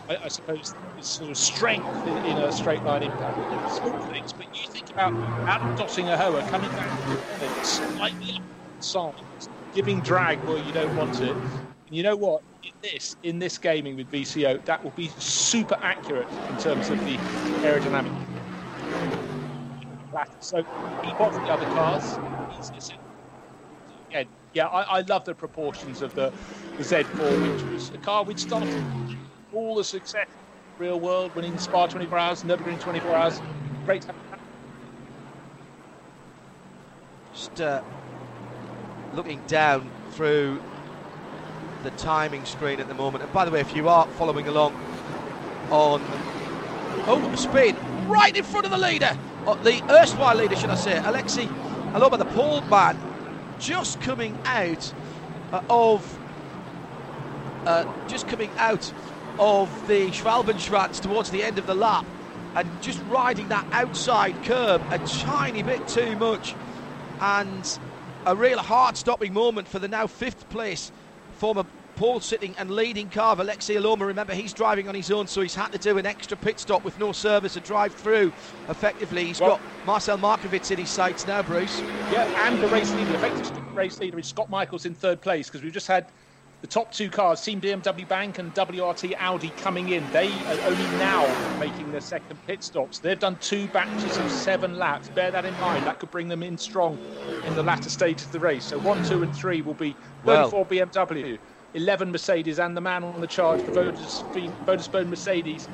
I, 0.09 0.17
I 0.25 0.29
suppose, 0.29 0.75
sort 1.01 1.31
of 1.31 1.37
strength 1.37 2.07
in, 2.07 2.17
in, 2.25 2.39
a 2.39 2.51
straight 2.51 2.83
line 2.83 3.03
impact. 3.03 3.37
Small 3.73 3.99
things, 4.07 4.33
but 4.33 4.47
you 4.55 4.69
think 4.71 4.91
about 4.91 5.13
Adam 5.49 5.77
Döttinger 5.77 6.17
Höhe 6.17 6.49
coming 6.49 6.71
back 6.71 7.65
slightly 7.65 8.41
up 8.97 9.58
giving 9.75 10.01
drag 10.01 10.39
where 10.45 10.59
you 10.59 10.73
don't 10.73 10.95
want 10.97 11.21
it. 11.21 11.31
And 11.31 11.97
you 11.97 12.03
know 12.03 12.17
what? 12.17 12.43
In 12.63 12.73
this, 12.83 13.17
in 13.23 13.39
this 13.39 13.59
gaming 13.59 13.97
with 13.97 14.11
VCO, 14.11 14.65
that 14.65 14.83
will 14.83 14.91
be 14.93 15.09
super 15.19 15.79
accurate 15.81 16.29
in 16.51 16.59
terms 16.59 16.91
of 16.91 16.99
the 17.01 17.17
aerodynamic. 17.63 18.15
So 20.41 20.59
he 21.05 21.11
bought 21.13 21.33
the 21.33 21.53
other 21.53 21.67
cars. 21.67 22.19
Again, 24.09 24.27
yeah, 24.53 24.67
I, 24.67 24.99
I, 24.99 25.01
love 25.03 25.25
the 25.25 25.35
proportions 25.35 26.03
of 26.03 26.15
the, 26.15 26.33
the 26.77 26.83
Z4, 26.83 27.53
which 27.53 27.63
was 27.73 27.91
a 27.91 27.99
car 27.99 28.25
we'd 28.25 28.41
started 28.41 28.85
all 29.53 29.75
the 29.75 29.85
success 29.85 30.27
real 30.79 31.01
world, 31.01 31.35
winning 31.35 31.59
Spa 31.59 31.87
24 31.87 32.19
hours, 32.19 32.43
Nürburgring 32.45 32.81
24 32.81 33.15
hours. 33.15 33.41
Great 33.85 34.07
Just 37.33 37.61
uh, 37.61 37.83
looking 39.19 39.43
down 39.49 39.91
through 40.13 40.63
the 41.83 41.91
timing 41.91 42.45
screen 42.45 42.79
at 42.79 42.87
the 42.87 42.95
moment. 42.95 43.25
And 43.25 43.33
by 43.33 43.45
the 43.45 43.51
way, 43.51 43.59
if 43.59 43.75
you 43.75 43.89
are 43.89 44.07
following 44.11 44.47
along 44.47 44.73
on 45.71 46.01
oh 47.09 47.35
speed 47.35 47.77
right 48.07 48.35
in 48.35 48.45
front 48.45 48.65
of 48.65 48.71
the 48.71 48.79
leader, 48.79 49.19
oh, 49.45 49.57
the 49.57 49.83
erstwhile 49.93 50.37
leader, 50.37 50.55
should 50.55 50.71
I 50.71 50.77
say, 50.77 50.93
Aleksi 50.93 51.49
Elomaa, 51.95 52.17
the 52.19 52.27
pole 52.27 52.61
man, 52.61 52.97
just 53.59 54.01
coming 54.01 54.39
out 54.45 54.95
uh, 55.53 55.63
of 55.69 56.19
uh, 57.67 57.93
just 58.07 58.29
coming 58.29 58.51
out 58.57 58.93
of 59.41 59.69
the 59.89 60.11
Schwalbenschwanz 60.11 61.01
towards 61.01 61.33
the 61.33 61.43
end 61.43 61.59
of 61.59 61.67
the 61.67 61.75
lap 61.75 62.07
and 62.55 62.69
just 62.81 63.01
riding 63.09 63.49
that 63.49 63.67
outside 63.73 64.41
curb 64.45 64.81
a 64.93 64.99
tiny 64.99 65.65
bit 65.65 65.89
too 65.89 66.15
much 66.17 66.55
and 67.21 67.81
a 68.27 68.37
real 68.37 68.59
heart-stopping 68.59 69.33
moment 69.33 69.69
for 69.69 69.79
the 69.79 69.89
now 69.89 70.07
fifth 70.07 70.49
place 70.49 70.91
former 71.39 71.65
pole 71.97 72.21
sitting 72.21 72.55
and 72.59 72.71
leading 72.71 73.09
car 73.09 73.33
of 73.33 73.39
Aleksi 73.39 73.77
Elomaa. 73.77 74.07
Remember, 74.07 74.33
he's 74.33 74.53
driving 74.53 74.89
on 74.89 74.95
his 74.95 75.11
own, 75.11 75.27
so 75.27 75.41
he's 75.41 75.55
had 75.55 75.73
to 75.73 75.79
do 75.79 75.99
an 75.99 76.07
extra 76.07 76.37
pit 76.37 76.61
stop 76.61 76.85
with 76.85 76.99
no 77.01 77.11
service 77.11 77.55
to 77.55 77.61
drive 77.61 77.93
through 77.93 78.33
effectively. 78.69 79.25
He's 79.25 79.41
well, 79.41 79.51
got 79.51 79.61
Marcel 79.87 80.19
Marchewicz 80.19 80.71
in 80.71 80.79
his 80.79 80.91
sights 80.91 81.27
now, 81.27 81.43
Bruce. 81.43 81.81
Yeah, 82.13 82.47
and 82.47 82.63
the 82.63 82.69
race 82.69 82.93
leader, 82.95 83.11
the 83.11 83.15
effective 83.17 83.77
race 83.77 83.99
leader 83.99 84.19
is 84.19 84.27
Scott 84.27 84.49
Michaels 84.49 84.87
in 84.87 84.95
third 84.95 85.21
place 85.21 85.49
because 85.49 85.63
we've 85.63 85.73
just 85.73 85.89
had 85.89 86.07
the 86.61 86.67
top 86.67 86.93
two 86.93 87.09
cars, 87.09 87.41
Team 87.41 87.61
BMW 87.61 88.07
Bank 88.09 88.39
and 88.39 88.53
WRT 88.55 89.15
Audi, 89.19 89.51
coming 89.59 89.91
in. 89.91 90.05
They 90.11 90.27
are 90.27 90.61
only 90.67 90.85
now 90.99 91.59
making 91.61 91.93
their 91.93 92.01
second 92.01 92.37
pit 92.47 92.65
stops. 92.65 92.99
They've 92.99 93.19
done 93.19 93.37
two 93.41 93.69
batches 93.69 94.17
of 94.19 94.31
seven 94.31 94.77
laps. 94.77 95.09
Bear 95.09 95.31
that 95.31 95.45
in 95.45 95.59
mind. 95.61 95.87
That 95.87 96.01
could 96.01 96.11
bring 96.11 96.27
them 96.27 96.43
in 96.43 96.59
strong 96.59 96.99
in 97.47 97.55
the 97.55 97.63
latter 97.63 97.89
stage 97.89 98.23
of 98.23 98.33
the 98.33 98.41
race. 98.41 98.65
So 98.65 98.79
one, 98.79 99.05
two, 99.05 99.23
and 99.23 99.35
three 99.35 99.63
will 99.63 99.75
be 99.75 99.95
34 100.25 100.65
well. 100.65 100.65
BMW, 100.65 101.39
11 101.75 102.11
Mercedes, 102.11 102.59
and 102.59 102.77
the 102.77 102.81
man 102.81 103.05
on 103.05 103.21
the 103.21 103.27
charge 103.29 103.61
for 103.63 103.73
Vodafone 103.73 105.09
Mercedes. 105.09 105.69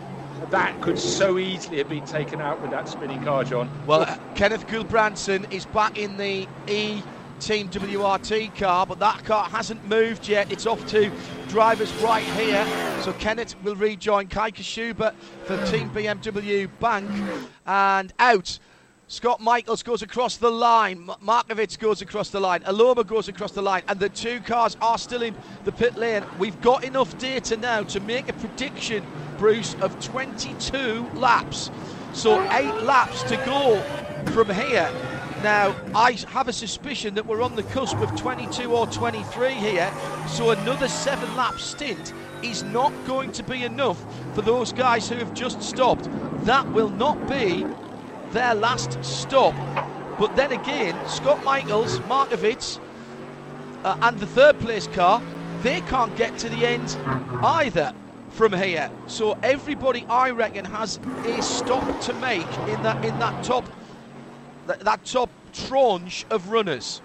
That 0.50 0.78
could 0.82 0.98
so 0.98 1.38
easily 1.38 1.78
have 1.78 1.88
been 1.88 2.04
taken 2.04 2.42
out 2.42 2.60
with 2.60 2.70
that 2.72 2.88
spinning 2.88 3.22
car, 3.24 3.44
John. 3.44 3.70
Well, 3.86 4.02
uh, 4.02 4.18
Kenneth 4.34 4.66
Gulbrandsen 4.66 5.50
is 5.50 5.64
back 5.64 5.96
in 5.96 6.18
the 6.18 6.46
E 6.68 7.02
Team 7.40 7.68
WRT 7.68 8.56
car, 8.56 8.86
but 8.86 8.98
that 8.98 9.24
car 9.24 9.48
hasn't 9.48 9.86
moved 9.88 10.28
yet. 10.28 10.50
It's 10.52 10.66
off 10.66 10.86
to 10.88 11.10
drivers 11.48 11.92
right 12.02 12.24
here. 12.24 12.66
So 13.02 13.12
Kenneth 13.14 13.54
will 13.62 13.76
rejoin 13.76 14.28
Kai 14.28 14.50
Kashuba 14.50 15.14
for 15.44 15.64
Team 15.66 15.90
BMW 15.90 16.68
Bank 16.80 17.10
and 17.66 18.12
out. 18.18 18.58
Scott 19.06 19.40
Michaels 19.40 19.82
goes 19.82 20.00
across 20.00 20.38
the 20.38 20.50
line. 20.50 21.06
Marchewicz 21.22 21.78
goes 21.78 22.00
across 22.00 22.30
the 22.30 22.40
line. 22.40 22.62
Elomaa 22.62 23.06
goes 23.06 23.28
across 23.28 23.52
the 23.52 23.60
line. 23.60 23.82
And 23.86 24.00
the 24.00 24.08
two 24.08 24.40
cars 24.40 24.78
are 24.80 24.96
still 24.96 25.22
in 25.22 25.36
the 25.64 25.72
pit 25.72 25.96
lane. 25.96 26.24
We've 26.38 26.58
got 26.62 26.84
enough 26.84 27.16
data 27.18 27.56
now 27.58 27.82
to 27.82 28.00
make 28.00 28.30
a 28.30 28.32
prediction, 28.32 29.04
Bruce, 29.36 29.76
of 29.82 30.02
22 30.02 31.06
laps. 31.14 31.70
So 32.14 32.42
eight 32.52 32.82
laps 32.82 33.22
to 33.24 33.36
go 33.44 33.80
from 34.32 34.48
here. 34.50 34.90
Now, 35.44 35.76
I 35.94 36.12
have 36.30 36.48
a 36.48 36.54
suspicion 36.54 37.12
that 37.16 37.26
we're 37.26 37.42
on 37.42 37.54
the 37.54 37.64
cusp 37.64 37.98
of 37.98 38.18
22 38.18 38.74
or 38.74 38.86
23 38.86 39.52
here, 39.52 39.92
so 40.26 40.52
another 40.52 40.88
seven 40.88 41.36
lap 41.36 41.58
stint 41.58 42.14
is 42.42 42.62
not 42.62 42.94
going 43.06 43.30
to 43.32 43.42
be 43.42 43.62
enough 43.62 44.02
for 44.34 44.40
those 44.40 44.72
guys 44.72 45.06
who 45.06 45.16
have 45.16 45.34
just 45.34 45.60
stopped. 45.62 46.08
That 46.46 46.66
will 46.72 46.88
not 46.88 47.28
be 47.28 47.66
their 48.30 48.54
last 48.54 49.04
stop. 49.04 49.54
But 50.18 50.34
then 50.34 50.50
again, 50.50 50.96
Scott 51.06 51.44
Michaels, 51.44 51.98
Marchewicz, 52.08 52.80
uh, 53.84 53.98
and 54.00 54.18
the 54.18 54.26
third 54.26 54.58
place 54.60 54.86
car, 54.86 55.20
they 55.60 55.82
can't 55.82 56.16
get 56.16 56.38
to 56.38 56.48
the 56.48 56.64
end 56.64 56.96
either 57.42 57.92
from 58.30 58.54
here. 58.54 58.90
So 59.08 59.36
everybody, 59.42 60.06
I 60.08 60.30
reckon, 60.30 60.64
has 60.64 60.98
a 61.26 61.42
stop 61.42 62.00
to 62.00 62.14
make 62.14 62.48
in 62.66 62.82
that 62.82 63.04
in 63.04 63.18
that 63.18 63.44
top 63.44 63.66
that, 64.66 64.80
that 64.80 65.04
top 65.04 65.30
tranche 65.52 66.24
of 66.30 66.50
runners. 66.50 67.00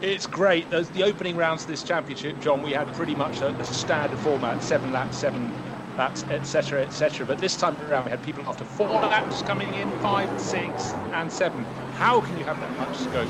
It's 0.00 0.26
great. 0.26 0.70
The, 0.70 0.82
the 0.82 1.02
opening 1.02 1.36
rounds 1.36 1.62
of 1.62 1.68
this 1.68 1.82
championship, 1.82 2.40
John, 2.40 2.62
we 2.62 2.70
had 2.72 2.86
pretty 2.94 3.16
much 3.16 3.40
a, 3.40 3.48
a 3.48 3.64
standard 3.64 4.18
format: 4.20 4.62
seven 4.62 4.92
laps, 4.92 5.18
seven 5.18 5.52
laps, 5.96 6.22
etc., 6.24 6.82
etc. 6.82 7.26
But 7.26 7.38
this 7.38 7.56
time 7.56 7.76
around, 7.90 8.04
we 8.04 8.12
had 8.12 8.22
people 8.22 8.44
after 8.46 8.64
four 8.64 8.88
laps 8.88 9.42
coming 9.42 9.72
in, 9.74 9.90
five, 9.98 10.40
six, 10.40 10.92
and 11.12 11.30
seven. 11.30 11.64
How 11.94 12.20
can 12.20 12.38
you 12.38 12.44
have 12.44 12.60
that 12.60 12.78
much 12.78 12.96
scope? 12.96 13.28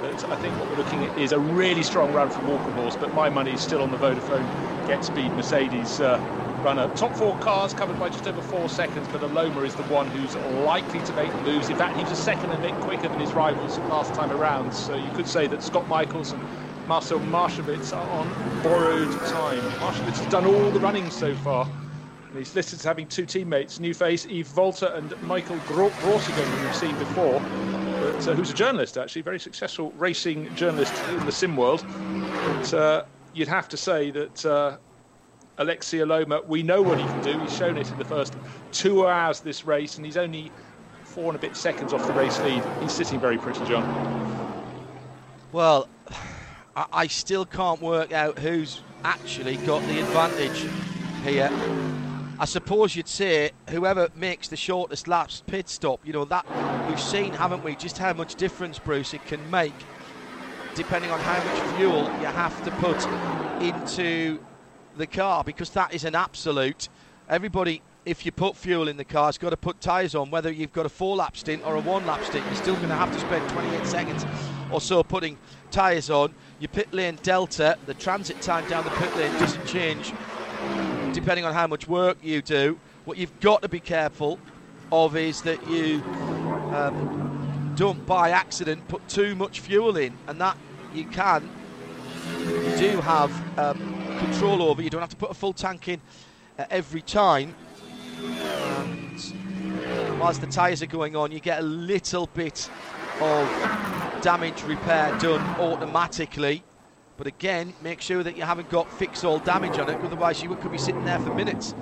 But 0.00 0.30
I 0.30 0.36
think 0.36 0.54
what 0.58 0.68
we're 0.68 0.76
looking 0.76 1.04
at 1.04 1.18
is 1.18 1.32
a 1.32 1.38
really 1.38 1.82
strong 1.82 2.12
run 2.12 2.28
from 2.30 2.46
Walkenhorst, 2.46 3.00
but 3.00 3.14
my 3.14 3.30
money 3.30 3.52
is 3.52 3.60
still 3.60 3.82
on 3.82 3.90
the 3.90 3.96
Vodafone 3.96 4.46
GetSpeed 4.86 5.34
Mercedes 5.36 6.00
uh, 6.00 6.18
runner. 6.58 6.90
Top 6.94 7.14
four 7.16 7.36
cars 7.38 7.72
covered 7.72 7.98
by 7.98 8.08
just 8.08 8.26
over 8.26 8.40
four 8.42 8.68
seconds, 8.68 9.06
but 9.12 9.20
Elomaa 9.20 9.66
is 9.66 9.74
the 9.74 9.82
one 9.84 10.06
who's 10.08 10.34
likely 10.64 11.00
to 11.00 11.12
make 11.14 11.30
the 11.32 11.42
moves. 11.42 11.68
In 11.68 11.76
fact, 11.76 11.96
he 11.96 12.02
was 12.02 12.12
a 12.12 12.16
second 12.16 12.52
a 12.52 12.58
bit 12.58 12.74
quicker 12.80 13.08
than 13.08 13.18
his 13.18 13.32
rivals 13.32 13.78
last 13.88 14.14
time 14.14 14.30
around. 14.30 14.72
So 14.72 14.94
you 14.94 15.10
could 15.12 15.26
say 15.26 15.46
that 15.46 15.62
Scott 15.62 15.88
Michaels 15.88 16.32
and 16.32 16.42
Marcel 16.86 17.20
Marchewicz 17.20 17.96
are 17.96 18.08
on 18.10 18.28
borrowed 18.62 19.12
time. 19.28 19.60
Marchewicz 19.80 20.18
has 20.18 20.26
done 20.26 20.46
all 20.46 20.70
the 20.70 20.80
running 20.80 21.10
so 21.10 21.34
far. 21.36 21.68
And 22.28 22.36
he's 22.36 22.54
listed 22.54 22.78
as 22.78 22.84
having 22.84 23.06
two 23.06 23.26
teammates, 23.26 23.78
new 23.78 23.94
face 23.94 24.26
Eve 24.26 24.46
Volta 24.48 24.94
and 24.96 25.20
Michael 25.22 25.56
Grosjean, 25.60 26.44
who 26.44 26.64
we've 26.66 26.76
seen 26.76 26.98
before. 26.98 27.40
But 28.00 28.28
uh, 28.28 28.34
who's 28.34 28.50
a 28.50 28.54
journalist 28.54 28.96
actually, 28.96 29.22
very 29.22 29.40
successful 29.40 29.92
racing 29.96 30.54
journalist 30.54 30.94
in 31.10 31.24
the 31.26 31.32
sim 31.32 31.56
world. 31.56 31.84
But, 32.44 32.74
uh, 32.74 33.04
you'd 33.34 33.48
have 33.48 33.68
to 33.68 33.76
say 33.76 34.10
that 34.10 34.46
uh, 34.46 34.76
Aleksi 35.58 35.98
Elomaa, 35.98 36.46
we 36.46 36.62
know 36.62 36.80
what 36.82 36.98
he 36.98 37.04
can 37.04 37.22
do. 37.22 37.38
He's 37.40 37.56
shown 37.56 37.76
it 37.76 37.90
in 37.90 37.98
the 37.98 38.04
first 38.04 38.34
two 38.70 39.06
hours 39.06 39.40
this 39.40 39.64
race, 39.64 39.96
and 39.96 40.06
he's 40.06 40.16
only 40.16 40.52
four 41.02 41.26
and 41.26 41.36
a 41.36 41.38
bit 41.38 41.56
seconds 41.56 41.92
off 41.92 42.06
the 42.06 42.12
race 42.12 42.38
lead. 42.40 42.62
He's 42.80 42.92
sitting 42.92 43.18
very 43.18 43.38
pretty, 43.38 43.64
John. 43.66 43.84
Well, 45.50 45.88
I, 46.76 46.86
I 46.92 47.06
still 47.08 47.44
can't 47.44 47.82
work 47.82 48.12
out 48.12 48.38
who's 48.38 48.82
actually 49.02 49.56
got 49.58 49.82
the 49.88 50.00
advantage 50.00 50.68
here. 51.24 51.50
I 52.38 52.44
suppose 52.44 52.94
you'd 52.94 53.08
say 53.08 53.50
whoever 53.70 54.08
makes 54.14 54.46
the 54.46 54.56
shortest 54.56 55.08
laps 55.08 55.42
pit 55.44 55.68
stop. 55.68 56.06
You 56.06 56.12
know 56.12 56.24
that 56.26 56.46
we've 56.88 57.00
seen, 57.00 57.32
haven't 57.32 57.64
we? 57.64 57.74
Just 57.74 57.98
how 57.98 58.12
much 58.12 58.36
difference 58.36 58.78
Bruce 58.78 59.12
it 59.12 59.24
can 59.26 59.50
make, 59.50 59.74
depending 60.76 61.10
on 61.10 61.18
how 61.18 61.42
much 61.42 61.76
fuel 61.76 62.04
you 62.20 62.26
have 62.26 62.64
to 62.64 62.70
put 62.72 63.04
into 63.60 64.38
the 64.98 65.06
car, 65.06 65.44
because 65.44 65.70
that 65.70 65.94
is 65.94 66.04
an 66.04 66.14
absolute. 66.14 66.88
Everybody, 67.28 67.82
if 68.04 68.26
you 68.26 68.32
put 68.32 68.56
fuel 68.56 68.88
in 68.88 68.96
the 68.96 69.04
car, 69.04 69.26
has 69.26 69.38
got 69.38 69.50
to 69.50 69.56
put 69.56 69.80
tyres 69.80 70.14
on. 70.14 70.30
Whether 70.30 70.50
you've 70.50 70.72
got 70.72 70.86
a 70.86 70.90
four-lap 70.90 71.36
stint 71.36 71.64
or 71.64 71.76
a 71.76 71.80
one-lap 71.80 72.24
stint, 72.24 72.44
you're 72.46 72.54
still 72.54 72.76
going 72.76 72.88
to 72.88 72.94
have 72.94 73.12
to 73.12 73.20
spend 73.20 73.48
28 73.50 73.86
seconds 73.86 74.26
or 74.70 74.80
so 74.80 75.02
putting 75.02 75.38
tyres 75.70 76.10
on. 76.10 76.34
Your 76.58 76.68
pit 76.68 76.92
lane 76.92 77.18
delta, 77.22 77.78
the 77.86 77.94
transit 77.94 78.40
time 78.40 78.68
down 78.68 78.84
the 78.84 78.90
pit 78.90 79.14
lane 79.16 79.32
doesn't 79.38 79.66
change 79.66 80.12
depending 81.12 81.44
on 81.44 81.54
how 81.54 81.66
much 81.66 81.88
work 81.88 82.18
you 82.22 82.42
do. 82.42 82.78
What 83.04 83.18
you've 83.18 83.40
got 83.40 83.62
to 83.62 83.68
be 83.68 83.80
careful 83.80 84.38
of 84.92 85.16
is 85.16 85.42
that 85.42 85.66
you 85.68 86.02
um, 86.74 87.74
don't, 87.76 88.04
by 88.06 88.30
accident, 88.30 88.86
put 88.88 89.06
too 89.08 89.34
much 89.34 89.60
fuel 89.60 89.96
in, 89.96 90.16
and 90.26 90.40
that 90.40 90.56
you 90.94 91.04
can. 91.04 91.48
You 92.36 92.76
do 92.76 93.00
have 93.00 93.58
um, 93.58 93.78
control 94.18 94.62
over. 94.62 94.82
You 94.82 94.90
don't 94.90 95.00
have 95.00 95.10
to 95.10 95.16
put 95.16 95.30
a 95.30 95.34
full 95.34 95.52
tank 95.52 95.88
in 95.88 96.00
uh, 96.58 96.64
every 96.70 97.02
time. 97.02 97.54
And 98.20 99.20
whilst 100.18 100.40
the 100.40 100.46
tyres 100.46 100.82
are 100.82 100.86
going 100.86 101.16
on, 101.16 101.32
you 101.32 101.40
get 101.40 101.60
a 101.60 101.62
little 101.62 102.26
bit 102.28 102.70
of 103.20 104.20
damage 104.22 104.62
repair 104.64 105.16
done 105.18 105.40
automatically. 105.60 106.62
But 107.16 107.26
again, 107.26 107.74
make 107.82 108.00
sure 108.00 108.22
that 108.22 108.36
you 108.36 108.44
haven't 108.44 108.70
got 108.70 108.90
fix 108.92 109.24
all 109.24 109.40
damage 109.40 109.78
on 109.78 109.90
it, 109.90 110.00
otherwise 110.00 110.42
you 110.42 110.54
could 110.54 110.70
be 110.70 110.78
sitting 110.78 111.04
there 111.04 111.18
for 111.18 111.34
minutes. 111.34 111.74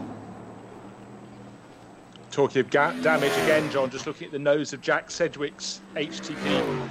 Talking 2.30 2.60
of 2.60 2.70
damage 2.70 3.32
again, 3.32 3.70
John, 3.70 3.90
just 3.90 4.06
looking 4.06 4.26
at 4.26 4.32
the 4.32 4.38
nose 4.38 4.72
of 4.72 4.80
Jack 4.80 5.10
Sedgwick's 5.10 5.80
HTP 5.94 6.88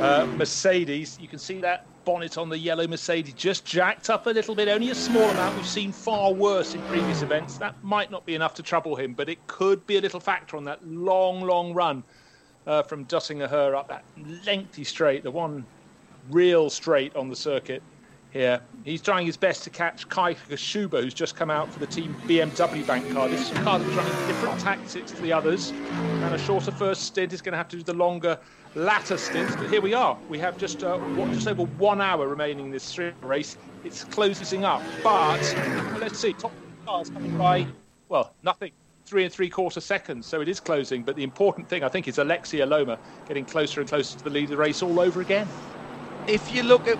uh, 0.00 0.26
Mercedes, 0.36 1.18
you 1.20 1.28
can 1.28 1.38
see 1.38 1.60
that 1.60 1.86
bonnet 2.04 2.38
on 2.38 2.48
the 2.48 2.58
yellow 2.58 2.86
Mercedes 2.86 3.34
just 3.34 3.64
jacked 3.64 4.10
up 4.10 4.26
a 4.26 4.30
little 4.30 4.54
bit, 4.54 4.68
only 4.68 4.90
a 4.90 4.94
small 4.94 5.28
amount. 5.30 5.56
We've 5.56 5.66
seen 5.66 5.92
far 5.92 6.32
worse 6.32 6.74
in 6.74 6.82
previous 6.82 7.22
events. 7.22 7.58
That 7.58 7.74
might 7.82 8.10
not 8.10 8.24
be 8.26 8.34
enough 8.34 8.54
to 8.54 8.62
trouble 8.62 8.96
him, 8.96 9.14
but 9.14 9.28
it 9.28 9.46
could 9.46 9.86
be 9.86 9.96
a 9.96 10.00
little 10.00 10.20
factor 10.20 10.56
on 10.56 10.64
that 10.64 10.86
long, 10.86 11.42
long 11.42 11.74
run 11.74 12.02
uh, 12.66 12.82
from 12.82 13.04
Döttinger 13.06 13.74
up 13.74 13.88
that 13.88 14.04
lengthy 14.46 14.84
straight, 14.84 15.22
the 15.22 15.30
one 15.30 15.64
real 16.30 16.70
straight 16.70 17.14
on 17.16 17.28
the 17.28 17.36
circuit 17.36 17.82
here. 18.30 18.60
He's 18.84 19.00
trying 19.00 19.26
his 19.26 19.36
best 19.36 19.64
to 19.64 19.70
catch 19.70 20.08
Kai 20.08 20.34
Kashuba, 20.34 21.02
who's 21.02 21.14
just 21.14 21.34
come 21.34 21.50
out 21.50 21.72
for 21.72 21.78
the 21.78 21.86
team 21.86 22.14
BMW 22.26 22.86
bank 22.86 23.10
car. 23.12 23.28
This 23.28 23.50
is 23.50 23.56
a 23.56 23.62
car 23.62 23.78
that's 23.78 23.90
running 23.94 24.26
different 24.26 24.60
tactics 24.60 25.12
to 25.12 25.22
the 25.22 25.32
others, 25.32 25.70
and 25.70 26.34
a 26.34 26.38
shorter 26.38 26.70
first 26.70 27.04
stint 27.04 27.32
is 27.32 27.40
going 27.40 27.52
to 27.52 27.58
have 27.58 27.68
to 27.68 27.76
do 27.76 27.82
the 27.82 27.94
longer 27.94 28.38
latter 28.74 29.16
stints. 29.16 29.56
But 29.56 29.68
here 29.70 29.80
we 29.80 29.94
are. 29.94 30.18
We 30.28 30.38
have 30.38 30.58
just 30.58 30.84
uh, 30.84 30.98
just 31.32 31.48
over 31.48 31.64
one 31.64 32.00
hour 32.00 32.28
remaining 32.28 32.66
in 32.66 32.70
this 32.70 32.98
race. 33.22 33.56
It's 33.84 34.04
closing 34.04 34.64
up, 34.64 34.82
but 35.02 35.40
let's 35.98 36.18
see. 36.18 36.32
Top 36.32 36.52
cars 36.86 37.10
coming 37.10 37.36
by. 37.36 37.66
Well, 38.08 38.34
nothing. 38.42 38.72
Three 39.04 39.24
and 39.24 39.32
three 39.32 39.48
quarter 39.48 39.80
seconds, 39.80 40.26
so 40.26 40.42
it 40.42 40.48
is 40.48 40.60
closing. 40.60 41.02
But 41.02 41.16
the 41.16 41.22
important 41.22 41.68
thing, 41.68 41.82
I 41.82 41.88
think, 41.88 42.08
is 42.08 42.18
Aleksi 42.18 42.60
Elomaa 42.60 42.98
getting 43.26 43.46
closer 43.46 43.80
and 43.80 43.88
closer 43.88 44.18
to 44.18 44.24
the 44.24 44.30
lead 44.30 44.44
of 44.44 44.50
the 44.50 44.56
race 44.58 44.82
all 44.82 45.00
over 45.00 45.22
again 45.22 45.48
if 46.28 46.54
you 46.54 46.62
look 46.62 46.86
at 46.86 46.98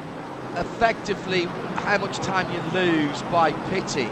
effectively 0.57 1.45
how 1.85 1.99
much 1.99 2.17
time 2.19 2.51
you 2.53 2.61
lose 2.73 3.23
by 3.25 3.53
pitting, 3.69 4.11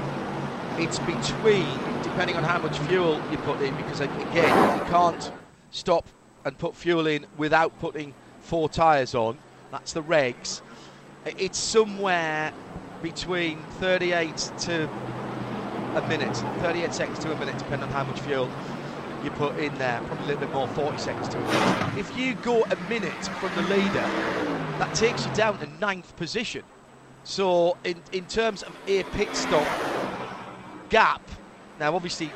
it's 0.78 0.98
between, 1.00 1.66
depending 2.02 2.36
on 2.36 2.44
how 2.44 2.58
much 2.58 2.78
fuel 2.80 3.20
you 3.30 3.38
put 3.38 3.60
in, 3.62 3.74
because 3.76 4.00
again, 4.00 4.78
you 4.78 4.84
can't 4.84 5.32
stop 5.70 6.06
and 6.46 6.56
put 6.56 6.76
fuel 6.76 7.08
in 7.08 7.26
without 7.36 7.76
putting 7.80 8.14
four 8.40 8.68
tyres 8.68 9.16
on. 9.16 9.36
That's 9.72 9.92
the 9.92 10.02
regs. 10.02 10.62
It's 11.26 11.58
somewhere 11.58 12.52
between 13.02 13.60
38 13.80 14.36
to 14.60 14.88
a 15.96 16.08
minute, 16.08 16.36
38 16.60 16.94
seconds 16.94 17.18
to 17.18 17.32
a 17.32 17.38
minute, 17.40 17.58
depending 17.58 17.88
on 17.88 17.92
how 17.92 18.04
much 18.04 18.20
fuel 18.20 18.48
you 19.24 19.30
put 19.32 19.58
in 19.58 19.76
there. 19.76 20.00
Probably 20.06 20.24
a 20.24 20.28
little 20.28 20.46
bit 20.46 20.54
more, 20.54 20.68
40 20.68 20.98
seconds 20.98 21.28
to 21.30 21.38
a 21.38 21.40
minute. 21.40 21.98
If 21.98 22.16
you 22.16 22.36
go 22.36 22.62
a 22.62 22.76
minute 22.88 23.24
from 23.40 23.52
the 23.56 23.62
leader, 23.62 24.06
that 24.78 24.94
takes 24.94 25.26
you 25.26 25.34
down 25.34 25.58
to 25.58 25.66
ninth 25.80 26.14
position. 26.14 26.62
So 27.24 27.76
in, 27.82 28.00
in 28.12 28.24
terms 28.26 28.62
of 28.62 28.72
a 28.86 29.02
pit 29.02 29.34
stop 29.34 29.66
gap, 30.90 31.28
now 31.80 31.96
obviously 31.96 32.30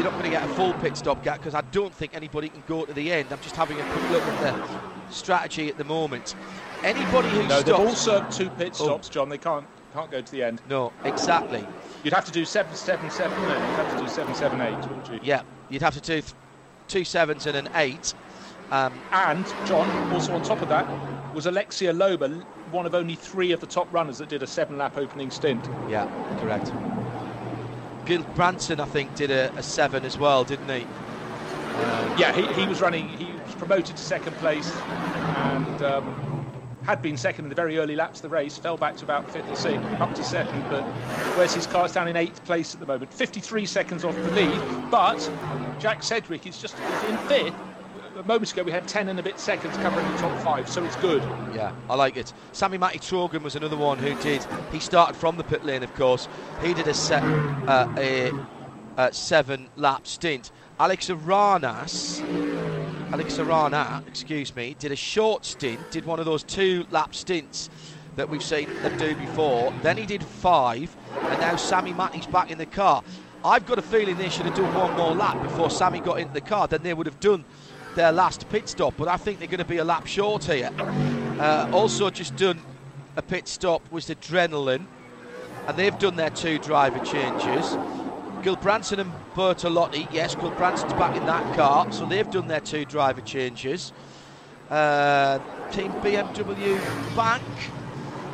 you're 0.00 0.10
not 0.10 0.18
going 0.18 0.30
to 0.32 0.38
get 0.38 0.48
a 0.48 0.54
full 0.54 0.72
pit 0.74 0.96
stop 0.96 1.22
gap 1.22 1.36
because 1.36 1.54
I 1.54 1.60
don't 1.72 1.94
think 1.94 2.16
anybody 2.16 2.48
can 2.48 2.62
go 2.66 2.86
to 2.86 2.92
the 2.94 3.12
end. 3.12 3.30
I'm 3.30 3.40
just 3.40 3.54
having 3.54 3.78
a 3.78 3.84
quick 3.92 4.10
look 4.10 4.22
at 4.22 4.56
the 4.56 5.12
strategy 5.12 5.68
at 5.68 5.76
the 5.76 5.84
moment. 5.84 6.34
Anybody 6.82 7.28
who 7.28 7.42
no, 7.42 7.60
stops, 7.60 7.64
they've 7.64 7.74
all 7.74 7.94
served 7.94 8.32
two 8.32 8.48
pit 8.48 8.70
oh. 8.80 8.84
stops, 8.84 9.08
oh. 9.08 9.12
John. 9.12 9.28
They 9.28 9.36
can't 9.36 9.66
can't 9.92 10.10
go 10.10 10.22
to 10.22 10.32
the 10.32 10.42
end. 10.42 10.62
No, 10.70 10.90
exactly. 11.04 11.66
You'd 12.02 12.14
have 12.14 12.24
to 12.24 12.32
do 12.32 12.46
seven, 12.46 12.74
seven, 12.74 13.10
seven. 13.10 13.38
No, 13.42 13.48
you'd 13.48 13.76
have 13.76 13.94
to 13.94 14.02
do 14.02 14.08
seven, 14.08 14.34
seven, 14.34 14.62
eight, 14.62 14.78
wouldn't 14.78 15.12
you? 15.12 15.20
Yeah, 15.22 15.42
you'd 15.68 15.82
have 15.82 15.94
to 15.94 16.00
do 16.00 16.22
th- 16.22 16.32
two 16.88 17.04
sevens 17.04 17.44
and 17.46 17.56
an 17.56 17.68
eight. 17.74 18.14
Um, 18.70 18.94
and 19.12 19.44
John, 19.66 19.90
also 20.14 20.32
on 20.32 20.42
top 20.42 20.62
of 20.62 20.70
that, 20.70 20.86
was 21.34 21.44
Aleksi 21.44 21.92
Elomaa, 21.92 22.42
one 22.70 22.86
of 22.86 22.94
only 22.94 23.16
three 23.16 23.52
of 23.52 23.60
the 23.60 23.66
top 23.66 23.92
runners 23.92 24.16
that 24.16 24.30
did 24.30 24.42
a 24.42 24.46
seven-lap 24.46 24.96
opening 24.96 25.30
stint. 25.30 25.68
Yeah, 25.90 26.06
correct. 26.40 26.72
Gil 28.10 28.24
Branson, 28.34 28.80
I 28.80 28.86
think, 28.86 29.14
did 29.14 29.30
a, 29.30 29.54
a 29.54 29.62
seven 29.62 30.04
as 30.04 30.18
well, 30.18 30.42
didn't 30.42 30.68
he? 30.68 30.84
Uh, 30.84 32.16
yeah, 32.18 32.32
he, 32.32 32.42
he 32.60 32.66
was 32.66 32.80
running. 32.80 33.08
He 33.10 33.30
was 33.46 33.54
promoted 33.54 33.96
to 33.96 34.02
second 34.02 34.34
place, 34.38 34.68
and 34.74 35.82
um, 35.82 36.44
had 36.82 37.02
been 37.02 37.16
second 37.16 37.44
in 37.44 37.48
the 37.50 37.54
very 37.54 37.78
early 37.78 37.94
laps 37.94 38.18
of 38.18 38.22
the 38.22 38.28
race, 38.28 38.58
fell 38.58 38.76
back 38.76 38.96
to 38.96 39.04
about 39.04 39.30
fifth 39.30 39.48
or 39.48 39.54
sixth, 39.54 39.86
up 40.00 40.12
to 40.16 40.24
second, 40.24 40.60
but 40.68 40.82
where's 41.36 41.54
his 41.54 41.68
car? 41.68 41.84
It's 41.84 41.94
down 41.94 42.08
in 42.08 42.16
eighth 42.16 42.44
place 42.44 42.74
at 42.74 42.80
the 42.80 42.86
moment. 42.86 43.14
53 43.14 43.64
seconds 43.64 44.04
off 44.04 44.16
the 44.16 44.30
lead, 44.32 44.90
but 44.90 45.30
Jack 45.78 46.02
Sedgwick 46.02 46.48
is 46.48 46.58
just 46.58 46.76
in 47.08 47.16
fifth. 47.28 47.54
Moments 48.24 48.52
ago, 48.52 48.62
we 48.62 48.72
had 48.72 48.86
10 48.86 49.08
and 49.08 49.18
a 49.18 49.22
bit 49.22 49.38
seconds 49.38 49.76
covering 49.78 50.06
the 50.12 50.18
top 50.18 50.38
five, 50.42 50.68
so 50.68 50.84
it's 50.84 50.96
good. 50.96 51.22
Yeah, 51.54 51.72
I 51.88 51.94
like 51.94 52.16
it. 52.16 52.32
Sami-Matti 52.52 52.98
Trogen 52.98 53.42
was 53.42 53.56
another 53.56 53.76
one 53.76 53.98
who 53.98 54.14
did. 54.22 54.44
He 54.72 54.78
started 54.78 55.16
from 55.16 55.36
the 55.36 55.44
pit 55.44 55.64
lane, 55.64 55.82
of 55.82 55.94
course. 55.94 56.28
He 56.62 56.74
did 56.74 56.86
a, 56.86 56.94
set, 56.94 57.22
uh, 57.22 57.88
a, 57.96 58.32
a 58.96 59.12
seven 59.12 59.68
lap 59.76 60.06
stint. 60.06 60.50
Alex 60.78 61.08
Aranas 61.08 62.20
Alex 63.12 63.40
Arana, 63.40 64.04
excuse 64.06 64.54
me, 64.54 64.76
did 64.78 64.92
a 64.92 64.96
short 64.96 65.44
stint, 65.44 65.80
did 65.90 66.04
one 66.04 66.20
of 66.20 66.26
those 66.26 66.44
two 66.44 66.86
lap 66.92 67.12
stints 67.12 67.68
that 68.14 68.28
we've 68.28 68.42
seen 68.42 68.72
them 68.82 68.96
do 68.98 69.16
before. 69.16 69.72
Then 69.82 69.96
he 69.96 70.06
did 70.06 70.22
five, 70.22 70.96
and 71.20 71.40
now 71.40 71.56
Sami-Matti's 71.56 72.26
back 72.26 72.52
in 72.52 72.58
the 72.58 72.66
car. 72.66 73.02
I've 73.44 73.66
got 73.66 73.78
a 73.78 73.82
feeling 73.82 74.16
they 74.16 74.28
should 74.28 74.46
have 74.46 74.54
done 74.54 74.72
one 74.74 74.96
more 74.96 75.12
lap 75.12 75.42
before 75.42 75.70
Sammy 75.70 75.98
got 76.00 76.20
into 76.20 76.34
the 76.34 76.40
car. 76.40 76.68
Then 76.68 76.82
they 76.82 76.94
would 76.94 77.06
have 77.06 77.18
done 77.20 77.44
their 77.94 78.12
last 78.12 78.48
pit 78.48 78.68
stop. 78.68 78.94
But 78.96 79.08
I 79.08 79.16
think 79.16 79.38
they're 79.38 79.48
going 79.48 79.58
to 79.58 79.64
be 79.64 79.78
a 79.78 79.84
lap 79.84 80.06
short 80.06 80.44
here. 80.44 80.70
Uh, 81.38 81.70
also, 81.72 82.10
just 82.10 82.36
done 82.36 82.60
a 83.16 83.22
pit 83.22 83.48
stop 83.48 83.82
was 83.90 84.06
Adrenaline, 84.06 84.86
and 85.66 85.76
they've 85.76 85.98
done 85.98 86.16
their 86.16 86.30
two 86.30 86.58
driver 86.58 86.98
changes. 87.04 87.76
Gulbrandsen 88.42 88.98
and 88.98 89.12
Bortolotti, 89.34 90.08
yes, 90.12 90.34
Gulbrandsen's 90.34 90.94
back 90.94 91.16
in 91.16 91.26
that 91.26 91.56
car, 91.56 91.90
so 91.92 92.06
they've 92.06 92.30
done 92.30 92.48
their 92.48 92.60
two 92.60 92.84
driver 92.84 93.20
changes. 93.20 93.92
Uh, 94.70 95.38
team 95.72 95.92
BMW 95.94 96.78
Bank 97.16 97.42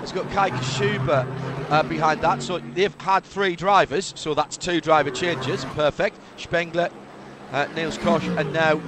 has 0.00 0.12
got 0.12 0.30
Kai 0.30 0.50
Kashuba 0.50 1.70
uh, 1.70 1.82
behind 1.82 2.20
that, 2.20 2.42
so 2.42 2.58
they've 2.58 2.94
had 3.00 3.24
three 3.24 3.56
drivers, 3.56 4.12
so 4.16 4.34
that's 4.34 4.56
two 4.56 4.80
driver 4.80 5.10
changes, 5.10 5.64
perfect. 5.64 6.16
Spengler, 6.36 6.90
uh, 7.52 7.66
Niels 7.74 7.98
Koch, 7.98 8.22
and 8.22 8.52
now 8.52 8.80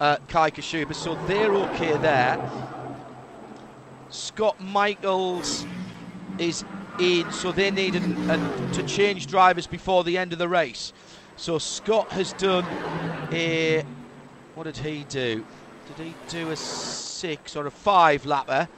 uh, 0.00 0.16
Kai 0.28 0.50
Kashuba, 0.50 0.94
so 0.94 1.14
they're 1.26 1.52
okay 1.54 1.96
there. 1.98 2.50
Scott 4.10 4.60
Michaels 4.60 5.66
is 6.38 6.64
in, 6.98 7.30
so 7.32 7.52
they 7.52 7.70
needed 7.70 8.02
to 8.72 8.82
change 8.86 9.26
drivers 9.26 9.66
before 9.66 10.04
the 10.04 10.16
end 10.16 10.32
of 10.32 10.38
the 10.38 10.48
race. 10.48 10.92
So 11.36 11.58
Scott 11.58 12.10
has 12.12 12.32
done 12.34 12.64
a. 13.32 13.84
What 14.54 14.64
did 14.64 14.78
he 14.78 15.04
do? 15.04 15.44
did 15.96 16.06
he 16.06 16.14
do 16.28 16.50
a 16.50 16.56
six 16.56 17.56
or 17.56 17.66
a 17.66 17.70
five 17.70 18.22
lapper? 18.22 18.68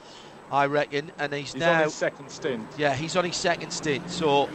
I 0.51 0.65
reckon, 0.65 1.11
and 1.19 1.33
he's, 1.33 1.53
He's 1.53 1.59
now 1.59 1.77
on 1.77 1.83
his 1.83 1.93
second 1.93 2.29
stint. 2.29 2.65
yeah 2.77 2.95
he's 2.95 3.15
on 3.15 3.23
his 3.25 3.35
second 3.35 3.71
stint, 3.71 4.09
so 4.09 4.49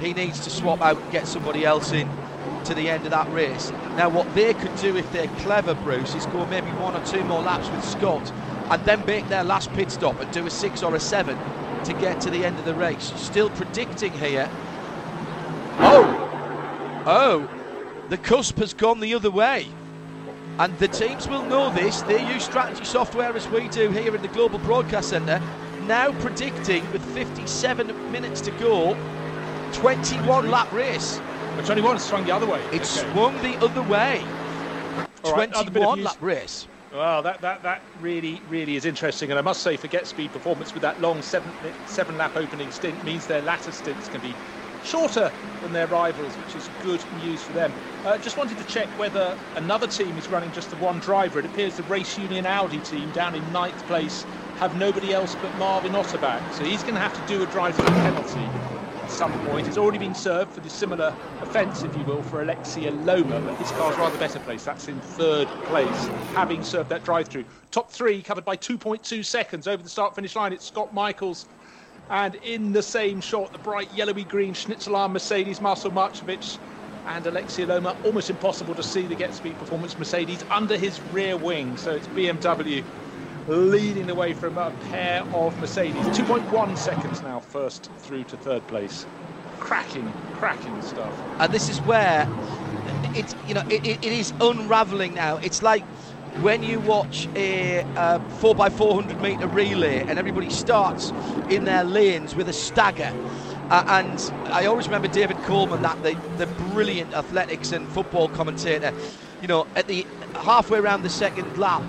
he 0.00 0.14
needs 0.14 0.40
to 0.40 0.50
swap 0.50 0.80
out 0.80 0.96
and 0.96 1.12
get 1.12 1.26
somebody 1.26 1.64
else 1.64 1.92
in 1.92 2.08
to 2.64 2.74
the 2.74 2.88
end 2.88 3.04
of 3.04 3.10
that 3.10 3.30
race. 3.32 3.70
Now, 3.96 4.08
what 4.08 4.32
they 4.34 4.54
could 4.54 4.74
do 4.76 4.96
if 4.96 5.10
they're 5.12 5.28
clever, 5.38 5.74
Bruce, 5.74 6.14
is 6.14 6.26
go 6.26 6.46
maybe 6.46 6.68
one 6.72 6.96
or 6.96 7.04
two 7.06 7.22
more 7.24 7.42
laps 7.42 7.68
with 7.70 7.84
Scott, 7.84 8.32
and 8.70 8.84
then 8.84 9.04
make 9.06 9.28
their 9.28 9.44
last 9.44 9.72
pit 9.72 9.90
stop 9.90 10.18
and 10.20 10.30
do 10.32 10.46
a 10.46 10.50
six 10.50 10.82
or 10.82 10.94
a 10.94 11.00
seven 11.00 11.38
to 11.84 11.92
get 11.94 12.20
to 12.22 12.30
the 12.30 12.44
end 12.44 12.58
of 12.58 12.64
the 12.64 12.74
race. 12.74 13.12
Still 13.16 13.50
predicting 13.50 14.12
here. 14.12 14.48
Oh, 15.78 17.02
oh, 17.06 17.48
the 18.08 18.16
cusp 18.16 18.58
has 18.58 18.72
gone 18.72 19.00
the 19.00 19.14
other 19.14 19.30
way. 19.30 19.68
And 20.58 20.76
the 20.78 20.88
teams 20.88 21.28
will 21.28 21.42
know 21.42 21.72
this. 21.74 22.02
They 22.02 22.26
use 22.32 22.44
strategy 22.44 22.84
software 22.84 23.34
as 23.34 23.48
we 23.48 23.68
do 23.68 23.90
here 23.90 24.14
in 24.14 24.22
the 24.22 24.28
Global 24.28 24.60
Broadcast 24.60 25.08
Centre. 25.08 25.42
Now 25.82 26.12
predicting 26.20 26.90
with 26.92 27.04
57 27.12 28.12
minutes 28.12 28.40
to 28.42 28.50
go, 28.52 28.96
21 29.72 30.50
lap 30.50 30.72
race. 30.72 31.20
But 31.56 31.66
21 31.66 31.98
swung 31.98 32.24
the 32.24 32.32
other 32.32 32.46
way. 32.46 32.60
It 32.72 32.82
Okay. 32.82 32.84
swung 32.84 33.40
the 33.42 33.56
other 33.64 33.82
way. 33.82 34.24
All 35.24 35.32
right, 35.32 35.48
another 35.48 35.70
bit 35.70 35.82
of 35.82 35.88
21 35.88 35.98
news. 35.98 36.04
lap 36.06 36.16
race. 36.20 36.66
Well, 36.92 37.22
that, 37.22 37.40
that, 37.40 37.62
that 37.62 37.82
really, 38.00 38.40
really 38.48 38.76
is 38.76 38.84
interesting. 38.84 39.30
And 39.30 39.38
I 39.38 39.42
must 39.42 39.62
say, 39.62 39.76
for 39.76 39.88
GetSpeed 39.88 40.32
performance 40.32 40.74
with 40.74 40.82
that 40.82 41.00
long 41.00 41.22
seven, 41.22 41.50
seven 41.86 42.16
lap 42.16 42.36
opening 42.36 42.70
stint 42.70 43.02
means 43.04 43.26
their 43.26 43.42
latter 43.42 43.72
stints 43.72 44.08
can 44.08 44.20
be 44.20 44.34
shorter 44.84 45.32
than 45.62 45.72
their 45.72 45.86
rivals, 45.86 46.32
which 46.34 46.54
is 46.54 46.68
good 46.82 47.02
news 47.24 47.42
for 47.42 47.52
them. 47.54 47.72
Uh, 48.04 48.18
just 48.18 48.36
wanted 48.36 48.58
to 48.58 48.64
check 48.64 48.86
whether 48.98 49.36
another 49.56 49.86
team 49.86 50.16
is 50.18 50.28
running 50.28 50.52
just 50.52 50.70
the 50.70 50.76
one 50.76 50.98
driver. 51.00 51.38
It 51.38 51.46
appears 51.46 51.76
the 51.76 51.82
Race 51.84 52.18
Union 52.18 52.46
Audi 52.46 52.78
team 52.80 53.10
down 53.12 53.34
in 53.34 53.52
ninth 53.52 53.84
place 53.86 54.24
have 54.58 54.76
nobody 54.78 55.12
else 55.12 55.34
but 55.36 55.52
Marvin 55.58 55.92
Otterback. 55.92 56.52
So 56.52 56.64
he's 56.64 56.82
going 56.82 56.94
to 56.94 57.00
have 57.00 57.14
to 57.14 57.26
do 57.34 57.42
a 57.42 57.46
drive-through 57.46 57.86
penalty 57.86 58.83
at 59.04 59.10
some 59.10 59.32
point. 59.46 59.68
It's 59.68 59.76
already 59.76 59.98
been 59.98 60.14
served 60.14 60.52
for 60.52 60.60
the 60.60 60.70
similar 60.70 61.14
offence, 61.42 61.82
if 61.82 61.94
you 61.94 62.04
will, 62.04 62.22
for 62.22 62.42
Aleksi 62.42 62.90
Elomaa, 62.90 63.44
but 63.44 63.54
his 63.56 63.70
car's 63.72 63.96
rather 63.98 64.16
better 64.18 64.38
place. 64.40 64.64
That's 64.64 64.88
in 64.88 64.98
third 64.98 65.46
place, 65.64 66.06
having 66.32 66.62
served 66.62 66.88
that 66.88 67.04
drive-through. 67.04 67.44
Top 67.70 67.90
three 67.90 68.22
covered 68.22 68.46
by 68.46 68.56
2.2 68.56 69.22
seconds 69.22 69.68
over 69.68 69.82
the 69.82 69.90
start-finish 69.90 70.34
line. 70.34 70.54
It's 70.54 70.64
Scott 70.64 70.94
Michaels. 70.94 71.46
And 72.08 72.36
in 72.36 72.72
the 72.72 72.82
same 72.82 73.20
shot, 73.20 73.52
the 73.52 73.58
bright 73.58 73.92
yellowy 73.94 74.24
green 74.24 74.54
Schnitzelalm 74.54 75.12
Mercedes, 75.12 75.60
Marcel 75.60 75.90
Marchewicz 75.90 76.58
and 77.06 77.26
Alexia 77.26 77.66
Loma. 77.66 77.94
Almost 78.04 78.30
impossible 78.30 78.74
to 78.74 78.82
see 78.82 79.02
the 79.02 79.14
GetSpeed 79.14 79.58
Performance 79.58 79.98
Mercedes 79.98 80.44
under 80.50 80.78
his 80.78 81.00
rear 81.12 81.36
wing. 81.36 81.76
So 81.76 81.90
it's 81.92 82.06
BMW 82.08 82.82
leading 83.48 84.06
the 84.06 84.14
way 84.14 84.32
from 84.32 84.56
a 84.58 84.70
pair 84.90 85.22
of 85.34 85.58
Mercedes. 85.60 85.94
2.1 86.18 86.78
seconds 86.78 87.22
now, 87.22 87.40
first 87.40 87.90
through 87.98 88.24
to 88.24 88.36
third 88.36 88.66
place. 88.66 89.06
Cracking, 89.60 90.12
cracking 90.34 90.80
stuff. 90.82 91.12
and 91.38 91.52
this 91.52 91.68
is 91.68 91.78
where 91.82 92.28
it's 93.14 93.34
you 93.46 93.54
know 93.54 93.62
it, 93.70 93.86
it, 93.86 94.04
is 94.04 94.32
unraveling 94.40 95.14
now. 95.14 95.36
It's 95.38 95.62
like 95.62 95.82
when 96.42 96.62
you 96.62 96.80
watch 96.80 97.28
a 97.34 97.82
uh, 97.96 98.18
four 98.40 98.54
x 98.64 98.74
four 98.76 98.94
hundred 98.94 99.20
meter 99.22 99.46
relay 99.46 100.00
and 100.00 100.18
everybody 100.18 100.50
starts 100.50 101.12
in 101.48 101.64
their 101.64 101.84
lanes 101.84 102.34
with 102.34 102.48
a 102.48 102.52
stagger. 102.52 103.12
Uh, 103.70 103.84
and 103.88 104.32
I 104.52 104.66
always 104.66 104.86
remember 104.86 105.08
David 105.08 105.38
Coleman, 105.44 105.80
that 105.82 106.02
the, 106.02 106.18
the 106.36 106.46
brilliant 106.46 107.14
athletics 107.14 107.72
and 107.72 107.88
football 107.88 108.28
commentator. 108.28 108.92
You 109.40 109.48
know, 109.48 109.66
at 109.76 109.86
the 109.86 110.06
halfway 110.34 110.78
around 110.78 111.02
the 111.02 111.10
second 111.10 111.56
lap, 111.56 111.82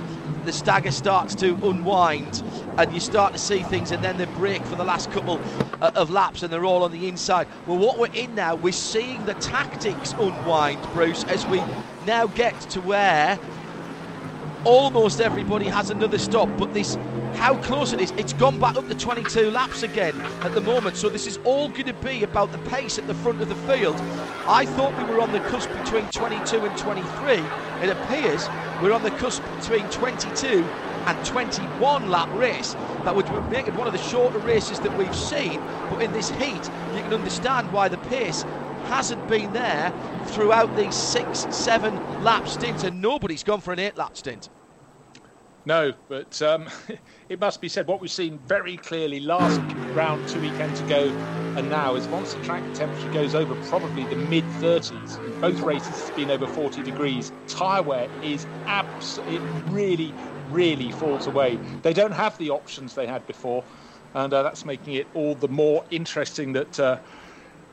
the 0.45 0.51
stagger 0.51 0.91
starts 0.91 1.35
to 1.35 1.55
unwind 1.63 2.43
and 2.77 2.93
you 2.93 2.99
start 2.99 3.33
to 3.33 3.39
see 3.39 3.63
things 3.63 3.91
and 3.91 4.03
then 4.03 4.17
they 4.17 4.25
break 4.25 4.61
for 4.61 4.75
the 4.75 4.83
last 4.83 5.11
couple 5.11 5.39
uh, 5.81 5.91
of 5.95 6.09
laps 6.09 6.43
and 6.43 6.51
they're 6.51 6.65
all 6.65 6.83
on 6.83 6.91
the 6.91 7.07
inside. 7.07 7.47
Well, 7.65 7.77
what 7.77 7.97
we're 7.97 8.13
in 8.13 8.35
now, 8.35 8.55
we're 8.55 8.73
seeing 8.73 9.25
the 9.25 9.33
tactics 9.35 10.13
unwind, 10.13 10.81
Bruce, 10.93 11.23
as 11.25 11.45
we 11.47 11.61
now 12.05 12.27
get 12.27 12.59
to 12.61 12.81
where 12.81 13.39
almost 14.65 15.21
everybody 15.21 15.65
has 15.65 15.91
another 15.91 16.17
stop, 16.17 16.49
but 16.57 16.73
this 16.73 16.97
how 17.35 17.55
close 17.61 17.93
it 17.93 18.01
is. 18.01 18.11
It's 18.11 18.33
gone 18.33 18.59
back 18.59 18.75
up 18.75 18.87
to 18.87 18.95
22 18.95 19.51
laps 19.51 19.83
again 19.83 20.19
at 20.41 20.53
the 20.53 20.61
moment, 20.61 20.95
so 20.95 21.09
this 21.09 21.27
is 21.27 21.37
all 21.43 21.69
going 21.69 21.85
to 21.85 21.93
be 21.93 22.23
about 22.23 22.51
the 22.51 22.57
pace 22.69 22.97
at 22.97 23.07
the 23.07 23.13
front 23.13 23.41
of 23.41 23.49
the 23.49 23.55
field. 23.55 23.95
I 24.47 24.65
thought 24.65 24.97
we 24.97 25.13
were 25.13 25.21
on 25.21 25.31
the 25.31 25.39
cusp 25.41 25.69
between 25.83 26.07
22 26.09 26.65
and 26.65 26.77
23. 26.77 27.33
It 27.83 27.89
appears 27.89 28.47
we're 28.81 28.93
on 28.93 29.03
the 29.03 29.11
cusp 29.11 29.43
between 29.59 29.87
22 29.89 30.63
and 31.05 31.25
21 31.25 32.09
lap 32.09 32.29
race. 32.33 32.73
That 33.03 33.15
would 33.15 33.29
make 33.51 33.67
it 33.67 33.75
one 33.75 33.85
of 33.85 33.93
the 33.93 33.99
shorter 33.99 34.39
races 34.39 34.79
that 34.79 34.97
we've 34.97 35.15
seen, 35.15 35.59
but 35.89 36.01
in 36.01 36.11
this 36.11 36.29
heat, 36.31 36.69
you 36.95 37.01
can 37.01 37.13
understand 37.13 37.71
why 37.71 37.89
the 37.89 37.97
pace 37.97 38.43
hasn't 38.85 39.27
been 39.27 39.51
there 39.53 39.93
throughout 40.27 40.75
these 40.75 40.95
six, 40.95 41.45
seven 41.49 41.95
lap 42.23 42.47
stints, 42.47 42.83
and 42.83 43.01
nobody's 43.01 43.43
gone 43.43 43.61
for 43.61 43.73
an 43.73 43.79
eight 43.79 43.97
lap 43.97 44.15
stint. 44.17 44.49
No, 45.65 45.93
but 46.07 46.39
um, 46.41 46.69
it 47.29 47.39
must 47.39 47.61
be 47.61 47.69
said 47.69 47.87
what 47.87 47.99
we've 48.01 48.11
seen 48.11 48.39
very 48.39 48.77
clearly 48.77 49.19
last 49.19 49.61
round 49.91 50.27
two 50.27 50.39
weekends 50.41 50.79
ago 50.79 51.13
and 51.55 51.69
now 51.69 51.95
is 51.95 52.09
once 52.09 52.33
the 52.33 52.39
track 52.39 52.73
temperature 52.73 53.07
goes 53.07 53.33
over 53.33 53.55
probably 53.55 54.05
the 54.05 54.15
mid 54.15 54.49
30s, 54.49 55.19
in 55.23 55.35
both 55.35 55.63
races 55.63 55.99
it's 55.99 56.09
been 56.11 56.29
over 56.29 56.47
40 56.47 56.83
degrees, 56.83 57.31
tyre 57.47 57.81
wear 57.81 58.09
is 58.21 58.47
absolutely, 58.67 59.35
it 59.37 59.43
really, 59.45 60.17
really 60.35 60.91
falls 60.91 61.27
away. 61.27 61.61
They 61.81 61.93
don't 61.93 62.11
have 62.11 62.37
the 62.37 62.49
options 62.49 62.93
they 62.93 63.07
had 63.07 63.25
before, 63.25 63.65
and 64.13 64.33
uh, 64.33 64.43
that's 64.43 64.65
making 64.65 64.93
it 64.93 65.09
all 65.13 65.33
the 65.35 65.47
more 65.47 65.85
interesting 65.89 66.51
that 66.53 66.77
uh, 66.79 66.99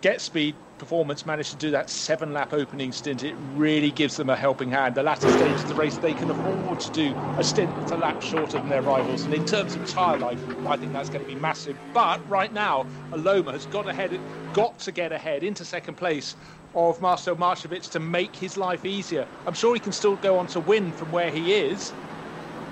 GetSpeed 0.03 0.55
Performance 0.79 1.25
managed 1.25 1.53
to 1.53 1.57
do 1.57 1.71
that 1.71 1.89
seven 1.89 2.33
lap 2.33 2.53
opening 2.53 2.91
stint. 2.91 3.23
It 3.23 3.37
really 3.55 3.93
gives 3.93 4.17
them 4.17 4.31
a 4.31 4.35
helping 4.35 4.69
hand. 4.69 4.97
The 4.97 5.03
latter 5.05 5.31
stage 5.31 5.53
of 5.53 5.69
the 5.69 5.77
race, 5.77 5.97
they 5.99 6.13
can 6.13 6.29
afford 6.29 6.81
to 6.81 6.91
do 6.91 7.15
a 7.39 7.45
stint 7.45 7.71
that's 7.77 7.93
a 7.93 7.97
lap 7.97 8.21
shorter 8.21 8.59
than 8.59 8.69
their 8.69 8.83
rivals. 8.83 9.23
And 9.23 9.33
in 9.33 9.45
terms 9.45 9.77
of 9.77 9.89
tyre 9.89 10.19
life, 10.19 10.41
I 10.67 10.77
think 10.77 10.93
that's 10.93 11.09
going 11.09 11.25
to 11.25 11.33
be 11.33 11.37
massive. 11.37 11.77
But 11.95 12.29
right 12.29 12.53
now, 12.53 12.85
Elomaa 13.13 13.53
has 13.53 13.67
got 13.67 13.89
ahead, 13.89 14.19
got 14.55 14.77
to 14.81 14.91
get 14.91 15.13
ahead 15.13 15.45
into 15.45 15.65
second 15.65 15.95
place 15.95 16.35
of 16.75 17.01
Marcel 17.01 17.37
Marchewicz 17.37 17.89
to 17.93 18.01
make 18.01 18.35
his 18.35 18.57
life 18.57 18.85
easier. 18.85 19.29
I'm 19.47 19.55
sure 19.55 19.73
he 19.73 19.81
can 19.81 19.93
still 19.93 20.17
go 20.17 20.37
on 20.37 20.49
to 20.49 20.59
win 20.59 20.91
from 20.91 21.13
where 21.13 21.31
he 21.31 21.55
is. 21.55 21.93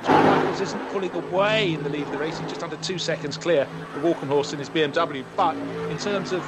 Michaels 0.03 0.61
isn't 0.63 0.89
pulling 0.89 1.13
away 1.13 1.75
in 1.75 1.83
the 1.85 1.91
lead 1.91 2.03
of 2.03 2.11
the 2.11 2.19
race. 2.19 2.37
He's 2.41 2.49
just 2.49 2.65
under 2.65 2.77
two 2.79 2.99
seconds 2.99 3.37
clear 3.37 3.69
the 3.95 4.01
Walkenhorst 4.01 4.53
in 4.53 4.59
his 4.59 4.69
BMW. 4.69 5.25
But 5.37 5.55
in 5.91 5.99
terms 5.99 6.33
of 6.33 6.43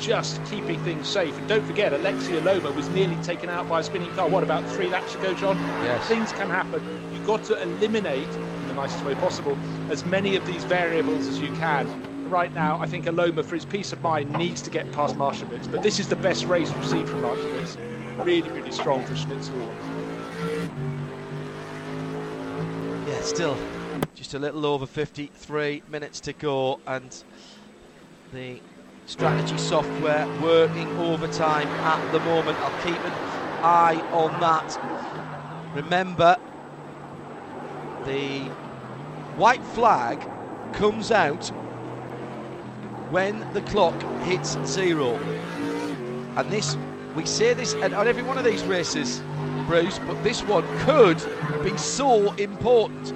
just 0.00 0.42
keeping 0.46 0.82
things 0.82 1.08
safe. 1.08 1.36
And 1.38 1.48
don't 1.48 1.64
forget, 1.64 1.92
Aleksi 1.92 2.40
Elomaa 2.40 2.74
was 2.74 2.88
nearly 2.88 3.16
taken 3.22 3.48
out 3.48 3.68
by 3.68 3.80
a 3.80 3.82
spinning 3.82 4.10
car. 4.14 4.28
What 4.28 4.42
about 4.42 4.68
three 4.70 4.88
laps 4.88 5.14
ago, 5.14 5.34
John? 5.34 5.56
Yes. 5.84 6.06
Things 6.08 6.32
can 6.32 6.48
happen. 6.48 6.82
You've 7.12 7.26
got 7.26 7.44
to 7.44 7.62
eliminate, 7.62 8.28
in 8.28 8.68
the 8.68 8.74
nicest 8.74 9.04
way 9.04 9.14
possible, 9.14 9.56
as 9.90 10.04
many 10.04 10.36
of 10.36 10.46
these 10.46 10.64
variables 10.64 11.26
as 11.26 11.38
you 11.38 11.52
can. 11.56 11.86
Right 12.30 12.52
now, 12.54 12.80
I 12.80 12.86
think 12.86 13.06
Elomaa, 13.06 13.44
for 13.44 13.54
his 13.54 13.64
peace 13.64 13.92
of 13.92 14.00
mind, 14.02 14.32
needs 14.32 14.62
to 14.62 14.70
get 14.70 14.90
past 14.92 15.16
Marchewicz. 15.16 15.70
But 15.70 15.82
this 15.82 16.00
is 16.00 16.08
the 16.08 16.16
best 16.16 16.46
race 16.46 16.72
we've 16.74 16.86
seen 16.86 17.06
from 17.06 17.22
Marchewicz. 17.22 18.24
Really, 18.24 18.50
really 18.50 18.72
strong 18.72 19.04
for 19.04 19.16
Schnitzel. 19.16 19.56
Yeah, 23.06 23.20
still 23.22 23.56
just 24.14 24.34
a 24.34 24.38
little 24.38 24.66
over 24.66 24.86
53 24.86 25.82
minutes 25.88 26.20
to 26.20 26.32
go, 26.34 26.78
and 26.86 27.24
the 28.32 28.60
strategy 29.10 29.58
software 29.58 30.24
working 30.40 30.86
overtime 30.98 31.66
at 31.66 32.12
the 32.12 32.20
moment. 32.20 32.56
I'll 32.60 32.82
keep 32.84 33.04
an 33.04 33.12
eye 33.60 34.00
on 34.12 34.40
that. 34.40 35.74
Remember, 35.74 36.36
the 38.04 38.42
white 39.36 39.64
flag 39.74 40.24
comes 40.72 41.10
out 41.10 41.48
when 43.10 43.52
the 43.52 43.62
clock 43.62 44.00
hits 44.22 44.56
zero. 44.64 45.16
And 46.36 46.48
this, 46.48 46.76
we 47.16 47.26
say 47.26 47.52
this 47.52 47.74
at, 47.74 47.92
every 47.92 48.22
one 48.22 48.38
of 48.38 48.44
these 48.44 48.62
races, 48.62 49.20
Bruce, 49.66 49.98
but 49.98 50.22
this 50.22 50.40
one 50.44 50.64
could 50.82 51.20
be 51.64 51.76
so 51.76 52.32
important, 52.34 53.12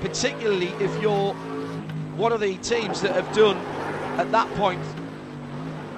particularly 0.00 0.68
if 0.80 1.02
you're 1.02 1.34
one 2.16 2.32
of 2.32 2.40
the 2.40 2.56
teams 2.56 3.02
that 3.02 3.12
have 3.12 3.30
done 3.36 3.58
at 4.18 4.32
that 4.32 4.48
point 4.54 4.80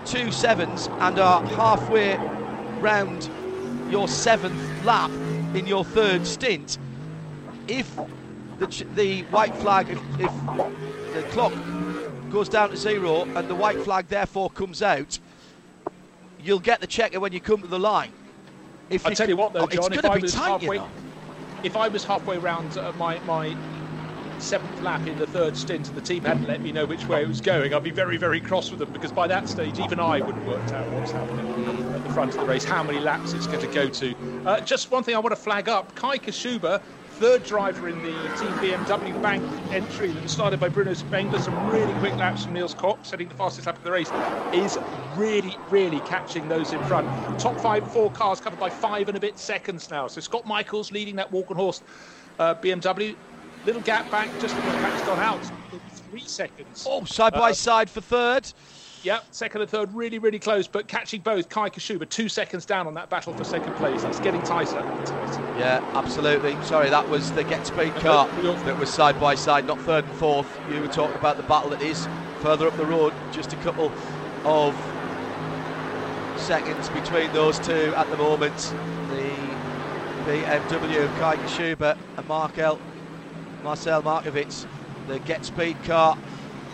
two 0.05 0.31
sevens 0.31 0.89
and 1.01 1.19
are 1.19 1.43
halfway 1.43 2.19
round 2.81 3.29
your 3.91 4.09
seventh 4.09 4.83
lap 4.83 5.11
in 5.55 5.67
your 5.67 5.85
third 5.85 6.25
stint. 6.27 6.79
If 7.69 7.97
the, 8.59 8.67
ch- 8.67 8.85
the 8.95 9.23
white 9.23 9.55
flag, 9.55 9.91
if, 9.91 9.99
if 10.19 10.33
the 11.13 11.23
clock 11.31 11.53
goes 12.31 12.49
down 12.49 12.71
to 12.71 12.77
zero 12.77 13.29
and 13.37 13.49
the 13.49 13.55
white 13.55 13.79
flag 13.81 14.09
therefore 14.09 14.51
comes 14.51 14.83
out, 14.83 15.19
you'll 16.39 16.59
get 16.61 16.81
the 16.81 16.87
checker 16.87 17.21
when 17.21 17.33
you 17.33 17.41
come 17.41 17.63
to 17.63 17.69
the 17.69 17.79
line. 17.79 18.13
If 18.91 19.05
you 19.09 19.15
tell 19.15 19.29
you 19.29 19.37
what, 19.37 19.53
though, 19.53 19.61
oh, 19.61 19.67
John, 19.67 19.93
it's 19.93 19.99
if 19.99 20.05
I 20.05 20.15
to 20.15 20.17
be 20.17 20.23
was 20.23 20.33
tight, 20.33 20.47
you 20.49 20.53
halfway, 20.53 20.77
know. 20.79 20.91
if 21.63 21.77
I 21.77 21.89
was 21.89 22.05
halfway 22.05 22.37
around 22.37 22.77
uh, 22.77 22.93
my 22.97 23.21
my 23.21 23.57
seventh 24.43 24.83
lap 24.83 25.07
in 25.07 25.19
the 25.19 25.27
third 25.27 25.57
stint 25.57 25.89
and 25.89 25.97
the 25.97 26.01
team 26.01 26.23
hadn't 26.25 26.47
let 26.47 26.61
me 26.61 26.73
know 26.73 26.85
which 26.85 27.07
way 27.07 27.23
it 27.23 27.29
was 27.29 27.41
going, 27.41 27.73
I'd 27.73 27.85
be 27.85 27.91
very, 27.91 28.17
very 28.17 28.41
cross 28.41 28.71
with 28.71 28.81
them 28.81 28.93
because 28.93 29.13
by 29.13 29.27
that 29.29 29.49
stage, 29.49 29.79
even 29.79 30.01
I 30.01 30.21
would 30.21 30.35
have 30.35 30.47
worked 30.47 30.73
out 30.73 30.87
what's 30.91 31.13
happening 31.13 31.47
at 31.95 32.03
the 32.03 32.11
front 32.11 32.35
of 32.35 32.41
the 32.41 32.47
race, 32.47 32.65
how 32.65 32.83
many 32.83 32.99
laps 32.99 33.33
it's 33.33 33.47
going 33.47 33.61
to 33.61 33.73
go 33.73 33.89
to. 33.89 34.15
Uh, 34.47 34.61
just 34.61 34.91
one 34.91 35.05
thing 35.05 35.15
I 35.15 35.19
want 35.19 35.33
to 35.33 35.41
flag 35.41 35.69
up 35.69 35.95
Kai 35.95 36.19
Kashuba, 36.19 36.83
third 37.13 37.45
driver 37.45 37.89
in 37.89 38.03
the 38.03 38.13
Team 38.37 38.51
BMW 38.59 39.23
bank 39.23 39.45
entry 39.73 40.09
that 40.09 40.23
was 40.23 40.33
started 40.33 40.59
by 40.59 40.69
Bruno 40.69 40.93
Spengler, 40.93 41.39
some 41.39 41.71
really 41.71 41.93
quick 42.01 42.17
laps 42.17 42.45
from 42.45 42.55
Niels 42.55 42.75
Koch, 42.75 42.99
setting 43.05 43.29
the 43.29 43.35
fastest 43.35 43.67
lap 43.67 43.77
of 43.77 43.85
the 43.85 43.93
race, 43.93 44.11
is 44.53 44.77
really, 45.17 45.57
really 45.71 46.01
catching 46.01 46.49
those 46.49 46.73
in 46.73 46.83
front. 46.85 47.07
Top 47.39 47.61
five, 47.61 47.89
four 47.93 48.11
cars 48.11 48.41
covered 48.41 48.59
by 48.59 48.71
five 48.71 49.09
and 49.09 49.17
a 49.17 49.21
bit 49.21 49.39
seconds 49.39 49.89
now. 49.89 50.09
So 50.09 50.21
Scott 50.21 50.47
Michaels 50.47 50.91
leading 50.91 51.17
that 51.17 51.31
Walkenhorst 51.31 51.83
uh, 52.39 52.55
BMW 52.57 53.15
little 53.65 53.83
gap 53.83 54.11
back 54.11 54.29
just 54.41 54.55
before 54.57 54.73
the 54.73 54.79
pack's 54.79 55.03
out. 55.09 55.53
Three 56.11 56.21
seconds. 56.21 56.87
Oh, 56.89 57.05
side 57.05 57.33
by 57.33 57.51
uh, 57.51 57.55
side 57.55 57.89
for 57.89 58.01
third. 58.01 58.53
Yep, 59.03 59.25
second 59.33 59.63
and 59.63 59.71
third, 59.71 59.93
really, 59.93 60.21
really 60.21 60.39
close, 60.39 60.69
but 60.69 60.87
catching 60.87 61.23
both. 61.23 61.49
Kai 61.49 61.71
Kashuba, 61.71 62.09
two 62.09 62.29
seconds 62.29 62.65
down 62.65 62.87
on 62.87 62.95
that 62.95 63.11
battle 63.11 63.33
for 63.33 63.43
second 63.43 63.75
place. 63.75 64.05
It's 64.05 64.21
getting 64.21 64.43
tighter. 64.43 64.79
Yeah, 65.59 65.85
absolutely. 65.95 66.57
Sorry, 66.63 66.89
that 66.89 67.09
was 67.09 67.33
the 67.33 67.43
GetSpeed 67.43 67.95
car 68.01 68.29
that 68.65 68.79
was 68.79 68.93
side 68.93 69.19
by 69.19 69.35
side, 69.35 69.67
not 69.67 69.81
third 69.81 70.05
and 70.05 70.15
fourth. 70.15 70.47
You 70.71 70.81
were 70.81 70.87
talking 70.87 71.17
about 71.17 71.37
the 71.37 71.43
battle 71.45 71.71
that 71.71 71.83
is 71.83 72.07
further 72.43 72.69
up 72.69 72.77
the 72.77 72.87
road, 72.87 73.13
just 73.33 73.53
a 73.53 73.57
couple 73.57 73.91
of 74.45 74.77
seconds 76.37 76.89
between 76.91 77.33
those 77.33 77.59
two 77.59 77.93
at 77.97 78.09
the 78.11 78.17
moment. 78.17 78.57
The 79.09 79.35
BMW 80.31 81.05
of 81.05 81.11
Kai 81.19 81.37
Kashuba 81.37 81.99
and 82.17 82.29
Mark 82.29 82.59
L 82.59 82.79
Marcel 83.63 84.03
Marchewicz. 84.03 84.67
The 85.09 85.19
GetSpeed 85.21 85.83
car 85.85 86.17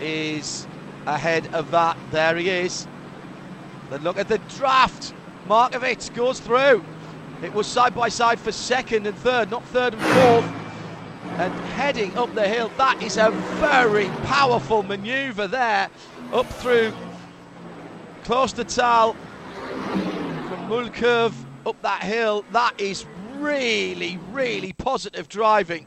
is 0.00 0.66
ahead 1.06 1.52
of 1.54 1.70
that. 1.70 1.96
There 2.10 2.36
he 2.36 2.48
is. 2.48 2.86
Then 3.90 4.02
look 4.02 4.18
at 4.18 4.28
the 4.28 4.38
draft. 4.56 5.14
Marchewicz 5.46 6.14
goes 6.14 6.40
through. 6.40 6.84
It 7.42 7.52
was 7.54 7.66
side 7.66 7.94
by 7.94 8.08
side 8.08 8.40
for 8.40 8.52
second 8.52 9.06
and 9.06 9.16
third, 9.16 9.50
not 9.50 9.64
third 9.66 9.94
and 9.94 10.02
fourth. 10.02 10.44
And 11.38 11.52
heading 11.70 12.16
up 12.18 12.34
the 12.34 12.48
hill, 12.48 12.70
that 12.78 13.02
is 13.02 13.16
a 13.16 13.30
very 13.60 14.08
powerful 14.24 14.82
manoeuvre 14.82 15.46
there. 15.48 15.88
Up 16.32 16.46
through 16.46 16.92
Klostertal 18.24 19.14
from 19.14 20.68
Mutkurve 20.68 21.34
up 21.64 21.80
that 21.82 22.02
hill. 22.02 22.44
That 22.52 22.80
is 22.80 23.06
really, 23.36 24.18
really 24.32 24.72
positive 24.72 25.28
driving. 25.28 25.86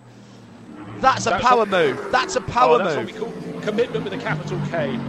That's 1.02 1.26
a 1.26 1.32
that's 1.32 1.44
power 1.44 1.58
what, 1.58 1.70
move. 1.70 2.12
That's 2.12 2.36
a 2.36 2.42
power 2.42 2.76
oh, 2.76 2.78
that's 2.78 2.96
move. 2.96 3.22
What 3.22 3.34
we 3.34 3.54
call 3.54 3.62
commitment 3.62 4.04
with 4.04 4.14
a 4.14 4.18
capital 4.18 4.60
K. 4.70 5.00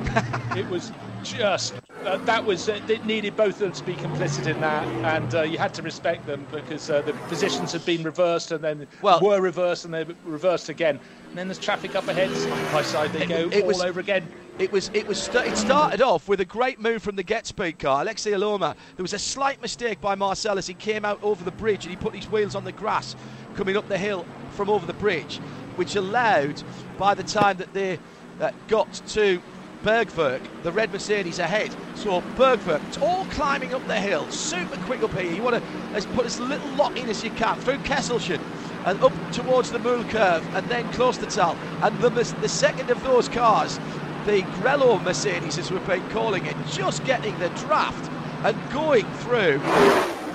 it 0.58 0.66
was 0.68 0.90
just 1.22 1.74
uh, 2.04 2.16
that 2.18 2.44
was 2.44 2.68
uh, 2.68 2.80
it 2.88 3.04
needed 3.04 3.36
both 3.36 3.54
of 3.54 3.58
them 3.58 3.72
to 3.72 3.84
be 3.84 3.94
complicit 3.94 4.46
in 4.46 4.60
that, 4.60 4.86
and 5.04 5.34
uh, 5.34 5.42
you 5.42 5.58
had 5.58 5.74
to 5.74 5.82
respect 5.82 6.26
them 6.26 6.46
because 6.50 6.88
uh, 6.90 7.02
the 7.02 7.12
positions 7.28 7.72
had 7.72 7.84
been 7.84 8.02
reversed 8.02 8.52
and 8.52 8.64
then 8.64 8.86
well, 9.02 9.20
were 9.20 9.40
reversed 9.40 9.84
and 9.84 9.92
they 9.92 10.04
were 10.04 10.14
reversed 10.24 10.68
again. 10.68 10.98
And 11.28 11.38
then 11.38 11.48
there's 11.48 11.58
traffic 11.58 11.94
up 11.94 12.08
ahead, 12.08 12.30
side 12.30 12.72
by 12.72 12.82
side 12.82 13.12
they 13.12 13.26
go 13.26 13.46
it, 13.46 13.54
it 13.54 13.62
all 13.62 13.68
was, 13.68 13.82
over 13.82 14.00
again. 14.00 14.26
It 14.58 14.72
was 14.72 14.90
it 14.94 15.06
was 15.06 15.28
it 15.28 15.56
started 15.56 16.00
off 16.00 16.26
with 16.26 16.40
a 16.40 16.44
great 16.44 16.80
move 16.80 17.02
from 17.02 17.16
the 17.16 17.24
GetSpeed 17.24 17.78
car, 17.78 18.04
Aleksi 18.04 18.32
Elomaa. 18.32 18.74
There 18.96 19.04
was 19.04 19.12
a 19.12 19.18
slight 19.18 19.60
mistake 19.60 20.00
by 20.00 20.14
Marcel 20.14 20.58
as 20.58 20.66
he 20.66 20.74
came 20.74 21.04
out 21.04 21.22
over 21.22 21.44
the 21.44 21.52
bridge 21.52 21.84
and 21.84 21.90
he 21.90 21.96
put 21.96 22.14
his 22.14 22.30
wheels 22.30 22.54
on 22.54 22.64
the 22.64 22.72
grass 22.72 23.14
coming 23.54 23.76
up 23.76 23.86
the 23.88 23.98
hill 23.98 24.26
from 24.52 24.70
over 24.70 24.86
the 24.86 24.94
bridge 24.94 25.40
which 25.76 25.96
allowed, 25.96 26.62
by 26.98 27.14
the 27.14 27.22
time 27.22 27.56
that 27.58 27.72
they 27.72 27.98
uh, 28.40 28.50
got 28.68 28.92
to 29.08 29.40
Bergwerk, 29.82 30.40
the 30.62 30.70
red 30.72 30.92
Mercedes 30.92 31.38
ahead. 31.38 31.74
So 31.96 32.20
Bergwerk, 32.36 33.02
all 33.02 33.24
climbing 33.26 33.74
up 33.74 33.86
the 33.88 33.96
hill, 33.96 34.30
super 34.30 34.76
quick 34.84 35.02
up 35.02 35.12
here. 35.18 35.32
You 35.32 35.42
want 35.42 35.56
to 35.56 36.08
put 36.08 36.24
as 36.24 36.38
little 36.38 36.70
lot 36.70 36.96
in 36.96 37.08
as 37.08 37.24
you 37.24 37.30
can 37.30 37.58
through 37.60 37.78
Kesselchen 37.78 38.40
and 38.84 39.02
up 39.02 39.12
towards 39.32 39.70
the 39.70 39.78
Mutkurve 39.78 40.42
and 40.54 40.68
then 40.68 40.84
Klostertal. 40.92 41.56
And 41.82 41.98
the, 42.00 42.10
the 42.40 42.48
second 42.48 42.90
of 42.90 43.02
those 43.02 43.28
cars, 43.28 43.78
the 44.26 44.42
Grello 44.60 45.02
Mercedes, 45.02 45.58
as 45.58 45.70
we've 45.70 45.86
been 45.86 46.08
calling 46.10 46.46
it, 46.46 46.56
just 46.70 47.04
getting 47.04 47.36
the 47.38 47.48
draft 47.50 48.10
and 48.44 48.56
going 48.72 49.06
through. 49.14 49.58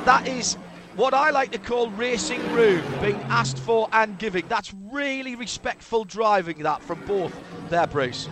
That 0.04 0.28
is 0.28 0.58
what 0.98 1.14
I 1.14 1.30
like 1.30 1.52
to 1.52 1.60
call 1.60 1.92
racing 1.92 2.42
room, 2.54 2.84
being 3.02 3.22
asked 3.30 3.60
for 3.60 3.88
and 3.94 4.18
giving. 4.18 4.48
That's 4.48 4.74
really 4.92 5.36
respectful 5.36 6.04
driving, 6.04 6.64
that 6.64 6.82
from 6.82 7.00
both 7.06 7.34
there, 7.70 7.86
Bruce. 7.86 8.28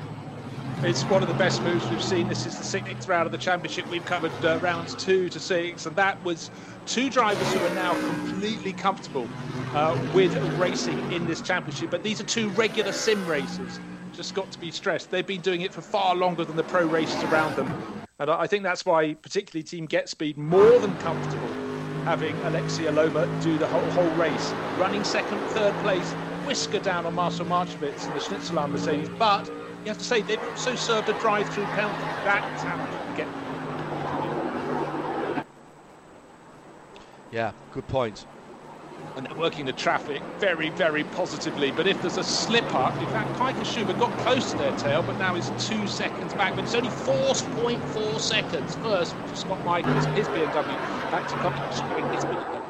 It's 0.82 1.04
one 1.04 1.22
of 1.22 1.30
the 1.30 1.36
best 1.36 1.62
moves 1.62 1.88
we've 1.90 2.04
seen. 2.04 2.28
This 2.28 2.48
is 2.48 2.58
the 2.58 2.64
sixth 2.64 3.08
round 3.08 3.28
of 3.28 3.32
the 3.32 3.38
championship. 3.38 3.88
We've 3.90 4.06
covered 4.06 4.32
uh, 4.44 4.60
rounds 4.62 4.96
two 4.96 5.30
to 5.30 5.40
six, 5.40 5.86
and 5.86 5.96
that 5.96 6.22
was 6.26 6.50
two 6.88 7.10
drivers 7.10 7.54
who 7.54 7.60
are 7.60 7.76
now 7.76 7.94
completely 7.94 8.74
comfortable 8.74 9.28
uh, 9.76 9.98
with 10.16 10.36
racing 10.60 11.00
in 11.14 11.28
this 11.28 11.42
championship. 11.42 11.92
But 11.92 12.02
these 12.04 12.20
are 12.20 12.26
two 12.26 12.50
regular 12.50 12.92
sim 12.92 13.26
racers. 13.28 13.80
Just 14.12 14.34
got 14.34 14.52
to 14.52 14.60
be 14.60 14.72
stressed. 14.72 15.12
They've 15.12 15.26
been 15.26 15.42
doing 15.42 15.62
it 15.62 15.72
for 15.72 15.82
far 15.82 16.16
longer 16.16 16.44
than 16.44 16.56
the 16.56 16.64
pro 16.64 16.86
racers 16.86 17.24
around 17.26 17.56
them. 17.56 17.72
And 18.18 18.30
I 18.30 18.48
think 18.48 18.64
that's 18.64 18.86
why, 18.86 19.14
particularly 19.14 19.64
Team 19.64 19.88
GetSpeed, 19.88 20.38
more 20.38 20.80
than 20.80 20.96
comfortable 20.98 21.65
having 22.06 22.36
Aleksi 22.38 22.86
Elomaa 22.86 23.28
do 23.44 23.58
the 23.58 23.68
whole, 23.68 23.90
whole 23.92 24.16
race. 24.16 24.54
Running 24.80 25.04
second, 25.04 25.40
third 25.50 25.74
place, 25.82 26.10
whisker 26.46 26.80
down 26.80 27.06
on 27.06 27.16
Marcel 27.16 27.48
Marchewicz 27.48 28.06
and 28.06 28.14
the 28.14 28.20
Schnitzelalm 28.20 28.72
Mercedes. 28.72 29.10
But 29.18 29.48
you 29.82 29.90
have 29.90 29.98
to 29.98 30.04
say, 30.04 30.22
they've 30.22 30.42
also 30.50 30.76
served 30.76 31.10
a 31.10 31.20
drive 31.20 31.50
through 31.50 31.66
penalty. 31.66 32.04
That's 32.24 32.62
how 32.64 32.78
get. 33.16 33.28
Yeah, 37.32 37.52
good 37.74 37.88
point 37.88 38.26
and 39.16 39.32
working 39.38 39.66
the 39.66 39.74
traffic 39.74 40.22
very, 40.40 40.70
very 40.72 41.04
positively. 41.04 41.72
But 41.72 41.88
if 41.88 42.02
there's 42.02 42.18
a 42.18 42.24
slip 42.24 42.74
up, 42.74 43.00
in 43.02 43.08
fact, 43.08 43.34
Kai 43.38 43.54
Kashuba 43.54 43.98
got 44.00 44.18
close 44.20 44.52
to 44.52 44.58
their 44.58 44.76
tail, 44.78 45.02
but 45.04 45.18
now 45.18 45.36
is 45.36 45.52
two 45.68 45.88
seconds 45.88 46.34
back. 46.34 46.56
But 46.56 46.66
it's 46.66 46.76
only 46.76 46.90
4.4 46.90 48.20
seconds 48.20 48.76
first 48.76 49.16
for 49.16 49.36
Scott 49.36 49.66
Michaels, 49.66 50.06
his 50.08 50.28
BMW, 50.28 50.54
back 51.12 51.28
to 51.30 51.36
Kashuba 51.36 52.16
his 52.16 52.26
BMW. 52.26 52.66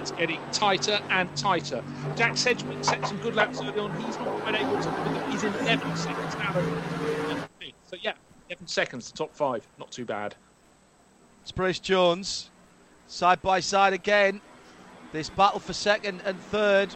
It's 0.00 0.10
getting 0.10 0.40
tighter 0.52 1.00
and 1.10 1.34
tighter. 1.36 1.82
Jack 2.16 2.36
Sedgwick 2.36 2.84
set 2.84 3.06
some 3.06 3.16
good 3.18 3.34
laps 3.34 3.60
early 3.60 3.78
on. 3.78 3.90
He's 4.02 4.18
not 4.18 4.40
quite 4.42 4.54
able 4.56 4.80
to. 4.80 5.30
He's 5.30 5.42
in 5.42 5.54
11 5.54 5.96
seconds 5.96 6.34
now. 6.34 6.52
So 7.86 7.96
yeah, 8.02 8.12
11 8.50 8.66
seconds, 8.66 9.10
the 9.10 9.16
top 9.16 9.34
five, 9.34 9.66
not 9.78 9.90
too 9.90 10.04
bad. 10.04 10.34
It's 11.42 11.52
Bruce 11.52 11.78
Jones, 11.78 12.50
side 13.06 13.40
by 13.40 13.60
side 13.60 13.92
again. 13.92 14.40
This 15.14 15.30
battle 15.30 15.60
for 15.60 15.72
second 15.72 16.22
and 16.24 16.36
third. 16.36 16.88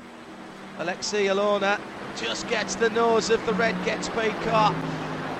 Aleksi 0.80 1.26
Elomaa 1.28 1.80
just 2.16 2.48
gets 2.48 2.74
the 2.74 2.90
nose 2.90 3.30
of 3.30 3.46
the 3.46 3.54
red 3.54 3.76
GetSpeed 3.86 4.34
car 4.42 4.72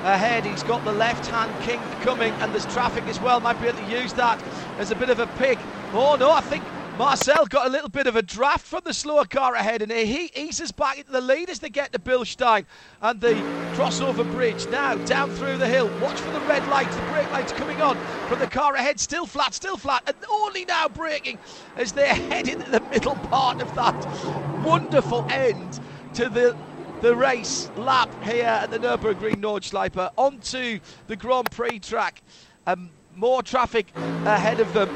ahead. 0.05 0.45
He's 0.45 0.63
got 0.63 0.85
the 0.85 0.93
left 0.93 1.27
hand 1.27 1.51
king 1.65 1.81
coming, 2.03 2.33
and 2.35 2.53
there's 2.53 2.67
traffic 2.67 3.03
as 3.09 3.21
well. 3.21 3.41
Might 3.41 3.61
be 3.61 3.67
able 3.67 3.81
to 3.81 3.91
use 4.01 4.13
that 4.13 4.41
as 4.79 4.93
a 4.93 4.95
bit 4.95 5.11
of 5.11 5.19
a 5.19 5.27
pick. 5.39 5.59
Oh 5.93 6.15
no, 6.15 6.31
I 6.31 6.41
think 6.41 6.63
Marcel 6.99 7.47
got 7.47 7.65
a 7.65 7.71
little 7.71 7.89
bit 7.89 8.09
of 8.09 8.17
a 8.17 8.23
draft 8.23 8.67
from 8.67 8.81
the 8.85 8.93
slower 8.93 9.25
car 9.25 9.55
ahead, 9.55 9.83
and 9.83 9.93
he 9.93 10.33
eases 10.35 10.73
back 10.73 10.99
into 10.99 11.13
the 11.13 11.21
lead 11.21 11.49
as 11.49 11.61
they 11.61 11.69
get 11.69 11.93
to 11.93 11.99
Bilstein 12.01 12.67
and 13.01 13.21
the 13.21 13.35
crossover 13.77 14.29
bridge. 14.33 14.67
Now 14.67 14.97
down 14.97 15.31
through 15.31 15.59
the 15.59 15.69
hill. 15.69 15.89
Watch 16.01 16.19
for 16.19 16.33
the 16.33 16.41
red 16.41 16.67
lights, 16.67 16.97
the 16.97 17.03
brake 17.03 17.31
lights 17.31 17.53
coming 17.53 17.81
on 17.81 17.97
from 18.27 18.41
the 18.41 18.49
car 18.49 18.75
ahead. 18.75 18.99
Still 18.99 19.27
flat, 19.27 19.55
still 19.55 19.77
flat, 19.77 20.03
and 20.09 20.17
only 20.29 20.65
now 20.65 20.89
braking 20.89 21.39
as 21.77 21.93
they 21.93 22.09
head 22.09 22.49
into 22.49 22.69
the 22.69 22.81
middle 22.91 23.15
part 23.15 23.63
of 23.63 23.73
that 23.77 24.65
wonderful 24.65 25.25
end 25.31 25.79
to 26.15 26.29
the 26.29 26.57
the 27.01 27.15
race 27.15 27.71
lap 27.77 28.13
here 28.25 28.45
at 28.45 28.73
the 28.73 28.79
Nürburgring 28.81 29.37
Nordschleife 29.37 30.11
onto 30.17 30.81
the 31.07 31.15
Grand 31.15 31.49
Prix 31.53 31.79
track. 31.79 32.23
Um, 32.67 32.91
more 33.15 33.41
traffic 33.41 33.87
ahead 34.25 34.59
of 34.59 34.73
them 34.73 34.89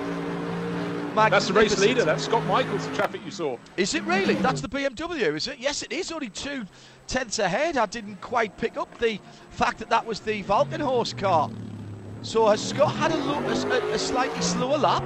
that's 1.14 1.48
the 1.48 1.52
race 1.52 1.78
leader. 1.78 2.04
That's 2.04 2.24
Scott 2.24 2.44
Michaels, 2.46 2.86
the 2.86 2.94
traffic 2.94 3.22
you 3.24 3.30
saw. 3.30 3.58
Is 3.76 3.94
it 3.94 4.02
really? 4.04 4.34
That's 4.34 4.60
the 4.60 4.68
BMW, 4.68 5.36
is 5.36 5.48
it? 5.48 5.58
Yes, 5.58 5.82
it 5.82 5.92
is. 5.92 6.10
Only 6.10 6.30
two 6.30 6.64
tenths 7.06 7.38
ahead. 7.38 7.76
I 7.76 7.86
didn't 7.86 8.20
quite 8.20 8.56
pick 8.56 8.76
up 8.76 8.98
the 8.98 9.20
fact 9.50 9.78
that 9.78 9.90
that 9.90 10.06
was 10.06 10.20
the 10.20 10.42
Walkenhorst 10.44 11.18
car. 11.18 11.50
So 12.22 12.46
has 12.48 12.66
Scott 12.66 12.94
had 12.94 13.12
a, 13.12 13.16
look, 13.16 13.44
a, 13.44 13.92
a 13.92 13.98
slightly 13.98 14.40
slower 14.40 14.78
lap? 14.78 15.02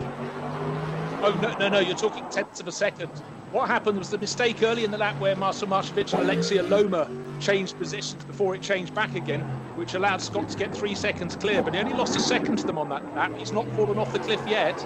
Oh, 1.23 1.39
no, 1.43 1.57
no, 1.59 1.69
no. 1.69 1.79
You're 1.81 1.97
talking 1.97 2.29
tenths 2.29 2.61
of 2.61 2.69
a 2.69 2.73
second. 2.73 3.09
What 3.53 3.69
happened 3.69 3.99
was 3.99 4.11
the 4.11 4.19
mistake 4.19 4.63
early 4.63 4.85
in 4.85 4.91
the 4.91 4.99
lap 4.99 5.19
where 5.19 5.35
Marcel 5.35 5.69
Marchewicz 5.69 6.13
and 6.13 6.29
Aleksi 6.29 6.59
Elomaa 6.59 7.41
changed 7.41 7.79
positions 7.79 8.25
before 8.25 8.55
it 8.55 8.61
changed 8.61 8.95
back 8.95 9.15
again, 9.15 9.41
which 9.77 9.95
allowed 9.95 10.21
Scott 10.21 10.49
to 10.51 10.59
get 10.59 10.75
three 10.75 10.95
seconds 10.95 11.37
clear. 11.37 11.63
But 11.63 11.75
he 11.75 11.81
only 11.81 11.95
lost 11.95 12.17
a 12.17 12.21
second 12.21 12.57
to 12.59 12.67
them 12.67 12.77
on 12.77 12.89
that 12.91 13.15
lap. 13.15 13.33
He's 13.39 13.53
not 13.53 13.67
fallen 13.75 13.99
off 13.99 14.13
the 14.13 14.19
cliff 14.19 14.43
yet. 14.47 14.79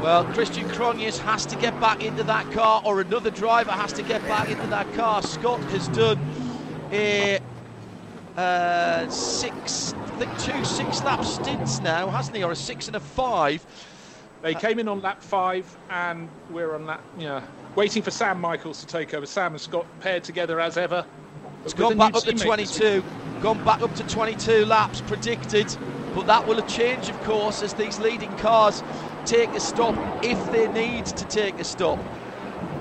Well, 0.00 0.24
Christian 0.34 0.68
Krognes 0.68 1.18
has 1.18 1.46
to 1.46 1.56
get 1.56 1.78
back 1.80 2.04
into 2.04 2.24
that 2.24 2.50
car, 2.52 2.82
or 2.84 3.00
another 3.00 3.30
driver 3.30 3.70
has 3.70 3.92
to 3.94 4.02
get 4.02 4.20
back 4.22 4.50
into 4.50 4.66
that 4.66 4.92
car. 4.94 5.22
Scott 5.22 5.60
has 5.70 5.88
done 5.88 6.18
a 6.92 7.40
uh, 8.36 9.08
six, 9.08 9.94
I 9.94 10.06
think 10.18 10.38
two 10.40 10.64
six-lap 10.64 11.24
stints 11.24 11.80
now, 11.80 12.08
hasn't 12.10 12.36
he, 12.36 12.42
or 12.42 12.52
a 12.52 12.56
six 12.56 12.86
and 12.88 12.96
a 12.96 13.00
five? 13.00 13.64
They 14.42 14.54
came 14.54 14.78
in 14.78 14.88
on 14.88 15.00
lap 15.00 15.22
five, 15.22 15.74
and 15.88 16.28
we're 16.50 16.74
on 16.74 16.84
lap, 16.84 17.02
yeah, 17.16 17.42
waiting 17.74 18.02
for 18.02 18.10
Sam 18.10 18.40
Michaels 18.40 18.80
to 18.80 18.86
take 18.86 19.14
over. 19.14 19.24
Sam 19.24 19.52
and 19.52 19.60
Scott 19.60 19.86
paired 20.00 20.24
together 20.24 20.60
as 20.60 20.76
ever. 20.76 21.06
It's 21.64 21.72
gone 21.72 21.96
back 21.96 22.14
up 22.14 22.24
to 22.24 22.32
22, 22.34 23.02
gone 23.40 23.64
back 23.64 23.80
up 23.80 23.94
to 23.94 24.06
22 24.06 24.66
laps 24.66 25.00
predicted, 25.02 25.74
but 26.14 26.26
that 26.26 26.46
will 26.46 26.60
change, 26.66 27.08
of 27.08 27.18
course, 27.22 27.62
as 27.62 27.72
these 27.72 27.98
leading 28.00 28.36
cars 28.36 28.82
take 29.24 29.50
a 29.50 29.60
stop 29.60 29.96
if 30.24 30.52
they 30.52 30.68
need 30.68 31.06
to 31.06 31.24
take 31.26 31.58
a 31.58 31.64
stop. 31.64 31.98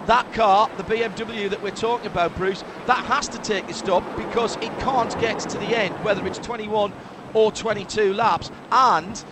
That 0.08 0.32
car, 0.34 0.70
the 0.78 0.84
BMW 0.84 1.50
that 1.50 1.62
we're 1.64 1.72
talking 1.72 2.08
about, 2.08 2.36
Bruce, 2.36 2.64
that 2.88 3.06
has 3.06 3.28
to 3.30 3.38
take 3.38 3.70
a 3.70 3.74
stop 3.74 4.04
because 4.18 4.58
it 4.58 4.78
can't 4.80 5.18
get 5.20 5.40
to 5.40 5.58
the 5.58 5.78
end, 5.78 5.96
whether 6.04 6.26
it's 6.28 6.40
21 6.40 6.92
or 7.34 7.52
22 7.52 8.14
laps. 8.14 8.52
And 8.72 9.24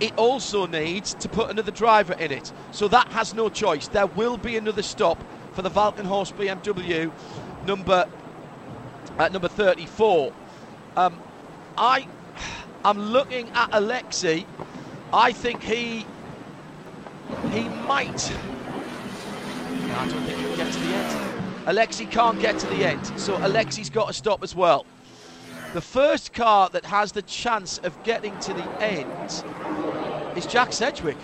it 0.00 0.16
also 0.16 0.66
needs 0.66 1.14
to 1.14 1.28
put 1.28 1.50
another 1.50 1.72
driver 1.72 2.12
in 2.14 2.30
it. 2.30 2.52
So 2.70 2.86
that 2.88 3.08
has 3.08 3.34
no 3.34 3.48
choice. 3.48 3.88
There 3.88 4.06
will 4.06 4.36
be 4.36 4.56
another 4.56 4.82
stop 4.82 5.22
for 5.52 5.62
the 5.62 5.70
Walkenhorst 5.70 6.34
BMW 6.34 7.10
number 7.66 8.08
at 9.18 9.32
number 9.32 9.48
34. 9.48 10.32
Um, 10.96 11.18
I 11.76 12.06
am 12.84 13.00
looking 13.00 13.48
at 13.50 13.72
Aleksi. 13.72 14.46
I 15.12 15.32
think 15.32 15.62
he 15.62 16.06
he 17.52 17.68
might. 17.68 18.32
I 19.94 20.08
don't 20.08 20.22
think 20.22 20.38
he'll 20.38 20.56
get 20.56 20.72
to 20.72 20.78
the 20.78 20.86
end. 20.86 21.28
Aleksi 21.66 22.10
can't 22.10 22.40
get 22.40 22.58
to 22.58 22.66
the 22.68 22.84
end, 22.84 23.04
so 23.16 23.36
Aleksi's 23.38 23.90
got 23.90 24.08
to 24.08 24.14
stop 24.14 24.42
as 24.42 24.54
well. 24.54 24.86
The 25.74 25.82
first 25.82 26.32
car 26.32 26.70
that 26.70 26.86
has 26.86 27.12
the 27.12 27.22
chance 27.22 27.78
of 27.78 28.02
getting 28.02 28.38
to 28.40 28.54
the 28.54 28.82
end 28.82 29.44
is 30.34 30.46
Jack 30.46 30.72
Sedgwick, 30.72 31.18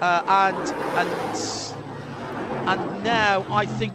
uh, 0.00 0.22
and 0.26 0.56
and 0.96 1.81
and 2.66 3.04
now 3.04 3.46
I 3.50 3.66
think 3.66 3.92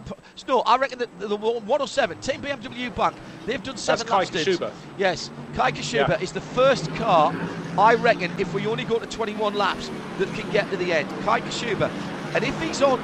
no, 0.47 0.61
I 0.61 0.77
reckon 0.77 0.99
that 0.99 1.19
the 1.19 1.35
107 1.35 2.19
Team 2.19 2.41
BMW 2.41 2.93
Bank 2.95 3.15
they've 3.45 3.61
done 3.61 3.77
seven 3.77 4.07
That's 4.07 4.29
Kai 4.29 4.39
Kashuba. 4.39 4.71
Yes, 4.97 5.29
Kai 5.55 5.71
Kashuba 5.71 6.09
yeah. 6.09 6.21
is 6.21 6.31
the 6.31 6.41
first 6.41 6.93
car 6.95 7.33
I 7.77 7.95
reckon 7.95 8.31
if 8.39 8.53
we 8.53 8.65
only 8.65 8.83
go 8.83 8.97
to 8.97 9.05
21 9.05 9.53
laps 9.53 9.89
that 10.17 10.33
can 10.33 10.49
get 10.51 10.69
to 10.71 10.77
the 10.77 10.93
end. 10.93 11.09
Kai 11.23 11.41
Kashuba, 11.41 11.89
and 12.33 12.43
if 12.43 12.59
he's 12.61 12.81
on 12.81 12.99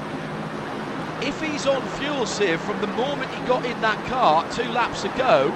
if 1.22 1.40
he's 1.42 1.66
on 1.66 1.82
fuel 2.00 2.26
save 2.26 2.60
from 2.62 2.80
the 2.82 2.88
moment 2.88 3.32
he 3.32 3.46
got 3.48 3.66
in 3.66 3.80
that 3.82 4.04
car 4.08 4.50
two 4.52 4.70
laps 4.72 5.04
ago, 5.06 5.54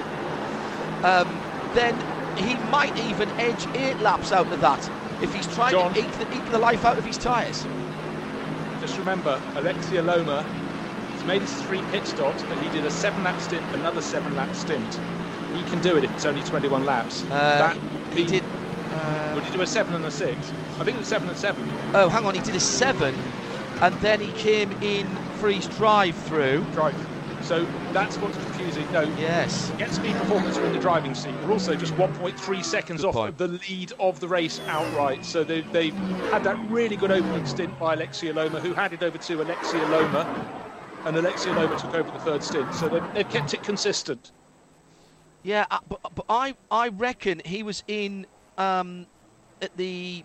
um, 1.04 1.28
then 1.74 1.96
he 2.38 2.56
might 2.70 2.98
even 3.00 3.30
edge 3.32 3.68
eight 3.76 4.00
laps 4.00 4.32
out 4.32 4.52
of 4.52 4.62
that 4.62 4.90
if 5.22 5.34
he's 5.34 5.48
trying 5.56 5.72
John, 5.72 5.94
to 5.94 6.00
eat 6.00 6.12
the, 6.14 6.36
eat 6.36 6.52
the 6.52 6.60
life 6.60 6.86
out 6.86 6.98
of 6.98 7.06
his 7.06 7.18
tyres. 7.18 7.66
Just 8.88 9.00
remember, 9.00 9.38
Aleksi 9.56 9.98
Elomaa 9.98 10.44
has 10.44 11.26
made 11.26 11.42
his 11.42 11.52
three 11.64 11.82
pit 11.92 12.08
stops, 12.08 12.42
but 12.44 12.58
he 12.60 12.70
did 12.70 12.86
a 12.86 12.90
seven 12.90 13.22
lap 13.22 13.38
stint, 13.42 13.62
another 13.74 14.02
seven 14.02 14.34
lap 14.34 14.56
stint. 14.56 14.98
He 15.54 15.62
can 15.64 15.82
do 15.82 15.98
it 15.98 16.06
if 16.06 16.12
it's 16.14 16.26
only 16.26 16.42
21 16.44 16.86
laps. 16.86 17.26
Uh, 17.26 17.28
that, 17.28 17.78
he, 18.14 18.24
he 18.24 18.30
did. 18.30 18.44
Uh, 18.94 19.34
would 19.36 19.44
he 19.44 19.52
do 19.52 19.62
a 19.62 19.68
seven 19.68 19.94
and 19.94 20.06
a 20.06 20.10
six? 20.10 20.38
I 20.80 20.86
think 20.86 20.96
it 20.96 21.00
was 21.00 21.08
seven 21.08 21.28
and 21.28 21.38
seven. 21.38 21.70
Oh, 21.94 22.08
hang 22.08 22.26
on, 22.26 22.34
he 22.34 22.40
did 22.40 22.56
a 22.56 22.62
seven, 22.62 23.14
and 23.82 23.94
then 23.96 24.22
he 24.22 24.32
came 24.32 24.72
in 24.82 25.06
his 25.42 25.68
drive 25.68 26.16
through. 26.16 26.66
Drive. 26.72 26.96
So 27.42 27.66
that's 27.92 28.16
what's 28.18 28.38
confusing. 28.78 29.16
No, 29.16 29.22
yes. 29.22 29.72
GetSpeed 29.72 30.18
performance 30.20 30.58
are 30.58 30.66
in 30.66 30.74
the 30.74 30.80
driving 30.80 31.16
seat. 31.16 31.34
We're 31.44 31.52
also 31.52 31.76
just 31.76 31.94
1.3 31.96 32.64
seconds 32.64 33.02
good 33.02 33.08
off 33.08 33.14
point. 33.16 33.38
the 33.38 33.48
lead 33.48 33.94
of 34.00 34.20
the 34.20 34.28
race 34.28 34.60
outright. 34.68 35.26
So 35.26 35.44
they, 35.44 35.62
they 35.62 35.90
had 36.30 36.44
that 36.44 36.58
really 36.70 36.96
good 36.96 37.12
opening 37.12 37.46
stint 37.46 37.78
by 37.80 37.96
Aleksi 37.96 38.32
Elomaa, 38.32 38.60
who 38.60 38.74
handed 38.74 39.04
over 39.04 39.18
to 39.18 39.38
Aleksi 39.38 39.80
Elomaa, 39.80 40.26
and 41.06 41.18
Aleksi 41.18 41.54
Elomaa 41.54 41.80
took 41.80 41.94
over 41.94 42.12
the 42.12 42.20
third 42.20 42.44
stint. 42.44 42.74
So 42.74 42.90
they've, 42.90 43.14
they've 43.14 43.30
kept 43.30 43.54
it 43.54 43.64
consistent. 43.64 44.32
Yeah, 45.44 45.66
uh, 45.72 45.80
but, 45.88 46.00
but 46.14 46.26
I 46.28 46.56
I 46.70 46.90
reckon 46.90 47.42
he 47.46 47.64
was 47.64 47.84
in 47.88 48.26
um, 48.58 49.06
at 49.62 49.76
the 49.78 50.24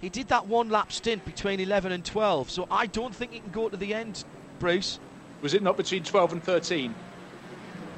he 0.00 0.08
did 0.08 0.28
that 0.28 0.46
one 0.46 0.68
lap 0.68 0.92
stint 0.92 1.24
between 1.24 1.60
11 1.60 1.92
and 1.92 2.04
12, 2.04 2.50
so 2.50 2.66
I 2.70 2.86
don't 2.86 3.14
think 3.14 3.32
he 3.32 3.40
can 3.40 3.50
go 3.50 3.68
to 3.68 3.76
the 3.76 3.94
end, 3.94 4.24
Bruce. 4.58 5.00
Was 5.42 5.54
it 5.54 5.62
not 5.62 5.76
between 5.76 6.02
12 6.02 6.32
and 6.32 6.42
13? 6.42 6.94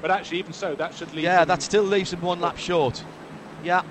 But 0.01 0.11
actually, 0.11 0.39
even 0.39 0.53
so, 0.53 0.75
that 0.77 0.95
should 0.95 1.13
leave. 1.13 1.25
Yeah, 1.25 1.45
that 1.45 1.63
still 1.63 1.83
leaves 1.83 2.13
him 2.13 2.21
one 2.21 2.41
lap 2.41 2.57
short. 2.57 3.03
Yeah. 3.65 3.83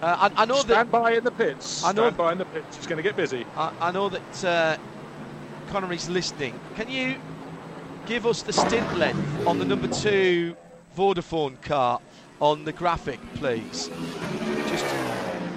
Uh, 0.00 0.30
I, 0.36 0.42
I, 0.42 0.44
know 0.46 0.56
Stand 0.56 0.68
that. 0.68 0.74
Stand 0.74 0.90
by 0.90 1.12
in 1.12 1.24
the 1.24 1.30
pits. 1.30 1.84
I 1.84 1.92
know 1.92 2.02
Stand 2.02 2.16
by 2.16 2.32
in 2.32 2.38
the 2.38 2.44
pits. 2.46 2.76
It's 2.76 2.86
going 2.86 2.96
to 2.96 3.02
get 3.02 3.16
busy. 3.16 3.46
I, 3.56 3.72
I 3.80 3.92
know 3.92 4.08
that 4.08 4.44
uh, 4.44 4.76
Connery's 5.68 6.08
listening. 6.08 6.58
Can 6.74 6.90
you 6.90 7.16
give 8.06 8.26
us 8.26 8.42
the 8.42 8.52
stint 8.52 8.98
length 8.98 9.46
on 9.46 9.58
the 9.58 9.64
number 9.64 9.88
two 9.88 10.56
Vodafone 10.96 11.60
car 11.62 12.00
on 12.40 12.64
the 12.64 12.72
graphic, 12.72 13.20
please? 13.34 13.90
Just 14.68 14.84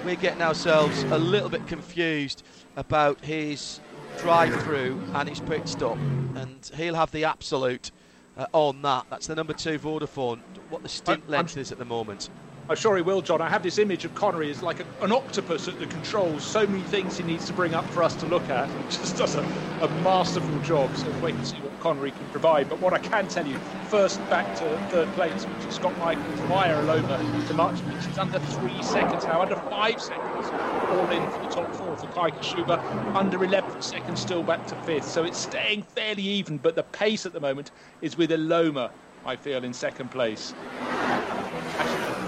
we're 0.04 0.14
getting 0.14 0.42
ourselves 0.42 1.02
a 1.04 1.18
little 1.18 1.48
bit 1.48 1.66
confused 1.66 2.44
about 2.76 3.24
his 3.24 3.80
drive 4.18 4.62
through 4.62 5.02
and 5.14 5.28
his 5.28 5.40
pit 5.40 5.68
stop, 5.68 5.96
and 6.34 6.70
he'll 6.76 6.94
have 6.94 7.10
the 7.12 7.24
absolute 7.24 7.90
uh, 8.36 8.46
on 8.52 8.82
that. 8.82 9.06
That's 9.10 9.26
the 9.26 9.34
number 9.34 9.52
two 9.52 9.78
Vodafone. 9.78 10.40
What 10.68 10.82
the 10.82 10.88
stint 10.88 11.24
I'm, 11.26 11.30
length 11.30 11.56
I'm, 11.56 11.62
is 11.62 11.72
at 11.72 11.78
the 11.78 11.84
moment. 11.84 12.30
I'm 12.68 12.74
sure 12.74 12.96
he 12.96 13.02
will, 13.02 13.22
John. 13.22 13.40
I 13.40 13.48
have 13.48 13.62
this 13.62 13.78
image 13.78 14.04
of 14.04 14.12
Connery 14.16 14.50
as 14.50 14.60
like 14.60 14.80
a, 14.80 14.86
an 15.04 15.12
octopus 15.12 15.68
at 15.68 15.78
the 15.78 15.86
controls. 15.86 16.42
So 16.42 16.66
many 16.66 16.82
things 16.82 17.16
he 17.16 17.22
needs 17.22 17.46
to 17.46 17.52
bring 17.52 17.74
up 17.74 17.84
for 17.90 18.02
us 18.02 18.16
to 18.16 18.26
look 18.26 18.48
at. 18.50 18.68
He 18.86 18.90
just 18.90 19.16
does 19.16 19.36
a, 19.36 19.42
a 19.82 19.88
masterful 20.02 20.58
job. 20.60 20.94
So 20.96 21.08
wait 21.20 21.34
and 21.36 21.46
see 21.46 21.56
what 21.58 21.78
Connery 21.80 22.10
can 22.10 22.26
provide. 22.30 22.68
But 22.68 22.80
what 22.80 22.92
I 22.92 22.98
can 22.98 23.28
tell 23.28 23.46
you, 23.46 23.56
first 23.88 24.18
back 24.28 24.56
to 24.56 24.78
third 24.90 25.12
place, 25.14 25.44
which 25.44 25.66
is 25.66 25.74
Scott 25.76 25.96
Michaels 25.98 26.40
via 26.40 26.74
Elomaa 26.74 27.46
to 27.48 27.54
March, 27.54 27.78
which 27.80 28.06
is 28.06 28.18
under 28.18 28.40
three 28.40 28.82
seconds 28.82 29.24
now, 29.24 29.42
under 29.42 29.56
five 29.56 30.00
seconds, 30.00 30.48
all 30.90 31.08
in 31.10 31.30
for 31.30 31.38
the 31.42 31.48
top 31.48 31.72
four 31.76 31.96
for 31.96 32.06
Kai 32.08 32.30
Kashuba, 32.32 32.80
under 33.14 33.44
11 33.44 33.80
seconds 33.80 34.20
still 34.20 34.42
back 34.42 34.66
to 34.66 34.76
fifth. 34.76 35.08
So 35.08 35.22
it's 35.22 35.38
staying 35.38 35.82
fairly 35.82 36.22
even, 36.24 36.58
but 36.58 36.74
the 36.74 36.82
pace 36.82 37.26
at 37.26 37.32
the 37.32 37.40
moment 37.40 37.70
is 38.02 38.16
with 38.16 38.30
Elomaa, 38.30 38.90
I 39.24 39.36
feel, 39.36 39.62
in 39.62 39.72
second 39.72 40.10
place. 40.10 40.52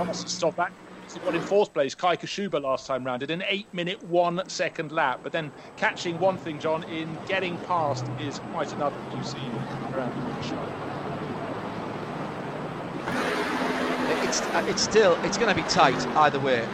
Actually, 0.01 0.28
stop 0.28 0.57
that. 0.57 0.73
He 1.12 1.18
got 1.20 1.35
in 1.35 1.41
fourth 1.41 1.73
place, 1.73 1.94
Kai 1.94 2.17
Kashuba 2.17 2.60
last 2.60 2.86
time 2.86 3.02
round, 3.05 3.20
did 3.20 3.31
an 3.31 3.43
eight 3.49 3.67
minute, 3.73 4.02
one 4.05 4.43
second 4.49 4.93
lap. 4.93 5.20
But 5.23 5.33
then 5.33 5.51
catching 5.77 6.18
one 6.18 6.36
thing, 6.36 6.59
John, 6.59 6.85
in 6.85 7.17
getting 7.27 7.57
past 7.59 8.05
is 8.20 8.41
quite 8.52 8.73
another 8.75 8.97
you've 9.15 9.27
seen 9.27 9.51
around 9.93 10.12
the 10.12 10.43
show. 10.43 10.78
It's, 14.28 14.43
uh, 14.43 14.67
it's 14.68 14.83
still, 14.83 15.18
it's 15.25 15.39
going 15.39 15.49
to 15.49 15.60
be 15.60 15.67
tight 15.68 16.07
either 16.09 16.39
way. 16.39 16.68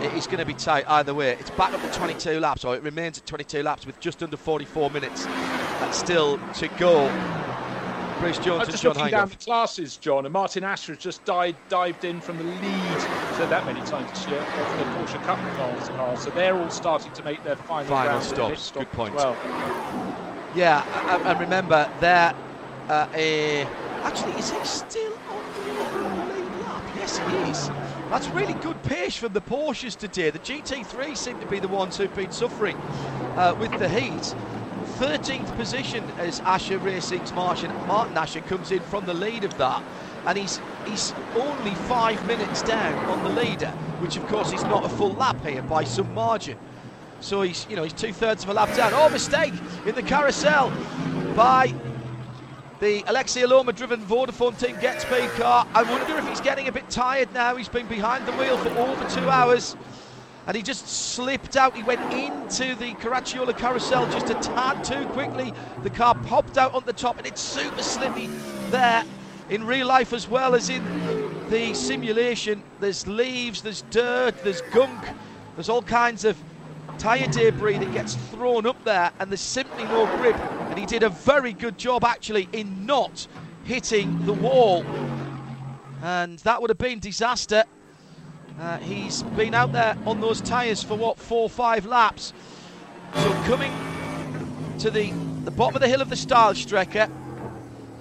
It's 0.00 0.26
going 0.26 0.38
to 0.38 0.46
be 0.46 0.54
tight 0.54 0.84
either 0.88 1.14
way. 1.14 1.32
It's 1.32 1.50
back 1.50 1.72
up 1.74 1.82
to 1.82 1.98
22 1.98 2.40
laps, 2.40 2.64
or 2.64 2.76
it 2.76 2.82
remains 2.82 3.18
at 3.18 3.26
22 3.26 3.62
laps 3.62 3.84
with 3.84 3.98
just 4.00 4.22
under 4.22 4.36
44 4.36 4.90
minutes 4.90 5.26
and 5.26 5.94
still 5.94 6.38
to 6.54 6.68
go 6.78 7.08
Bruce 8.22 8.38
Jones 8.38 8.62
I'm 8.62 8.70
just 8.70 8.84
looking 8.84 9.00
John 9.00 9.10
down 9.10 9.28
the 9.30 9.34
classes, 9.34 9.96
John, 9.96 10.26
and 10.26 10.32
Martin 10.32 10.62
Asher 10.62 10.94
has 10.94 11.02
just 11.02 11.24
died, 11.24 11.56
dived 11.68 12.04
in 12.04 12.20
from 12.20 12.38
the 12.38 12.44
lead. 12.44 13.00
said 13.34 13.48
that 13.48 13.66
many 13.66 13.80
times 13.80 14.08
this 14.12 14.28
year 14.28 14.38
of 14.38 14.78
the 14.78 14.84
Porsche 14.94 15.20
Cup 15.24 15.38
cars 15.56 15.88
car. 15.88 16.16
So 16.16 16.30
they're 16.30 16.56
all 16.56 16.70
starting 16.70 17.10
to 17.14 17.24
make 17.24 17.42
their 17.42 17.56
final, 17.56 17.88
final 17.88 18.20
stops. 18.20 18.62
Stop 18.62 18.82
Good 18.84 18.92
point. 18.92 19.14
Well. 19.16 19.36
Yeah, 20.54 20.84
and 21.26 21.40
remember 21.40 21.90
there. 21.98 22.32
Uh, 22.88 23.08
a, 23.12 23.62
actually, 24.04 24.34
is 24.34 24.52
he 24.52 24.64
still 24.64 25.18
on 25.28 25.44
the 25.54 25.72
lead 26.34 26.62
lap? 26.62 26.82
Yes, 26.94 27.18
he 27.18 27.36
is. 27.50 27.70
That's 28.08 28.28
really 28.28 28.54
good 28.54 28.80
pace 28.84 29.16
from 29.16 29.32
the 29.32 29.40
Porsches 29.40 29.96
today. 29.96 30.30
The 30.30 30.38
GT3 30.38 31.16
seem 31.16 31.40
to 31.40 31.46
be 31.46 31.58
the 31.58 31.66
ones 31.66 31.96
who've 31.96 32.14
been 32.14 32.30
suffering 32.30 32.76
uh, 33.34 33.56
with 33.58 33.76
the 33.80 33.88
heat. 33.88 34.32
13th 35.02 35.56
position 35.56 36.04
as 36.18 36.38
Asher 36.42 36.78
Racing's 36.78 37.32
Martin, 37.32 37.74
Martin 37.88 38.16
Asher 38.16 38.40
comes 38.42 38.70
in 38.70 38.78
from 38.78 39.04
the 39.04 39.12
lead 39.12 39.42
of 39.42 39.58
that. 39.58 39.82
And 40.26 40.38
he's 40.38 40.60
he's 40.86 41.12
only 41.34 41.74
five 41.74 42.24
minutes 42.24 42.62
down 42.62 42.94
on 43.06 43.24
the 43.24 43.30
leader, 43.30 43.70
which 43.98 44.16
of 44.16 44.24
course 44.28 44.52
is 44.52 44.62
not 44.62 44.84
a 44.84 44.88
full 44.88 45.12
lap 45.14 45.44
here 45.44 45.60
by 45.62 45.82
some 45.82 46.14
margin. 46.14 46.56
So 47.18 47.42
he's 47.42 47.66
you 47.68 47.74
know 47.74 47.82
he's 47.82 47.92
two 47.92 48.12
thirds 48.12 48.44
of 48.44 48.50
a 48.50 48.54
lap 48.54 48.76
down. 48.76 48.92
Oh 48.94 49.08
mistake 49.08 49.54
in 49.86 49.96
the 49.96 50.04
carousel 50.04 50.70
by 51.34 51.74
the 52.78 53.02
Aleksi 53.02 53.42
Elomaa 53.42 53.74
driven 53.74 54.00
Vodafone 54.02 54.56
team 54.56 54.76
GetSpeed 54.76 55.30
car. 55.30 55.66
I 55.74 55.82
wonder 55.82 56.16
if 56.16 56.28
he's 56.28 56.40
getting 56.40 56.68
a 56.68 56.72
bit 56.72 56.88
tired 56.88 57.32
now. 57.34 57.56
He's 57.56 57.68
been 57.68 57.88
behind 57.88 58.24
the 58.24 58.32
wheel 58.34 58.56
for 58.56 58.68
over 58.68 59.08
two 59.10 59.28
hours. 59.28 59.74
And 60.46 60.56
he 60.56 60.62
just 60.62 60.88
slipped 60.88 61.56
out. 61.56 61.76
He 61.76 61.82
went 61.82 62.00
into 62.12 62.74
the 62.74 62.94
Caracciola 62.94 63.56
carousel 63.56 64.10
just 64.10 64.30
a 64.30 64.34
tad 64.34 64.84
too 64.84 65.06
quickly. 65.08 65.52
The 65.82 65.90
car 65.90 66.14
popped 66.14 66.58
out 66.58 66.74
on 66.74 66.84
the 66.84 66.92
top, 66.92 67.18
and 67.18 67.26
it's 67.26 67.40
super 67.40 67.82
slippy 67.82 68.28
there 68.70 69.04
in 69.48 69.64
real 69.64 69.86
life 69.86 70.12
as 70.12 70.28
well 70.28 70.54
as 70.54 70.68
in 70.68 70.82
the 71.50 71.74
simulation. 71.74 72.62
There's 72.80 73.06
leaves, 73.06 73.62
there's 73.62 73.82
dirt, 73.90 74.42
there's 74.42 74.62
gunk, 74.72 75.04
there's 75.54 75.68
all 75.68 75.82
kinds 75.82 76.24
of 76.24 76.36
tyre 76.98 77.26
debris 77.26 77.78
that 77.78 77.92
gets 77.92 78.14
thrown 78.14 78.66
up 78.66 78.82
there, 78.84 79.12
and 79.18 79.30
there's 79.30 79.40
simply 79.40 79.84
no 79.84 80.06
grip. 80.16 80.36
And 80.36 80.78
he 80.78 80.86
did 80.86 81.02
a 81.02 81.08
very 81.08 81.52
good 81.52 81.76
job 81.76 82.04
actually 82.04 82.48
in 82.52 82.86
not 82.86 83.26
hitting 83.64 84.24
the 84.24 84.32
wall. 84.32 84.84
And 86.02 86.38
that 86.40 86.60
would 86.60 86.70
have 86.70 86.78
been 86.78 86.98
disaster. 86.98 87.64
Uh, 88.60 88.78
he's 88.78 89.22
been 89.22 89.54
out 89.54 89.72
there 89.72 89.96
on 90.06 90.20
those 90.20 90.40
tyres 90.40 90.82
for 90.82 90.96
what, 90.96 91.18
four 91.18 91.48
five 91.48 91.86
laps. 91.86 92.32
So 93.14 93.32
coming 93.44 93.72
to 94.78 94.90
the, 94.90 95.10
the 95.44 95.50
bottom 95.50 95.76
of 95.76 95.82
the 95.82 95.88
hill 95.88 96.00
of 96.00 96.08
the 96.08 96.16
Strecker, 96.16 97.08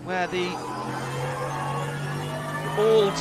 where 0.04 0.28
the 0.28 0.50
old 2.78 3.14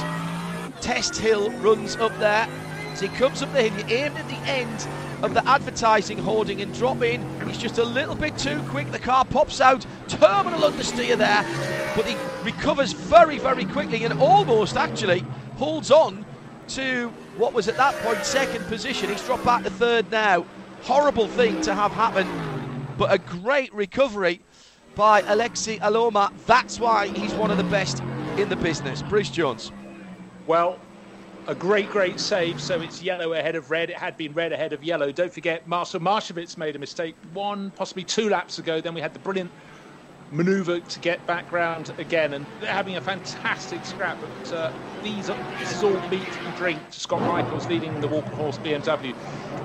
test 0.80 1.16
hill 1.16 1.50
runs 1.60 1.96
up 1.96 2.16
there. 2.18 2.48
As 2.92 3.00
he 3.00 3.08
comes 3.08 3.42
up 3.42 3.52
the 3.52 3.62
hill, 3.62 3.86
he 3.86 3.94
aimed 3.94 4.16
at 4.16 4.28
the 4.28 4.50
end 4.50 4.88
of 5.22 5.34
the 5.34 5.46
advertising 5.48 6.18
hoarding 6.18 6.60
and 6.60 6.74
drop 6.74 7.02
in. 7.02 7.22
He's 7.46 7.58
just 7.58 7.78
a 7.78 7.84
little 7.84 8.14
bit 8.14 8.36
too 8.38 8.60
quick. 8.68 8.90
The 8.90 8.98
car 8.98 9.24
pops 9.24 9.60
out, 9.60 9.86
terminal 10.08 10.60
understeer 10.60 11.16
there, 11.16 11.44
but 11.94 12.06
he 12.06 12.16
recovers 12.44 12.92
very, 12.92 13.38
very 13.38 13.64
quickly 13.64 14.04
and 14.04 14.18
almost 14.20 14.76
actually 14.76 15.24
holds 15.56 15.90
on 15.90 16.24
to 16.68 17.12
what 17.36 17.52
was 17.52 17.68
at 17.68 17.76
that 17.76 17.94
point 17.96 18.24
second 18.24 18.64
position. 18.66 19.10
He's 19.10 19.24
dropped 19.24 19.44
back 19.44 19.64
to 19.64 19.70
third 19.70 20.10
now. 20.10 20.46
Horrible 20.82 21.28
thing 21.28 21.60
to 21.62 21.74
have 21.74 21.92
happen, 21.92 22.26
but 22.96 23.12
a 23.12 23.18
great 23.18 23.72
recovery 23.74 24.40
by 24.94 25.22
Aleksi 25.22 25.78
Elomaa. 25.80 26.32
That's 26.46 26.80
why 26.80 27.08
he's 27.08 27.32
one 27.34 27.50
of 27.50 27.58
the 27.58 27.64
best 27.64 28.02
in 28.36 28.48
the 28.48 28.56
business. 28.56 29.02
Bruce 29.02 29.30
Jones. 29.30 29.72
Well, 30.46 30.78
a 31.46 31.54
great, 31.54 31.90
great 31.90 32.20
save. 32.20 32.60
So 32.60 32.80
it's 32.80 33.02
yellow 33.02 33.32
ahead 33.32 33.56
of 33.56 33.70
red. 33.70 33.90
It 33.90 33.96
had 33.96 34.16
been 34.16 34.32
red 34.32 34.52
ahead 34.52 34.72
of 34.72 34.82
yellow. 34.84 35.12
Don't 35.12 35.32
forget, 35.32 35.66
Marcel 35.66 36.00
Marchewicz 36.00 36.56
made 36.56 36.76
a 36.76 36.78
mistake 36.78 37.16
one, 37.32 37.70
possibly 37.72 38.04
two 38.04 38.28
laps 38.28 38.58
ago. 38.58 38.80
Then 38.80 38.94
we 38.94 39.00
had 39.00 39.12
the 39.12 39.18
brilliant 39.18 39.50
manoeuvre 40.32 40.80
to 40.80 41.00
get 41.00 41.24
back 41.26 41.50
round 41.52 41.92
again, 41.98 42.34
and 42.34 42.46
they're 42.60 42.72
having 42.72 42.96
a 42.96 43.00
fantastic 43.00 43.84
scrap. 43.84 44.18
But 44.20 44.52
uh, 44.52 44.72
these 45.02 45.30
are, 45.30 45.38
this 45.58 45.72
is 45.72 45.82
all 45.82 46.08
meat 46.08 46.28
and 46.28 46.56
drink 46.56 46.90
to 46.90 47.00
Scott 47.00 47.20
Michaels 47.22 47.66
leading 47.66 48.00
the 48.00 48.08
Walkenhorst 48.08 48.62
BMW. 48.62 49.14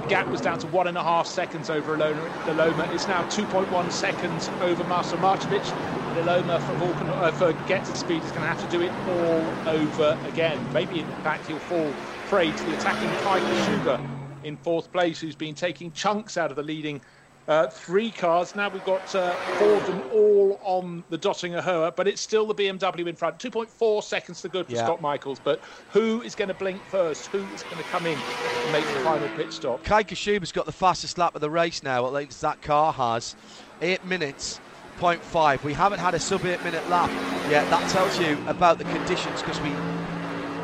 The 0.02 0.08
gap 0.08 0.28
was 0.28 0.42
down 0.42 0.60
to 0.60 0.68
one 0.68 0.88
and 0.88 0.98
a 0.98 1.04
half 1.04 1.28
seconds 1.28 1.70
over 1.70 1.96
Elomaa. 1.98 2.94
It's 2.94 3.08
now 3.08 3.24
2.1 3.30 3.92
seconds 3.92 4.50
over 4.62 4.84
Marcel 4.86 5.18
Marchewicz. 5.20 5.72
Elomaa 6.16 6.62
for, 6.62 6.74
Vulcan, 6.76 7.10
uh, 7.10 7.32
for 7.34 7.54
Get 7.68 7.84
to 7.86 7.96
Speed 7.96 8.24
is 8.24 8.32
going 8.32 8.44
to 8.44 8.48
have 8.48 8.64
to 8.64 8.70
do 8.70 8.82
it 8.82 8.92
all 9.10 9.68
over 9.68 10.18
again. 10.28 10.66
Maybe, 10.74 11.02
in 11.02 11.08
fact, 11.24 11.48
he'll 11.48 11.60
fall 11.60 11.92
prey 12.28 12.52
to 12.52 12.64
the 12.64 12.78
attacking 12.78 13.10
Kai 13.24 13.40
Sugar 13.66 14.00
in 14.44 14.56
fourth 14.58 14.92
place, 14.92 15.20
who's 15.20 15.36
been 15.36 15.56
taking 15.56 15.92
chunks 15.92 16.38
out 16.38 16.52
of 16.52 16.56
the 16.56 16.64
leading 16.64 17.02
uh, 17.48 17.68
three 17.68 18.12
cars. 18.12 18.56
Now 18.56 18.70
we've 18.70 18.86
got 18.86 19.14
uh, 19.16 19.34
four 19.58 19.74
of 19.74 19.86
them 19.88 20.02
all 20.12 20.60
on 20.64 21.04
the 21.10 21.18
Döttinger 21.18 21.62
Höhe, 21.62 21.96
but 21.96 22.08
it's 22.08 22.22
still 22.22 22.46
the 22.46 22.56
BMW 22.56 23.08
in 23.08 23.16
front. 23.16 23.40
2.4 23.40 24.04
seconds 24.04 24.42
to 24.42 24.50
good 24.50 24.66
for 24.66 24.74
yeah. 24.74 24.86
Scott 24.86 25.02
Michaels. 25.02 25.40
But 25.44 25.62
who 25.92 26.22
is 26.22 26.36
going 26.36 26.48
to 26.48 26.54
blink 26.54 26.82
first? 26.84 27.28
Who 27.28 27.40
is 27.54 27.64
going 27.64 27.78
to 27.78 27.84
come 27.90 28.06
in 28.06 28.18
and 28.18 28.72
make 28.72 28.86
the 28.86 29.00
final 29.02 29.28
pit 29.36 29.54
stop? 29.54 29.84
Kai 29.84 30.04
Kashuba's 30.04 30.52
got 30.52 30.66
the 30.66 30.72
fastest 30.72 31.18
lap 31.18 31.36
of 31.36 31.42
the 31.42 31.50
race 31.50 31.84
now, 31.84 32.06
at 32.06 32.14
least 32.14 32.42
that 32.42 32.62
car 32.62 32.94
has. 32.94 33.36
Eight 33.82 34.04
minutes. 34.06 34.60
0.5. 35.00 35.62
We 35.64 35.74
haven't 35.74 36.00
had 36.00 36.14
a 36.14 36.20
sub 36.20 36.46
8 36.46 36.64
minute 36.64 36.90
lap 36.90 37.10
yet. 37.50 37.70
That 37.70 37.90
tells 37.90 38.18
you 38.18 38.38
about 38.48 38.78
the 38.78 38.86
conditions 38.86 39.42
because 39.42 39.60
we 39.60 39.72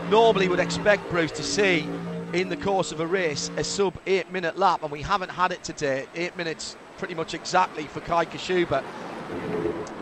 normally 0.09 0.47
would 0.47 0.59
expect 0.59 1.09
Bruce 1.09 1.33
to 1.33 1.43
see 1.43 1.87
in 2.33 2.49
the 2.49 2.57
course 2.57 2.91
of 2.91 2.99
a 2.99 3.07
race 3.07 3.51
a 3.57 3.63
sub 3.63 3.97
eight 4.07 4.31
minute 4.31 4.57
lap, 4.57 4.83
and 4.83 4.91
we 4.91 5.01
haven't 5.01 5.29
had 5.29 5.51
it 5.51 5.63
today. 5.63 6.05
Eight 6.15 6.35
minutes 6.37 6.75
pretty 6.97 7.13
much 7.13 7.33
exactly 7.33 7.85
for 7.85 7.99
Kai 8.01 8.25
Kashuba. 8.25 8.83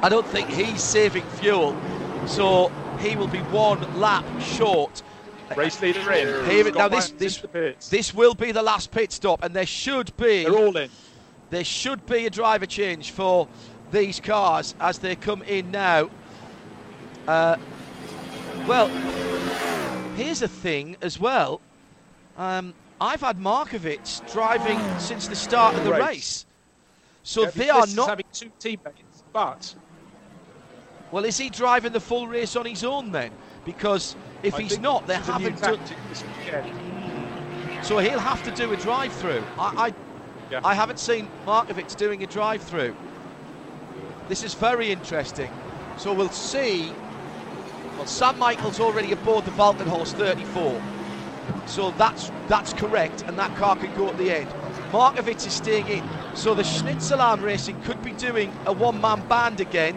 I 0.01 0.09
don't 0.09 0.25
think 0.27 0.49
he's 0.49 0.81
saving 0.81 1.23
fuel, 1.23 1.75
so 2.27 2.71
he 2.99 3.15
will 3.15 3.27
be 3.27 3.39
one 3.39 3.99
lap 3.99 4.25
short. 4.41 5.01
Race 5.55 5.81
leader 5.81 6.11
in. 6.11 6.45
Here, 6.45 6.71
now 6.71 6.87
this 6.87 7.09
this, 7.11 7.43
this 7.89 8.13
will 8.13 8.35
be 8.35 8.51
the 8.51 8.61
last 8.61 8.91
pit 8.91 9.11
stop, 9.11 9.43
and 9.43 9.55
there 9.55 9.65
should 9.65 10.15
be. 10.15 10.43
They're 10.43 10.55
all 10.55 10.77
in. 10.77 10.89
There 11.49 11.63
should 11.63 12.05
be 12.05 12.27
a 12.27 12.29
driver 12.29 12.67
change 12.67 13.09
for 13.09 13.47
these 13.91 14.19
cars 14.19 14.75
as 14.79 14.99
they 14.99 15.15
come 15.15 15.41
in 15.43 15.71
now. 15.71 16.11
Uh, 17.27 17.57
well, 18.67 18.87
here's 20.15 20.43
a 20.43 20.47
thing 20.47 20.95
as 21.01 21.19
well. 21.19 21.61
Um, 22.39 22.73
I've 23.01 23.21
had 23.21 23.37
Marchewicz 23.37 24.31
driving 24.31 24.79
since 24.99 25.27
the 25.27 25.35
start 25.35 25.75
of 25.75 25.83
the 25.83 25.91
race. 25.91 26.01
race. 26.01 26.45
So 27.23 27.43
yeah, 27.43 27.51
they 27.51 27.69
are 27.69 27.85
not 27.87 28.09
having 28.09 28.25
two 28.31 28.49
teammates, 28.59 29.23
but 29.33 29.75
well, 31.11 31.25
is 31.25 31.37
he 31.37 31.49
driving 31.49 31.91
the 31.91 31.99
full 31.99 32.27
race 32.27 32.55
on 32.55 32.65
his 32.65 32.83
own 32.83 33.11
then? 33.11 33.31
Because 33.65 34.15
if 34.41 34.55
I 34.55 34.61
he's 34.61 34.79
not, 34.79 35.05
they 35.05 35.15
haven't 35.15 35.61
done. 35.61 35.79
So 37.83 37.99
he'll 37.99 38.19
have 38.19 38.43
to 38.43 38.51
do 38.51 38.71
a 38.73 38.77
drive-through. 38.77 39.43
I, 39.57 39.87
I, 39.87 39.93
yeah. 40.51 40.61
I 40.63 40.73
haven't 40.73 40.99
seen 40.99 41.27
Marchewicz 41.45 41.95
doing 41.95 42.23
a 42.23 42.27
drive-through. 42.27 42.95
This 44.27 44.43
is 44.43 44.53
very 44.53 44.91
interesting. 44.91 45.51
So 45.97 46.13
we'll 46.13 46.29
see. 46.29 46.91
Well, 47.97 48.05
Sam 48.05 48.39
Michael's 48.39 48.79
already 48.79 49.11
aboard 49.11 49.45
the 49.45 49.51
Walkenhorst 49.51 50.13
34. 50.13 50.81
So 51.69 51.91
that's 51.91 52.31
that's 52.47 52.73
correct, 52.73 53.23
and 53.27 53.37
that 53.37 53.55
car 53.55 53.75
can 53.75 53.95
go 53.95 54.09
at 54.09 54.17
the 54.17 54.31
end. 54.31 54.49
Marchewicz 54.91 55.45
is 55.45 55.53
staying 55.53 55.87
in. 55.87 56.03
So 56.33 56.55
the 56.55 56.63
Schnitzelalm 56.63 57.43
Racing 57.43 57.79
could 57.83 58.01
be 58.01 58.11
doing 58.11 58.51
a 58.65 58.73
one-man 58.73 59.27
band 59.27 59.61
again. 59.61 59.95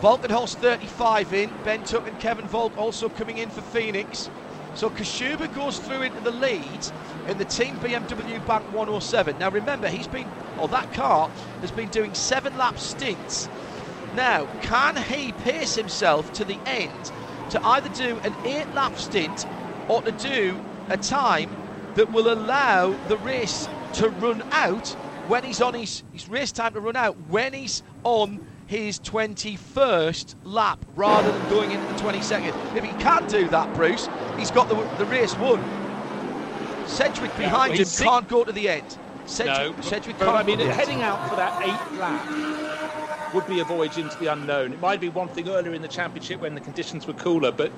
Walkenhorst 0.00 0.56
35 0.56 1.32
in. 1.32 1.50
Ben 1.64 1.82
Tuck 1.84 2.06
and 2.06 2.20
Kevin 2.20 2.46
Volk 2.46 2.76
also 2.76 3.08
coming 3.08 3.38
in 3.38 3.48
for 3.48 3.62
Phoenix. 3.62 4.28
So 4.74 4.90
Kashuba 4.90 5.54
goes 5.54 5.78
through 5.78 6.02
into 6.02 6.20
the 6.20 6.32
lead 6.32 6.86
in 7.28 7.38
the 7.38 7.46
Team 7.46 7.76
BMW 7.76 8.46
Bank 8.46 8.64
107. 8.74 9.38
Now 9.38 9.50
remember, 9.50 9.88
he's 9.88 10.06
been, 10.06 10.28
or 10.60 10.68
that 10.68 10.92
car 10.92 11.30
has 11.62 11.70
been 11.70 11.88
doing 11.88 12.12
seven 12.12 12.58
lap 12.58 12.78
stints. 12.78 13.48
Now, 14.14 14.46
can 14.60 14.96
he 14.96 15.32
pace 15.32 15.74
himself 15.76 16.30
to 16.34 16.44
the 16.44 16.58
end 16.66 17.10
to 17.50 17.66
either 17.66 17.88
do 17.88 18.18
an 18.18 18.34
eight 18.44 18.72
lap 18.74 18.98
stint 18.98 19.46
or 19.88 20.02
to 20.02 20.12
do 20.12 20.60
a 20.88 20.96
time 20.96 21.50
that 21.94 22.12
will 22.12 22.32
allow 22.32 22.90
the 23.08 23.16
race 23.18 23.68
to 23.94 24.08
run 24.08 24.42
out 24.50 24.88
when 25.28 25.44
he's 25.44 25.60
on 25.60 25.74
his, 25.74 26.02
his 26.12 26.28
race 26.28 26.52
time 26.52 26.74
to 26.74 26.80
run 26.80 26.96
out 26.96 27.16
when 27.28 27.52
he's 27.52 27.82
on 28.02 28.44
his 28.66 28.98
21st 29.00 30.34
lap 30.44 30.84
rather 30.96 31.30
than 31.30 31.50
going 31.50 31.70
into 31.70 31.86
the 31.86 32.00
22nd. 32.00 32.76
If 32.76 32.84
he 32.84 32.90
can 33.02 33.26
do 33.28 33.48
that, 33.48 33.72
Bruce, 33.74 34.08
he's 34.36 34.50
got 34.50 34.68
the, 34.68 34.74
the 34.98 35.04
race 35.06 35.36
won. 35.36 35.62
Sedgwick 36.86 37.36
behind 37.36 37.74
him 37.74 37.86
can't 37.86 38.28
go 38.28 38.44
to 38.44 38.52
the 38.52 38.68
end. 38.68 38.98
Sedgwick, 39.26 39.76
no, 39.76 39.82
Sedgwick 39.82 40.18
but, 40.18 40.26
can't. 40.26 40.36
I 40.36 40.42
mean, 40.42 40.58
heading 40.58 41.02
out 41.02 41.28
for 41.28 41.36
that 41.36 41.62
eighth 41.62 41.98
lap 41.98 43.34
would 43.34 43.46
be 43.46 43.60
a 43.60 43.64
voyage 43.64 43.98
into 43.98 44.16
the 44.18 44.26
unknown. 44.26 44.72
It 44.72 44.80
might 44.80 45.00
be 45.00 45.08
one 45.08 45.28
thing 45.28 45.48
earlier 45.48 45.74
in 45.74 45.82
the 45.82 45.88
championship 45.88 46.40
when 46.40 46.54
the 46.54 46.60
conditions 46.60 47.06
were 47.06 47.14
cooler, 47.14 47.50
but 47.50 47.72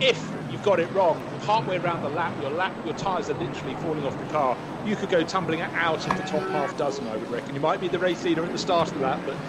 if 0.00 0.36
you've 0.46 0.62
got 0.62 0.80
it 0.80 0.90
wrong, 0.92 1.28
partway 1.40 1.78
around 1.78 2.02
the 2.02 2.10
lap, 2.10 2.38
your 2.38 2.50
lap, 2.50 2.78
your 2.84 2.94
tyres 2.94 3.30
are 3.30 3.34
literally 3.34 3.74
falling 3.74 4.04
off 4.04 4.18
the 4.18 4.26
car. 4.26 4.58
You 4.82 4.96
could 4.96 5.10
go 5.10 5.24
tumbling 5.24 5.62
out 5.62 6.06
of 6.06 6.16
the 6.16 6.22
top 6.22 6.48
half 6.50 6.76
dozen, 6.76 7.06
I 7.06 7.16
would 7.16 7.30
reckon. 7.30 7.54
You 7.54 7.60
might 7.60 7.80
be 7.80 7.88
the 7.88 7.98
race 7.98 8.24
leader 8.24 8.44
at 8.44 8.52
the 8.52 8.58
start 8.58 8.88
of 8.88 8.94
the 8.94 9.00
lap, 9.00 9.22
but 9.24 9.40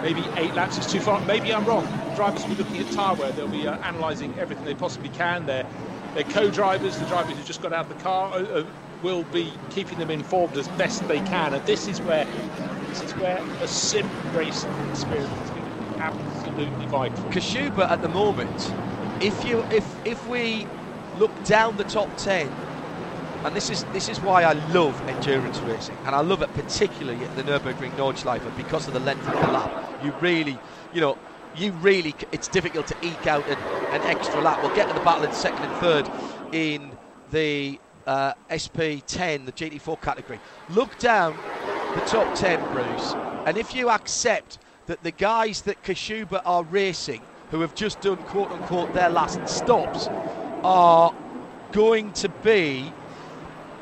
maybe 0.00 0.30
eight 0.36 0.54
laps 0.54 0.78
is 0.78 0.86
too 0.86 1.00
far. 1.00 1.20
Maybe 1.22 1.52
I'm 1.52 1.64
wrong. 1.64 1.92
Drivers 2.14 2.42
will 2.42 2.50
be 2.50 2.56
looking 2.56 2.80
at 2.80 2.90
tyre 2.90 3.14
wear. 3.14 3.32
They'll 3.32 3.48
be 3.48 3.66
uh, 3.66 3.78
analysing 3.82 4.36
everything 4.38 4.64
they 4.64 4.74
possibly 4.74 5.10
can. 5.10 5.46
They're, 5.46 5.66
they're 6.14 6.24
co-drivers, 6.24 6.98
the 6.98 7.06
drivers 7.06 7.36
who 7.36 7.44
just 7.44 7.60
got 7.62 7.72
out 7.72 7.82
of 7.82 7.88
the 7.88 7.94
car, 7.94 8.32
uh, 8.32 8.38
uh, 8.42 8.64
will 9.02 9.24
be 9.24 9.60
keeping 9.70 9.98
them 9.98 10.10
informed 10.10 10.56
as 10.56 10.68
best 10.68 11.06
they 11.06 11.20
can. 11.20 11.54
And 11.54 11.64
this 11.66 11.88
is 11.88 12.02
where 12.02 12.28
this 12.88 13.02
is 13.02 13.14
where 13.14 13.44
a 13.60 13.68
sim 13.68 14.18
racing 14.32 14.80
experience 14.80 15.40
is 15.40 15.50
going 15.50 15.66
to 15.66 15.72
be 15.72 15.92
absolutely 15.98 16.86
vital. 16.86 17.30
Kashuba 17.30 17.90
at 17.90 18.00
the 18.02 18.08
moment 18.08 18.76
if 19.20 19.44
you 19.44 19.64
if 19.70 20.00
if 20.04 20.26
we 20.26 20.66
look 21.12 21.42
down 21.44 21.76
the 21.76 21.84
top 21.84 22.16
10 22.16 22.46
and 23.44 23.56
this 23.56 23.70
is 23.70 23.84
this 23.92 24.08
is 24.08 24.20
why 24.20 24.44
I 24.44 24.52
love 24.52 25.02
endurance 25.08 25.60
racing 25.60 25.96
and 26.04 26.14
I 26.14 26.20
love 26.20 26.42
it 26.42 26.52
particularly 26.52 27.24
at 27.24 27.34
the 27.34 27.42
Nürburgring 27.42 27.96
Nordschleife 27.96 28.54
because 28.56 28.86
of 28.86 28.92
the 28.92 29.00
length 29.00 29.26
of 29.26 29.40
the 29.40 29.48
lap 29.48 29.72
you 29.98 30.12
really 30.20 30.62
you 30.92 31.00
know 31.00 31.18
you 31.52 31.72
really 31.72 32.14
it's 32.32 32.48
difficult 32.48 32.86
to 32.88 32.96
eke 33.00 33.26
out 33.26 33.48
an, 33.48 33.64
an 33.90 34.02
extra 34.04 34.40
lap 34.40 34.60
we'll 34.60 34.70
get 34.70 34.88
to 34.88 34.94
the 34.94 35.00
battle 35.00 35.24
in 35.24 35.32
second 35.32 35.64
and 35.64 35.74
third 35.74 36.10
in 36.52 36.96
the 37.30 37.80
uh, 38.06 38.32
SP10, 38.50 39.44
the 39.44 39.52
GT4 39.52 40.00
category. 40.00 40.40
Look 40.66 40.96
down 40.96 41.42
the 41.92 42.00
top 42.00 42.32
10, 42.32 42.64
Bruce, 42.70 43.16
and 43.44 43.58
if 43.58 43.74
you 43.74 43.90
accept 43.90 44.58
that 44.86 45.02
the 45.02 45.12
guys 45.12 45.62
that 45.62 45.82
Kashuba 45.82 46.40
are 46.44 46.64
racing, 46.64 47.28
who 47.50 47.60
have 47.60 47.74
just 47.74 48.00
done 48.00 48.16
quote 48.24 48.50
unquote 48.50 48.92
their 48.92 49.10
last 49.10 49.46
stops, 49.48 50.08
are 50.64 51.14
going 51.72 52.12
to 52.12 52.28
be 52.28 52.92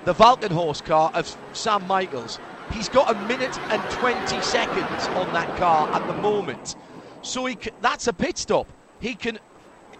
the 0.04 0.14
Walkenhorst 0.14 0.84
car 0.84 1.10
of 1.14 1.36
Sam 1.52 1.86
Michaels. 1.86 2.38
He's 2.72 2.88
got 2.88 3.10
a 3.10 3.14
minute 3.26 3.58
and 3.70 3.82
20 3.92 4.40
seconds 4.40 5.06
on 5.08 5.32
that 5.32 5.56
car 5.56 5.88
at 5.88 6.06
the 6.06 6.14
moment. 6.20 6.76
So 7.22 7.46
he 7.46 7.54
can, 7.56 7.72
that's 7.80 8.06
a 8.06 8.12
pit 8.12 8.38
stop. 8.38 8.68
He 9.00 9.14
can, 9.14 9.38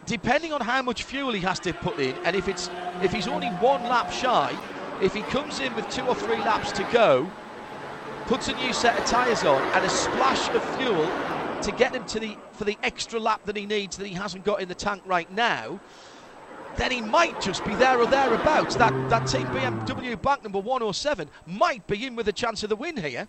depending 0.06 0.52
on 0.52 0.60
how 0.60 0.82
much 0.82 1.02
fuel 1.02 1.32
he 1.32 1.40
has 1.40 1.58
to 1.60 1.72
put 1.72 1.98
in, 1.98 2.14
and 2.24 2.36
if 2.36 2.48
it's 2.48 2.70
if 3.02 3.12
he's 3.12 3.28
only 3.28 3.48
one 3.48 3.82
lap 3.84 4.10
shy, 4.12 4.56
if 5.02 5.12
he 5.12 5.22
comes 5.22 5.60
in 5.60 5.74
with 5.74 5.88
two 5.90 6.06
or 6.06 6.14
three 6.14 6.38
laps 6.38 6.72
to 6.72 6.86
go, 6.92 7.28
puts 8.26 8.48
a 8.48 8.54
new 8.54 8.72
set 8.72 8.98
of 8.98 9.04
tyres 9.04 9.44
on 9.44 9.60
and 9.60 9.84
a 9.84 9.90
splash 9.90 10.48
of 10.50 10.64
fuel 10.76 11.04
to 11.62 11.72
get 11.72 11.94
him 11.94 12.04
to 12.06 12.20
the 12.20 12.36
for 12.52 12.64
the 12.64 12.78
extra 12.82 13.20
lap 13.20 13.42
that 13.44 13.56
he 13.56 13.66
needs 13.66 13.96
that 13.96 14.06
he 14.06 14.14
hasn't 14.14 14.44
got 14.44 14.60
in 14.60 14.68
the 14.68 14.74
tank 14.74 15.02
right 15.06 15.30
now, 15.30 15.80
then 16.76 16.90
he 16.90 17.00
might 17.00 17.40
just 17.40 17.64
be 17.64 17.74
there 17.74 17.98
or 17.98 18.06
thereabouts. 18.06 18.76
That 18.76 18.92
that 19.10 19.26
team 19.26 19.46
BMW 19.46 20.20
bank 20.20 20.42
number 20.42 20.58
107 20.58 21.30
might 21.46 21.86
be 21.86 22.06
in 22.06 22.16
with 22.16 22.28
a 22.28 22.32
chance 22.32 22.62
of 22.62 22.68
the 22.68 22.76
win 22.76 22.96
here. 22.96 23.28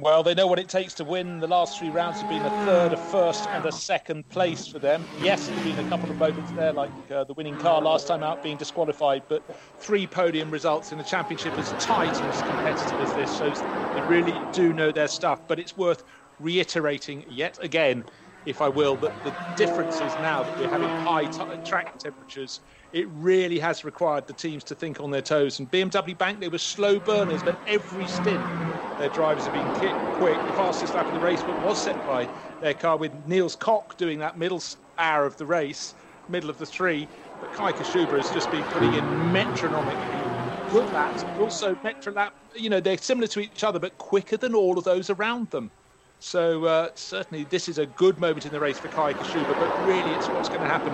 Well, 0.00 0.22
they 0.22 0.32
know 0.32 0.46
what 0.46 0.60
it 0.60 0.68
takes 0.68 0.94
to 0.94 1.04
win. 1.04 1.40
The 1.40 1.48
last 1.48 1.76
three 1.76 1.90
rounds 1.90 2.20
have 2.20 2.30
been 2.30 2.40
a 2.40 2.64
third, 2.64 2.92
a 2.92 2.96
first, 2.96 3.48
and 3.48 3.66
a 3.66 3.72
second 3.72 4.28
place 4.28 4.64
for 4.64 4.78
them. 4.78 5.04
Yes, 5.20 5.48
there 5.48 5.56
have 5.56 5.64
been 5.64 5.84
a 5.84 5.88
couple 5.88 6.08
of 6.08 6.16
moments 6.20 6.52
there, 6.52 6.72
like 6.72 6.92
uh, 7.10 7.24
the 7.24 7.34
winning 7.34 7.56
car 7.56 7.82
last 7.82 8.06
time 8.06 8.22
out 8.22 8.40
being 8.40 8.56
disqualified, 8.56 9.24
but 9.28 9.42
three 9.80 10.06
podium 10.06 10.52
results 10.52 10.92
in 10.92 10.98
the 10.98 11.04
championship 11.04 11.58
as 11.58 11.72
tight 11.84 12.16
and 12.16 12.32
as 12.32 12.40
competitive 12.42 13.00
as 13.00 13.12
this 13.14 13.36
shows 13.38 13.60
they 13.60 14.02
really 14.02 14.34
do 14.52 14.72
know 14.72 14.92
their 14.92 15.08
stuff. 15.08 15.40
But 15.48 15.58
it's 15.58 15.76
worth 15.76 16.04
reiterating 16.38 17.24
yet 17.26 17.58
again, 17.60 18.06
if 18.44 18.60
I 18.60 18.68
will, 18.68 18.96
that 18.98 19.22
the 19.22 19.36
difference 19.56 20.00
is 20.00 20.16
now 20.16 20.42
that 20.42 20.56
we're 20.56 20.68
having 20.68 20.92
high 20.92 21.26
t- 21.26 21.44
track 21.64 21.98
temperatures 21.98 22.60
it 22.92 23.06
really 23.10 23.58
has 23.58 23.84
required 23.84 24.26
the 24.26 24.32
teams 24.32 24.64
to 24.64 24.74
think 24.74 25.00
on 25.00 25.10
their 25.10 25.20
toes. 25.22 25.58
And 25.58 25.70
BMW 25.70 26.14
Bank, 26.14 26.40
they 26.40 26.48
were 26.48 26.58
slow 26.58 26.98
burners, 26.98 27.42
but 27.42 27.60
every 27.66 28.06
stint 28.06 28.48
their 28.96 29.08
drivers 29.08 29.44
have 29.44 29.52
been 29.52 29.70
quick. 30.10 30.46
The 30.46 30.52
fastest 30.52 30.94
lap 30.94 31.08
of 31.08 31.12
the 31.12 31.20
race 31.20 31.44
was 31.46 31.80
set 31.80 32.02
by 32.04 32.30
their 32.60 32.74
car 32.74 32.96
with 32.96 33.14
Niels 33.26 33.56
Koch 33.56 33.96
doing 33.96 34.18
that 34.20 34.38
middle 34.38 34.62
hour 34.96 35.24
of 35.26 35.36
the 35.36 35.46
race, 35.46 35.94
middle 36.26 36.50
of 36.50 36.58
the 36.58 36.66
three. 36.66 37.10
But 37.40 37.52
Kai 37.52 37.72
Kashuba 37.72 38.16
has 38.16 38.30
just 38.30 38.50
been 38.50 38.64
putting 38.66 38.94
in 38.94 39.32
metronomically 39.32 40.28
good 40.66 40.90
laps, 40.90 41.24
also 41.36 41.76
metro 41.82 42.12
lap. 42.12 42.34
You 42.54 42.70
know, 42.70 42.80
they're 42.80 42.98
similar 42.98 43.28
to 43.28 43.40
each 43.40 43.62
other, 43.62 43.78
but 43.78 43.98
quicker 43.98 44.36
than 44.36 44.54
all 44.54 44.78
of 44.78 44.84
those 44.84 45.10
around 45.10 45.50
them. 45.50 45.72
So 46.20 46.64
uh, 46.64 46.90
certainly 46.94 47.44
this 47.44 47.68
is 47.68 47.78
a 47.78 47.86
good 47.86 48.18
moment 48.18 48.44
in 48.44 48.52
the 48.52 48.60
race 48.60 48.78
for 48.78 48.88
Kai 48.88 49.14
Kashuba, 49.14 49.54
but 49.54 49.86
really 49.86 50.10
it's 50.12 50.28
what's 50.28 50.48
going 50.48 50.60
to 50.60 50.66
happen 50.66 50.92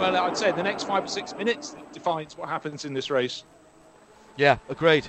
well, 0.00 0.16
I'd 0.16 0.36
say 0.36 0.50
the 0.50 0.62
next 0.62 0.84
five 0.84 1.04
or 1.04 1.08
six 1.08 1.36
minutes 1.36 1.76
defines 1.92 2.36
what 2.36 2.48
happens 2.48 2.86
in 2.86 2.94
this 2.94 3.10
race. 3.10 3.44
Yeah, 4.36 4.56
agreed, 4.70 5.06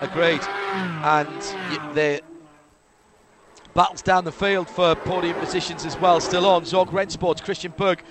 agreed. 0.00 0.40
And 0.42 1.28
the 1.94 2.22
battles 3.74 4.00
down 4.00 4.24
the 4.24 4.32
field 4.32 4.70
for 4.70 4.94
podium 4.94 5.38
positions 5.38 5.84
as 5.84 5.98
well 6.00 6.20
still 6.20 6.46
on. 6.46 6.62
Zorg 6.62 6.88
Rennsports, 6.88 7.42
Christian 7.42 7.74
Berg, 7.76 8.02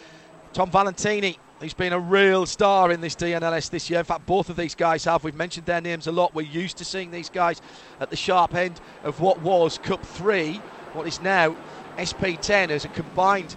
Tom 0.53 0.69
Valentini, 0.69 1.39
He's 1.61 1.73
been 1.73 1.91
a 1.91 1.99
real 1.99 2.45
star 2.45 2.89
in 2.89 3.01
this 3.01 3.15
DNLS 3.15 3.69
this 3.69 3.89
year. 3.89 3.99
In 3.99 4.05
fact, 4.05 4.25
both 4.25 4.49
of 4.49 4.55
these 4.55 4.75
guys 4.75 5.03
have. 5.03 5.25
We've 5.25 5.35
mentioned 5.35 5.65
their 5.65 5.81
names 5.81 6.07
a 6.07 6.11
lot. 6.11 6.33
We're 6.33 6.43
used 6.43 6.77
to 6.77 6.85
seeing 6.85 7.11
these 7.11 7.29
guys 7.29 7.61
at 7.99 8.09
the 8.09 8.15
sharp 8.15 8.55
end 8.55 8.79
of 9.03 9.19
what 9.19 9.41
was 9.41 9.77
Cup 9.77 10.01
3, 10.01 10.61
what 10.93 11.07
is 11.07 11.21
now 11.21 11.55
SP10 11.97 12.69
as 12.69 12.85
a 12.85 12.89
combined 12.89 13.55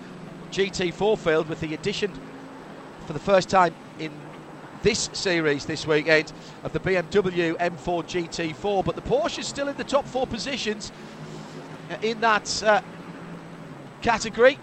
GT4 0.51 1.19
field 1.19 1.49
with 1.49 1.61
the 1.61 1.75
addition 1.75 2.12
for 3.07 3.12
the 3.12 3.19
first 3.19 3.49
time 3.49 3.75
in 3.99 4.12
this 4.83 5.09
series 5.12 5.65
this 5.65 5.86
weekend 5.86 6.33
of 6.65 6.73
the 6.73 6.81
BMW 6.81 7.57
M4 7.57 8.05
GT4. 8.05 8.85
But 8.85 8.97
the 8.97 9.02
Porsche 9.02 9.39
is 9.39 9.47
still 9.47 9.69
in 9.69 9.77
the 9.77 9.85
top 9.85 10.07
four 10.07 10.27
positions 10.27 10.93
in 12.02 12.20
that 12.20 12.62
uh, 12.62 12.81
category. 14.02 14.59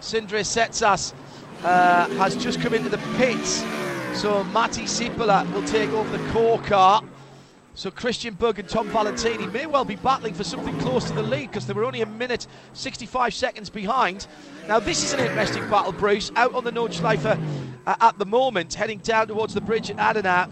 Sindre 0.00 0.40
Setsas 0.40 1.12
uh, 1.64 2.08
has 2.10 2.36
just 2.36 2.60
come 2.60 2.74
into 2.74 2.88
the 2.88 3.00
pits. 3.16 3.64
So 4.14 4.44
Matti 4.44 4.82
Sipilä 4.82 5.50
will 5.52 5.64
take 5.64 5.90
over 5.90 6.16
the 6.16 6.32
core 6.32 6.60
car. 6.62 7.02
So 7.78 7.92
Christian 7.92 8.34
Berg 8.34 8.58
and 8.58 8.68
Tom 8.68 8.88
Valentini 8.88 9.46
may 9.46 9.66
well 9.66 9.84
be 9.84 9.94
battling 9.94 10.34
for 10.34 10.42
something 10.42 10.76
close 10.80 11.04
to 11.04 11.12
the 11.12 11.22
lead 11.22 11.48
because 11.48 11.64
they 11.64 11.72
were 11.72 11.84
only 11.84 12.00
a 12.00 12.06
minute 12.06 12.48
65 12.72 13.32
seconds 13.32 13.70
behind. 13.70 14.26
Now 14.66 14.80
this 14.80 15.04
is 15.04 15.12
an 15.12 15.20
interesting 15.20 15.70
battle, 15.70 15.92
Bruce. 15.92 16.32
Out 16.34 16.56
on 16.56 16.64
the 16.64 16.72
Nordschleife 16.72 17.24
uh, 17.24 17.94
at 18.00 18.18
the 18.18 18.26
moment, 18.26 18.74
heading 18.74 18.98
down 18.98 19.28
towards 19.28 19.54
the 19.54 19.60
bridge 19.60 19.92
at 19.92 19.96
Adenauer. 20.16 20.50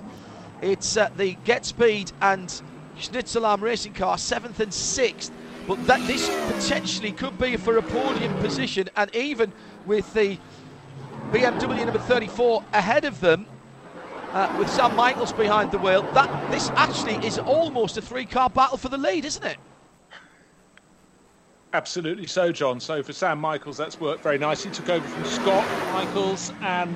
It's 0.63 0.97
uh, 0.97 1.11
the 1.17 1.35
GetSpeed 1.45 2.13
and 2.23 2.63
Schnitzelalm 2.97 3.61
racing 3.61 3.95
car, 3.95 4.19
seventh 4.19 4.61
and 4.61 4.73
sixth. 4.73 5.33
But 5.67 5.85
that 5.89 6.07
this 6.07 6.29
potentially 6.53 7.11
could 7.11 7.37
be 7.41 7.57
for 7.57 7.77
a 7.77 7.83
podium 7.83 8.39
position, 8.39 8.89
and 8.95 9.13
even 9.17 9.53
with 9.85 10.15
the 10.15 10.39
BMW 11.33 11.85
number 11.85 11.99
34 11.99 12.63
ahead 12.73 13.05
of 13.05 13.19
them, 13.19 13.47
uh, 14.33 14.55
with 14.59 14.69
Sam 14.71 14.95
Michaels 14.97 15.33
behind 15.33 15.71
the 15.71 15.79
wheel. 15.79 16.03
That 16.13 16.51
this 16.51 16.71
actually 16.71 17.25
is 17.27 17.39
almost 17.39 17.97
a 17.97 18.03
three-car 18.03 18.51
battle 18.51 18.79
for 18.79 18.89
the 18.89 18.99
lead, 18.99 19.25
isn't 19.25 19.45
it? 19.45 19.59
Absolutely 21.73 22.27
so, 22.27 22.53
John. 22.53 22.81
So 22.81 23.03
for 23.03 23.13
Sam 23.13 23.39
Michaels, 23.39 23.77
that's 23.77 24.01
worked 24.01 24.23
very 24.23 24.39
nicely. 24.39 24.71
Took 24.71 24.89
over 24.89 25.07
from 25.07 25.25
Scott 25.25 25.67
Michaels, 25.93 26.53
and 26.63 26.95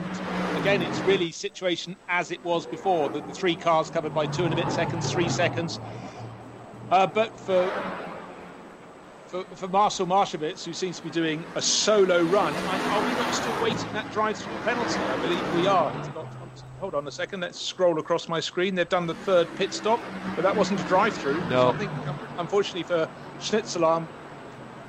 again, 0.59 0.81
it's 0.81 1.01
really 1.01 1.33
situation 1.33 1.97
as 2.09 2.31
it 2.31 2.43
was 2.45 2.67
before. 2.67 3.09
The, 3.11 3.21
the 3.21 3.35
three 3.35 3.57
cars 3.57 3.91
covered 3.91 4.15
by 4.15 4.27
two 4.27 4.45
and 4.45 4.55
a 4.55 4.57
bit 4.57 4.73
seconds, 4.73 5.11
three 5.13 5.29
seconds. 5.29 5.81
Uh, 6.91 7.07
but 7.07 7.39
for 7.39 7.71
for, 9.27 9.45
for 9.55 9.69
Marcel 9.69 10.07
Marchewicz, 10.07 10.65
who 10.65 10.73
seems 10.73 10.97
to 10.97 11.05
be 11.05 11.11
doing 11.11 11.45
a 11.55 11.63
solo 11.63 12.23
run, 12.23 12.53
are 12.53 13.03
we 13.07 13.13
not 13.13 13.33
still 13.33 13.63
waiting 13.63 13.93
that 13.93 14.11
drive-through 14.13 14.57
penalty? 14.65 14.99
I 14.99 15.17
believe 15.19 15.55
we 15.55 15.69
are. 15.69 16.40
Hold 16.81 16.95
on 16.95 17.07
a 17.07 17.11
second. 17.11 17.41
Let's 17.41 17.61
scroll 17.61 17.99
across 17.99 18.27
my 18.27 18.41
screen. 18.41 18.75
They've 18.75 18.89
done 18.89 19.07
the 19.07 19.15
third 19.15 19.55
pit 19.57 19.75
stop, 19.75 20.01
but 20.35 20.41
that 20.41 20.57
wasn't 20.57 20.81
a 20.81 20.85
drive-through. 20.85 21.39
No. 21.51 21.69
I 21.69 21.77
think, 21.77 21.91
unfortunately 22.39 22.85
for 22.85 23.07
Schnitzelalm, 23.39 24.07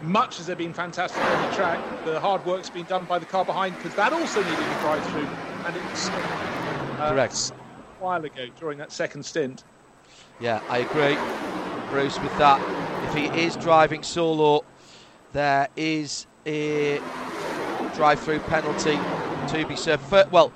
much 0.02 0.40
as 0.40 0.48
they've 0.48 0.58
been 0.58 0.74
fantastic 0.74 1.22
on 1.22 1.50
the 1.50 1.56
track, 1.56 1.80
the 2.06 2.18
hard 2.18 2.46
work's 2.46 2.70
been 2.70 2.86
done 2.86 3.04
by 3.04 3.20
the 3.20 3.26
car 3.26 3.44
behind 3.44 3.76
because 3.76 3.94
that 3.96 4.14
also 4.14 4.42
needed 4.42 4.58
a 4.58 4.80
drive-through, 4.80 5.28
and 5.66 5.76
it's 5.76 6.08
uh, 6.08 7.10
correct 7.10 7.52
a 7.52 8.04
while 8.04 8.24
ago 8.24 8.48
during 8.58 8.78
that 8.78 8.94
second 8.94 9.24
stint. 9.24 9.66
Yeah, 10.40 10.62
I 10.70 10.78
agree, 10.78 11.18
Bruce, 11.90 12.18
with 12.22 12.36
that. 12.38 12.62
If 13.10 13.14
he 13.14 13.26
is 13.42 13.58
driving 13.58 14.02
solo, 14.02 14.64
there 15.34 15.68
is 15.76 16.26
a 16.46 17.02
drive-through 17.96 18.40
penalty 18.40 18.98
to 19.50 19.66
be 19.68 19.76
served. 19.76 20.10
Well, 20.32 20.54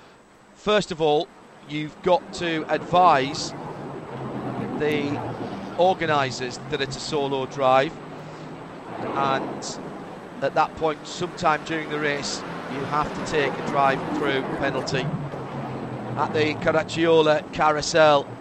first 0.66 0.92
of 0.92 1.00
all, 1.00 1.28
you've 1.70 2.02
got 2.02 2.34
to 2.34 2.66
advise 2.70 3.52
the 4.80 5.16
organisers 5.78 6.58
that 6.72 6.82
it's 6.82 6.98
a 6.98 7.00
solo 7.00 7.46
drive, 7.46 7.94
and 9.16 9.80
at 10.42 10.56
that 10.56 10.76
point, 10.78 11.06
sometime 11.06 11.64
during 11.66 11.88
the 11.92 12.00
race, 12.00 12.44
you 12.74 12.80
have 12.86 13.14
to 13.14 13.32
take 13.32 13.54
a 13.54 13.68
drive-through 13.68 14.42
penalty 14.58 15.06
at 16.18 16.34
the 16.34 16.56
Caracciola 16.56 17.54
Carousel. 17.54 18.35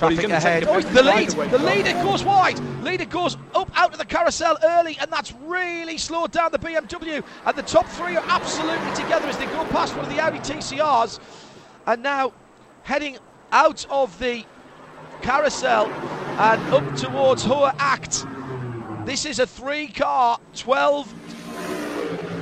Traffic 0.00 0.30
ahead. 0.30 0.64
Oh, 0.66 0.80
the 0.80 1.02
lead. 1.02 1.28
The 1.28 1.58
leader 1.58 1.92
goes 2.02 2.24
wide. 2.24 2.58
Leader 2.82 3.04
goes 3.04 3.36
up 3.54 3.70
out 3.74 3.92
of 3.92 3.98
the 3.98 4.06
carousel 4.06 4.56
early, 4.64 4.96
and 4.98 5.12
that's 5.12 5.34
really 5.42 5.98
slowed 5.98 6.32
down 6.32 6.52
the 6.52 6.58
BMW. 6.58 7.22
And 7.44 7.56
the 7.56 7.62
top 7.62 7.86
three 7.86 8.16
are 8.16 8.24
absolutely 8.26 8.94
together 8.94 9.26
as 9.26 9.36
they 9.36 9.44
go 9.44 9.62
past 9.66 9.94
one 9.94 10.06
of 10.06 10.10
the 10.10 10.18
Audi 10.18 10.38
TCRs. 10.38 11.20
And 11.86 12.02
now 12.02 12.32
heading 12.82 13.18
out 13.52 13.84
of 13.90 14.18
the 14.18 14.46
carousel 15.20 15.86
and 15.88 16.74
up 16.74 16.96
towards 16.96 17.44
Hohe 17.44 17.74
Acht. 17.78 18.24
This 19.04 19.26
is 19.26 19.38
a 19.38 19.46
three 19.46 19.88
car, 19.88 20.38
12 20.56 21.12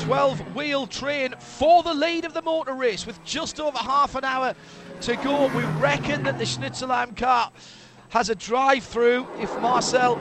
12 0.08 0.56
wheel 0.56 0.86
train 0.86 1.34
for 1.38 1.82
the 1.82 1.92
lead 1.92 2.24
of 2.24 2.32
the 2.32 2.40
motor 2.40 2.72
race 2.72 3.04
with 3.04 3.22
just 3.24 3.60
over 3.60 3.76
half 3.76 4.14
an 4.14 4.24
hour 4.24 4.54
to 5.02 5.16
go. 5.16 5.48
We 5.48 5.64
reckon 5.82 6.22
that 6.22 6.38
the 6.38 6.44
Schnitzelalm 6.44 7.14
car 7.14 7.52
has 8.08 8.30
a 8.30 8.34
drive 8.34 8.84
through 8.84 9.26
if 9.38 9.54
Marcel 9.60 10.18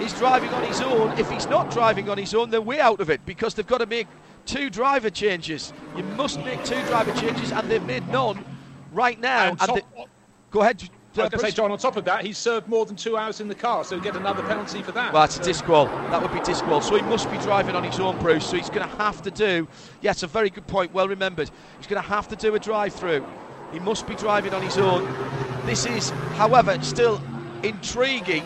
is 0.00 0.14
driving 0.14 0.48
on 0.48 0.64
his 0.64 0.80
own. 0.80 1.10
If 1.18 1.30
he's 1.30 1.46
not 1.48 1.70
driving 1.70 2.08
on 2.08 2.16
his 2.16 2.34
own, 2.34 2.48
they're 2.48 2.62
way 2.62 2.80
out 2.80 2.98
of 2.98 3.10
it 3.10 3.26
because 3.26 3.52
they've 3.52 3.66
got 3.66 3.78
to 3.78 3.86
make 3.86 4.06
two 4.46 4.70
driver 4.70 5.10
changes. 5.10 5.74
You 5.94 6.02
must 6.02 6.42
make 6.42 6.64
two 6.64 6.80
driver 6.86 7.12
changes, 7.20 7.52
and 7.52 7.70
they've 7.70 7.84
made 7.84 8.08
none 8.08 8.42
right 8.90 9.20
now. 9.20 9.50
And 9.50 9.60
and 9.60 9.68
top- 9.68 10.08
go 10.50 10.62
ahead. 10.62 10.88
I 11.18 11.24
was 11.24 11.28
uh, 11.28 11.36
going 11.36 11.44
to 11.44 11.50
say, 11.50 11.56
John, 11.56 11.72
on 11.72 11.78
top 11.78 11.96
of 11.96 12.04
that, 12.04 12.24
he's 12.24 12.38
served 12.38 12.68
more 12.68 12.84
than 12.86 12.96
two 12.96 13.16
hours 13.16 13.40
in 13.40 13.48
the 13.48 13.54
car, 13.54 13.84
so 13.84 13.96
he'll 13.96 14.04
get 14.04 14.16
another 14.16 14.42
penalty 14.42 14.82
for 14.82 14.92
that. 14.92 15.12
Well, 15.12 15.24
it's 15.24 15.38
a 15.38 15.42
disqual. 15.42 15.86
That 15.86 16.22
would 16.22 16.32
be 16.32 16.40
disqual. 16.40 16.80
So 16.80 16.96
he 16.96 17.02
must 17.02 17.30
be 17.30 17.38
driving 17.38 17.74
on 17.74 17.84
his 17.84 17.98
own, 18.00 18.18
Bruce. 18.18 18.46
So 18.46 18.56
he's 18.56 18.70
going 18.70 18.88
to 18.88 18.96
have 18.96 19.22
to 19.22 19.30
do. 19.30 19.68
Yes, 20.00 20.22
a 20.22 20.26
very 20.26 20.50
good 20.50 20.66
point. 20.66 20.92
Well 20.92 21.08
remembered. 21.08 21.50
He's 21.78 21.86
going 21.86 22.02
to 22.02 22.08
have 22.08 22.28
to 22.28 22.36
do 22.36 22.54
a 22.54 22.58
drive-through. 22.58 23.24
He 23.72 23.78
must 23.78 24.06
be 24.06 24.14
driving 24.14 24.54
on 24.54 24.62
his 24.62 24.78
own. 24.78 25.04
This 25.66 25.86
is, 25.86 26.10
however, 26.36 26.80
still 26.82 27.20
intriguing. 27.62 28.44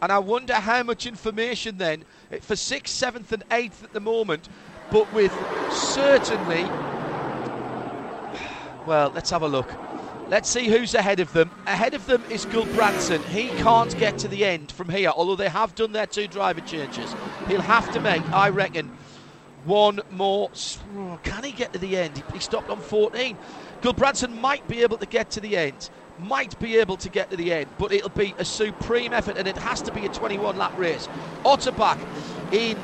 And 0.00 0.12
I 0.12 0.18
wonder 0.18 0.54
how 0.54 0.82
much 0.84 1.06
information 1.06 1.78
then 1.78 2.04
eh, 2.30 2.38
for 2.40 2.56
sixth, 2.56 2.94
seventh, 2.94 3.32
and 3.32 3.42
eighth 3.50 3.82
at 3.82 3.92
the 3.92 4.00
moment, 4.00 4.48
but 4.90 5.12
with 5.12 5.32
certainly. 5.72 6.64
Well, 8.86 9.12
let's 9.14 9.28
have 9.28 9.42
a 9.42 9.48
look. 9.48 9.68
Let's 10.28 10.50
see 10.50 10.68
who's 10.68 10.94
ahead 10.94 11.20
of 11.20 11.32
them. 11.32 11.50
Ahead 11.66 11.94
of 11.94 12.04
them 12.04 12.22
is 12.30 12.44
Gulbrandsen. 12.44 13.20
He 13.24 13.48
can't 13.62 13.96
get 13.98 14.18
to 14.18 14.28
the 14.28 14.44
end 14.44 14.70
from 14.70 14.90
here, 14.90 15.08
although 15.08 15.36
they 15.36 15.48
have 15.48 15.74
done 15.74 15.92
their 15.92 16.06
two 16.06 16.28
driver 16.28 16.60
changes. 16.60 17.14
He'll 17.46 17.62
have 17.62 17.90
to 17.94 18.00
make, 18.00 18.22
I 18.30 18.50
reckon, 18.50 18.90
one 19.64 20.00
more. 20.10 20.50
oh, 20.98 21.18
Can 21.22 21.44
he 21.44 21.52
get 21.52 21.72
to 21.72 21.78
the 21.78 21.96
end? 21.96 22.22
He- 22.34 22.40
stopped 22.40 22.68
on 22.68 22.78
14. 22.78 23.38
Gulbrandsen 23.80 24.38
might 24.38 24.68
be 24.68 24.82
able 24.82 24.98
to 24.98 25.06
get 25.06 25.30
to 25.30 25.40
the 25.40 25.56
end. 25.56 25.88
Might 26.18 26.58
be 26.58 26.76
able 26.76 26.98
to 26.98 27.08
get 27.08 27.30
to 27.30 27.36
the 27.36 27.52
end, 27.52 27.68
but 27.78 27.92
it'll 27.92 28.08
be 28.10 28.34
a 28.38 28.44
supreme 28.44 29.12
effort, 29.14 29.38
and 29.38 29.48
it 29.48 29.56
has 29.56 29.80
to 29.82 29.92
be 29.92 30.04
a 30.04 30.08
21 30.08 30.58
lap 30.58 30.76
race. 30.76 31.08
Otterback 31.44 31.98
in 32.52 32.76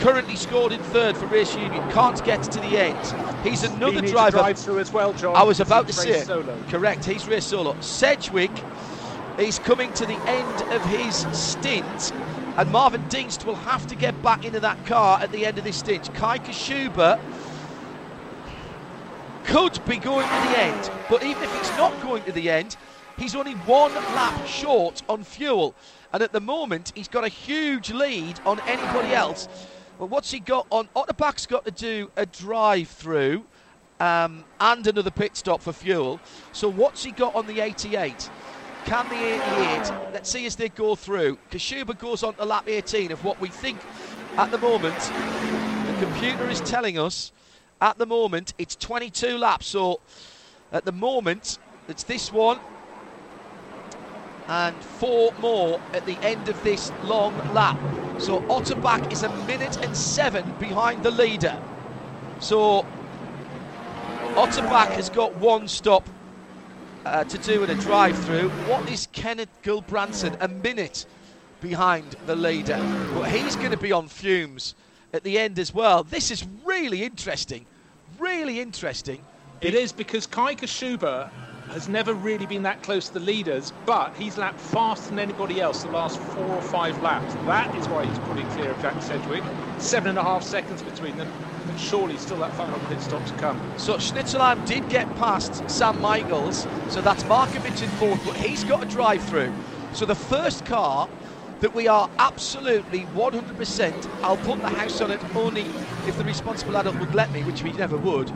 currently 0.00 0.36
scored 0.36 0.72
in 0.72 0.82
third 0.84 1.16
for 1.16 1.26
Race 1.26 1.54
Union 1.54 1.90
can't 1.90 2.22
get 2.24 2.42
to 2.42 2.60
the 2.60 2.78
end. 2.78 2.98
He's 3.42 3.64
another 3.64 4.00
driver. 4.00 4.38
drive 4.38 4.58
through 4.58 4.78
as 4.78 4.92
well, 4.92 5.12
John. 5.14 5.36
I 5.36 5.42
was 5.42 5.60
about 5.60 5.86
to 5.86 5.92
say, 5.92 6.22
solo. 6.22 6.56
correct, 6.68 7.04
he's 7.04 7.26
Race 7.26 7.46
solo. 7.46 7.78
Sedgwick 7.80 8.50
is 9.38 9.58
coming 9.58 9.92
to 9.94 10.06
the 10.06 10.18
end 10.26 10.72
of 10.72 10.84
his 10.86 11.26
stint, 11.36 12.12
and 12.56 12.70
Marvin 12.70 13.02
Dienst 13.08 13.44
will 13.44 13.56
have 13.56 13.86
to 13.88 13.96
get 13.96 14.20
back 14.22 14.44
into 14.44 14.60
that 14.60 14.84
car 14.86 15.20
at 15.20 15.32
the 15.32 15.44
end 15.44 15.58
of 15.58 15.64
this 15.64 15.76
stint. 15.76 16.12
Kai 16.14 16.38
Kashuba 16.38 17.20
could 19.44 19.84
be 19.84 19.96
going 19.98 20.26
to 20.26 20.48
the 20.48 20.58
end, 20.58 20.90
but 21.08 21.22
even 21.22 21.42
if 21.42 21.58
he's 21.58 21.76
not 21.76 22.00
going 22.02 22.22
to 22.24 22.32
the 22.32 22.50
end, 22.50 22.76
he's 23.18 23.34
only 23.34 23.52
one 23.52 23.92
lap 23.94 24.46
short 24.46 25.02
on 25.08 25.24
fuel, 25.24 25.74
and 26.12 26.22
at 26.22 26.32
the 26.32 26.40
moment 26.40 26.92
he's 26.94 27.08
got 27.08 27.24
a 27.24 27.28
huge 27.28 27.90
lead 27.90 28.40
on 28.46 28.60
anybody 28.60 29.14
else. 29.14 29.48
Well, 30.04 30.10
what's 30.10 30.30
he 30.30 30.38
got 30.38 30.66
on? 30.68 30.90
Otterbach's 30.94 31.46
got 31.46 31.64
to 31.64 31.70
do 31.70 32.10
a 32.14 32.26
drive-through 32.26 33.42
um, 34.00 34.44
and 34.60 34.86
another 34.86 35.10
pit 35.10 35.34
stop 35.34 35.62
for 35.62 35.72
fuel. 35.72 36.20
So 36.52 36.68
what's 36.68 37.02
he 37.02 37.10
got 37.10 37.34
on 37.34 37.46
the 37.46 37.60
88? 37.60 38.28
Can 38.84 39.08
the 39.08 39.14
88? 39.14 40.12
Let's 40.12 40.28
see 40.28 40.44
as 40.44 40.56
they 40.56 40.68
go 40.68 40.94
through. 40.94 41.38
Kashuba 41.50 41.98
goes 41.98 42.22
on 42.22 42.34
to 42.34 42.44
lap 42.44 42.68
18 42.68 43.12
of 43.12 43.24
what 43.24 43.40
we 43.40 43.48
think 43.48 43.78
at 44.36 44.50
the 44.50 44.58
moment. 44.58 44.98
The 44.98 45.96
computer 46.04 46.50
is 46.50 46.60
telling 46.60 46.98
us 46.98 47.32
at 47.80 47.96
the 47.96 48.04
moment 48.04 48.52
it's 48.58 48.76
22 48.76 49.38
laps. 49.38 49.68
So 49.68 50.00
at 50.70 50.84
the 50.84 50.92
moment 50.92 51.58
it's 51.88 52.02
this 52.02 52.30
one 52.30 52.58
and 54.48 54.76
four 54.76 55.32
more 55.40 55.80
at 55.92 56.04
the 56.06 56.16
end 56.22 56.48
of 56.48 56.62
this 56.62 56.92
long 57.02 57.36
lap. 57.54 57.78
So 58.18 58.40
Otterbach 58.42 59.12
is 59.12 59.22
a 59.22 59.34
minute 59.46 59.76
and 59.84 59.96
seven 59.96 60.54
behind 60.58 61.02
the 61.02 61.10
leader. 61.10 61.60
So 62.40 62.86
Otterbach 64.34 64.90
has 64.90 65.08
got 65.10 65.34
one 65.36 65.68
stop 65.68 66.08
uh, 67.06 67.24
to 67.24 67.38
do 67.38 67.64
in 67.64 67.70
a 67.70 67.74
drive 67.74 68.16
through. 68.24 68.48
What 68.68 68.90
is 68.90 69.08
Kenneth 69.12 69.62
Gulbrandsen? 69.62 70.36
A 70.40 70.48
minute 70.48 71.06
behind 71.60 72.16
the 72.26 72.36
leader. 72.36 72.78
But 73.14 73.30
he's 73.30 73.56
going 73.56 73.70
to 73.70 73.76
be 73.76 73.92
on 73.92 74.08
fumes 74.08 74.74
at 75.12 75.22
the 75.22 75.38
end 75.38 75.58
as 75.58 75.72
well. 75.72 76.02
This 76.04 76.30
is 76.30 76.44
really 76.64 77.02
interesting. 77.02 77.66
Really 78.18 78.60
interesting. 78.60 79.24
It 79.60 79.74
is 79.74 79.92
because 79.92 80.26
Kai 80.26 80.54
Kashuba 80.54 81.30
has 81.70 81.88
never 81.88 82.14
really 82.14 82.46
been 82.46 82.62
that 82.62 82.82
close 82.82 83.08
to 83.08 83.14
the 83.14 83.20
leaders, 83.20 83.72
but 83.86 84.14
he's 84.14 84.38
lapped 84.38 84.60
faster 84.60 85.10
than 85.10 85.18
anybody 85.18 85.60
else 85.60 85.82
the 85.82 85.90
last 85.90 86.18
four 86.18 86.44
or 86.54 86.62
five 86.62 87.00
laps. 87.02 87.34
That 87.46 87.74
is 87.76 87.88
why 87.88 88.04
he's 88.04 88.18
putting 88.20 88.46
clear 88.48 88.70
of 88.70 88.80
Jack 88.80 89.00
Sedgwick. 89.02 89.42
Seven 89.78 90.10
and 90.10 90.18
a 90.18 90.22
half 90.22 90.42
seconds 90.42 90.82
between 90.82 91.16
them, 91.16 91.28
but 91.66 91.78
surely 91.78 92.16
still 92.16 92.38
that 92.38 92.54
final 92.54 92.78
pit 92.88 93.00
stop 93.00 93.24
to 93.26 93.34
come. 93.34 93.60
So 93.76 93.96
Schnitzelalm 93.96 94.66
did 94.66 94.88
get 94.88 95.14
past 95.16 95.68
Sam 95.70 96.00
Michaels, 96.00 96.66
so 96.88 97.00
that's 97.00 97.22
Markovic 97.24 97.82
in 97.82 97.88
fourth, 97.90 98.24
but 98.24 98.36
he's 98.36 98.64
got 98.64 98.84
a 98.84 98.88
drive 98.88 99.22
through. 99.22 99.52
So 99.92 100.06
the 100.06 100.14
first 100.14 100.64
car 100.64 101.08
that 101.60 101.74
we 101.74 101.88
are 101.88 102.10
absolutely 102.18 103.00
100%, 103.16 104.08
I'll 104.22 104.36
put 104.36 104.60
the 104.60 104.68
house 104.68 105.00
on 105.00 105.10
it 105.10 105.20
only 105.34 105.62
if 106.06 106.18
the 106.18 106.24
responsible 106.24 106.76
adult 106.76 106.98
would 106.98 107.14
let 107.14 107.32
me, 107.32 107.42
which 107.42 107.62
he 107.62 107.72
never 107.72 107.96
would. 107.96 108.30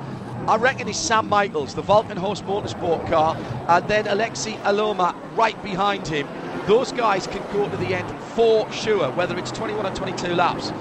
I 0.49 0.57
reckon 0.57 0.89
it's 0.89 0.97
Sam 0.99 1.28
Michaels, 1.28 1.75
the 1.75 1.83
Walkenhorst 1.83 2.43
Motorsport 2.44 3.07
car, 3.10 3.36
and 3.68 3.86
then 3.86 4.07
Aleksi 4.07 4.57
Elomaa 4.62 5.15
right 5.36 5.62
behind 5.62 6.09
him. 6.09 6.27
Those 6.67 6.91
guys 6.91 7.27
can 7.27 7.43
go 7.52 7.68
to 7.68 7.77
the 7.77 7.94
end 7.94 8.10
for 8.35 8.73
sure, 8.73 9.10
whether 9.10 9.36
it's 9.36 9.51
21 9.51 9.85
or 9.85 9.94
22 9.94 10.28
laps. 10.28 10.73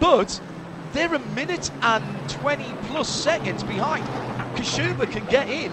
But 0.00 0.40
they're 0.92 1.14
a 1.14 1.20
minute 1.36 1.70
and 1.82 2.04
20 2.30 2.64
plus 2.88 3.08
seconds 3.08 3.62
behind. 3.62 4.04
Kashuba 4.56 5.08
can 5.08 5.24
get 5.26 5.48
in 5.48 5.70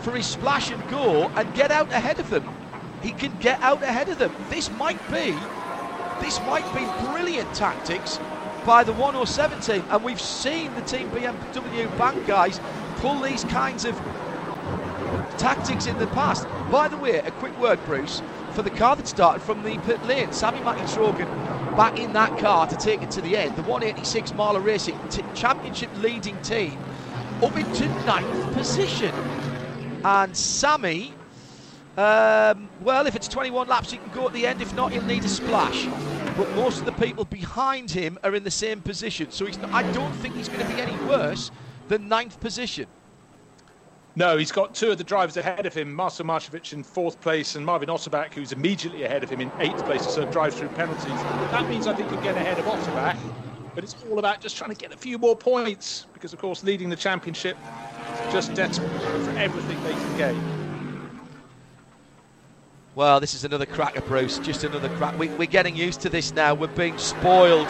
for 0.00 0.10
his 0.10 0.26
splash 0.26 0.72
and 0.72 0.90
go 0.90 1.28
and 1.36 1.54
get 1.54 1.70
out 1.70 1.92
ahead 1.92 2.18
of 2.18 2.30
them. 2.30 2.52
He 3.00 3.12
can 3.12 3.32
get 3.38 3.60
out 3.60 3.84
ahead 3.84 4.08
of 4.08 4.18
them. 4.18 4.34
This 4.50 4.68
might 4.72 4.98
be, 5.08 5.36
this 6.20 6.40
might 6.40 6.66
be 6.74 6.84
brilliant 7.06 7.54
tactics 7.54 8.18
by 8.64 8.84
the 8.84 8.92
107 8.92 9.60
team, 9.60 9.84
and 9.90 10.04
we've 10.04 10.20
seen 10.20 10.72
the 10.74 10.82
team 10.82 11.10
BMW 11.10 11.98
bank 11.98 12.26
guys 12.26 12.60
pull 12.96 13.20
these 13.20 13.44
kinds 13.44 13.84
of 13.84 13.96
tactics 15.38 15.86
in 15.86 15.98
the 15.98 16.06
past. 16.08 16.46
By 16.70 16.88
the 16.88 16.96
way, 16.96 17.18
a 17.18 17.30
quick 17.32 17.58
word, 17.58 17.84
Bruce, 17.84 18.22
for 18.52 18.62
the 18.62 18.70
car 18.70 18.94
that 18.96 19.08
started 19.08 19.42
from 19.42 19.62
the 19.62 19.76
pit 19.78 20.04
lane. 20.06 20.32
Sammy 20.32 20.60
Trogen 20.60 21.26
back 21.76 21.98
in 21.98 22.12
that 22.12 22.38
car 22.38 22.66
to 22.66 22.76
take 22.76 23.02
it 23.02 23.10
to 23.12 23.20
the 23.20 23.36
end. 23.36 23.56
The 23.56 23.62
186 23.62 24.32
Mahle 24.32 24.62
Racing 24.64 24.98
t- 25.08 25.24
championship 25.34 25.90
leading 26.00 26.40
team 26.42 26.78
up 27.42 27.56
into 27.56 27.88
ninth 28.06 28.52
position. 28.54 29.14
And 30.04 30.36
Sammy, 30.36 31.14
um, 31.96 32.68
well, 32.82 33.06
if 33.06 33.16
it's 33.16 33.28
21 33.28 33.68
laps, 33.68 33.90
he 33.90 33.98
can 33.98 34.10
go 34.12 34.26
at 34.26 34.32
the 34.32 34.46
end. 34.46 34.60
If 34.60 34.74
not, 34.74 34.92
he'll 34.92 35.02
need 35.02 35.24
a 35.24 35.28
splash. 35.28 35.88
But 36.36 36.48
most 36.56 36.78
of 36.78 36.84
the 36.86 36.92
people 36.92 37.24
behind 37.24 37.90
him 37.90 38.18
are 38.24 38.34
in 38.34 38.44
the 38.44 38.50
same 38.50 38.80
position. 38.80 39.30
So 39.30 39.46
I 39.72 39.82
don't 39.92 40.14
think 40.14 40.34
he's 40.34 40.48
going 40.48 40.66
to 40.66 40.74
be 40.74 40.80
any 40.80 40.96
worse 41.06 41.50
than 41.88 42.08
ninth 42.08 42.40
position. 42.40 42.86
No, 44.14 44.36
he's 44.36 44.52
got 44.52 44.74
two 44.74 44.90
of 44.90 44.98
the 44.98 45.04
drivers 45.04 45.38
ahead 45.38 45.64
of 45.64 45.72
him, 45.72 45.92
Marcel 45.92 46.26
Markovic 46.26 46.74
in 46.74 46.82
fourth 46.82 47.18
place 47.22 47.56
and 47.56 47.64
Marvin 47.64 47.88
Otterbach, 47.88 48.34
who's 48.34 48.52
immediately 48.52 49.04
ahead 49.04 49.22
of 49.24 49.30
him 49.30 49.40
in 49.40 49.50
eighth 49.58 49.84
place 49.86 50.06
so 50.06 50.26
drive-through 50.26 50.68
penalties. 50.68 51.06
That 51.06 51.66
means 51.70 51.86
I 51.86 51.94
think 51.94 52.10
he'll 52.10 52.20
get 52.20 52.36
ahead 52.36 52.58
of 52.58 52.66
Otterbach, 52.66 53.16
but 53.74 53.84
it's 53.84 53.96
all 54.10 54.18
about 54.18 54.40
just 54.42 54.58
trying 54.58 54.68
to 54.68 54.76
get 54.76 54.92
a 54.92 54.98
few 54.98 55.16
more 55.16 55.34
points 55.34 56.06
because, 56.12 56.34
of 56.34 56.38
course, 56.38 56.62
leading 56.62 56.90
the 56.90 56.96
championship 56.96 57.56
is 58.26 58.32
just 58.34 58.52
desperate 58.52 58.90
for 59.00 59.30
everything 59.38 59.82
they 59.82 59.92
can 59.92 60.18
gain. 60.18 60.61
Well, 62.94 63.20
this 63.20 63.32
is 63.32 63.44
another 63.44 63.64
cracker, 63.64 64.02
Bruce. 64.02 64.38
Just 64.38 64.64
another 64.64 64.90
crack. 64.90 65.18
We, 65.18 65.28
we're 65.28 65.46
getting 65.46 65.74
used 65.74 66.02
to 66.02 66.10
this 66.10 66.34
now. 66.34 66.52
We're 66.52 66.66
being 66.66 66.98
spoiled. 66.98 67.68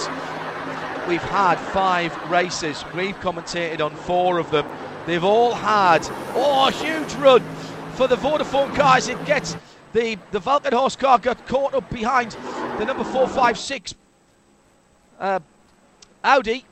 We've 1.07 1.23
had 1.23 1.61
five 1.61 2.13
races. 2.29 2.85
We've 2.93 3.15
commentated 3.21 3.81
on 3.81 3.95
four 3.95 4.39
of 4.39 4.51
them. 4.51 4.67
They've 5.07 5.23
all 5.23 5.55
had 5.55 6.05
oh, 6.35 6.67
a 6.67 6.73
huge 6.73 7.15
run 7.15 7.41
for 7.95 8.09
the 8.09 8.17
Vodafone 8.17 8.75
cars. 8.75 9.07
It 9.07 9.25
gets 9.25 9.57
the 9.93 10.19
the 10.33 10.41
Walkenhorst 10.41 10.99
car 10.99 11.21
got 11.21 11.47
caught 11.47 11.73
up 11.73 11.89
behind 11.89 12.33
the 12.79 12.85
number 12.85 13.05
four, 13.05 13.29
five, 13.29 13.57
six 13.57 13.95
uh, 15.21 15.39
Audi, 16.25 16.65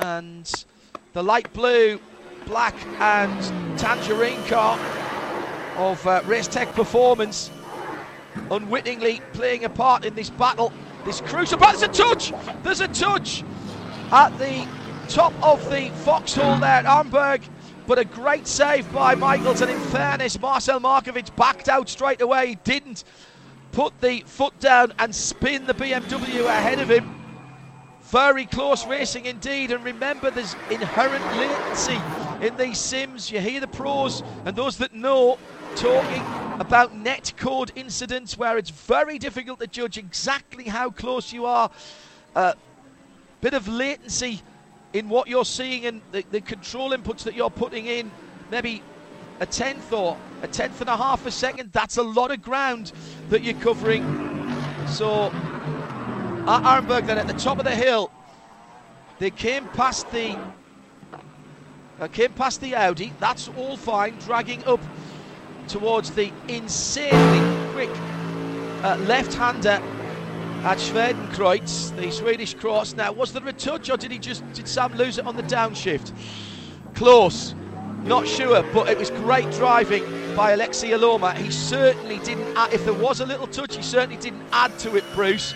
and 0.00 0.66
the 1.14 1.22
light 1.22 1.50
blue, 1.54 1.98
black, 2.44 2.74
and 3.00 3.78
tangerine 3.78 4.42
car 4.48 4.78
of 5.78 6.06
uh, 6.06 6.20
Race 6.26 6.48
Tech 6.48 6.70
Performance 6.74 7.50
unwittingly 8.50 9.20
playing 9.32 9.64
a 9.64 9.68
part 9.68 10.04
in 10.04 10.14
this 10.14 10.30
battle, 10.30 10.72
this 11.04 11.20
crucial 11.20 11.58
battle. 11.58 11.80
There's 11.80 11.98
a 11.98 12.02
touch! 12.02 12.32
There's 12.62 12.80
a 12.80 12.88
touch 12.88 13.44
at 14.12 14.36
the 14.38 14.66
top 15.08 15.32
of 15.42 15.68
the 15.70 15.90
foxhole 16.04 16.58
there 16.58 16.70
at 16.70 16.84
Arenberg. 16.84 17.42
But 17.86 18.00
a 18.00 18.04
great 18.04 18.48
save 18.48 18.92
by 18.92 19.14
Michaels, 19.14 19.60
and 19.60 19.70
in 19.70 19.78
fairness, 19.78 20.40
Marcel 20.40 20.80
Markovic 20.80 21.36
backed 21.36 21.68
out 21.68 21.88
straight 21.88 22.20
away. 22.20 22.48
He 22.48 22.54
didn't 22.64 23.04
put 23.70 24.00
the 24.00 24.24
foot 24.26 24.58
down 24.58 24.92
and 24.98 25.14
spin 25.14 25.66
the 25.66 25.74
BMW 25.74 26.46
ahead 26.46 26.80
of 26.80 26.90
him. 26.90 27.14
Very 28.02 28.46
close 28.46 28.86
racing 28.86 29.26
indeed, 29.26 29.70
and 29.70 29.84
remember 29.84 30.30
there's 30.30 30.56
inherent 30.70 31.24
latency 31.36 32.00
in 32.40 32.56
these 32.56 32.78
sims. 32.78 33.30
You 33.30 33.40
hear 33.40 33.60
the 33.60 33.68
pros 33.68 34.22
and 34.44 34.56
those 34.56 34.78
that 34.78 34.92
know 34.92 35.38
talking 35.76 36.22
about 36.58 36.96
net 36.96 37.34
code 37.36 37.70
incidents 37.76 38.38
where 38.38 38.56
it's 38.56 38.70
very 38.70 39.18
difficult 39.18 39.60
to 39.60 39.66
judge 39.66 39.98
exactly 39.98 40.64
how 40.64 40.88
close 40.88 41.34
you 41.34 41.44
are. 41.44 41.70
A 42.34 42.38
uh, 42.38 42.54
bit 43.42 43.52
of 43.52 43.68
latency 43.68 44.40
in 44.94 45.10
what 45.10 45.28
you're 45.28 45.44
seeing 45.44 45.84
and 45.84 46.00
the, 46.12 46.24
the 46.30 46.40
control 46.40 46.92
inputs 46.92 47.24
that 47.24 47.34
you're 47.34 47.50
putting 47.50 47.86
in. 47.86 48.10
Maybe 48.50 48.82
a 49.40 49.44
tenth 49.44 49.92
or 49.92 50.16
a 50.40 50.48
tenth 50.48 50.80
and 50.80 50.88
a 50.88 50.96
half 50.96 51.26
a 51.26 51.30
second. 51.30 51.72
That's 51.72 51.98
a 51.98 52.02
lot 52.02 52.30
of 52.30 52.40
ground 52.40 52.92
that 53.28 53.42
you're 53.42 53.60
covering. 53.60 54.02
So 54.86 55.26
at 55.26 56.62
Arenberg 56.62 57.06
then 57.06 57.18
at 57.18 57.26
the 57.26 57.34
top 57.34 57.58
of 57.58 57.64
the 57.64 57.74
hill. 57.74 58.10
They 59.18 59.30
came 59.30 59.66
past 59.68 60.10
the 60.10 60.38
uh, 62.00 62.08
came 62.08 62.32
past 62.32 62.62
the 62.62 62.74
Audi. 62.74 63.12
That's 63.20 63.48
all 63.56 63.76
fine. 63.76 64.16
Dragging 64.20 64.64
up 64.64 64.80
towards 65.68 66.10
the 66.12 66.32
insanely 66.48 67.72
quick 67.72 67.90
uh, 68.84 68.96
left-hander 69.00 69.80
at 70.64 70.78
Schwedenkreuz, 70.78 71.94
the 71.96 72.10
Swedish 72.10 72.54
cross. 72.54 72.94
Now, 72.94 73.12
was 73.12 73.32
there 73.32 73.46
a 73.46 73.52
touch, 73.52 73.90
or 73.90 73.96
did 73.96 74.10
he 74.10 74.18
just 74.18 74.42
did 74.52 74.66
Sam 74.68 74.94
lose 74.94 75.18
it 75.18 75.26
on 75.26 75.36
the 75.36 75.42
downshift? 75.44 76.12
Close, 76.94 77.54
not 78.04 78.26
sure, 78.26 78.62
but 78.72 78.88
it 78.88 78.98
was 78.98 79.10
great 79.10 79.50
driving 79.52 80.02
by 80.34 80.56
Aleksi 80.56 80.90
Elomaa. 80.90 81.36
He 81.36 81.50
certainly 81.50 82.18
didn't. 82.20 82.56
Add, 82.56 82.72
if 82.72 82.84
there 82.84 82.94
was 82.94 83.20
a 83.20 83.26
little 83.26 83.46
touch, 83.46 83.76
he 83.76 83.82
certainly 83.82 84.16
didn't 84.16 84.42
add 84.52 84.76
to 84.80 84.96
it, 84.96 85.04
Bruce 85.14 85.54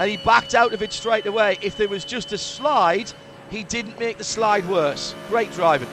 and 0.00 0.10
he 0.10 0.16
backed 0.16 0.54
out 0.54 0.72
of 0.72 0.82
it 0.82 0.92
straight 0.94 1.26
away. 1.26 1.58
If 1.60 1.76
there 1.76 1.86
was 1.86 2.06
just 2.06 2.32
a 2.32 2.38
slide, 2.38 3.12
he 3.50 3.64
didn't 3.64 4.00
make 4.00 4.16
the 4.16 4.24
slide 4.24 4.66
worse. 4.66 5.14
Great 5.28 5.52
driving 5.52 5.88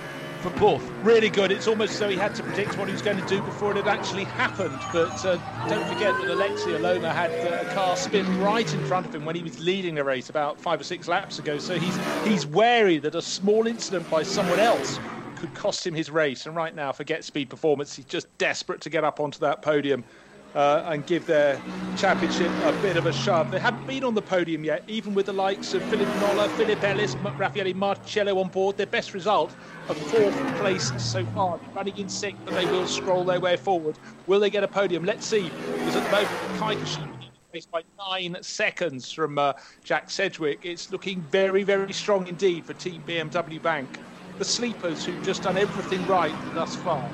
Really 1.03 1.30
good. 1.30 1.51
It's 1.51 1.67
almost 1.67 1.93
as 1.93 2.00
though 2.00 2.09
he 2.09 2.17
had 2.17 2.35
to 2.35 2.43
predict 2.43 2.77
what 2.77 2.88
he 2.88 2.93
was 2.93 3.01
going 3.01 3.17
to 3.17 3.27
do 3.27 3.42
before 3.42 3.72
it 3.72 3.77
had 3.77 3.88
actually 3.88 4.26
happened. 4.26 4.80
But 4.92 5.26
uh, 5.26 5.38
don't 5.67 5.85
forget 5.88 6.14
that 6.16 6.27
Aleksi 6.27 6.77
Elomaa 6.77 7.14
had 7.14 7.32
uh, 7.32 7.69
a 7.69 7.74
car 7.74 7.95
spin 7.98 8.40
right 8.40 8.72
in 8.72 8.85
front 8.85 9.06
of 9.06 9.14
him 9.14 9.26
when 9.26 9.35
he 9.35 9.43
was 9.43 9.59
leading 9.59 9.95
the 9.95 10.03
race 10.03 10.30
about 10.30 10.59
five 10.59 10.80
or 10.80 10.84
six 10.84 11.08
laps 11.08 11.40
ago. 11.40 11.58
So 11.58 11.77
he's 11.77 11.98
he's 12.26 12.45
wary 12.45 12.98
that 13.00 13.16
a 13.16 13.22
small 13.22 13.67
incident 13.67 14.09
by 14.09 14.24
someone 14.24 14.59
else 14.59 15.00
could 15.38 15.53
cost 15.53 15.85
him 15.85 15.93
his 15.93 16.09
race. 16.09 16.45
And 16.45 16.56
right 16.56 16.76
now, 16.76 16.92
for 16.92 17.03
Get 17.03 17.24
Speed 17.24 17.50
Performance, 17.50 17.95
he's 17.95 18.06
just 18.06 18.27
desperate 18.38 18.82
to 18.82 18.90
get 18.90 19.03
up 19.03 19.19
onto 19.19 19.40
that 19.40 19.61
podium 19.61 20.03
uh, 20.56 20.84
and 20.85 21.06
give 21.06 21.26
their 21.26 21.61
championship 21.98 22.51
a 22.64 22.72
bit 22.82 22.98
of 22.98 23.06
a 23.06 23.14
shove. 23.14 23.51
They 23.51 23.59
haven't 23.59 23.85
been 23.88 24.03
on 24.03 24.14
the 24.16 24.22
podium 24.22 24.64
yet, 24.64 24.84
even 24.88 25.14
with 25.14 25.27
the 25.27 25.34
likes 25.34 25.74
of 25.74 25.84
Philip 25.84 26.08
Nolla, 26.08 26.50
Philip 26.50 26.84
Ellis, 26.84 27.16
Raffaele 27.38 27.74
Marcello 27.74 28.40
on 28.40 28.50
board. 28.50 28.77
Their 28.77 28.85
best 28.88 29.14
result, 29.14 29.56
a 29.90 29.93
fourth 29.93 30.35
place 30.58 30.92
so 30.98 31.26
far, 31.27 31.59
running 31.74 31.98
in 31.98 32.09
sixth, 32.09 32.42
but 32.45 32.53
they 32.53 32.66
will 32.66 32.88
scroll 32.88 33.24
their 33.24 33.40
way 33.40 33.58
forward. 33.58 34.00
Will 34.26 34.40
they 34.40 34.50
get 34.50 34.64
a 34.64 34.67
podium? 34.67 35.03
Let's 35.03 35.26
see, 35.26 35.51
because 35.84 35.95
at 35.95 36.03
the 36.03 36.09
moment, 36.09 36.30
Kaikashi 36.58 37.08
faced 37.51 37.72
by 37.72 37.84
nine 37.98 38.38
seconds 38.42 39.11
from 39.11 39.38
uh, 39.38 39.53
Jack 39.84 40.09
Sedgwick. 40.09 40.59
It's 40.64 40.92
looking 40.92 41.22
very, 41.22 41.64
very 41.64 41.93
strong 41.93 42.27
indeed 42.27 42.66
for 42.66 42.74
Team 42.74 43.03
BMW 43.08 43.61
Bank. 43.61 44.00
The 44.38 44.45
sleepers 44.45 45.06
who've 45.06 45.22
just 45.24 45.43
done 45.43 45.58
everything 45.58 46.06
right 46.06 46.35
thus 46.53 46.76
far. 46.76 47.09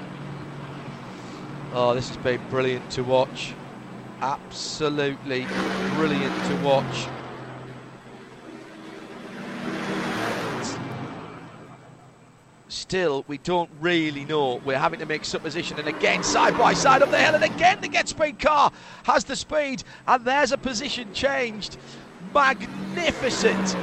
Oh, 1.75 1.95
this 1.95 2.07
has 2.09 2.17
been 2.17 2.39
brilliant 2.51 2.87
to 2.91 3.03
watch. 3.03 3.55
Absolutely 4.21 5.47
brilliant 5.95 6.45
to 6.45 6.55
watch. 6.63 7.07
Still, 12.67 13.25
we 13.27 13.39
don't 13.39 13.71
really 13.79 14.23
know. 14.23 14.61
We're 14.63 14.77
having 14.77 14.99
to 14.99 15.07
make 15.07 15.25
supposition. 15.25 15.79
And 15.79 15.87
again, 15.87 16.21
side 16.21 16.55
by 16.59 16.75
side 16.75 17.01
up 17.01 17.09
the 17.09 17.17
hill. 17.17 17.33
And 17.33 17.43
again, 17.43 17.79
the 17.81 17.87
Get 17.87 18.07
Speed 18.07 18.37
car 18.37 18.71
has 19.05 19.23
the 19.23 19.35
speed. 19.35 19.83
And 20.05 20.23
there's 20.25 20.51
a 20.51 20.59
position 20.59 21.11
changed. 21.11 21.77
Magnificent, 22.35 23.75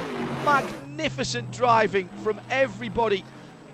magnificent 0.44 1.51
driving 1.51 2.09
from 2.23 2.41
everybody 2.51 3.25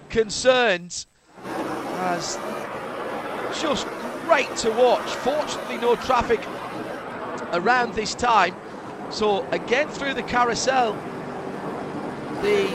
concerned. 0.08 1.04
As 1.44 2.38
just 3.60 3.86
great 4.26 4.56
to 4.56 4.72
watch. 4.72 5.08
Fortunately, 5.16 5.78
no 5.78 5.94
traffic 5.94 6.44
around 7.52 7.94
this 7.94 8.12
time. 8.12 8.56
So 9.10 9.46
again 9.52 9.88
through 9.88 10.14
the 10.14 10.22
carousel, 10.24 10.94
the 12.42 12.66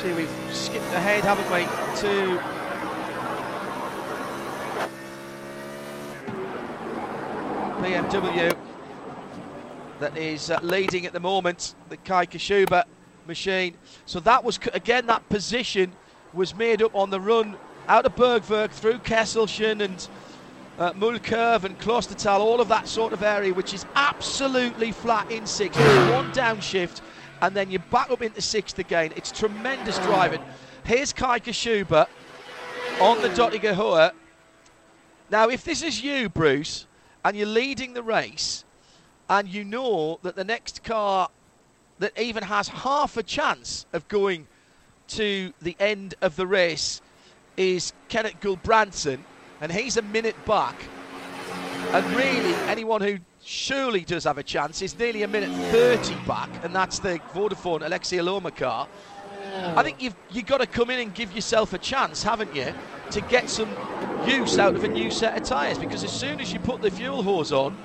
see 0.00 0.12
we've 0.12 0.30
skipped 0.54 0.92
ahead, 0.92 1.24
haven't 1.24 1.50
we? 1.50 1.64
To 2.00 2.40
BMW 7.82 8.56
that 9.98 10.16
is 10.16 10.50
uh, 10.50 10.60
leading 10.62 11.06
at 11.06 11.12
the 11.12 11.20
moment, 11.20 11.74
the 11.88 11.96
Kai 11.96 12.26
Kashuba 12.26 12.84
machine. 13.26 13.74
So 14.04 14.20
that 14.20 14.44
was 14.44 14.60
again 14.72 15.06
that 15.06 15.28
position 15.28 15.92
was 16.32 16.54
made 16.54 16.82
up 16.82 16.94
on 16.94 17.10
the 17.10 17.20
run 17.20 17.56
out 17.88 18.04
of 18.04 18.16
Bergwerk 18.16 18.70
through 18.70 18.98
Kesselchen 18.98 19.80
and 19.80 20.08
uh, 20.78 20.92
and 20.92 21.78
Klostertal, 21.78 22.40
all 22.40 22.60
of 22.60 22.68
that 22.68 22.86
sort 22.86 23.14
of 23.14 23.22
area, 23.22 23.54
which 23.54 23.72
is 23.72 23.86
absolutely 23.94 24.92
flat 24.92 25.30
in 25.30 25.46
sixth. 25.46 25.80
one 25.80 26.30
downshift, 26.32 27.00
and 27.40 27.56
then 27.56 27.70
you 27.70 27.78
back 27.78 28.10
up 28.10 28.20
into 28.20 28.42
sixth 28.42 28.78
again. 28.78 29.12
It's 29.16 29.32
tremendous 29.32 29.98
driving. 30.00 30.42
Here's 30.84 31.14
Kai 31.14 31.40
Kashuba 31.40 32.06
on 33.00 33.22
the 33.22 33.28
Döttinger 33.28 33.74
Höhe. 33.74 34.12
Now, 35.30 35.48
if 35.48 35.64
this 35.64 35.82
is 35.82 36.02
you, 36.04 36.28
Bruce, 36.28 36.86
and 37.24 37.36
you're 37.36 37.46
leading 37.46 37.94
the 37.94 38.02
race, 38.02 38.64
and 39.30 39.48
you 39.48 39.64
know 39.64 40.18
that 40.22 40.36
the 40.36 40.44
next 40.44 40.84
car 40.84 41.30
that 41.98 42.18
even 42.20 42.42
has 42.42 42.68
half 42.68 43.16
a 43.16 43.22
chance 43.22 43.86
of 43.94 44.06
going 44.08 44.46
to 45.08 45.52
the 45.62 45.74
end 45.80 46.14
of 46.20 46.36
the 46.36 46.46
race 46.46 47.00
is 47.56 47.92
Kenneth 48.08 48.40
Gulbrandsen, 48.40 49.18
and 49.60 49.72
he's 49.72 49.96
a 49.96 50.02
minute 50.02 50.36
back. 50.44 50.76
And 51.92 52.04
really, 52.16 52.54
anyone 52.68 53.00
who 53.00 53.18
surely 53.42 54.00
does 54.00 54.24
have 54.24 54.38
a 54.38 54.42
chance 54.42 54.82
is 54.82 54.98
nearly 54.98 55.22
a 55.22 55.28
minute 55.28 55.50
30 55.70 56.14
back, 56.26 56.50
and 56.64 56.74
that's 56.74 56.98
the 56.98 57.20
Vodafone 57.32 57.80
Aleksi 57.80 58.18
Elomaa 58.18 58.54
car. 58.54 58.88
I 59.74 59.82
think 59.82 60.02
you've 60.02 60.16
you 60.30 60.42
got 60.42 60.58
to 60.58 60.66
come 60.66 60.90
in 60.90 61.00
and 61.00 61.14
give 61.14 61.32
yourself 61.32 61.72
a 61.72 61.78
chance, 61.78 62.22
haven't 62.22 62.54
you, 62.54 62.74
to 63.10 63.20
get 63.22 63.48
some 63.48 63.70
use 64.26 64.58
out 64.58 64.74
of 64.74 64.84
a 64.84 64.88
new 64.88 65.10
set 65.10 65.36
of 65.36 65.44
tyres? 65.44 65.78
Because 65.78 66.04
as 66.04 66.12
soon 66.12 66.40
as 66.40 66.52
you 66.52 66.58
put 66.58 66.82
the 66.82 66.90
fuel 66.90 67.22
hose 67.22 67.52
on, 67.52 67.76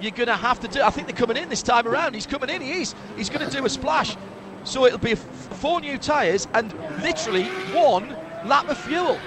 you're 0.00 0.12
going 0.12 0.28
to 0.28 0.36
have 0.36 0.60
to 0.60 0.68
do. 0.68 0.80
I 0.80 0.90
think 0.90 1.08
they're 1.08 1.16
coming 1.16 1.36
in 1.36 1.48
this 1.48 1.62
time 1.62 1.86
around. 1.86 2.14
He's 2.14 2.26
coming 2.26 2.48
in. 2.48 2.62
He 2.62 2.72
is. 2.80 2.94
He's 3.16 3.28
going 3.28 3.48
to 3.48 3.54
do 3.54 3.64
a 3.66 3.68
splash. 3.68 4.16
So 4.64 4.86
it'll 4.86 4.98
be 4.98 5.14
four 5.14 5.80
new 5.80 5.98
tyres 5.98 6.46
and 6.54 6.72
literally 7.02 7.44
one 7.74 8.16
lap 8.44 8.68
of 8.68 8.78
fuel. 8.78 9.18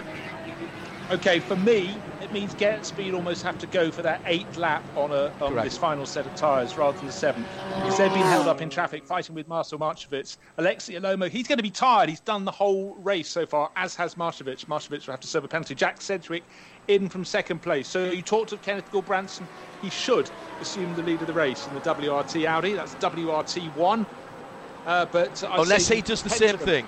Okay, 1.11 1.39
for 1.39 1.55
me, 1.57 1.95
it 2.21 2.31
means 2.31 2.53
Get 2.53 2.85
Speed 2.85 3.13
almost 3.13 3.43
have 3.43 3.59
to 3.59 3.67
go 3.67 3.91
for 3.91 4.01
that 4.01 4.21
eighth 4.25 4.57
lap 4.57 4.83
on, 4.95 5.11
a, 5.11 5.31
on 5.41 5.53
this 5.55 5.77
final 5.77 6.05
set 6.05 6.25
of 6.25 6.33
tyres 6.35 6.77
rather 6.77 6.97
than 6.97 7.07
the 7.07 7.11
seventh. 7.11 7.45
Because 7.75 7.97
they've 7.97 8.13
been 8.13 8.21
held 8.21 8.47
up 8.47 8.61
in 8.61 8.69
traffic 8.69 9.05
fighting 9.05 9.35
with 9.35 9.47
Marcel 9.47 9.77
Marchewicz. 9.77 10.37
Aleksi 10.57 10.99
Elomaa, 10.99 11.29
he's 11.29 11.47
going 11.47 11.57
to 11.57 11.63
be 11.63 11.69
tired. 11.69 12.07
He's 12.09 12.21
done 12.21 12.45
the 12.45 12.51
whole 12.51 12.95
race 12.95 13.27
so 13.27 13.45
far, 13.45 13.69
as 13.75 13.95
has 13.95 14.15
Marchewicz. 14.15 14.65
Marchewicz 14.65 15.05
will 15.05 15.11
have 15.11 15.19
to 15.19 15.27
serve 15.27 15.43
a 15.43 15.47
penalty. 15.47 15.75
Jack 15.75 16.01
Sedgwick 16.01 16.43
in 16.87 17.09
from 17.09 17.25
second 17.25 17.61
place. 17.61 17.87
So 17.87 18.05
you 18.05 18.21
talked 18.21 18.53
of 18.53 18.61
Kenneth 18.61 18.89
Gulbrandsen. 18.91 19.45
He 19.81 19.89
should 19.89 20.31
assume 20.61 20.95
the 20.95 21.03
lead 21.03 21.19
of 21.19 21.27
the 21.27 21.33
race 21.33 21.67
in 21.67 21.73
the 21.75 21.81
WRT 21.81 22.47
Audi. 22.47 22.73
That's 22.73 22.95
WRT1. 22.95 24.05
Uh, 24.85 25.05
but 25.11 25.43
unless 25.51 25.89
he 25.89 26.01
does 26.01 26.23
the 26.23 26.29
same 26.29 26.57
thing 26.57 26.85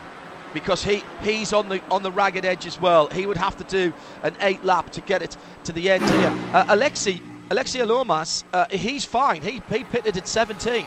because 0.55 0.83
he, 0.83 1.03
he's 1.21 1.53
on 1.53 1.69
the 1.69 1.79
on 1.91 2.01
the 2.01 2.11
ragged 2.11 2.45
edge 2.45 2.65
as 2.65 2.81
well. 2.81 3.07
He 3.07 3.27
would 3.27 3.37
have 3.37 3.57
to 3.57 3.63
do 3.65 3.93
an 4.23 4.35
eight 4.39 4.63
lap 4.63 4.89
to 4.91 5.01
get 5.01 5.21
it 5.21 5.37
to 5.65 5.73
the 5.73 5.91
end 5.91 6.03
here. 6.03 6.33
Uh, 6.53 6.75
Aleksi 6.75 7.21
Aleksi 7.49 7.81
Elomaa's, 7.81 8.43
uh, 8.53 8.65
he's 8.71 9.05
fine. 9.05 9.43
He 9.43 9.61
he 9.69 9.83
pitted 9.83 10.17
at 10.17 10.27
17. 10.27 10.85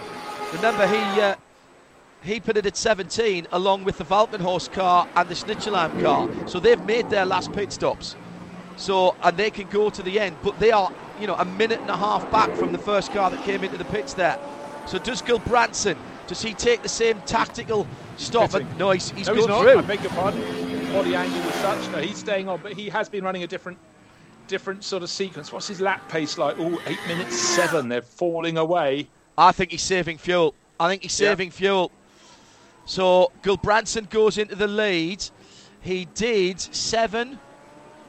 Remember 0.54 0.86
he. 0.88 1.20
Uh, 1.20 1.36
he 2.20 2.40
pitted 2.40 2.66
at 2.66 2.76
17 2.76 3.46
along 3.52 3.84
with 3.84 3.96
the 3.98 4.04
Walkenhorst 4.04 4.72
car 4.72 5.08
and 5.14 5.28
the 5.28 5.34
Schnitzelalm 5.36 6.02
car. 6.02 6.28
So 6.48 6.58
they've 6.58 6.84
made 6.84 7.08
their 7.10 7.24
last 7.24 7.52
pit 7.52 7.72
stops. 7.72 8.16
So 8.76 9.14
and 9.22 9.36
they 9.36 9.50
can 9.50 9.68
go 9.68 9.88
to 9.88 10.02
the 10.02 10.18
end, 10.18 10.36
but 10.42 10.58
they 10.58 10.72
are, 10.72 10.90
you 11.20 11.28
know, 11.28 11.36
a 11.36 11.44
minute 11.44 11.80
and 11.80 11.90
a 11.90 11.96
half 11.96 12.28
back 12.32 12.52
from 12.56 12.72
the 12.72 12.78
first 12.78 13.12
car 13.12 13.30
that 13.30 13.44
came 13.44 13.62
into 13.62 13.78
the 13.78 13.84
pits 13.84 14.14
there. 14.14 14.36
So 14.86 14.98
does 14.98 15.22
Gulbrandsen, 15.22 15.96
does 16.28 16.42
he 16.42 16.54
take 16.54 16.82
the 16.82 16.88
same 16.88 17.20
tactical 17.22 17.86
stop 18.18 18.54
and 18.54 18.78
no, 18.78 18.90
he's, 18.90 19.10
he's 19.10 19.26
no, 19.26 19.34
he's 19.34 19.46
not. 19.46 19.62
through. 19.62 19.78
I 19.78 19.82
beg 19.82 20.02
your 20.02 20.10
pardon. 20.10 20.40
Body 20.92 21.16
angle 21.16 21.40
was 21.40 21.54
such. 21.54 21.90
No, 21.90 21.98
he's 21.98 22.18
staying 22.18 22.48
on, 22.48 22.60
but 22.62 22.74
he 22.74 22.88
has 22.90 23.08
been 23.08 23.24
running 23.24 23.42
a 23.42 23.46
different 23.46 23.78
different 24.46 24.84
sort 24.84 25.02
of 25.02 25.10
sequence. 25.10 25.52
What's 25.52 25.66
his 25.66 25.80
lap 25.80 26.08
pace 26.08 26.38
like? 26.38 26.56
Oh, 26.58 26.80
eight 26.86 26.98
minutes 27.08 27.38
seven. 27.38 27.88
They're 27.88 28.02
falling 28.02 28.58
away. 28.58 29.08
I 29.36 29.52
think 29.52 29.70
he's 29.70 29.82
saving 29.82 30.18
fuel. 30.18 30.54
I 30.78 30.88
think 30.88 31.02
he's 31.02 31.12
saving 31.12 31.48
yeah. 31.48 31.54
fuel. 31.54 31.92
So 32.84 33.32
Gulbrandsen 33.42 34.08
goes 34.10 34.38
into 34.38 34.54
the 34.54 34.68
lead. 34.68 35.24
He 35.80 36.06
did 36.14 36.60
seven, 36.60 37.38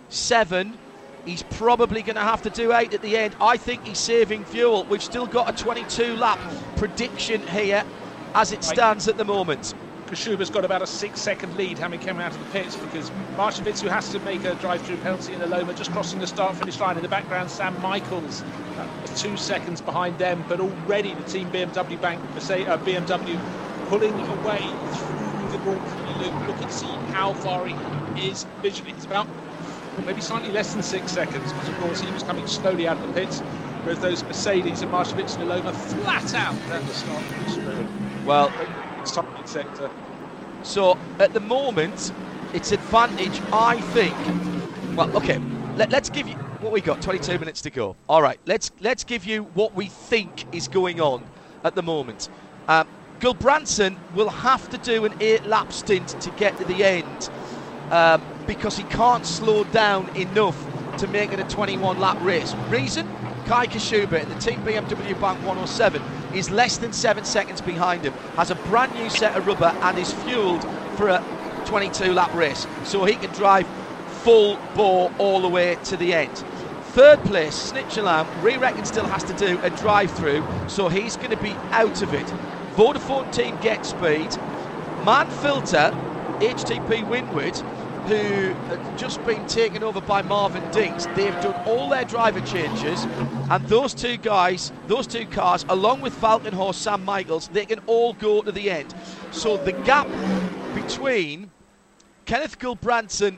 seven. 0.10 0.78
He's 1.26 1.44
probably 1.44 2.02
going 2.02 2.16
to 2.16 2.22
have 2.22 2.42
to 2.44 2.50
do 2.50 2.74
eight 2.74 2.94
at 2.94 3.02
the 3.02 3.18
end. 3.18 3.36
I 3.40 3.58
think 3.58 3.86
he's 3.86 4.00
saving 4.00 4.46
fuel. 4.46 4.86
We've 4.86 5.04
still 5.04 5.28
got 5.28 5.54
a 5.54 5.64
22 5.64 6.16
lap 6.16 6.40
prediction 6.78 7.46
here 7.48 7.84
as 8.36 8.52
it 8.52 8.64
stands 8.64 9.08
at 9.08 9.18
the 9.18 9.26
moment. 9.26 9.74
Kashuba's 10.08 10.50
got 10.50 10.66
about 10.66 10.82
a 10.82 10.88
six 10.88 11.22
second 11.22 11.56
lead 11.56 11.78
having 11.78 12.00
come 12.00 12.20
out 12.20 12.32
of 12.32 12.40
the 12.40 12.52
pits 12.52 12.76
because 12.76 13.12
Marchewicz, 13.38 13.80
who 13.82 13.90
has 13.90 14.10
to 14.10 14.20
make 14.22 14.44
a 14.44 14.56
drive 14.56 14.82
through 14.82 14.98
penalty 14.98 15.34
in 15.34 15.40
the 15.40 15.46
Loma, 15.46 15.74
just 15.76 15.92
crossing 15.92 16.20
the 16.20 16.26
start 16.26 16.56
finish 16.56 16.80
line. 16.80 16.98
In 16.98 17.04
the 17.04 17.10
background, 17.10 17.52
Sam 17.52 17.80
Michaels, 17.80 18.42
uh, 18.78 18.88
two 19.16 19.38
seconds 19.38 19.82
behind 19.82 20.18
them, 20.18 20.44
but 20.48 20.60
already 20.60 21.14
the 21.14 21.24
team 21.24 21.52
BMW 21.52 22.02
bank, 22.02 22.20
uh, 22.36 22.78
BMW 22.80 23.40
pulling 23.88 24.14
away 24.14 24.60
through 24.94 25.52
the 25.52 25.58
Grand 25.60 26.22
loop. 26.22 26.48
Look 26.48 26.62
and 26.62 26.72
see 26.72 26.88
how 27.14 27.34
far 27.34 27.68
he 27.68 27.76
is 28.28 28.48
visually. 28.64 28.92
It's 28.92 29.06
about 29.06 29.28
maybe 30.06 30.22
slightly 30.22 30.52
less 30.52 30.74
than 30.74 30.82
six 30.82 31.12
seconds 31.12 31.54
because, 31.54 31.70
of 31.70 31.78
course, 31.80 32.02
he 32.02 32.12
was 32.12 32.24
coming 32.24 32.48
slowly 32.48 32.88
out 32.88 32.98
of 32.98 33.08
the 33.08 33.14
pits. 33.14 33.42
Whereas 33.84 34.00
those 34.00 34.24
Mercedes 34.24 34.82
and 34.82 34.92
Marchewicz 34.92 35.38
and 35.38 35.48
Loma 35.48 35.72
flat 35.72 36.34
out 36.34 36.56
at 36.72 36.86
the 36.86 36.94
start 36.94 37.24
Well, 38.30 38.52
sector. 39.46 39.90
So 40.62 41.00
at 41.18 41.34
the 41.34 41.40
moment, 41.40 42.12
it's 42.54 42.72
advantage, 42.72 43.42
I 43.52 43.82
think. 43.82 44.16
Well, 44.96 45.18
okay, 45.18 45.42
let, 45.78 45.92
us 45.96 46.12
give 46.12 46.28
you 46.28 46.36
what 46.62 46.72
we 46.72 46.80
got. 46.80 47.02
22 47.02 47.40
minutes 47.40 47.60
to 47.62 47.72
go. 47.72 47.96
All 48.08 48.22
right, 48.22 48.40
let's 48.46 48.70
let's 48.82 49.04
give 49.04 49.26
you 49.26 49.46
what 49.56 49.74
we 49.74 49.88
think 49.88 50.46
is 50.54 50.68
going 50.68 51.02
on 51.02 51.24
at 51.64 51.74
the 51.74 51.82
moment. 51.82 52.30
Um, 52.68 52.88
Gulbrandsen 53.20 53.98
will 54.14 54.30
have 54.30 54.70
to 54.70 54.78
do 54.78 55.06
an 55.06 55.16
eight-lap 55.20 55.74
stint 55.74 56.10
to 56.22 56.30
get 56.38 56.56
to 56.60 56.66
the 56.66 56.84
end 56.84 57.32
um, 57.90 58.22
because 58.46 58.78
he 58.78 58.84
can't 58.84 59.26
slow 59.26 59.64
down 59.64 60.08
enough 60.16 60.56
to 61.00 61.08
make 61.08 61.34
it 61.34 61.40
a 61.40 61.46
21-lap 61.46 62.20
race. 62.22 62.54
Reason? 62.70 63.08
Kai 63.48 63.66
Kashuba 63.66 64.22
in 64.22 64.30
the 64.30 64.36
Team 64.36 64.62
BMW 64.62 65.20
Bank 65.20 65.40
107 65.40 66.00
is 66.34 66.50
less 66.50 66.78
than 66.78 66.94
seven 66.94 67.24
seconds 67.24 67.62
behind 67.62 68.04
him, 68.06 68.14
has 68.36 68.52
a 68.52 68.56
brand 68.56 68.94
new 68.96 69.10
set 69.10 69.36
of 69.36 69.48
rubber, 69.48 69.74
and 69.82 69.98
is 69.98 70.14
fueled 70.14 70.64
for 70.96 71.10
a 71.10 71.24
22 71.66 72.14
lap 72.14 72.34
race. 72.34 72.68
So 72.84 73.06
he 73.06 73.16
can 73.16 73.32
drive 73.32 73.68
full 74.24 74.58
bore 74.76 75.12
all 75.18 75.42
the 75.42 75.48
way 75.48 75.78
to 75.86 75.98
the 75.98 76.14
end. 76.14 76.44
Third 76.94 77.24
place, 77.24 77.72
Schnitzelalm, 77.72 78.44
we 78.44 78.58
reckon 78.58 78.84
still 78.84 79.06
has 79.06 79.24
to 79.24 79.34
do 79.34 79.60
a 79.62 79.70
drive 79.70 80.12
through, 80.12 80.44
so 80.68 80.90
he's 80.90 81.16
going 81.18 81.30
to 81.30 81.38
be 81.38 81.52
out 81.72 82.02
of 82.02 82.14
it. 82.14 82.26
Vodafone 82.76 83.32
team 83.32 83.58
get 83.62 83.86
speed. 83.86 84.36
Mann-Filter, 85.06 85.92
HTP 86.40 87.06
Winward, 87.06 87.64
who 88.10 88.54
had 88.70 88.98
just 88.98 89.24
been 89.24 89.46
taken 89.46 89.84
over 89.84 90.02
by 90.02 90.24
Marvin 90.24 90.64
Dienst. 90.72 91.14
They've 91.16 91.40
done 91.42 91.54
all 91.68 91.90
their 91.90 92.06
driver 92.06 92.42
changes, 92.42 93.06
and 93.52 93.64
those 93.68 93.94
two 93.94 94.18
guys, 94.18 94.72
those 94.88 95.06
two 95.06 95.26
cars, 95.28 95.64
along 95.70 96.02
with 96.02 96.20
Walkenhorst 96.20 96.76
Sam 96.76 97.06
Michaels, 97.06 97.50
they 97.50 97.66
can 97.66 97.80
all 97.86 98.14
go 98.14 98.42
to 98.42 98.52
the 98.52 98.72
end. 98.72 98.96
So 99.32 99.58
the 99.58 99.74
gap 99.74 100.08
between 100.74 101.52
Kenneth 102.26 102.58
Gulbrandsen 102.58 103.38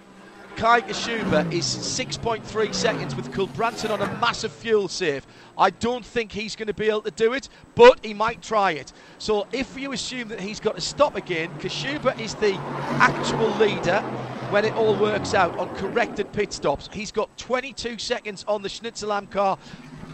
Kai 0.55 0.81
Kashuba 0.81 1.51
is 1.51 1.65
6.3 1.65 2.75
seconds 2.75 3.15
with 3.15 3.31
Gulbrandsen 3.31 3.89
on 3.89 4.01
a 4.01 4.19
massive 4.19 4.51
fuel 4.51 4.87
save. 4.87 5.25
I 5.57 5.69
don't 5.69 6.05
think 6.05 6.31
he's 6.31 6.55
going 6.55 6.67
to 6.67 6.73
be 6.73 6.87
able 6.87 7.01
to 7.01 7.11
do 7.11 7.33
it, 7.33 7.49
but 7.73 8.05
he 8.05 8.13
might 8.13 8.41
try 8.41 8.71
it. 8.71 8.93
So 9.17 9.47
if 9.51 9.77
you 9.77 9.91
assume 9.91 10.27
that 10.27 10.39
he's 10.39 10.59
got 10.59 10.75
to 10.75 10.81
stop 10.81 11.15
again, 11.15 11.49
Kashuba 11.59 12.19
is 12.19 12.35
the 12.35 12.53
actual 12.99 13.49
leader 13.55 14.03
when 14.51 14.65
it 14.65 14.73
all 14.73 14.93
works 14.95 15.33
out 15.33 15.57
on 15.57 15.73
corrected 15.75 16.29
pit 16.33 16.51
stops. 16.51 16.89
He's 16.91 17.11
got 17.11 17.35
22 17.37 17.97
seconds 17.97 18.43
on 18.49 18.61
the 18.61 18.67
Schnitzelalm 18.67 19.31
car, 19.31 19.57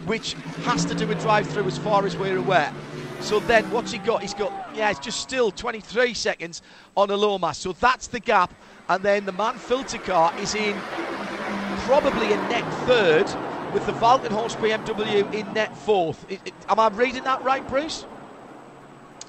which 0.06 0.33
has 0.64 0.85
to 0.85 0.93
do 0.93 1.09
a 1.11 1.16
drive 1.16 1.48
through 1.48 1.66
as 1.66 1.80
far 1.80 2.06
as 2.06 2.16
we're 2.16 2.38
aware. 2.38 2.72
So 3.19 3.40
then 3.40 3.69
what's 3.72 3.91
he 3.91 3.98
got? 3.98 4.22
He's 4.22 4.35
got, 4.35 4.51
yeah, 4.75 4.91
it's 4.91 4.99
just 4.99 5.22
still 5.22 5.49
23 5.49 6.14
seconds 6.14 6.61
on 6.95 7.09
a 7.09 7.17
Lomas. 7.17 7.57
So 7.57 7.74
that's 7.74 8.06
the 8.07 8.19
gap. 8.19 8.53
And 8.90 9.03
then 9.03 9.25
the 9.25 9.32
Mann-Filter 9.32 9.98
car 9.98 10.32
is 10.40 10.53
in 10.53 10.77
probably 11.88 12.32
a 12.32 12.38
net 12.48 12.72
third 12.85 13.25
with 13.74 13.88
the 13.88 13.93
Walkenhorst 13.93 14.57
BMW 14.57 15.33
in 15.33 15.51
net 15.53 15.75
fourth. 15.75 16.24
It, 16.30 16.41
it, 16.45 16.53
am 16.69 16.80
I 16.80 16.90
reading 16.90 17.24
that 17.24 17.43
right, 17.43 17.67
Bruce? 17.67 18.06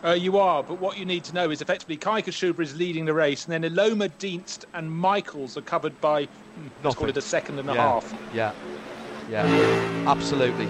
Uh, 0.05 0.13
you 0.13 0.39
are, 0.39 0.63
but 0.63 0.79
what 0.79 0.97
you 0.97 1.05
need 1.05 1.25
to 1.25 1.35
know 1.35 1.51
is 1.51 1.61
effectively 1.61 1.97
Kai 1.97 2.23
Kashuba 2.23 2.61
is 2.61 2.77
leading 2.77 3.05
the 3.05 3.15
race, 3.15 3.47
and 3.47 3.53
then 3.53 3.69
Elomaa, 3.69 4.11
Dienst, 4.19 4.65
and 4.75 4.91
Michaels 4.91 5.57
are 5.57 5.63
covered 5.63 6.01
by, 6.01 6.25
hmm, 6.25 6.69
let's 6.85 6.95
call 6.95 7.09
it 7.09 7.17
a 7.17 7.23
second 7.23 7.59
and 7.59 7.69
a 7.69 7.75
yeah. 7.75 7.83
half. 7.83 8.15
Yeah, 8.33 8.53
yeah, 9.29 10.05
absolutely. 10.07 10.67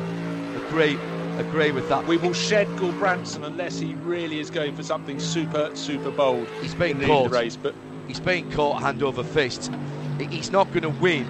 Agree, 0.66 0.98
agree 1.38 1.72
with 1.72 1.86
that. 1.90 2.06
We 2.06 2.16
will 2.16 2.32
shed 2.32 2.68
Gulbrandsen 2.78 3.44
unless 3.44 3.78
he 3.78 3.94
really 3.96 4.40
is 4.40 4.48
going 4.48 4.74
for 4.74 4.82
something 4.82 5.20
super, 5.20 5.70
super 5.74 6.10
bold. 6.10 6.48
He's 6.62 6.74
being 6.74 6.98
caught. 7.02 7.30
race, 7.30 7.56
but 7.56 7.74
he's 8.06 8.20
being 8.20 8.50
caught 8.52 8.82
hand 8.82 9.02
over 9.02 9.22
fist. 9.22 9.70
He's 10.18 10.50
not 10.50 10.68
going 10.68 10.82
to 10.82 11.00
win. 11.00 11.26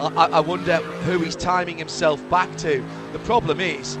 I, 0.00 0.28
I 0.32 0.40
wonder 0.40 0.76
who 0.76 1.18
he's 1.18 1.36
timing 1.36 1.76
himself 1.76 2.26
back 2.30 2.56
to. 2.58 2.82
The 3.12 3.18
problem 3.20 3.60
is 3.60 3.98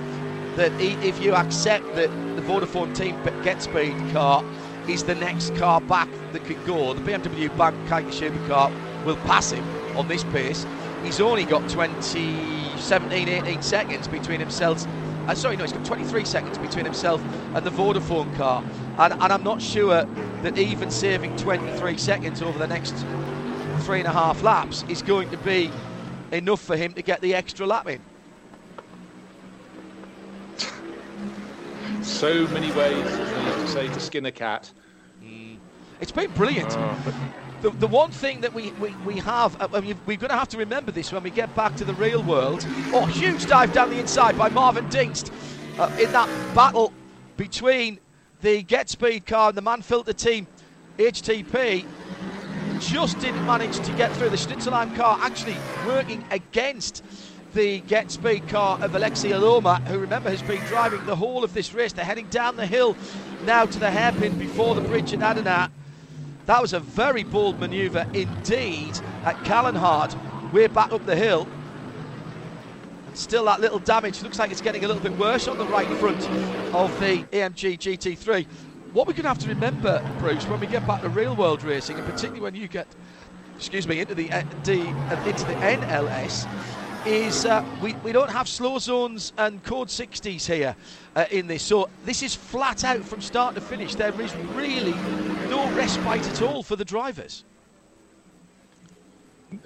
that 0.58 0.72
if 0.80 1.22
you 1.22 1.36
accept 1.36 1.84
that 1.94 2.10
the 2.34 2.42
Vodafone 2.42 2.92
team 2.92 3.16
get 3.44 3.62
speed 3.62 3.94
car 4.12 4.44
is 4.88 5.04
the 5.04 5.14
next 5.14 5.54
car 5.54 5.80
back 5.80 6.08
that 6.32 6.44
could 6.46 6.58
go, 6.66 6.92
the 6.94 7.00
BMW 7.00 7.56
Bank 7.56 7.76
Kaikashima 7.86 8.44
car 8.48 8.72
will 9.04 9.14
pass 9.18 9.52
him 9.52 9.64
on 9.96 10.08
this 10.08 10.24
pace. 10.24 10.66
He's 11.04 11.20
only 11.20 11.44
got 11.44 11.70
20, 11.70 12.76
17, 12.76 13.28
18 13.28 13.62
seconds 13.62 14.08
between 14.08 14.40
himself. 14.40 14.84
Uh, 15.28 15.34
sorry, 15.36 15.56
no, 15.56 15.62
he's 15.62 15.72
got 15.72 15.84
23 15.84 16.24
seconds 16.24 16.58
between 16.58 16.84
himself 16.84 17.22
and 17.54 17.64
the 17.64 17.70
Vodafone 17.70 18.34
car. 18.34 18.64
And, 18.98 19.12
and 19.12 19.32
I'm 19.32 19.44
not 19.44 19.62
sure 19.62 20.02
that 20.42 20.58
even 20.58 20.90
saving 20.90 21.36
23 21.36 21.96
seconds 21.98 22.42
over 22.42 22.58
the 22.58 22.66
next 22.66 22.96
three 23.82 24.00
and 24.00 24.08
a 24.08 24.12
half 24.12 24.42
laps 24.42 24.84
is 24.88 25.02
going 25.02 25.30
to 25.30 25.36
be 25.36 25.70
enough 26.32 26.60
for 26.60 26.76
him 26.76 26.94
to 26.94 27.02
get 27.02 27.20
the 27.20 27.36
extra 27.36 27.64
lap 27.64 27.86
in. 27.86 28.00
So 32.08 32.48
many 32.48 32.72
ways, 32.72 33.06
as 33.06 33.46
used 33.46 33.58
to 33.58 33.68
say, 33.68 33.86
to 33.88 34.00
skin 34.00 34.26
a 34.26 34.32
cat. 34.32 34.72
Mm. 35.22 35.58
It's 36.00 36.10
been 36.10 36.30
brilliant. 36.32 36.74
Oh. 36.76 37.14
The, 37.60 37.70
the 37.70 37.86
one 37.86 38.10
thing 38.10 38.40
that 38.40 38.52
we, 38.54 38.72
we, 38.72 38.90
we 39.04 39.18
have, 39.18 39.60
uh, 39.60 39.68
I 39.72 39.80
mean, 39.80 39.94
we're 40.06 40.16
going 40.16 40.30
to 40.30 40.36
have 40.36 40.48
to 40.48 40.58
remember 40.58 40.90
this 40.90 41.12
when 41.12 41.22
we 41.22 41.30
get 41.30 41.54
back 41.54 41.76
to 41.76 41.84
the 41.84 41.94
real 41.94 42.22
world. 42.22 42.66
Oh, 42.92 43.04
huge 43.04 43.46
dive 43.46 43.72
down 43.72 43.90
the 43.90 44.00
inside 44.00 44.38
by 44.38 44.48
Marvin 44.48 44.88
Dienst 44.88 45.30
uh, 45.78 45.94
in 46.00 46.10
that 46.12 46.28
battle 46.54 46.92
between 47.36 48.00
the 48.40 48.62
Get 48.62 48.88
Speed 48.88 49.26
car 49.26 49.50
and 49.50 49.56
the 49.56 49.62
Mann-Filter 49.62 50.14
team, 50.14 50.46
HTP. 50.96 51.86
Just 52.80 53.20
didn't 53.20 53.44
manage 53.44 53.78
to 53.80 53.92
get 53.92 54.12
through. 54.12 54.30
The 54.30 54.36
Schnitzelalm 54.36 54.96
car 54.96 55.18
actually 55.20 55.56
working 55.86 56.24
against 56.30 57.04
the 57.54 57.80
Get 57.80 58.10
Speed 58.10 58.48
car 58.48 58.78
of 58.82 58.92
Aleksi 58.92 59.30
Elomaa, 59.30 59.84
who 59.86 59.98
remember 59.98 60.30
has 60.30 60.42
been 60.42 60.64
driving 60.66 61.04
the 61.06 61.16
whole 61.16 61.44
of 61.44 61.54
this 61.54 61.72
race. 61.72 61.92
They're 61.92 62.04
heading 62.04 62.26
down 62.28 62.56
the 62.56 62.66
hill 62.66 62.96
now 63.44 63.64
to 63.64 63.78
the 63.78 63.90
hairpin 63.90 64.38
before 64.38 64.74
the 64.74 64.80
bridge 64.80 65.12
at 65.12 65.20
Adenau. 65.20 65.70
That 66.46 66.62
was 66.62 66.72
a 66.72 66.80
very 66.80 67.24
bold 67.24 67.60
manoeuvre 67.60 68.08
indeed 68.14 68.98
at 69.24 69.36
Kallenhard. 69.44 70.16
We're 70.52 70.68
back 70.68 70.92
up 70.92 71.04
the 71.04 71.16
hill. 71.16 71.46
And 73.06 73.16
still 73.16 73.44
that 73.46 73.60
little 73.60 73.78
damage. 73.78 74.22
Looks 74.22 74.38
like 74.38 74.50
it's 74.50 74.60
getting 74.60 74.84
a 74.84 74.88
little 74.88 75.02
bit 75.02 75.16
worse 75.18 75.48
on 75.48 75.58
the 75.58 75.66
right 75.66 75.88
front 75.98 76.26
of 76.74 76.98
the 77.00 77.24
AMG 77.32 77.78
GT3. 77.78 78.46
What 78.92 79.06
we're 79.06 79.12
going 79.12 79.24
to 79.24 79.28
have 79.28 79.38
to 79.40 79.48
remember, 79.48 80.02
Bruce, 80.18 80.46
when 80.46 80.60
we 80.60 80.66
get 80.66 80.86
back 80.86 81.02
to 81.02 81.10
real 81.10 81.36
world 81.36 81.62
racing, 81.62 81.98
and 81.98 82.06
particularly 82.06 82.40
when 82.40 82.54
you 82.54 82.68
get, 82.68 82.86
excuse 83.56 83.86
me, 83.86 84.00
into 84.00 84.14
the, 84.14 84.32
uh, 84.32 84.42
the 84.64 84.80
uh, 84.80 85.24
into 85.26 85.44
the 85.44 85.54
NLS, 85.54 86.48
is 87.08 87.46
uh, 87.46 87.64
we, 87.82 87.94
we 88.04 88.12
don't 88.12 88.30
have 88.30 88.46
slow 88.46 88.78
zones 88.78 89.32
and 89.38 89.62
code 89.64 89.88
60s 89.88 90.46
here 90.46 90.76
uh, 91.16 91.24
in 91.30 91.46
this. 91.46 91.62
So 91.62 91.88
this 92.04 92.22
is 92.22 92.34
flat 92.34 92.84
out 92.84 93.02
from 93.02 93.22
start 93.22 93.54
to 93.54 93.62
finish. 93.62 93.94
There 93.94 94.20
is 94.20 94.34
really 94.54 94.92
no 95.48 95.70
respite 95.72 96.28
at 96.28 96.42
all 96.42 96.62
for 96.62 96.76
the 96.76 96.84
drivers. 96.84 97.44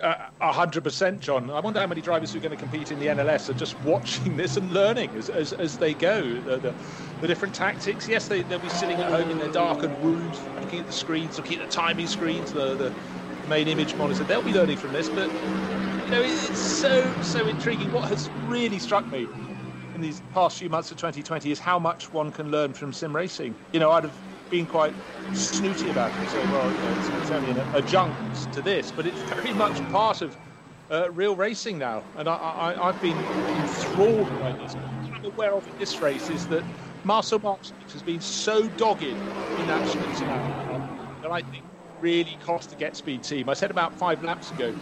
Uh, 0.01 0.15
a 0.41 0.53
hundred 0.53 0.85
percent, 0.85 1.19
John. 1.21 1.51
I 1.51 1.59
wonder 1.59 1.81
how 1.81 1.89
many 1.89 2.01
drivers 2.01 2.33
who 2.33 2.39
are 2.39 2.43
going 2.43 2.57
to 2.57 2.62
compete 2.62 2.93
in 2.93 3.01
the 3.01 3.07
NLS 3.07 3.51
are 3.51 3.55
just 3.55 3.79
watching 3.85 4.37
this 4.37 4.57
and 4.57 4.73
learning 4.73 5.11
as, 5.17 5.29
as, 5.29 5.53
as 5.53 5.77
they 5.77 5.95
go 5.95 6.23
the, 6.43 6.59
the, 6.59 6.75
the, 7.21 7.27
different 7.27 7.53
tactics. 7.53 8.07
Yes, 8.07 8.29
they, 8.29 8.43
they'll 8.43 8.61
be 8.61 8.69
sitting 8.69 8.99
at 8.99 9.11
home 9.11 9.29
in 9.31 9.39
their 9.39 9.51
darkened 9.51 9.99
rooms, 10.05 10.41
looking 10.61 10.79
at 10.79 10.87
the 10.87 10.93
screens, 10.93 11.37
looking 11.39 11.59
at 11.59 11.67
the 11.69 11.73
timing 11.73 12.07
screens, 12.07 12.53
the, 12.53 12.77
the 12.77 12.95
main 13.49 13.67
image 13.67 13.97
monitor. 13.97 14.23
They'll 14.23 14.43
be 14.43 14.53
learning 14.53 14.77
from 14.77 14.93
this, 14.93 15.09
but 15.09 15.29
know, 16.12 16.23
it's 16.23 16.58
so, 16.58 17.23
so 17.23 17.47
intriguing. 17.47 17.91
What 17.92 18.08
has 18.08 18.28
really 18.47 18.78
struck 18.78 19.10
me 19.10 19.26
in 19.94 20.00
these 20.00 20.20
past 20.34 20.58
few 20.58 20.68
months 20.68 20.91
of 20.91 20.99
2020 20.99 21.50
is 21.50 21.58
how 21.58 21.78
much 21.78 22.12
one 22.12 22.31
can 22.31 22.50
learn 22.50 22.74
from 22.74 22.92
sim 22.92 23.15
racing. 23.16 23.55
You 23.73 23.81
know, 23.81 23.91
I'd 23.91 24.05
have 24.05 24.16
been 24.50 24.66
quite 24.66 24.92
snooty 25.32 25.91
about 25.91 26.10
it. 26.23 26.28
So, 26.28 26.39
well, 26.52 26.70
you 26.70 26.78
know, 26.78 26.99
it's, 26.99 27.08
it's 27.08 27.31
only 27.31 27.50
an 27.50 27.58
adjunct 27.74 28.52
to 28.52 28.60
this, 28.60 28.92
but 28.92 29.07
it's 29.07 29.20
very 29.34 29.55
much 29.55 29.81
part 29.91 30.20
of 30.20 30.36
uh, 30.91 31.10
real 31.12 31.34
racing 31.34 31.78
now. 31.78 32.02
And 32.18 32.28
I, 32.28 32.74
have 32.78 33.00
been 33.00 33.16
enthralled 33.16 34.28
by 34.41 34.52
this. 34.52 34.74
What 34.74 35.18
I'm 35.18 35.24
aware 35.24 35.55
of 35.55 35.66
in 35.66 35.78
this 35.78 35.99
race 36.02 36.28
is 36.28 36.47
that 36.49 36.62
Marcel 37.05 37.39
Martinez 37.39 37.92
has 37.92 38.02
been 38.02 38.20
so 38.20 38.68
dogged 38.68 39.02
in 39.02 39.16
that 39.66 39.89
Schnitzel 39.89 40.26
that 41.23 41.31
I 41.31 41.41
think 41.41 41.65
really 42.02 42.36
cost 42.44 42.70
the 42.70 42.76
Get 42.76 42.97
Speed 42.97 43.22
team. 43.22 43.48
I 43.48 43.55
said 43.55 43.70
about 43.70 43.94
five 43.94 44.22
laps 44.22 44.50
ago 44.50 44.74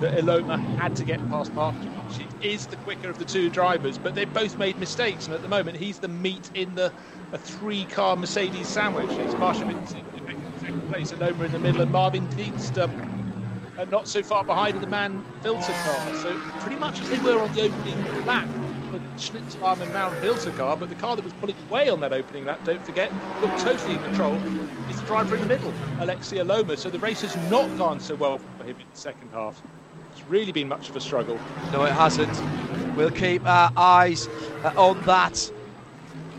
that 0.00 0.14
Elomaa 0.16 0.78
had 0.78 0.94
to 0.96 1.04
get 1.04 1.26
past 1.28 1.52
Martin. 1.54 1.90
She 2.14 2.26
is 2.46 2.66
the 2.66 2.76
quicker 2.76 3.10
of 3.10 3.18
the 3.18 3.24
two 3.24 3.50
drivers, 3.50 3.98
but 3.98 4.14
they've 4.14 4.32
both 4.32 4.58
made 4.58 4.78
mistakes, 4.78 5.26
and 5.26 5.34
at 5.34 5.42
the 5.42 5.48
moment 5.48 5.78
he's 5.78 5.98
the 5.98 6.08
meat 6.08 6.50
in 6.54 6.74
the 6.74 6.92
a 7.32 7.38
three-car 7.38 8.16
Mercedes 8.16 8.68
sandwich. 8.68 9.10
It's 9.10 9.34
Marshall 9.34 9.70
in 9.70 9.86
second 9.86 10.88
place, 10.88 11.10
Elomaa 11.12 11.46
in 11.46 11.52
the 11.52 11.58
middle, 11.58 11.80
and 11.80 11.90
Marvin 11.90 12.28
Dienst 12.28 12.78
um, 12.78 13.88
not 13.90 14.06
so 14.06 14.22
far 14.22 14.44
behind 14.44 14.76
in 14.76 14.80
the 14.80 14.86
MAN 14.86 15.24
filter 15.42 15.72
car. 15.72 16.14
So 16.16 16.38
pretty 16.60 16.76
much 16.76 17.00
as 17.00 17.10
they 17.10 17.18
were 17.18 17.40
on 17.40 17.52
the 17.54 17.62
opening 17.62 18.26
lap 18.26 18.48
the 19.18 19.24
Schnitzelalm 19.24 19.80
and 19.80 19.92
Mount 19.92 20.14
filter 20.18 20.50
car, 20.52 20.76
but 20.76 20.88
the 20.88 20.94
car 20.94 21.16
that 21.16 21.24
was 21.24 21.32
pulling 21.34 21.56
away 21.68 21.88
on 21.88 22.00
that 22.00 22.12
opening 22.12 22.44
lap, 22.44 22.60
don't 22.64 22.84
forget, 22.84 23.10
looked 23.40 23.58
totally 23.58 23.94
in 23.94 24.02
control, 24.02 24.34
is 24.88 25.00
the 25.00 25.06
driver 25.06 25.34
in 25.34 25.40
the 25.40 25.48
middle, 25.48 25.72
Aleksi 25.98 26.38
Elomaa. 26.38 26.78
So 26.78 26.88
the 26.88 27.00
race 27.00 27.22
has 27.22 27.36
not 27.50 27.76
gone 27.76 27.98
so 27.98 28.14
well 28.14 28.38
for 28.38 28.64
him 28.64 28.76
in 28.78 28.86
the 28.92 28.98
second 28.98 29.28
half. 29.32 29.60
It's 30.12 30.22
really 30.28 30.52
been 30.52 30.68
much 30.68 30.88
of 30.88 30.96
a 30.96 31.00
struggle. 31.00 31.38
No, 31.72 31.84
it 31.84 31.92
hasn't. 31.92 32.40
We'll 32.96 33.10
keep 33.10 33.44
our 33.44 33.72
eyes 33.76 34.28
uh, 34.62 34.72
on 34.76 35.02
that 35.02 35.50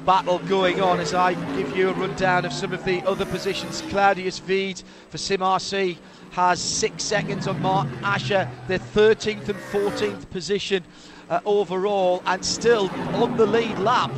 battle 0.05 0.39
going 0.39 0.81
on 0.81 0.99
as 0.99 1.13
I 1.13 1.33
give 1.55 1.75
you 1.75 1.89
a 1.89 1.93
rundown 1.93 2.45
of 2.45 2.53
some 2.53 2.71
of 2.73 2.83
the 2.85 3.01
other 3.01 3.25
positions. 3.25 3.81
Claudius 3.89 4.41
Wied 4.41 4.81
for 5.09 5.17
Sim 5.17 5.41
RC 5.41 5.97
has 6.31 6.61
six 6.61 7.03
seconds 7.03 7.47
on 7.47 7.61
Martin 7.61 7.93
Asher, 8.03 8.49
the 8.67 8.79
13th 8.79 9.49
and 9.49 9.59
14th 9.59 10.29
position 10.29 10.83
uh, 11.29 11.39
overall, 11.45 12.21
and 12.25 12.43
still 12.43 12.89
on 13.15 13.37
the 13.37 13.45
lead 13.45 13.77
lap. 13.79 14.11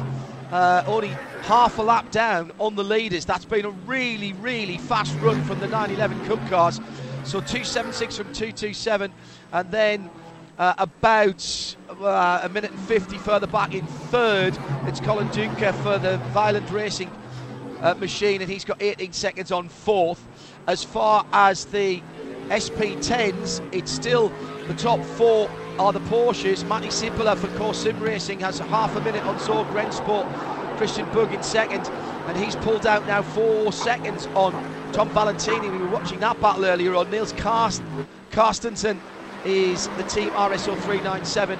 Uh, 0.52 0.84
only 0.86 1.10
half 1.44 1.78
a 1.78 1.82
lap 1.82 2.12
down 2.12 2.52
on 2.60 2.76
the 2.76 2.84
leaders. 2.84 3.26
That's 3.26 3.46
been 3.46 3.66
a 3.66 3.70
really, 3.70 4.34
really 4.34 4.78
fast 4.78 5.16
run 5.22 5.42
from 5.44 5.60
the 5.60 5.68
911 5.68 6.26
Cup 6.26 6.50
cars. 6.50 6.78
So 7.24 7.40
276 7.40 8.18
from 8.18 8.26
227, 8.28 9.14
and 9.54 9.72
then 9.72 10.10
uh, 10.58 10.74
about 10.78 11.76
uh, 11.90 12.42
a 12.44 12.50
minute 12.50 12.72
and 12.72 12.80
50 12.82 13.18
further 13.20 13.48
back 13.48 13.74
in 13.74 13.86
third, 13.86 14.58
it's 14.86 15.00
Colin 15.00 15.28
Dunker 15.30 15.72
for 15.74 15.98
the 15.98 16.18
Violent 16.34 16.70
Racing 16.72 17.10
uh, 17.82 17.94
machine, 17.96 18.42
and 18.42 18.50
he's 18.50 18.66
got 18.66 18.82
18 18.82 19.14
seconds 19.14 19.52
on 19.52 19.70
fourth. 19.70 20.28
As 20.68 20.84
far 20.84 21.26
as 21.32 21.66
the 21.66 22.02
SP10s, 22.52 23.66
it's 23.72 23.90
still 23.90 24.30
the 24.68 24.74
top 24.74 25.02
four 25.02 25.50
are 25.80 25.94
the 25.94 26.02
Porsches. 26.02 26.68
Matty 26.68 26.90
Simpeler 26.90 27.38
for 27.38 27.48
Core 27.58 27.74
Sim 27.74 28.00
Racing 28.02 28.42
has 28.42 28.60
half 28.60 28.96
a 28.96 29.02
minute 29.02 29.24
on 29.26 29.38
Zorg 29.38 29.66
Rennsport. 29.72 30.28
Christian 30.78 31.08
Bug 31.14 31.32
in 31.32 31.42
second, 31.44 31.88
and 32.28 32.36
he's 32.36 32.56
pulled 32.58 32.86
out 32.88 33.06
now 33.06 33.22
four 33.22 33.72
seconds 33.72 34.26
on 34.34 34.52
Tom 34.92 35.10
Valentini. 35.10 35.70
We 35.70 35.78
were 35.78 35.90
watching 35.90 36.20
that 36.20 36.42
battle 36.42 36.66
earlier 36.66 36.96
on. 36.96 37.10
Niels 37.10 37.34
Karst- 37.34 37.84
Carstensen 38.32 39.00
is 39.46 39.88
the 39.90 40.04
team 40.04 40.32
RSO 40.32 40.76
397 40.82 41.60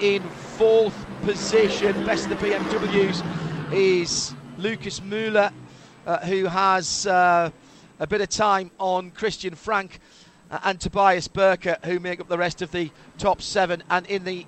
in 0.00 0.22
fourth 0.22 1.06
position. 1.22 2.04
Best 2.06 2.30
of 2.30 2.38
the 2.40 2.46
BMWs 2.46 3.72
is 3.72 4.34
Lucas 4.58 5.00
Müller, 5.00 5.52
uh, 6.06 6.18
who 6.18 6.46
has 6.46 7.06
uh, 7.06 7.50
a 7.98 8.06
bit 8.06 8.20
of 8.20 8.28
time 8.28 8.70
on 8.78 9.10
Christian 9.10 9.54
Frank 9.54 9.98
and 10.64 10.80
Tobias 10.80 11.28
Burker, 11.28 11.78
who 11.84 11.98
make 11.98 12.20
up 12.20 12.28
the 12.28 12.38
rest 12.38 12.62
of 12.62 12.72
the 12.72 12.90
top 13.18 13.40
seven. 13.40 13.82
And 13.90 14.06
in 14.06 14.24
the 14.24 14.46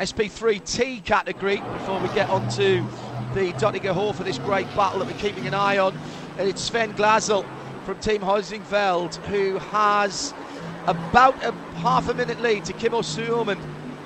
SP3T 0.00 1.04
category, 1.04 1.56
before 1.56 2.00
we 2.00 2.08
get 2.08 2.30
on 2.30 2.48
to 2.50 2.84
the 3.34 3.52
Döttinger 3.52 3.94
Höhe 3.94 4.14
for 4.14 4.24
this 4.24 4.38
great 4.38 4.66
battle 4.74 5.00
that 5.00 5.06
we're 5.06 5.20
keeping 5.20 5.46
an 5.46 5.54
eye 5.54 5.78
on, 5.78 5.98
it's 6.38 6.62
Sven 6.62 6.92
Glazel 6.94 7.44
from 7.84 7.98
Team 8.00 8.22
Heusinkveld, 8.22 9.16
who 9.26 9.58
has 9.58 10.32
about 10.86 11.34
a 11.44 11.52
half 11.76 12.08
a 12.08 12.14
minute 12.14 12.40
lead 12.40 12.64
to 12.64 12.72
Kimmo 12.72 13.02
Suomen. 13.02 13.58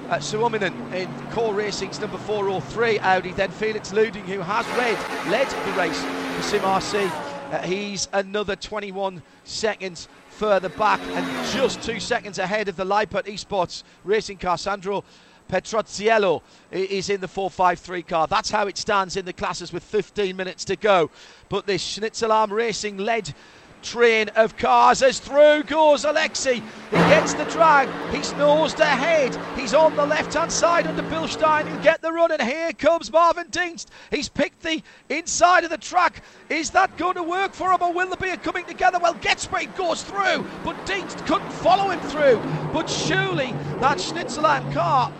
Uh, 0.08 0.18
Suominen 0.18 0.94
in 0.94 1.08
Core 1.32 1.52
Racing's 1.52 1.98
number 1.98 2.16
403 2.16 3.00
Audi, 3.00 3.32
then 3.32 3.50
Felix 3.50 3.90
Luding, 3.90 4.22
who 4.22 4.38
has 4.38 4.64
led, 4.78 5.30
led 5.30 5.48
the 5.48 5.72
race 5.72 6.00
for 6.36 6.42
Sim 6.42 6.60
RC. 6.60 7.10
Uh, 7.52 7.62
he's 7.62 8.08
another 8.12 8.54
21 8.54 9.20
seconds 9.42 10.08
further 10.36 10.68
back 10.68 11.00
and 11.00 11.26
just 11.50 11.82
two 11.82 11.98
seconds 11.98 12.38
ahead 12.38 12.68
of 12.68 12.76
the 12.76 12.84
Leipert 12.84 13.24
Esports 13.24 13.84
racing 14.04 14.36
car. 14.36 14.58
Sandro 14.58 15.02
Petroziello 15.48 16.42
is 16.70 17.08
in 17.08 17.22
the 17.22 17.28
453 17.28 18.02
car. 18.02 18.26
That's 18.26 18.50
how 18.50 18.66
it 18.66 18.76
stands 18.76 19.16
in 19.16 19.24
the 19.24 19.32
classes 19.32 19.72
with 19.72 19.82
15 19.82 20.36
minutes 20.36 20.66
to 20.66 20.76
go. 20.76 21.10
But 21.48 21.66
this 21.66 21.82
Schnitzelalm 21.82 22.50
Racing 22.50 22.98
led 22.98 23.34
train 23.82 24.28
of 24.30 24.56
cars 24.56 25.02
as 25.02 25.18
through 25.18 25.62
goes 25.64 26.04
Aleksi. 26.04 26.54
He 26.90 26.96
gets 26.96 27.34
the 27.34 27.44
drag. 27.44 27.88
He's 28.14 28.32
nosed 28.34 28.80
ahead. 28.80 29.36
He's 29.56 29.74
on 29.74 29.94
the 29.96 30.06
left 30.06 30.34
hand 30.34 30.50
side 30.50 30.86
under 30.86 31.02
Bilstein. 31.02 31.68
He'll 31.68 31.82
get 31.82 32.02
the 32.02 32.12
run. 32.12 32.32
And 32.32 32.42
here 32.42 32.72
comes 32.72 33.12
Marvin 33.12 33.48
Dienst. 33.48 33.86
He's 34.10 34.28
picked 34.28 34.62
the 34.62 34.82
inside 35.08 35.64
of 35.64 35.70
the 35.70 35.78
track. 35.78 36.22
Is 36.48 36.70
that 36.70 36.96
going 36.96 37.14
to 37.14 37.22
work 37.22 37.52
for 37.52 37.72
him 37.72 37.82
or 37.82 37.92
will 37.92 38.08
there 38.08 38.16
be 38.16 38.30
a 38.30 38.36
coming 38.36 38.64
together? 38.64 38.98
Well, 39.00 39.14
Getspeed 39.14 39.76
goes 39.76 40.02
through, 40.02 40.46
but 40.64 40.76
Dienst 40.86 41.24
couldn't 41.26 41.52
follow 41.52 41.90
him 41.90 42.00
through. 42.00 42.40
But 42.72 42.88
surely 42.90 43.52
that 43.80 43.98
Schnitzelalm 43.98 44.72
car 44.72 45.12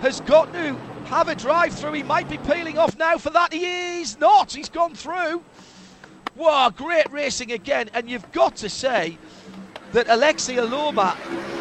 has 0.00 0.20
got 0.22 0.52
to 0.52 0.76
have 1.06 1.28
a 1.28 1.34
drive 1.34 1.72
through. 1.72 1.92
He 1.92 2.02
might 2.02 2.28
be 2.28 2.38
peeling 2.38 2.78
off 2.78 2.96
now 2.98 3.16
for 3.18 3.30
that. 3.30 3.52
He 3.52 4.00
is 4.00 4.18
not. 4.18 4.52
He's 4.52 4.68
gone 4.68 4.94
through. 4.94 5.42
Wow, 6.36 6.70
great 6.70 7.10
racing 7.10 7.52
again. 7.52 7.88
And 7.94 8.10
you've 8.10 8.30
got 8.32 8.56
to 8.56 8.68
say 8.68 9.16
that 9.92 10.06
Aleksi 10.06 10.56
Elomaa 10.56 11.14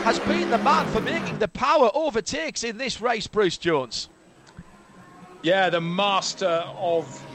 has 0.04 0.20
been 0.20 0.50
the 0.50 0.58
man 0.58 0.86
for 0.88 1.00
making 1.00 1.40
the 1.40 1.48
power 1.48 1.90
overtakes 1.94 2.64
in 2.64 2.78
this 2.78 3.00
race, 3.00 3.26
Bruce 3.26 3.58
Jones. 3.58 4.10
Yeah, 5.42 5.70
the 5.70 5.80
master 5.80 6.64
of 6.78 7.26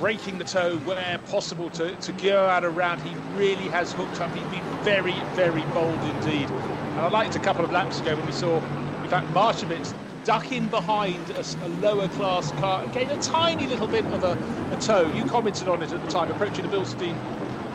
breaking 0.00 0.38
the 0.38 0.44
toe 0.44 0.78
where 0.78 1.18
possible 1.28 1.70
to, 1.70 1.94
to 1.94 2.12
go 2.12 2.46
out 2.46 2.64
around. 2.64 3.02
He 3.02 3.14
really 3.36 3.68
has 3.68 3.92
hooked 3.92 4.20
up. 4.20 4.34
He's 4.34 4.42
been 4.48 4.64
very, 4.82 5.14
very 5.34 5.62
bold 5.72 6.00
indeed. 6.16 6.48
And 6.50 7.00
I 7.00 7.08
liked 7.08 7.36
a 7.36 7.38
couple 7.38 7.64
of 7.64 7.70
laps 7.70 8.00
ago 8.00 8.16
when 8.16 8.26
we 8.26 8.32
saw, 8.32 8.56
in 8.56 9.08
fact, 9.08 9.28
Marchewicz 9.28 9.94
ducking 10.24 10.66
behind 10.68 11.30
a, 11.30 11.44
a, 11.64 11.68
lower 11.80 12.08
class 12.08 12.50
car 12.52 12.82
and 12.82 12.92
getting 12.92 13.10
a 13.10 13.22
tiny 13.22 13.66
little 13.66 13.86
bit 13.86 14.04
of 14.06 14.24
a, 14.24 14.32
a 14.74 14.80
toe. 14.80 15.10
You 15.14 15.24
commented 15.24 15.68
on 15.68 15.82
it 15.82 15.92
at 15.92 16.02
the 16.02 16.10
time, 16.10 16.30
approaching 16.30 16.68
the 16.68 16.76
Bilstein 16.76 17.16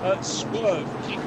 uh, 0.03 0.22
swerve 0.22 0.88
kick, 1.07 1.19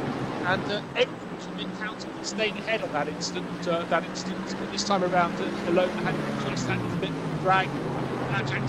and 0.46 0.62
uh, 0.70 0.82
everyone's 0.96 1.46
been 1.56 1.70
counting 1.78 2.10
staying 2.22 2.56
ahead 2.58 2.82
on 2.82 2.92
that 2.92 3.08
instant. 3.08 3.46
Uh, 3.66 3.84
that 3.84 4.04
instant, 4.04 4.54
but 4.58 4.70
this 4.70 4.84
time 4.84 5.02
around, 5.02 5.34
uh, 5.34 5.70
Elomaa 5.70 5.88
had 6.02 6.48
just 6.50 6.66
that 6.68 6.80
little 6.80 6.98
bit 6.98 7.10
of 7.10 7.40
drag. 7.42 7.68
And 8.30 8.46
Jack 8.46 8.68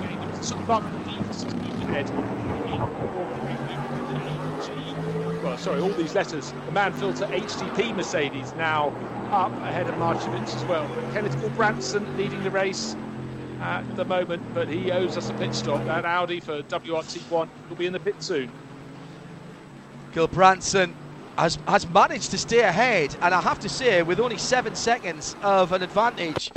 getting 0.00 0.42
sort 0.42 0.60
of 0.60 0.70
up 0.70 0.82
ahead 0.82 2.10
well, 5.42 5.58
sorry, 5.58 5.80
all 5.80 5.90
these 5.90 6.14
letters. 6.14 6.52
The 6.66 6.72
Mann-Filter 6.72 7.26
HTP 7.26 7.94
Mercedes 7.94 8.52
now 8.54 8.92
up 9.30 9.52
ahead 9.62 9.88
of 9.88 9.94
Marchewicz 9.94 10.54
as 10.54 10.64
well. 10.68 10.88
Kenneth 11.12 11.56
Branson 11.56 12.06
leading 12.16 12.42
the 12.42 12.50
race 12.50 12.94
at 13.60 13.84
the 13.96 14.04
moment, 14.04 14.42
but 14.54 14.68
he 14.68 14.90
owes 14.90 15.16
us 15.16 15.30
a 15.30 15.34
pit 15.34 15.54
stop. 15.54 15.84
That 15.86 16.04
Audi 16.04 16.40
for 16.40 16.62
WRT1 16.62 17.48
will 17.68 17.76
be 17.76 17.86
in 17.86 17.92
the 17.92 18.00
pit 18.00 18.22
soon. 18.22 18.50
Gulbrandsen 20.12 20.94
has, 21.38 21.58
has 21.66 21.88
managed 21.88 22.30
to 22.30 22.38
stay 22.38 22.60
ahead, 22.60 23.16
and 23.20 23.34
I 23.34 23.40
have 23.40 23.58
to 23.60 23.68
say, 23.68 24.02
with 24.02 24.20
only 24.20 24.38
seven 24.38 24.74
seconds 24.74 25.36
of 25.42 25.72
an 25.72 25.82
advantage 25.82 26.52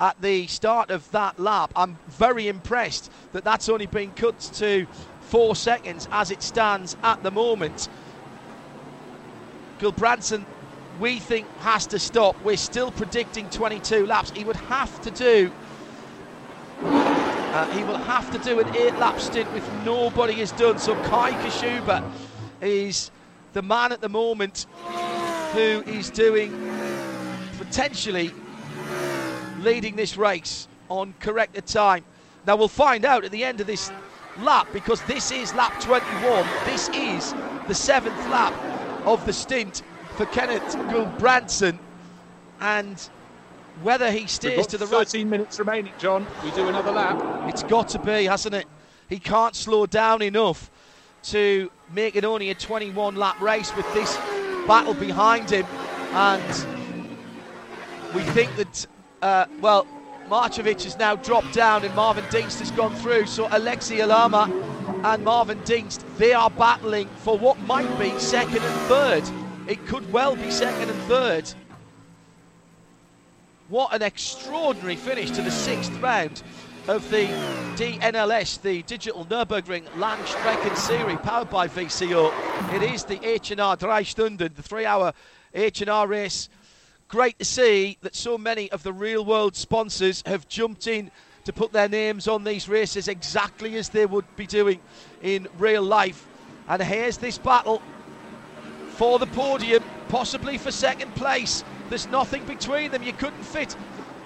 at 0.00 0.20
the 0.20 0.46
start 0.46 0.90
of 0.90 1.10
that 1.12 1.38
lap, 1.38 1.72
I'm 1.76 1.98
very 2.08 2.48
impressed 2.48 3.10
that 3.32 3.44
that's 3.44 3.68
only 3.68 3.86
been 3.86 4.12
cut 4.12 4.38
to 4.54 4.86
four 5.20 5.54
seconds 5.54 6.08
as 6.10 6.30
it 6.30 6.42
stands 6.42 6.96
at 7.02 7.22
the 7.22 7.30
moment. 7.30 7.88
Gulbrandsen, 9.78 10.46
we 11.02 11.18
think, 11.18 11.48
has 11.58 11.84
to 11.88 11.98
stop. 11.98 12.40
We're 12.44 12.56
still 12.56 12.92
predicting 12.92 13.50
22 13.50 14.06
laps. 14.06 14.30
He 14.30 14.44
would 14.44 14.54
have 14.54 15.02
to 15.02 15.10
do. 15.10 15.50
Uh, 16.80 17.70
he 17.72 17.82
will 17.82 17.98
have 17.98 18.30
to 18.30 18.38
do 18.38 18.60
an 18.60 18.76
eight-lap 18.76 19.18
stint 19.18 19.52
with 19.52 19.68
nobody 19.84 20.34
has 20.34 20.52
done. 20.52 20.78
So 20.78 20.94
Kai 21.02 21.32
Kashuba 21.32 22.08
is 22.60 23.10
the 23.52 23.62
man 23.62 23.90
at 23.90 24.00
the 24.00 24.08
moment 24.08 24.66
who 25.52 25.82
is 25.88 26.08
doing 26.08 26.52
potentially 27.58 28.30
leading 29.58 29.96
this 29.96 30.16
race 30.16 30.68
on 30.88 31.14
corrected 31.18 31.66
time. 31.66 32.04
Now 32.46 32.54
we'll 32.54 32.68
find 32.68 33.04
out 33.04 33.24
at 33.24 33.32
the 33.32 33.42
end 33.42 33.60
of 33.60 33.66
this 33.66 33.90
lap 34.38 34.68
because 34.72 35.02
this 35.02 35.32
is 35.32 35.52
lap 35.54 35.80
21. 35.80 36.46
This 36.64 36.88
is 36.90 37.34
the 37.66 37.74
seventh 37.74 38.16
lap 38.28 38.54
of 39.04 39.26
the 39.26 39.32
stint 39.32 39.82
for 40.16 40.26
Kenneth 40.26 40.62
Gulbrandsen. 40.62 41.78
And 42.60 43.08
whether 43.82 44.10
he 44.10 44.26
steers 44.26 44.66
to 44.68 44.78
the 44.78 44.86
13 44.86 44.98
right. 44.98 45.08
13 45.08 45.30
minutes 45.30 45.58
remaining, 45.58 45.92
John. 45.98 46.26
We 46.44 46.50
do 46.52 46.68
another 46.68 46.92
lap. 46.92 47.48
It's 47.48 47.62
got 47.62 47.88
to 47.90 47.98
be, 47.98 48.24
hasn't 48.24 48.54
it? 48.54 48.66
He 49.08 49.18
can't 49.18 49.56
slow 49.56 49.86
down 49.86 50.22
enough 50.22 50.70
to 51.24 51.70
make 51.92 52.16
it 52.16 52.24
only 52.24 52.50
a 52.50 52.54
21 52.54 53.16
lap 53.16 53.40
race 53.40 53.74
with 53.76 53.92
this 53.94 54.16
battle 54.66 54.94
behind 54.94 55.50
him. 55.50 55.66
And 56.12 56.66
we 58.14 58.22
think 58.22 58.54
that, 58.56 58.86
uh, 59.22 59.46
well, 59.60 59.86
Marchewicz 60.28 60.84
has 60.84 60.98
now 60.98 61.16
dropped 61.16 61.52
down 61.52 61.84
and 61.84 61.94
Marvin 61.94 62.24
Dienst 62.24 62.58
has 62.60 62.70
gone 62.70 62.94
through. 62.96 63.26
So 63.26 63.48
Aleksi 63.48 63.98
Elomaa 63.98 65.04
and 65.04 65.24
Marvin 65.24 65.58
Dienst, 65.60 66.04
they 66.16 66.32
are 66.32 66.50
battling 66.50 67.08
for 67.18 67.36
what 67.36 67.58
might 67.60 67.98
be 67.98 68.18
second 68.18 68.62
and 68.62 68.80
third. 68.88 69.41
It 69.68 69.86
could 69.86 70.12
well 70.12 70.34
be 70.34 70.50
second 70.50 70.90
and 70.90 71.02
third. 71.02 71.52
What 73.68 73.94
an 73.94 74.02
extraordinary 74.02 74.96
finish 74.96 75.30
to 75.30 75.42
the 75.42 75.50
sixth 75.50 75.96
round 76.00 76.42
of 76.88 77.08
the 77.10 77.26
DNLS, 77.76 78.60
the 78.60 78.82
Digital 78.82 79.24
Nürburgring 79.24 79.84
Langstrecken 79.96 80.76
Series, 80.76 81.18
powered 81.20 81.48
by 81.48 81.68
VCO. 81.68 82.32
It 82.74 82.82
is 82.82 83.04
the 83.04 83.24
H&R 83.24 83.76
Drei 83.76 84.02
Stunden, 84.02 84.52
the 84.54 84.62
three-hour 84.62 85.12
H&R 85.54 86.06
race. 86.08 86.48
Great 87.06 87.38
to 87.38 87.44
see 87.44 87.98
that 88.02 88.16
so 88.16 88.36
many 88.36 88.70
of 88.72 88.82
the 88.82 88.92
real-world 88.92 89.54
sponsors 89.54 90.24
have 90.26 90.48
jumped 90.48 90.88
in 90.88 91.10
to 91.44 91.52
put 91.52 91.72
their 91.72 91.88
names 91.88 92.26
on 92.26 92.42
these 92.42 92.68
races 92.68 93.06
exactly 93.06 93.76
as 93.76 93.90
they 93.90 94.06
would 94.06 94.24
be 94.34 94.46
doing 94.46 94.80
in 95.22 95.46
real 95.56 95.82
life. 95.82 96.26
And 96.68 96.82
here's 96.82 97.18
this 97.18 97.38
battle 97.38 97.80
for 99.02 99.18
the 99.18 99.26
podium, 99.26 99.82
possibly 100.06 100.56
for 100.56 100.70
second 100.70 101.12
place. 101.16 101.64
There's 101.88 102.06
nothing 102.06 102.44
between 102.44 102.92
them. 102.92 103.02
You 103.02 103.12
couldn't 103.12 103.42
fit 103.42 103.74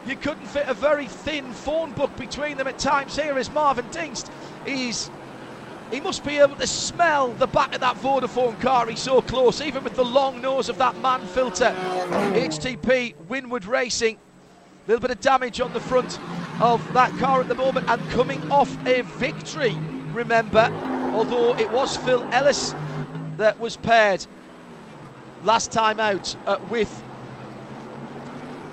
you 0.04 0.16
couldn't 0.16 0.44
fit 0.48 0.68
a 0.68 0.74
very 0.74 1.06
thin 1.06 1.50
phone 1.50 1.92
book 1.92 2.14
between 2.18 2.58
them 2.58 2.66
at 2.66 2.78
times. 2.78 3.16
Here 3.16 3.38
is 3.38 3.50
Marvin 3.50 3.86
Dienst. 3.86 4.28
He's 4.66 5.10
he 5.90 5.98
must 5.98 6.26
be 6.26 6.36
able 6.36 6.56
to 6.56 6.66
smell 6.66 7.28
the 7.32 7.46
back 7.46 7.74
of 7.74 7.80
that 7.80 7.96
Vodafone 7.96 8.60
car. 8.60 8.86
He's 8.86 9.00
so 9.00 9.22
close, 9.22 9.62
even 9.62 9.82
with 9.82 9.96
the 9.96 10.04
long 10.04 10.42
nose 10.42 10.68
of 10.68 10.76
that 10.76 10.94
Mann-Filter. 11.00 11.74
HTP 12.34 13.14
Winward 13.30 13.66
Racing. 13.66 14.16
A 14.16 14.88
little 14.88 15.00
bit 15.00 15.10
of 15.10 15.20
damage 15.20 15.58
on 15.58 15.72
the 15.72 15.80
front 15.80 16.20
of 16.60 16.86
that 16.92 17.16
car 17.16 17.40
at 17.40 17.48
the 17.48 17.54
moment 17.54 17.88
and 17.88 18.10
coming 18.10 18.42
off 18.52 18.76
a 18.86 19.00
victory, 19.00 19.74
remember, 20.12 20.70
although 21.14 21.56
it 21.56 21.72
was 21.72 21.96
Phil 21.96 22.22
Ellis 22.30 22.74
that 23.38 23.58
was 23.58 23.78
paired 23.78 24.26
last 25.44 25.72
time 25.72 26.00
out 26.00 26.36
uh, 26.46 26.58
with 26.70 27.02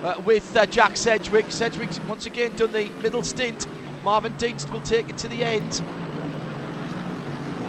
uh, 0.03 0.22
with 0.25 0.56
uh, 0.56 0.66
Jack 0.66 0.98
Sedgwick. 0.98 1.51
Sedgwick's 1.51 2.00
once 2.01 2.25
again 2.25 2.56
done 2.56 2.72
the 2.72 2.90
middle 3.01 3.24
stint. 3.24 3.67
Marvin 4.03 4.33
Dienst 4.33 4.69
will 4.72 4.82
take 4.82 5.09
it 5.09 5.17
to 5.19 5.27
the 5.27 5.43
end. 5.43 5.82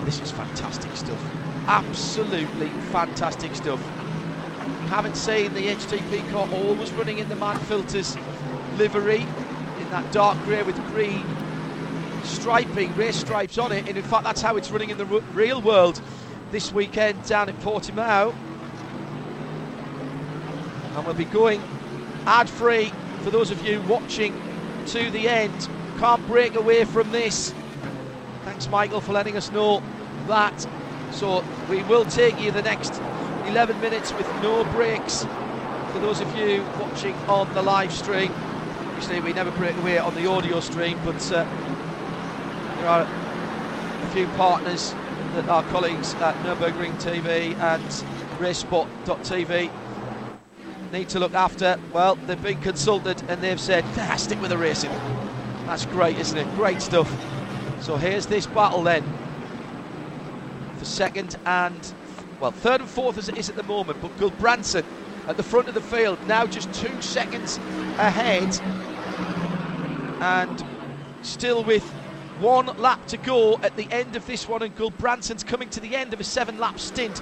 This 0.05 0.20
is 0.20 0.31
fantastic 0.31 0.94
stuff. 0.97 1.18
Absolutely 1.66 2.68
fantastic 2.90 3.55
stuff. 3.55 3.81
Haven't 4.89 5.16
seen 5.16 5.55
the 5.55 5.68
HTP 5.68 6.31
car 6.31 6.47
always 6.52 6.92
running 6.92 7.18
in 7.18 7.28
the 7.31 7.36
Mann-Filters 7.36 8.16
livery 8.76 9.23
in 9.81 9.90
that 9.90 10.12
dark 10.12 10.36
grey 10.44 10.62
with 10.62 10.76
green 10.89 11.24
striping, 12.23 12.94
race 12.97 13.16
stripes 13.16 13.56
on 13.56 13.73
it. 13.73 13.89
And 13.89 13.97
in 13.97 14.05
fact, 14.05 14.24
that's 14.24 14.42
how 14.42 14.56
it's 14.56 14.70
running 14.70 14.90
in 14.90 14.98
the 14.98 15.06
real 15.06 15.62
world 15.62 16.02
this 16.50 16.73
weekend 16.73 17.24
down 17.24 17.48
in 17.48 17.56
Portimao. 17.56 18.34
And 20.94 21.05
we'll 21.05 21.14
be 21.14 21.24
going 21.24 21.62
ad 22.26 22.48
free 22.48 22.92
for 23.23 23.31
those 23.31 23.50
of 23.50 23.64
you 23.66 23.81
watching 23.82 24.40
to 24.86 25.10
the 25.10 25.28
end. 25.28 25.68
Can't 25.98 26.24
break 26.26 26.55
away 26.55 26.84
from 26.84 27.10
this. 27.10 27.55
Thanks, 28.44 28.68
Michael, 28.68 29.00
for 29.00 29.12
letting 29.12 29.36
us 29.36 29.50
know 29.50 29.82
that. 30.26 30.66
So 31.10 31.44
we 31.68 31.82
will 31.84 32.05
take 32.05 32.40
you 32.40 32.50
the 32.50 32.62
next 32.62 33.00
11 33.47 33.81
minutes 33.81 34.12
with 34.12 34.26
no 34.42 34.64
breaks. 34.73 35.24
For 35.92 36.00
those 36.00 36.20
of 36.20 36.36
you 36.36 36.62
watching 36.81 37.14
on 37.28 37.52
the 37.55 37.62
live 37.62 37.92
stream, 37.92 38.32
obviously 38.32 39.20
we 39.20 39.32
never 39.32 39.50
break 39.52 39.76
away 39.78 39.98
on 39.98 40.14
the 40.14 40.26
audio 40.26 40.60
stream, 40.60 40.98
but 41.05 41.20
uh, 41.32 41.44
there 42.78 42.89
are 42.89 43.02
a 43.02 44.10
few 44.12 44.26
partners 44.36 44.94
that 45.34 45.48
our 45.48 45.62
colleagues 45.64 46.14
at 46.14 46.34
Nürburgring 46.44 46.94
TV 47.02 47.55
and 47.56 47.82
RaceSpot.tv 48.39 49.70
need 50.94 51.08
to 51.10 51.18
look 51.18 51.34
after. 51.34 51.78
Well, 51.92 52.14
they've 52.14 52.40
been 52.40 52.60
consulted 52.60 53.23
and 53.28 53.42
they've 53.42 53.60
said, 53.60 53.84
stick 54.18 54.40
with 54.40 54.50
the 54.50 54.56
racing. 54.56 54.92
That's 55.66 55.84
great, 55.86 56.18
isn't 56.18 56.39
it? 56.39 56.47
Great 56.55 56.81
stuff. 56.81 57.10
So 57.81 57.97
here's 57.97 58.26
this 58.26 58.47
battle 58.47 58.82
then 58.82 59.05
for 60.78 60.84
second 60.84 61.36
and, 61.44 61.92
well, 62.40 62.52
third 62.52 62.81
and 62.81 62.89
fourth 62.89 63.18
as 63.18 63.28
it 63.28 63.36
is 63.36 63.50
at 63.50 63.56
the 63.56 63.62
moment, 63.64 64.00
but 64.00 64.16
Gulbrandsen 64.18 64.84
at 65.26 65.36
the 65.36 65.42
front 65.42 65.68
of 65.68 65.74
the 65.74 65.81
field, 65.81 66.18
now 66.26 66.47
just 66.47 66.73
two 66.73 67.02
seconds 67.02 67.58
ahead 67.98 68.58
and 70.20 70.64
still 71.23 71.64
with 71.64 71.82
one 72.39 72.66
lap 72.78 73.05
to 73.08 73.16
go 73.16 73.58
at 73.62 73.76
the 73.76 73.89
end 73.90 74.16
of 74.16 74.26
this 74.26 74.48
one, 74.48 74.62
and 74.62 74.76
Gulbrandsen's 74.76 75.42
coming 75.42 75.68
to 75.70 75.81
the 75.81 75.97
end 75.97 76.12
of 76.12 76.20
a 76.20 76.24
seven 76.24 76.58
lap 76.58 76.78
stint. 76.78 77.20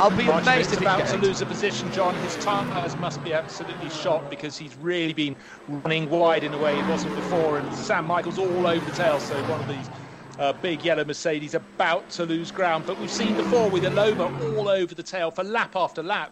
I'll 0.00 0.16
be 0.16 0.28
amazed 0.28 0.72
if 0.72 0.80
about 0.80 1.08
to 1.08 1.16
lose 1.16 1.40
a 1.40 1.46
position, 1.46 1.90
John. 1.90 2.14
His 2.22 2.36
tyres 2.36 2.96
must 2.98 3.22
be 3.24 3.32
absolutely 3.32 3.90
shot 3.90 4.30
because 4.30 4.56
he's 4.56 4.76
really 4.76 5.12
been 5.12 5.34
running 5.66 6.08
wide 6.08 6.44
in 6.44 6.54
a 6.54 6.58
way 6.58 6.76
he 6.76 6.88
wasn't 6.88 7.16
before. 7.16 7.58
And 7.58 7.74
Sam 7.74 8.06
Michael's 8.06 8.38
all 8.38 8.64
over 8.64 8.84
the 8.88 8.96
tail, 8.96 9.18
so 9.18 9.34
one 9.48 9.60
of 9.60 9.66
these 9.66 9.90
uh, 10.38 10.52
big 10.52 10.84
yellow 10.84 11.04
Mercedes 11.04 11.54
about 11.54 12.08
to 12.10 12.24
lose 12.24 12.52
ground. 12.52 12.84
But 12.86 13.00
we've 13.00 13.10
seen 13.10 13.34
before 13.34 13.68
with 13.68 13.82
Elomaa 13.82 14.56
all 14.56 14.68
over 14.68 14.94
the 14.94 15.02
tail 15.02 15.32
for 15.32 15.42
lap 15.42 15.74
after 15.74 16.00
lap. 16.00 16.30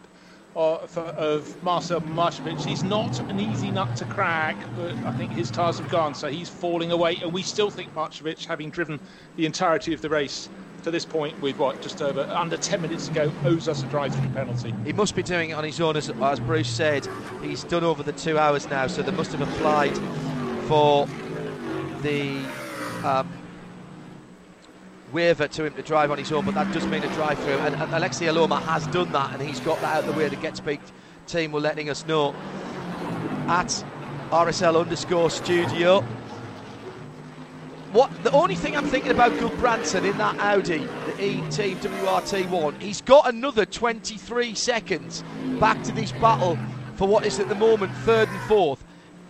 Uh, 0.55 0.87
for, 0.87 1.01
of 1.01 1.61
Marcel 1.61 2.01
Marchewicz. 2.01 2.65
He's 2.65 2.83
not 2.83 3.19
an 3.29 3.39
easy 3.39 3.69
nut 3.69 3.95
to 3.97 4.05
crack, 4.05 4.55
but 4.75 4.95
I 5.05 5.11
think 5.11 5.31
his 5.33 5.51
tyres 5.51 5.77
have 5.77 5.91
gone, 5.91 6.15
so 6.15 6.29
he's 6.29 6.49
falling 6.49 6.91
away. 6.91 7.19
And 7.21 7.31
we 7.31 7.43
still 7.43 7.69
think 7.69 7.93
Marchewicz, 7.93 8.45
having 8.45 8.71
driven 8.71 8.99
the 9.35 9.45
entirety 9.45 9.93
of 9.93 10.01
the 10.01 10.09
race, 10.09 10.49
to 10.87 10.91
this 10.91 11.05
point 11.05 11.39
with 11.41 11.57
what 11.57 11.81
just 11.81 12.01
over 12.01 12.21
under 12.21 12.55
10 12.55 12.81
minutes 12.81 13.09
to 13.09 13.13
go 13.13 13.33
owes 13.43 13.67
us 13.67 13.83
a 13.83 13.85
drive-through 13.87 14.29
penalty. 14.29 14.73
He 14.85 14.93
must 14.93 15.15
be 15.15 15.23
doing 15.23 15.49
it 15.49 15.53
on 15.53 15.65
his 15.65 15.81
own, 15.81 15.97
as, 15.97 16.09
as 16.09 16.39
Bruce 16.39 16.69
said. 16.69 17.05
He's 17.41 17.65
done 17.65 17.83
over 17.83 18.03
the 18.03 18.13
two 18.13 18.39
hours 18.39 18.69
now, 18.69 18.87
so 18.87 19.01
they 19.01 19.11
must 19.11 19.33
have 19.33 19.41
applied 19.41 19.97
for 20.65 21.05
the 22.03 22.41
um, 23.03 23.29
waiver 25.11 25.49
to 25.49 25.65
him 25.65 25.73
to 25.73 25.81
drive 25.81 26.09
on 26.09 26.17
his 26.17 26.31
own, 26.31 26.45
but 26.45 26.55
that 26.55 26.73
does 26.73 26.87
mean 26.87 27.03
a 27.03 27.13
drive-through. 27.15 27.57
And, 27.57 27.75
and 27.75 27.91
Aleksi 27.91 28.25
Elomaa 28.25 28.61
has 28.61 28.87
done 28.87 29.11
that, 29.11 29.33
and 29.33 29.41
he's 29.41 29.59
got 29.59 29.81
that 29.81 29.97
out 29.97 30.05
the 30.05 30.13
way. 30.13 30.29
The 30.29 30.37
GetSpeed 30.37 30.79
team 31.27 31.51
were 31.51 31.59
letting 31.59 31.89
us 31.89 32.07
know 32.07 32.33
at 33.49 33.83
RSL 34.31 34.79
underscore 34.79 35.29
studio 35.31 36.01
what 37.97 38.23
the 38.23 38.31
only 38.31 38.53
thing 38.53 38.77
I'm 38.77 38.85
thinking 38.85 39.09
about 39.09 39.31
Gulbrandsen 39.31 40.07
in 40.07 40.15
that 40.19 40.37
Audi, 40.37 40.77
the 40.77 41.19
E 41.19 41.41
Team 41.49 41.79
WRT1, 41.79 42.79
he's 42.79 43.01
got 43.01 43.27
another 43.27 43.65
23 43.65 44.53
seconds 44.53 45.23
back 45.59 45.81
to 45.81 45.91
this 45.91 46.11
battle 46.11 46.59
for 46.93 47.07
what 47.07 47.25
is 47.25 47.39
at 47.39 47.49
the 47.49 47.55
moment 47.55 47.91
third 48.05 48.29
and 48.29 48.39
fourth. 48.41 48.83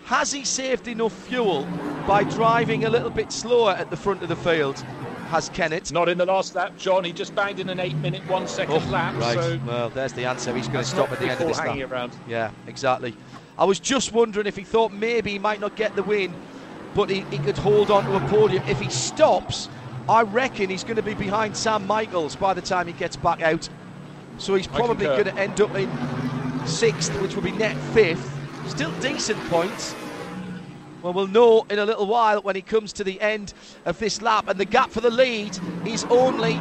Has 0.04 0.34
he 0.34 0.44
saved 0.44 0.90
enough 0.90 1.14
fuel 1.14 1.66
by 2.06 2.26
driving 2.26 2.84
a 2.84 2.90
little 2.90 3.10
bit 3.10 3.32
slower 3.32 3.72
at 3.72 3.90
the 3.90 3.96
front 3.96 4.22
of 4.22 4.28
the 4.28 4.36
field? 4.36 4.78
Has 5.30 5.48
Kenneth? 5.48 5.94
Not 5.94 6.10
in 6.10 6.18
the 6.18 6.26
last 6.26 6.54
lap, 6.54 6.78
John. 6.78 7.06
He 7.06 7.14
just 7.14 7.34
banged 7.36 7.62
in 7.62 7.70
an 7.70 7.80
eight-minute, 7.80 8.28
one-second 8.28 8.84
oh, 8.86 8.92
lap. 8.92 9.16
Right. 9.16 9.36
So 9.36 9.60
well, 9.66 9.90
there's 9.92 10.12
the 10.12 10.26
answer. 10.26 10.54
He's 10.54 10.68
going 10.68 10.84
to 10.84 10.90
stop 10.90 11.10
at 11.14 11.20
the 11.20 11.30
end 11.30 11.40
of 11.40 11.48
this 11.48 11.58
lap. 11.58 11.78
Around. 11.90 12.18
Yeah, 12.28 12.52
exactly. 12.68 13.16
I 13.58 13.64
was 13.64 13.80
just 13.80 14.12
wondering 14.12 14.46
if 14.46 14.58
he 14.58 14.64
thought 14.66 14.92
maybe 14.92 15.32
he 15.32 15.40
might 15.40 15.62
not 15.62 15.78
get 15.78 15.96
the 15.96 16.04
win 16.04 16.34
but 16.94 17.10
he, 17.10 17.22
he 17.32 17.38
could 17.40 17.58
hold 17.58 17.92
on 17.92 18.06
to 18.06 18.16
a 18.16 18.20
podium. 18.30 18.64
If 18.68 18.80
he 18.80 18.90
stops, 18.90 19.70
I 20.10 20.22
reckon 20.24 20.70
he's 20.70 20.84
going 20.84 20.96
to 20.96 21.04
be 21.04 21.14
behind 21.14 21.56
Sam 21.56 21.86
Michaels 21.86 22.36
by 22.36 22.54
the 22.54 22.62
time 22.62 22.88
he 22.88 22.94
gets 22.94 23.16
back 23.16 23.42
out. 23.42 23.70
So 24.38 24.56
he's 24.56 24.68
probably 24.68 25.06
going 25.06 25.26
to 25.26 25.36
end 25.36 25.60
up 25.62 25.76
in 25.76 25.90
sixth, 26.66 27.12
which 27.22 27.36
will 27.36 27.44
be 27.44 27.52
net 27.52 27.76
fifth. 27.94 28.34
Still 28.68 28.92
decent 29.00 29.40
points. 29.50 29.96
Well, 31.02 31.14
we'll 31.14 31.28
know 31.28 31.66
in 31.70 31.80
a 31.80 31.86
little 31.86 32.08
while 32.08 32.42
when 32.42 32.56
he 32.56 32.62
comes 32.62 32.94
to 32.94 33.04
the 33.04 33.20
end 33.22 33.54
of 33.86 34.00
this 34.00 34.22
lap. 34.22 34.48
And 34.48 34.60
the 34.60 34.66
gap 34.66 34.90
for 34.92 35.02
the 35.02 35.10
lead 35.10 35.58
is 35.86 36.04
only 36.06 36.56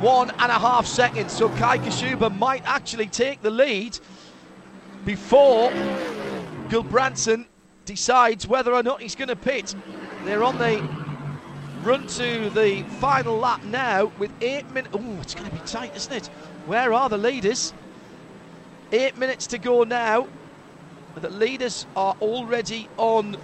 one 0.00 0.30
and 0.30 0.50
a 0.50 0.58
half 0.58 0.86
seconds. 0.86 1.32
So 1.32 1.48
Kai 1.50 1.78
Kashuba 1.78 2.36
might 2.36 2.62
actually 2.66 3.06
take 3.06 3.40
the 3.42 3.50
lead 3.50 3.98
before 5.04 5.70
Gulbrandsen 6.68 7.46
decides 7.92 8.48
whether 8.48 8.72
or 8.72 8.82
not 8.82 9.02
he's 9.02 9.14
going 9.14 9.28
to 9.28 9.36
pit. 9.36 9.74
They're 10.24 10.42
on 10.42 10.56
the 10.56 10.82
run 11.82 12.06
to 12.06 12.48
the 12.48 12.82
final 13.00 13.36
lap 13.36 13.62
now 13.64 14.10
with 14.18 14.32
eight 14.40 14.70
minutes. 14.70 14.94
Oh, 14.98 15.18
it's 15.20 15.34
going 15.34 15.50
to 15.50 15.54
be 15.54 15.60
tight, 15.66 15.94
isn't 15.94 16.12
it? 16.12 16.26
Where 16.64 16.94
are 16.94 17.10
the 17.10 17.18
leaders? 17.18 17.74
Eight 18.92 19.18
minutes 19.18 19.46
to 19.48 19.58
go 19.58 19.82
now. 19.84 20.26
The 21.16 21.28
leaders 21.28 21.84
are 21.94 22.16
already 22.22 22.88
on 22.96 23.36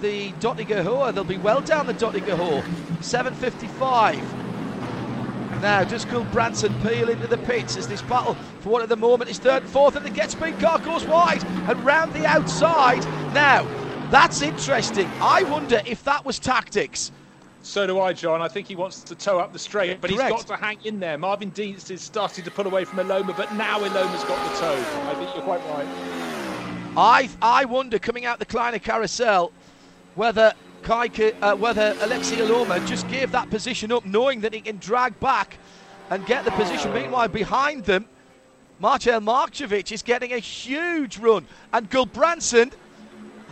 the 0.00 0.30
Döttinger 0.34 0.84
Höhe. 0.84 1.12
They'll 1.12 1.24
be 1.24 1.38
well 1.38 1.60
down 1.60 1.88
the 1.88 1.94
Döttinger 1.94 2.36
Höhe. 2.36 2.62
7.55. 3.00 4.22
Now, 5.60 5.82
does 5.82 6.04
Gulbrandsen 6.04 6.80
peel 6.86 7.08
into 7.08 7.26
the 7.26 7.38
pits 7.38 7.76
as 7.76 7.88
this 7.88 8.02
battle 8.02 8.34
for 8.60 8.68
what 8.68 8.82
at 8.82 8.88
the 8.88 8.96
moment 8.96 9.30
is 9.30 9.40
third 9.40 9.64
and 9.64 9.72
fourth, 9.72 9.96
and 9.96 10.06
the 10.06 10.10
Get 10.10 10.30
Speed 10.30 10.60
car 10.60 10.78
goes 10.78 11.04
wide 11.06 11.42
and 11.42 11.84
round 11.84 12.12
the 12.12 12.24
outside. 12.24 13.04
Now, 13.34 13.66
that's 14.10 14.42
interesting. 14.42 15.08
I 15.20 15.42
wonder 15.44 15.80
if 15.86 16.04
that 16.04 16.24
was 16.24 16.38
tactics. 16.38 17.12
So 17.62 17.86
do 17.86 17.98
I, 18.00 18.12
John. 18.12 18.40
I 18.40 18.48
think 18.48 18.68
he 18.68 18.76
wants 18.76 19.02
to 19.02 19.16
tow 19.16 19.40
up 19.40 19.52
the 19.52 19.58
straight, 19.58 20.00
but 20.00 20.10
Correct. 20.10 20.32
he's 20.32 20.44
got 20.44 20.56
to 20.56 20.64
hang 20.64 20.78
in 20.84 21.00
there. 21.00 21.18
Marvin 21.18 21.50
Dienst 21.50 21.90
is 21.90 22.00
starting 22.00 22.44
to 22.44 22.50
pull 22.50 22.66
away 22.66 22.84
from 22.84 23.00
Elomaa, 23.00 23.36
but 23.36 23.52
now 23.54 23.80
Elomaa's 23.80 24.24
got 24.24 24.52
the 24.52 24.58
tow. 24.60 24.74
I 25.10 25.14
think 25.14 25.34
you're 25.34 25.42
quite 25.42 25.60
right. 25.70 25.86
I 26.96 27.28
I 27.42 27.64
wonder 27.64 27.98
coming 27.98 28.24
out 28.24 28.38
the 28.38 28.46
Kleiner 28.46 28.78
carousel 28.78 29.52
whether 30.14 30.52
Kaike, 30.82 31.34
uh, 31.42 31.56
whether 31.56 31.94
Aleksi 31.94 32.36
Elomaa 32.36 32.86
just 32.86 33.08
gave 33.08 33.32
that 33.32 33.50
position 33.50 33.90
up, 33.90 34.06
knowing 34.06 34.40
that 34.42 34.54
he 34.54 34.60
can 34.60 34.78
drag 34.78 35.18
back 35.18 35.58
and 36.10 36.24
get 36.26 36.44
the 36.44 36.52
position. 36.52 36.94
Meanwhile, 36.94 37.28
behind 37.28 37.84
them, 37.84 38.06
Marcel 38.78 39.20
Markovic 39.20 39.90
is 39.90 40.02
getting 40.02 40.32
a 40.32 40.38
huge 40.38 41.18
run, 41.18 41.46
and 41.72 41.90
Gulbrandsen 41.90 42.72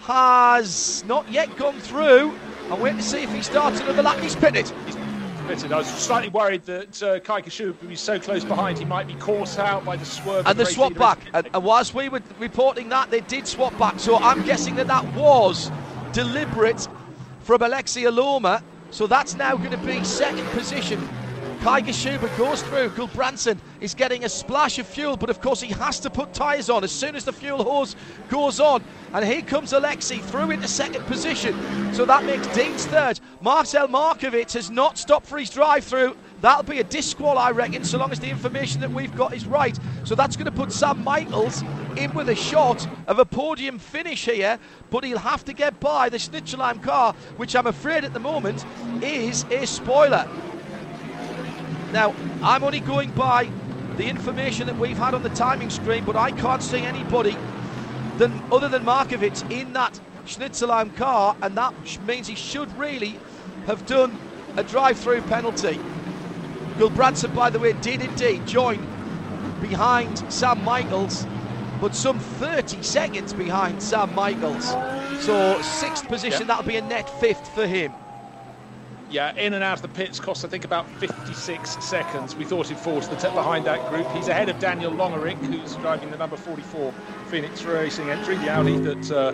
has 0.07 1.02
not 1.07 1.31
yet 1.31 1.57
gone 1.57 1.81
through. 1.81 2.39
I'm 2.70 2.78
waiting 2.81 2.99
to 2.99 3.05
see 3.05 3.23
if 3.23 3.33
he 3.33 3.42
starts 3.42 3.81
another 3.81 4.02
lap. 4.02 4.18
He's 4.20 4.36
pitted. 4.36 4.70
He's 4.84 4.97
pitted. 5.47 5.73
I 5.73 5.78
was 5.78 5.86
slightly 5.86 6.28
worried 6.28 6.62
that 6.65 7.02
uh, 7.02 7.20
Kai 7.20 7.41
Kashu 7.41 7.66
would 7.68 7.89
be 7.89 7.97
so 7.97 8.18
close 8.18 8.44
behind, 8.44 8.78
he 8.78 8.84
might 8.84 9.07
be 9.07 9.15
caught 9.15 9.58
out 9.58 9.84
by 9.84 9.97
the 9.97 10.05
swerve. 10.05 10.47
And 10.47 10.58
the 10.58 10.66
swap 10.66 10.94
back. 10.94 11.20
And, 11.33 11.49
and 11.55 11.65
whilst 11.65 11.94
we 11.94 12.10
were 12.10 12.20
reporting 12.39 12.91
that, 12.91 13.10
they 13.10 13.20
did 13.20 13.47
swap 13.47 13.76
back. 13.78 13.99
So 13.99 14.16
I'm 14.16 14.44
guessing 14.44 14.74
that 14.76 14.89
that 14.89 15.05
was 15.15 15.70
deliberate 16.12 16.86
from 17.41 17.60
Aleksi 17.62 18.02
Elomaa. 18.05 18.62
So 18.91 19.07
that's 19.07 19.34
now 19.34 19.57
going 19.57 19.70
to 19.70 19.78
be 19.78 20.05
second 20.05 20.47
position. 20.49 21.08
Kai 21.65 21.81
Schuber 21.81 22.36
goes 22.36 22.62
through. 22.62 22.91
Gulbrandsen 22.91 23.59
is 23.81 23.94
getting 23.94 24.26
a 24.26 24.28
splash 24.28 24.78
of 24.78 24.86
fuel, 24.86 25.17
but 25.17 25.31
of 25.31 25.41
course 25.41 25.62
he 25.62 25.73
has 25.73 25.99
to 26.01 26.10
put 26.10 26.34
tyres 26.34 26.68
on 26.68 26.84
as 26.84 26.93
soon 26.93 27.17
as 27.17 27.25
the 27.25 27.33
fuel 27.33 27.65
hose 27.65 27.97
goes 28.28 28.60
on. 28.60 28.84
And 29.15 29.25
here 29.25 29.41
comes 29.41 29.73
Aleksi 29.73 30.20
through 30.20 30.51
into 30.51 30.68
second 30.68 31.07
position. 31.07 31.55
So 31.94 32.05
that 32.05 32.26
makes 32.26 32.47
Dean's 32.49 32.84
third. 32.84 33.18
Marcel 33.41 33.89
Markovic 33.89 34.52
has 34.52 34.70
not 34.70 34.99
stopped 34.99 35.25
for 35.25 35.39
his 35.39 35.49
drive 35.49 35.84
through. 35.84 36.18
That'll 36.43 36.65
be 36.65 36.81
a 36.81 36.84
disqual, 36.84 37.39
I 37.39 37.51
reckon, 37.51 37.83
so 37.83 37.97
long 37.97 38.12
as 38.12 38.20
the 38.20 38.28
information 38.28 38.83
that 38.83 38.91
we've 38.91 39.17
got 39.17 39.33
is 39.33 39.47
right. 39.47 39.78
So 40.05 40.15
that's 40.15 40.36
going 40.36 40.44
to 40.44 40.52
put 40.52 40.70
Sam 40.70 41.02
Michaels 41.02 41.62
in 41.97 42.12
with 42.12 42.28
a 42.28 42.34
shot 42.34 42.86
of 43.07 43.18
a 43.18 43.25
podium 43.25 43.78
finish 43.78 44.26
here, 44.26 44.59
but 44.91 45.02
he'll 45.02 45.17
have 45.17 45.47
to 45.47 45.55
get 45.55 45.81
by 45.81 46.10
the 46.10 46.18
Schnitzelalm 46.18 46.83
car, 46.83 47.15
which 47.39 47.57
I'm 47.57 47.68
afraid 47.68 48.05
at 48.05 48.12
the 48.12 48.20
moment 48.20 48.67
is 49.02 49.44
a 49.44 49.67
spoiler. 49.67 50.28
Now, 51.95 52.13
I'm 52.43 52.65
only 52.65 52.81
going 52.81 53.13
by 53.13 53.49
the 53.97 54.09
information 54.09 54.67
that 54.67 54.77
we've 54.77 54.99
had 54.99 55.15
on 55.15 55.23
the 55.23 55.29
timing 55.29 55.71
screen, 55.71 56.05
but 56.05 56.17
I 56.17 56.33
can't 56.33 56.61
see 56.61 56.81
anybody 56.81 57.37
than 58.19 58.43
other 58.51 58.69
than 58.69 58.85
Markovic 58.85 59.49
in 59.49 59.75
that 59.75 60.01
Schnitzelalm 60.27 60.97
car, 60.97 61.37
and 61.41 61.57
that 61.57 61.73
means 62.05 62.27
he 62.27 62.35
should 62.35 62.77
really 62.77 63.17
have 63.67 63.87
done 63.87 64.19
a 64.57 64.65
drive-through 64.65 65.23
penalty. 65.23 65.79
Gulbrandsen, 66.79 67.33
by 67.33 67.49
the 67.49 67.61
way, 67.61 67.75
did 67.75 68.03
indeed 68.03 68.45
join 68.45 68.85
behind 69.61 70.19
Sam 70.33 70.65
Michaels, 70.65 71.29
but 71.81 71.95
some 71.95 72.19
30 72.19 72.83
seconds 72.83 73.33
behind 73.33 73.81
Sam 73.81 74.13
Michaels. 74.17 74.71
So 75.21 75.63
sixth 75.63 76.09
position, 76.09 76.41
yep. 76.41 76.49
that'll 76.49 76.65
be 76.65 76.75
a 76.75 76.83
net 76.83 77.09
fifth 77.21 77.55
for 77.55 77.69
him. 77.69 77.93
Yeah, 79.15 79.33
in 79.36 79.55
and 79.55 79.62
out 79.62 79.75
of 79.75 79.83
the 79.83 79.89
pits 79.89 80.18
cost 80.18 80.44
I 80.44 80.49
think 80.49 80.65
about 80.65 80.91
56 80.99 81.84
seconds. 81.84 82.34
We 82.34 82.44
thought 82.44 82.67
he'd 82.67 82.78
fall 82.78 83.01
to 83.01 83.09
the 83.09 83.15
top 83.15 83.33
behind 83.33 83.65
that 83.65 83.89
group. 83.89 84.10
He's 84.10 84.26
ahead 84.26 84.49
of 84.49 84.59
Daniel 84.59 84.91
Longerink, 84.91 85.36
who's 85.36 85.76
driving 85.76 86.10
the 86.10 86.17
number 86.17 86.36
44 86.36 86.93
Phoenix 87.28 87.62
Racing 87.62 88.10
entry, 88.10 88.34
the 88.39 88.49
Audi 88.49 88.76
that 88.78 89.10
uh, 89.12 89.31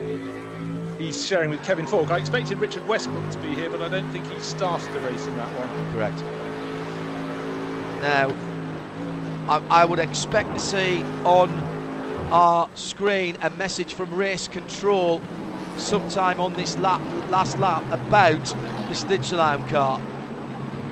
he's 0.99 1.27
sharing 1.27 1.49
with 1.49 1.65
Kevin 1.65 1.87
Falk. 1.87 2.11
I 2.11 2.19
expected 2.19 2.59
Richard 2.59 2.87
Westbrook 2.87 3.31
to 3.31 3.39
be 3.39 3.55
here, 3.55 3.71
but 3.71 3.81
I 3.81 3.89
don't 3.89 4.11
think 4.11 4.31
he 4.31 4.39
started 4.41 4.93
the 4.93 5.01
race 5.01 5.25
in 5.27 5.35
that 5.39 5.49
one. 5.59 5.95
Correct. 5.95 6.21
Now, 8.03 8.37
I, 9.49 9.81
I 9.81 9.85
would 9.87 9.99
expect 9.99 10.53
to 10.53 10.61
see 10.61 11.03
on 11.25 11.49
our 12.31 12.69
screen 12.75 13.39
a 13.41 13.49
message 13.49 13.95
from 13.95 14.13
race 14.13 14.47
control 14.47 15.23
sometime 15.79 16.39
on 16.39 16.53
this 16.53 16.77
lap, 16.77 17.01
last 17.31 17.59
lap 17.59 17.83
about 17.91 18.55
the 18.91 18.97
Schnitzelalm 18.97 19.69
car. 19.69 20.01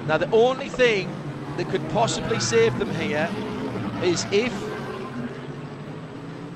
Now, 0.06 0.18
the 0.18 0.30
only 0.30 0.68
thing 0.68 1.10
that 1.56 1.68
could 1.68 1.86
possibly 1.90 2.38
save 2.38 2.78
them 2.78 2.94
here 2.94 3.28
is 4.04 4.24
if, 4.30 4.52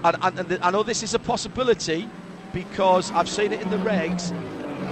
and, 0.04 0.16
and, 0.22 0.38
and 0.38 0.58
I 0.62 0.70
know 0.70 0.84
this 0.84 1.02
is 1.02 1.14
a 1.14 1.18
possibility 1.18 2.08
because 2.52 3.10
I've 3.10 3.28
seen 3.28 3.52
it 3.52 3.60
in 3.60 3.70
the 3.70 3.78
regs, 3.78 4.32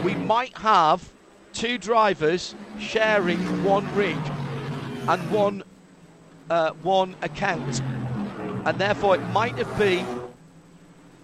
we 0.03 0.15
might 0.17 0.57
have 0.59 1.09
two 1.53 1.79
drivers 1.79 2.57
sharing 2.81 3.39
one 3.62 3.87
rig 3.95 4.19
and 5.07 5.31
one 5.31 5.62
uh, 6.51 6.73
one 6.83 7.15
account, 7.23 7.81
and 8.65 8.77
therefore 8.77 9.15
it 9.15 9.23
might 9.29 9.57
have 9.57 9.79
been 9.79 10.05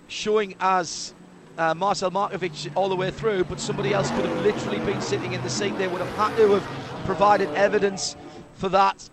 showing 0.06 0.55
as 0.60 1.15
uh, 1.58 1.74
Marcel 1.74 2.10
Markovic 2.10 2.70
all 2.74 2.88
the 2.88 2.96
way 2.96 3.10
through, 3.10 3.44
but 3.44 3.60
somebody 3.60 3.92
else 3.92 4.10
could 4.10 4.24
have 4.24 4.44
literally 4.44 4.78
been 4.80 5.00
sitting 5.00 5.32
in 5.32 5.42
the 5.42 5.50
seat. 5.50 5.76
They 5.78 5.88
would 5.88 6.00
have 6.00 6.16
had 6.16 6.36
to 6.36 6.52
have 6.52 7.04
provided 7.04 7.48
evidence 7.54 8.16
for 8.54 8.68
that, 8.70 9.08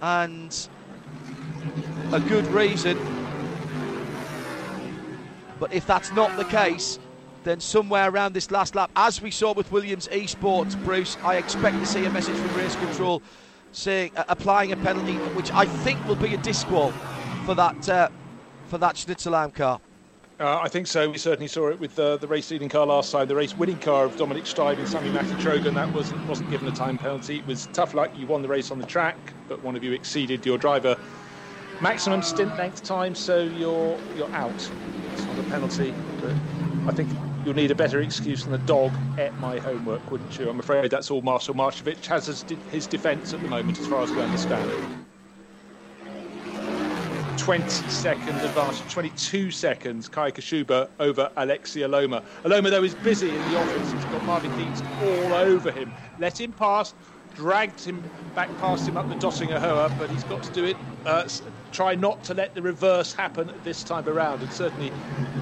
and 0.00 0.68
a 2.12 2.20
good 2.20 2.46
reason. 2.48 2.98
But 5.58 5.72
if 5.72 5.86
that's 5.86 6.10
not 6.12 6.36
the 6.36 6.44
case, 6.44 6.98
then 7.44 7.60
somewhere 7.60 8.10
around 8.10 8.32
this 8.32 8.50
last 8.50 8.74
lap, 8.74 8.90
as 8.96 9.22
we 9.22 9.30
saw 9.30 9.52
with 9.52 9.70
Williams 9.72 10.08
Esports, 10.08 10.82
Bruce, 10.84 11.16
I 11.22 11.36
expect 11.36 11.78
to 11.78 11.86
see 11.86 12.04
a 12.04 12.10
message 12.10 12.36
from 12.36 12.54
race 12.56 12.76
control 12.76 13.22
saying 13.72 14.12
uh, 14.16 14.24
applying 14.28 14.72
a 14.72 14.76
penalty, 14.76 15.14
which 15.34 15.50
I 15.52 15.64
think 15.64 16.04
will 16.06 16.16
be 16.16 16.34
a 16.34 16.38
disqual 16.38 16.90
for 17.44 17.54
that 17.54 17.88
uh, 17.88 18.08
for 18.66 18.78
that 18.78 18.96
Schnitzelalm 18.96 19.54
car. 19.54 19.80
Uh, 20.40 20.58
I 20.62 20.68
think 20.68 20.86
so. 20.86 21.10
We 21.10 21.18
certainly 21.18 21.48
saw 21.48 21.68
it 21.68 21.78
with 21.78 21.98
uh, 21.98 22.16
the 22.16 22.26
race 22.26 22.50
leading 22.50 22.70
car 22.70 22.86
last 22.86 23.12
time. 23.12 23.28
The 23.28 23.36
race 23.36 23.54
winning 23.54 23.78
car 23.78 24.06
of 24.06 24.16
Dominic 24.16 24.44
Stuyven 24.44 24.78
and 24.78 24.88
Sammy 24.88 25.10
Trogen. 25.10 25.74
That 25.74 25.92
wasn't 25.92 26.26
wasn't 26.26 26.50
given 26.50 26.66
a 26.66 26.72
time 26.72 26.96
penalty. 26.96 27.36
It 27.36 27.46
was 27.46 27.66
tough 27.74 27.92
luck. 27.92 28.16
You 28.16 28.26
won 28.26 28.40
the 28.40 28.48
race 28.48 28.70
on 28.70 28.78
the 28.78 28.86
track, 28.86 29.18
but 29.48 29.62
one 29.62 29.76
of 29.76 29.84
you 29.84 29.92
exceeded 29.92 30.46
your 30.46 30.56
driver 30.56 30.96
maximum 31.82 32.22
stint 32.22 32.56
length 32.56 32.82
time, 32.82 33.14
so 33.14 33.42
you're 33.42 33.98
you're 34.16 34.32
out. 34.32 34.70
It's 35.12 35.26
not 35.26 35.38
a 35.38 35.42
penalty, 35.50 35.92
but 36.22 36.32
I 36.90 36.96
think 36.96 37.10
you'll 37.44 37.54
need 37.54 37.70
a 37.70 37.74
better 37.74 38.00
excuse 38.00 38.44
than 38.44 38.52
the 38.52 38.58
dog 38.58 38.94
ate 39.18 39.34
my 39.40 39.58
homework, 39.58 40.10
wouldn't 40.10 40.38
you? 40.38 40.48
I'm 40.48 40.58
afraid 40.60 40.90
that's 40.90 41.10
all 41.10 41.20
Marshall 41.20 41.54
Markovic 41.54 42.06
has 42.06 42.30
as 42.30 42.46
his 42.70 42.86
defence 42.86 43.34
at 43.34 43.42
the 43.42 43.48
moment, 43.48 43.78
as 43.78 43.86
far 43.86 44.02
as 44.02 44.10
we 44.10 44.22
understand. 44.22 45.09
20 47.40 47.88
second 47.88 48.36
advantage, 48.36 48.92
22 48.92 49.50
seconds, 49.50 50.08
Kai 50.08 50.30
Kashuba 50.30 50.88
over 51.00 51.30
Aleksi 51.38 51.80
Elomaa. 51.80 52.22
Elomaa, 52.44 52.70
though, 52.70 52.84
is 52.84 52.94
busy 52.96 53.30
in 53.30 53.50
the 53.50 53.58
office. 53.58 53.92
He's 53.92 54.04
got 54.04 54.22
Marvin 54.24 54.50
Dienst 54.52 54.84
all 55.02 55.32
over 55.32 55.70
him. 55.70 55.90
Let 56.18 56.38
him 56.38 56.52
pass, 56.52 56.92
dragged 57.34 57.80
him 57.82 58.04
back 58.34 58.54
past 58.58 58.86
him 58.86 58.98
up 58.98 59.08
the 59.08 59.14
Höhe, 59.14 59.98
but 59.98 60.10
he's 60.10 60.22
got 60.24 60.42
to 60.42 60.52
do 60.52 60.66
it. 60.66 60.76
Uh, 61.06 61.26
try 61.72 61.94
not 61.94 62.22
to 62.24 62.34
let 62.34 62.54
the 62.54 62.60
reverse 62.60 63.14
happen 63.14 63.50
this 63.64 63.82
time 63.82 64.06
around. 64.06 64.42
And 64.42 64.52
certainly 64.52 64.92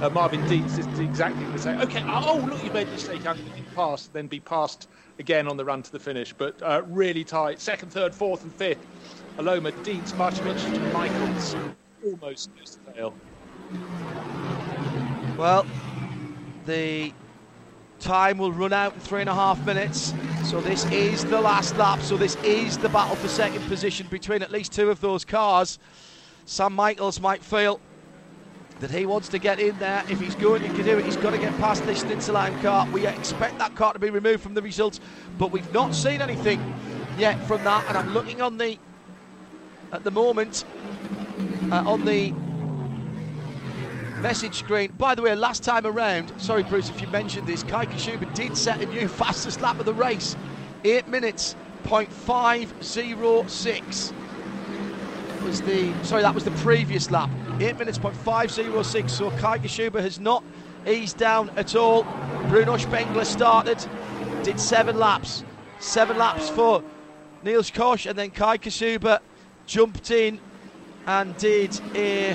uh, 0.01 0.09
Marvin 0.11 0.41
Dienst 0.43 0.79
is 0.79 1.01
exactly 1.01 1.45
the 1.47 1.59
same. 1.59 1.81
Okay, 1.81 2.05
oh, 2.07 2.47
look, 2.49 2.63
you 2.63 2.71
made 2.71 2.87
a 2.87 2.93
mistake. 2.93 3.27
I'm 3.27 3.37
going 3.37 3.65
to 3.65 3.71
pass, 3.75 4.07
then 4.07 4.29
be 4.29 4.39
passed 4.39 4.89
again 5.19 5.49
on 5.49 5.57
the 5.57 5.65
run 5.65 5.83
to 5.83 5.91
the 5.91 5.99
finish. 5.99 6.33
But 6.33 6.63
uh, 6.63 6.83
really 6.87 7.25
tight. 7.25 7.61
Second, 7.61 7.91
third, 7.91 8.15
fourth, 8.15 8.45
and 8.45 8.55
fifth. 8.55 8.87
Elomaa, 9.37 9.73
Dienst, 9.83 10.13
Markovic, 10.15 10.93
Michaels. 10.93 11.57
Almost 12.05 12.51
goes 12.57 12.79
to 12.87 12.93
fail. 12.93 13.15
Well, 15.37 15.67
the 16.67 17.13
Time 18.01 18.39
will 18.39 18.53
run 18.53 18.73
out 18.73 18.95
in 18.95 19.01
three 19.01 19.21
and 19.21 19.29
a 19.29 19.35
half 19.35 19.65
minutes. 19.67 20.15
So 20.45 20.61
this 20.61 20.85
is 20.93 21.25
the 21.25 21.41
last 21.41 21.77
lap. 21.77 22.01
So 22.01 22.17
this 22.17 22.37
is 22.45 22.79
the 22.79 22.89
battle 22.89 23.17
for 23.17 23.27
second 23.27 23.63
position 23.63 24.07
between 24.09 24.41
at 24.43 24.53
least 24.53 24.73
two 24.73 24.91
of 24.91 25.01
those 25.01 25.25
cars. 25.25 25.81
Sam 26.47 26.75
Michaels 26.75 27.21
might 27.21 27.43
feel 27.43 27.81
that 28.79 28.93
he 28.93 29.05
wants 29.05 29.29
to 29.31 29.39
get 29.39 29.59
in 29.59 29.77
there. 29.81 30.05
If 30.09 30.21
he's 30.21 30.37
going 30.37 30.63
to 30.63 30.83
do 30.85 30.99
it, 30.99 31.05
he's 31.05 31.17
got 31.17 31.31
to 31.31 31.39
get 31.39 31.57
past 31.59 31.85
this 31.87 32.05
Schnitzelalm 32.05 32.63
car. 32.63 32.89
We 32.93 33.07
expect 33.07 33.59
that 33.59 33.75
car 33.75 33.93
to 33.93 33.99
be 33.99 34.11
removed 34.11 34.43
from 34.43 34.55
the 34.55 34.63
results, 34.63 35.01
but 35.37 35.51
we've 35.51 35.73
not 35.73 35.93
seen 35.93 36.23
anything 36.23 36.63
yet 37.19 37.35
from 37.49 37.65
that. 37.65 37.85
And 37.89 37.99
I'm 37.99 38.15
looking 38.15 38.41
on 38.41 38.59
the, 38.59 38.79
at 39.93 40.05
the 40.05 40.13
moment, 40.13 40.65
uh, 41.73 41.83
on 41.87 42.05
the 42.05 42.33
message 44.21 44.59
screen. 44.59 44.93
By 44.99 45.15
the 45.15 45.23
way, 45.23 45.35
last 45.35 45.63
time 45.63 45.87
around, 45.87 46.33
sorry 46.39 46.63
Bruce 46.63 46.91
if 46.91 47.01
you 47.01 47.07
mentioned 47.09 47.47
this, 47.47 47.63
Kai 47.63 47.87
Kashuba 47.87 48.35
did 48.35 48.55
set 48.57 48.83
a 48.83 48.87
new 48.87 49.09
fastest 49.09 49.61
lap 49.61 49.79
of 49.79 49.87
the 49.87 49.95
race. 49.95 50.37
8 50.85 51.09
minutes, 51.09 51.57
0.506 51.85 54.13
was 55.43 55.63
the, 55.63 55.93
sorry 56.05 56.23
that 56.23 56.35
was 56.35 56.45
the 56.45 56.51
previous 56.53 57.11
lap. 57.11 57.29
8 57.61 57.79
minutes, 57.79 57.99
0.506, 57.99 59.11
so 59.11 59.31
Kai 59.33 59.59
Kashuba 59.59 60.01
has 60.01 60.21
not 60.21 60.45
eased 60.87 61.17
down 61.17 61.51
at 61.57 61.75
all. 61.75 62.07
Bruno 62.49 62.77
Spengler 62.77 63.25
started, 63.25 63.85
did 64.43 64.61
7 64.61 64.99
laps. 64.99 65.45
7 65.81 66.19
laps 66.19 66.49
for 66.49 66.83
Niels 67.43 67.71
Koch 67.71 68.07
and 68.07 68.19
then 68.19 68.31
Kai 68.31 68.59
Kashuba 68.59 69.21
jumped 69.67 70.11
in 70.11 70.41
and 71.09 71.35
did 71.39 71.81
a 71.95 72.35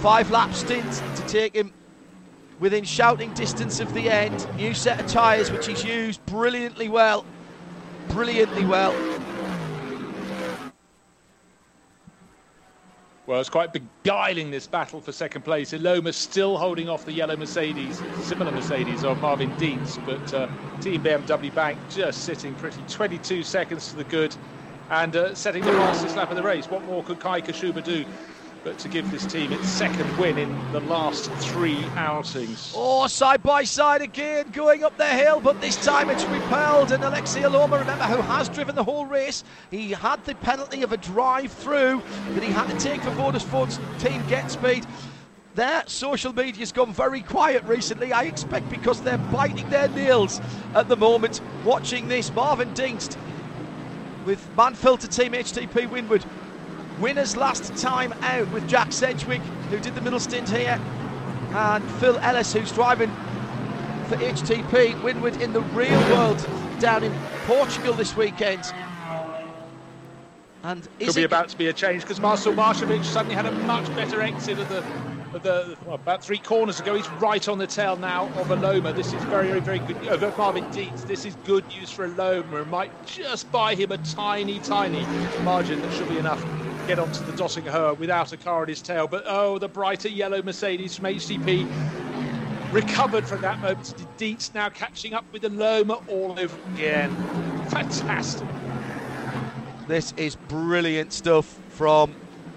five 0.00 0.30
lap 0.30 0.52
stint 0.54 0.90
to 1.14 1.22
take 1.28 1.54
him 1.54 1.70
within 2.58 2.84
shouting 2.84 3.32
distance 3.34 3.80
of 3.80 3.92
the 3.92 4.08
end. 4.08 4.48
New 4.56 4.72
set 4.72 4.98
of 4.98 5.06
tyres, 5.06 5.52
which 5.52 5.66
he's 5.66 5.84
used 5.84 6.24
brilliantly 6.24 6.88
well. 6.88 7.26
Brilliantly 8.08 8.64
well. 8.64 8.94
Well, 13.26 13.40
it's 13.40 13.50
quite 13.50 13.74
beguiling 13.74 14.50
this 14.50 14.66
battle 14.66 15.00
for 15.00 15.12
second 15.12 15.42
place. 15.42 15.72
Elomaa 15.72 16.14
still 16.14 16.56
holding 16.56 16.88
off 16.88 17.04
the 17.04 17.12
yellow 17.12 17.36
Mercedes, 17.36 18.00
similar 18.22 18.52
Mercedes 18.52 19.04
of 19.04 19.20
Marvin 19.20 19.50
Dienst, 19.56 20.02
but 20.06 20.32
uh, 20.32 20.48
Team 20.80 21.02
BMW 21.02 21.52
Bank 21.54 21.78
just 21.90 22.24
sitting 22.24 22.54
pretty. 22.54 22.80
22 22.88 23.42
seconds 23.42 23.90
to 23.90 23.96
the 23.96 24.04
good 24.04 24.34
and 24.90 25.16
uh, 25.16 25.34
setting 25.34 25.64
the 25.64 25.72
fastest 25.72 26.16
lap 26.16 26.30
of 26.30 26.36
the 26.36 26.42
race. 26.42 26.66
What 26.70 26.84
more 26.84 27.02
could 27.02 27.20
Kai 27.20 27.40
Kashuba 27.40 27.82
do? 27.82 28.04
but 28.66 28.80
to 28.80 28.88
give 28.88 29.08
this 29.12 29.24
team 29.26 29.52
its 29.52 29.68
second 29.68 30.18
win 30.18 30.36
in 30.36 30.72
the 30.72 30.80
last 30.80 31.30
three 31.34 31.84
outings. 31.94 32.72
Oh, 32.74 33.06
side 33.06 33.40
by 33.40 33.62
side 33.62 34.02
again, 34.02 34.50
going 34.50 34.82
up 34.82 34.96
the 34.98 35.06
hill, 35.06 35.38
but 35.38 35.60
this 35.60 35.76
time 35.84 36.10
it's 36.10 36.24
repelled. 36.24 36.90
And 36.90 37.04
Aleksi 37.04 37.42
Elomaa, 37.42 37.78
remember, 37.78 38.02
who 38.06 38.20
has 38.22 38.48
driven 38.48 38.74
the 38.74 38.82
whole 38.82 39.06
race, 39.06 39.44
he 39.70 39.92
had 39.92 40.24
the 40.24 40.34
penalty 40.34 40.82
of 40.82 40.92
a 40.92 40.96
drive 40.96 41.52
through 41.52 42.02
that 42.30 42.42
he 42.42 42.50
had 42.50 42.68
to 42.68 42.76
take 42.80 43.00
for 43.02 43.10
Motorsport's 43.10 43.78
team 44.02 44.20
GetSpeed. 44.22 44.84
Their 45.54 45.84
social 45.86 46.32
media's 46.32 46.72
gone 46.72 46.92
very 46.92 47.22
quiet 47.22 47.62
recently, 47.66 48.12
I 48.12 48.24
expect, 48.24 48.68
because 48.68 49.00
they're 49.00 49.16
biting 49.16 49.70
their 49.70 49.88
nails 49.90 50.40
at 50.74 50.88
the 50.88 50.96
moment 50.96 51.40
watching 51.64 52.08
this. 52.08 52.34
Marvin 52.34 52.74
Dienst 52.74 53.16
with 54.26 54.56
Mann-Filter 54.56 55.06
Team 55.06 55.32
HTP 55.32 55.88
Winward 55.88 56.24
Winners 56.98 57.36
last 57.36 57.76
time 57.76 58.12
out 58.22 58.50
with 58.50 58.68
Jack 58.68 58.92
Sedgwick, 58.92 59.40
who 59.70 59.78
did 59.78 59.94
the 59.94 60.00
middle 60.00 60.18
stint 60.18 60.48
here, 60.48 60.80
and 61.52 61.84
Phil 61.92 62.18
Ellis, 62.18 62.52
who's 62.52 62.72
driving 62.72 63.10
for 64.08 64.16
HTP 64.16 64.94
Winward 65.02 65.40
in 65.40 65.52
the 65.52 65.60
real 65.60 65.98
world 66.10 66.44
down 66.80 67.04
in 67.04 67.14
Portugal 67.46 67.92
this 67.94 68.16
weekend. 68.16 68.64
And 70.62 70.88
could 70.98 71.14
be 71.14 71.22
about 71.22 71.48
to 71.50 71.56
be 71.56 71.68
a 71.68 71.72
change 71.72 72.02
because 72.02 72.18
Marcel 72.18 72.52
Marchewicz 72.52 73.04
suddenly 73.04 73.36
had 73.36 73.46
a 73.46 73.52
much 73.52 73.86
better 73.94 74.20
exit 74.22 74.58
of 74.58 74.68
the 74.68 74.82
the 75.38 75.76
well, 75.84 75.94
about 75.94 76.22
three 76.22 76.38
corners 76.38 76.80
ago. 76.80 76.94
He's 76.94 77.08
right 77.12 77.46
on 77.48 77.58
the 77.58 77.66
tail 77.66 77.96
now 77.96 78.26
of 78.36 78.48
Elomaa. 78.48 78.94
This 78.94 79.12
is 79.12 79.22
very, 79.24 79.48
very, 79.48 79.60
very 79.60 79.78
good. 79.80 80.08
Over 80.08 80.32
Marvin 80.36 80.64
Dienst. 80.66 81.06
This 81.06 81.24
is 81.24 81.34
good 81.44 81.66
news 81.68 81.90
for 81.90 82.08
Elomaa. 82.08 82.62
It 82.62 82.68
might 82.68 83.06
just 83.06 83.50
buy 83.50 83.74
him 83.74 83.92
a 83.92 83.98
tiny, 83.98 84.58
tiny 84.60 85.06
margin 85.42 85.80
that 85.82 85.92
should 85.92 86.08
be 86.08 86.18
enough 86.18 86.40
to 86.42 86.86
get 86.86 86.98
onto 86.98 87.24
the 87.24 87.32
Döttinger 87.32 87.98
without 87.98 88.32
a 88.32 88.36
car 88.36 88.62
at 88.62 88.68
his 88.68 88.82
tail. 88.82 89.06
But 89.06 89.24
oh, 89.26 89.58
the 89.58 89.68
brighter 89.68 90.08
yellow 90.08 90.42
Mercedes 90.42 90.96
from 90.96 91.06
HCP 91.06 91.66
recovered 92.72 93.26
from 93.26 93.40
that 93.42 93.60
moment. 93.60 93.94
Dienst 94.18 94.54
now 94.54 94.68
catching 94.68 95.14
up 95.14 95.24
with 95.32 95.42
the 95.42 95.50
Loma 95.50 96.00
all 96.08 96.38
over 96.38 96.58
again. 96.74 97.14
Fantastic. 97.68 98.48
This 99.88 100.12
is 100.16 100.36
brilliant 100.48 101.12
stuff 101.12 101.46
from 101.68 102.14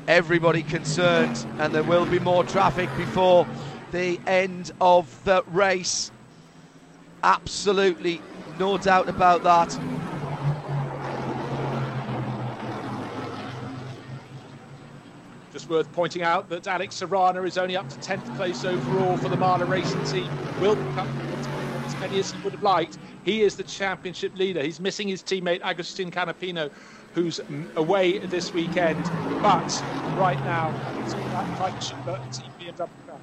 everybody 0.10 0.64
concerned, 0.64 1.46
and 1.60 1.72
there 1.72 1.84
will 1.84 2.06
be 2.06 2.20
more 2.20 2.44
traffic 2.44 2.90
before 2.98 3.48
the 3.92 4.20
end 4.26 4.72
of 4.82 5.24
the 5.24 5.44
race. 5.52 6.12
Absolutely 7.22 8.20
no 8.58 8.80
doubt 8.80 9.08
about 9.08 9.44
that. 9.44 9.70
Just 15.54 15.70
worth 15.70 15.92
pointing 15.94 16.24
out 16.24 16.50
that 16.50 16.66
Alex 16.66 16.96
Serrano 16.96 17.44
is 17.44 17.60
only 17.60 17.78
up 17.78 17.88
to 17.90 18.00
10th 18.00 18.36
place 18.36 18.66
overall 18.66 19.16
for 19.18 19.30
the 19.30 19.38
Mahle 19.38 19.70
Racing 19.70 20.04
Team. 20.06 20.30
Will 20.60 20.76
become 20.76 21.08
as 21.86 22.00
many 22.00 22.20
as 22.20 22.32
he 22.32 22.42
would 22.42 22.54
have 22.54 22.64
liked. 22.64 22.98
He 23.24 23.42
is 23.42 23.56
the 23.56 23.64
championship 23.64 24.36
leader. 24.36 24.64
He's 24.64 24.80
missing 24.80 25.08
his 25.08 25.22
teammate 25.22 25.62
Agustin 25.62 26.10
Canapino, 26.10 26.72
who's 27.14 27.40
away 27.76 28.20
this 28.20 28.54
weekend. 28.54 29.04
But 29.42 29.84
right 30.18 30.40
now, 30.46 30.74
it's 31.04 31.14
all 31.14 31.20
that 31.22 31.60
like 31.60 31.74
a 31.82 32.72
double 32.72 32.94
crap. 33.06 33.20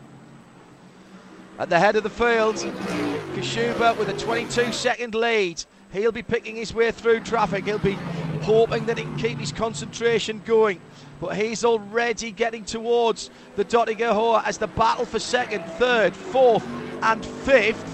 At 1.59 1.71
the 1.71 1.79
head 1.79 1.97
of 1.97 2.03
the 2.03 2.11
field, 2.11 2.57
Kashuba 2.57 3.97
with 3.97 4.09
a 4.09 4.19
22 4.19 4.73
second 4.73 5.15
lead. 5.15 5.65
He'll 5.93 6.13
be 6.13 6.23
picking 6.23 6.57
his 6.57 6.75
way 6.75 6.91
through 6.91 7.21
traffic. 7.21 7.65
He'll 7.65 7.79
be 7.79 7.99
hoping 8.43 8.87
that 8.87 8.99
he 8.99 9.05
can 9.05 9.17
keep 9.17 9.39
his 9.39 9.53
concentration 9.53 10.43
going 10.45 10.81
but 11.21 11.37
he's 11.37 11.65
already 11.65 12.31
getting 12.31 12.65
towards 12.65 13.31
the 13.57 13.65
Döttinger 13.65 14.13
Höhe 14.13 14.45
as 14.45 14.59
the 14.59 14.67
battle 14.67 15.05
for 15.05 15.19
second, 15.19 15.65
third, 15.65 16.15
fourth, 16.15 16.67
and 17.03 17.25
fifth. 17.25 17.93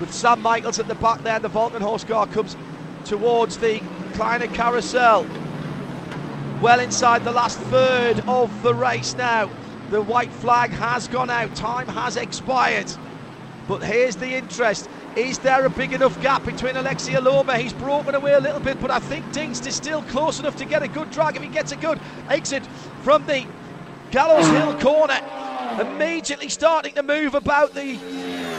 With 0.00 0.12
Sam 0.12 0.42
Michaels 0.42 0.78
at 0.78 0.88
the 0.88 0.94
back 0.96 1.22
there, 1.22 1.38
the 1.38 1.48
Walkenhorst 1.48 2.08
car 2.08 2.26
comes 2.26 2.56
towards 3.04 3.58
the 3.58 3.82
Kleiner 4.14 4.46
Carousel. 4.48 5.26
Well 6.60 6.80
inside 6.80 7.24
the 7.24 7.32
last 7.32 7.58
third 7.58 8.20
of 8.26 8.62
the 8.62 8.74
race 8.74 9.14
now. 9.14 9.50
The 9.90 10.00
white 10.02 10.32
flag 10.32 10.70
has 10.70 11.08
gone 11.08 11.30
out, 11.30 11.54
time 11.54 11.86
has 11.88 12.16
expired. 12.16 12.90
But 13.68 13.82
here's 13.82 14.16
the 14.16 14.34
interest. 14.34 14.88
Is 15.16 15.38
there 15.38 15.64
a 15.64 15.70
big 15.70 15.92
enough 15.92 16.20
gap 16.22 16.44
between 16.44 16.74
Aleksi 16.74 17.12
Elomaa? 17.14 17.58
He's 17.58 17.72
broken 17.72 18.14
away 18.14 18.32
a 18.32 18.40
little 18.40 18.60
bit, 18.60 18.80
but 18.80 18.90
I 18.90 18.98
think 18.98 19.24
Dienst 19.26 19.66
is 19.66 19.74
still 19.74 20.02
close 20.02 20.40
enough 20.40 20.56
to 20.56 20.64
get 20.64 20.82
a 20.82 20.88
good 20.88 21.10
drag 21.10 21.36
if 21.36 21.42
he 21.42 21.48
gets 21.48 21.72
a 21.72 21.76
good 21.76 22.00
exit 22.28 22.66
from 23.02 23.24
the 23.26 23.46
Gallows 24.10 24.48
Hill 24.48 24.78
corner. 24.80 25.20
Immediately 25.80 26.48
starting 26.48 26.94
to 26.94 27.02
move 27.02 27.34
about 27.34 27.74
the 27.74 27.98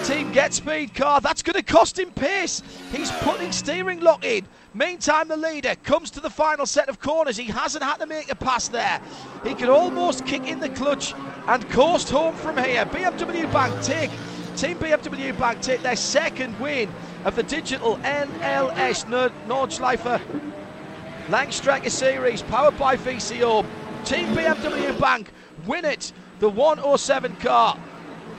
Team 0.05 0.31
GetSpeed 0.33 0.93
car. 0.93 1.21
That's 1.21 1.41
going 1.41 1.55
to 1.55 1.63
cost 1.63 1.97
him 1.97 2.11
pace. 2.11 2.61
He's 2.91 3.11
putting 3.11 3.51
steering 3.51 4.01
lock 4.01 4.23
in. 4.25 4.45
Meantime, 4.73 5.29
the 5.29 5.37
leader 5.37 5.75
comes 5.83 6.11
to 6.11 6.19
the 6.19 6.29
final 6.29 6.65
set 6.65 6.89
of 6.89 6.99
corners. 6.99 7.37
He 7.37 7.45
hasn't 7.45 7.83
had 7.83 7.97
to 7.97 8.05
make 8.05 8.29
a 8.29 8.35
pass 8.35 8.67
there. 8.67 9.01
He 9.45 9.55
could 9.55 9.69
almost 9.69 10.25
kick 10.25 10.47
in 10.47 10.59
the 10.59 10.69
clutch 10.69 11.13
and 11.47 11.67
coast 11.69 12.09
home 12.09 12.35
from 12.35 12.57
here. 12.57 12.85
BMW 12.85 13.51
Bank 13.53 13.81
take 13.81 14.11
Team 14.57 14.77
BMW 14.77 15.37
Bank 15.37 15.61
take 15.61 15.81
their 15.81 15.95
second 15.95 16.59
win 16.59 16.89
of 17.23 17.35
the 17.35 17.43
digital 17.43 17.97
NLS 17.97 19.05
Nordschleife 19.47 20.21
Langstrecke 21.27 21.89
Series 21.89 22.41
powered 22.43 22.77
by 22.77 22.95
VCO. 22.95 23.65
Team 24.05 24.27
BMW 24.35 24.99
Bank 24.99 25.31
win 25.65 25.85
it. 25.85 26.11
The 26.39 26.49
107 26.49 27.37
car. 27.37 27.77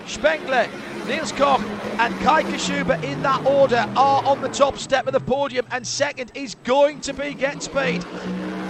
Spengler, 0.07 0.69
Niels 1.09 1.33
Koch, 1.33 1.61
and 1.99 2.15
Kai 2.21 2.43
Kashuba 2.45 3.03
in 3.03 3.23
that 3.23 3.45
order 3.45 3.85
are 3.97 4.25
on 4.25 4.41
the 4.41 4.49
top 4.49 4.79
step 4.79 5.07
of 5.07 5.13
the 5.13 5.21
podium, 5.21 5.67
and 5.71 5.85
second 5.87 6.31
is 6.35 6.55
going 6.63 7.01
to 7.01 7.15
be 7.15 7.35
GetSpeed. 7.35 8.05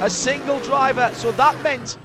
A 0.03 0.09
single 0.09 0.61
driver, 0.61 1.11
so 1.15 1.33
that 1.33 1.61
meant 1.63 1.99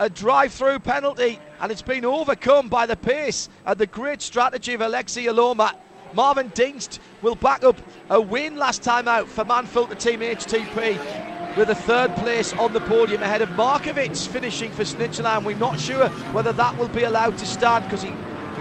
a 0.00 0.10
drive 0.10 0.52
through 0.52 0.80
penalty, 0.80 1.38
and 1.60 1.70
it's 1.70 1.82
been 1.82 2.04
overcome 2.04 2.68
by 2.68 2.84
the 2.84 2.96
pace 2.96 3.48
and 3.64 3.78
the 3.78 3.86
great 3.86 4.20
strategy 4.20 4.74
of 4.74 4.80
Aleksi 4.80 5.26
Elomaa. 5.26 5.74
Marvin 6.12 6.50
Dienst 6.50 6.98
will 7.22 7.36
back 7.36 7.62
up 7.62 7.78
a 8.10 8.20
win 8.20 8.56
last 8.56 8.82
time 8.82 9.06
out 9.06 9.28
for 9.28 9.44
Mann-Filter 9.44 9.94
Team 9.94 10.20
HTP 10.20 11.29
with 11.56 11.70
a 11.70 11.74
third 11.74 12.14
place 12.16 12.52
on 12.54 12.72
the 12.72 12.80
podium 12.80 13.22
ahead 13.22 13.42
of 13.42 13.48
Marchewicz 13.50 14.26
finishing 14.26 14.70
for 14.72 14.82
Schnitzelalm. 14.82 15.44
We're 15.44 15.56
not 15.56 15.80
sure 15.80 16.08
whether 16.32 16.52
that 16.52 16.76
will 16.78 16.88
be 16.88 17.04
allowed 17.04 17.38
to 17.38 17.46
stand 17.46 17.84
because 17.84 18.02
he, 18.02 18.12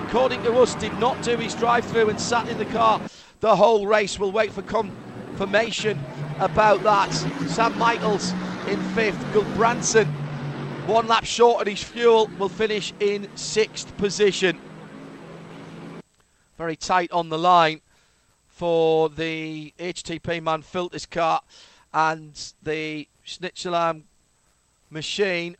according 0.05 0.43
to 0.43 0.53
us, 0.59 0.75
did 0.75 0.97
not 0.99 1.21
do 1.21 1.37
his 1.37 1.55
drive 1.55 1.85
through 1.85 2.09
and 2.09 2.19
sat 2.19 2.47
in 2.49 2.57
the 2.57 2.65
car 2.65 3.01
the 3.39 3.55
whole 3.55 3.87
race. 3.87 4.17
We'll 4.19 4.31
wait 4.31 4.51
for 4.51 4.61
confirmation 4.63 5.99
about 6.39 6.83
that. 6.83 7.11
Sam 7.47 7.77
Michaels 7.77 8.33
in 8.67 8.81
fifth, 8.93 9.23
Gulbrandsen 9.33 10.07
one 10.89 11.07
lap 11.07 11.23
short 11.23 11.61
of 11.61 11.67
his 11.67 11.83
fuel, 11.83 12.31
will 12.39 12.49
finish 12.49 12.93
in 12.99 13.29
sixth 13.35 13.95
position. 13.97 14.59
Very 16.57 16.75
tight 16.75 17.11
on 17.11 17.29
the 17.29 17.37
line 17.37 17.81
for 18.47 19.07
the 19.07 19.71
HTP 19.77 20.41
Mann-Filters 20.41 21.05
car 21.05 21.41
and 21.93 22.53
the 22.63 23.07
Schnitzelalm 23.25 24.03
machine. 24.89 25.57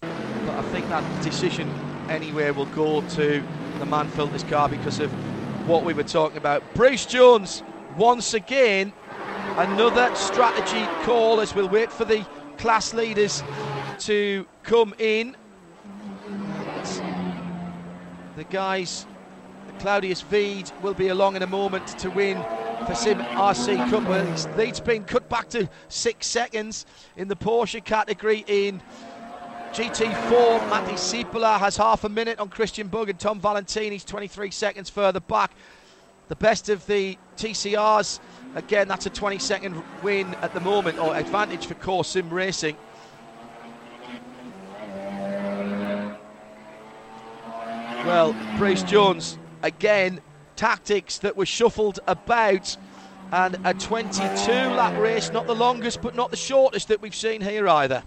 But 0.00 0.10
I 0.10 0.62
think 0.70 0.88
that 0.88 1.22
decision 1.22 1.68
anywhere 2.08 2.52
will 2.52 2.66
go 2.66 3.02
to 3.02 3.42
the 3.78 3.86
Mann-Filters 3.86 4.44
car 4.44 4.68
because 4.68 5.00
of 5.00 5.10
what 5.68 5.84
we 5.84 5.92
were 5.92 6.02
talking 6.02 6.38
about. 6.38 6.62
Bruce 6.74 7.06
Jones, 7.06 7.62
once 7.96 8.34
again, 8.34 8.92
another 9.56 10.14
strategy 10.14 10.86
call 11.04 11.40
as 11.40 11.54
we'll 11.54 11.68
wait 11.68 11.92
for 11.92 12.04
the 12.04 12.26
class 12.56 12.94
leaders 12.94 13.42
to 13.98 14.46
come 14.62 14.94
in. 14.98 15.36
The 18.36 18.44
guys, 18.44 19.06
Claudius 19.78 20.22
Veed 20.22 20.70
will 20.82 20.94
be 20.94 21.08
along 21.08 21.36
in 21.36 21.42
a 21.42 21.46
moment 21.46 21.86
to 21.98 22.10
win 22.10 22.36
for 22.86 22.94
Sim 22.94 23.18
RC 23.18 23.90
Cup. 23.90 24.56
Lead's 24.56 24.80
been 24.80 25.04
cut 25.04 25.28
back 25.28 25.48
to 25.50 25.68
six 25.88 26.26
seconds 26.26 26.86
in 27.16 27.28
the 27.28 27.36
Porsche 27.36 27.84
category 27.84 28.44
in 28.46 28.82
GT4. 29.72 30.68
Matti 30.68 30.94
Sipilä 30.94 31.58
has 31.58 31.76
half 31.76 32.04
a 32.04 32.08
minute 32.08 32.38
on 32.38 32.48
Christian 32.48 32.88
Bug 32.88 33.08
and 33.08 33.18
Tom 33.18 33.40
Valentini's 33.40 34.04
23 34.04 34.50
seconds 34.50 34.90
further 34.90 35.20
back. 35.20 35.52
The 36.28 36.36
best 36.36 36.68
of 36.68 36.84
the 36.86 37.16
TCRs, 37.36 38.20
again, 38.54 38.88
that's 38.88 39.06
a 39.06 39.10
20 39.10 39.38
second 39.38 39.82
win 40.02 40.34
at 40.36 40.52
the 40.54 40.60
moment, 40.60 40.98
or 40.98 41.14
advantage 41.14 41.66
for 41.66 41.74
Core 41.74 42.04
Sim 42.04 42.28
Racing. 42.30 42.76
Well, 48.04 48.34
Bruce 48.56 48.82
Jones, 48.82 49.38
again, 49.62 50.20
tactics 50.56 51.18
that 51.18 51.36
were 51.36 51.46
shuffled 51.46 52.00
about, 52.06 52.76
and 53.32 53.58
a 53.64 53.74
22 53.74 54.50
lap 54.50 54.98
race, 54.98 55.30
not 55.32 55.46
the 55.46 55.54
longest 55.54 56.00
but 56.00 56.14
not 56.14 56.30
the 56.30 56.36
shortest 56.36 56.88
that 56.88 57.00
we've 57.02 57.14
seen 57.14 57.40
here 57.40 57.68
either 57.68 58.02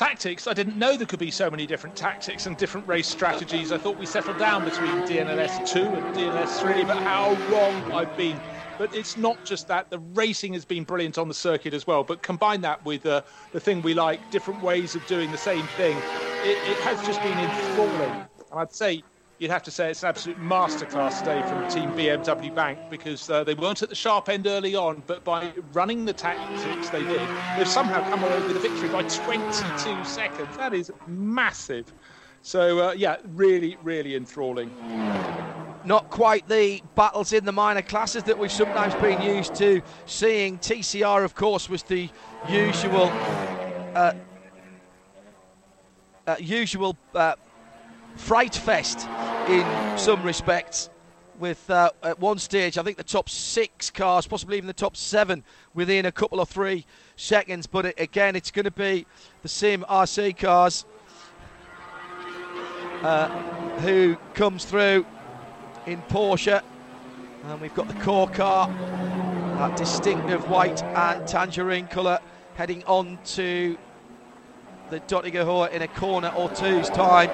tactics. 0.00 0.46
I 0.46 0.54
didn't 0.54 0.78
know 0.78 0.96
there 0.96 1.06
could 1.06 1.18
be 1.18 1.30
so 1.30 1.50
many 1.50 1.66
different 1.66 1.94
tactics 1.94 2.46
and 2.46 2.56
different 2.56 2.88
race 2.88 3.06
strategies. 3.06 3.70
I 3.70 3.76
thought 3.76 3.98
we 3.98 4.06
settled 4.06 4.38
down 4.38 4.64
between 4.64 4.88
DNLS 5.02 5.68
2 5.70 5.78
and 5.82 6.16
DNS 6.16 6.48
3, 6.58 6.84
but 6.84 6.96
how 7.02 7.34
wrong 7.52 7.92
I've 7.92 8.16
been. 8.16 8.40
But 8.78 8.94
it's 8.94 9.18
not 9.18 9.44
just 9.44 9.68
that. 9.68 9.90
The 9.90 9.98
racing 9.98 10.54
has 10.54 10.64
been 10.64 10.84
brilliant 10.84 11.18
on 11.18 11.28
the 11.28 11.34
circuit 11.34 11.74
as 11.74 11.86
well. 11.86 12.02
But 12.02 12.22
combine 12.22 12.62
that 12.62 12.82
with 12.82 13.04
uh, 13.04 13.20
the 13.52 13.60
thing 13.60 13.82
we 13.82 13.92
like, 13.92 14.30
different 14.30 14.62
ways 14.62 14.94
of 14.94 15.06
doing 15.06 15.30
the 15.32 15.36
same 15.36 15.66
thing, 15.76 15.98
it, 15.98 16.56
it 16.66 16.78
has 16.78 16.98
just 17.06 17.22
been 17.22 17.36
enthralling. 17.36 18.24
And 18.50 18.58
I'd 18.58 18.72
say 18.72 19.02
you'd 19.40 19.50
have 19.50 19.62
to 19.62 19.70
say 19.70 19.90
it's 19.90 20.02
an 20.02 20.10
absolute 20.10 20.38
masterclass 20.38 21.18
today 21.20 21.40
from 21.48 21.66
Team 21.70 21.90
BMW 21.92 22.54
Bank 22.54 22.78
because 22.90 23.28
uh, 23.30 23.42
they 23.42 23.54
weren't 23.54 23.82
at 23.82 23.88
the 23.88 23.94
sharp 23.94 24.28
end 24.28 24.46
early 24.46 24.76
on, 24.76 25.02
but 25.06 25.24
by 25.24 25.50
running 25.72 26.04
the 26.04 26.12
tactics 26.12 26.90
they 26.90 27.02
did, 27.02 27.26
they've 27.56 27.66
somehow 27.66 28.06
come 28.10 28.22
away 28.22 28.38
with 28.42 28.54
a 28.54 28.60
victory 28.60 28.90
by 28.90 29.02
22 29.02 30.04
seconds. 30.04 30.56
That 30.58 30.74
is 30.74 30.92
massive. 31.06 31.90
So, 32.42 32.90
uh, 32.90 32.92
yeah, 32.92 33.16
really, 33.34 33.78
really 33.82 34.14
enthralling. 34.14 34.70
Not 35.86 36.10
quite 36.10 36.46
the 36.46 36.82
battles 36.94 37.32
in 37.32 37.46
the 37.46 37.52
minor 37.52 37.82
classes 37.82 38.22
that 38.24 38.38
we've 38.38 38.52
sometimes 38.52 38.94
been 38.96 39.22
used 39.22 39.54
to 39.54 39.80
seeing. 40.04 40.58
TCR, 40.58 41.24
of 41.24 41.34
course, 41.34 41.70
was 41.70 41.82
the 41.82 42.10
usual. 42.46 43.10
Uh, 43.94 44.12
uh 46.26 46.36
usual 46.38 46.96
uh, 47.14 47.34
fright 48.20 48.54
fest 48.54 49.08
in 49.48 49.66
some 49.98 50.22
respects. 50.22 50.90
With 51.38 51.70
uh, 51.70 51.90
at 52.02 52.20
one 52.20 52.38
stage, 52.38 52.76
I 52.76 52.82
think 52.82 52.98
the 52.98 53.02
top 53.02 53.30
six 53.30 53.90
cars, 53.90 54.26
possibly 54.26 54.58
even 54.58 54.66
the 54.66 54.74
top 54.74 54.94
seven, 54.94 55.42
within 55.72 56.04
a 56.04 56.12
couple 56.12 56.38
of 56.38 56.50
three 56.50 56.84
seconds. 57.16 57.66
But 57.66 57.86
it, 57.86 57.94
again, 57.98 58.36
it's 58.36 58.50
going 58.50 58.66
to 58.66 58.70
be 58.70 59.06
the 59.42 59.48
same 59.48 59.82
RC 59.88 60.36
cars 60.36 60.84
uh, 63.02 63.28
who 63.78 64.16
comes 64.34 64.66
through 64.66 65.06
in 65.86 66.02
Porsche. 66.02 66.62
And 67.44 67.60
we've 67.60 67.74
got 67.74 67.88
the 67.88 67.98
core 68.04 68.28
car, 68.28 68.68
that 69.56 69.76
distinctive 69.78 70.50
white 70.50 70.82
and 70.82 71.26
tangerine 71.26 71.86
colour, 71.86 72.20
heading 72.54 72.84
on 72.84 73.18
to 73.24 73.78
the 74.90 75.00
Döttinger 75.00 75.70
in 75.70 75.80
a 75.80 75.88
corner 75.88 76.30
or 76.36 76.50
two's 76.50 76.90
time. 76.90 77.30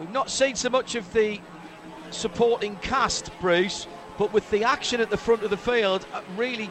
We've 0.00 0.10
not 0.12 0.30
seen 0.30 0.56
so 0.56 0.70
much 0.70 0.94
of 0.94 1.12
the 1.12 1.38
supporting 2.10 2.76
cast, 2.76 3.38
Bruce, 3.38 3.86
but 4.16 4.32
with 4.32 4.48
the 4.50 4.64
action 4.64 4.98
at 4.98 5.10
the 5.10 5.18
front 5.18 5.42
of 5.42 5.50
the 5.50 5.58
field, 5.58 6.06
I 6.14 6.22
really 6.38 6.70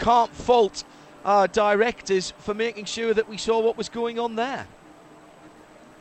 can't 0.00 0.34
fault 0.34 0.82
our 1.24 1.46
directors 1.46 2.32
for 2.38 2.54
making 2.54 2.86
sure 2.86 3.14
that 3.14 3.28
we 3.28 3.36
saw 3.36 3.60
what 3.60 3.78
was 3.78 3.88
going 3.88 4.18
on 4.18 4.34
there. 4.34 4.66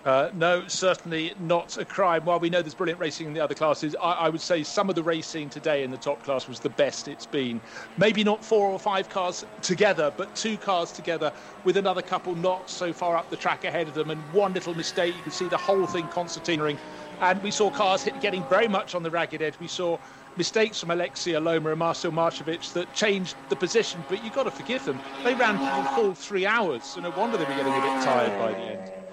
Uh, 0.05 0.29
no, 0.35 0.67
certainly 0.67 1.33
not 1.39 1.79
a 1.79 1.83
crime. 1.83 2.23
While 2.25 2.39
we 2.39 2.51
know 2.51 2.61
there's 2.61 2.75
brilliant 2.75 2.99
racing 2.99 3.25
in 3.25 3.33
the 3.33 3.39
other 3.39 3.55
classes, 3.55 3.95
I, 3.99 4.11
I, 4.11 4.29
would 4.29 4.39
say 4.39 4.61
some 4.61 4.87
of 4.87 4.93
the 4.93 5.01
racing 5.01 5.49
today 5.49 5.83
in 5.83 5.89
the 5.89 5.97
top 5.97 6.21
class 6.21 6.47
was 6.47 6.59
the 6.59 6.69
best 6.69 7.07
it's 7.07 7.25
been. 7.25 7.59
Maybe 7.97 8.23
not 8.23 8.45
four 8.45 8.67
or 8.67 8.77
five 8.77 9.09
cars 9.09 9.43
together, 9.63 10.13
but 10.15 10.35
two 10.35 10.57
cars 10.57 10.91
together 10.91 11.33
with 11.63 11.75
another 11.75 12.03
couple 12.03 12.35
not 12.35 12.69
so 12.69 12.93
far 12.93 13.17
up 13.17 13.31
the 13.31 13.35
track 13.35 13.63
ahead 13.63 13.87
of 13.87 13.95
them, 13.95 14.11
and 14.11 14.21
one 14.31 14.53
little 14.53 14.75
mistake, 14.75 15.15
you 15.15 15.23
can 15.23 15.31
see 15.31 15.47
the 15.47 15.57
whole 15.57 15.87
thing 15.87 16.05
concertinaing. 16.09 16.77
And 17.19 17.41
we 17.41 17.49
saw 17.49 17.71
cars 17.71 18.03
hit, 18.03 18.21
getting 18.21 18.43
very 18.43 18.67
much 18.67 18.93
on 18.93 19.01
the 19.01 19.09
ragged 19.09 19.41
edge. 19.41 19.59
We 19.59 19.67
saw 19.67 19.97
mistakes 20.37 20.79
from 20.79 20.89
Aleksi 20.89 21.33
Elomaa 21.33 21.71
and 21.71 21.79
Marcel 21.79 22.11
Marchewicz 22.11 22.73
that 22.73 22.93
changed 22.93 23.35
the 23.49 23.55
position, 23.55 24.03
but 24.07 24.23
you've 24.23 24.33
got 24.33 24.43
to 24.43 24.51
forgive 24.51 24.85
them. 24.85 24.99
They 25.23 25.33
ran 25.33 25.57
for 25.57 25.89
the 25.89 25.95
full 25.95 26.13
three 26.13 26.45
hours, 26.45 26.83
so 26.83 27.01
no 27.01 27.09
wonder 27.09 27.37
they 27.37 27.45
were 27.45 27.55
getting 27.55 27.73
a 27.73 27.81
bit 27.81 28.03
tired 28.03 28.37
by 28.37 28.51
the 28.51 28.65
end. 28.65 29.04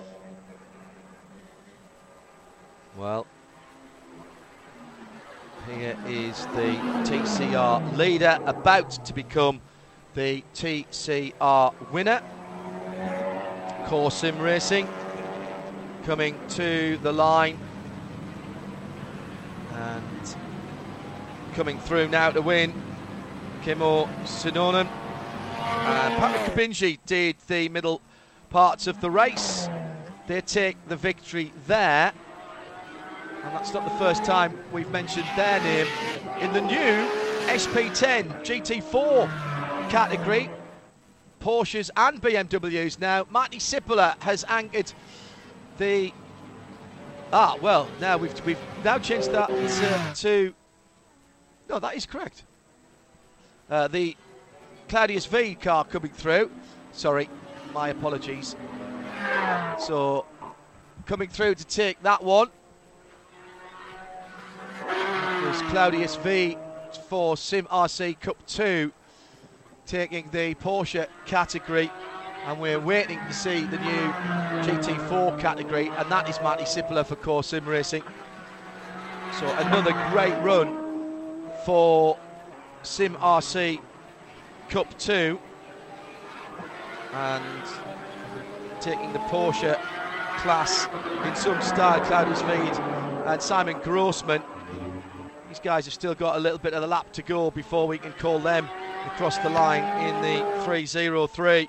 Well, 2.95 3.27
here 5.67 5.97
is 6.07 6.45
the 6.49 6.77
TCR 7.05 7.97
leader 7.97 8.39
about 8.45 8.91
to 9.07 9.15
become 9.15 9.63
the 10.15 10.45
TCR 10.55 11.91
winner. 11.91 12.21
Core 13.87 14.11
Sim 14.11 14.39
Racing 14.39 14.87
coming 16.05 16.39
to 16.51 16.99
the 16.99 17.13
line 17.13 17.59
and 19.73 20.37
coming 21.55 21.79
through 21.79 22.09
now 22.09 22.31
to 22.31 22.43
win. 22.43 22.75
Kimmo 23.63 24.05
Sinonen 24.25 24.87
and 24.87 26.15
Patrick 26.17 26.55
Kabinji 26.55 26.99
did 27.07 27.37
the 27.49 27.71
middle 27.71 28.03
parts 28.51 28.87
of 28.87 29.01
the 29.01 29.11
race. 29.11 29.71
They 30.27 30.43
take 30.43 30.77
the 30.89 30.97
victory 30.97 31.53
there. 31.67 32.13
And 33.45 33.55
that's 33.55 33.75
not 33.75 33.85
the 33.85 33.99
first 33.99 34.25
time 34.25 34.57
we've 34.73 34.91
mentioned 34.91 35.27
their 35.37 35.61
name 35.61 35.87
in 36.41 36.53
the 36.53 36.61
new 36.61 37.09
SP10 37.49 38.45
GT4 38.45 39.91
category. 39.91 40.49
Porsches 41.41 41.91
and 41.97 42.23
BMWs 42.23 43.01
now. 43.01 43.27
Matti 43.31 43.59
Sipilä 43.59 44.17
has 44.23 44.45
anchored 44.49 44.93
the. 45.79 46.13
Ah, 47.33 47.57
well, 47.61 47.89
now 48.01 48.17
we've, 48.17 48.47
we've 48.47 48.59
now 48.85 48.99
changed 48.99 49.33
that 49.33 49.49
to, 49.49 50.15
to 50.15 50.55
no, 51.69 51.79
that 51.81 51.97
is 51.97 52.07
correct. 52.07 52.45
Uh, 53.69 53.89
the 53.89 54.17
Claudius 54.89 55.27
V 55.27 55.55
car 55.55 55.85
coming 55.85 56.11
through. 56.13 56.51
Sorry, 56.93 57.29
my 57.73 57.89
apologies. 57.89 58.55
So, 59.79 60.27
coming 61.07 61.29
through 61.29 61.55
to 61.57 61.65
take 61.65 62.03
that 62.03 62.23
one 62.23 62.51
was 64.85 65.63
Claudius 65.71 66.17
V 66.17 66.57
for 67.09 67.37
Sim 67.37 67.67
RC 67.67 68.21
Cup 68.21 68.37
2 68.47 68.93
taking 69.87 70.29
the 70.31 70.55
Porsche 70.55 71.07
category 71.27 71.91
and 72.47 72.61
we're 72.61 72.81
waiting 72.81 73.19
to 73.29 73.33
see 73.33 73.61
the 73.65 73.79
new 73.79 74.13
GT4 74.63 75.39
category 75.39 75.89
and 75.89 76.11
that 76.11 76.29
is 76.29 76.41
Matti 76.41 76.65
Sipilä 76.65 77.05
for 77.05 77.17
Core 77.17 77.45
Sim 77.45 77.65
Racing. 77.65 78.03
So 79.39 79.47
another 79.57 79.93
great 80.11 80.35
run 80.43 80.79
for 81.65 82.19
Sim 82.83 83.15
RC 83.17 83.81
Cup 84.69 84.99
2 84.99 85.39
and 87.13 87.45
taking 88.81 89.13
the 89.13 89.19
Porsche 89.21 89.79
class 90.39 90.89
in 91.27 91.37
some 91.37 91.61
style 91.61 92.01
Claudius 92.07 92.43
Veed 92.43 92.77
and 93.27 93.41
Simon 93.41 93.79
Grossman 93.81 94.43
these 95.53 95.61
guys 95.61 95.85
have 95.85 95.93
still 95.93 96.15
got 96.15 96.37
a 96.37 96.41
little 96.41 96.57
bit 96.57 96.73
of 96.73 96.81
the 96.81 96.87
lap 96.87 97.13
to 97.13 97.21
go 97.21 97.51
before 97.51 97.87
we 97.87 97.99
can 97.99 98.11
call 98.13 98.39
them 98.39 98.67
across 99.05 99.37
the 99.37 99.51
line 99.51 99.85
in 100.03 100.23
the 100.23 100.65
303, 100.65 101.69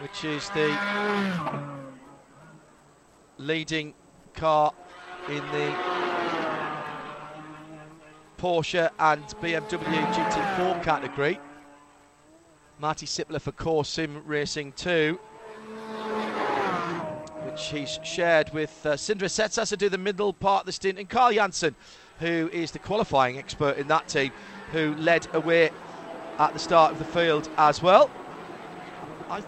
which 0.00 0.24
is 0.24 0.48
the 0.50 0.74
leading 3.36 3.92
car 4.32 4.72
in 5.28 5.44
the 5.52 5.74
Porsche 8.38 8.88
and 8.98 9.22
BMW 9.42 10.12
GT4 10.14 10.82
category. 10.82 11.38
Matti 12.78 13.04
Sipilä 13.04 13.42
for 13.42 13.52
Core 13.52 13.84
Sim 13.84 14.22
Racing 14.24 14.72
2, 14.72 15.18
which 17.42 17.66
he's 17.66 17.98
shared 18.02 18.54
with 18.54 18.86
uh, 18.86 18.96
Sindre 18.96 19.28
Setsas 19.28 19.68
to 19.68 19.76
do 19.76 19.90
the 19.90 19.98
middle 19.98 20.32
part 20.32 20.62
of 20.62 20.66
the 20.66 20.72
stint, 20.72 20.98
and 20.98 21.10
Carl 21.10 21.34
Janssen, 21.34 21.76
who 22.20 22.50
is 22.52 22.70
the 22.70 22.78
qualifying 22.78 23.38
expert 23.38 23.76
in 23.76 23.88
that 23.88 24.08
team, 24.08 24.32
who 24.72 24.94
led 24.96 25.26
away 25.34 25.70
at 26.38 26.52
the 26.52 26.58
start 26.58 26.92
of 26.92 26.98
the 26.98 27.04
field 27.04 27.48
as 27.56 27.82
well. 27.82 28.10
I, 29.30 29.42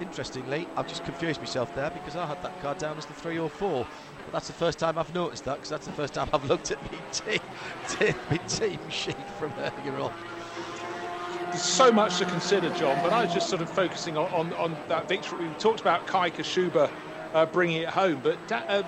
interestingly, 0.00 0.68
I've 0.76 0.88
just 0.88 1.04
confused 1.04 1.40
myself 1.40 1.74
there 1.74 1.90
because 1.90 2.16
I 2.16 2.26
had 2.26 2.42
that 2.42 2.60
car 2.62 2.74
down 2.74 2.96
as 2.98 3.06
the 3.06 3.14
three 3.14 3.38
or 3.38 3.48
four. 3.48 3.86
But 4.24 4.32
that's 4.32 4.46
the 4.46 4.52
first 4.52 4.78
time 4.78 4.98
I've 4.98 5.14
noticed 5.14 5.44
that 5.44 5.56
because 5.56 5.70
that's 5.70 5.86
the 5.86 5.92
first 5.92 6.14
time 6.14 6.28
I've 6.32 6.44
looked 6.44 6.70
at 6.70 6.82
my 6.82 6.98
team, 7.12 8.14
my 8.30 8.36
team 8.36 8.78
sheet 8.90 9.16
from 9.38 9.52
earlier 9.58 10.00
on. 10.00 10.12
There's 11.46 11.62
so 11.62 11.90
much 11.90 12.18
to 12.18 12.26
consider, 12.26 12.68
John, 12.74 13.02
but 13.02 13.12
I 13.12 13.24
was 13.24 13.32
just 13.32 13.48
sort 13.48 13.62
of 13.62 13.70
focusing 13.70 14.18
on, 14.18 14.30
on, 14.32 14.52
on 14.54 14.76
that 14.88 15.08
victory. 15.08 15.48
We 15.48 15.54
talked 15.54 15.80
about 15.80 16.06
Kai 16.06 16.30
Kashuba 16.30 16.90
uh, 17.32 17.46
bringing 17.46 17.82
it 17.82 17.88
home, 17.88 18.20
but 18.22 18.52
uh, 18.52 18.82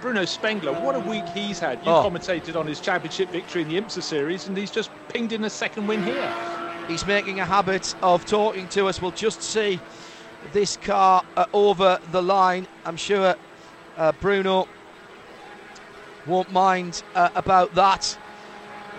Bruno 0.00 0.24
Spengler, 0.24 0.72
what 0.72 0.94
a 0.94 1.00
week 1.00 1.26
he's 1.28 1.58
had. 1.58 1.78
You 1.84 1.90
oh. 1.90 2.02
commentated 2.08 2.56
on 2.56 2.66
his 2.66 2.80
championship 2.80 3.30
victory 3.30 3.62
in 3.62 3.68
the 3.68 3.80
IMSA 3.80 4.02
series, 4.02 4.48
and 4.48 4.56
he's 4.56 4.70
just 4.70 4.90
pinged 5.08 5.32
in 5.32 5.44
a 5.44 5.50
second 5.50 5.86
win 5.86 6.02
here. 6.02 6.34
He's 6.88 7.06
making 7.06 7.40
a 7.40 7.44
habit 7.44 7.94
of 8.02 8.26
talking 8.26 8.68
to 8.68 8.86
us. 8.86 9.00
We'll 9.00 9.10
just 9.10 9.42
see 9.42 9.80
this 10.52 10.76
car 10.76 11.24
uh, 11.36 11.46
over 11.52 11.98
the 12.12 12.22
line. 12.22 12.66
I'm 12.84 12.96
sure 12.96 13.34
uh, 13.96 14.12
Bruno 14.20 14.68
won't 16.26 16.52
mind 16.52 17.02
uh, 17.14 17.30
about 17.34 17.74
that 17.74 18.18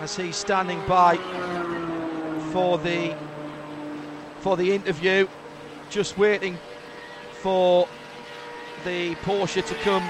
as 0.02 0.16
he's 0.16 0.36
standing 0.36 0.82
by 0.88 1.18
for 2.52 2.78
the 2.78 3.16
for 4.40 4.58
the 4.58 4.74
interview 4.74 5.28
just 5.90 6.18
waiting 6.18 6.58
for 7.42 7.88
the 8.84 9.16
Porsche 9.16 9.66
to 9.66 9.76
come 9.76 10.04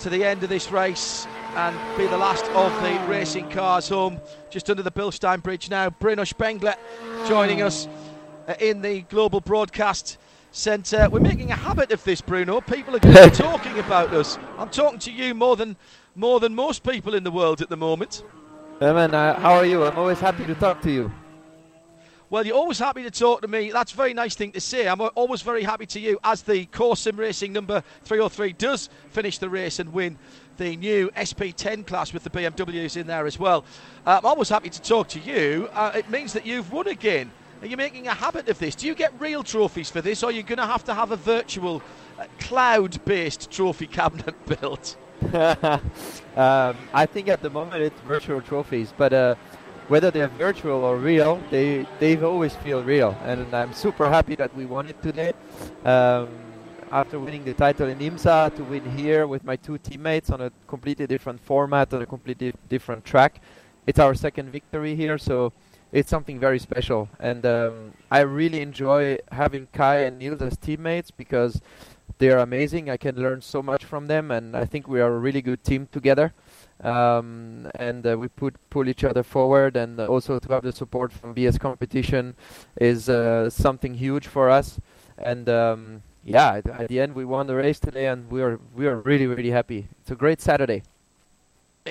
to 0.00 0.10
the 0.10 0.24
end 0.24 0.42
of 0.42 0.48
this 0.48 0.70
race 0.70 1.26
and 1.54 1.76
be 1.96 2.06
the 2.06 2.18
last 2.18 2.44
of 2.46 2.72
the 2.82 3.06
racing 3.08 3.48
cars 3.50 3.88
home 3.88 4.20
just 4.50 4.68
under 4.68 4.82
the 4.82 4.90
Bilstein 4.90 5.42
Bridge 5.42 5.70
now 5.70 5.90
Bruno 5.90 6.24
Spengler 6.24 6.74
joining 7.26 7.62
us 7.62 7.88
uh, 8.46 8.54
in 8.60 8.82
the 8.82 9.02
global 9.02 9.40
broadcast 9.40 10.18
centre 10.50 11.08
we're 11.10 11.20
making 11.20 11.50
a 11.50 11.56
habit 11.56 11.92
of 11.92 12.02
this 12.04 12.20
Bruno 12.20 12.60
people 12.60 12.96
are 12.96 12.98
going 12.98 13.14
to 13.14 13.30
be 13.30 13.36
talking 13.36 13.78
about 13.78 14.12
us 14.12 14.38
I'm 14.58 14.70
talking 14.70 14.98
to 15.00 15.12
you 15.12 15.34
more 15.34 15.56
than 15.56 15.76
more 16.16 16.40
than 16.40 16.54
most 16.54 16.82
people 16.82 17.14
in 17.14 17.24
the 17.24 17.30
world 17.30 17.60
at 17.60 17.68
the 17.68 17.76
moment. 17.76 18.22
Evan, 18.80 19.14
uh, 19.14 19.38
how 19.38 19.52
are 19.52 19.66
you? 19.66 19.84
I'm 19.84 19.96
always 19.98 20.18
happy 20.18 20.44
to 20.46 20.54
talk 20.54 20.80
to 20.82 20.90
you. 20.90 21.12
Well, 22.28 22.44
you're 22.44 22.56
always 22.56 22.80
happy 22.80 23.04
to 23.04 23.10
talk 23.10 23.42
to 23.42 23.48
me. 23.48 23.70
That's 23.70 23.92
a 23.92 23.96
very 23.96 24.12
nice 24.12 24.34
thing 24.34 24.50
to 24.52 24.60
say. 24.60 24.88
I'm 24.88 25.00
always 25.00 25.42
very 25.42 25.62
happy 25.62 25.86
to 25.86 26.00
you 26.00 26.18
as 26.24 26.42
the 26.42 26.66
Core 26.66 26.96
Sim 26.96 27.16
Racing 27.16 27.52
number 27.52 27.84
303 28.02 28.52
does 28.54 28.88
finish 29.10 29.38
the 29.38 29.48
race 29.48 29.78
and 29.78 29.92
win 29.92 30.18
the 30.56 30.76
new 30.76 31.08
SP10 31.10 31.86
class 31.86 32.12
with 32.12 32.24
the 32.24 32.30
BMWs 32.30 32.96
in 32.96 33.06
there 33.06 33.26
as 33.26 33.38
well. 33.38 33.64
Uh, 34.04 34.18
I'm 34.18 34.26
always 34.26 34.48
happy 34.48 34.70
to 34.70 34.82
talk 34.82 35.06
to 35.10 35.20
you. 35.20 35.68
Uh, 35.72 35.92
it 35.94 36.10
means 36.10 36.32
that 36.32 36.44
you've 36.44 36.72
won 36.72 36.88
again. 36.88 37.30
Are 37.62 37.68
you 37.68 37.76
making 37.76 38.08
a 38.08 38.14
habit 38.14 38.48
of 38.48 38.58
this? 38.58 38.74
Do 38.74 38.88
you 38.88 38.96
get 38.96 39.12
real 39.20 39.44
trophies 39.44 39.88
for 39.88 40.00
this, 40.00 40.24
or 40.24 40.30
are 40.30 40.32
you 40.32 40.42
going 40.42 40.58
to 40.58 40.66
have 40.66 40.82
to 40.84 40.94
have 40.94 41.12
a 41.12 41.16
virtual, 41.16 41.80
uh, 42.18 42.24
cloud 42.40 43.04
based 43.04 43.52
trophy 43.52 43.86
cabinet 43.86 44.34
built? 44.60 44.96
um, 45.32 46.76
I 46.92 47.06
think 47.06 47.28
at 47.28 47.40
the 47.40 47.50
moment 47.50 47.82
it's 47.82 48.00
virtual 48.00 48.40
trophies, 48.40 48.92
but 48.96 49.12
uh, 49.12 49.36
whether 49.88 50.10
they're 50.10 50.28
virtual 50.28 50.84
or 50.84 50.96
real, 50.96 51.40
they 51.50 51.86
they 51.98 52.16
always 52.18 52.54
feel 52.56 52.82
real, 52.82 53.16
and 53.24 53.54
I'm 53.54 53.72
super 53.72 54.08
happy 54.08 54.34
that 54.36 54.54
we 54.54 54.66
won 54.66 54.88
it 54.88 55.00
today. 55.02 55.32
Um, 55.84 56.28
after 56.90 57.18
winning 57.18 57.44
the 57.44 57.54
title 57.54 57.88
in 57.88 57.98
IMSA, 57.98 58.54
to 58.56 58.64
win 58.64 58.84
here 58.96 59.26
with 59.26 59.44
my 59.44 59.56
two 59.56 59.76
teammates 59.78 60.30
on 60.30 60.40
a 60.40 60.50
completely 60.68 61.06
different 61.06 61.40
format 61.40 61.92
on 61.92 62.02
a 62.02 62.06
completely 62.06 62.52
different 62.68 63.04
track, 63.04 63.40
it's 63.86 63.98
our 63.98 64.14
second 64.14 64.50
victory 64.50 64.94
here, 64.94 65.18
so 65.18 65.52
it's 65.92 66.10
something 66.10 66.38
very 66.38 66.58
special. 66.58 67.08
And 67.18 67.44
um, 67.46 67.92
I 68.10 68.20
really 68.20 68.60
enjoy 68.60 69.18
having 69.32 69.68
Kai 69.72 70.04
and 70.04 70.18
Niels 70.18 70.42
as 70.42 70.56
teammates 70.56 71.10
because 71.10 71.60
they 72.18 72.30
are 72.30 72.38
amazing. 72.38 72.88
I 72.90 72.96
can 72.96 73.16
learn 73.16 73.42
so 73.42 73.62
much 73.62 73.84
from 73.84 74.06
them, 74.06 74.30
and 74.30 74.56
I 74.56 74.64
think 74.64 74.88
we 74.88 75.00
are 75.00 75.12
a 75.14 75.18
really 75.18 75.42
good 75.42 75.62
team 75.64 75.88
together. 75.90 76.32
Um, 76.82 77.70
and 77.76 78.06
uh, 78.06 78.18
we 78.18 78.28
put 78.28 78.54
pull 78.68 78.88
each 78.88 79.02
other 79.02 79.22
forward, 79.22 79.76
and 79.76 79.98
uh, 79.98 80.06
also 80.06 80.38
to 80.38 80.52
have 80.52 80.62
the 80.62 80.72
support 80.72 81.12
from 81.12 81.34
BS 81.34 81.58
Competition 81.58 82.34
is 82.78 83.08
uh, 83.08 83.48
something 83.48 83.94
huge 83.94 84.26
for 84.26 84.50
us. 84.50 84.78
And 85.16 85.48
um, 85.48 86.02
yeah, 86.22 86.56
at, 86.56 86.66
at 86.66 86.88
the 86.88 87.00
end 87.00 87.14
we 87.14 87.24
won 87.24 87.46
the 87.46 87.54
race 87.54 87.80
today, 87.80 88.06
and 88.06 88.30
we 88.30 88.42
are 88.42 88.60
we 88.74 88.86
are 88.86 88.96
really 89.00 89.26
really 89.26 89.50
happy. 89.50 89.88
It's 90.02 90.10
a 90.10 90.16
great 90.16 90.40
Saturday 90.42 90.82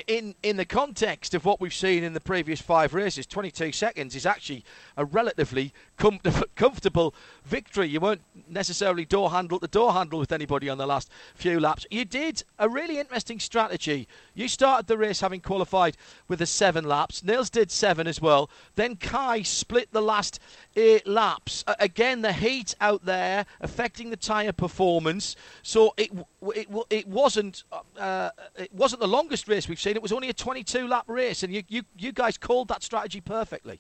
in 0.08 0.36
in 0.44 0.58
the 0.58 0.66
context 0.66 1.34
of 1.34 1.46
what 1.46 1.62
we've 1.62 1.74
seen 1.74 2.04
in 2.04 2.14
the 2.14 2.20
previous 2.20 2.62
five 2.62 2.94
races, 2.94 3.26
22 3.26 3.72
seconds 3.72 4.16
is 4.16 4.26
actually 4.26 4.64
a 4.98 5.06
relatively 5.06 5.74
com- 5.98 6.20
comfortable 6.56 7.14
victory. 7.44 7.88
You 7.88 8.00
weren't 8.00 8.22
necessarily 8.50 9.06
door 9.06 9.32
handle 9.32 9.60
the 9.60 9.68
door 9.68 9.94
handle 9.94 10.20
with 10.20 10.32
anybody 10.32 10.70
on 10.70 10.78
the 10.78 10.88
last 10.88 11.10
few 11.36 11.60
laps. 11.60 11.86
You 11.90 12.06
did 12.06 12.44
a 12.60 12.68
really 12.68 13.00
interesting 13.00 13.40
strategy. 13.40 14.08
You 14.36 14.48
started 14.48 14.88
the 14.88 14.98
race 14.98 15.22
having 15.22 15.40
qualified 15.40 15.98
with 16.28 16.40
the 16.40 16.46
seven 16.46 16.86
laps. 16.86 17.24
Nils 17.24 17.50
did 17.50 17.72
seven 17.72 18.06
as 18.06 18.22
well. 18.22 18.50
Then 18.76 18.98
Kai 18.98 19.42
split 19.42 19.92
the 19.92 20.02
last 20.02 20.40
eight 20.76 21.08
laps. 21.08 21.64
Uh, 21.66 21.76
again, 21.80 22.22
the 22.22 22.34
heat 22.34 22.76
out 22.82 23.06
there 23.06 23.46
affecting 23.62 24.10
the 24.10 24.18
tyre 24.18 24.52
performance. 24.52 25.36
So 25.64 25.94
it 25.98 26.12
it, 26.54 26.68
it 26.90 27.08
wasn't 27.08 27.64
uh, 27.98 28.30
it 28.58 28.74
wasn't 28.74 29.02
the 29.02 29.08
longest 29.08 29.48
race 29.48 29.68
we've 29.68 29.80
seen. 29.80 29.96
It 29.96 30.02
was 30.02 30.12
only 30.12 30.30
a 30.30 30.34
22 30.34 30.88
lap 30.88 31.06
race, 31.08 31.44
and 31.44 31.54
you 31.54 31.64
you, 31.70 31.84
you 31.98 32.12
guys 32.12 32.38
called 32.38 32.68
that 32.68 32.84
strategy 32.84 33.22
perfectly. 33.22 33.80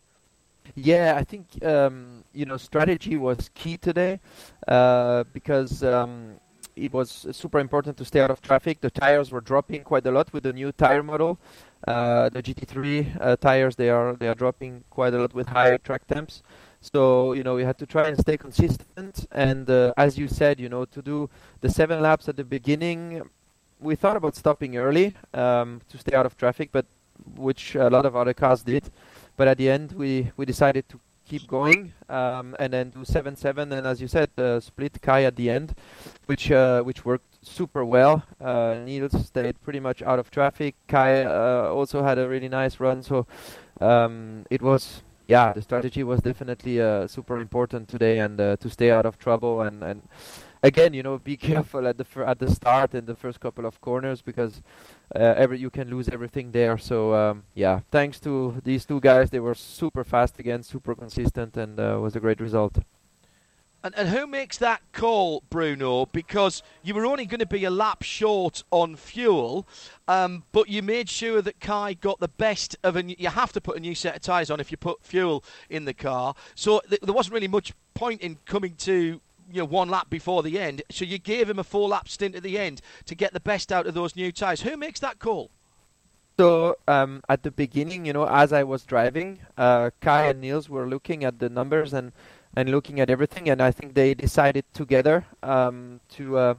Yeah, 0.74 1.16
I 1.17 1.24
think 1.24 1.64
um, 1.64 2.24
you 2.34 2.45
know 2.45 2.58
strategy 2.58 3.17
was 3.17 3.50
key 3.53 3.77
today 3.77 4.19
uh, 4.67 5.25
because 5.32 5.84
um, 5.84 6.40
it 6.76 6.94
was 6.94 7.28
super 7.32 7.60
important 7.60 7.98
to 7.98 8.06
stay 8.06 8.20
out 8.20 8.32
of 8.32 8.42
traffic. 8.42 8.82
The 8.82 8.90
tires 8.90 9.32
were 9.32 9.42
dropping 9.42 9.84
quite 9.84 10.06
a 10.06 10.12
lot 10.12 10.32
with 10.34 10.44
the 10.44 10.54
new 10.54 10.72
tire 10.72 11.04
model. 11.04 11.40
Uh, 11.88 12.30
the 12.30 12.42
GT3 12.42 13.18
uh, 13.20 13.36
tires 13.38 13.76
they 13.76 13.90
are 13.90 14.16
they 14.16 14.28
are 14.28 14.36
dropping 14.36 14.84
quite 14.90 15.14
a 15.14 15.20
lot 15.20 15.34
with 15.34 15.48
higher 15.48 15.78
track 15.78 16.08
temps. 16.08 16.44
So 16.82 17.34
you 17.34 17.44
know 17.44 17.56
we 17.56 17.64
had 17.64 17.78
to 17.80 17.86
try 17.86 18.08
and 18.08 18.20
stay 18.20 18.38
consistent. 18.38 19.28
And 19.32 19.70
uh, 19.70 19.94
as 19.98 20.18
you 20.18 20.28
said, 20.28 20.60
you 20.60 20.70
know 20.70 20.86
to 20.86 21.02
do 21.02 21.30
the 21.62 21.70
seven 21.70 22.02
laps 22.02 22.28
at 22.28 22.38
the 22.38 22.44
beginning, 22.44 23.22
we 23.80 23.95
thought 23.95 24.18
about 24.18 24.36
stopping 24.36 24.78
early 24.78 25.14
um, 25.34 25.82
to 25.90 25.98
stay 25.98 26.16
out 26.16 26.26
of 26.26 26.38
traffic, 26.38 26.70
but 26.72 26.86
which 27.36 27.76
a 27.76 27.90
lot 27.90 28.06
of 28.06 28.16
other 28.16 28.34
cars 28.34 28.64
did. 28.64 28.90
But 29.38 29.48
at 29.48 29.58
the 29.58 29.70
end, 29.70 29.92
we, 29.94 30.32
we 30.38 30.45
decided 30.45 30.88
to 30.90 31.00
keep 31.26 31.48
going 31.48 31.94
um, 32.10 32.56
and 32.60 32.74
then 32.74 32.90
do 32.90 33.00
7-7 33.00 33.72
and 33.72 33.88
as 33.88 34.00
you 34.02 34.08
said 34.08 34.30
uh, 34.38 34.60
split 34.60 35.02
Kai 35.02 35.24
at 35.24 35.36
the 35.36 35.50
end 35.50 35.76
which 36.26 36.52
uh, 36.52 36.82
which 36.84 37.06
worked 37.06 37.36
super 37.45 37.86
well. 37.86 38.24
Uh, 38.42 38.76
stayed 39.24 39.62
pretty 39.62 39.80
much 39.80 40.02
out 40.02 40.20
of 40.20 40.32
traffic. 40.32 40.76
Kai 40.88 41.24
uh, 41.24 41.70
also 41.72 42.04
had 42.04 42.18
a 42.18 42.28
really 42.28 42.50
nice 42.50 42.80
run 42.80 43.04
so 43.04 43.28
um, 43.82 44.45
it 44.50 44.62
was 44.62 45.04
yeah 45.28 45.54
the 45.54 45.62
strategy 45.62 46.04
was 46.04 46.22
definitely 46.22 46.82
uh, 46.82 47.08
super 47.08 47.40
important 47.40 47.88
today 47.88 48.20
and 48.20 48.40
uh, 48.40 48.56
to 48.58 48.70
stay 48.70 48.92
out 48.92 49.06
of 49.06 49.18
trouble 49.18 49.62
and, 49.62 49.84
and 49.84 50.02
again 50.64 50.94
you 50.94 51.04
know 51.04 51.18
be 51.18 51.38
careful 51.50 51.88
at 51.88 51.98
the 51.98 52.06
at 52.26 52.40
the 52.40 52.50
start 52.50 52.94
in 52.94 53.06
the 53.06 53.16
first 53.16 53.40
couple 53.40 53.66
of 53.66 53.82
corners 53.82 54.22
because 54.22 54.62
every 55.14 55.59
you 55.59 55.69
can 55.69 55.90
lose 55.90 56.09
everything 56.09 56.51
there. 56.51 56.77
So 56.77 57.14
um, 57.14 57.43
yeah, 57.53 57.82
thanks 57.92 58.19
to 58.22 58.61
these 58.64 58.85
two 58.85 59.00
guys, 59.00 59.30
they 59.30 59.40
were 59.40 59.56
super 59.56 60.03
fast 60.03 60.40
again, 60.40 60.64
super 60.64 60.95
consistent, 60.95 61.58
and 61.58 61.80
uh, 61.80 62.00
was 62.01 62.16
a 62.16 62.19
great 62.19 62.40
result. 62.40 62.77
And, 63.85 63.93
and 63.95 64.09
who 64.09 64.25
makes 64.25 64.58
that 64.58 64.82
call, 64.93 65.43
Bruno? 65.51 66.08
Because 66.08 66.64
you 66.82 66.95
were 66.95 67.06
only 67.06 67.27
going 67.27 67.40
to 67.40 67.45
be 67.45 67.66
a 67.66 67.69
lap 67.69 68.01
short 68.01 68.64
on 68.72 68.95
fuel, 68.95 69.67
um, 70.08 70.43
but 70.51 70.69
you 70.69 70.82
made 70.82 71.08
sure 71.08 71.40
that 71.43 71.59
Kai 71.59 71.93
got 71.93 72.19
the 72.19 72.27
best 72.27 72.75
of 72.84 72.95
a. 72.95 73.03
You 73.03 73.30
have 73.30 73.53
to 73.53 73.61
put 73.61 73.77
a 73.77 73.80
new 73.80 73.93
set 73.93 74.16
of 74.16 74.24
tyres 74.24 74.50
on 74.50 74.59
if 74.59 74.72
you 74.72 74.77
put 74.77 75.03
fuel 75.03 75.43
in 75.69 75.85
the 75.85 75.93
car. 75.93 76.34
So 76.56 76.82
th- 76.90 77.01
there 77.01 77.14
wasn't 77.14 77.35
really 77.35 77.48
much 77.48 77.74
point 77.93 78.22
in 78.22 78.40
coming 78.48 78.74
to 78.77 79.22
you 79.51 79.59
know 79.59 79.65
one 79.65 79.90
lap 79.90 80.09
before 80.09 80.43
the 80.43 80.59
end. 80.59 80.82
So 80.90 81.06
you 81.06 81.17
gave 81.17 81.49
him 81.49 81.59
a 81.59 81.64
four 81.64 81.88
lap 81.88 82.07
stint 82.07 82.35
at 82.35 82.43
the 82.43 82.57
end 82.57 82.82
to 83.06 83.15
get 83.15 83.33
the 83.33 83.40
best 83.40 83.72
out 83.72 83.88
of 83.88 83.93
those 83.93 84.15
new 84.15 84.32
tyres. 84.32 84.61
Who 84.61 84.77
makes 84.77 84.99
that 84.99 85.19
call? 85.19 85.49
So 86.38 86.75
um, 86.88 87.22
at 87.30 87.43
the 87.43 87.51
beginning, 87.51 88.06
you 88.06 88.11
know, 88.11 88.27
as 88.27 88.51
I 88.51 88.64
was 88.64 88.83
driving, 88.83 89.40
uh, 89.57 89.91
Kai 90.01 90.27
and 90.27 90.41
Niels 90.41 90.69
were 90.69 90.85
looking 90.85 91.24
at 91.24 91.40
the 91.40 91.48
numbers 91.48 91.93
and, 91.93 92.11
and 92.57 92.69
looking 92.69 92.99
at 92.99 93.09
everything, 93.09 93.49
and 93.49 93.61
I 93.61 93.72
think 93.72 93.93
they 93.93 94.14
decided 94.14 94.65
together 94.74 95.25
um, 95.41 96.01
to 96.15 96.38
uh, 96.38 96.53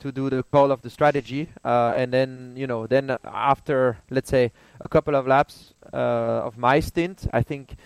to 0.00 0.10
do 0.10 0.30
the 0.30 0.42
call 0.42 0.72
of 0.72 0.82
the 0.82 0.90
strategy, 0.90 1.48
uh, 1.64 1.92
and 1.94 2.12
then 2.12 2.54
you 2.56 2.66
know, 2.66 2.86
then 2.86 3.16
after 3.24 3.98
let's 4.10 4.30
say 4.30 4.50
a 4.80 4.88
couple 4.88 5.14
of 5.14 5.26
laps 5.26 5.74
uh, 5.92 6.46
of 6.46 6.58
my 6.58 6.80
stint, 6.80 7.28
I 7.32 7.42
think 7.42 7.76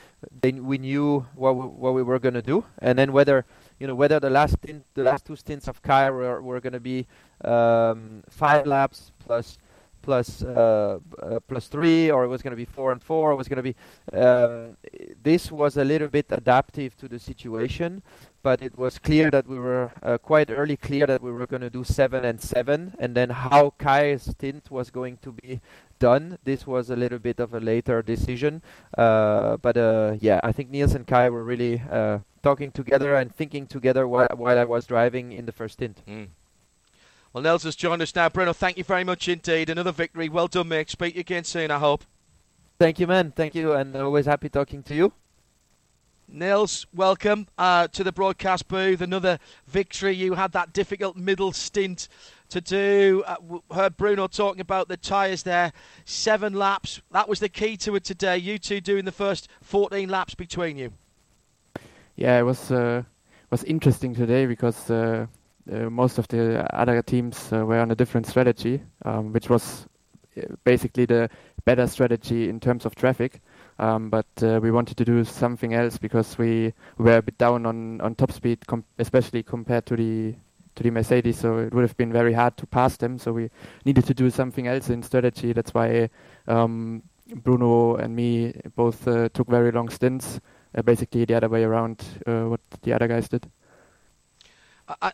then 0.41 0.65
we 0.65 0.79
knew 0.79 1.27
what 1.35 1.57
we, 1.57 1.67
what 1.67 1.93
we 1.93 2.03
were 2.03 2.19
going 2.19 2.35
to 2.35 2.43
do, 2.43 2.65
and 2.79 2.99
then 2.99 3.13
whether 3.13 3.45
you 3.79 3.87
know 3.87 3.95
whether 3.95 4.21
the 4.21 4.31
last 4.31 4.55
stint, 4.55 4.85
the 4.95 5.03
last 5.03 5.27
two 5.27 5.37
stints 5.37 5.69
of 5.69 5.83
Kai 5.83 6.11
were, 6.11 6.41
were 6.41 6.61
going 6.61 6.73
to 6.73 6.81
be 6.81 7.07
um, 7.45 8.23
five 8.29 8.67
laps 8.67 9.13
plus 9.19 9.59
plus, 10.05 10.43
uh, 10.43 10.99
uh, 11.23 11.41
plus 11.49 11.69
three, 11.69 12.11
or 12.11 12.25
it 12.25 12.29
was 12.29 12.43
going 12.43 12.53
to 12.53 12.57
be 12.57 12.67
four 12.67 12.93
and 12.93 13.03
four. 13.03 13.31
or 13.31 13.33
It 13.33 13.37
was 13.37 13.49
going 13.49 13.63
to 13.65 13.69
be. 13.71 13.75
Um, 14.13 14.77
this 15.23 15.51
was 15.51 15.77
a 15.79 15.85
little 15.85 16.09
bit 16.09 16.27
adaptive 16.29 16.95
to 16.99 17.09
the 17.09 17.19
situation, 17.19 18.03
but 18.45 18.63
it 18.63 18.77
was 18.79 18.99
clear 18.99 19.31
that 19.31 19.49
we 19.49 19.59
were 19.59 19.91
uh, 20.03 20.19
quite 20.19 20.51
early 20.51 20.77
clear 20.77 21.07
that 21.07 21.23
we 21.23 21.33
were 21.33 21.47
going 21.47 21.63
to 21.63 21.71
do 21.71 21.83
seven 21.83 22.27
and 22.27 22.41
seven, 22.41 22.95
and 22.99 23.17
then 23.17 23.31
how 23.31 23.73
Kai's 23.79 24.31
stint 24.31 24.71
was 24.71 24.91
going 24.91 25.17
to 25.23 25.33
be 25.33 25.63
done. 25.99 26.39
This 26.45 26.67
was 26.67 26.91
a 26.91 26.97
little 26.97 27.19
bit 27.19 27.41
of 27.41 27.55
a 27.55 27.59
later 27.59 28.03
decision, 28.03 28.63
uh, 28.99 29.57
but 29.57 29.79
uh, 29.79 30.17
yeah, 30.21 30.41
I 30.45 30.53
think 30.53 30.69
Niels 30.69 30.95
and 30.95 31.07
Kai 31.07 31.31
were 31.31 31.43
really 31.43 31.83
uh, 31.91 32.19
talking 32.43 32.71
together 32.71 33.17
and 33.17 33.35
thinking 33.35 33.67
together 33.67 34.07
while, 34.07 34.29
while 34.37 34.59
I 34.59 34.65
was 34.65 34.87
driving 34.87 35.33
in 35.33 35.47
the 35.47 35.53
first 35.53 35.75
stint. 35.75 36.03
Mm. 36.07 36.29
Well, 37.33 37.43
Nels 37.43 37.65
has 37.65 37.75
joined 37.75 38.03
us 38.03 38.15
now. 38.15 38.29
Bruno, 38.29 38.53
thank 38.53 38.77
you 38.77 38.85
very 38.85 39.05
much 39.05 39.27
indeed. 39.27 39.71
Another 39.71 39.91
victory. 39.91 40.29
Well 40.29 40.49
done, 40.49 40.69
mate. 40.69 40.91
Speak 40.91 41.17
again 41.17 41.45
soon, 41.45 41.71
I 41.71 41.79
hope. 41.79 42.05
Thank 42.79 43.01
you, 43.01 43.07
man. 43.07 43.33
Thank 43.35 43.55
you, 43.55 43.73
and 43.73 43.97
always 43.97 44.27
happy 44.27 44.51
talking 44.51 44.83
to 44.85 44.95
you. 44.95 45.13
Nils, 46.35 46.85
welcome 46.93 47.47
uh, 47.57 47.87
to 47.89 48.03
the 48.03 48.11
broadcast 48.11 48.67
booth. 48.67 49.01
Another 49.01 49.39
victory. 49.69 50.17
You 50.17 50.35
had 50.35 50.51
that 50.51 50.73
difficult 50.73 51.17
middle 51.17 51.53
stint 51.53 52.09
to 52.49 52.61
do. 52.61 53.23
Uh, 53.25 53.37
heard 53.73 53.97
Bruno 53.97 54.27
talking 54.27 54.61
about 54.61 54.89
the 54.89 54.97
tyres 54.97 55.45
there. 55.45 55.73
Seven 56.05 56.55
laps. 56.55 57.01
That 57.13 57.29
was 57.29 57.39
the 57.39 57.49
key 57.49 57.77
to 57.79 57.95
it 57.95 58.03
today. 58.03 58.37
You 58.37 58.59
two 58.59 58.81
doing 58.81 59.05
the 59.05 59.13
first 59.13 59.49
14 59.63 60.09
laps 60.09 60.35
between 60.35 60.77
you. 60.77 60.93
Yeah, 62.17 62.41
it 62.41 62.43
was 62.43 62.73
uh, 62.73 63.05
was 63.51 63.63
interesting 63.63 64.13
today 64.13 64.47
because 64.47 64.91
uh, 64.91 65.27
uh, 65.73 65.77
most 65.89 66.19
of 66.19 66.27
the 66.27 66.67
other 66.77 67.01
teams 67.03 67.53
uh, 67.53 67.65
were 67.65 67.79
on 67.79 67.93
a 67.93 67.95
different 67.95 68.27
strategy, 68.27 68.83
um, 69.05 69.33
which 69.33 69.49
was 69.49 69.87
uh, 70.37 70.43
basically 70.65 71.05
the 71.05 71.31
better 71.65 71.87
strategy 71.87 72.49
in 72.49 72.59
terms 72.59 72.85
of 72.85 72.97
traffic. 72.97 73.41
Um, 73.79 74.09
but 74.09 74.27
uh, 74.43 74.61
we 74.63 74.71
wanted 74.71 74.97
to 74.99 75.05
do 75.05 75.25
something 75.25 75.75
else 75.75 75.99
because 75.99 76.39
we 76.39 76.73
were 76.97 77.17
a 77.17 77.23
bit 77.23 77.39
down 77.39 77.67
on, 77.67 78.01
on 78.01 78.15
top 78.15 78.33
speed, 78.33 78.67
com- 78.67 78.85
especially 78.99 79.43
compared 79.43 79.87
to 79.87 79.97
the 79.97 80.35
to 80.77 80.83
the 80.83 80.91
Mercedes. 80.91 81.39
So 81.39 81.59
it 81.59 81.73
would 81.73 81.83
have 81.83 81.97
been 81.97 82.13
very 82.13 82.33
hard 82.33 82.57
to 82.57 82.67
pass 82.67 82.97
them. 82.97 83.19
So 83.19 83.33
we 83.33 83.51
needed 83.85 84.05
to 84.07 84.15
do 84.15 84.31
something 84.31 84.67
else 84.67 84.91
in 84.91 85.03
strategy. 85.03 85.53
That's 85.53 85.73
why 85.73 86.11
um, 86.49 87.03
Bruno 87.33 87.97
and 87.97 88.15
me 88.15 88.53
both 88.75 89.07
uh, 89.07 89.29
took 89.29 89.49
very 89.49 89.71
long 89.71 89.89
stints, 89.89 90.41
uh, 90.77 90.83
basically 90.83 91.25
the 91.25 91.35
other 91.35 91.49
way 91.49 91.63
around 91.65 92.05
what 92.27 92.61
the 92.83 92.93
other 92.93 93.07
guys 93.07 93.29
did. 93.29 93.49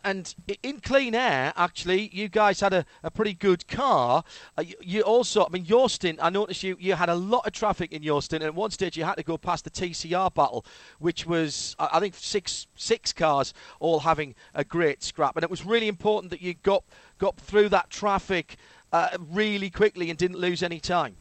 And 0.03 0.33
in 0.63 0.81
clean 0.81 1.15
air, 1.15 1.53
actually, 1.55 2.09
you 2.11 2.27
guys 2.27 2.59
had 2.59 2.73
a, 2.73 2.85
a 3.03 3.11
pretty 3.11 3.33
good 3.33 3.67
car. 3.67 4.23
Uh, 4.57 4.63
you, 4.63 4.75
you, 4.81 5.01
also, 5.01 5.45
I 5.45 5.49
mean, 5.49 5.65
your 5.65 5.89
stint, 5.89 6.19
I 6.21 6.29
noticed 6.29 6.61
you, 6.61 6.75
you 6.79 6.95
had 6.95 7.07
a 7.07 7.15
lot 7.15 7.47
of 7.47 7.53
traffic 7.53 7.93
in 7.93 8.03
your 8.03 8.21
stint. 8.21 8.43
And 8.43 8.49
at 8.49 8.55
one 8.55 8.71
stage, 8.71 8.97
you 8.97 9.05
had 9.05 9.15
to 9.15 9.23
go 9.23 9.37
past 9.37 9.63
the 9.63 9.69
TCR 9.69 10.33
battle, 10.33 10.65
which 10.99 11.25
was, 11.25 11.75
I 11.79 11.99
think, 11.99 12.15
six 12.15 12.67
six 12.75 13.13
cars 13.13 13.53
all 13.79 14.01
having 14.01 14.35
a 14.53 14.63
great 14.63 15.03
scrap. 15.03 15.37
And 15.37 15.43
it 15.43 15.49
was 15.49 15.65
really 15.65 15.87
important 15.87 16.31
that 16.31 16.41
you 16.41 16.53
got, 16.55 16.83
got 17.17 17.37
through 17.37 17.69
that 17.69 17.89
traffic 17.89 18.57
uh, 18.91 19.17
really 19.29 19.69
quickly 19.69 20.09
and 20.09 20.17
didn't 20.17 20.37
lose 20.37 20.63
any 20.63 20.79
time. 20.79 21.15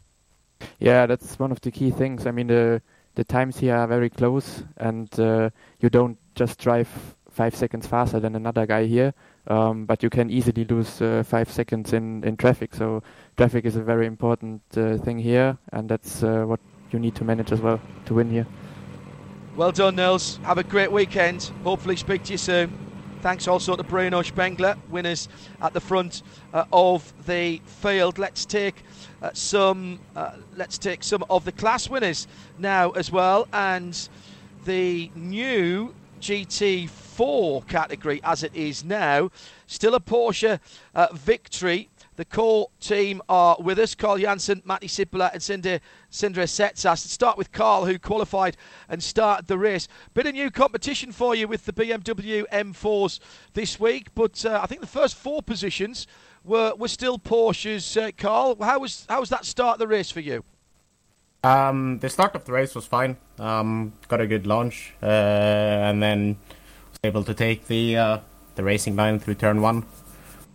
Yeah, 0.78 1.06
that's 1.06 1.38
one 1.38 1.52
of 1.52 1.60
the 1.60 1.70
key 1.70 1.90
things. 1.90 2.26
I 2.26 2.32
mean, 2.32 2.48
the, 2.48 2.82
the 3.14 3.24
times 3.24 3.58
here 3.58 3.76
are 3.76 3.86
very 3.86 4.10
close, 4.10 4.64
and 4.76 5.08
uh, 5.20 5.50
you 5.80 5.88
don't 5.88 6.18
just 6.34 6.58
drive 6.58 6.88
five 7.30 7.54
seconds 7.54 7.86
faster 7.86 8.20
than 8.20 8.34
another 8.34 8.66
guy 8.66 8.84
here, 8.86 9.14
um, 9.46 9.86
but 9.86 10.02
you 10.02 10.10
can 10.10 10.30
easily 10.30 10.64
lose 10.64 11.00
uh, 11.00 11.22
five 11.26 11.50
seconds 11.50 11.92
in, 11.92 12.22
in 12.24 12.36
traffic. 12.36 12.74
So 12.74 13.02
traffic 13.36 13.64
is 13.64 13.76
a 13.76 13.82
very 13.82 14.06
important 14.06 14.62
uh, 14.76 14.96
thing 14.98 15.18
here, 15.18 15.56
and 15.72 15.88
that's 15.88 16.22
uh, 16.22 16.44
what 16.44 16.60
you 16.90 16.98
need 16.98 17.14
to 17.16 17.24
manage 17.24 17.52
as 17.52 17.60
well 17.60 17.80
to 18.06 18.14
win 18.14 18.30
here. 18.30 18.46
Well 19.56 19.72
done, 19.72 19.96
Nils. 19.96 20.38
Have 20.42 20.58
a 20.58 20.64
great 20.64 20.92
weekend. 20.92 21.50
Hopefully, 21.64 21.96
speak 21.96 22.24
to 22.24 22.32
you 22.32 22.38
soon. 22.38 22.72
Thanks 23.20 23.46
also 23.46 23.76
to 23.76 23.82
Bruno 23.82 24.22
Spengler, 24.22 24.76
winners 24.88 25.28
at 25.60 25.74
the 25.74 25.80
front 25.80 26.22
uh, 26.54 26.64
of 26.72 27.12
the 27.26 27.60
field. 27.66 28.18
Let's 28.18 28.46
take 28.46 28.82
uh, 29.22 29.30
some. 29.34 30.00
Uh, 30.16 30.32
let's 30.56 30.78
take 30.78 31.02
some 31.02 31.24
of 31.28 31.44
the 31.44 31.52
class 31.52 31.90
winners 31.90 32.26
now 32.58 32.90
as 32.90 33.12
well, 33.12 33.46
and 33.52 34.08
the 34.64 35.10
new 35.14 35.94
GT4 37.20 37.66
category 37.66 38.20
as 38.24 38.42
it 38.42 38.54
is 38.54 38.84
now. 38.84 39.30
Still 39.66 39.94
a 39.94 40.00
Porsche 40.00 40.58
uh, 40.94 41.08
victory. 41.12 41.88
The 42.16 42.24
core 42.24 42.68
team 42.80 43.22
are 43.28 43.56
with 43.60 43.78
us 43.78 43.94
Carl 43.94 44.18
Janssen, 44.18 44.62
Matti 44.64 44.88
Sipilä, 44.88 45.32
and 45.32 45.40
Sindre, 45.40 45.80
Sindre 46.10 46.44
Setsas. 46.44 46.98
Start 46.98 47.38
with 47.38 47.52
Carl, 47.52 47.86
who 47.86 47.98
qualified 47.98 48.56
and 48.88 49.02
started 49.02 49.46
the 49.46 49.56
race. 49.56 49.88
Bit 50.12 50.26
of 50.26 50.34
new 50.34 50.50
competition 50.50 51.12
for 51.12 51.34
you 51.34 51.48
with 51.48 51.64
the 51.64 51.72
BMW 51.72 52.44
M4s 52.52 53.20
this 53.54 53.80
week, 53.80 54.08
but 54.14 54.44
uh, 54.44 54.60
I 54.62 54.66
think 54.66 54.80
the 54.80 54.86
first 54.86 55.16
four 55.16 55.42
positions 55.42 56.06
were, 56.44 56.74
were 56.76 56.88
still 56.88 57.18
Porsches. 57.18 58.00
Uh, 58.00 58.10
Carl, 58.16 58.56
how 58.60 58.80
was, 58.80 59.06
how 59.08 59.20
was 59.20 59.30
that 59.30 59.46
start 59.46 59.74
of 59.74 59.78
the 59.78 59.88
race 59.88 60.10
for 60.10 60.20
you? 60.20 60.44
Um, 61.42 61.98
the 62.00 62.10
start 62.10 62.34
of 62.34 62.44
the 62.44 62.52
race 62.52 62.74
was 62.74 62.84
fine. 62.84 63.16
Um, 63.38 63.94
got 64.08 64.20
a 64.20 64.26
good 64.26 64.46
launch, 64.46 64.92
uh, 65.02 65.06
and 65.06 66.02
then 66.02 66.36
able 67.04 67.24
to 67.24 67.34
take 67.34 67.66
the 67.66 67.96
uh, 67.96 68.18
the 68.54 68.64
racing 68.64 68.96
line 68.96 69.18
through 69.18 69.34
turn 69.34 69.60
one. 69.60 69.84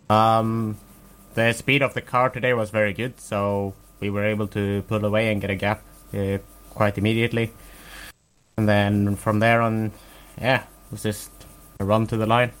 Um, 0.08 0.78
the 1.34 1.52
speed 1.52 1.82
of 1.82 1.94
the 1.94 2.00
car 2.00 2.30
today 2.30 2.54
was 2.54 2.70
very 2.70 2.92
good, 2.92 3.20
so 3.20 3.74
we 4.00 4.10
were 4.10 4.24
able 4.24 4.46
to 4.48 4.82
pull 4.82 5.04
away 5.04 5.32
and 5.32 5.40
get 5.40 5.50
a 5.50 5.56
gap 5.56 5.82
uh, 6.14 6.38
quite 6.70 6.98
immediately. 6.98 7.52
And 8.56 8.68
then 8.68 9.16
from 9.16 9.40
there 9.40 9.60
on, 9.60 9.92
yeah, 10.40 10.62
it 10.62 10.92
was 10.92 11.02
just 11.02 11.30
a 11.80 11.84
run 11.84 12.06
to 12.06 12.16
the 12.16 12.26
line. 12.26 12.52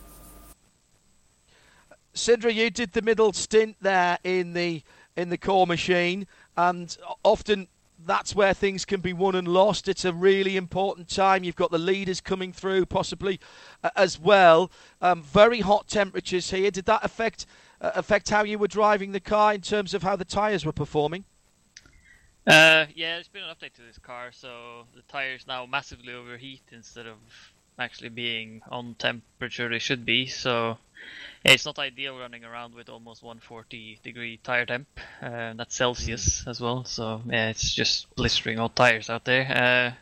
Sindre, 2.14 2.52
you 2.52 2.70
did 2.70 2.92
the 2.92 3.02
middle 3.02 3.32
stint 3.32 3.76
there 3.80 4.18
in 4.24 4.52
the 4.54 4.82
in 5.16 5.28
the 5.30 5.38
core 5.38 5.66
machine, 5.66 6.26
and 6.56 6.96
often 7.22 7.68
that's 8.06 8.34
where 8.34 8.54
things 8.54 8.84
can 8.84 9.00
be 9.00 9.12
won 9.12 9.34
and 9.34 9.48
lost. 9.48 9.88
It's 9.88 10.04
a 10.04 10.12
really 10.12 10.56
important 10.56 11.08
time. 11.08 11.44
You've 11.44 11.56
got 11.56 11.70
the 11.70 11.78
leaders 11.78 12.20
coming 12.20 12.52
through, 12.52 12.86
possibly 12.86 13.40
uh, 13.82 13.90
as 13.96 14.18
well. 14.18 14.70
Um, 15.02 15.22
very 15.22 15.60
hot 15.60 15.88
temperatures 15.88 16.50
here. 16.50 16.70
Did 16.70 16.86
that 16.86 17.04
affect 17.04 17.46
uh, 17.80 17.92
affect 17.94 18.30
how 18.30 18.44
you 18.44 18.58
were 18.58 18.68
driving 18.68 19.12
the 19.12 19.20
car 19.20 19.52
in 19.52 19.60
terms 19.60 19.92
of 19.92 20.02
how 20.02 20.16
the 20.16 20.24
tyres 20.24 20.64
were 20.64 20.72
performing? 20.72 21.24
Uh, 22.46 22.86
yeah, 22.94 23.16
there's 23.16 23.28
been 23.28 23.42
an 23.42 23.54
update 23.54 23.74
to 23.74 23.82
this 23.82 23.98
car, 23.98 24.30
so 24.30 24.84
the 24.94 25.02
tires 25.02 25.46
now 25.48 25.66
massively 25.66 26.14
overheat 26.14 26.62
instead 26.70 27.06
of 27.06 27.16
actually 27.78 28.08
being 28.08 28.62
on 28.70 28.94
temperature 28.94 29.68
they 29.68 29.80
should 29.80 30.06
be. 30.06 30.26
So 30.26 30.78
yeah, 31.46 31.52
it's 31.52 31.64
not 31.64 31.78
ideal 31.78 32.18
running 32.18 32.44
around 32.44 32.74
with 32.74 32.88
almost 32.88 33.22
140 33.22 34.00
degree 34.02 34.40
tire 34.42 34.66
temp. 34.66 34.88
Uh, 35.22 35.52
that's 35.54 35.76
Celsius 35.76 36.42
mm. 36.42 36.48
as 36.48 36.60
well. 36.60 36.84
So 36.84 37.22
yeah, 37.24 37.50
it's 37.50 37.72
just 37.72 38.12
blistering 38.16 38.58
hot 38.58 38.74
tires 38.74 39.08
out 39.08 39.24
there. 39.24 39.42
Uh, 39.42 39.94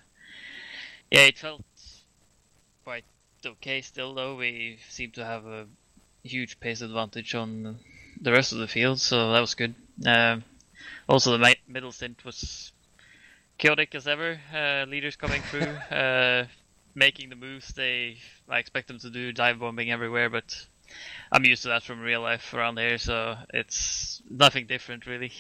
yeah, 1.11 1.27
it 1.27 1.37
felt 1.37 1.63
quite 2.83 3.05
okay 3.45 3.83
still 3.83 4.15
though. 4.15 4.37
We 4.37 4.79
seem 4.89 5.11
to 5.13 5.25
have 5.25 5.45
a 5.45 5.67
huge 6.23 6.61
pace 6.61 6.81
advantage 6.81 7.35
on 7.35 7.79
the 8.23 8.33
rest 8.33 8.53
of 8.53 8.59
the 8.59 8.69
field, 8.69 8.99
so 8.99 9.33
that 9.33 9.41
was 9.41 9.55
good. 9.55 9.75
Um, 10.07 10.45
also, 11.07 11.37
the 11.37 11.57
middle 11.69 11.93
stint 11.93 12.25
was 12.25 12.73
chaotic 13.59 13.95
as 13.95 14.09
ever. 14.09 14.41
Uh, 14.51 14.87
leaders 14.89 15.17
coming 15.17 15.43
through, 15.43 15.61
uh, 15.95 16.47
making 16.95 17.29
the 17.29 17.37
moves 17.37 17.69
they 17.75 18.17
I 18.49 18.61
expect 18.61 18.89
them 18.89 18.99
to 19.01 19.11
do, 19.11 19.31
dive 19.31 19.59
bombing 19.59 19.91
everywhere, 19.91 20.31
but 20.31 20.67
I'm 21.33 21.45
used 21.45 21.63
to 21.63 21.69
that 21.69 21.83
from 21.83 22.01
real 22.01 22.21
life 22.21 22.55
around 22.55 22.79
here, 22.79 22.99
so 22.99 23.37
it's 23.53 24.23
nothing 24.31 24.67
different 24.67 25.07
really. 25.07 25.33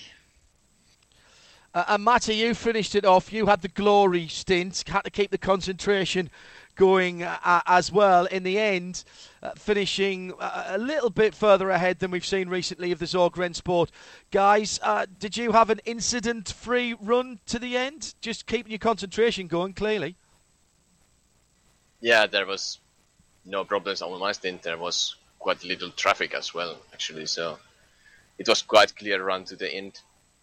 Uh, 1.74 1.84
and 1.88 2.04
Matty, 2.04 2.36
you 2.36 2.54
finished 2.54 2.94
it 2.94 3.04
off. 3.04 3.32
You 3.32 3.46
had 3.46 3.60
the 3.60 3.68
glory 3.68 4.28
stint, 4.28 4.84
had 4.86 5.02
to 5.02 5.10
keep 5.10 5.32
the 5.32 5.38
concentration 5.38 6.30
going 6.76 7.24
uh, 7.24 7.62
as 7.66 7.90
well. 7.90 8.26
In 8.26 8.44
the 8.44 8.58
end, 8.58 9.04
uh, 9.42 9.50
finishing 9.56 10.32
uh, 10.38 10.66
a 10.68 10.78
little 10.78 11.10
bit 11.10 11.34
further 11.34 11.70
ahead 11.70 11.98
than 11.98 12.12
we've 12.12 12.24
seen 12.24 12.48
recently 12.48 12.92
of 12.92 13.00
the 13.00 13.06
Zorg 13.06 13.32
Rennsport. 13.32 13.88
Guys, 14.30 14.78
uh, 14.82 15.06
did 15.18 15.36
you 15.36 15.50
have 15.52 15.68
an 15.68 15.80
incident 15.84 16.48
free 16.48 16.94
run 17.00 17.40
to 17.46 17.58
the 17.58 17.76
end? 17.76 18.14
Just 18.20 18.46
keeping 18.46 18.70
your 18.70 18.78
concentration 18.78 19.48
going, 19.48 19.72
clearly. 19.72 20.16
Yeah, 22.00 22.26
there 22.26 22.46
was 22.46 22.78
no 23.44 23.64
problems 23.64 24.00
on 24.00 24.18
my 24.20 24.32
stint. 24.32 24.62
There 24.62 24.78
was 24.78 25.16
quite 25.44 25.62
little 25.62 25.90
traffic 25.90 26.32
as 26.34 26.54
well, 26.54 26.74
actually. 26.94 27.26
So 27.26 27.58
it 28.38 28.48
was 28.48 28.62
quite 28.62 28.96
clear 28.96 29.22
run 29.22 29.44
to 29.44 29.56
the 29.56 29.70
end, 29.70 30.00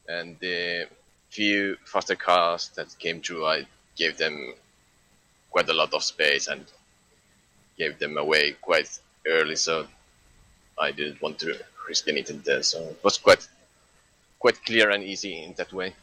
and 0.07 0.37
the 0.39 0.87
few 1.29 1.75
faster 1.85 2.15
cars 2.15 2.69
that 2.75 2.95
came 2.99 3.19
through, 3.19 3.47
I 3.47 3.65
gave 3.95 4.17
them 4.17 4.53
quite 5.49 5.69
a 5.69 5.73
lot 5.73 5.93
of 5.95 6.03
space 6.03 6.47
and 6.47 6.63
gave 7.79 7.97
them 7.97 8.17
away 8.17 8.51
quite 8.61 8.99
early, 9.25 9.55
so 9.55 9.87
I 10.77 10.91
didn't 10.91 11.19
want 11.19 11.39
to 11.39 11.57
risk 11.87 12.07
anything 12.07 12.43
there. 12.45 12.61
So 12.61 12.77
it 12.79 13.03
was 13.03 13.17
quite 13.17 13.47
quite 14.37 14.63
clear 14.65 14.91
and 14.91 15.03
easy 15.03 15.33
in 15.43 15.53
that 15.53 15.73
way. 15.73 15.95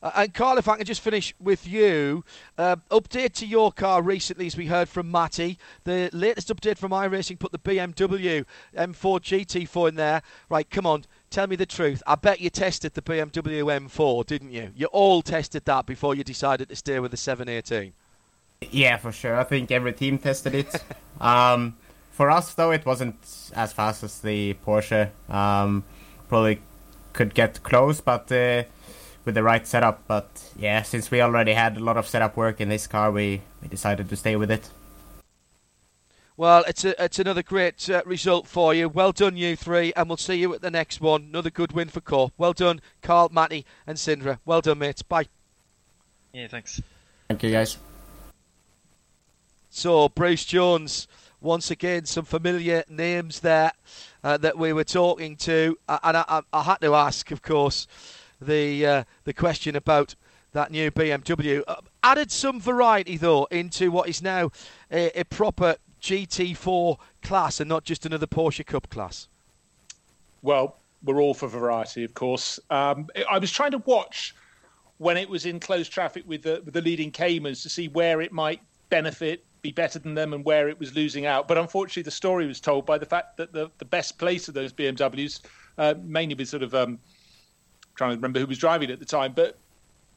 Uh, 0.00 0.12
and 0.14 0.34
Carl, 0.34 0.58
if 0.58 0.68
I 0.68 0.76
can 0.76 0.86
just 0.86 1.00
finish 1.00 1.34
with 1.40 1.66
you, 1.66 2.24
uh, 2.56 2.76
update 2.90 3.32
to 3.34 3.46
your 3.46 3.72
car 3.72 4.00
recently, 4.00 4.46
as 4.46 4.56
we 4.56 4.66
heard 4.66 4.88
from 4.88 5.10
Matty. 5.10 5.58
The 5.84 6.08
latest 6.12 6.48
update 6.48 6.78
from 6.78 6.92
iRacing 6.92 7.38
put 7.38 7.50
the 7.50 7.58
BMW 7.58 8.44
M4 8.76 9.20
GT4 9.20 9.88
in 9.88 9.94
there. 9.96 10.22
Right, 10.48 10.68
come 10.70 10.86
on, 10.86 11.04
tell 11.30 11.48
me 11.48 11.56
the 11.56 11.66
truth. 11.66 12.02
I 12.06 12.14
bet 12.14 12.40
you 12.40 12.48
tested 12.48 12.94
the 12.94 13.02
BMW 13.02 13.64
M4, 13.64 14.24
didn't 14.26 14.52
you? 14.52 14.70
You 14.76 14.86
all 14.86 15.20
tested 15.20 15.64
that 15.64 15.86
before 15.86 16.14
you 16.14 16.22
decided 16.22 16.68
to 16.68 16.76
stay 16.76 17.00
with 17.00 17.10
the 17.10 17.16
718. 17.16 17.92
Yeah, 18.70 18.96
for 18.98 19.10
sure. 19.10 19.36
I 19.36 19.44
think 19.44 19.72
every 19.72 19.92
team 19.92 20.18
tested 20.18 20.54
it. 20.54 20.82
um, 21.20 21.76
for 22.12 22.30
us, 22.30 22.54
though, 22.54 22.70
it 22.70 22.86
wasn't 22.86 23.16
as 23.54 23.72
fast 23.72 24.04
as 24.04 24.20
the 24.20 24.54
Porsche. 24.64 25.10
Um, 25.28 25.82
probably 26.28 26.60
could 27.14 27.34
get 27.34 27.64
close, 27.64 28.00
but. 28.00 28.30
Uh, 28.30 28.62
with 29.28 29.34
the 29.34 29.42
right 29.42 29.66
setup. 29.66 30.08
But 30.08 30.26
yeah, 30.58 30.80
since 30.80 31.10
we 31.10 31.20
already 31.20 31.52
had 31.52 31.76
a 31.76 31.80
lot 31.80 31.98
of 31.98 32.08
setup 32.08 32.34
work 32.34 32.62
in 32.62 32.70
this 32.70 32.86
car, 32.86 33.12
we, 33.12 33.42
we 33.60 33.68
decided 33.68 34.08
to 34.08 34.16
stay 34.16 34.36
with 34.36 34.50
it. 34.50 34.70
Well, 36.38 36.64
it's 36.66 36.82
a, 36.82 37.04
it's 37.04 37.18
another 37.18 37.42
great 37.42 37.90
uh, 37.90 38.00
result 38.06 38.46
for 38.46 38.72
you. 38.72 38.88
Well 38.88 39.12
done, 39.12 39.36
you 39.36 39.54
three, 39.54 39.92
and 39.94 40.08
we'll 40.08 40.16
see 40.16 40.36
you 40.36 40.54
at 40.54 40.62
the 40.62 40.70
next 40.70 41.02
one. 41.02 41.24
Another 41.24 41.50
good 41.50 41.72
win 41.72 41.88
for 41.88 42.00
Corp. 42.00 42.32
Well 42.38 42.54
done, 42.54 42.80
Carl, 43.02 43.28
Matty, 43.30 43.66
and 43.86 43.98
Sindra. 43.98 44.38
Well 44.46 44.62
done, 44.62 44.78
mates. 44.78 45.02
Bye. 45.02 45.26
Yeah, 46.32 46.46
thanks. 46.48 46.80
Thank 47.28 47.42
you, 47.42 47.50
guys. 47.50 47.76
So, 49.68 50.08
Bruce 50.08 50.46
Jones, 50.46 51.06
once 51.42 51.70
again, 51.70 52.06
some 52.06 52.24
familiar 52.24 52.82
names 52.88 53.40
there 53.40 53.72
uh, 54.24 54.38
that 54.38 54.56
we 54.56 54.72
were 54.72 54.84
talking 54.84 55.36
to, 55.36 55.76
uh, 55.86 55.98
and 56.02 56.16
I, 56.16 56.24
I, 56.28 56.40
I 56.50 56.62
had 56.62 56.80
to 56.80 56.94
ask, 56.94 57.30
of 57.30 57.42
course 57.42 57.86
the 58.40 58.86
uh, 58.86 59.04
the 59.24 59.32
question 59.32 59.76
about 59.76 60.14
that 60.52 60.70
new 60.70 60.90
BMW. 60.90 61.62
Uh, 61.66 61.76
added 62.02 62.30
some 62.30 62.60
variety 62.60 63.16
though 63.16 63.44
into 63.46 63.90
what 63.90 64.08
is 64.08 64.22
now 64.22 64.50
a, 64.90 65.20
a, 65.20 65.24
proper 65.24 65.76
GT4 66.00 66.96
class 67.22 67.60
and 67.60 67.68
not 67.68 67.84
just 67.84 68.06
another 68.06 68.26
Porsche 68.26 68.64
Cup 68.64 68.88
class. 68.88 69.28
Well, 70.42 70.76
we're 71.04 71.20
all 71.20 71.34
for 71.34 71.48
variety, 71.48 72.04
of 72.04 72.14
course. 72.14 72.58
Um, 72.70 73.08
I 73.30 73.38
was 73.38 73.50
trying 73.50 73.72
to 73.72 73.78
watch 73.78 74.34
when 74.98 75.16
it 75.16 75.28
was 75.28 75.46
in 75.46 75.60
close 75.60 75.88
traffic 75.88 76.24
with 76.26 76.42
the, 76.42 76.62
with 76.64 76.74
the 76.74 76.80
leading 76.80 77.10
Caymans 77.10 77.62
to 77.62 77.68
see 77.68 77.88
where 77.88 78.20
it 78.20 78.32
might 78.32 78.60
benefit, 78.90 79.44
be 79.62 79.70
better 79.70 79.98
than 79.98 80.14
them, 80.14 80.32
and 80.32 80.44
where 80.44 80.68
it 80.68 80.78
was 80.78 80.94
losing 80.94 81.26
out. 81.26 81.46
But 81.46 81.58
unfortunately, 81.58 82.02
the 82.02 82.10
story 82.10 82.46
was 82.46 82.60
told 82.60 82.86
by 82.86 82.98
the 82.98 83.06
fact 83.06 83.36
that 83.36 83.52
the, 83.52 83.70
the 83.78 83.84
best 83.84 84.18
place 84.18 84.48
of 84.48 84.54
those 84.54 84.72
BMWs, 84.72 85.40
uh, 85.78 85.94
mainly 86.02 86.34
with 86.34 86.48
sort 86.48 86.62
of 86.62 86.74
um, 86.74 86.98
trying 87.98 88.10
to 88.10 88.16
remember 88.16 88.40
who 88.40 88.46
was 88.46 88.58
driving 88.58 88.90
at 88.90 88.98
the 88.98 89.04
time, 89.04 89.32
but 89.34 89.58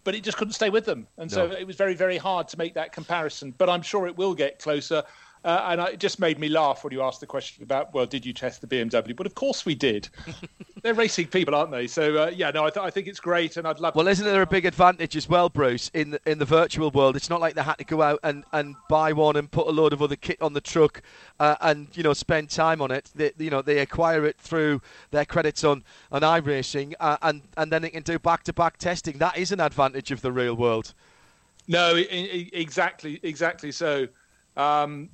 but 0.03 0.15
it 0.15 0.23
just 0.23 0.37
couldn't 0.37 0.53
stay 0.53 0.69
with 0.69 0.85
them, 0.85 1.05
and 1.17 1.29
so 1.29 1.51
it 1.51 1.67
was 1.67 1.75
very 1.75 1.95
very 1.95 2.17
hard 2.17 2.47
to 2.49 2.57
make 2.57 2.75
that 2.75 2.93
comparison. 2.93 3.53
But 3.57 3.69
I'm 3.69 3.81
sure 3.81 4.07
it 4.07 4.17
will 4.17 4.33
get 4.33 4.59
closer. 4.59 5.03
Uh, 5.43 5.65
and 5.69 5.81
it 5.81 5.99
just 5.99 6.19
made 6.19 6.37
me 6.37 6.47
laugh 6.49 6.83
when 6.83 6.93
you 6.93 7.01
asked 7.01 7.19
the 7.19 7.25
question 7.25 7.63
about, 7.63 7.91
well, 7.95 8.05
did 8.05 8.23
you 8.23 8.31
test 8.31 8.61
the 8.61 8.67
BMW? 8.67 9.15
But 9.15 9.25
of 9.25 9.33
course 9.33 9.65
we 9.65 9.73
did. 9.73 10.07
They're 10.83 10.93
racing 10.93 11.27
people, 11.27 11.55
aren't 11.55 11.71
they? 11.71 11.87
So 11.87 12.23
uh, 12.23 12.31
yeah, 12.33 12.51
no, 12.51 12.65
I, 12.65 12.69
th- 12.69 12.83
I, 12.83 12.91
think 12.91 13.07
it's 13.07 13.19
great, 13.19 13.57
and 13.57 13.67
I'd 13.67 13.79
love. 13.79 13.95
Well, 13.95 14.07
isn't 14.07 14.25
there 14.25 14.43
a 14.43 14.47
big 14.47 14.65
advantage 14.65 15.15
as 15.15 15.27
well, 15.27 15.49
Bruce? 15.49 15.89
In 15.95 16.11
the, 16.11 16.21
in 16.27 16.37
the 16.37 16.45
virtual 16.45 16.91
world, 16.91 17.15
it's 17.15 17.29
not 17.29 17.41
like 17.41 17.55
they 17.55 17.63
had 17.63 17.79
to 17.79 17.83
go 17.83 18.03
out 18.03 18.19
and, 18.23 18.43
and 18.51 18.75
buy 18.87 19.13
one 19.13 19.35
and 19.35 19.49
put 19.49 19.67
a 19.67 19.71
load 19.71 19.93
of 19.93 20.01
other 20.03 20.15
kit 20.15 20.39
on 20.41 20.53
the 20.53 20.61
truck 20.61 21.01
uh, 21.39 21.55
and 21.61 21.87
you 21.93 22.03
know 22.03 22.13
spend 22.13 22.51
time 22.51 22.81
on 22.81 22.91
it. 22.91 23.09
They, 23.15 23.31
you 23.39 23.49
know 23.49 23.63
they 23.63 23.79
acquire 23.79 24.25
it 24.25 24.37
through 24.37 24.81
their 25.09 25.25
credits 25.25 25.63
on 25.63 25.83
on 26.11 26.21
iRacing, 26.21 26.93
uh, 26.99 27.17
and 27.23 27.41
and 27.57 27.71
then 27.71 27.81
they 27.81 27.89
can 27.89 28.03
do 28.03 28.19
back 28.19 28.43
to 28.43 28.53
back 28.53 28.77
testing. 28.77 29.17
That 29.17 29.37
is 29.37 29.51
an 29.51 29.59
advantage 29.59 30.11
of 30.11 30.21
the 30.21 30.31
real 30.31 30.53
world. 30.55 30.93
No, 31.67 31.95
exactly, 31.95 33.19
exactly 33.23 33.71
so. 33.71 34.07
Um, 34.57 35.09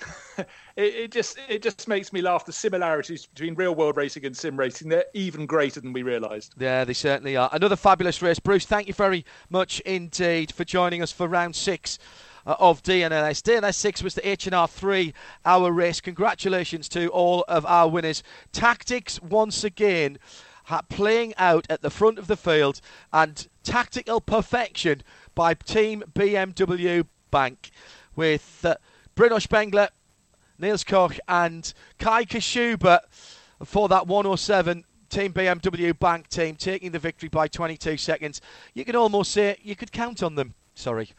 it, 0.38 0.48
it, 0.76 1.12
just 1.12 1.38
it 1.48 1.62
just 1.62 1.86
makes 1.88 2.12
me 2.12 2.20
laugh. 2.20 2.44
The 2.44 2.52
similarities 2.52 3.26
between 3.26 3.54
real 3.54 3.74
world 3.74 3.96
racing 3.96 4.24
and 4.24 4.36
sim 4.36 4.56
racing 4.56 4.88
they're 4.88 5.04
even 5.14 5.46
greater 5.46 5.80
than 5.80 5.92
we 5.92 6.02
realised. 6.02 6.54
Yeah, 6.58 6.84
they 6.84 6.94
certainly 6.94 7.36
are. 7.36 7.50
Another 7.52 7.76
fabulous 7.76 8.22
race, 8.22 8.38
Bruce. 8.38 8.66
Thank 8.66 8.88
you 8.88 8.94
very 8.94 9.24
much 9.50 9.80
indeed 9.80 10.52
for 10.52 10.64
joining 10.64 11.02
us 11.02 11.12
for 11.12 11.28
round 11.28 11.56
six. 11.56 11.98
Uh, 12.44 12.56
of 12.58 12.82
DNLS. 12.82 13.40
DNLS 13.40 13.76
6 13.76 14.02
was 14.02 14.14
the 14.16 14.28
H&R 14.28 14.66
3 14.66 15.14
hour 15.44 15.70
race. 15.70 16.00
Congratulations 16.00 16.88
to 16.88 17.06
all 17.06 17.44
of 17.46 17.64
our 17.66 17.88
winners. 17.88 18.24
Tactics 18.50 19.22
once 19.22 19.62
again 19.62 20.18
playing 20.88 21.34
out 21.36 21.66
at 21.70 21.82
the 21.82 21.90
front 21.90 22.18
of 22.18 22.26
the 22.26 22.36
field 22.36 22.80
and 23.12 23.46
tactical 23.62 24.20
perfection 24.20 25.02
by 25.34 25.54
Team 25.54 26.02
BMW 26.12 27.06
Bank 27.30 27.70
with 28.14 28.64
uh, 28.64 28.74
Bruno 29.14 29.38
Spengler, 29.38 29.88
Niels 30.58 30.84
Koch, 30.84 31.18
and 31.28 31.72
Kai 31.98 32.24
Kashuba 32.24 33.00
for 33.64 33.88
that 33.88 34.06
107 34.06 34.84
Team 35.08 35.32
BMW 35.32 35.98
Bank 35.98 36.28
team 36.28 36.56
taking 36.56 36.90
the 36.90 36.98
victory 36.98 37.28
by 37.28 37.46
22 37.46 37.98
seconds. 37.98 38.40
You 38.72 38.84
can 38.86 38.96
almost 38.96 39.32
say 39.32 39.58
you 39.62 39.76
could 39.76 39.92
count 39.92 40.22
on 40.22 40.36
them. 40.36 40.54
Sorry. 40.74 41.10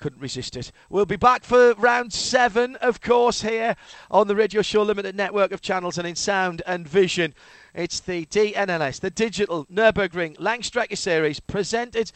Couldn't 0.00 0.20
resist 0.20 0.56
it. 0.56 0.72
We'll 0.90 1.06
be 1.06 1.16
back 1.16 1.44
for 1.44 1.74
round 1.74 2.12
seven, 2.12 2.76
of 2.76 3.00
course, 3.00 3.42
here 3.42 3.76
on 4.10 4.28
the 4.28 4.36
Radio 4.36 4.62
Show 4.62 4.82
Limited 4.82 5.16
network 5.16 5.52
of 5.52 5.60
channels 5.60 5.98
and 5.98 6.06
in 6.06 6.14
sound 6.16 6.62
and 6.66 6.86
vision. 6.86 7.34
It's 7.74 8.00
the 8.00 8.26
DNLS, 8.26 9.00
the 9.00 9.10
Digital 9.10 9.66
Nürburgring 9.66 10.36
Langstrecke 10.38 10.96
Series, 10.96 11.40
presented 11.40 12.12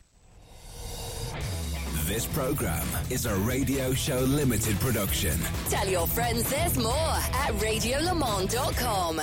This 2.07 2.27
program 2.27 2.87
is 3.11 3.27
a 3.27 3.35
Radio 3.37 3.95
Show 3.95 4.19
Limited 4.21 4.79
production. 4.81 5.39
Tell 5.71 5.89
your 5.89 6.07
friends 6.07 6.51
there's 6.51 6.77
more 6.77 6.93
at 6.93 7.53
radiolemans.com. 7.55 9.23